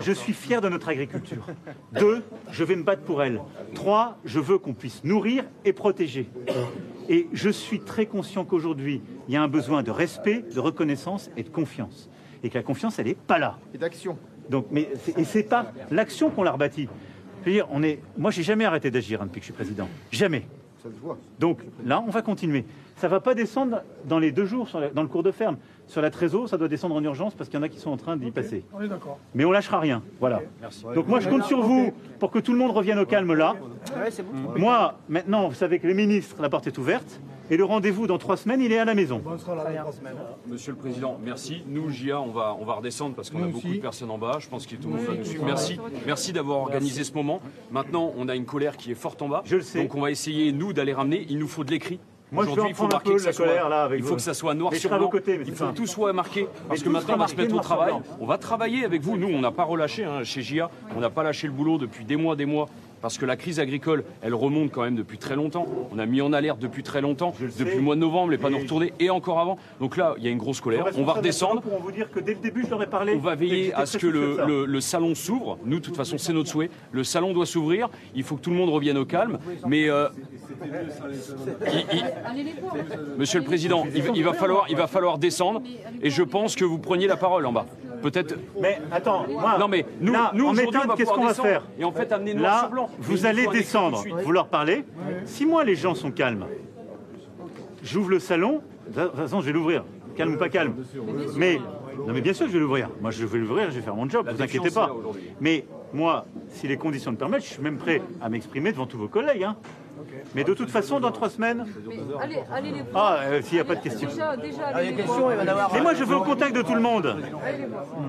je 0.00 0.12
suis 0.12 0.32
fier 0.32 0.60
de 0.60 0.68
notre 0.68 0.88
agriculture. 0.88 1.46
Deux, 1.92 2.22
je 2.50 2.64
vais 2.64 2.76
me 2.76 2.82
battre 2.82 3.02
pour 3.02 3.22
elle. 3.22 3.40
Trois, 3.74 4.16
je 4.24 4.40
veux 4.40 4.58
qu'on 4.58 4.74
puisse 4.74 5.04
nourrir 5.04 5.44
et 5.64 5.72
protéger. 5.72 6.28
Et 7.08 7.28
je 7.32 7.50
suis 7.50 7.80
très 7.80 8.06
conscient 8.06 8.44
qu'aujourd'hui, 8.44 9.02
il 9.28 9.34
y 9.34 9.36
a 9.36 9.42
un 9.42 9.48
besoin 9.48 9.82
de 9.82 9.90
respect, 9.90 10.44
de 10.54 10.60
reconnaissance 10.60 11.30
et 11.36 11.42
de 11.42 11.48
confiance. 11.48 12.08
Et 12.42 12.48
que 12.50 12.54
la 12.58 12.62
confiance, 12.62 12.98
elle 12.98 13.06
n'est 13.06 13.14
pas 13.14 13.38
là. 13.38 13.58
Et 13.74 13.78
d'action. 13.78 14.16
Donc, 14.50 14.66
mais 14.70 14.90
c'est- 15.04 15.18
et 15.18 15.24
c'est 15.24 15.42
pas 15.44 15.72
l'action 15.90 16.30
qu'on 16.30 16.42
l'a 16.42 16.52
rebâtie. 16.52 16.88
Je 17.42 17.46
veux 17.46 17.52
dire, 17.52 17.66
on 17.70 17.82
est. 17.82 18.00
Moi, 18.16 18.30
j'ai 18.30 18.42
jamais 18.42 18.64
arrêté 18.64 18.90
d'agir 18.90 19.20
hein, 19.22 19.26
depuis 19.26 19.40
que 19.40 19.46
je 19.46 19.52
suis 19.52 19.54
président. 19.54 19.88
Jamais. 20.10 20.46
Ça 20.82 20.88
se 20.90 21.00
voit. 21.00 21.16
Donc 21.38 21.60
là, 21.84 22.02
on 22.06 22.10
va 22.10 22.22
continuer. 22.22 22.64
Ça 23.02 23.08
va 23.08 23.18
pas 23.18 23.34
descendre 23.34 23.82
dans 24.04 24.20
les 24.20 24.30
deux 24.30 24.44
jours 24.44 24.68
sur 24.68 24.78
la- 24.78 24.90
dans 24.90 25.02
le 25.02 25.08
cours 25.08 25.24
de 25.24 25.32
ferme. 25.32 25.56
Sur 25.88 26.00
la 26.02 26.10
trésor, 26.12 26.48
ça 26.48 26.56
doit 26.56 26.68
descendre 26.68 26.94
en 26.94 27.02
urgence 27.02 27.34
parce 27.34 27.50
qu'il 27.50 27.58
y 27.58 27.60
en 27.60 27.64
a 27.64 27.68
qui 27.68 27.80
sont 27.80 27.90
en 27.90 27.96
train 27.96 28.16
d'y 28.16 28.30
passer. 28.30 28.64
On 28.72 28.80
est 28.80 28.86
d'accord. 28.86 29.18
Mais 29.34 29.44
on 29.44 29.50
lâchera 29.50 29.80
rien. 29.80 30.04
Voilà. 30.20 30.40
Donc 30.94 31.08
moi, 31.08 31.18
je 31.18 31.28
compte 31.28 31.42
sur 31.42 31.62
vous 31.62 31.92
pour 32.20 32.30
que 32.30 32.38
tout 32.38 32.52
le 32.52 32.58
monde 32.58 32.70
revienne 32.70 33.00
au 33.00 33.04
calme 33.04 33.34
là. 33.34 33.56
Moi, 34.56 34.94
maintenant, 35.08 35.48
vous 35.48 35.54
savez 35.56 35.80
que 35.80 35.88
les 35.88 35.94
ministres, 35.94 36.36
la 36.40 36.48
porte 36.48 36.68
est 36.68 36.78
ouverte. 36.78 37.20
Et 37.50 37.56
le 37.56 37.64
rendez-vous 37.64 38.06
dans 38.06 38.18
trois 38.18 38.36
semaines, 38.36 38.60
il 38.60 38.70
est 38.72 38.78
à 38.78 38.84
la 38.84 38.94
maison. 38.94 39.20
Monsieur 40.46 40.70
le 40.70 40.78
Président, 40.78 41.18
merci. 41.24 41.64
Nous, 41.66 41.90
JA, 41.90 42.20
on 42.20 42.30
va, 42.30 42.56
on 42.60 42.64
va 42.64 42.74
redescendre 42.74 43.16
parce 43.16 43.30
qu'on 43.30 43.42
a 43.42 43.48
beaucoup 43.48 43.66
de 43.66 43.78
personnes 43.80 44.12
en 44.12 44.16
bas. 44.18 44.36
Je 44.38 44.48
pense 44.48 44.64
que 44.64 44.76
tout 44.76 44.88
le 44.88 44.94
monde 44.94 45.04
va 45.06 45.14
nous 45.16 45.24
suivre. 45.24 45.44
Merci. 45.44 45.76
Merci 46.06 46.32
d'avoir 46.32 46.60
organisé 46.60 47.02
ce 47.02 47.12
moment. 47.12 47.40
Maintenant, 47.72 48.12
on 48.16 48.28
a 48.28 48.36
une 48.36 48.44
colère 48.46 48.76
qui 48.76 48.92
est 48.92 48.94
forte 48.94 49.20
en 49.22 49.28
bas. 49.28 49.42
Je 49.44 49.56
le 49.56 49.62
sais. 49.62 49.82
Donc, 49.82 49.92
on 49.96 50.00
va 50.00 50.12
essayer, 50.12 50.52
nous, 50.52 50.72
d'aller 50.72 50.92
ramener. 50.94 51.26
Il 51.28 51.38
nous 51.40 51.48
faut 51.48 51.64
de 51.64 51.72
l'écrit. 51.72 51.98
Moi, 52.32 52.44
je 52.44 52.48
vais 52.48 52.52
Aujourd'hui, 52.52 52.72
il 52.72 52.74
faut 52.74 52.88
marquer 52.88 53.12
que 53.12 53.18
ça 53.18 53.32
soit, 53.32 53.46
là, 53.46 53.82
avec 53.82 53.98
il 53.98 54.02
faut 54.02 54.10
vous. 54.10 54.16
que 54.16 54.22
ça 54.22 54.32
soit 54.32 54.54
noir 54.54 54.74
sur 54.74 54.88
blanc. 54.88 55.10
mais 55.12 55.38
il 55.46 55.54
faut 55.54 55.66
que 55.66 55.72
tout 55.72 55.86
soit 55.86 56.14
marqué 56.14 56.48
parce 56.66 56.82
que 56.82 56.88
maintenant 56.88 57.14
on 57.14 57.18
va 57.18 57.28
se 57.28 57.36
mettre 57.36 57.54
au 57.54 57.60
travail. 57.60 57.92
On 58.20 58.26
va 58.26 58.38
travailler 58.38 58.84
avec 58.86 59.02
vous. 59.02 59.18
Nous, 59.18 59.28
on 59.28 59.40
n'a 59.40 59.52
pas 59.52 59.64
relâché 59.64 60.04
hein, 60.04 60.24
chez 60.24 60.40
JA. 60.40 60.70
On 60.96 61.00
n'a 61.00 61.10
pas 61.10 61.22
lâché 61.22 61.46
le 61.46 61.52
boulot 61.52 61.76
depuis 61.76 62.04
des 62.06 62.16
mois, 62.16 62.34
des 62.34 62.46
mois. 62.46 62.68
Parce 63.02 63.18
que 63.18 63.26
la 63.26 63.36
crise 63.36 63.58
agricole, 63.60 64.04
elle 64.22 64.34
remonte 64.34 64.70
quand 64.70 64.82
même 64.82 64.94
depuis 64.96 65.18
très 65.18 65.34
longtemps. 65.36 65.66
On 65.92 65.98
a 65.98 66.06
mis 66.06 66.20
en 66.22 66.32
alerte 66.32 66.60
depuis 66.60 66.82
très 66.84 67.00
longtemps, 67.00 67.34
depuis 67.58 67.74
le 67.76 67.82
mois 67.82 67.96
de 67.96 68.00
novembre, 68.00 68.30
les 68.30 68.38
panneaux 68.38 68.58
retournés 68.58 68.92
et 69.00 69.10
encore 69.10 69.40
avant. 69.40 69.58
Donc 69.80 69.96
là, 69.96 70.14
il 70.18 70.24
y 70.24 70.28
a 70.28 70.30
une 70.30 70.38
grosse 70.38 70.60
colère. 70.60 70.86
On 70.96 71.02
va 71.04 71.14
redescendre. 71.14 71.60
Pour 71.62 71.80
vous 71.80 71.90
dire 71.92 72.10
que 72.10 72.20
dès 72.20 72.34
le 72.34 72.40
début, 72.40 72.62
je 72.64 72.70
leur 72.70 72.82
ai 72.82 72.86
parlé. 72.86 73.14
On 73.14 73.18
va 73.18 73.34
veiller 73.34 73.74
à 73.74 73.86
ce 73.86 73.98
que 73.98 74.06
le, 74.06 74.36
ça. 74.36 74.46
le- 74.46 74.64
le 74.66 74.80
salon 74.80 75.14
s'ouvre. 75.16 75.58
Nous, 75.64 75.80
de 75.80 75.84
toute 75.84 75.96
façon, 75.96 76.16
c'est 76.16 76.32
notre 76.32 76.48
souhait. 76.48 76.70
Le 76.92 77.02
salon 77.04 77.32
doit 77.32 77.44
s'ouvrir. 77.46 77.88
Il 78.14 78.22
faut 78.22 78.36
que 78.36 78.40
tout 78.42 78.50
le 78.50 78.56
monde 78.56 78.70
revienne 78.70 78.96
au 78.98 79.04
calme. 79.04 79.38
Mais 79.66 79.88
euh, 79.90 80.08
il- 81.72 81.86
il- 81.92 82.04
Monsieur 83.18 83.40
le 83.40 83.44
Président, 83.44 83.84
il, 83.94 84.02
va- 84.02 84.12
il 84.14 84.24
va 84.24 84.32
falloir, 84.32 84.66
il 84.70 84.76
va 84.76 84.86
falloir 84.86 85.18
descendre. 85.18 85.60
Et 86.02 86.10
je 86.10 86.22
pense 86.22 86.54
que 86.54 86.64
vous 86.64 86.78
preniez 86.78 87.06
la 87.08 87.16
parole 87.16 87.46
en 87.46 87.52
bas. 87.52 87.66
Peut-être. 88.02 88.34
Mais 88.60 88.80
attends, 88.90 89.26
moi, 89.28 89.56
non 89.58 89.68
mais 89.68 89.86
nous, 90.00 90.12
là, 90.12 90.30
nous 90.34 90.48
en 90.48 90.52
méthode, 90.52 90.94
qu'est-ce 90.96 91.10
qu'on 91.12 91.24
va 91.24 91.34
faire 91.34 91.62
Et 91.78 91.84
en 91.84 91.92
fait, 91.92 92.10
amener 92.12 92.34
noir 92.34 92.52
Là, 92.52 92.60
sur 92.60 92.70
blanc. 92.70 92.90
Vous 92.98 93.26
allez 93.26 93.46
descendre, 93.46 94.02
vous 94.24 94.32
leur 94.32 94.48
parlez. 94.48 94.84
Si 95.24 95.46
moi, 95.46 95.64
les 95.64 95.74
gens 95.76 95.94
sont 95.94 96.10
calmes, 96.10 96.46
j'ouvre 97.82 98.10
le 98.10 98.18
salon. 98.18 98.60
De 98.94 99.00
toute 99.04 99.16
façon, 99.16 99.40
je 99.40 99.46
vais 99.46 99.52
l'ouvrir. 99.52 99.84
Calme 100.16 100.34
ou 100.34 100.38
pas 100.38 100.48
calme. 100.48 100.74
Mais, 101.36 101.58
non, 102.06 102.12
mais 102.12 102.20
bien 102.20 102.32
sûr 102.32 102.46
je 102.46 102.52
vais 102.52 102.58
l'ouvrir. 102.58 102.90
Moi, 103.00 103.10
je 103.10 103.24
vais 103.24 103.38
l'ouvrir, 103.38 103.70
je 103.70 103.76
vais 103.76 103.80
faire 103.82 103.94
mon 103.96 104.08
job, 104.08 104.26
La 104.26 104.32
vous 104.32 104.42
inquiétez 104.42 104.70
pas. 104.70 104.94
Mais 105.40 105.64
moi, 105.94 106.26
si 106.48 106.66
les 106.68 106.76
conditions 106.76 107.10
le 107.10 107.16
permettent, 107.16 107.44
je 107.44 107.50
suis 107.50 107.62
même 107.62 107.78
prêt 107.78 108.02
à 108.20 108.28
m'exprimer 108.28 108.72
devant 108.72 108.86
tous 108.86 108.98
vos 108.98 109.08
collègues. 109.08 109.44
hein. 109.44 109.56
Mais 110.34 110.44
de 110.44 110.54
toute 110.54 110.70
façon, 110.70 111.00
dans 111.00 111.12
trois 111.12 111.30
semaines. 111.30 111.66
Allez, 112.20 112.38
allez 112.52 112.70
les 112.72 112.82
Ah, 112.94 113.16
euh, 113.24 113.42
s'il 113.42 113.54
n'y 113.54 113.60
a 113.60 113.64
pas 113.64 113.74
de 113.76 113.80
questions. 113.82 114.08
Déjà, 114.08 114.36
déjà, 114.36 114.62
Ah, 114.72 114.76
allez 114.76 114.92
les 114.92 115.02
voir. 115.02 115.70
Mais 115.72 115.80
moi, 115.80 115.94
je 115.94 116.04
veux 116.04 116.16
au 116.16 116.22
contact 116.22 116.54
de 116.54 116.62
tout 116.62 116.74
le 116.74 116.80
monde. 116.80 117.16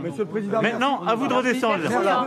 Monsieur 0.03 0.23
le 0.23 0.29
Président. 0.29 0.61
Maintenant, 0.61 1.01
à 1.05 1.15
vous 1.15 1.27
de 1.27 1.33
redescendre. 1.33 1.79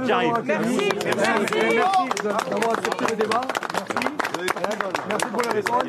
J'arrive. 0.06 0.32
Merci. 0.44 0.88
Merci 1.04 2.22
d'avoir 2.24 2.72
accepté 2.72 3.04
le 3.10 3.16
débat. 3.16 3.40
Merci. 3.74 4.15
Merci 4.38 5.26
pour 5.32 5.42
la 5.42 5.50
réponse. 5.50 5.82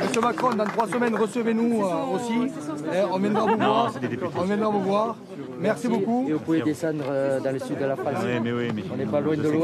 Monsieur 0.00 0.20
Macron, 0.20 0.54
dans 0.54 0.64
trois 0.64 0.88
semaines, 0.88 1.16
recevez-nous 1.16 1.84
euh, 1.84 2.14
aussi. 2.14 2.52
Eh, 2.92 3.00
On 3.12 3.18
viendra 3.18 3.46
vous 3.46 3.56
voir. 3.56 3.92
On 4.36 4.42
viendra 4.44 4.70
vous 4.70 4.82
voir. 4.82 5.16
Merci 5.60 5.88
beaucoup. 5.88 6.26
Et 6.28 6.32
vous 6.32 6.38
pouvez 6.38 6.62
descendre 6.62 7.04
euh, 7.08 7.40
dans 7.40 7.52
le 7.52 7.58
sud 7.58 7.78
de 7.78 7.84
la 7.84 7.96
France. 7.96 8.14
Oui, 8.24 8.40
mais 8.42 8.52
oui, 8.52 8.68
mais. 8.74 8.84
On 8.92 8.96
n'est 8.96 9.06
pas 9.06 9.20
loin 9.20 9.36
de 9.36 9.42
l'OM. 9.42 9.62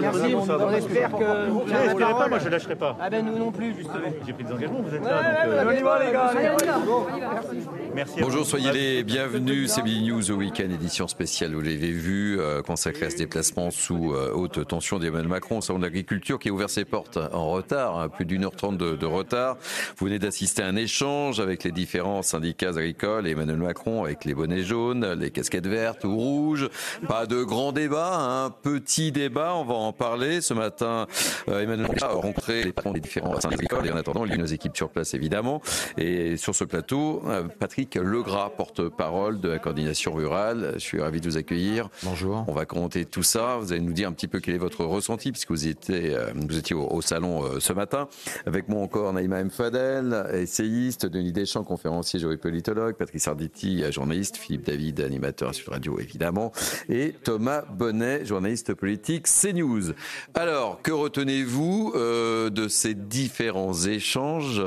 Merci, 0.00 0.34
on 0.34 0.70
espère 0.72 1.10
que. 1.12 1.24
Je 1.66 1.72
n'espérais 1.72 2.14
pas, 2.14 2.28
moi 2.28 2.38
je 2.38 2.48
lâcherai 2.48 2.76
pas. 2.76 2.96
Ah 3.00 3.10
ben 3.10 3.24
nous 3.24 3.38
non 3.38 3.50
plus, 3.50 3.74
justement. 3.74 4.12
J'ai 4.26 4.32
pris 4.32 4.44
des 4.44 4.52
engagements, 4.52 4.82
vous 4.82 4.94
êtes 4.94 5.04
là. 5.04 5.22
donc, 5.22 5.54
euh, 5.54 5.64
On 5.66 5.78
y 5.78 5.82
va, 5.82 6.04
les 6.04 6.12
gars. 6.12 6.30
Merci. 6.34 6.68
à 6.68 6.78
vous. 6.78 8.26
Bonjour, 8.26 8.44
soyez 8.46 8.72
les 8.72 9.02
bienvenus. 9.02 9.70
C'est 9.70 9.82
Billy 9.82 10.10
News 10.10 10.30
au 10.30 10.34
week-end, 10.34 10.64
édition 10.64 11.08
spéciale, 11.08 11.54
vous 11.54 11.62
l'avez 11.62 11.90
vu, 11.90 12.38
euh, 12.38 12.62
consacrée 12.62 13.06
à 13.06 13.10
ce 13.10 13.16
déplacement 13.16 13.70
sous 13.70 14.12
euh, 14.12 14.32
haute 14.34 14.66
tension 14.66 14.98
d'Emmanuel 14.98 15.28
Macron 15.28 15.58
au 15.58 15.60
salon 15.62 15.78
de 15.78 15.84
d'agriculture 15.96 16.38
qui 16.38 16.50
a 16.50 16.52
ouvert 16.52 16.68
ses 16.68 16.84
portes 16.84 17.16
en 17.16 17.50
retard, 17.50 17.98
hein, 17.98 18.08
plus 18.10 18.26
d'une 18.26 18.44
heure 18.44 18.54
trente 18.54 18.76
de, 18.76 18.96
de 18.96 19.06
retard. 19.06 19.56
Vous 19.96 20.06
venez 20.06 20.18
d'assister 20.18 20.62
à 20.62 20.66
un 20.66 20.76
échange 20.76 21.40
avec 21.40 21.64
les 21.64 21.72
différents 21.72 22.20
syndicats 22.20 22.68
agricoles 22.68 23.26
et 23.26 23.30
Emmanuel 23.30 23.56
Macron 23.56 24.04
avec 24.04 24.26
les 24.26 24.34
bonnets 24.34 24.62
jaunes, 24.62 25.14
les 25.14 25.30
casquettes 25.30 25.66
vertes 25.66 26.04
ou 26.04 26.14
rouges. 26.14 26.68
Pas 27.08 27.24
de 27.24 27.42
grand 27.42 27.72
débat, 27.72 28.14
un 28.14 28.50
petit 28.50 29.10
débat, 29.10 29.54
on 29.54 29.64
va 29.64 29.74
en 29.74 29.92
parler. 29.94 30.42
Ce 30.42 30.52
matin, 30.52 31.06
euh, 31.48 31.62
Emmanuel 31.62 31.88
Macron 31.88 32.06
a 32.06 32.12
rencontré 32.12 32.64
les 32.64 32.72
patrons 32.72 32.92
des 32.92 33.00
différents 33.00 33.40
syndicats 33.40 33.54
agricoles 33.54 33.86
et 33.86 33.92
en 33.92 33.96
attendant, 33.96 34.26
il 34.26 34.32
y 34.32 34.34
a 34.34 34.36
nos 34.36 34.44
équipes 34.44 34.76
sur 34.76 34.90
place 34.90 35.14
évidemment. 35.14 35.62
Et 35.96 36.36
sur 36.36 36.54
ce 36.54 36.64
plateau, 36.64 37.22
euh, 37.26 37.44
Patrick 37.58 37.94
Legras, 37.94 38.50
porte-parole 38.50 39.40
de 39.40 39.48
la 39.48 39.58
coordination 39.58 40.12
rurale. 40.12 40.72
Je 40.74 40.80
suis 40.80 41.00
ravi 41.00 41.22
de 41.22 41.30
vous 41.30 41.38
accueillir. 41.38 41.88
Bonjour. 42.02 42.44
On 42.48 42.52
va 42.52 42.66
commenter 42.66 43.06
tout 43.06 43.22
ça. 43.22 43.56
Vous 43.56 43.72
allez 43.72 43.80
nous 43.80 43.94
dire 43.94 44.08
un 44.08 44.12
petit 44.12 44.28
peu 44.28 44.40
quel 44.40 44.54
est 44.54 44.58
votre 44.58 44.84
ressenti 44.84 45.32
puisque 45.32 45.50
vous 45.50 45.66
euh, 45.90 46.32
vous 46.34 46.58
étiez 46.58 46.76
au, 46.76 47.00
salon 47.00 47.44
euh, 47.44 47.60
ce 47.60 47.72
matin. 47.72 48.08
Avec 48.46 48.68
moi 48.68 48.80
encore 48.82 49.12
Naïma 49.12 49.40
M. 49.40 49.50
Fadel, 49.50 50.26
essayiste, 50.32 51.06
Denis 51.06 51.32
Deschamps, 51.32 51.64
conférencier 51.64 52.20
géopolitologue, 52.20 52.96
Patrice 52.96 53.28
Arditi, 53.28 53.84
journaliste, 53.90 54.36
Philippe 54.36 54.64
David, 54.64 55.00
animateur 55.00 55.54
sur 55.54 55.72
Radio 55.72 55.98
évidemment, 55.98 56.52
et 56.88 57.14
Thomas 57.24 57.62
Bonnet, 57.62 58.24
journaliste 58.24 58.74
politique 58.74 59.26
CNews. 59.26 59.92
Alors, 60.34 60.82
que 60.82 60.92
retenez-vous 60.92 61.92
euh, 61.94 62.50
de 62.50 62.68
ces 62.68 62.94
différents 62.94 63.74
échanges 63.74 64.62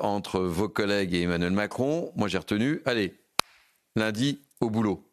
entre 0.00 0.40
vos 0.40 0.68
collègues 0.68 1.14
et 1.14 1.22
Emmanuel 1.22 1.52
Macron? 1.52 2.12
Moi, 2.16 2.28
j'ai 2.28 2.38
retenu, 2.38 2.80
allez, 2.84 3.14
lundi 3.96 4.40
au 4.60 4.70
boulot. 4.70 5.07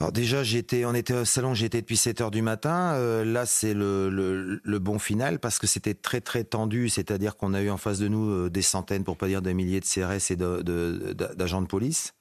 Alors 0.00 0.12
déjà, 0.12 0.44
j'étais, 0.44 0.84
on 0.84 0.94
était 0.94 1.14
au 1.14 1.24
salon, 1.24 1.54
j'étais 1.54 1.80
depuis 1.80 1.96
7 1.96 2.20
heures 2.20 2.30
du 2.30 2.40
matin. 2.40 2.92
Euh, 2.94 3.24
là, 3.24 3.46
c'est 3.46 3.74
le, 3.74 4.08
le, 4.10 4.60
le 4.62 4.78
bon 4.78 5.00
final 5.00 5.40
parce 5.40 5.58
que 5.58 5.66
c'était 5.66 5.94
très 5.94 6.20
très 6.20 6.44
tendu. 6.44 6.88
C'est-à-dire 6.88 7.36
qu'on 7.36 7.52
a 7.52 7.60
eu 7.62 7.70
en 7.70 7.78
face 7.78 7.98
de 7.98 8.06
nous 8.06 8.30
euh, 8.30 8.48
des 8.50 8.62
centaines, 8.62 9.02
pour 9.02 9.16
pas 9.16 9.26
dire 9.26 9.42
des 9.42 9.54
milliers 9.54 9.80
de 9.80 9.84
CRS 9.84 10.30
et 10.30 10.36
de- 10.36 10.62
de- 10.62 11.12
de- 11.14 11.34
d'agents 11.34 11.62
de, 11.62 11.66
police 11.66 12.14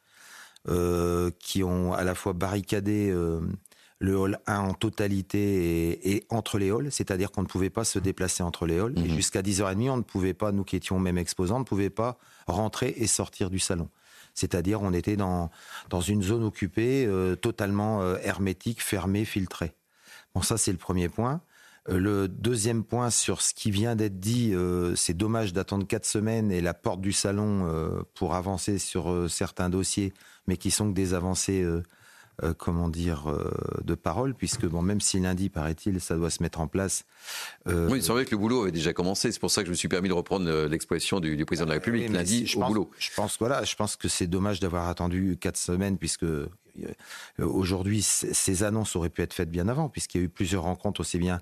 euh, 0.68 1.30
qui 1.40 1.64
ont 1.64 1.94
à 1.94 2.04
la 2.04 2.16
fois 2.16 2.34
barricadé 2.34 3.12
euh, 3.12 3.42
le 4.00 4.18
hall 4.18 4.40
1 4.48 4.58
en 4.58 4.74
totalité 4.74 5.38
et, 5.92 6.14
et 6.16 6.26
entre 6.30 6.58
les 6.58 6.72
halls. 6.72 6.92
C'est-à-dire 6.92 7.30
qu'on 7.32 7.44
ne 7.44 7.48
pouvait 7.48 7.70
pas 7.70 7.84
se 7.84 8.00
déplacer 8.00 8.42
entre 8.42 8.66
les 8.66 8.80
halls. 8.80 8.94
Et 8.98 9.08
jusqu'à 9.16 9.44
10h30, 9.44 9.90
on 9.92 9.98
ne 9.98 10.02
pouvait 10.02 10.34
pas, 10.34 10.52
nous 10.52 10.64
qui 10.64 10.78
étions 10.78 11.00
même 11.00 11.20
exposants, 11.20 11.58
on 11.58 11.60
ne 11.60 11.64
pouvait 11.64 11.92
pas 11.92 12.18
rentrer 12.48 12.96
et 12.98 13.06
sortir 13.06 13.52
du 13.52 13.60
salon. 13.60 13.88
C'est-à-dire 14.38 14.82
on 14.84 14.94
était 14.94 15.16
dans, 15.16 15.50
dans 15.90 16.02
une 16.02 16.22
zone 16.22 16.44
occupée 16.44 17.06
euh, 17.08 17.36
totalement 17.36 18.02
euh, 18.02 18.18
hermétique, 18.22 18.84
fermée, 18.84 19.26
filtrée. 19.26 19.74
Bon, 20.36 20.42
ça 20.42 20.58
c'est 20.58 20.72
le 20.72 20.78
premier 20.78 21.10
point. 21.10 21.42
Euh, 21.90 21.98
le 21.98 22.28
deuxième 22.28 22.84
point 22.84 23.10
sur 23.10 23.42
ce 23.42 23.56
qui 23.56 23.72
vient 23.72 23.96
d'être 23.96 24.20
dit, 24.20 24.54
c'est 24.96 25.16
dommage 25.16 25.54
d'attendre 25.54 25.88
quatre 25.88 26.06
semaines 26.06 26.52
et 26.52 26.62
la 26.62 26.76
porte 26.76 27.02
du 27.02 27.14
salon 27.14 27.68
pour 28.14 28.36
avancer 28.36 28.78
sur 28.78 29.30
certains 29.30 29.70
dossiers, 29.70 30.14
mais 30.46 30.58
qui 30.58 30.70
sont 30.70 30.90
que 30.90 30.96
des 30.96 31.16
avancées, 31.16 31.66
euh, 32.44 32.54
comment 32.56 32.88
dire, 32.90 33.30
euh, 33.30 33.52
de 33.84 33.96
parole, 33.96 34.36
puisque 34.36 34.66
bon, 34.66 34.82
même 34.82 35.02
si 35.02 35.20
lundi, 35.20 35.50
paraît-il, 35.50 36.00
ça 36.00 36.16
doit 36.16 36.30
se 36.30 36.44
mettre 36.44 36.60
en 36.60 36.68
place. 36.68 37.04
euh, 37.68 37.90
Oui, 37.90 37.98
il 38.00 38.04
semblait 38.04 38.26
que 38.26 38.32
le 38.32 38.38
boulot 38.38 38.62
avait 38.62 38.72
déjà 38.72 38.94
commencé. 38.94 39.32
C'est 39.32 39.40
pour 39.40 39.52
ça 39.52 39.62
que 39.62 39.68
je 39.68 39.72
me 39.72 39.76
suis 39.76 39.88
permis 39.88 40.10
de 40.10 40.14
reprendre 40.14 40.66
l'expression 40.66 41.20
du, 41.20 41.36
du 41.36 41.46
président 41.46 41.66
de 41.66 41.72
la 41.72 41.76
République 41.76 42.04
Oui, 42.04 42.10
mais 42.12 42.18
lundi 42.20 42.46
je 42.46 42.58
au 42.58 42.62
pense, 42.62 42.70
boulot. 42.70 42.92
Je 43.00 43.10
pense, 43.16 43.38
voilà, 43.40 43.64
je 43.64 43.76
pense 43.76 43.96
que 43.96 44.08
c'est 44.08 44.28
dommage 44.28 44.60
d'avoir 44.60 44.88
attendu 44.88 45.38
quatre 45.40 45.58
semaines, 45.58 45.98
puisque 45.98 46.26
aujourd'hui, 47.40 48.02
ces 48.04 48.64
annonces 48.64 48.96
auraient 48.96 49.10
pu 49.10 49.22
être 49.22 49.34
faites 49.34 49.50
bien 49.52 49.68
avant, 49.68 49.90
puisqu'il 49.90 50.18
y 50.20 50.22
a 50.22 50.26
eu 50.26 50.30
plusieurs 50.30 50.64
rencontres 50.64 51.02
aussi 51.02 51.18
bien 51.18 51.40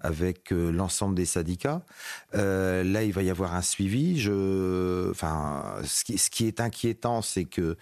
avec 0.00 0.50
l'ensemble 0.52 1.16
des 1.16 1.24
syndicats. 1.24 1.82
Euh, 2.36 2.84
là, 2.84 3.02
il 3.02 3.12
va 3.12 3.22
y 3.24 3.30
avoir 3.30 3.54
un 3.56 3.62
suivi. 3.62 4.20
Je, 4.20 5.10
enfin, 5.10 5.74
ce 5.84 6.04
qui, 6.04 6.18
ce 6.18 6.30
qui 6.30 6.46
est 6.46 6.60
inquiétant, 6.60 7.20
c'est 7.20 7.44
que 7.44 7.76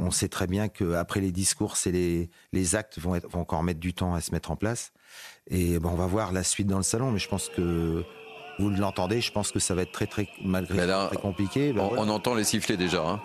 on 0.00 0.10
sait 0.10 0.28
très 0.28 0.46
bien 0.46 0.68
qu'après 0.68 1.20
les 1.20 1.30
discours, 1.32 1.76
c'est 1.76 1.92
les, 1.92 2.30
les 2.52 2.74
actes 2.74 2.98
vont, 2.98 3.14
être, 3.14 3.28
vont 3.28 3.40
encore 3.40 3.62
mettre 3.62 3.80
du 3.80 3.92
temps 3.94 4.14
à 4.14 4.20
se 4.20 4.32
mettre 4.32 4.50
en 4.50 4.56
place. 4.56 4.92
Et 5.50 5.78
on 5.82 5.94
va 5.94 6.06
voir 6.06 6.32
la 6.32 6.42
suite 6.42 6.66
dans 6.66 6.76
le 6.78 6.82
salon, 6.82 7.10
mais 7.10 7.18
je 7.18 7.28
pense 7.28 7.48
que 7.48 8.04
vous 8.58 8.70
l'entendez, 8.70 9.20
je 9.20 9.32
pense 9.32 9.52
que 9.52 9.58
ça 9.58 9.74
va 9.74 9.82
être 9.82 9.92
très, 9.92 10.06
très, 10.06 10.28
malgré 10.44 10.86
là, 10.86 11.06
très 11.08 11.16
compliqué. 11.16 11.72
Ben 11.72 11.82
on, 11.82 11.88
voilà. 11.88 12.02
on 12.02 12.08
entend 12.08 12.34
les 12.34 12.44
sifflets 12.44 12.76
déjà. 12.76 13.02
hein. 13.06 13.20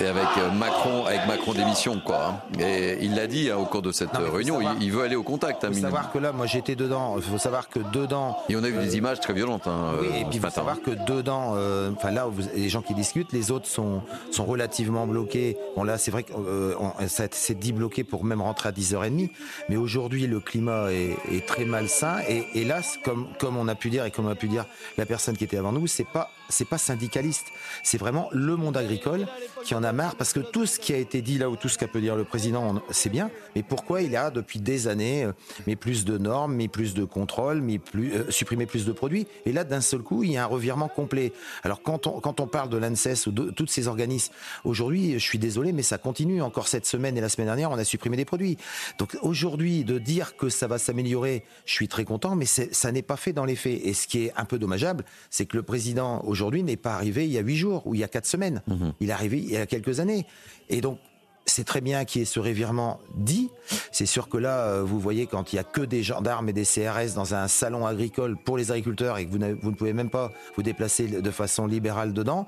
Et 0.00 0.06
avec 0.06 0.24
euh, 0.38 0.50
Macron, 0.50 1.04
avec 1.04 1.26
Macron 1.26 1.52
démission, 1.52 2.00
quoi. 2.04 2.28
hein. 2.28 2.40
Et 2.60 2.98
il 3.02 3.14
l'a 3.14 3.26
dit 3.26 3.50
hein, 3.50 3.56
au 3.58 3.66
cours 3.66 3.82
de 3.82 3.92
cette 3.92 4.14
Non, 4.14 4.20
euh, 4.20 4.26
faut 4.28 4.36
réunion, 4.36 4.54
savoir- 4.56 4.76
il, 4.80 4.90
veut 4.90 5.02
aller 5.02 5.16
au 5.16 5.22
contact. 5.22 5.62
hein, 5.64 5.68
Il 5.70 5.74
faut 5.74 5.74
minimum. 5.74 5.90
savoir 5.92 6.12
que 6.12 6.18
là, 6.18 6.32
moi 6.32 6.46
j'étais 6.46 6.74
dedans. 6.74 7.16
Il 7.16 7.22
faut 7.22 7.36
savoir 7.38 7.68
que 7.68 7.80
dedans. 7.92 8.38
Et 8.48 8.56
on 8.56 8.64
a 8.64 8.68
vu 8.70 8.78
des 8.78 8.96
images 8.96 9.20
très 9.20 9.34
violentes. 9.34 9.66
Hein, 9.66 9.92
Oui, 10.00 10.06
euh, 10.10 10.16
et 10.20 10.24
puis 10.24 10.36
il 10.36 10.40
faut 10.40 10.48
savoir 10.50 10.80
que 10.80 10.90
dedans, 10.90 11.52
euh, 11.56 11.90
enfin 11.94 12.10
là, 12.10 12.24
vous, 12.26 12.42
les 12.54 12.68
gens 12.70 12.80
qui 12.82 12.94
discutent, 12.94 13.32
les 13.32 13.50
autres 13.50 13.66
sont, 13.66 14.00
sont 14.30 14.44
relativement 14.46 15.06
bloqués. 15.06 15.58
Bon 15.76 15.84
là, 15.84 15.98
c'est 15.98 16.10
vrai 16.10 16.22
que 16.22 16.32
euh, 16.32 16.74
on- 16.80 17.06
ça 17.06 17.24
s'est 17.30 17.54
dit 17.54 17.72
bloqué 17.72 18.02
pour 18.02 18.24
même 18.24 18.40
rentrer 18.40 18.70
à 18.70 18.72
10h30. 18.72 19.30
Mais 19.68 19.76
aujourd'hui, 19.76 20.26
le 20.26 20.40
climat 20.40 20.90
est, 20.92 21.16
est 21.30 21.46
très 21.46 21.64
malsain. 21.66 22.16
Et 22.28 22.46
hélas, 22.54 22.98
comme, 23.04 23.26
comme 23.38 23.56
on 23.58 23.68
a 23.68 23.74
pu 23.74 23.90
dire 23.90 24.04
et 24.06 24.10
comme 24.10 24.28
a 24.28 24.34
pu 24.34 24.48
dire 24.48 24.64
la 24.96 25.04
personne 25.04 25.36
qui 25.36 25.44
était 25.44 25.58
avant 25.58 25.72
nous, 25.72 25.86
c'est 25.86 26.06
pas 26.08 26.30
c'est 26.50 26.66
pas 26.66 26.78
syndicaliste. 26.78 27.46
C'est 27.82 27.98
vraiment 27.98 28.28
le 28.32 28.56
monde 28.56 28.76
agricole 28.76 29.26
qui 29.64 29.74
en 29.74 29.82
a 29.82 29.92
marre 29.92 30.16
parce 30.16 30.32
que 30.32 30.40
tout 30.40 30.66
ce 30.66 30.78
qui 30.78 30.92
a 30.92 30.96
été 30.96 31.22
dit 31.22 31.38
là 31.38 31.48
ou 31.48 31.56
tout 31.56 31.68
ce 31.68 31.78
qu'a 31.78 31.88
pu 31.88 32.00
dire 32.00 32.16
le 32.16 32.24
président, 32.24 32.82
c'est 32.90 33.08
bien. 33.08 33.30
Mais 33.54 33.62
pourquoi 33.62 34.02
il 34.02 34.16
a 34.16 34.30
depuis 34.30 34.60
des 34.60 34.88
années 34.88 35.24
euh, 35.24 35.32
mis 35.66 35.76
plus 35.76 36.04
de 36.04 36.18
normes, 36.18 36.54
mis 36.54 36.68
plus 36.68 36.94
de 36.94 37.04
contrôles, 37.04 37.60
mis 37.60 37.78
plus 37.78 38.12
euh, 38.12 38.30
supprimé 38.30 38.66
plus 38.66 38.84
de 38.84 38.92
produits 38.92 39.26
Et 39.46 39.52
là, 39.52 39.64
d'un 39.64 39.80
seul 39.80 40.00
coup, 40.00 40.22
il 40.24 40.32
y 40.32 40.36
a 40.36 40.44
un 40.44 40.46
revirement 40.46 40.88
complet. 40.88 41.32
Alors 41.62 41.82
quand 41.82 42.06
on 42.06 42.20
quand 42.20 42.40
on 42.40 42.46
parle 42.46 42.68
de 42.68 42.76
l'ANSES 42.76 43.26
ou 43.26 43.30
de 43.30 43.50
tous 43.50 43.66
ces 43.66 43.88
organismes, 43.88 44.32
aujourd'hui, 44.64 45.14
je 45.14 45.24
suis 45.24 45.38
désolé, 45.38 45.72
mais 45.72 45.82
ça 45.82 45.98
continue. 45.98 46.42
Encore 46.42 46.68
cette 46.68 46.86
semaine 46.86 47.16
et 47.16 47.20
la 47.20 47.28
semaine 47.28 47.46
dernière, 47.46 47.70
on 47.70 47.78
a 47.78 47.84
supprimé 47.84 48.16
des 48.16 48.24
produits. 48.24 48.56
Donc 48.98 49.16
aujourd'hui, 49.22 49.84
de 49.84 49.98
dire 49.98 50.36
que 50.36 50.48
ça 50.48 50.66
va 50.66 50.78
s'améliorer, 50.78 51.44
je 51.66 51.72
suis 51.72 51.88
très 51.88 52.04
content, 52.04 52.34
mais 52.34 52.46
ça 52.46 52.92
n'est 52.92 53.02
pas 53.02 53.16
fait 53.16 53.32
dans 53.32 53.44
les 53.44 53.56
faits. 53.56 53.80
Et 53.84 53.94
ce 53.94 54.06
qui 54.06 54.24
est 54.24 54.32
un 54.36 54.44
peu 54.44 54.58
dommageable, 54.58 55.04
c'est 55.30 55.46
que 55.46 55.56
le 55.56 55.62
président 55.62 56.22
aujourd'hui 56.24 56.39
n'est 56.48 56.76
pas 56.76 56.94
arrivé 56.94 57.26
il 57.26 57.32
y 57.32 57.38
a 57.38 57.42
huit 57.42 57.56
jours 57.56 57.86
ou 57.86 57.94
il 57.94 58.00
y 58.00 58.04
a 58.04 58.08
quatre 58.08 58.26
semaines. 58.26 58.62
Il 59.00 59.10
est 59.10 59.12
arrivé 59.12 59.38
il 59.38 59.50
y 59.50 59.56
a 59.56 59.66
quelques 59.66 60.00
années. 60.00 60.26
Et 60.68 60.80
donc 60.80 60.98
c'est 61.46 61.64
très 61.64 61.80
bien 61.80 62.04
qu'il 62.04 62.20
y 62.20 62.22
ait 62.22 62.26
ce 62.26 62.38
revirement 62.38 63.00
dit. 63.16 63.50
C'est 63.90 64.06
sûr 64.06 64.28
que 64.28 64.38
là, 64.38 64.58
euh, 64.60 64.82
vous 64.84 65.00
voyez, 65.00 65.26
quand 65.26 65.52
il 65.52 65.56
y 65.56 65.58
a 65.58 65.64
que 65.64 65.80
des 65.80 66.02
gendarmes 66.02 66.48
et 66.48 66.52
des 66.52 66.64
CRS 66.64 67.14
dans 67.14 67.34
un 67.34 67.48
salon 67.48 67.86
agricole 67.86 68.36
pour 68.36 68.56
les 68.56 68.70
agriculteurs 68.70 69.18
et 69.18 69.26
que 69.26 69.30
vous, 69.30 69.38
vous 69.60 69.70
ne 69.70 69.76
pouvez 69.76 69.92
même 69.92 70.10
pas 70.10 70.30
vous 70.56 70.62
déplacer 70.62 71.08
de 71.08 71.30
façon 71.30 71.66
libérale 71.66 72.12
dedans, 72.12 72.46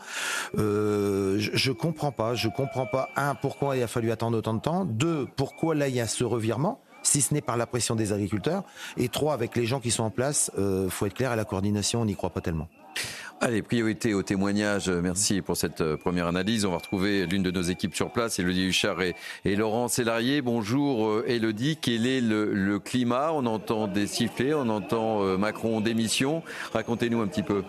euh, 0.56 1.36
je, 1.39 1.51
je 1.55 1.73
comprends 1.73 2.12
pas. 2.12 2.35
Je 2.35 2.48
comprends 2.48 2.86
pas, 2.86 3.09
un, 3.16 3.35
pourquoi 3.35 3.77
il 3.77 3.82
a 3.82 3.89
fallu 3.89 4.12
attendre 4.12 4.39
autant 4.39 4.55
de 4.55 4.60
temps. 4.60 4.85
Deux, 4.85 5.27
pourquoi 5.36 5.74
là, 5.74 5.89
il 5.89 5.94
y 5.94 6.01
a 6.01 6.06
ce 6.06 6.24
revirement 6.24 6.81
si 7.05 7.20
ce 7.20 7.35
n'est 7.35 7.40
par 7.40 7.56
la 7.56 7.66
pression 7.66 7.97
des 7.97 8.12
agriculteurs. 8.12 8.62
Et 8.97 9.09
trois, 9.09 9.35
avec 9.35 9.56
les 9.56 9.66
gens 9.66 9.81
qui 9.81 9.90
sont 9.90 10.05
en 10.05 10.10
place, 10.10 10.52
euh, 10.59 10.89
faut 10.89 11.06
être 11.06 11.14
clair, 11.14 11.32
à 11.32 11.36
la 11.36 11.44
coordination, 11.44 12.02
on 12.02 12.05
n'y 12.05 12.14
croit 12.14 12.31
pas 12.31 12.40
tellement. 12.40 12.69
Allez, 13.44 13.60
priorité 13.60 14.14
au 14.14 14.23
témoignage. 14.23 14.89
Merci 14.89 15.43
pour 15.43 15.56
cette 15.56 15.81
euh, 15.81 15.97
première 15.97 16.28
analyse. 16.28 16.64
On 16.64 16.70
va 16.70 16.77
retrouver 16.77 17.27
l'une 17.27 17.43
de 17.43 17.51
nos 17.51 17.62
équipes 17.62 17.97
sur 17.97 18.12
place, 18.12 18.39
Elodie 18.39 18.66
Huchard 18.66 19.02
et, 19.02 19.16
Laurent 19.56 19.89
Sélarié. 19.89 20.43
Bonjour 20.43 21.09
euh, 21.09 21.24
Elodie, 21.27 21.77
quel 21.77 22.06
est 22.06 22.20
le, 22.20 22.78
climat? 22.78 23.32
On 23.32 23.47
entend 23.47 23.89
des 23.89 24.06
sifflets, 24.06 24.55
on 24.55 24.69
entend 24.69 25.24
euh, 25.24 25.36
Macron 25.39 25.81
démission. 25.81 26.44
Racontez-nous 26.73 27.20
un 27.20 27.27
petit 27.27 27.43
peu. 27.43 27.64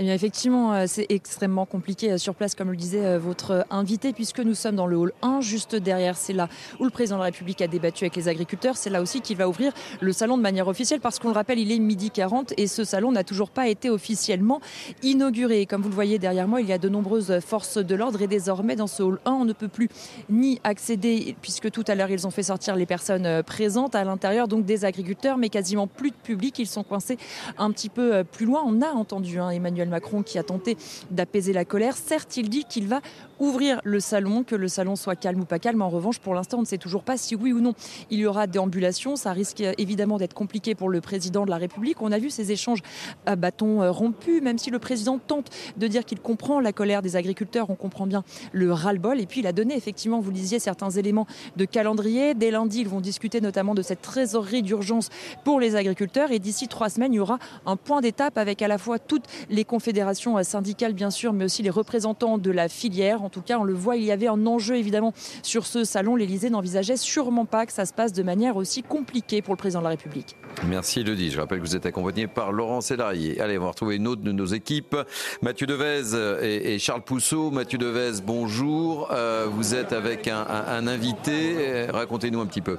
Eh 0.00 0.04
bien, 0.04 0.14
effectivement, 0.14 0.74
euh, 0.74 0.84
c'est 0.86 1.06
extrêmement 1.08 1.66
compliqué 1.66 2.12
euh, 2.12 2.18
sur 2.18 2.36
place, 2.36 2.54
comme 2.54 2.70
le 2.70 2.76
disait 2.76 3.04
euh, 3.04 3.18
votre 3.18 3.66
invité, 3.68 4.12
puisque 4.12 4.38
nous 4.38 4.54
sommes 4.54 4.76
dans 4.76 4.86
le 4.86 4.96
hall 4.96 5.12
1, 5.22 5.40
juste 5.40 5.74
derrière. 5.74 6.16
C'est 6.16 6.32
là 6.32 6.48
où 6.78 6.84
le 6.84 6.90
président 6.90 7.16
de 7.16 7.22
la 7.22 7.24
République 7.24 7.60
a 7.62 7.66
débattu 7.66 8.04
avec 8.04 8.14
les 8.14 8.28
agriculteurs. 8.28 8.76
C'est 8.76 8.90
là 8.90 9.02
aussi 9.02 9.20
qu'il 9.22 9.36
va 9.36 9.48
ouvrir 9.48 9.72
le 10.00 10.12
salon 10.12 10.36
de 10.36 10.42
manière 10.42 10.68
officielle, 10.68 11.00
parce 11.00 11.18
qu'on 11.18 11.26
le 11.26 11.34
rappelle, 11.34 11.58
il 11.58 11.72
est 11.72 11.80
midi 11.80 12.12
40 12.12 12.54
et 12.56 12.68
ce 12.68 12.84
salon 12.84 13.10
n'a 13.10 13.24
toujours 13.24 13.50
pas 13.50 13.66
été 13.66 13.90
officiellement 13.90 14.60
inauguré. 15.02 15.66
Comme 15.66 15.82
vous 15.82 15.88
le 15.88 15.96
voyez 15.96 16.20
derrière 16.20 16.46
moi, 16.46 16.60
il 16.60 16.68
y 16.68 16.72
a 16.72 16.78
de 16.78 16.88
nombreuses 16.88 17.40
forces 17.40 17.78
de 17.78 17.94
l'ordre 17.96 18.22
et 18.22 18.28
désormais, 18.28 18.76
dans 18.76 18.86
ce 18.86 19.02
hall 19.02 19.18
1, 19.24 19.32
on 19.32 19.44
ne 19.44 19.52
peut 19.52 19.66
plus 19.66 19.88
ni 20.30 20.60
accéder, 20.62 21.34
puisque 21.42 21.72
tout 21.72 21.84
à 21.88 21.96
l'heure, 21.96 22.10
ils 22.10 22.24
ont 22.24 22.30
fait 22.30 22.44
sortir 22.44 22.76
les 22.76 22.86
personnes 22.86 23.42
présentes 23.42 23.96
à 23.96 24.04
l'intérieur, 24.04 24.46
donc 24.46 24.64
des 24.64 24.84
agriculteurs, 24.84 25.38
mais 25.38 25.48
quasiment 25.48 25.88
plus 25.88 26.10
de 26.10 26.16
public. 26.22 26.56
Ils 26.60 26.68
sont 26.68 26.84
coincés 26.84 27.18
un 27.58 27.72
petit 27.72 27.88
peu 27.88 28.22
plus 28.22 28.46
loin. 28.46 28.62
On 28.64 28.80
a 28.80 28.90
entendu 28.90 29.40
hein, 29.40 29.50
Emmanuel 29.50 29.87
Macron 29.88 30.22
qui 30.22 30.38
a 30.38 30.42
tenté 30.42 30.76
d'apaiser 31.10 31.52
la 31.52 31.64
colère. 31.64 31.96
Certes, 31.96 32.36
il 32.36 32.48
dit 32.48 32.64
qu'il 32.64 32.88
va 32.88 33.00
ouvrir 33.40 33.80
le 33.84 34.00
salon, 34.00 34.44
que 34.44 34.54
le 34.54 34.68
salon 34.68 34.96
soit 34.96 35.16
calme 35.16 35.40
ou 35.40 35.44
pas 35.44 35.58
calme. 35.58 35.82
En 35.82 35.88
revanche, 35.88 36.18
pour 36.18 36.34
l'instant, 36.34 36.58
on 36.58 36.62
ne 36.62 36.66
sait 36.66 36.78
toujours 36.78 37.02
pas 37.02 37.16
si 37.16 37.36
oui 37.36 37.52
ou 37.52 37.60
non 37.60 37.74
il 38.10 38.18
y 38.18 38.26
aura 38.26 38.46
déambulation. 38.46 39.16
Ça 39.16 39.32
risque 39.32 39.62
évidemment 39.78 40.18
d'être 40.18 40.34
compliqué 40.34 40.74
pour 40.74 40.88
le 40.88 41.00
président 41.00 41.44
de 41.44 41.50
la 41.50 41.56
République. 41.56 42.02
On 42.02 42.12
a 42.12 42.18
vu 42.18 42.30
ces 42.30 42.52
échanges 42.52 42.80
à 43.26 43.36
bâton 43.36 43.92
rompu, 43.92 44.40
même 44.40 44.58
si 44.58 44.70
le 44.70 44.78
président 44.78 45.18
tente 45.18 45.50
de 45.76 45.86
dire 45.86 46.04
qu'il 46.04 46.20
comprend 46.20 46.60
la 46.60 46.72
colère 46.72 47.02
des 47.02 47.16
agriculteurs, 47.16 47.70
on 47.70 47.74
comprend 47.74 48.06
bien 48.06 48.24
le 48.52 48.72
ras-le-bol. 48.72 49.20
Et 49.20 49.26
puis 49.26 49.40
il 49.40 49.46
a 49.46 49.52
donné 49.52 49.76
effectivement, 49.76 50.20
vous 50.20 50.30
le 50.30 50.36
disiez, 50.36 50.58
certains 50.58 50.90
éléments 50.90 51.26
de 51.56 51.64
calendrier. 51.64 52.34
Dès 52.34 52.50
lundi, 52.50 52.80
ils 52.80 52.88
vont 52.88 53.00
discuter 53.00 53.40
notamment 53.40 53.74
de 53.74 53.82
cette 53.82 54.02
trésorerie 54.02 54.62
d'urgence 54.62 55.10
pour 55.44 55.60
les 55.60 55.76
agriculteurs. 55.76 56.32
Et 56.32 56.38
d'ici 56.38 56.68
trois 56.68 56.88
semaines, 56.88 57.12
il 57.12 57.16
y 57.16 57.20
aura 57.20 57.38
un 57.66 57.76
point 57.76 58.00
d'étape 58.00 58.38
avec 58.38 58.62
à 58.62 58.68
la 58.68 58.78
fois 58.78 58.98
toutes 58.98 59.24
les 59.50 59.64
confédérations 59.64 60.42
syndicales, 60.42 60.92
bien 60.92 61.10
sûr, 61.10 61.32
mais 61.32 61.44
aussi 61.44 61.62
les 61.62 61.70
représentants 61.70 62.38
de 62.38 62.50
la 62.50 62.68
filière. 62.68 63.22
En 63.28 63.30
tout 63.30 63.42
cas, 63.42 63.58
on 63.58 63.64
le 63.64 63.74
voit, 63.74 63.96
il 63.96 64.04
y 64.04 64.10
avait 64.10 64.26
un 64.26 64.46
enjeu 64.46 64.76
évidemment 64.76 65.12
sur 65.42 65.66
ce 65.66 65.84
salon. 65.84 66.16
L'Élysée 66.16 66.48
n'envisageait 66.48 66.96
sûrement 66.96 67.44
pas 67.44 67.66
que 67.66 67.74
ça 67.74 67.84
se 67.84 67.92
passe 67.92 68.14
de 68.14 68.22
manière 68.22 68.56
aussi 68.56 68.82
compliquée 68.82 69.42
pour 69.42 69.52
le 69.52 69.58
président 69.58 69.80
de 69.80 69.84
la 69.84 69.90
République. 69.90 70.34
Merci 70.66 71.00
Elodie. 71.00 71.30
Je 71.30 71.38
rappelle 71.38 71.58
que 71.58 71.66
vous 71.66 71.76
êtes 71.76 71.84
accompagné 71.84 72.26
par 72.26 72.52
Laurent 72.52 72.80
Célarier. 72.80 73.38
Allez, 73.38 73.58
on 73.58 73.64
va 73.64 73.68
retrouver 73.68 73.96
une 73.96 74.08
autre 74.08 74.22
de 74.22 74.32
nos 74.32 74.46
équipes, 74.46 74.96
Mathieu 75.42 75.66
Devez 75.66 76.16
et, 76.42 76.78
Charles 76.78 77.02
Pousseau. 77.02 77.50
Mathieu 77.50 77.76
Devez, 77.76 78.22
bonjour. 78.24 79.10
Euh, 79.12 79.46
vous 79.50 79.74
êtes 79.74 79.92
avec 79.92 80.26
un, 80.26 80.46
un 80.48 80.86
invité. 80.86 81.84
Racontez-nous 81.90 82.40
un 82.40 82.46
petit 82.46 82.62
peu. 82.62 82.78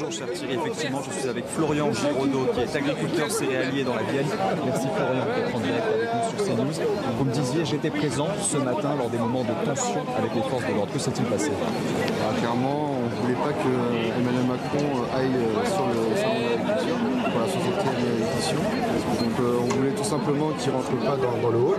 Bonjour 0.00 0.18
cher 0.18 0.32
Thierry, 0.32 0.54
effectivement 0.54 1.02
je 1.02 1.10
suis 1.12 1.28
avec 1.28 1.44
Florian 1.46 1.92
Giraudot 1.92 2.48
qui 2.54 2.60
est 2.60 2.74
agriculteur 2.74 3.30
céréalier 3.30 3.84
dans 3.84 3.94
la 3.94 4.02
Vienne. 4.04 4.24
Merci 4.64 4.86
Florian 4.96 5.26
d'être 5.36 5.54
en 5.54 5.60
direct 5.60 5.84
avec 5.92 6.08
nous 6.14 6.24
sur 6.30 6.56
CNews. 6.56 6.88
Vous 7.18 7.24
me 7.24 7.32
disiez 7.32 7.64
j'étais 7.66 7.90
présent 7.90 8.28
ce 8.40 8.56
matin 8.56 8.96
lors 8.96 9.10
des 9.10 9.18
moments 9.18 9.44
de 9.44 9.52
tension 9.62 10.00
avec 10.16 10.34
les 10.34 10.40
forces 10.40 10.64
de 10.64 10.72
l'ordre. 10.72 10.90
Que 10.90 10.98
s'est-il 10.98 11.24
passé? 11.26 11.50
Ah, 11.52 12.32
Clairement 12.38 12.96
on 12.96 13.04
ne 13.10 13.20
voulait 13.20 13.44
pas 13.44 13.52
que 13.52 13.68
Emmanuel 14.16 14.46
Macron 14.48 15.04
aille 15.12 15.36
euh, 15.36 15.68
sur 15.68 15.84
le 15.92 16.16
salon 16.16 16.48
de 16.48 17.30
pour 17.30 17.40
la 17.40 17.46
60e 17.46 17.99
Donc 18.48 19.40
euh, 19.40 19.58
on 19.62 19.74
voulait 19.74 19.90
tout 19.90 20.04
simplement 20.04 20.50
qu'il 20.58 20.72
ne 20.72 20.76
rentre 20.76 20.90
pas 21.04 21.16
dans, 21.16 21.50
le 21.50 21.58
hall. 21.58 21.78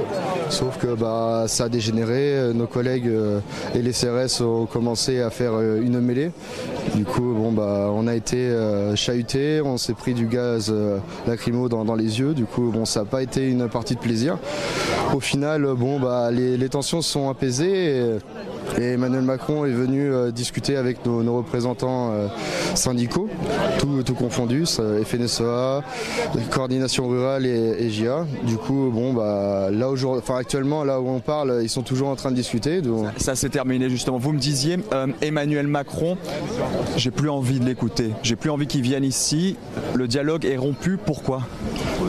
Sauf 0.50 0.78
que 0.78 0.94
bah, 0.94 1.46
ça 1.48 1.66
a 1.66 1.70
dégénéré, 1.70 2.52
nos 2.54 2.68
collègues 2.68 3.08
euh, 3.08 3.40
et 3.74 3.82
les 3.82 3.92
CRS 3.92 4.42
ont 4.42 4.66
commencé 4.66 5.22
à 5.22 5.30
faire 5.30 5.60
une 5.60 6.00
mêlée. 6.00 6.32
Du 6.96 7.06
coup 7.06 7.34
bon 7.34 7.52
bah 7.52 7.90
on 7.94 8.08
a 8.08 8.16
été 8.16 8.38
euh, 8.38 8.96
chahuté, 8.96 9.62
on 9.62 9.78
s'est 9.78 9.94
pris 9.94 10.14
du 10.14 10.26
gaz 10.26 10.70
euh, 10.70 10.98
lacrymo 11.28 11.70
dans, 11.70 11.96
les 11.96 12.20
yeux. 12.20 12.34
Du 12.34 12.46
coup, 12.46 12.72
bon, 12.72 12.86
ça 12.86 13.02
n'a 13.02 13.06
pas 13.06 13.22
été 13.22 13.48
une 13.48 13.68
partie 13.68 13.96
de 13.96 14.00
plaisir. 14.00 14.38
Au 15.14 15.20
final, 15.20 15.66
bon, 15.76 16.00
bah, 16.00 16.32
les, 16.32 16.70
tensions 16.70 17.02
se 17.02 17.12
sont 17.12 17.30
apaisées. 17.30 18.20
Et 18.80 18.94
Emmanuel 18.94 19.22
Macron 19.22 19.66
est 19.66 19.72
venu 19.72 20.12
euh, 20.12 20.32
discuter 20.32 20.78
avec 20.78 21.06
nos, 21.06 21.38
représentants 21.38 22.12
euh, 22.12 22.28
syndicaux, 22.76 23.30
tout, 23.80 24.04
tout 24.04 24.14
confondu, 24.14 24.66
FNSEA, 24.66 25.84
coordination 26.52 27.08
rurale 27.08 27.46
et, 27.46 27.90
GIA. 27.90 28.26
Du 28.44 28.58
coup, 28.58 28.92
bon, 28.94 29.14
bah, 29.14 29.70
là 29.72 29.90
enfin, 29.90 30.38
actuellement, 30.38 30.84
là 30.84 31.00
où 31.00 31.10
on 31.10 31.20
parle, 31.20 31.60
ils 31.64 31.70
sont 31.70 31.82
toujours 31.82 32.10
en 32.10 32.16
train 32.16 32.32
de 32.32 32.36
discuter. 32.36 32.82
Ça, 33.18 33.36
s'est 33.36 33.50
terminé 33.50 33.90
justement. 33.90 34.18
Vous 34.18 34.34
me 34.34 34.40
disiez, 34.40 34.78
euh, 34.94 35.08
Emmanuel 35.22 35.68
Macron, 35.68 36.18
j'ai 36.98 37.12
plus 37.12 37.30
envie 37.30 37.60
de 37.60 37.66
l'écouter. 37.66 38.12
J'ai 38.24 38.36
plus 38.36 38.50
envie 38.50 38.68
qu'il 38.68 38.82
vienne 38.82 39.04
ici. 39.04 39.56
Le 39.96 40.08
dialogue 40.08 40.46
est 40.46 40.58
rompu. 40.58 40.98
Pourquoi? 41.04 41.42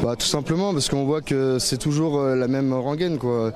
Bah, 0.02 0.16
Tout 0.16 0.26
simplement 0.26 0.72
parce 0.72 0.88
qu'on 0.88 1.04
voit 1.04 1.22
que 1.22 1.58
c'est 1.58 1.78
toujours 1.78 2.22
la 2.22 2.48
même 2.48 2.72
rengaine. 2.72 3.18
Quoi. 3.18 3.52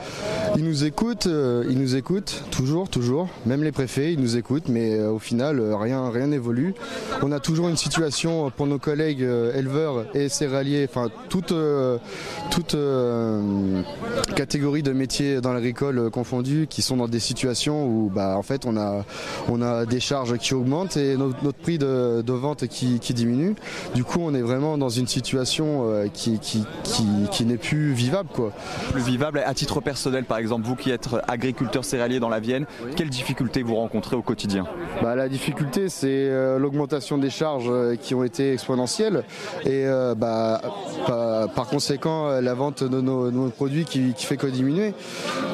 Il 0.56 0.64
nous 0.64 0.84
écoute, 0.84 1.26
il 1.26 1.78
nous 1.78 1.96
écoute 1.96 2.44
toujours 2.50 2.88
toujours. 2.88 3.28
Même 3.44 3.62
les 3.62 3.72
préfets, 3.72 4.12
ils 4.12 4.20
nous 4.20 4.36
écoutent, 4.36 4.68
mais 4.68 4.98
euh, 4.98 5.10
au 5.10 5.18
final, 5.18 5.60
euh, 5.60 5.76
rien 5.76 6.10
rien 6.10 6.28
n'évolue. 6.28 6.74
On 7.22 7.32
a 7.32 7.40
toujours 7.40 7.68
une 7.68 7.76
situation 7.76 8.50
pour 8.50 8.66
nos 8.66 8.78
collègues 8.78 9.22
euh, 9.22 9.56
éleveurs 9.56 10.06
et 10.14 10.28
céréaliers, 10.28 10.75
enfin 10.84 11.08
toute 11.28 11.54
toute 12.50 12.76
catégorie 14.34 14.82
de 14.82 14.92
métiers 14.92 15.40
dans 15.40 15.52
l'agricole 15.52 16.10
confondus, 16.10 16.66
qui 16.68 16.82
sont 16.82 16.96
dans 16.96 17.08
des 17.08 17.20
situations 17.20 17.86
où, 17.86 18.10
bah, 18.14 18.36
en 18.36 18.42
fait, 18.42 18.66
on 18.66 18.76
a 18.76 19.04
on 19.48 19.62
a 19.62 19.86
des 19.86 20.00
charges 20.00 20.36
qui 20.38 20.54
augmentent 20.54 20.96
et 20.96 21.16
notre, 21.16 21.52
prix 21.52 21.78
de, 21.78 22.22
vente 22.32 22.66
qui, 22.66 22.98
diminue. 22.98 23.54
Du 23.94 24.04
coup, 24.04 24.20
on 24.20 24.34
est 24.34 24.42
vraiment 24.42 24.78
dans 24.78 24.88
une 24.88 25.06
situation 25.06 25.86
qui 26.12 26.38
qui, 26.38 26.64
qui, 27.30 27.44
n'est 27.44 27.56
plus 27.56 27.92
vivable, 27.92 28.28
quoi. 28.32 28.52
Plus 28.92 29.02
vivable 29.02 29.42
à 29.44 29.54
titre 29.54 29.80
personnel, 29.80 30.24
par 30.24 30.38
exemple, 30.38 30.66
vous 30.66 30.76
qui 30.76 30.90
êtes 30.90 31.08
agriculteur 31.28 31.84
céréalier 31.84 32.20
dans 32.20 32.28
la 32.28 32.40
Vienne, 32.40 32.66
quelles 32.96 33.10
difficultés 33.10 33.62
vous 33.62 33.76
rencontrez 33.76 34.16
au 34.16 34.22
quotidien? 34.22 34.66
Bah, 35.02 35.14
La 35.14 35.28
difficulté, 35.28 35.88
c'est 35.88 36.06
euh, 36.08 36.58
l'augmentation 36.58 37.18
des 37.18 37.30
charges 37.30 37.68
euh, 37.68 37.96
qui 37.96 38.14
ont 38.14 38.24
été 38.24 38.52
exponentielles 38.52 39.24
et 39.64 39.86
euh, 39.86 40.14
bah, 40.14 40.55
par, 41.06 41.66
conséquent 41.68 42.40
la 42.40 42.54
vente 42.54 42.84
de 42.84 43.00
nos, 43.00 43.48
produits 43.50 43.84
qui, 43.84 44.12
fait 44.16 44.36
que 44.36 44.46
diminuer. 44.46 44.94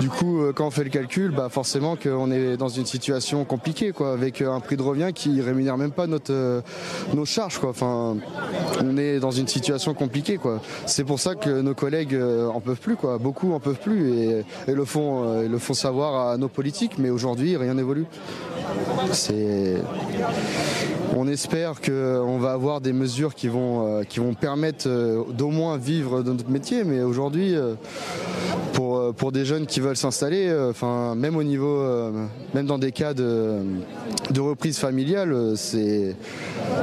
Du 0.00 0.08
coup, 0.08 0.42
quand 0.54 0.66
on 0.66 0.70
fait 0.70 0.84
le 0.84 0.90
calcul, 0.90 1.30
bah, 1.30 1.48
forcément 1.50 1.96
qu'on 1.96 2.30
est 2.30 2.56
dans 2.56 2.68
une 2.68 2.86
situation 2.86 3.44
compliquée, 3.44 3.92
quoi, 3.92 4.12
avec 4.12 4.42
un 4.42 4.60
prix 4.60 4.76
de 4.76 4.82
revient 4.82 5.10
qui 5.14 5.40
rémunère 5.40 5.76
même 5.76 5.92
pas 5.92 6.06
notre, 6.06 6.62
nos 7.14 7.24
charges. 7.24 7.58
Quoi. 7.58 7.70
Enfin, 7.70 8.16
on 8.82 8.96
est 8.96 9.18
dans 9.18 9.30
une 9.30 9.48
situation 9.48 9.94
compliquée. 9.94 10.36
Quoi. 10.36 10.60
C'est 10.86 11.04
pour 11.04 11.20
ça 11.20 11.34
que 11.34 11.60
nos 11.60 11.74
collègues 11.74 12.18
en 12.52 12.60
peuvent 12.60 12.80
plus. 12.80 12.96
Quoi. 12.96 13.18
Beaucoup 13.18 13.52
en 13.52 13.60
peuvent 13.60 13.80
plus 13.80 14.12
et, 14.12 14.44
le, 14.66 14.84
font, 14.84 15.42
le 15.42 15.58
font 15.58 15.74
savoir 15.74 16.30
à 16.30 16.36
nos 16.36 16.48
politiques. 16.48 16.98
Mais 16.98 17.10
aujourd'hui, 17.10 17.56
rien 17.56 17.74
n'évolue. 17.74 18.06
On 21.14 21.28
espère 21.28 21.80
qu'on 21.80 22.38
va 22.38 22.52
avoir 22.52 22.80
des 22.80 22.92
mesures 22.92 23.34
qui 23.34 23.48
vont, 23.48 23.86
euh, 23.86 24.02
qui 24.02 24.18
vont 24.18 24.34
permettre 24.34 24.86
euh, 24.88 24.91
d'au 25.30 25.50
moins 25.50 25.76
vivre 25.76 26.22
de 26.22 26.32
notre 26.32 26.50
métier, 26.50 26.84
mais 26.84 27.02
aujourd'hui, 27.02 27.54
euh, 27.54 27.74
pour, 28.72 29.14
pour 29.14 29.32
des 29.32 29.44
jeunes 29.44 29.66
qui 29.66 29.80
veulent 29.80 29.96
s'installer, 29.96 30.52
enfin, 30.70 31.14
même 31.14 31.36
au 31.36 31.42
niveau, 31.42 31.84
même 32.54 32.66
dans 32.66 32.78
des 32.78 32.92
cas 32.92 33.14
de, 33.14 33.58
de 34.30 34.40
reprise 34.40 34.78
familiale, 34.78 35.54
c'est 35.56 36.16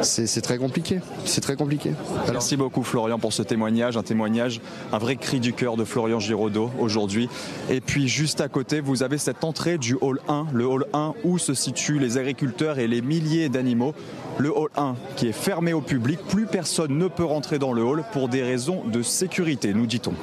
c'est 0.02 0.42
très 0.42 0.58
compliqué. 0.58 1.00
C'est 1.26 1.42
très 1.42 1.56
compliqué. 1.56 1.92
Merci 2.32 2.58
beaucoup 2.58 2.84
Florian 2.84 3.20
pour 3.20 3.34
ce 3.34 3.42
témoignage, 3.42 3.98
un 3.98 4.04
témoignage, 4.04 4.62
un 4.92 4.98
vrai 4.98 5.16
cri 5.16 5.40
du 5.40 5.54
cœur 5.54 5.78
de 5.78 5.84
Florian 5.84 6.20
Giraudot 6.20 6.70
aujourd'hui. 6.80 7.30
Et 7.70 7.82
puis 7.82 8.08
juste 8.08 8.42
à 8.42 8.48
côté, 8.48 8.82
vous 8.82 9.04
avez 9.04 9.18
cette 9.18 9.44
entrée 9.44 9.78
du 9.78 9.98
hall 10.00 10.20
1, 10.28 10.48
le 10.54 10.66
hall 10.66 10.86
1 10.94 11.14
où 11.24 11.38
se 11.38 11.54
situent 11.54 12.00
les 12.00 12.18
agriculteurs 12.18 12.80
et 12.80 12.88
les 12.88 13.02
milliers 13.02 13.50
d'animaux. 13.50 13.94
Le 14.40 14.58
hall 14.58 14.70
1 14.78 14.96
qui 15.18 15.28
est 15.28 15.34
fermé 15.34 15.74
au 15.74 15.82
public, 15.82 16.18
plus 16.30 16.46
personne 16.46 16.98
ne 16.98 17.10
peut 17.10 17.26
rentrer 17.26 17.60
dans 17.60 17.74
le 17.74 17.84
hall 17.84 18.06
pour 18.14 18.30
des 18.30 18.42
raisons 18.42 18.86
de 18.86 19.02
sécurité, 19.02 19.74
nous 19.74 19.86
dit-on. 19.86 20.14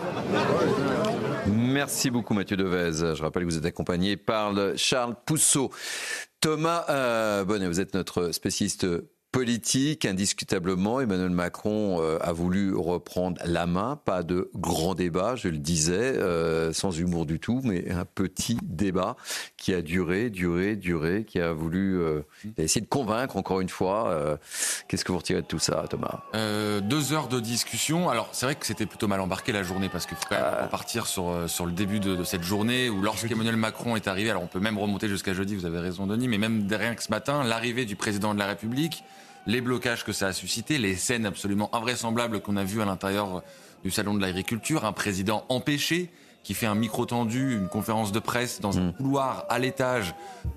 Merci 1.47 2.10
beaucoup 2.10 2.32
Mathieu 2.32 2.56
Devez. 2.56 3.14
Je 3.14 3.22
rappelle 3.22 3.43
que 3.43 3.48
vous 3.48 3.59
êtes 3.59 3.66
accompagné 3.66 4.16
par 4.16 4.55
Charles 4.76 5.16
Pousseau. 5.26 5.70
Thomas 6.40 6.86
euh, 6.88 7.44
Bonnet, 7.44 7.66
vous 7.66 7.78
êtes 7.78 7.93
notre 7.93 8.32
spécialiste 8.32 8.86
politique, 9.36 10.06
indiscutablement, 10.06 10.98
Emmanuel 10.98 11.28
Macron 11.28 12.00
euh, 12.00 12.18
a 12.22 12.32
voulu 12.32 12.74
reprendre 12.74 13.38
la 13.44 13.66
main. 13.66 14.00
Pas 14.02 14.22
de 14.22 14.50
grand 14.54 14.94
débat, 14.94 15.36
je 15.36 15.48
le 15.48 15.58
disais, 15.58 15.92
euh, 15.92 16.72
sans 16.72 16.98
humour 16.98 17.26
du 17.26 17.38
tout, 17.38 17.60
mais 17.62 17.90
un 17.90 18.06
petit 18.06 18.56
débat 18.62 19.14
qui 19.58 19.74
a 19.74 19.82
duré, 19.82 20.30
duré, 20.30 20.74
duré, 20.74 21.24
qui 21.24 21.38
a 21.38 21.52
voulu 21.52 22.00
euh, 22.00 22.22
essayer 22.56 22.80
de 22.80 22.88
convaincre 22.88 23.36
encore 23.36 23.60
une 23.60 23.68
fois. 23.68 24.38
Qu'est-ce 24.88 25.04
que 25.04 25.12
vous 25.12 25.18
retirez 25.18 25.42
de 25.42 25.46
tout 25.46 25.58
ça, 25.58 25.84
Thomas? 25.90 26.22
Deux 26.80 27.12
heures 27.12 27.28
de 27.28 27.38
discussion. 27.38 28.08
Alors, 28.08 28.30
c'est 28.32 28.46
vrai 28.46 28.54
que 28.54 28.64
c'était 28.64 28.86
plutôt 28.86 29.06
mal 29.06 29.20
embarqué 29.20 29.52
la 29.52 29.62
journée 29.62 29.90
parce 29.90 30.06
qu'il 30.06 30.16
faut 30.16 30.24
quand 30.30 30.36
même 30.36 30.64
repartir 30.64 31.06
sur, 31.06 31.44
sur 31.46 31.66
le 31.66 31.72
début 31.72 32.00
de, 32.00 32.16
de 32.16 32.24
cette 32.24 32.42
journée 32.42 32.88
où 32.88 33.02
lorsqu'Emmanuel 33.02 33.56
Macron 33.56 33.96
est 33.96 34.08
arrivé, 34.08 34.30
alors 34.30 34.44
on 34.44 34.46
peut 34.48 34.60
même 34.60 34.78
remonter 34.78 35.08
jusqu'à 35.08 35.34
jeudi, 35.34 35.54
vous 35.56 35.66
avez 35.66 35.80
raison, 35.80 36.06
Denis, 36.06 36.26
mais 36.26 36.38
même 36.38 36.66
rien 36.70 36.94
que 36.94 37.02
ce 37.02 37.10
matin, 37.10 37.44
l'arrivée 37.44 37.84
du 37.84 37.96
président 37.96 38.32
de 38.32 38.38
la 38.38 38.46
République 38.46 39.04
les 39.47 39.60
blocages 39.60 40.05
que 40.05 40.12
ça 40.12 40.28
a 40.28 40.32
suscité, 40.32 40.78
les 40.78 40.97
scènes 40.97 41.27
absolument 41.27 41.74
invraisemblables 41.74 42.40
qu'on 42.40 42.56
a 42.56 42.64
vues 42.64 42.82
à 42.82 42.85
l'intérieur 42.85 43.43
du 43.85 43.90
salon 43.90 44.14
de 44.14 44.20
l'agriculture, 44.20 44.85
un 44.85 44.93
président 44.93 45.44
empêché 45.48 46.10
qui 46.43 46.55
fait 46.55 46.66
un 46.66 46.77
micro 46.77 47.06
tendu, 47.06 47.55
une 47.56 47.68
conférence 47.68 48.12
de 48.12 48.20
presse 48.20 48.60
dans 48.60 48.78
un 48.78 48.89
mm. 48.89 48.93
couloir 48.94 49.47
à 49.48 49.59
l'étage 49.59 50.14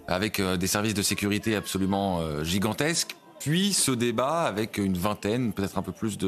avec 0.08 0.40
euh, 0.40 0.56
des 0.56 0.68
services 0.68 0.94
de 0.94 1.02
sécurité 1.02 1.56
absolument 1.56 2.20
euh, 2.20 2.44
gigantesques, 2.44 3.16
puis 3.40 3.74
ce 3.74 3.90
débat 3.92 4.42
avec 4.42 4.78
une 4.78 4.96
vingtaine, 4.96 5.52
peut-être 5.52 5.80
un 5.80 5.82
peu 5.82 5.92
plus 5.92 6.20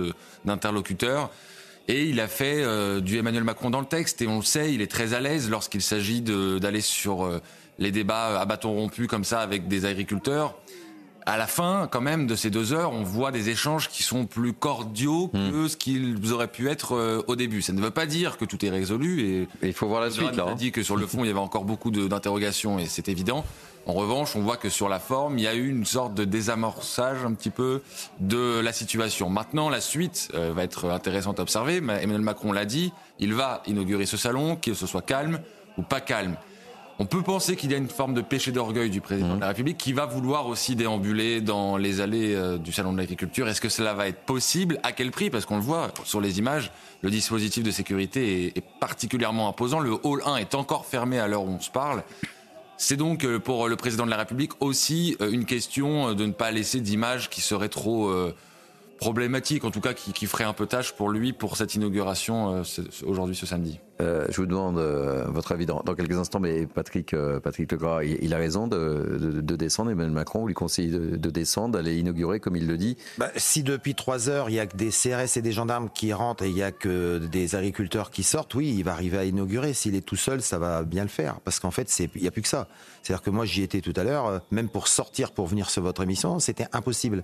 d'interlocuteurs. 0.46 1.30
Et 1.88 2.06
il 2.06 2.20
a 2.20 2.28
fait 2.28 2.64
euh, 2.64 3.02
du 3.02 3.18
Emmanuel 3.18 3.44
Macron 3.44 3.70
dans 3.70 3.82
le 3.82 3.86
texte, 3.86 4.24
et 4.24 4.28
on 4.28 4.38
le 4.38 4.44
sait, 4.44 4.74
il 4.74 4.82
est 4.82 4.90
très 4.90 5.14
à 5.14 5.20
l'aise 5.20 5.48
lorsqu'il 5.48 5.84
s'agit 5.84 6.22
d'aller 6.22 6.82
sur 6.82 7.30
les 7.78 7.92
débats 7.92 8.42
à 8.42 8.46
bâton 8.46 8.74
rompu 8.74 9.06
comme 9.06 9.24
ça 9.24 9.42
avec 9.42 9.68
des 9.68 9.86
agriculteurs 9.86 10.56
à 11.26 11.38
la 11.38 11.48
fin, 11.48 11.88
quand 11.92 12.02
même, 12.02 12.28
de 12.28 12.36
ces 12.36 12.50
deux 12.50 12.74
heures, 12.74 12.92
on 12.94 13.04
voit 13.04 13.32
des 13.32 13.50
échanges 13.50 13.90
qui 13.90 14.04
sont 14.04 14.26
plus 14.26 14.54
cordiaux 14.54 15.30
que 15.34 15.68
ce 15.68 15.78
qu'ils 15.78 16.34
auraient 16.34 16.48
pu 16.48 16.70
être 16.70 16.96
euh, 16.96 17.22
au 17.28 17.36
début. 17.36 17.62
Ça 17.62 17.74
ne 17.74 17.82
veut 17.82 17.92
pas 17.92 18.06
dire 18.06 18.38
que 18.38 18.46
tout 18.46 18.64
est 18.66 18.70
résolu. 18.70 19.22
Et, 19.22 19.48
il 19.68 19.74
faut 19.74 19.88
voir 19.88 20.02
la 20.02 20.10
suite, 20.10 20.36
là, 20.36 20.46
On 20.46 20.50
a 20.50 20.52
hein. 20.52 20.56
dit 20.56 20.72
que 20.72 20.84
sur 20.84 20.98
le 20.98 21.06
fond, 21.08 21.24
il 21.24 21.28
y 21.28 21.30
avait 21.30 21.40
encore 21.40 21.64
beaucoup 21.66 21.92
d'interrogations 21.92 22.80
et 22.80 22.86
c'est 22.88 23.08
évident. 23.10 23.46
En 23.88 23.94
revanche, 23.94 24.36
on 24.36 24.42
voit 24.42 24.58
que 24.58 24.70
sur 24.70 24.90
la 24.90 25.00
forme, 25.00 25.40
il 25.40 25.44
y 25.44 25.48
a 25.48 25.56
eu 25.56 25.68
une 25.68 25.86
sorte 25.86 26.14
de 26.14 26.24
désamorçage 26.24 27.26
un 27.26 27.34
petit 27.34 27.50
peu 27.50 27.82
de 28.20 28.60
la 28.60 28.74
situation. 28.74 29.30
Maintenant, 29.30 29.70
la 29.70 29.82
suite 29.82 30.30
euh, 30.36 30.54
va 30.56 30.64
être 30.64 30.90
intéressante 30.90 31.40
à 31.40 31.44
observer. 31.44 31.82
Ma- 31.82 31.96
Emmanuel 32.02 32.22
Macron 32.22 32.52
l'a 32.52 32.66
dit, 32.66 32.94
il 33.20 33.34
va 33.34 33.64
inaugurer 33.66 34.06
ce 34.06 34.18
salon, 34.18 34.56
que 34.56 34.74
ce 34.76 34.86
soit 34.86 35.02
calme 35.02 35.40
ou 35.78 35.82
pas 35.82 36.00
calme. 36.02 36.36
On 37.02 37.08
peut 37.08 37.24
penser 37.24 37.56
qu'il 37.56 37.72
y 37.72 37.74
a 37.74 37.78
une 37.78 37.90
forme 37.90 38.14
de 38.14 38.22
péché 38.22 38.52
d'orgueil 38.52 38.92
du 38.92 39.02
président 39.02 39.36
de 39.36 39.42
la 39.42 39.48
République 39.48 39.80
qui 39.80 39.92
va 39.92 40.06
vouloir 40.06 40.46
aussi 40.46 40.76
déambuler 40.76 41.42
dans 41.42 41.76
les 41.76 42.00
allées 42.00 42.36
euh, 42.36 42.60
du 42.60 42.72
salon 42.72 42.94
de 42.94 43.00
l'agriculture. 43.00 43.48
Est-ce 43.48 43.60
que 43.60 43.70
cela 43.70 43.96
va 43.96 44.08
être 44.08 44.20
possible? 44.20 44.80
À 44.84 44.92
quel 44.92 45.10
prix? 45.10 45.32
Parce 45.32 45.48
qu'on 45.48 45.56
le 45.56 45.64
voit 45.64 45.92
sur 46.04 46.22
les 46.22 46.38
images, 46.38 46.72
le 47.02 47.10
dispositif 47.10 47.64
de 47.64 47.72
sécurité 47.72 48.54
est, 48.56 48.64
particulièrement 48.80 49.50
imposant. 49.50 49.80
Le 49.80 49.98
hall 50.04 50.22
1 50.28 50.36
est 50.36 50.54
encore 50.54 50.86
fermé 50.86 51.18
à 51.18 51.28
l'heure 51.28 51.42
où 51.42 51.50
on 51.50 51.60
se 51.60 51.72
parle. 51.72 52.04
C'est 52.78 52.98
donc 52.98 53.26
euh, 53.26 53.40
pour 53.40 53.68
le 53.68 53.76
président 53.76 54.06
de 54.06 54.12
la 54.12 54.18
République 54.18 54.52
aussi 54.60 55.18
euh, 55.22 55.32
une 55.32 55.46
question 55.46 56.14
de 56.14 56.28
ne 56.28 56.34
pas 56.34 56.52
laisser 56.52 56.82
d'images 56.82 57.32
qui 57.32 57.42
seraient 57.42 57.70
trop 57.70 58.14
problématiques, 59.02 59.66
en 59.66 59.72
tout 59.72 59.82
cas 59.82 59.94
qui, 59.94 60.14
qui 60.14 60.28
feraient 60.28 60.44
un 60.44 60.54
peu 60.54 60.68
tâche 60.68 60.94
pour 60.94 61.10
lui 61.10 61.34
pour 61.34 61.58
cette 61.58 61.74
inauguration 61.74 62.54
euh, 62.58 62.64
ce- 62.64 62.82
aujourd'hui 63.04 63.36
ce 63.36 63.48
samedi. 63.48 63.80
Euh, 64.00 64.26
je 64.30 64.38
vous 64.38 64.46
demande 64.46 64.78
euh, 64.78 65.26
votre 65.28 65.52
avis 65.52 65.66
dans, 65.66 65.82
dans 65.82 65.96
quelques 65.96 66.16
instants, 66.16 66.40
mais 66.40 66.68
Patrick, 66.68 67.14
euh, 67.16 67.40
Patrick 67.40 67.72
Legras, 67.72 68.04
il, 68.04 68.18
il 68.22 68.34
a 68.34 68.38
raison 68.38 68.68
de, 68.68 69.18
de- 69.20 69.42
de 69.42 69.56
descendre. 69.56 69.90
Emmanuel 69.90 70.14
Macron, 70.14 70.46
lui 70.46 70.54
conseille 70.54 70.90
de, 70.90 71.16
de 71.18 71.30
descendre, 71.32 71.74
d'aller 71.74 71.98
inaugurer, 71.98 72.40
comme 72.40 72.56
il 72.56 72.68
le 72.68 72.78
dit. 72.78 72.96
Bah, 73.18 73.30
si 73.38 73.64
depuis 73.64 73.96
trois 73.96 74.30
heures, 74.30 74.50
il 74.52 74.54
y 74.56 74.60
a 74.60 74.68
que 74.68 74.78
des 74.78 74.90
CRS 74.90 75.36
et 75.36 75.42
des 75.42 75.52
gendarmes 75.52 75.90
qui 75.94 76.14
rentrent 76.14 76.44
et 76.44 76.50
il 76.50 76.58
y 76.58 76.64
a 76.64 76.72
que 76.72 77.18
des 77.18 77.56
agriculteurs 77.56 78.12
qui 78.12 78.22
sortent, 78.22 78.54
oui, 78.54 78.72
il 78.78 78.84
va 78.84 78.92
arriver 78.94 79.18
à 79.18 79.26
inaugurer. 79.26 79.74
S'il 79.74 79.96
est 79.96 80.06
tout 80.06 80.16
seul, 80.16 80.42
ça 80.44 80.60
va 80.60 80.84
bien 80.84 81.02
le 81.04 81.10
faire. 81.10 81.40
Parce 81.44 81.60
qu'en 81.60 81.72
fait, 81.72 81.92
il 82.16 82.22
n'y 82.22 82.28
a 82.28 82.32
plus 82.32 82.44
que 82.44 82.48
ça. 82.48 82.68
C'est-à-dire 83.02 83.24
que 83.24 83.32
moi, 83.32 83.46
j'y 83.46 83.64
étais 83.64 83.82
tout 83.82 83.94
à 83.96 84.04
l'heure, 84.04 84.42
même 84.52 84.70
pour 84.70 84.88
sortir, 84.88 85.32
pour 85.32 85.48
venir 85.48 85.72
sur 85.72 85.82
votre 85.82 86.04
émission, 86.04 86.38
c'était 86.40 86.68
impossible. 86.72 87.24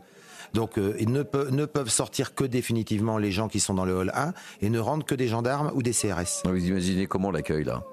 Donc, 0.54 0.78
euh, 0.78 0.96
ils 1.00 1.12
ne, 1.12 1.24
ne 1.52 1.66
peuvent 1.66 1.90
sortir 1.90 2.36
que 2.36 2.44
définitivement 2.44 3.18
les 3.18 3.32
gens 3.32 3.48
qui 3.48 3.60
sont 3.60 3.74
dans 3.74 3.86
le 3.86 3.96
hall 3.96 4.12
1 4.14 4.34
et 4.62 4.70
ne 4.70 4.80
rentrent 4.80 5.06
que 5.06 5.16
des 5.16 5.28
gendarmes 5.28 5.72
ou 5.76 5.82
des 5.82 5.92
CRS. 5.92 6.44
Vous 6.46 6.66
imaginez 6.66 7.08
comment 7.08 7.32
l'accueil 7.32 7.64
là? 7.64 7.84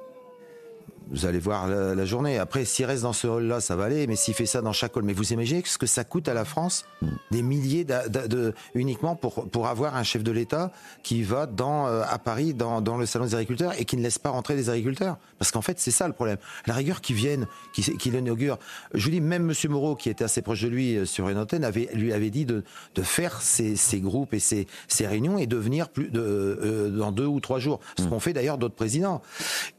Vous 1.11 1.27
allez 1.27 1.39
voir 1.39 1.69
la, 1.69 1.95
la 1.95 2.05
journée. 2.05 2.39
Après, 2.39 2.65
s'il 2.65 2.87
reste 2.87 3.03
dans 3.03 3.13
ce 3.13 3.27
hall-là, 3.27 3.61
ça 3.61 3.77
va 3.77 3.85
aller. 3.85 4.07
Mais 4.07 4.17
s'il 4.17 4.35
fait 4.35 4.47
ça 4.47 4.63
dans 4.63 4.73
chaque 4.73 4.97
hall, 4.97 5.03
mais 5.05 5.13
vous 5.13 5.33
imaginez 5.33 5.63
ce 5.65 5.79
que 5.79 5.87
ça 5.87 6.05
coûte 6.05 6.29
à 6.29 6.35
la 6.35 6.45
France 6.45 6.85
Des 7.31 7.43
milliers 7.43 7.85
de, 7.85 8.55
uniquement 8.75 9.15
pour, 9.17 9.49
pour 9.49 9.67
avoir 9.67 9.97
un 9.97 10.03
chef 10.03 10.23
de 10.23 10.33
l'État 10.33 10.73
qui 11.03 11.23
va 11.23 11.47
dans, 11.47 11.87
euh, 11.87 12.03
à 12.09 12.19
Paris, 12.19 12.55
dans, 12.55 12.81
dans 12.81 12.97
le 12.97 13.07
salon 13.07 13.27
des 13.27 13.35
agriculteurs 13.35 13.73
et 13.79 13.85
qui 13.85 13.97
ne 13.97 14.03
laisse 14.03 14.19
pas 14.19 14.31
rentrer 14.31 14.57
les 14.57 14.71
agriculteurs. 14.71 15.19
Parce 15.39 15.51
qu'en 15.51 15.63
fait, 15.63 15.79
c'est 15.79 15.91
ça 15.91 16.07
le 16.07 16.15
problème. 16.15 16.39
La 16.67 16.75
rigueur 16.75 17.01
qui 17.01 17.13
viennent, 17.13 17.47
qui, 17.75 17.83
qui 17.99 18.11
l'inaugure. 18.11 18.59
Je 18.95 19.05
vous 19.05 19.11
dis, 19.11 19.21
même 19.21 19.51
M. 19.51 19.71
Moreau, 19.71 19.97
qui 19.97 20.09
était 20.09 20.25
assez 20.25 20.43
proche 20.43 20.63
de 20.63 20.69
lui 20.69 20.97
euh, 20.97 21.05
sur 21.05 21.29
une 21.29 21.39
antenne, 21.39 21.65
avait, 21.65 21.89
lui 21.95 22.13
avait 22.13 22.31
dit 22.31 22.47
de, 22.47 22.65
de 22.95 23.03
faire 23.03 23.43
ces, 23.43 23.77
ces 23.77 24.01
groupes 24.01 24.35
et 24.35 24.39
ces, 24.39 24.67
ces 24.89 25.07
réunions 25.07 25.39
et 25.39 25.47
de 25.47 25.57
venir 25.57 25.89
plus 25.89 26.11
de, 26.11 26.21
euh, 26.21 26.91
dans 26.91 27.13
deux 27.13 27.27
ou 27.27 27.41
trois 27.41 27.59
jours. 27.59 27.81
Ce 27.99 28.05
qu'ont 28.05 28.21
fait 28.21 28.33
d'ailleurs 28.33 28.59
d'autres 28.59 28.75
présidents. 28.75 29.23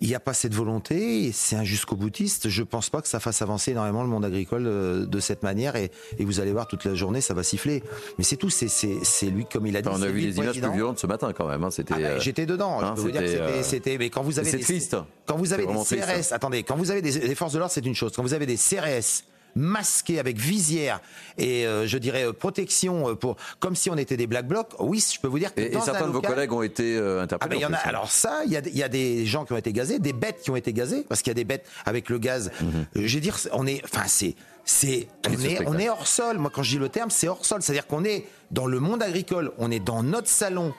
Il 0.02 0.08
n'y 0.08 0.16
a 0.16 0.20
pas 0.20 0.34
cette 0.34 0.54
volonté, 0.54 1.15
c'est 1.34 1.56
un 1.56 1.64
jusqu'au 1.64 1.96
boutiste. 1.96 2.50
Je 2.50 2.64
pense 2.64 2.90
pas 2.90 3.02
que 3.02 3.08
ça 3.08 3.20
fasse 3.20 3.42
avancer 3.42 3.72
énormément 3.72 4.04
le 4.04 4.10
monde 4.10 4.26
agricole 4.26 4.66
euh, 4.68 5.06
de 5.06 5.20
cette 5.20 5.44
manière 5.44 5.76
et, 5.76 5.92
et 6.18 6.26
vous 6.26 6.40
allez 6.40 6.52
voir 6.52 6.68
toute 6.68 6.86
la 6.86 6.96
journée, 6.96 7.22
ça 7.22 7.34
va 7.34 7.44
siffler. 7.44 7.84
Mais 8.18 8.24
c'est 8.24 8.38
tout, 8.38 8.50
c'est- 8.50 8.68
lui, 9.30 9.46
comme 9.52 9.66
il 9.68 9.76
a 9.78 9.82
dit. 9.82 9.90
On 9.92 10.02
a 10.02 10.08
vu 10.08 10.14
lui 10.14 10.22
des 10.28 10.32
le 10.32 10.44
images 10.44 10.62
plus 10.62 10.72
violentes 10.74 11.00
ce 11.00 11.08
matin 11.08 11.32
quand 11.34 11.48
même. 11.48 11.64
hein, 11.64 11.72
C'était. 11.72 11.94
Ah 11.98 12.00
euh, 12.00 12.20
J'étais 12.20 12.46
dedans. 12.46 12.80
hein, 12.82 12.94
je 12.98 13.02
peux 13.02 13.08
vous 13.08 13.12
dire 13.12 13.22
que 13.22 13.28
c'était, 13.28 13.38
c'était- 13.40 13.58
euh, 13.60 13.64
c'était. 13.64 13.98
Mais 13.98 14.10
quand 14.10 14.24
vous 14.24 14.40
avez 14.40 14.50
c'est 14.50 14.58
des, 14.58 14.64
triste. 14.64 14.96
Quand 15.26 15.38
vous 15.38 15.54
avez 15.54 15.66
des 15.66 15.74
CRS, 15.74 16.08
triste. 16.14 16.32
attendez, 16.34 16.64
quand 16.64 16.76
vous 16.76 16.92
avez 16.92 17.02
des, 17.02 17.18
des 17.20 17.36
forces 17.36 17.54
de 17.54 17.60
l'ordre, 17.60 17.74
c'est 17.74 17.86
une 17.86 17.96
chose. 17.96 18.12
Quand 18.16 18.24
vous 18.24 18.34
avez 18.34 18.46
des 18.46 18.58
CRS 18.58 19.24
masqués 19.56 20.19
avec 20.19 20.38
visière 20.38 20.99
et 21.38 21.65
euh, 21.65 21.88
je 21.88 21.98
dirais 21.98 22.26
euh, 22.26 22.34
protection 22.34 23.10
euh, 23.10 23.15
pour 23.15 23.38
comme 23.60 23.76
si 23.76 23.90
on 23.90 23.95
était 23.98 24.18
des 24.18 24.27
black 24.27 24.48
blocs. 24.48 24.69
Oui, 24.80 25.03
je 25.14 25.19
peux 25.19 25.27
vous 25.27 25.40
dire 25.40 25.53
que 25.56 25.61
Et, 25.61 25.65
et 25.65 25.69
dans 25.69 25.80
un 25.80 25.86
certains 25.86 26.07
de 26.07 26.11
vos 26.11 26.22
collègues 26.22 26.52
ont 26.52 26.61
été 26.61 26.95
euh, 26.98 27.19
ah 27.19 27.23
interpellés. 27.23 27.49
ben, 27.52 27.57
il 27.57 27.61
y 27.61 27.65
en 27.65 27.73
a. 27.73 27.77
Alors 27.77 28.11
ça, 28.11 28.41
il 28.45 28.52
y 28.52 28.57
a, 28.57 28.61
des- 28.61 28.69
il 28.72 28.77
y 28.77 28.84
a 28.84 28.90
des 28.90 29.26
gens 29.26 29.45
qui 29.45 29.53
ont 29.53 29.57
été 29.57 29.72
gazés, 29.73 29.99
des 29.99 30.14
bêtes 30.14 30.41
qui 30.41 30.52
ont 30.52 30.56
été 30.56 30.73
gazées, 30.73 31.06
parce 31.07 31.22
qu'il 31.22 31.32
y 31.32 31.36
a 31.36 31.36
des 31.36 31.45
bêtes 31.45 31.65
avec 31.86 32.10
le 32.10 32.18
gaz. 32.19 32.52
Mhm. 32.61 32.68
Euh, 32.98 33.02
Je 33.07 33.15
veux 33.15 33.22
dire, 33.22 33.38
on 33.53 33.65
est, 33.65 33.82
enfin 33.86 34.03
c'est, 34.07 34.36
c'est, 34.65 35.07
on 35.27 35.38
ce 35.38 35.45
est, 35.48 35.68
on 35.68 35.77
est 35.80 35.90
hors 35.90 36.07
sol. 36.07 36.38
Moi, 36.38 36.52
quand 36.53 36.64
je 36.64 36.72
dis 36.72 36.77
le 36.77 36.90
terme, 36.90 37.10
c'est 37.10 37.27
hors 37.27 37.45
sol, 37.45 37.61
c'est-à-dire 37.61 37.88
qu'on 37.88 38.03
est 38.03 38.26
dans 38.52 38.65
le 38.68 38.80
monde 38.80 39.02
agricole, 39.03 39.52
on 39.57 39.72
est 39.72 39.80
dans 39.80 40.03
notre 40.03 40.27
salon 40.30 40.73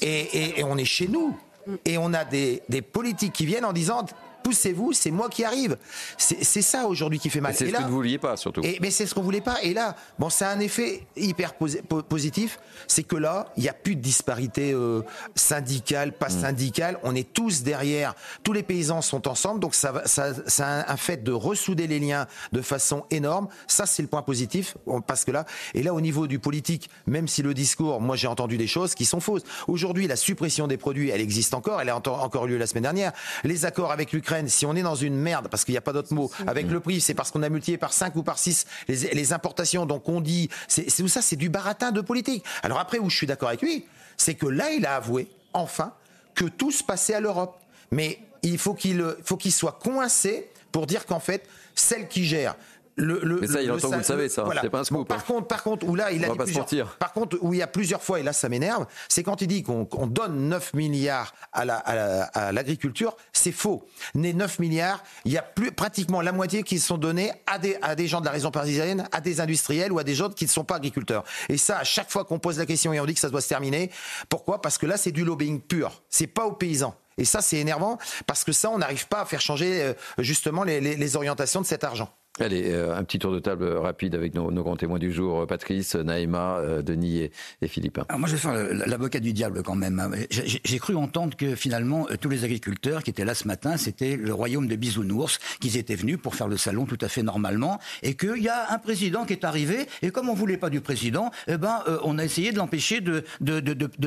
et, 0.00 0.06
et- 0.20 0.60
et 0.60 0.64
on 0.64 0.76
est 0.78 0.84
chez 0.84 1.08
nous, 1.08 1.36
et 1.84 1.98
on 1.98 2.12
a 2.14 2.24
des, 2.24 2.62
des 2.68 2.82
politiques 2.82 3.32
qui 3.32 3.46
viennent 3.46 3.64
en 3.64 3.72
disant. 3.72 4.06
Poussez-vous, 4.42 4.92
c'est 4.92 5.10
moi 5.10 5.28
qui 5.28 5.44
arrive. 5.44 5.76
C'est 6.18 6.62
ça 6.62 6.86
aujourd'hui 6.86 7.18
qui 7.18 7.30
fait 7.30 7.40
mal. 7.40 7.54
C'est 7.54 7.66
ce 7.68 7.72
là- 7.72 7.78
que 7.78 7.82
vous 7.84 7.90
ne 7.90 7.94
vouliez 7.94 8.18
pas 8.18 8.36
surtout. 8.36 8.60
et, 8.62 8.78
mais 8.80 8.90
c'est 8.90 9.06
ce 9.06 9.14
qu'on 9.14 9.22
voulait 9.22 9.40
pas. 9.40 9.56
Et 9.62 9.74
là, 9.74 9.96
bon, 10.18 10.30
ça 10.30 10.48
a 10.50 10.52
un 10.54 10.60
effet 10.60 11.06
hyper 11.16 11.54
posi- 11.60 11.82
po- 11.82 12.02
positif, 12.02 12.58
c'est 12.86 13.02
que 13.02 13.16
là, 13.16 13.52
il 13.56 13.62
n'y 13.62 13.68
a 13.68 13.72
plus 13.72 13.96
de 13.96 14.00
disparité 14.00 14.72
euh, 14.72 15.02
syndicale, 15.34 16.12
pas 16.12 16.28
syndicale. 16.28 16.98
On 17.02 17.14
est 17.14 17.32
tous 17.32 17.62
derrière. 17.62 18.14
Tous 18.42 18.52
les 18.52 18.62
paysans 18.62 19.02
sont 19.02 19.28
ensemble, 19.28 19.60
donc 19.60 19.74
ça, 19.74 20.02
ça, 20.06 20.32
ça 20.46 20.66
a 20.66 20.92
un 20.92 20.96
fait 20.96 21.22
de 21.22 21.32
ressouder 21.32 21.86
les 21.86 21.98
liens 21.98 22.26
de 22.52 22.60
façon 22.62 23.04
énorme. 23.10 23.48
Ça, 23.66 23.86
c'est 23.86 24.02
le 24.02 24.08
point 24.08 24.22
positif, 24.22 24.76
parce 25.06 25.24
que 25.24 25.30
là, 25.30 25.44
et 25.74 25.82
là, 25.82 25.94
au 25.94 26.00
niveau 26.00 26.26
du 26.26 26.38
politique, 26.38 26.88
même 27.06 27.28
si 27.28 27.42
le 27.42 27.54
discours, 27.54 28.00
moi, 28.00 28.16
j'ai 28.16 28.28
entendu 28.28 28.56
des 28.56 28.66
choses 28.66 28.94
qui 28.94 29.04
sont 29.04 29.20
fausses. 29.20 29.42
Aujourd'hui, 29.68 30.06
la 30.06 30.16
suppression 30.16 30.66
des 30.66 30.76
produits, 30.76 31.10
elle 31.10 31.20
existe 31.20 31.54
encore. 31.54 31.80
Elle 31.80 31.88
a 31.90 31.96
encore 31.96 32.46
lieu 32.46 32.56
la 32.58 32.66
semaine 32.66 32.82
dernière. 32.84 33.12
Les 33.44 33.64
accords 33.64 33.92
avec 33.92 34.12
l'Ukraine, 34.12 34.31
si 34.46 34.66
on 34.66 34.74
est 34.74 34.82
dans 34.82 34.94
une 34.94 35.16
merde, 35.16 35.48
parce 35.48 35.64
qu'il 35.64 35.72
n'y 35.72 35.78
a 35.78 35.82
pas 35.82 35.92
d'autre 35.92 36.12
mot, 36.14 36.30
avec 36.46 36.66
le 36.68 36.80
prix, 36.80 37.00
c'est 37.00 37.14
parce 37.14 37.30
qu'on 37.30 37.42
a 37.42 37.48
multiplié 37.48 37.78
par 37.78 37.92
5 37.92 38.16
ou 38.16 38.22
par 38.22 38.38
6 38.38 38.66
les, 38.88 39.14
les 39.14 39.32
importations. 39.32 39.86
Donc 39.86 40.08
on 40.08 40.20
dit, 40.20 40.48
c'est 40.68 40.84
tout 40.84 41.08
ça, 41.08 41.22
c'est 41.22 41.36
du 41.36 41.48
baratin 41.48 41.92
de 41.92 42.00
politique. 42.00 42.44
Alors 42.62 42.78
après, 42.78 42.98
où 42.98 43.10
je 43.10 43.16
suis 43.16 43.26
d'accord 43.26 43.48
avec 43.48 43.62
lui, 43.62 43.86
c'est 44.16 44.34
que 44.34 44.46
là, 44.46 44.70
il 44.70 44.86
a 44.86 44.96
avoué, 44.96 45.28
enfin, 45.52 45.92
que 46.34 46.44
tout 46.44 46.70
se 46.70 46.82
passait 46.82 47.14
à 47.14 47.20
l'Europe. 47.20 47.58
Mais 47.90 48.18
il 48.42 48.58
faut 48.58 48.74
qu'il 48.74 49.04
faut 49.24 49.36
qu'il 49.36 49.52
soit 49.52 49.78
coincé 49.82 50.50
pour 50.72 50.86
dire 50.86 51.06
qu'en 51.06 51.20
fait, 51.20 51.46
celle 51.74 52.08
qui 52.08 52.24
gère 52.24 52.56
le, 52.96 53.20
le- 53.22 53.40
Mais 53.40 53.46
ça, 53.46 53.62
il 53.62 53.70
entend, 53.70 53.88
vous 53.88 53.96
le 53.96 54.02
savez, 54.02 54.28
ça. 54.28 54.44
C'est 54.60 54.68
pas 54.70 54.80
un 54.80 54.84
scoop, 54.84 54.98
Bon, 54.98 55.04
par 55.04 55.18
hein. 55.18 55.24
contre, 55.26 55.46
par 55.48 55.62
contre, 55.62 55.86
où 55.86 55.94
là, 55.94 56.12
il 56.12 56.24
a 56.24 56.28
On 56.30 56.32
dit 56.36 56.38
plusieurs- 56.38 56.96
par 56.98 57.12
contre, 57.12 57.38
où 57.40 57.54
il 57.54 57.58
y 57.58 57.62
a 57.62 57.66
plusieurs 57.66 58.02
fois, 58.02 58.20
et 58.20 58.22
là 58.22 58.32
ça 58.32 58.48
m'énerve, 58.48 58.86
c'est 59.08 59.22
quand 59.22 59.40
il 59.40 59.46
dit 59.48 59.62
qu'on 59.62 59.86
donne 60.06 60.48
9 60.48 60.74
milliards 60.74 61.34
à 61.52 61.64
la- 61.64 61.76
à 61.78 61.94
la- 61.94 62.22
à 62.24 62.52
l'agriculture, 62.52 63.16
c'est 63.32 63.52
faux. 63.52 63.86
Les 64.14 64.34
9 64.34 64.58
milliards, 64.58 65.02
il 65.24 65.32
y 65.32 65.38
a 65.38 65.42
plus, 65.42 65.72
pratiquement 65.72 66.20
la 66.20 66.32
moitié 66.32 66.62
qui 66.62 66.78
sont 66.78 66.98
donnés 66.98 67.32
à 67.46 67.58
des, 67.58 67.76
à 67.82 67.94
des 67.94 68.06
gens 68.08 68.20
de 68.20 68.26
la 68.26 68.32
région 68.32 68.50
parisienne, 68.50 69.08
à 69.12 69.20
des 69.20 69.40
industriels 69.40 69.92
ou 69.92 69.98
à 69.98 70.04
des 70.04 70.14
gens 70.14 70.28
qui 70.28 70.44
ne 70.44 70.50
sont 70.50 70.64
pas 70.64 70.76
agriculteurs. 70.76 71.24
Et 71.48 71.56
ça, 71.56 71.78
à 71.78 71.84
chaque 71.84 72.10
fois 72.10 72.24
qu'on 72.24 72.38
pose 72.38 72.58
la 72.58 72.66
question 72.66 72.92
et 72.92 73.00
on 73.00 73.06
dit 73.06 73.14
que 73.14 73.20
ça 73.20 73.30
doit 73.30 73.40
se 73.40 73.48
terminer, 73.48 73.90
pourquoi? 74.28 74.60
Parce 74.60 74.78
que 74.78 74.86
là, 74.86 74.96
c'est 74.96 75.12
du 75.12 75.24
lobbying 75.24 75.60
pur. 75.60 76.02
C'est 76.08 76.26
pas 76.26 76.44
aux 76.44 76.52
paysans. 76.52 76.94
Et 77.18 77.24
ça, 77.26 77.42
c'est 77.42 77.58
énervant 77.58 77.98
parce 78.26 78.42
que 78.42 78.52
ça, 78.52 78.70
on 78.70 78.78
n'arrive 78.78 79.06
pas 79.08 79.20
à 79.20 79.24
faire 79.26 79.40
changer 79.40 79.82
euh, 79.82 79.92
justement 80.18 80.64
les- 80.64 80.80
les- 80.80 80.96
les 80.96 81.16
orientations 81.16 81.60
de 81.60 81.66
cet 81.66 81.84
argent. 81.84 82.08
Allez, 82.40 82.70
euh, 82.72 82.96
un 82.96 83.04
petit 83.04 83.18
tour 83.18 83.30
de 83.30 83.40
table 83.40 83.68
rapide 83.76 84.14
avec 84.14 84.34
nos, 84.34 84.50
grands 84.50 84.76
témoins 84.76 84.98
du 84.98 85.12
jour, 85.12 85.46
Patrice, 85.46 85.94
Naïma, 85.96 86.56
euh, 86.60 86.80
Denis 86.80 87.18
et, 87.18 87.32
et 87.60 87.68
Philippe. 87.68 88.00
Alors 88.08 88.18
moi, 88.20 88.26
je 88.26 88.36
vais 88.36 88.86
l'avocat 88.86 89.20
du 89.20 89.34
diable 89.34 89.62
quand 89.62 89.74
même. 89.74 90.16
J'ai- 90.30 90.60
J'ai 90.64 90.78
cru 90.78 90.96
entendre 90.96 91.36
que 91.36 91.54
finalement, 91.54 92.06
euh, 92.10 92.16
tous 92.18 92.30
les 92.30 92.44
agriculteurs 92.44 93.02
qui 93.02 93.10
étaient 93.10 93.26
là 93.26 93.34
ce 93.34 93.46
matin, 93.46 93.76
c'était 93.76 94.16
le 94.16 94.32
royaume 94.32 94.66
de 94.66 94.76
bisounours, 94.76 95.40
qu'ils 95.60 95.76
étaient 95.76 95.94
venus 95.94 96.16
pour 96.16 96.34
faire 96.34 96.48
le 96.48 96.56
salon 96.56 96.86
tout 96.86 96.96
à 97.02 97.08
fait 97.08 97.22
normalement, 97.22 97.78
et 98.02 98.14
qu'il 98.14 98.42
y 98.42 98.48
a 98.48 98.72
un 98.72 98.78
président 98.78 99.26
qui 99.26 99.34
est 99.34 99.44
arrivé, 99.44 99.86
et 100.00 100.10
comme 100.10 100.30
on 100.30 100.34
voulait 100.34 100.56
pas 100.56 100.70
du 100.70 100.80
président, 100.80 101.30
eh 101.48 101.58
ben, 101.58 101.80
euh, 101.86 101.98
on 102.02 102.18
a 102.18 102.24
essayé 102.24 102.50
de 102.50 102.56
l'empêcher 102.56 103.02
de, 103.02 103.24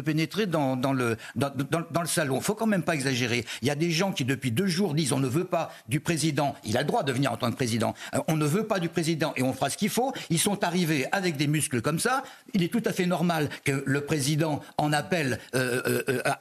pénétrer 0.02 0.48
dans, 0.48 0.76
dans, 0.78 0.94
le, 0.94 1.16
dans, 1.36 1.52
dans, 1.70 1.84
dans 1.92 2.02
le 2.02 2.08
salon. 2.08 2.42
faut 2.42 2.56
quand 2.56 2.66
même 2.66 2.84
pas 2.84 2.96
exagérer. 2.96 3.46
Il 3.62 3.68
y 3.68 3.72
a 3.72 3.76
des 3.76 3.92
gens 3.92 4.12
qui, 4.12 4.26
depuis 4.26 4.52
deux 4.52 4.66
jours, 4.68 4.96
disent 4.96 5.14
on 5.14 5.20
ne 5.20 5.28
veut 5.28 5.46
pas 5.46 5.72
du 5.90 6.00
président. 6.00 6.56
Il 6.64 6.76
a 6.76 6.82
le 6.82 6.88
droit 6.88 7.04
de 7.04 7.12
venir 7.12 7.32
en 7.32 7.38
tant 7.38 7.52
que 7.52 7.56
président. 7.56 7.94
Euh, 8.16 8.20
on 8.28 8.36
ne 8.38 8.46
veut 8.46 8.66
pas 8.66 8.80
du 8.80 8.90
président 8.90 9.34
et 9.36 9.44
on 9.44 9.54
fera 9.54 9.70
ce 9.70 9.78
qu'il 9.78 9.90
faut. 9.90 10.14
Ils 10.30 10.40
sont 10.40 10.64
arrivés 10.64 11.06
avec 11.12 11.38
des 11.38 11.48
muscles 11.48 11.82
comme 11.82 12.00
ça. 12.00 12.24
Il 12.54 12.64
est 12.64 12.70
tout 12.72 12.82
à 12.86 12.92
fait 12.94 13.06
normal 13.06 13.50
que 13.64 13.84
le 13.86 14.02
président 14.02 14.62
en 14.78 14.94
appelle 14.94 15.40
euh, 15.56 15.82
euh, 16.10 16.22
à, 16.26 16.32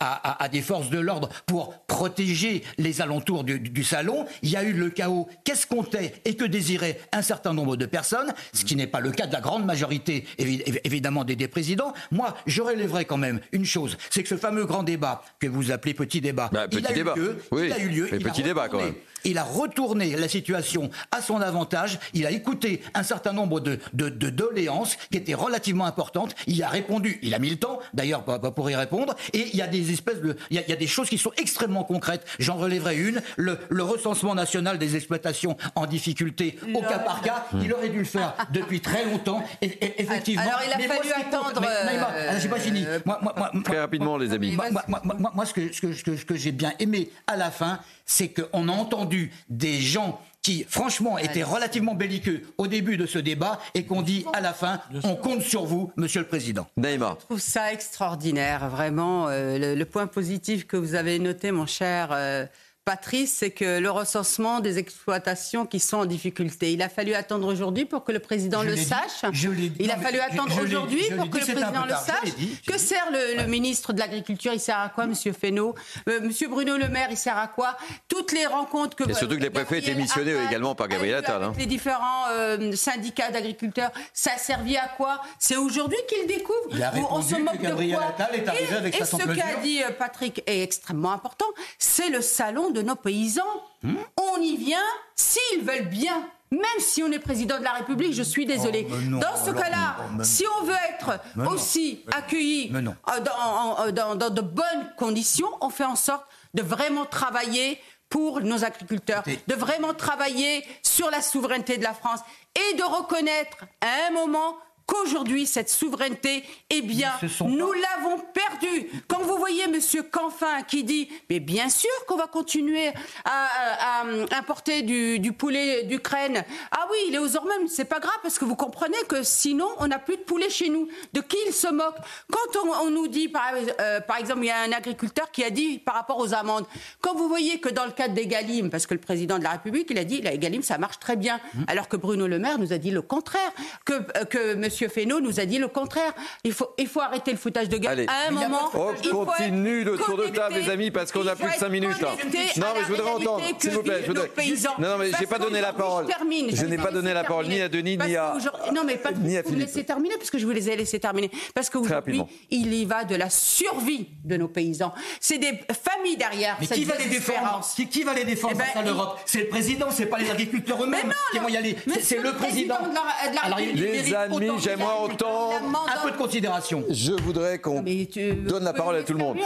à- 0.41 0.45
à 0.45 0.49
des 0.49 0.63
forces 0.63 0.91
de 0.91 0.99
l'ordre 0.99 1.29
pour 1.47 1.79
protéger 1.87 2.63
les 2.79 3.01
alentours 3.01 3.45
du, 3.45 3.59
du 3.59 3.85
salon. 3.85 4.27
Il 4.43 4.51
y 4.51 4.57
a 4.57 4.63
eu 4.63 4.73
le 4.73 4.91
chaos 4.91 5.29
qu'escomptait 5.45 6.15
et 6.25 6.35
que 6.37 6.45
désirait 6.45 6.99
un 7.13 7.23
certain 7.23 7.53
nombre 7.53 7.77
de 7.77 7.87
personnes, 7.87 8.33
ce 8.53 8.65
qui 8.65 8.77
n'est 8.77 8.87
pas 8.87 9.01
le 9.01 9.11
cas 9.11 9.27
de 9.27 9.33
la 9.33 9.41
grande 9.41 9.65
majorité, 9.65 10.27
évi- 10.39 10.63
évi- 10.65 10.81
évidemment, 10.85 11.25
des, 11.25 11.37
des 11.37 11.49
présidents. 11.49 11.93
Moi, 12.11 12.35
je 12.47 12.63
relèverais 12.63 13.05
quand 13.05 13.17
même 13.17 13.41
une 13.53 13.65
chose, 13.65 13.97
c'est 14.11 14.23
que 14.23 14.29
ce 14.29 14.37
fameux 14.37 14.65
grand 14.65 14.83
débat 14.83 15.23
que 15.39 15.47
vous 15.47 15.71
appelez 15.71 15.95
petit 15.95 16.21
débat, 16.21 16.51
Bah, 16.53 16.67
il 16.71 16.81
petit 16.83 16.87
a 16.91 16.95
débat. 16.95 17.15
eu 17.17 17.21
lieu. 17.21 17.39
Oui, 17.51 17.63
il 17.67 17.73
a 17.73 17.79
eu 17.79 17.89
lieu. 17.89 18.09
il 18.13 18.27
a 18.27 18.31
petit 18.31 18.43
débat, 18.43 18.69
quand 18.69 18.79
même. 18.83 18.95
Il 19.25 19.39
a 19.39 19.45
retourné 19.45 20.17
la 20.17 20.29
situation 20.29 20.91
à 21.11 21.21
son 21.23 21.41
avantage. 21.41 21.99
Il 22.13 22.27
a 22.27 22.31
écouté 22.31 22.83
un 22.95 23.03
certain 23.03 23.33
nombre 23.33 23.61
de, 23.61 23.79
de, 23.93 24.09
de 24.09 24.31
doléances 24.31 24.97
qui 25.11 25.19
étaient 25.19 25.35
relativement 25.35 25.87
importantes. 25.87 26.35
Il 26.47 26.63
a 26.63 26.69
répondu. 26.69 27.19
Il 27.23 27.35
a 27.35 27.39
mis 27.39 27.51
le 27.51 27.57
temps, 27.57 27.81
d'ailleurs, 27.93 28.25
pour, 28.25 28.41
pour 28.55 28.71
y 28.71 28.75
répondre. 28.77 29.15
Et 29.33 29.49
il 29.53 29.57
y 29.57 29.63
a 29.63 29.67
des 29.67 29.93
espèces 29.93 30.21
de, 30.21 30.37
il 30.51 30.57
y 30.57 30.59
a, 30.59 30.63
il 30.63 30.71
y 30.71 30.73
a 30.73 30.77
des 30.77 30.87
choses 30.87 31.09
qui 31.09 31.19
sont 31.19 31.33
extrêmement 31.37 31.85
concrètes. 31.85 32.25
J'en 32.39 32.57
relèverai 32.57 32.97
une. 32.97 33.23
Le, 33.37 33.59
le 33.69 33.83
recensement 33.83 34.35
national 34.35 34.79
des 34.79 34.97
exploitations 34.97 35.57
en 35.75 35.87
difficulté 35.87 36.59
au 36.75 36.81
cas 36.83 36.99
par 36.99 37.21
cas. 37.23 37.47
Il 37.63 37.73
aurait 37.73 37.89
dû 37.89 37.99
le 37.99 38.05
faire 38.05 38.35
depuis 38.53 38.81
très 38.81 39.05
longtemps. 39.05 39.43
Et, 39.63 39.67
et- 39.67 40.03
effectivement. 40.03 40.43
Alors, 40.43 40.61
il 40.67 40.73
a 40.73 40.77
Mais 40.79 40.87
fallu 40.89 41.11
attendre, 41.13 41.63
euh, 41.65 42.39
j'ai 42.41 42.49
pas 42.49 42.59
fini. 42.59 42.85
Moi, 43.05 43.19
moi, 43.23 43.35
moi, 43.37 43.51
Très 43.65 43.79
rapidement, 43.81 44.17
les 44.17 44.33
amis. 44.33 44.53
moi, 44.53 44.67
moi, 44.71 44.83
moi, 44.89 45.01
moi, 45.19 45.33
moi, 45.35 45.47
ce 45.47 45.55
que, 45.55 45.73
ce 45.73 45.81
que, 45.81 45.93
ce 45.93 46.03
que, 46.05 46.17
ce 46.17 46.25
que 46.25 46.35
j'ai 46.35 46.53
bien 46.53 46.73
aimé 46.79 47.11
à 47.27 47.37
la 47.37 47.51
fin, 47.51 47.79
c'est 48.07 48.29
qu'on 48.29 48.69
a 48.69 48.73
entendu 48.73 49.33
des 49.49 49.81
gens 49.81 50.21
qui, 50.43 50.65
franchement, 50.69 51.17
étaient 51.17 51.43
relativement 51.43 51.95
belliqueux 51.95 52.43
au 52.59 52.67
début 52.67 52.99
de 52.99 53.07
ce 53.07 53.19
débat 53.19 53.61
et 53.75 53.85
qu'on 53.85 54.03
dit 54.03 54.27
à 54.35 54.43
la 54.43 54.53
fin, 54.53 54.81
on 55.03 55.17
compte 55.17 55.41
sur 55.41 55.65
vous, 55.65 55.91
Monsieur 55.97 56.21
le 56.21 56.27
Président. 56.27 56.67
Naïma. 56.77 57.17
Je 57.21 57.25
trouve 57.25 57.41
ça 57.41 57.73
extraordinaire, 57.73 58.69
vraiment. 58.69 59.29
euh, 59.29 59.59
le, 59.59 59.75
le 59.75 59.85
point 59.87 60.07
positif 60.07 60.67
que 60.67 60.77
vous 60.77 60.95
avez 60.97 61.19
noté, 61.19 61.51
mon 61.51 61.65
cher 61.65 62.09
euh, 62.13 62.45
Patrice, 62.89 63.33
c'est 63.39 63.51
que 63.51 63.79
le 63.79 63.91
recensement 63.91 64.61
des 64.61 64.77
exploitations 64.79 65.65
qui 65.65 65.81
sont 65.81 65.97
en 65.99 66.05
difficulté. 66.05 66.71
Il 66.75 66.83
a 66.83 66.91
fallu 66.91 67.15
attendre 67.15 67.47
aujourd'hui 67.51 67.87
pour 67.87 68.05
que 68.05 68.13
le 68.13 68.19
président 68.19 68.61
Je 68.63 68.69
le 68.69 68.75
dit, 68.75 68.85
sache. 68.85 69.25
je 69.33 69.49
l'ai 69.49 69.71
dit. 69.71 69.77
Il 69.81 69.91
a 69.91 69.97
fallu 69.97 70.19
attendre 70.21 70.55
aujourd'hui 70.63 71.03
pour 71.17 71.31
que 71.31 71.39
le 71.39 71.45
président 71.47 71.87
le 71.87 71.95
sache. 71.95 72.35
dit. 72.37 72.59
Que 72.67 72.77
sert 72.77 73.07
le, 73.11 73.41
le 73.43 73.47
ministre 73.49 73.95
de 73.95 74.01
l'Agriculture? 74.01 74.53
Il 74.53 74.61
sert 74.61 74.77
à 74.79 74.91
quoi, 74.91 75.07
Monsieur 75.07 75.33
Fesneau? 75.33 75.75
Euh, 76.11 76.21
Monsieur 76.21 76.49
Bruno 76.49 76.77
Le 76.77 76.89
Maire, 76.89 77.09
il 77.11 77.17
sert 77.17 77.39
à 77.39 77.49
quoi? 77.49 77.75
Toutes 78.07 78.33
les 78.33 78.45
rencontres 78.45 78.97
que 78.97 79.09
Et 79.09 79.15
surtout 79.15 79.37
que 79.37 79.43
les 79.43 79.49
préfets 79.49 79.79
étaient 79.79 79.95
missionnés 79.95 80.35
également 80.47 80.75
par 80.75 80.89
Gabriel 80.89 81.15
Attal. 81.17 81.43
hein. 81.43 81.55
les 81.57 81.65
différents 81.65 82.27
euh, 82.33 82.73
syndicats 82.77 83.31
d'agriculteurs, 83.31 83.93
ça 84.13 84.33
a 84.35 84.39
servi 84.39 84.77
à 84.77 84.89
quoi? 84.95 85.23
C'est 85.39 85.57
aujourd'hui 85.57 85.97
qu'ils 86.07 86.27
découvrent. 86.27 86.59
Il 86.71 86.83
a 86.83 86.93
Ou 86.95 86.99
on 86.99 87.15
répondu 87.15 87.29
se 87.31 87.35
que 87.37 87.41
moque 87.41 87.57
de 87.57 87.63
Gabriel 87.63 87.97
quoi? 87.97 88.07
Attal 88.09 88.35
est 88.35 88.47
arrivé 88.47 88.67
et, 88.71 88.75
avec 88.77 88.95
et 88.95 88.99
sa 88.99 89.05
ce 89.07 89.17
qu'a 89.23 89.57
dit 89.63 89.83
euh, 89.83 89.91
Patrick 89.99 90.43
est 90.47 90.63
extrêmement 90.63 91.13
important. 91.13 91.47
C'est 91.79 92.11
le 92.11 92.21
salon 92.21 92.73
de 92.75 92.83
nos 92.83 92.97
paysans. 92.97 93.43
Hmm 93.83 93.95
On 94.21 94.41
y 94.41 94.57
vient 94.57 94.85
s'ils 95.17 95.63
veulent 95.63 95.89
bien. 95.89 96.29
Même 96.51 96.63
si 96.79 97.03
on 97.03 97.11
est 97.11 97.19
président 97.19 97.59
de 97.59 97.65
la 97.65 97.73
République, 97.73 98.13
je 98.13 98.23
suis 98.23 98.47
désolé. 98.47 98.87
Oh, 98.89 98.95
dans 99.19 99.37
ce 99.45 99.51
cas-là, 99.51 99.97
si 100.23 100.45
on 100.61 100.65
veut 100.65 100.77
être 100.91 101.19
aussi 101.51 102.05
accueilli 102.15 102.71
euh, 102.75 102.81
dans, 103.21 103.83
en- 103.87 103.91
dans- 103.91 104.15
dans 104.15 104.31
de 104.31 104.41
bonnes 104.41 104.93
conditions, 104.97 105.49
on 105.61 105.71
fait 105.71 105.85
en 105.85 105.97
sorte 105.97 106.25
de 106.53 106.63
vraiment 106.63 107.07
travailler 107.07 107.81
pour 108.09 108.41
nos 108.41 108.63
agriculteurs, 108.65 109.25
de 109.49 109.55
vraiment 109.55 109.95
travailler 109.95 110.65
sur 110.83 111.11
la 111.11 111.21
souveraineté 111.23 111.77
de 111.79 111.83
la 111.83 111.95
France 111.95 112.21
et 112.55 112.75
de 112.77 112.83
reconnaître 112.85 113.57
à 113.81 114.09
un 114.09 114.13
moment 114.13 114.57
qu'aujourd'hui, 114.87 115.47
cette 115.47 115.69
souveraineté, 115.71 116.45
eh 116.71 116.83
bien, 116.83 117.11
nous 117.49 117.73
l'avons 117.73 118.19
perdue. 118.33 118.91
Quand 119.09 119.21
vous 119.23 119.37
voyez 119.37 119.67
Monsieur 119.69 120.03
Canfin 120.03 120.63
qui 120.63 120.85
dit, 120.85 121.09
mais 121.31 121.41
bien 121.41 121.69
sûr 121.69 121.91
qu'on 122.07 122.17
va 122.17 122.27
continuer 122.27 122.89
à, 123.25 123.47
à- 123.47 124.03
à 124.03 124.39
importer 124.39 124.83
du, 124.83 125.19
du 125.19 125.33
poulet 125.33 125.85
d'Ukraine. 125.85 126.45
Ah 126.71 126.87
oui, 126.91 126.99
il 127.09 127.15
est 127.15 127.19
aux 127.19 127.37
hormones, 127.37 127.67
c'est 127.69 127.85
pas 127.87 128.01
grave 128.01 128.19
parce 128.23 128.39
que 128.39 128.45
vous 128.45 128.57
comprenez 128.57 128.97
que 129.09 129.23
sinon, 129.23 129.69
on 129.79 129.87
n'a 129.87 129.99
plus 129.99 130.17
de 130.17 130.23
poulet 130.23 130.51
chez 130.51 130.69
nous. 130.69 130.89
De 131.13 131.21
qui 131.21 131.37
il 131.47 131.53
se 131.53 131.69
moque 131.69 131.97
Quand 132.31 132.61
on, 132.65 132.87
on 132.87 132.91
nous 132.91 133.09
dit, 133.09 133.29
par, 133.29 133.53
euh, 133.81 134.01
par 134.01 134.19
exemple, 134.19 134.41
il 134.43 134.47
y 134.47 134.51
a 134.51 134.61
un 134.61 134.73
agriculteur 134.73 135.31
qui 135.31 135.45
a 135.45 135.51
dit 135.51 135.79
par 135.79 135.95
rapport 135.95 136.19
aux 136.19 136.35
amendes, 136.35 136.67
quand 137.01 137.15
vous 137.15 137.29
voyez 137.29 137.59
que 137.61 137.69
dans 137.69 137.87
le 137.87 137.93
cadre 137.93 138.15
des 138.15 138.27
Galim, 138.27 138.71
parce 138.71 138.87
que 138.87 138.95
le 138.95 139.01
président 139.01 139.39
de 139.39 139.45
la 139.45 139.51
République, 139.51 139.87
il 139.91 139.99
a 139.99 140.05
dit, 140.05 140.21
la 140.21 140.37
Galim, 140.37 140.63
ça 140.63 140.79
marche 140.79 140.99
très 140.99 141.17
bien, 141.17 141.41
alors 141.69 141.89
que 141.89 141.97
Bruno 141.97 142.27
Le 142.27 142.39
Maire 142.39 142.59
nous 142.59 142.73
a 142.73 142.79
dit 142.79 142.91
le 142.91 143.03
contraire, 143.03 143.51
que, 143.85 143.93
euh, 143.95 144.25
que 144.25 144.53
M. 144.55 144.69
Fesneau 144.75 145.21
nous 145.21 145.41
a 145.41 145.45
dit 145.47 145.59
le 145.59 145.69
contraire. 145.69 146.13
Il 146.45 146.53
faut, 146.53 146.75
il 146.79 146.87
faut 146.87 147.01
arrêter 147.01 147.31
le 147.31 147.37
foutage 147.39 147.69
de 147.69 147.77
gueule. 147.79 147.93
Allez. 147.93 148.07
À 148.07 148.29
un 148.29 148.31
moment, 148.33 148.71
On 148.75 149.25
continue 149.25 149.85
le 149.85 149.97
tour 149.97 150.17
de 150.17 150.27
table, 150.29 150.55
les 150.57 150.71
amis, 150.71 150.91
parce 150.91 151.13
qu'on 151.13 151.27
a 151.27 151.35
plus 151.37 151.45
de 151.45 151.51
être 151.51 151.59
5 151.61 151.69
minutes 151.69 152.01
là. 152.01 152.11
Non, 152.57 152.67
mais 152.75 152.81
je 152.83 152.89
voudrais 152.89 153.11
entendre, 153.11 153.43
que 153.57 153.63
s'il 153.63 153.71
vous 153.73 153.83
plaît. 153.83 154.01
Je 154.03 154.07
voudrais... 154.09 154.31
Non, 154.79 154.89
non, 154.89 154.99
mais 154.99 155.11
j'ai 155.19 155.27
pas 155.27 155.39
donné 155.39 155.61
la 155.61 155.73
parole. 155.73 156.07
Je, 156.53 156.67
n'ai 156.67 156.77
pas 156.77 156.91
donné 156.91 157.13
la 157.13 157.25
parole 157.25 157.47
ni 157.47 157.61
à. 157.61 157.69
Denis, 157.69 157.97
ni 157.99 158.17
à. 158.17 158.37
Non, 158.75 158.83
mais 158.85 158.97
pas 158.97 159.13
ni 159.13 159.37
à 159.37 159.43
vous 159.43 159.55
laissez 159.55 159.85
terminer, 159.85 160.17
parce 160.17 160.31
que 160.31 160.39
je 160.39 160.47
vous 160.47 160.53
les 160.53 160.69
ai 160.71 160.77
laissés 160.77 161.01
terminer. 161.01 161.31
Parce 161.55 161.71
qu'aujourd'hui, 161.71 162.19
rapidement. 162.19 162.29
il 162.51 162.73
y 162.75 162.85
va 162.85 163.05
de 163.05 163.15
la 163.17 163.31
survie 163.31 164.09
de 164.25 164.37
nos 164.37 164.49
paysans. 164.49 164.93
C'est 165.21 165.39
des 165.39 165.61
familles 165.83 166.17
derrière. 166.17 166.57
Mais 166.61 166.67
qui 166.67 166.85
va 166.85 166.97
les 166.97 167.07
défendre 167.07 167.61
qui, 167.75 167.89
qui 167.89 168.03
va 168.03 168.15
les 168.15 168.25
défendre 168.25 168.55
Eh 168.57 168.79
ben, 168.79 168.85
l'Europe 168.85 169.21
C'est 169.27 169.41
le 169.41 169.49
président, 169.49 169.87
c'est 169.91 170.07
pas 170.07 170.19
les 170.19 170.31
agriculteurs 170.31 170.83
eux-mêmes 170.83 171.01
Mais 171.05 171.09
non, 171.09 171.15
qui 171.33 171.39
vont 171.39 171.49
y 171.49 171.57
aller. 171.57 171.77
C'est- 172.01 172.17
le 172.19 172.23
le 172.25 172.33
président. 172.33 172.77
président 172.77 172.91
de 172.91 172.95
la- 172.95 173.31
de 173.31 173.35
la 173.37 173.43
Alors, 173.43 173.61
il- 173.61 173.67
République. 173.67 174.05
Les 174.07 174.15
amis, 174.15 174.51
j'aimerais 174.65 174.93
entendre 174.93 175.87
Un 175.95 176.03
peu 176.03 176.11
de 176.11 176.17
considération. 176.17 176.85
Je 176.91 177.13
voudrais 177.13 177.59
qu'on 177.59 177.83
donne 177.83 178.65
la 178.65 178.73
parole 178.73 178.97
à 178.97 179.03
tout 179.03 179.13
le 179.13 179.19
monde. 179.19 179.39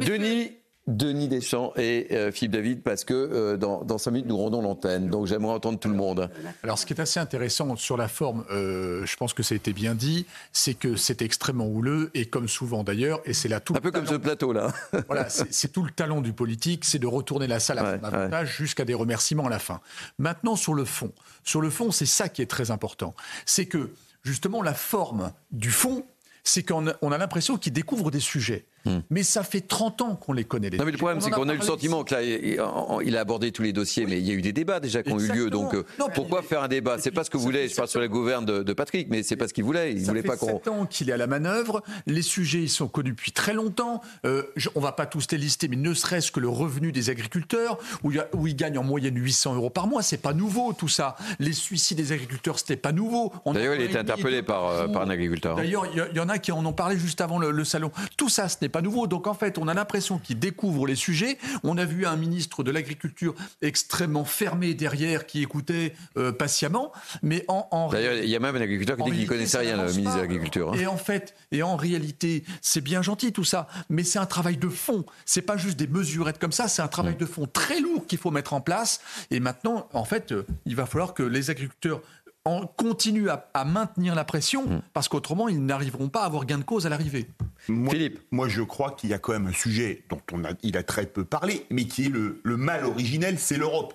Denis. 0.00 0.52
Denis 0.88 1.28
Deschamps 1.28 1.72
et 1.76 2.08
euh, 2.10 2.32
Philippe 2.32 2.52
David, 2.52 2.82
parce 2.82 3.04
que 3.04 3.14
euh, 3.14 3.56
dans, 3.56 3.84
dans 3.84 3.98
5 3.98 4.10
minutes, 4.10 4.28
nous 4.28 4.36
rendons 4.36 4.60
l'antenne. 4.62 5.08
Donc 5.08 5.26
j'aimerais 5.26 5.52
entendre 5.52 5.78
tout 5.78 5.88
le 5.88 5.94
monde. 5.94 6.28
Alors, 6.64 6.76
ce 6.76 6.86
qui 6.86 6.92
est 6.92 7.00
assez 7.00 7.20
intéressant 7.20 7.76
sur 7.76 7.96
la 7.96 8.08
forme, 8.08 8.44
euh, 8.50 9.06
je 9.06 9.16
pense 9.16 9.32
que 9.32 9.44
ça 9.44 9.54
a 9.54 9.56
été 9.56 9.72
bien 9.72 9.94
dit, 9.94 10.26
c'est 10.52 10.74
que 10.74 10.96
c'est 10.96 11.22
extrêmement 11.22 11.68
houleux 11.68 12.10
et 12.14 12.26
comme 12.26 12.48
souvent 12.48 12.82
d'ailleurs, 12.82 13.20
et 13.26 13.32
c'est 13.32 13.48
là 13.48 13.60
tout. 13.60 13.74
Un 13.76 13.80
peu 13.80 13.92
comme 13.92 14.06
ce 14.06 14.14
plateau-là. 14.14 14.72
Voilà, 15.06 15.28
c'est 15.28 15.70
tout 15.70 15.82
le 15.82 15.90
talent 15.90 16.20
du 16.20 16.32
politique, 16.32 16.84
c'est 16.84 16.98
de 16.98 17.06
retourner 17.06 17.46
la 17.46 17.60
salle 17.60 17.78
à 17.78 17.98
son 17.98 18.04
avantage 18.04 18.56
jusqu'à 18.56 18.84
des 18.84 18.94
remerciements 18.94 19.46
à 19.46 19.50
la 19.50 19.58
fin. 19.58 19.80
Maintenant, 20.18 20.56
sur 20.56 20.74
le 20.74 20.84
fond, 20.84 21.12
sur 21.44 21.60
le 21.60 21.70
fond, 21.70 21.90
c'est 21.90 22.06
ça 22.06 22.28
qui 22.28 22.42
est 22.42 22.46
très 22.46 22.70
important, 22.70 23.14
c'est 23.46 23.66
que 23.66 23.90
justement 24.22 24.62
la 24.62 24.74
forme 24.74 25.32
du 25.50 25.70
fond, 25.70 26.06
c'est 26.44 26.62
qu'on 26.62 26.88
a, 26.88 26.94
on 27.02 27.12
a 27.12 27.18
l'impression 27.18 27.56
qu'il 27.56 27.72
découvre 27.72 28.10
des 28.10 28.20
sujets. 28.20 28.66
Mais 29.10 29.22
ça 29.22 29.42
fait 29.42 29.60
30 29.60 30.02
ans 30.02 30.16
qu'on 30.16 30.32
les 30.32 30.44
connaît. 30.44 30.70
Les 30.70 30.76
Hmm. 30.76 30.80
Non, 30.80 30.86
mais 30.86 30.92
le 30.92 30.98
problème, 30.98 31.20
c'est 31.20 31.30
qu'on 31.30 31.48
a 31.48 31.54
eu 31.54 31.58
le 31.58 31.62
sentiment 31.62 32.02
que 32.04 32.14
là, 32.14 32.22
il- 32.22 32.58
il 33.04 33.16
a 33.16 33.20
abordé 33.20 33.52
tous 33.52 33.62
les 33.62 33.72
dossiers, 33.72 34.06
mais 34.06 34.18
il 34.18 34.26
y 34.26 34.30
a 34.30 34.34
eu 34.34 34.42
des 34.42 34.52
débats 34.52 34.80
déjà 34.80 35.02
qui 35.02 35.12
ont 35.12 35.18
eu 35.20 35.28
lieu. 35.32 35.50
Donc, 35.50 35.74
euh, 35.74 35.84
pourquoi 36.14 36.42
faire 36.42 36.62
un 36.62 36.68
débat? 36.68 36.96
C'est 36.98 37.10
pas 37.10 37.24
ce 37.24 37.30
que 37.30 37.36
voulait. 37.36 37.68
Je 37.68 37.74
parle 37.76 37.88
sur 37.88 38.00
la 38.00 38.08
gouverne 38.08 38.44
de, 38.44 38.62
de 38.62 38.72
Patrick, 38.72 39.08
mais 39.10 39.22
c'est 39.22 39.36
pas 39.36 39.48
ce 39.48 39.54
qu'il 39.54 39.64
voulait. 39.64 39.92
Il 39.92 40.00
Ça 40.04 40.06
voulait 40.10 40.22
fait 40.22 40.28
pas 40.28 40.36
qu'on. 40.36 40.46
sept 40.46 40.68
ans 40.68 40.86
qu'il 40.86 41.10
est 41.10 41.12
à 41.12 41.16
la 41.16 41.26
manœuvre. 41.26 41.82
Les 42.06 42.22
sujets, 42.22 42.60
ils 42.62 42.68
sont 42.68 42.88
connus 42.88 43.10
depuis 43.10 43.32
très 43.32 43.52
longtemps. 43.54 44.00
Euh, 44.26 44.42
je- 44.56 44.68
on 44.74 44.80
va 44.80 44.92
pas 44.92 45.06
tous 45.06 45.26
les 45.30 45.38
lister, 45.38 45.68
mais 45.68 45.76
ne 45.76 45.94
serait-ce 45.94 46.32
que 46.32 46.40
le 46.40 46.48
revenu 46.48 46.92
des 46.92 47.10
agriculteurs, 47.10 47.78
où, 48.02 48.10
il 48.10 48.16
y 48.16 48.20
a- 48.20 48.28
où 48.34 48.46
ils 48.46 48.56
gagnent 48.56 48.78
en 48.78 48.82
moyenne 48.84 49.16
800 49.16 49.54
euros 49.54 49.70
par 49.70 49.86
mois, 49.86 50.02
c'est 50.02 50.20
pas 50.20 50.32
nouveau 50.32 50.72
tout 50.72 50.88
ça. 50.88 51.16
Les 51.38 51.52
suicides 51.52 51.98
des 51.98 52.12
agriculteurs, 52.12 52.58
c'était 52.58 52.76
pas 52.76 52.92
nouveau. 52.92 53.32
D'ailleurs, 53.46 53.74
il 53.74 53.82
a 53.82 53.84
été 53.84 53.94
parlait 53.94 53.98
interpellé 54.12 54.42
par, 54.42 54.66
euh, 54.68 54.88
par 54.88 55.02
un 55.02 55.10
agriculteur. 55.10 55.56
D'ailleurs, 55.56 55.86
il 55.94 56.04
y, 56.14 56.16
y 56.16 56.20
en 56.20 56.28
a 56.28 56.38
qui 56.38 56.50
en 56.52 56.64
ont 56.66 56.72
parlé 56.72 56.98
juste 56.98 57.20
avant 57.20 57.38
le, 57.38 57.50
le 57.50 57.64
salon. 57.64 57.90
Tout 58.16 58.28
ça, 58.28 58.48
ce 58.48 58.56
n'est 58.60 58.68
pas 58.72 58.82
nouveau. 58.82 59.06
Donc 59.06 59.26
en 59.26 59.34
fait, 59.34 59.58
on 59.58 59.68
a 59.68 59.74
l'impression 59.74 60.18
qu'ils 60.18 60.38
découvrent 60.38 60.86
les 60.86 60.96
sujets. 60.96 61.38
On 61.62 61.78
a 61.78 61.84
vu 61.84 62.06
un 62.06 62.16
ministre 62.16 62.64
de 62.64 62.70
l'Agriculture 62.70 63.34
extrêmement 63.60 64.24
fermé 64.24 64.74
derrière, 64.74 65.26
qui 65.26 65.42
écoutait 65.42 65.94
euh, 66.16 66.32
patiemment. 66.32 66.92
Mais 67.22 67.44
en, 67.48 67.68
en 67.70 67.88
D'ailleurs, 67.88 68.14
il 68.14 68.28
y 68.28 68.36
a 68.36 68.40
même 68.40 68.56
un 68.56 68.60
agriculteur 68.60 68.96
qui 68.96 69.02
dit 69.04 69.10
qu'il 69.10 69.14
réalité, 69.18 69.34
connaissait 69.34 69.58
rien, 69.58 69.76
le 69.84 69.92
ministre 69.92 70.16
de 70.16 70.20
l'Agriculture. 70.22 70.72
hein. 70.72 70.76
Et 70.78 70.86
en 70.86 70.96
fait, 70.96 71.34
et 71.52 71.62
en 71.62 71.76
réalité, 71.76 72.44
c'est 72.60 72.80
bien 72.80 73.02
gentil 73.02 73.32
tout 73.32 73.44
ça, 73.44 73.68
mais 73.88 74.02
c'est 74.04 74.18
un 74.18 74.26
travail 74.26 74.56
de 74.56 74.68
fond. 74.68 75.04
C'est 75.24 75.42
pas 75.42 75.56
juste 75.56 75.78
des 75.78 75.86
mesurettes 75.86 76.38
comme 76.38 76.52
ça, 76.52 76.68
c'est 76.68 76.82
un 76.82 76.86
Mm. 76.86 76.90
travail 76.90 77.16
de 77.16 77.26
fond 77.26 77.46
très 77.52 77.80
lourd 77.80 78.06
qu'il 78.06 78.18
faut 78.18 78.30
mettre 78.30 78.52
en 78.54 78.60
place. 78.60 79.00
Et 79.30 79.40
maintenant, 79.40 79.88
en 79.92 80.04
fait, 80.04 80.32
euh, 80.32 80.46
il 80.66 80.76
va 80.76 80.86
falloir 80.86 81.14
que 81.14 81.22
les 81.22 81.50
agriculteurs 81.50 82.00
en 82.44 82.66
continuent 82.66 83.28
à, 83.28 83.48
à 83.54 83.64
maintenir 83.64 84.14
la 84.14 84.24
pression, 84.24 84.66
Mm. 84.66 84.82
parce 84.92 85.08
qu'autrement, 85.08 85.48
ils 85.48 85.64
n'arriveront 85.64 86.08
pas 86.08 86.22
à 86.22 86.26
avoir 86.26 86.44
gain 86.44 86.58
de 86.58 86.64
cause 86.64 86.86
à 86.86 86.88
l'arrivée. 86.88 87.28
Moi, 87.68 87.94
moi, 88.30 88.48
je 88.48 88.62
crois 88.62 88.90
qu'il 88.92 89.10
y 89.10 89.14
a 89.14 89.18
quand 89.18 89.32
même 89.32 89.46
un 89.46 89.52
sujet 89.52 90.04
dont 90.08 90.20
on 90.32 90.44
a, 90.44 90.50
il 90.62 90.76
a 90.76 90.82
très 90.82 91.06
peu 91.06 91.24
parlé, 91.24 91.66
mais 91.70 91.84
qui 91.86 92.06
est 92.06 92.08
le, 92.08 92.40
le 92.42 92.56
mal 92.56 92.84
originel, 92.84 93.38
c'est 93.38 93.56
l'Europe. 93.58 93.94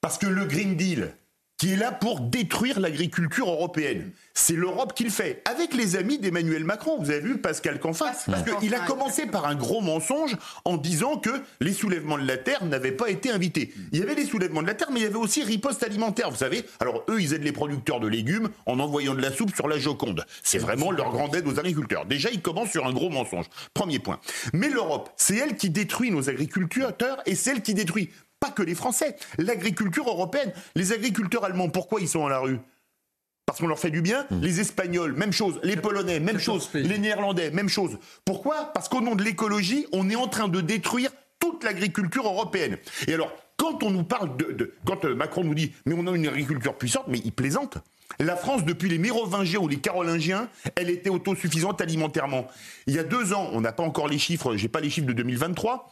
Parce 0.00 0.18
que 0.18 0.26
le 0.26 0.44
Green 0.44 0.76
Deal, 0.76 1.14
qui 1.58 1.72
est 1.72 1.76
là 1.76 1.90
pour 1.90 2.20
détruire 2.20 2.78
l'agriculture 2.78 3.48
européenne, 3.48 4.12
c'est 4.32 4.54
l'Europe 4.54 4.94
qui 4.94 5.02
le 5.02 5.10
fait, 5.10 5.42
avec 5.44 5.74
les 5.74 5.96
amis 5.96 6.18
d'Emmanuel 6.18 6.62
Macron. 6.62 6.96
Vous 7.00 7.10
avez 7.10 7.20
vu 7.20 7.38
Pascal 7.38 7.80
Canfin 7.80 8.12
Parce 8.26 8.60
qu'il 8.60 8.74
a 8.74 8.78
commencé 8.80 9.26
par 9.26 9.44
un 9.44 9.56
gros 9.56 9.80
mensonge 9.80 10.36
en 10.64 10.76
disant 10.76 11.16
que 11.16 11.30
les 11.60 11.72
soulèvements 11.72 12.16
de 12.16 12.26
la 12.26 12.36
terre 12.36 12.64
n'avaient 12.64 12.92
pas 12.92 13.10
été 13.10 13.32
invités. 13.32 13.74
Il 13.92 13.98
y 13.98 14.02
avait 14.02 14.14
les 14.14 14.24
soulèvements 14.24 14.62
de 14.62 14.68
la 14.68 14.74
terre, 14.74 14.90
mais 14.92 15.00
il 15.00 15.02
y 15.02 15.06
avait 15.06 15.16
aussi 15.16 15.42
riposte 15.42 15.82
alimentaire, 15.82 16.30
vous 16.30 16.36
savez. 16.36 16.64
Alors 16.78 17.02
eux, 17.10 17.20
ils 17.20 17.34
aident 17.34 17.42
les 17.42 17.52
producteurs 17.52 17.98
de 17.98 18.06
légumes 18.06 18.48
en 18.66 18.78
envoyant 18.78 19.14
de 19.14 19.20
la 19.20 19.32
soupe 19.32 19.54
sur 19.54 19.66
la 19.66 19.78
Joconde. 19.78 20.24
C'est 20.44 20.58
vraiment 20.58 20.92
leur 20.92 21.10
grande 21.10 21.34
aide 21.34 21.48
aux 21.48 21.58
agriculteurs. 21.58 22.06
Déjà, 22.06 22.30
ils 22.30 22.40
commencent 22.40 22.70
sur 22.70 22.86
un 22.86 22.92
gros 22.92 23.10
mensonge. 23.10 23.46
Premier 23.74 23.98
point. 23.98 24.20
Mais 24.52 24.68
l'Europe, 24.68 25.10
c'est 25.16 25.36
elle 25.36 25.56
qui 25.56 25.70
détruit 25.70 26.12
nos 26.12 26.30
agriculteurs 26.30 27.20
et 27.26 27.34
c'est 27.34 27.50
elle 27.50 27.62
qui 27.62 27.74
détruit 27.74 28.10
pas 28.40 28.50
que 28.50 28.62
les 28.62 28.74
Français, 28.74 29.16
l'agriculture 29.38 30.08
européenne. 30.08 30.52
Les 30.74 30.92
agriculteurs 30.92 31.44
allemands, 31.44 31.68
pourquoi 31.68 32.00
ils 32.00 32.08
sont 32.08 32.26
à 32.26 32.30
la 32.30 32.38
rue? 32.38 32.58
Parce 33.46 33.60
qu'on 33.60 33.66
leur 33.66 33.78
fait 33.78 33.90
du 33.90 34.02
bien. 34.02 34.26
Les 34.42 34.60
Espagnols, 34.60 35.14
même 35.14 35.32
chose. 35.32 35.58
Les 35.62 35.76
Polonais, 35.76 36.20
même 36.20 36.38
chose. 36.38 36.68
Les 36.74 36.98
Néerlandais, 36.98 37.50
même 37.50 37.68
chose. 37.68 37.98
Pourquoi? 38.24 38.72
Parce 38.74 38.88
qu'au 38.88 39.00
nom 39.00 39.14
de 39.14 39.22
l'écologie, 39.24 39.86
on 39.92 40.10
est 40.10 40.16
en 40.16 40.28
train 40.28 40.48
de 40.48 40.60
détruire 40.60 41.10
toute 41.40 41.64
l'agriculture 41.64 42.26
européenne. 42.26 42.76
Et 43.06 43.14
alors, 43.14 43.32
Quand 43.56 43.82
on 43.82 43.90
nous 43.90 44.04
parle 44.04 44.36
de, 44.36 44.52
de- 44.52 44.72
quand 44.86 45.04
euh, 45.04 45.16
Macron 45.16 45.42
nous 45.42 45.54
dit 45.54 45.72
mais 45.84 45.94
on 45.98 46.06
a 46.06 46.14
une 46.14 46.28
agriculture 46.28 46.76
puissante, 46.78 47.06
mais 47.08 47.18
il 47.24 47.32
plaisante. 47.32 47.78
La 48.20 48.36
France, 48.36 48.64
depuis 48.64 48.88
les 48.88 48.98
Mérovingiens 48.98 49.58
ou 49.58 49.66
les 49.66 49.78
Carolingiens, 49.80 50.48
elle 50.76 50.90
était 50.90 51.10
autosuffisante 51.10 51.80
alimentairement. 51.80 52.46
Il 52.86 52.94
y 52.94 53.00
a 53.00 53.02
deux 53.02 53.32
ans, 53.32 53.50
on 53.52 53.60
n'a 53.60 53.72
pas 53.72 53.82
encore 53.82 54.06
les 54.06 54.18
chiffres, 54.18 54.54
j'ai 54.54 54.68
pas 54.68 54.80
les 54.80 54.90
chiffres 54.90 55.08
de 55.08 55.12
2023. 55.12 55.90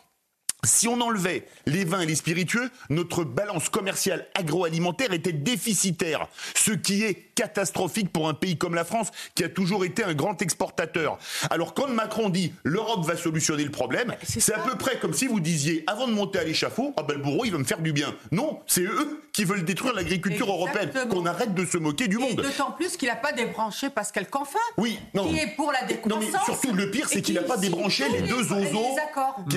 Si 0.66 0.88
on 0.88 1.00
enlevait 1.00 1.46
les 1.66 1.84
vins 1.84 2.00
et 2.00 2.06
les 2.06 2.16
spiritueux, 2.16 2.70
notre 2.90 3.24
balance 3.24 3.68
commerciale 3.68 4.26
agroalimentaire 4.34 5.12
était 5.12 5.32
déficitaire, 5.32 6.28
ce 6.54 6.72
qui 6.72 7.04
est 7.04 7.14
catastrophique 7.36 8.10
pour 8.12 8.28
un 8.28 8.34
pays 8.34 8.56
comme 8.56 8.74
la 8.74 8.84
France 8.84 9.10
qui 9.34 9.44
a 9.44 9.48
toujours 9.48 9.84
été 9.84 10.02
un 10.02 10.14
grand 10.14 10.40
exportateur. 10.42 11.18
Alors 11.50 11.74
quand 11.74 11.88
Macron 11.88 12.30
dit 12.30 12.52
l'Europe 12.64 13.04
va 13.04 13.16
solutionner 13.16 13.62
le 13.64 13.70
problème, 13.70 14.14
c'est 14.22 14.54
à 14.54 14.58
peu 14.58 14.76
près 14.76 14.98
comme 14.98 15.12
si 15.14 15.26
vous 15.26 15.38
disiez 15.38 15.84
avant 15.86 16.08
de 16.08 16.12
monter 16.12 16.38
à 16.40 16.44
l'échafaud, 16.44 16.94
ah 16.96 17.02
ben 17.02 17.16
le 17.16 17.22
bourreau 17.22 17.44
il 17.44 17.52
va 17.52 17.58
me 17.58 17.64
faire 17.64 17.80
du 17.80 17.92
bien. 17.92 18.14
Non, 18.32 18.60
c'est 18.66 18.82
eux 18.82 19.22
qui 19.32 19.44
veulent 19.44 19.64
détruire 19.64 19.94
l'agriculture 19.94 20.48
européenne. 20.48 20.90
Qu'on 21.10 21.26
arrête 21.26 21.54
de 21.54 21.64
se 21.64 21.76
moquer 21.78 22.08
du 22.08 22.16
Et 22.16 22.20
monde. 22.20 22.36
d'autant 22.36 22.72
plus 22.72 22.96
qu'il 22.96 23.08
n'a 23.08 23.16
pas 23.16 23.32
débranché 23.32 23.90
Pascal 23.90 24.28
Canfin. 24.28 24.58
Oui, 24.78 24.98
non. 25.14 25.28
Qui 25.28 25.38
est 25.38 25.54
pour 25.56 25.70
la 25.72 25.82
Non 25.82 25.86
décroissance. 25.88 26.32
mais 26.48 26.54
surtout 26.54 26.72
le 26.74 26.90
pire 26.90 27.08
c'est 27.08 27.22
qu'il 27.22 27.34
n'a 27.34 27.42
pas 27.42 27.56
débranché 27.58 28.08
les 28.08 28.22
deux 28.22 28.36
les 28.42 28.52
oiseaux, 28.52 28.96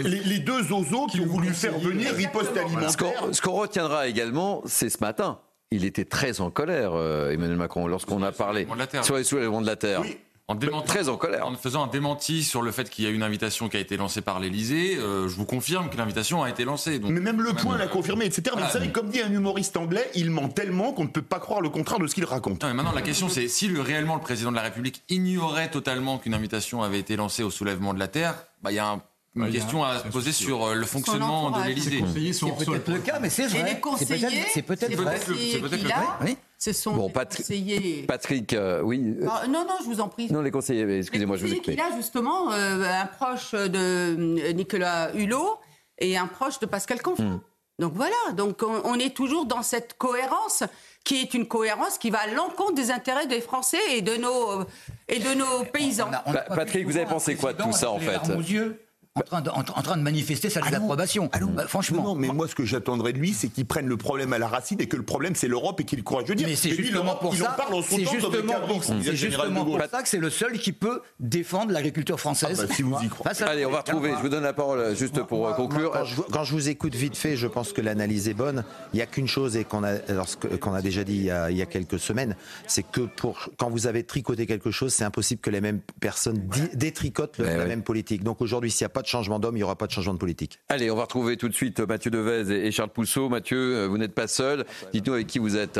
les, 0.04 0.40
deux 0.40 0.72
qui 1.08 1.20
ont 1.22 1.26
voulu 1.26 1.50
faire 1.54 1.78
venir 1.80 2.14
riposte 2.14 2.54
Ce 2.56 2.60
alimentaire. 2.60 2.98
qu'on 3.22 3.34
ce 3.34 3.42
qu'on 3.42 3.54
retiendra 3.54 4.08
également, 4.08 4.62
c'est 4.66 4.90
ce 4.90 5.00
matin. 5.02 5.40
Il 5.72 5.86
était 5.86 6.06
très 6.06 6.42
en 6.42 6.50
colère, 6.50 6.92
euh, 6.94 7.32
Emmanuel 7.32 7.58
Macron, 7.58 7.86
lorsqu'on 7.88 8.24
a 8.24 8.32
parlé 8.32 8.68
sur 9.04 9.16
les 9.18 9.24
soulèvements 9.24 9.62
de 9.62 9.68
la 9.68 9.76
terre. 9.76 10.02
En 10.48 10.56
démentant- 10.56 10.88
Très 10.88 11.10
en 11.10 11.16
colère. 11.16 11.46
En 11.46 11.54
faisant 11.56 11.84
un 11.84 11.88
démenti 11.88 12.44
sur 12.44 12.64
le 12.64 12.72
fait 12.72 12.90
qu'il 12.90 13.06
y 13.06 13.08
a 13.08 13.12
une 13.12 13.22
invitation 13.22 13.70
qui 13.70 13.78
a 13.78 13.80
été 13.80 13.98
lancée 13.98 14.22
par 14.22 14.40
l'Elysée, 14.40 14.96
je 14.96 15.28
vous 15.36 15.46
confirme 15.46 15.92
que 15.92 15.98
l'invitation 15.98 16.42
a 16.42 16.50
été 16.50 16.66
lancée. 16.66 16.98
Donc, 16.98 17.12
Mais 17.12 17.20
même 17.20 17.40
le 17.40 17.54
point 17.54 17.78
l'a 17.78 17.84
euh, 17.84 17.88
confirmé, 17.88 18.26
etc. 18.26 18.56
Mais 18.58 18.64
vous 18.64 18.70
savez, 18.72 18.90
comme 18.90 19.10
dit 19.12 19.22
un 19.22 19.32
humoriste 19.32 19.78
anglais, 19.78 20.10
il 20.16 20.32
ment 20.32 20.50
tellement 20.50 20.92
qu'on 20.92 21.04
ne 21.04 21.10
peut 21.10 21.22
pas 21.22 21.38
croire 21.38 21.62
le 21.62 21.70
contraire 21.70 22.00
de 22.00 22.08
ce 22.08 22.16
qu'il 22.16 22.26
raconte. 22.26 22.64
Non, 22.64 22.70
mais 22.70 22.74
maintenant, 22.74 22.94
la 22.94 23.04
question, 23.04 23.30
c'est 23.30 23.48
si 23.48 23.68
le- 23.68 23.80
réellement 23.82 24.16
le 24.16 24.22
président 24.22 24.50
de 24.50 24.56
la 24.56 24.64
République 24.64 25.04
ignorait 25.08 25.70
totalement 25.70 26.18
qu'une 26.18 26.34
invitation 26.34 26.82
avait 26.82 26.98
été 27.00 27.16
lancée 27.16 27.44
au 27.44 27.52
soulèvement 27.52 27.94
de 27.94 28.00
la 28.00 28.08
Terre, 28.08 28.34
bah, 28.64 28.72
il 28.72 28.76
y 28.76 28.80
a 28.80 28.88
un- 28.88 29.04
une 29.36 29.44
Ouais, 29.44 29.50
il 29.50 29.54
question 29.56 29.84
à 29.84 30.00
se 30.00 30.08
poser 30.08 30.32
sur 30.32 30.64
euh, 30.66 30.74
le 30.74 30.86
fonctionnement 30.86 31.52
de 31.52 31.64
l'Élysée. 31.68 31.92
Ses 31.92 32.00
conseillers 32.00 32.34
sont 32.34 32.56
C'est 32.58 32.66
peut-être 32.66 32.88
le 32.90 33.00
cas, 33.00 33.20
mais 33.20 33.30
c'est 33.30 33.44
Et 33.44 33.48
vrai. 33.48 33.64
les 33.64 33.70
C'est 33.70 33.80
conseillers, 33.80 34.20
peut-être- 34.28 34.48
C'est 34.54 34.62
peut-être 34.64 34.90
les 34.90 34.96
vrai. 34.96 35.20
c'est 35.20 35.60
peut-être 35.60 35.84
le. 35.84 36.26
Oui. 36.26 36.38
ce 36.58 36.74
sont 36.74 36.94
Bon, 36.96 37.10
Patri- 37.10 37.38
conseillers. 37.44 38.04
Patrick, 38.08 38.54
euh, 38.54 38.82
oui. 38.82 39.18
euh, 39.22 39.28
Ah, 39.30 39.48
non, 39.48 39.66
non, 39.66 39.76
je 39.82 39.86
vous 39.86 40.02
en 40.02 40.08
prie. 40.10 40.32
non, 40.32 40.42
les 40.42 40.52
conseillers, 40.52 40.98
excusez-moi, 40.98 41.38
je 41.38 41.44
vous 41.46 41.52
Les 41.52 41.58
ai 41.58 41.62
qu'il 41.62 41.80
a 41.80 41.96
justement 41.96 42.52
euh, 42.52 42.84
un 42.84 43.06
proche 43.06 43.52
de 43.54 44.52
Nicolas 44.54 45.12
Hulot 45.14 45.58
et 46.00 46.18
un 46.18 46.28
proche 46.28 46.60
de 46.60 46.66
Pascal 46.66 47.02
Canfin. 47.02 47.24
Hmm. 47.24 47.40
Donc 47.78 47.94
voilà, 47.94 48.16
donc 48.36 48.62
on, 48.62 48.82
on 48.84 48.96
est 48.96 49.16
toujours 49.16 49.46
dans 49.46 49.62
cette 49.64 49.94
cohérence 49.98 50.64
qui 51.06 51.22
est 51.22 51.34
une 51.34 51.48
cohérence 51.48 51.98
qui 51.98 52.10
va 52.10 52.20
à 52.20 52.28
l'encontre 52.28 52.74
des 52.74 52.92
intérêts 52.92 53.26
des 53.28 53.40
Français 53.40 53.78
et 53.92 54.02
de 54.02 54.18
nos, 54.18 54.66
et 55.08 55.20
de 55.20 55.34
nos 55.34 55.64
paysans. 55.72 56.08
On 56.10 56.14
a- 56.14 56.24
on 56.26 56.32
a 56.32 56.34
Pa- 56.34 56.42
pas 56.42 56.56
Patrick, 56.58 56.86
vous 56.86 56.98
avez 56.98 57.06
pensé 57.06 57.36
quoi 57.36 57.54
de 57.54 57.62
tout 57.64 57.72
ça, 57.72 57.90
en 57.92 58.00
les 58.00 58.06
fait 58.06 58.52
yeux, 58.52 58.82
en 59.20 59.24
train 59.24 59.42
de, 59.42 59.50
en, 59.50 59.60
en 59.60 59.82
train 59.82 59.98
de 59.98 60.02
manifester 60.02 60.50
sa 60.50 60.62
désapprobation. 60.62 61.30
Bah, 61.54 61.68
franchement. 61.68 62.04
Non, 62.04 62.16
mais 62.16 62.28
moi, 62.30 62.48
ce 62.48 62.56
que 62.56 62.66
j'attendrais 62.66 63.14
de 63.14 63.18
lui, 63.20 63.34
c'est 63.34 63.48
qu'il 63.50 63.66
prenne 63.66 63.88
le 63.88 63.98
problème 63.98 64.34
à 64.34 64.38
la 64.38 64.48
racine 64.48 64.80
et 64.82 64.88
que 64.88 64.96
le 64.98 65.04
problème, 65.04 65.36
c'est 65.36 65.48
l'Europe 65.48 65.80
et 65.82 65.84
qu'il 65.86 65.98
ait 65.98 66.02
le 66.02 66.04
courage 66.04 66.26
de 66.26 66.34
dire. 66.34 66.48
Mais 66.48 66.56
c'est 66.56 66.70
lui, 66.70 66.78
justement 66.86 67.04
l'Europe, 67.04 67.20
pour 67.22 67.34
il 67.36 67.42
ça. 67.42 67.52
en 67.52 67.56
parle 67.56 67.74
en 67.76 67.82
son 67.82 67.96
C'est 67.98 68.04
temps 68.04 68.12
comme 68.12 68.32
justement 68.32 68.60
pour, 68.68 68.84
c'est 68.84 69.16
justement 69.16 69.66
pour 69.66 69.80
ça 69.90 70.02
que 70.04 70.08
c'est 70.10 70.18
le 70.18 70.30
seul 70.30 70.60
qui 70.60 70.72
peut 70.72 71.02
défendre 71.20 71.72
l'agriculture 71.72 72.20
française. 72.20 72.60
Ah 72.64 72.68
bah, 72.68 72.74
si 72.76 72.82
vous 72.82 72.96
y 73.02 73.08
croyez. 73.10 73.42
Allez, 73.44 73.66
on 73.66 73.72
va 73.72 73.80
retrouver, 73.80 74.12
je 74.18 74.22
vous 74.22 74.30
donne 74.30 74.44
la 74.44 74.54
parole 74.54 74.80
euh, 74.80 74.96
juste 74.96 75.22
pour 75.24 75.48
euh, 75.48 75.54
conclure. 75.54 75.92
Quand 75.92 76.06
je, 76.06 76.16
vous- 76.16 76.26
quand 76.32 76.44
je 76.44 76.54
vous 76.54 76.70
écoute 76.70 76.96
vite 76.96 77.16
fait, 77.18 77.36
je 77.36 77.48
pense 77.48 77.74
que 77.74 77.82
l'analyse 77.82 78.28
est 78.28 78.34
bonne. 78.34 78.64
Il 78.94 78.98
n'y 78.98 79.02
a 79.02 79.06
qu'une 79.06 79.28
chose 79.28 79.56
et 79.58 79.64
qu'on 79.64 79.84
a, 79.84 79.94
lorsque- 80.10 80.58
qu'on 80.60 80.74
a 80.74 80.82
déjà 80.82 81.04
dit 81.04 81.16
il 81.16 81.24
y 81.26 81.32
a, 81.32 81.50
il 81.52 81.58
y 81.58 81.62
a 81.62 81.66
quelques 81.66 82.00
semaines, 82.00 82.36
c'est 82.68 82.84
que 82.84 83.02
pour, 83.02 83.50
quand 83.58 83.70
vous 83.70 83.88
avez 83.88 84.04
tricoté 84.04 84.46
quelque 84.46 84.72
chose, 84.72 84.94
c'est 84.94 85.04
impossible 85.04 85.42
que 85.42 85.50
les 85.50 85.62
mêmes 85.62 85.80
personnes 86.00 86.42
détricotent 86.74 87.40
Ouais, 87.40 87.46
la 87.54 87.58
ouais. 87.60 87.68
même 87.68 87.84
politique. 87.84 88.24
Donc 88.24 88.42
aujourd'hui, 88.42 88.72
s'il 88.72 88.84
n'y 88.86 88.88
a 88.88 88.90
pas 88.90 89.02
de 89.02 89.08
changement 89.10 89.40
d'homme, 89.40 89.56
il 89.56 89.60
n'y 89.60 89.64
aura 89.64 89.76
pas 89.76 89.88
de 89.88 89.92
changement 89.92 90.14
de 90.14 90.20
politique. 90.20 90.60
Allez, 90.70 90.90
on 90.92 90.96
va 90.96 91.04
retrouver 91.04 91.38
tout 91.38 91.50
de 91.50 91.54
suite 91.54 91.80
Mathieu 91.80 92.12
Devez 92.12 92.66
et 92.66 92.72
Charles 92.72 92.92
Pousseau. 92.92 93.30
Mathieu, 93.30 93.58
euh, 93.58 93.88
vous 93.88 93.98
n'êtes 93.98 94.14
pas 94.14 94.28
seul. 94.28 94.66
Dites-nous 94.94 95.14
avec 95.14 95.28
qui 95.28 95.40
vous 95.40 95.58
êtes. 95.58 95.80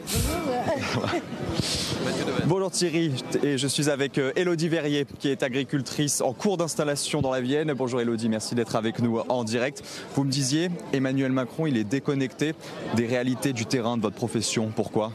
Bonjour 2.46 2.70
Thierry, 2.70 3.12
et 3.42 3.58
je 3.58 3.66
suis 3.66 3.90
avec 3.90 4.18
euh, 4.18 4.32
Elodie 4.34 4.68
Verrier, 4.68 5.06
qui 5.18 5.28
est 5.28 5.42
agricultrice 5.42 6.20
en 6.20 6.32
cours 6.32 6.56
d'installation 6.56 7.20
dans 7.20 7.30
la 7.30 7.40
Vienne. 7.40 7.72
Bonjour 7.76 8.00
Elodie, 8.00 8.28
merci 8.28 8.54
d'être 8.54 8.76
avec 8.76 9.00
nous 9.00 9.18
en 9.28 9.44
direct. 9.44 9.82
Vous 10.14 10.24
me 10.24 10.30
disiez, 10.30 10.70
Emmanuel 10.92 11.32
Macron, 11.32 11.66
il 11.66 11.76
est 11.76 11.84
déconnecté 11.84 12.54
des 12.96 13.06
réalités 13.06 13.52
du 13.52 13.66
terrain 13.66 13.96
de 13.96 14.02
votre 14.02 14.16
profession. 14.16 14.72
Pourquoi? 14.74 15.12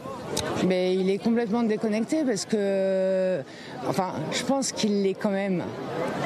Mais 0.65 0.95
il 0.95 1.09
est 1.09 1.17
complètement 1.17 1.63
déconnecté 1.63 2.23
parce 2.23 2.45
que, 2.45 3.41
enfin, 3.87 4.13
je 4.31 4.43
pense 4.43 4.71
qu'il 4.71 5.01
l'est 5.01 5.13
quand 5.13 5.31
même. 5.31 5.63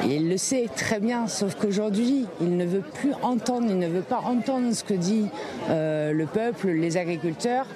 Il 0.06 0.28
le 0.28 0.36
sait 0.36 0.68
très 0.74 1.00
bien, 1.00 1.26
sauf 1.26 1.54
qu'aujourd'hui, 1.54 2.26
il 2.40 2.56
ne 2.56 2.64
veut 2.64 2.82
plus 2.82 3.12
entendre, 3.22 3.66
il 3.68 3.78
ne 3.78 3.88
veut 3.88 4.02
pas 4.02 4.22
entendre 4.24 4.72
ce 4.72 4.84
que 4.84 4.94
dit 4.94 5.26
euh, 5.68 6.12
le 6.12 6.26
peuple, 6.26 6.68
les 6.68 6.96
agriculteurs, 6.96 7.66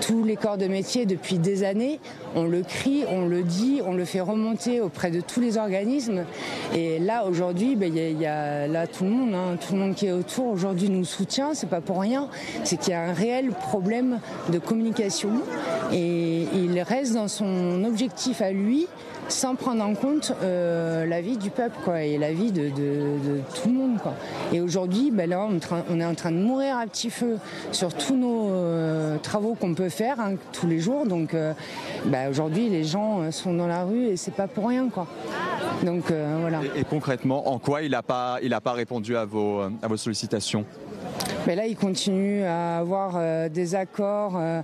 tous 0.00 0.24
les 0.24 0.33
corps 0.36 0.58
de 0.58 0.66
métier 0.66 1.06
depuis 1.06 1.38
des 1.38 1.64
années. 1.64 2.00
On 2.34 2.44
le 2.44 2.62
crie, 2.62 3.04
on 3.08 3.26
le 3.26 3.42
dit, 3.42 3.80
on 3.86 3.94
le 3.94 4.04
fait 4.04 4.20
remonter 4.20 4.80
auprès 4.80 5.10
de 5.10 5.20
tous 5.20 5.40
les 5.40 5.56
organismes. 5.58 6.24
Et 6.74 6.98
là, 6.98 7.24
aujourd'hui, 7.26 7.76
ben, 7.76 7.88
il 7.94 7.96
y, 7.96 8.00
a- 8.00 8.10
il 8.10 8.20
y 8.20 8.26
a 8.26 8.66
là 8.66 8.86
tout 8.86 9.04
le 9.04 9.10
monde, 9.10 9.34
hein, 9.34 9.56
tout 9.56 9.74
le 9.74 9.80
monde 9.80 9.94
qui 9.94 10.06
est 10.06 10.12
autour 10.12 10.46
aujourd'hui 10.46 10.88
nous 10.90 11.04
soutient. 11.04 11.54
C'est 11.54 11.68
pas 11.68 11.80
pour 11.80 12.00
rien. 12.00 12.28
C'est 12.64 12.76
qu'il 12.78 12.90
y 12.90 12.94
a 12.94 13.02
un 13.02 13.12
réel 13.12 13.50
problème 13.50 14.18
de 14.52 14.58
communication 14.58 15.30
et 15.92 16.46
il 16.54 16.80
reste 16.80 17.14
dans 17.14 17.28
son 17.28 17.84
objectif 17.84 18.40
à 18.42 18.50
lui 18.50 18.86
sans 19.28 19.54
prendre 19.54 19.82
en 19.84 19.94
compte 19.94 20.32
euh, 20.42 21.06
la 21.06 21.20
vie 21.20 21.36
du 21.36 21.50
peuple 21.50 21.76
quoi, 21.84 22.02
et 22.02 22.18
la 22.18 22.32
vie 22.32 22.52
de, 22.52 22.68
tout 22.68 23.68
le 23.68 23.74
monde. 23.74 23.98
Quoi. 24.02 24.14
Et 24.52 24.60
aujourd'hui, 24.60 25.10
ben 25.10 25.28
là, 25.28 25.46
on, 25.48 26.00
est 26.00 26.04
en 26.04 26.14
train- 26.14 26.30
de 26.30 26.36
mourir 26.36 26.76
à 26.78 26.86
petit 26.86 27.10
feu 27.10 27.38
sur 27.72 27.94
tous 27.94 28.16
nos 28.16 28.50
euh, 28.50 29.18
travaux 29.18 29.54
qu'on 29.54 29.74
peut 29.74 29.88
faire 29.88 30.20
hein, 30.20 30.34
tous 30.52 30.66
les 30.66 30.80
jours. 30.80 31.06
Donc 31.06 31.34
euh, 31.34 31.52
ben 32.06 32.30
aujourd'hui, 32.30 32.68
les 32.68 32.84
gens 32.84 33.30
sont 33.30 33.54
dans 33.54 33.66
la 33.66 33.84
rue 33.84 34.06
et 34.06 34.16
c'est 34.16 34.34
pas 34.34 34.46
pour 34.46 34.68
rien. 34.68 34.88
Quoi. 34.88 35.06
Donc 35.84 36.04
voilà. 36.40 36.60
et, 36.76 36.84
concrètement, 36.84 37.48
en 37.48 37.58
quoi 37.58 37.82
il 37.82 37.90
n'a 37.90 38.02
pas, 38.02 38.38
pas 38.62 38.72
répondu 38.72 39.16
à 39.16 39.24
vos, 39.24 39.60
à 39.60 39.88
vos 39.88 39.96
sollicitations? 39.96 40.64
Mais 41.46 41.56
là, 41.56 41.66
il 41.66 41.76
continue 41.76 42.42
à 42.44 42.78
avoir 42.78 43.14
euh, 43.16 43.48
des 43.50 43.74
accords 43.74 44.34
euh, 44.36 44.62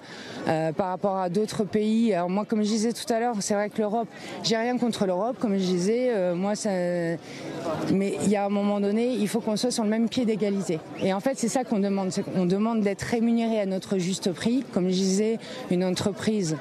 euh, 0.48 0.72
par 0.72 0.88
rapport 0.88 1.18
à 1.18 1.28
d'autres 1.28 1.64
pays. 1.64 2.14
Alors 2.14 2.30
moi, 2.30 2.46
comme 2.46 2.62
je 2.62 2.68
disais 2.68 2.92
tout 2.92 3.10
à 3.12 3.20
l'heure, 3.20 3.36
c'est 3.40 3.54
vrai 3.54 3.68
que 3.68 3.78
l'Europe, 3.78 4.08
j'ai 4.42 4.56
rien 4.56 4.78
contre 4.78 5.04
l'Europe, 5.04 5.36
comme 5.38 5.54
je 5.54 5.64
disais, 5.64 6.34
moi, 6.34 6.54
ça... 6.54 6.70
mais 6.70 8.16
il 8.22 8.28
y 8.30 8.36
a 8.36 8.46
un 8.46 8.48
moment 8.48 8.80
donné, 8.80 9.12
il 9.12 9.28
faut 9.28 9.40
qu'on 9.40 9.56
soit 9.56 9.70
sur 9.70 9.84
le 9.84 9.90
même 9.90 10.08
pied 10.08 10.24
d'égalité. 10.24 10.80
Et 11.02 11.12
en 11.12 11.20
fait, 11.20 11.38
c'est 11.38 11.48
ça 11.48 11.64
qu'on 11.64 11.80
demande, 11.80 12.12
qu'on 12.34 12.46
demande 12.46 12.80
d'être 12.80 13.02
rémunéré 13.02 13.60
à 13.60 13.66
notre 13.66 13.98
juste 13.98 14.32
prix. 14.32 14.64
Comme 14.72 14.86
je 14.86 14.94
disais, 14.94 15.38
une 15.70 15.84
entreprise, 15.84 16.56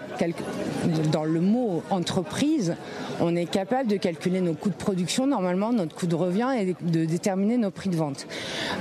dans 1.12 1.24
le 1.24 1.40
mot 1.40 1.82
entreprise, 1.90 2.76
on 3.20 3.36
est 3.36 3.46
capable 3.46 3.90
de 3.90 3.98
calculer 3.98 4.42
nos 4.42 4.54
coûts 4.54 4.70
de 4.70 4.76
production, 4.76 5.28
normalement 5.28 5.72
notre 5.72 5.96
coût 5.96 6.08
de 6.08 6.16
revient 6.16 6.50
et 6.60 6.76
de 6.82 7.06
déterminer 7.06 7.58
nos 7.58 7.72
prix 7.72 7.90
de 7.90 7.96
vente. 7.96 8.28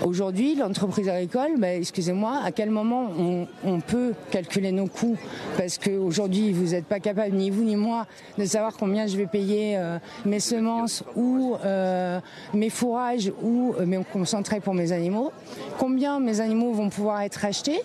Aujourd'hui, 0.05 0.55
l'entreprise 0.55 1.09
agricole, 1.09 1.59
ben, 1.59 1.79
excusez-moi, 1.81 2.41
à 2.45 2.53
quel 2.53 2.71
moment 2.71 3.11
on, 3.19 3.47
on 3.65 3.81
peut 3.81 4.13
calculer 4.31 4.73
nos 4.73 4.87
coûts? 4.87 5.17
Parce 5.57 5.79
qu'aujourd'hui, 5.79 6.53
vous 6.53 6.73
n'êtes 6.73 6.87
pas 6.87 7.01
capable, 7.01 7.35
ni 7.35 7.51
vous 7.51 7.63
ni 7.63 7.77
moi, 7.77 8.07
de 8.37 8.45
savoir 8.45 8.75
combien 8.77 9.07
je 9.07 9.17
vais 9.17 9.27
payer 9.27 9.77
euh, 9.77 9.99
mes 10.25 10.41
semences 10.41 11.05
ou 11.17 11.57
euh, 11.65 12.21
mes 12.55 12.71
fourrages 12.71 13.33
ou 13.43 13.75
euh, 13.79 13.87
mes 13.87 13.99
concentrés 14.13 14.61
pour 14.61 14.75
mes 14.75 14.93
animaux. 14.93 15.33
Combien 15.79 16.21
mes 16.21 16.41
animaux 16.41 16.73
vont 16.73 16.91
pouvoir 16.91 17.23
être 17.23 17.45
achetés? 17.45 17.81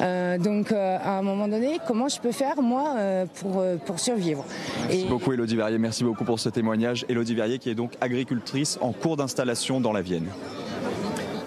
Donc, 0.00 0.72
à 0.72 1.18
un 1.18 1.22
moment 1.22 1.46
donné, 1.46 1.78
comment 1.86 2.08
je 2.08 2.18
peux 2.18 2.32
faire, 2.32 2.60
moi, 2.60 2.96
pour, 3.36 3.62
pour 3.84 4.00
survivre? 4.00 4.44
Merci 4.88 5.06
beaucoup 5.06 5.32
Elodie 5.32 5.54
Verrier, 5.54 5.78
merci 5.78 5.93
beaucoup 6.02 6.24
pour 6.24 6.40
ce 6.40 6.48
témoignage. 6.48 7.04
Elodie 7.08 7.34
Verrier 7.34 7.58
qui 7.58 7.70
est 7.70 7.74
donc 7.74 7.92
agricultrice 8.00 8.78
en 8.80 8.92
cours 8.92 9.16
d'installation 9.16 9.80
dans 9.80 9.92
la 9.92 10.02
Vienne. 10.02 10.26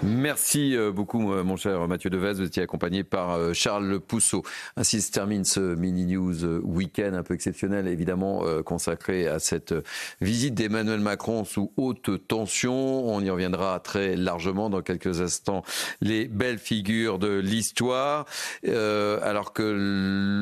Merci 0.02 0.76
euh, 0.76 0.92
beaucoup, 0.92 1.32
euh, 1.32 1.42
mon 1.42 1.56
cher 1.56 1.88
Mathieu 1.88 2.08
Devez. 2.08 2.34
Vous 2.34 2.42
étiez 2.42 2.62
accompagné 2.62 3.02
par 3.02 3.32
euh, 3.32 3.52
Charles 3.52 3.98
Pousseau. 3.98 4.42
Ainsi 4.76 5.00
se 5.00 5.10
termine 5.10 5.44
ce 5.44 5.60
mini 5.74 6.06
news 6.06 6.44
week-end 6.62 7.14
un 7.14 7.22
peu 7.22 7.34
exceptionnel, 7.34 7.88
évidemment, 7.88 8.44
consacré 8.64 9.26
à 9.26 9.38
cette 9.38 9.74
visite 10.20 10.54
d'Emmanuel 10.54 11.00
Macron 11.00 11.44
sous 11.44 11.72
haute 11.76 12.26
tension. 12.28 13.08
On 13.08 13.20
y 13.20 13.30
reviendra 13.30 13.80
très 13.80 14.16
largement 14.16 14.70
dans 14.70 14.82
quelques 14.82 15.20
instants. 15.20 15.62
Les 16.00 16.26
belles 16.26 16.58
figures 16.58 17.18
de 17.18 17.38
l'histoire. 17.38 18.26
Euh, 18.66 19.18
alors 19.22 19.52
que 19.52 19.62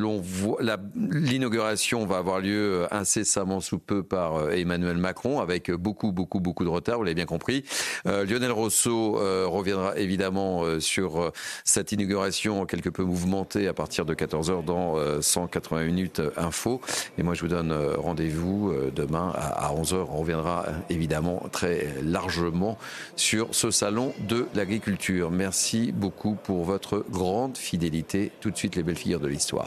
l'on 0.00 0.20
voit 0.20 0.58
l'inauguration 0.94 2.06
va 2.06 2.18
avoir 2.18 2.40
lieu 2.40 2.86
incessamment 2.90 3.60
sous 3.60 3.78
peu 3.78 4.02
par 4.02 4.50
Emmanuel 4.50 4.96
Macron 4.96 5.40
avec 5.40 5.70
beaucoup, 5.70 6.12
beaucoup, 6.12 6.40
beaucoup 6.40 6.64
de 6.64 6.68
retard. 6.68 6.98
Vous 6.98 7.04
l'avez 7.04 7.14
bien 7.14 7.26
compris. 7.26 7.64
Euh, 8.06 8.24
Lionel 8.24 8.52
Rousseau 8.52 9.18
euh, 9.18 9.45
reviendra 9.50 9.96
évidemment 9.98 10.64
sur 10.80 11.32
cette 11.64 11.92
inauguration 11.92 12.66
quelque 12.66 12.90
peu 12.90 13.02
mouvementée 13.02 13.68
à 13.68 13.72
partir 13.72 14.04
de 14.04 14.14
14h 14.14 14.64
dans 14.64 14.96
180 15.20 15.84
minutes 15.84 16.22
info. 16.36 16.80
Et 17.18 17.22
moi, 17.22 17.34
je 17.34 17.42
vous 17.42 17.48
donne 17.48 17.72
rendez-vous 17.96 18.74
demain 18.94 19.32
à 19.34 19.72
11h. 19.74 20.06
On 20.10 20.18
reviendra 20.18 20.66
évidemment 20.90 21.42
très 21.52 21.94
largement 22.02 22.78
sur 23.16 23.48
ce 23.52 23.70
salon 23.70 24.12
de 24.28 24.46
l'agriculture. 24.54 25.30
Merci 25.30 25.92
beaucoup 25.92 26.36
pour 26.42 26.64
votre 26.64 27.04
grande 27.10 27.56
fidélité. 27.56 28.30
Tout 28.40 28.50
de 28.50 28.56
suite, 28.56 28.76
les 28.76 28.82
belles 28.82 28.96
figures 28.96 29.20
de 29.20 29.28
l'histoire. 29.28 29.64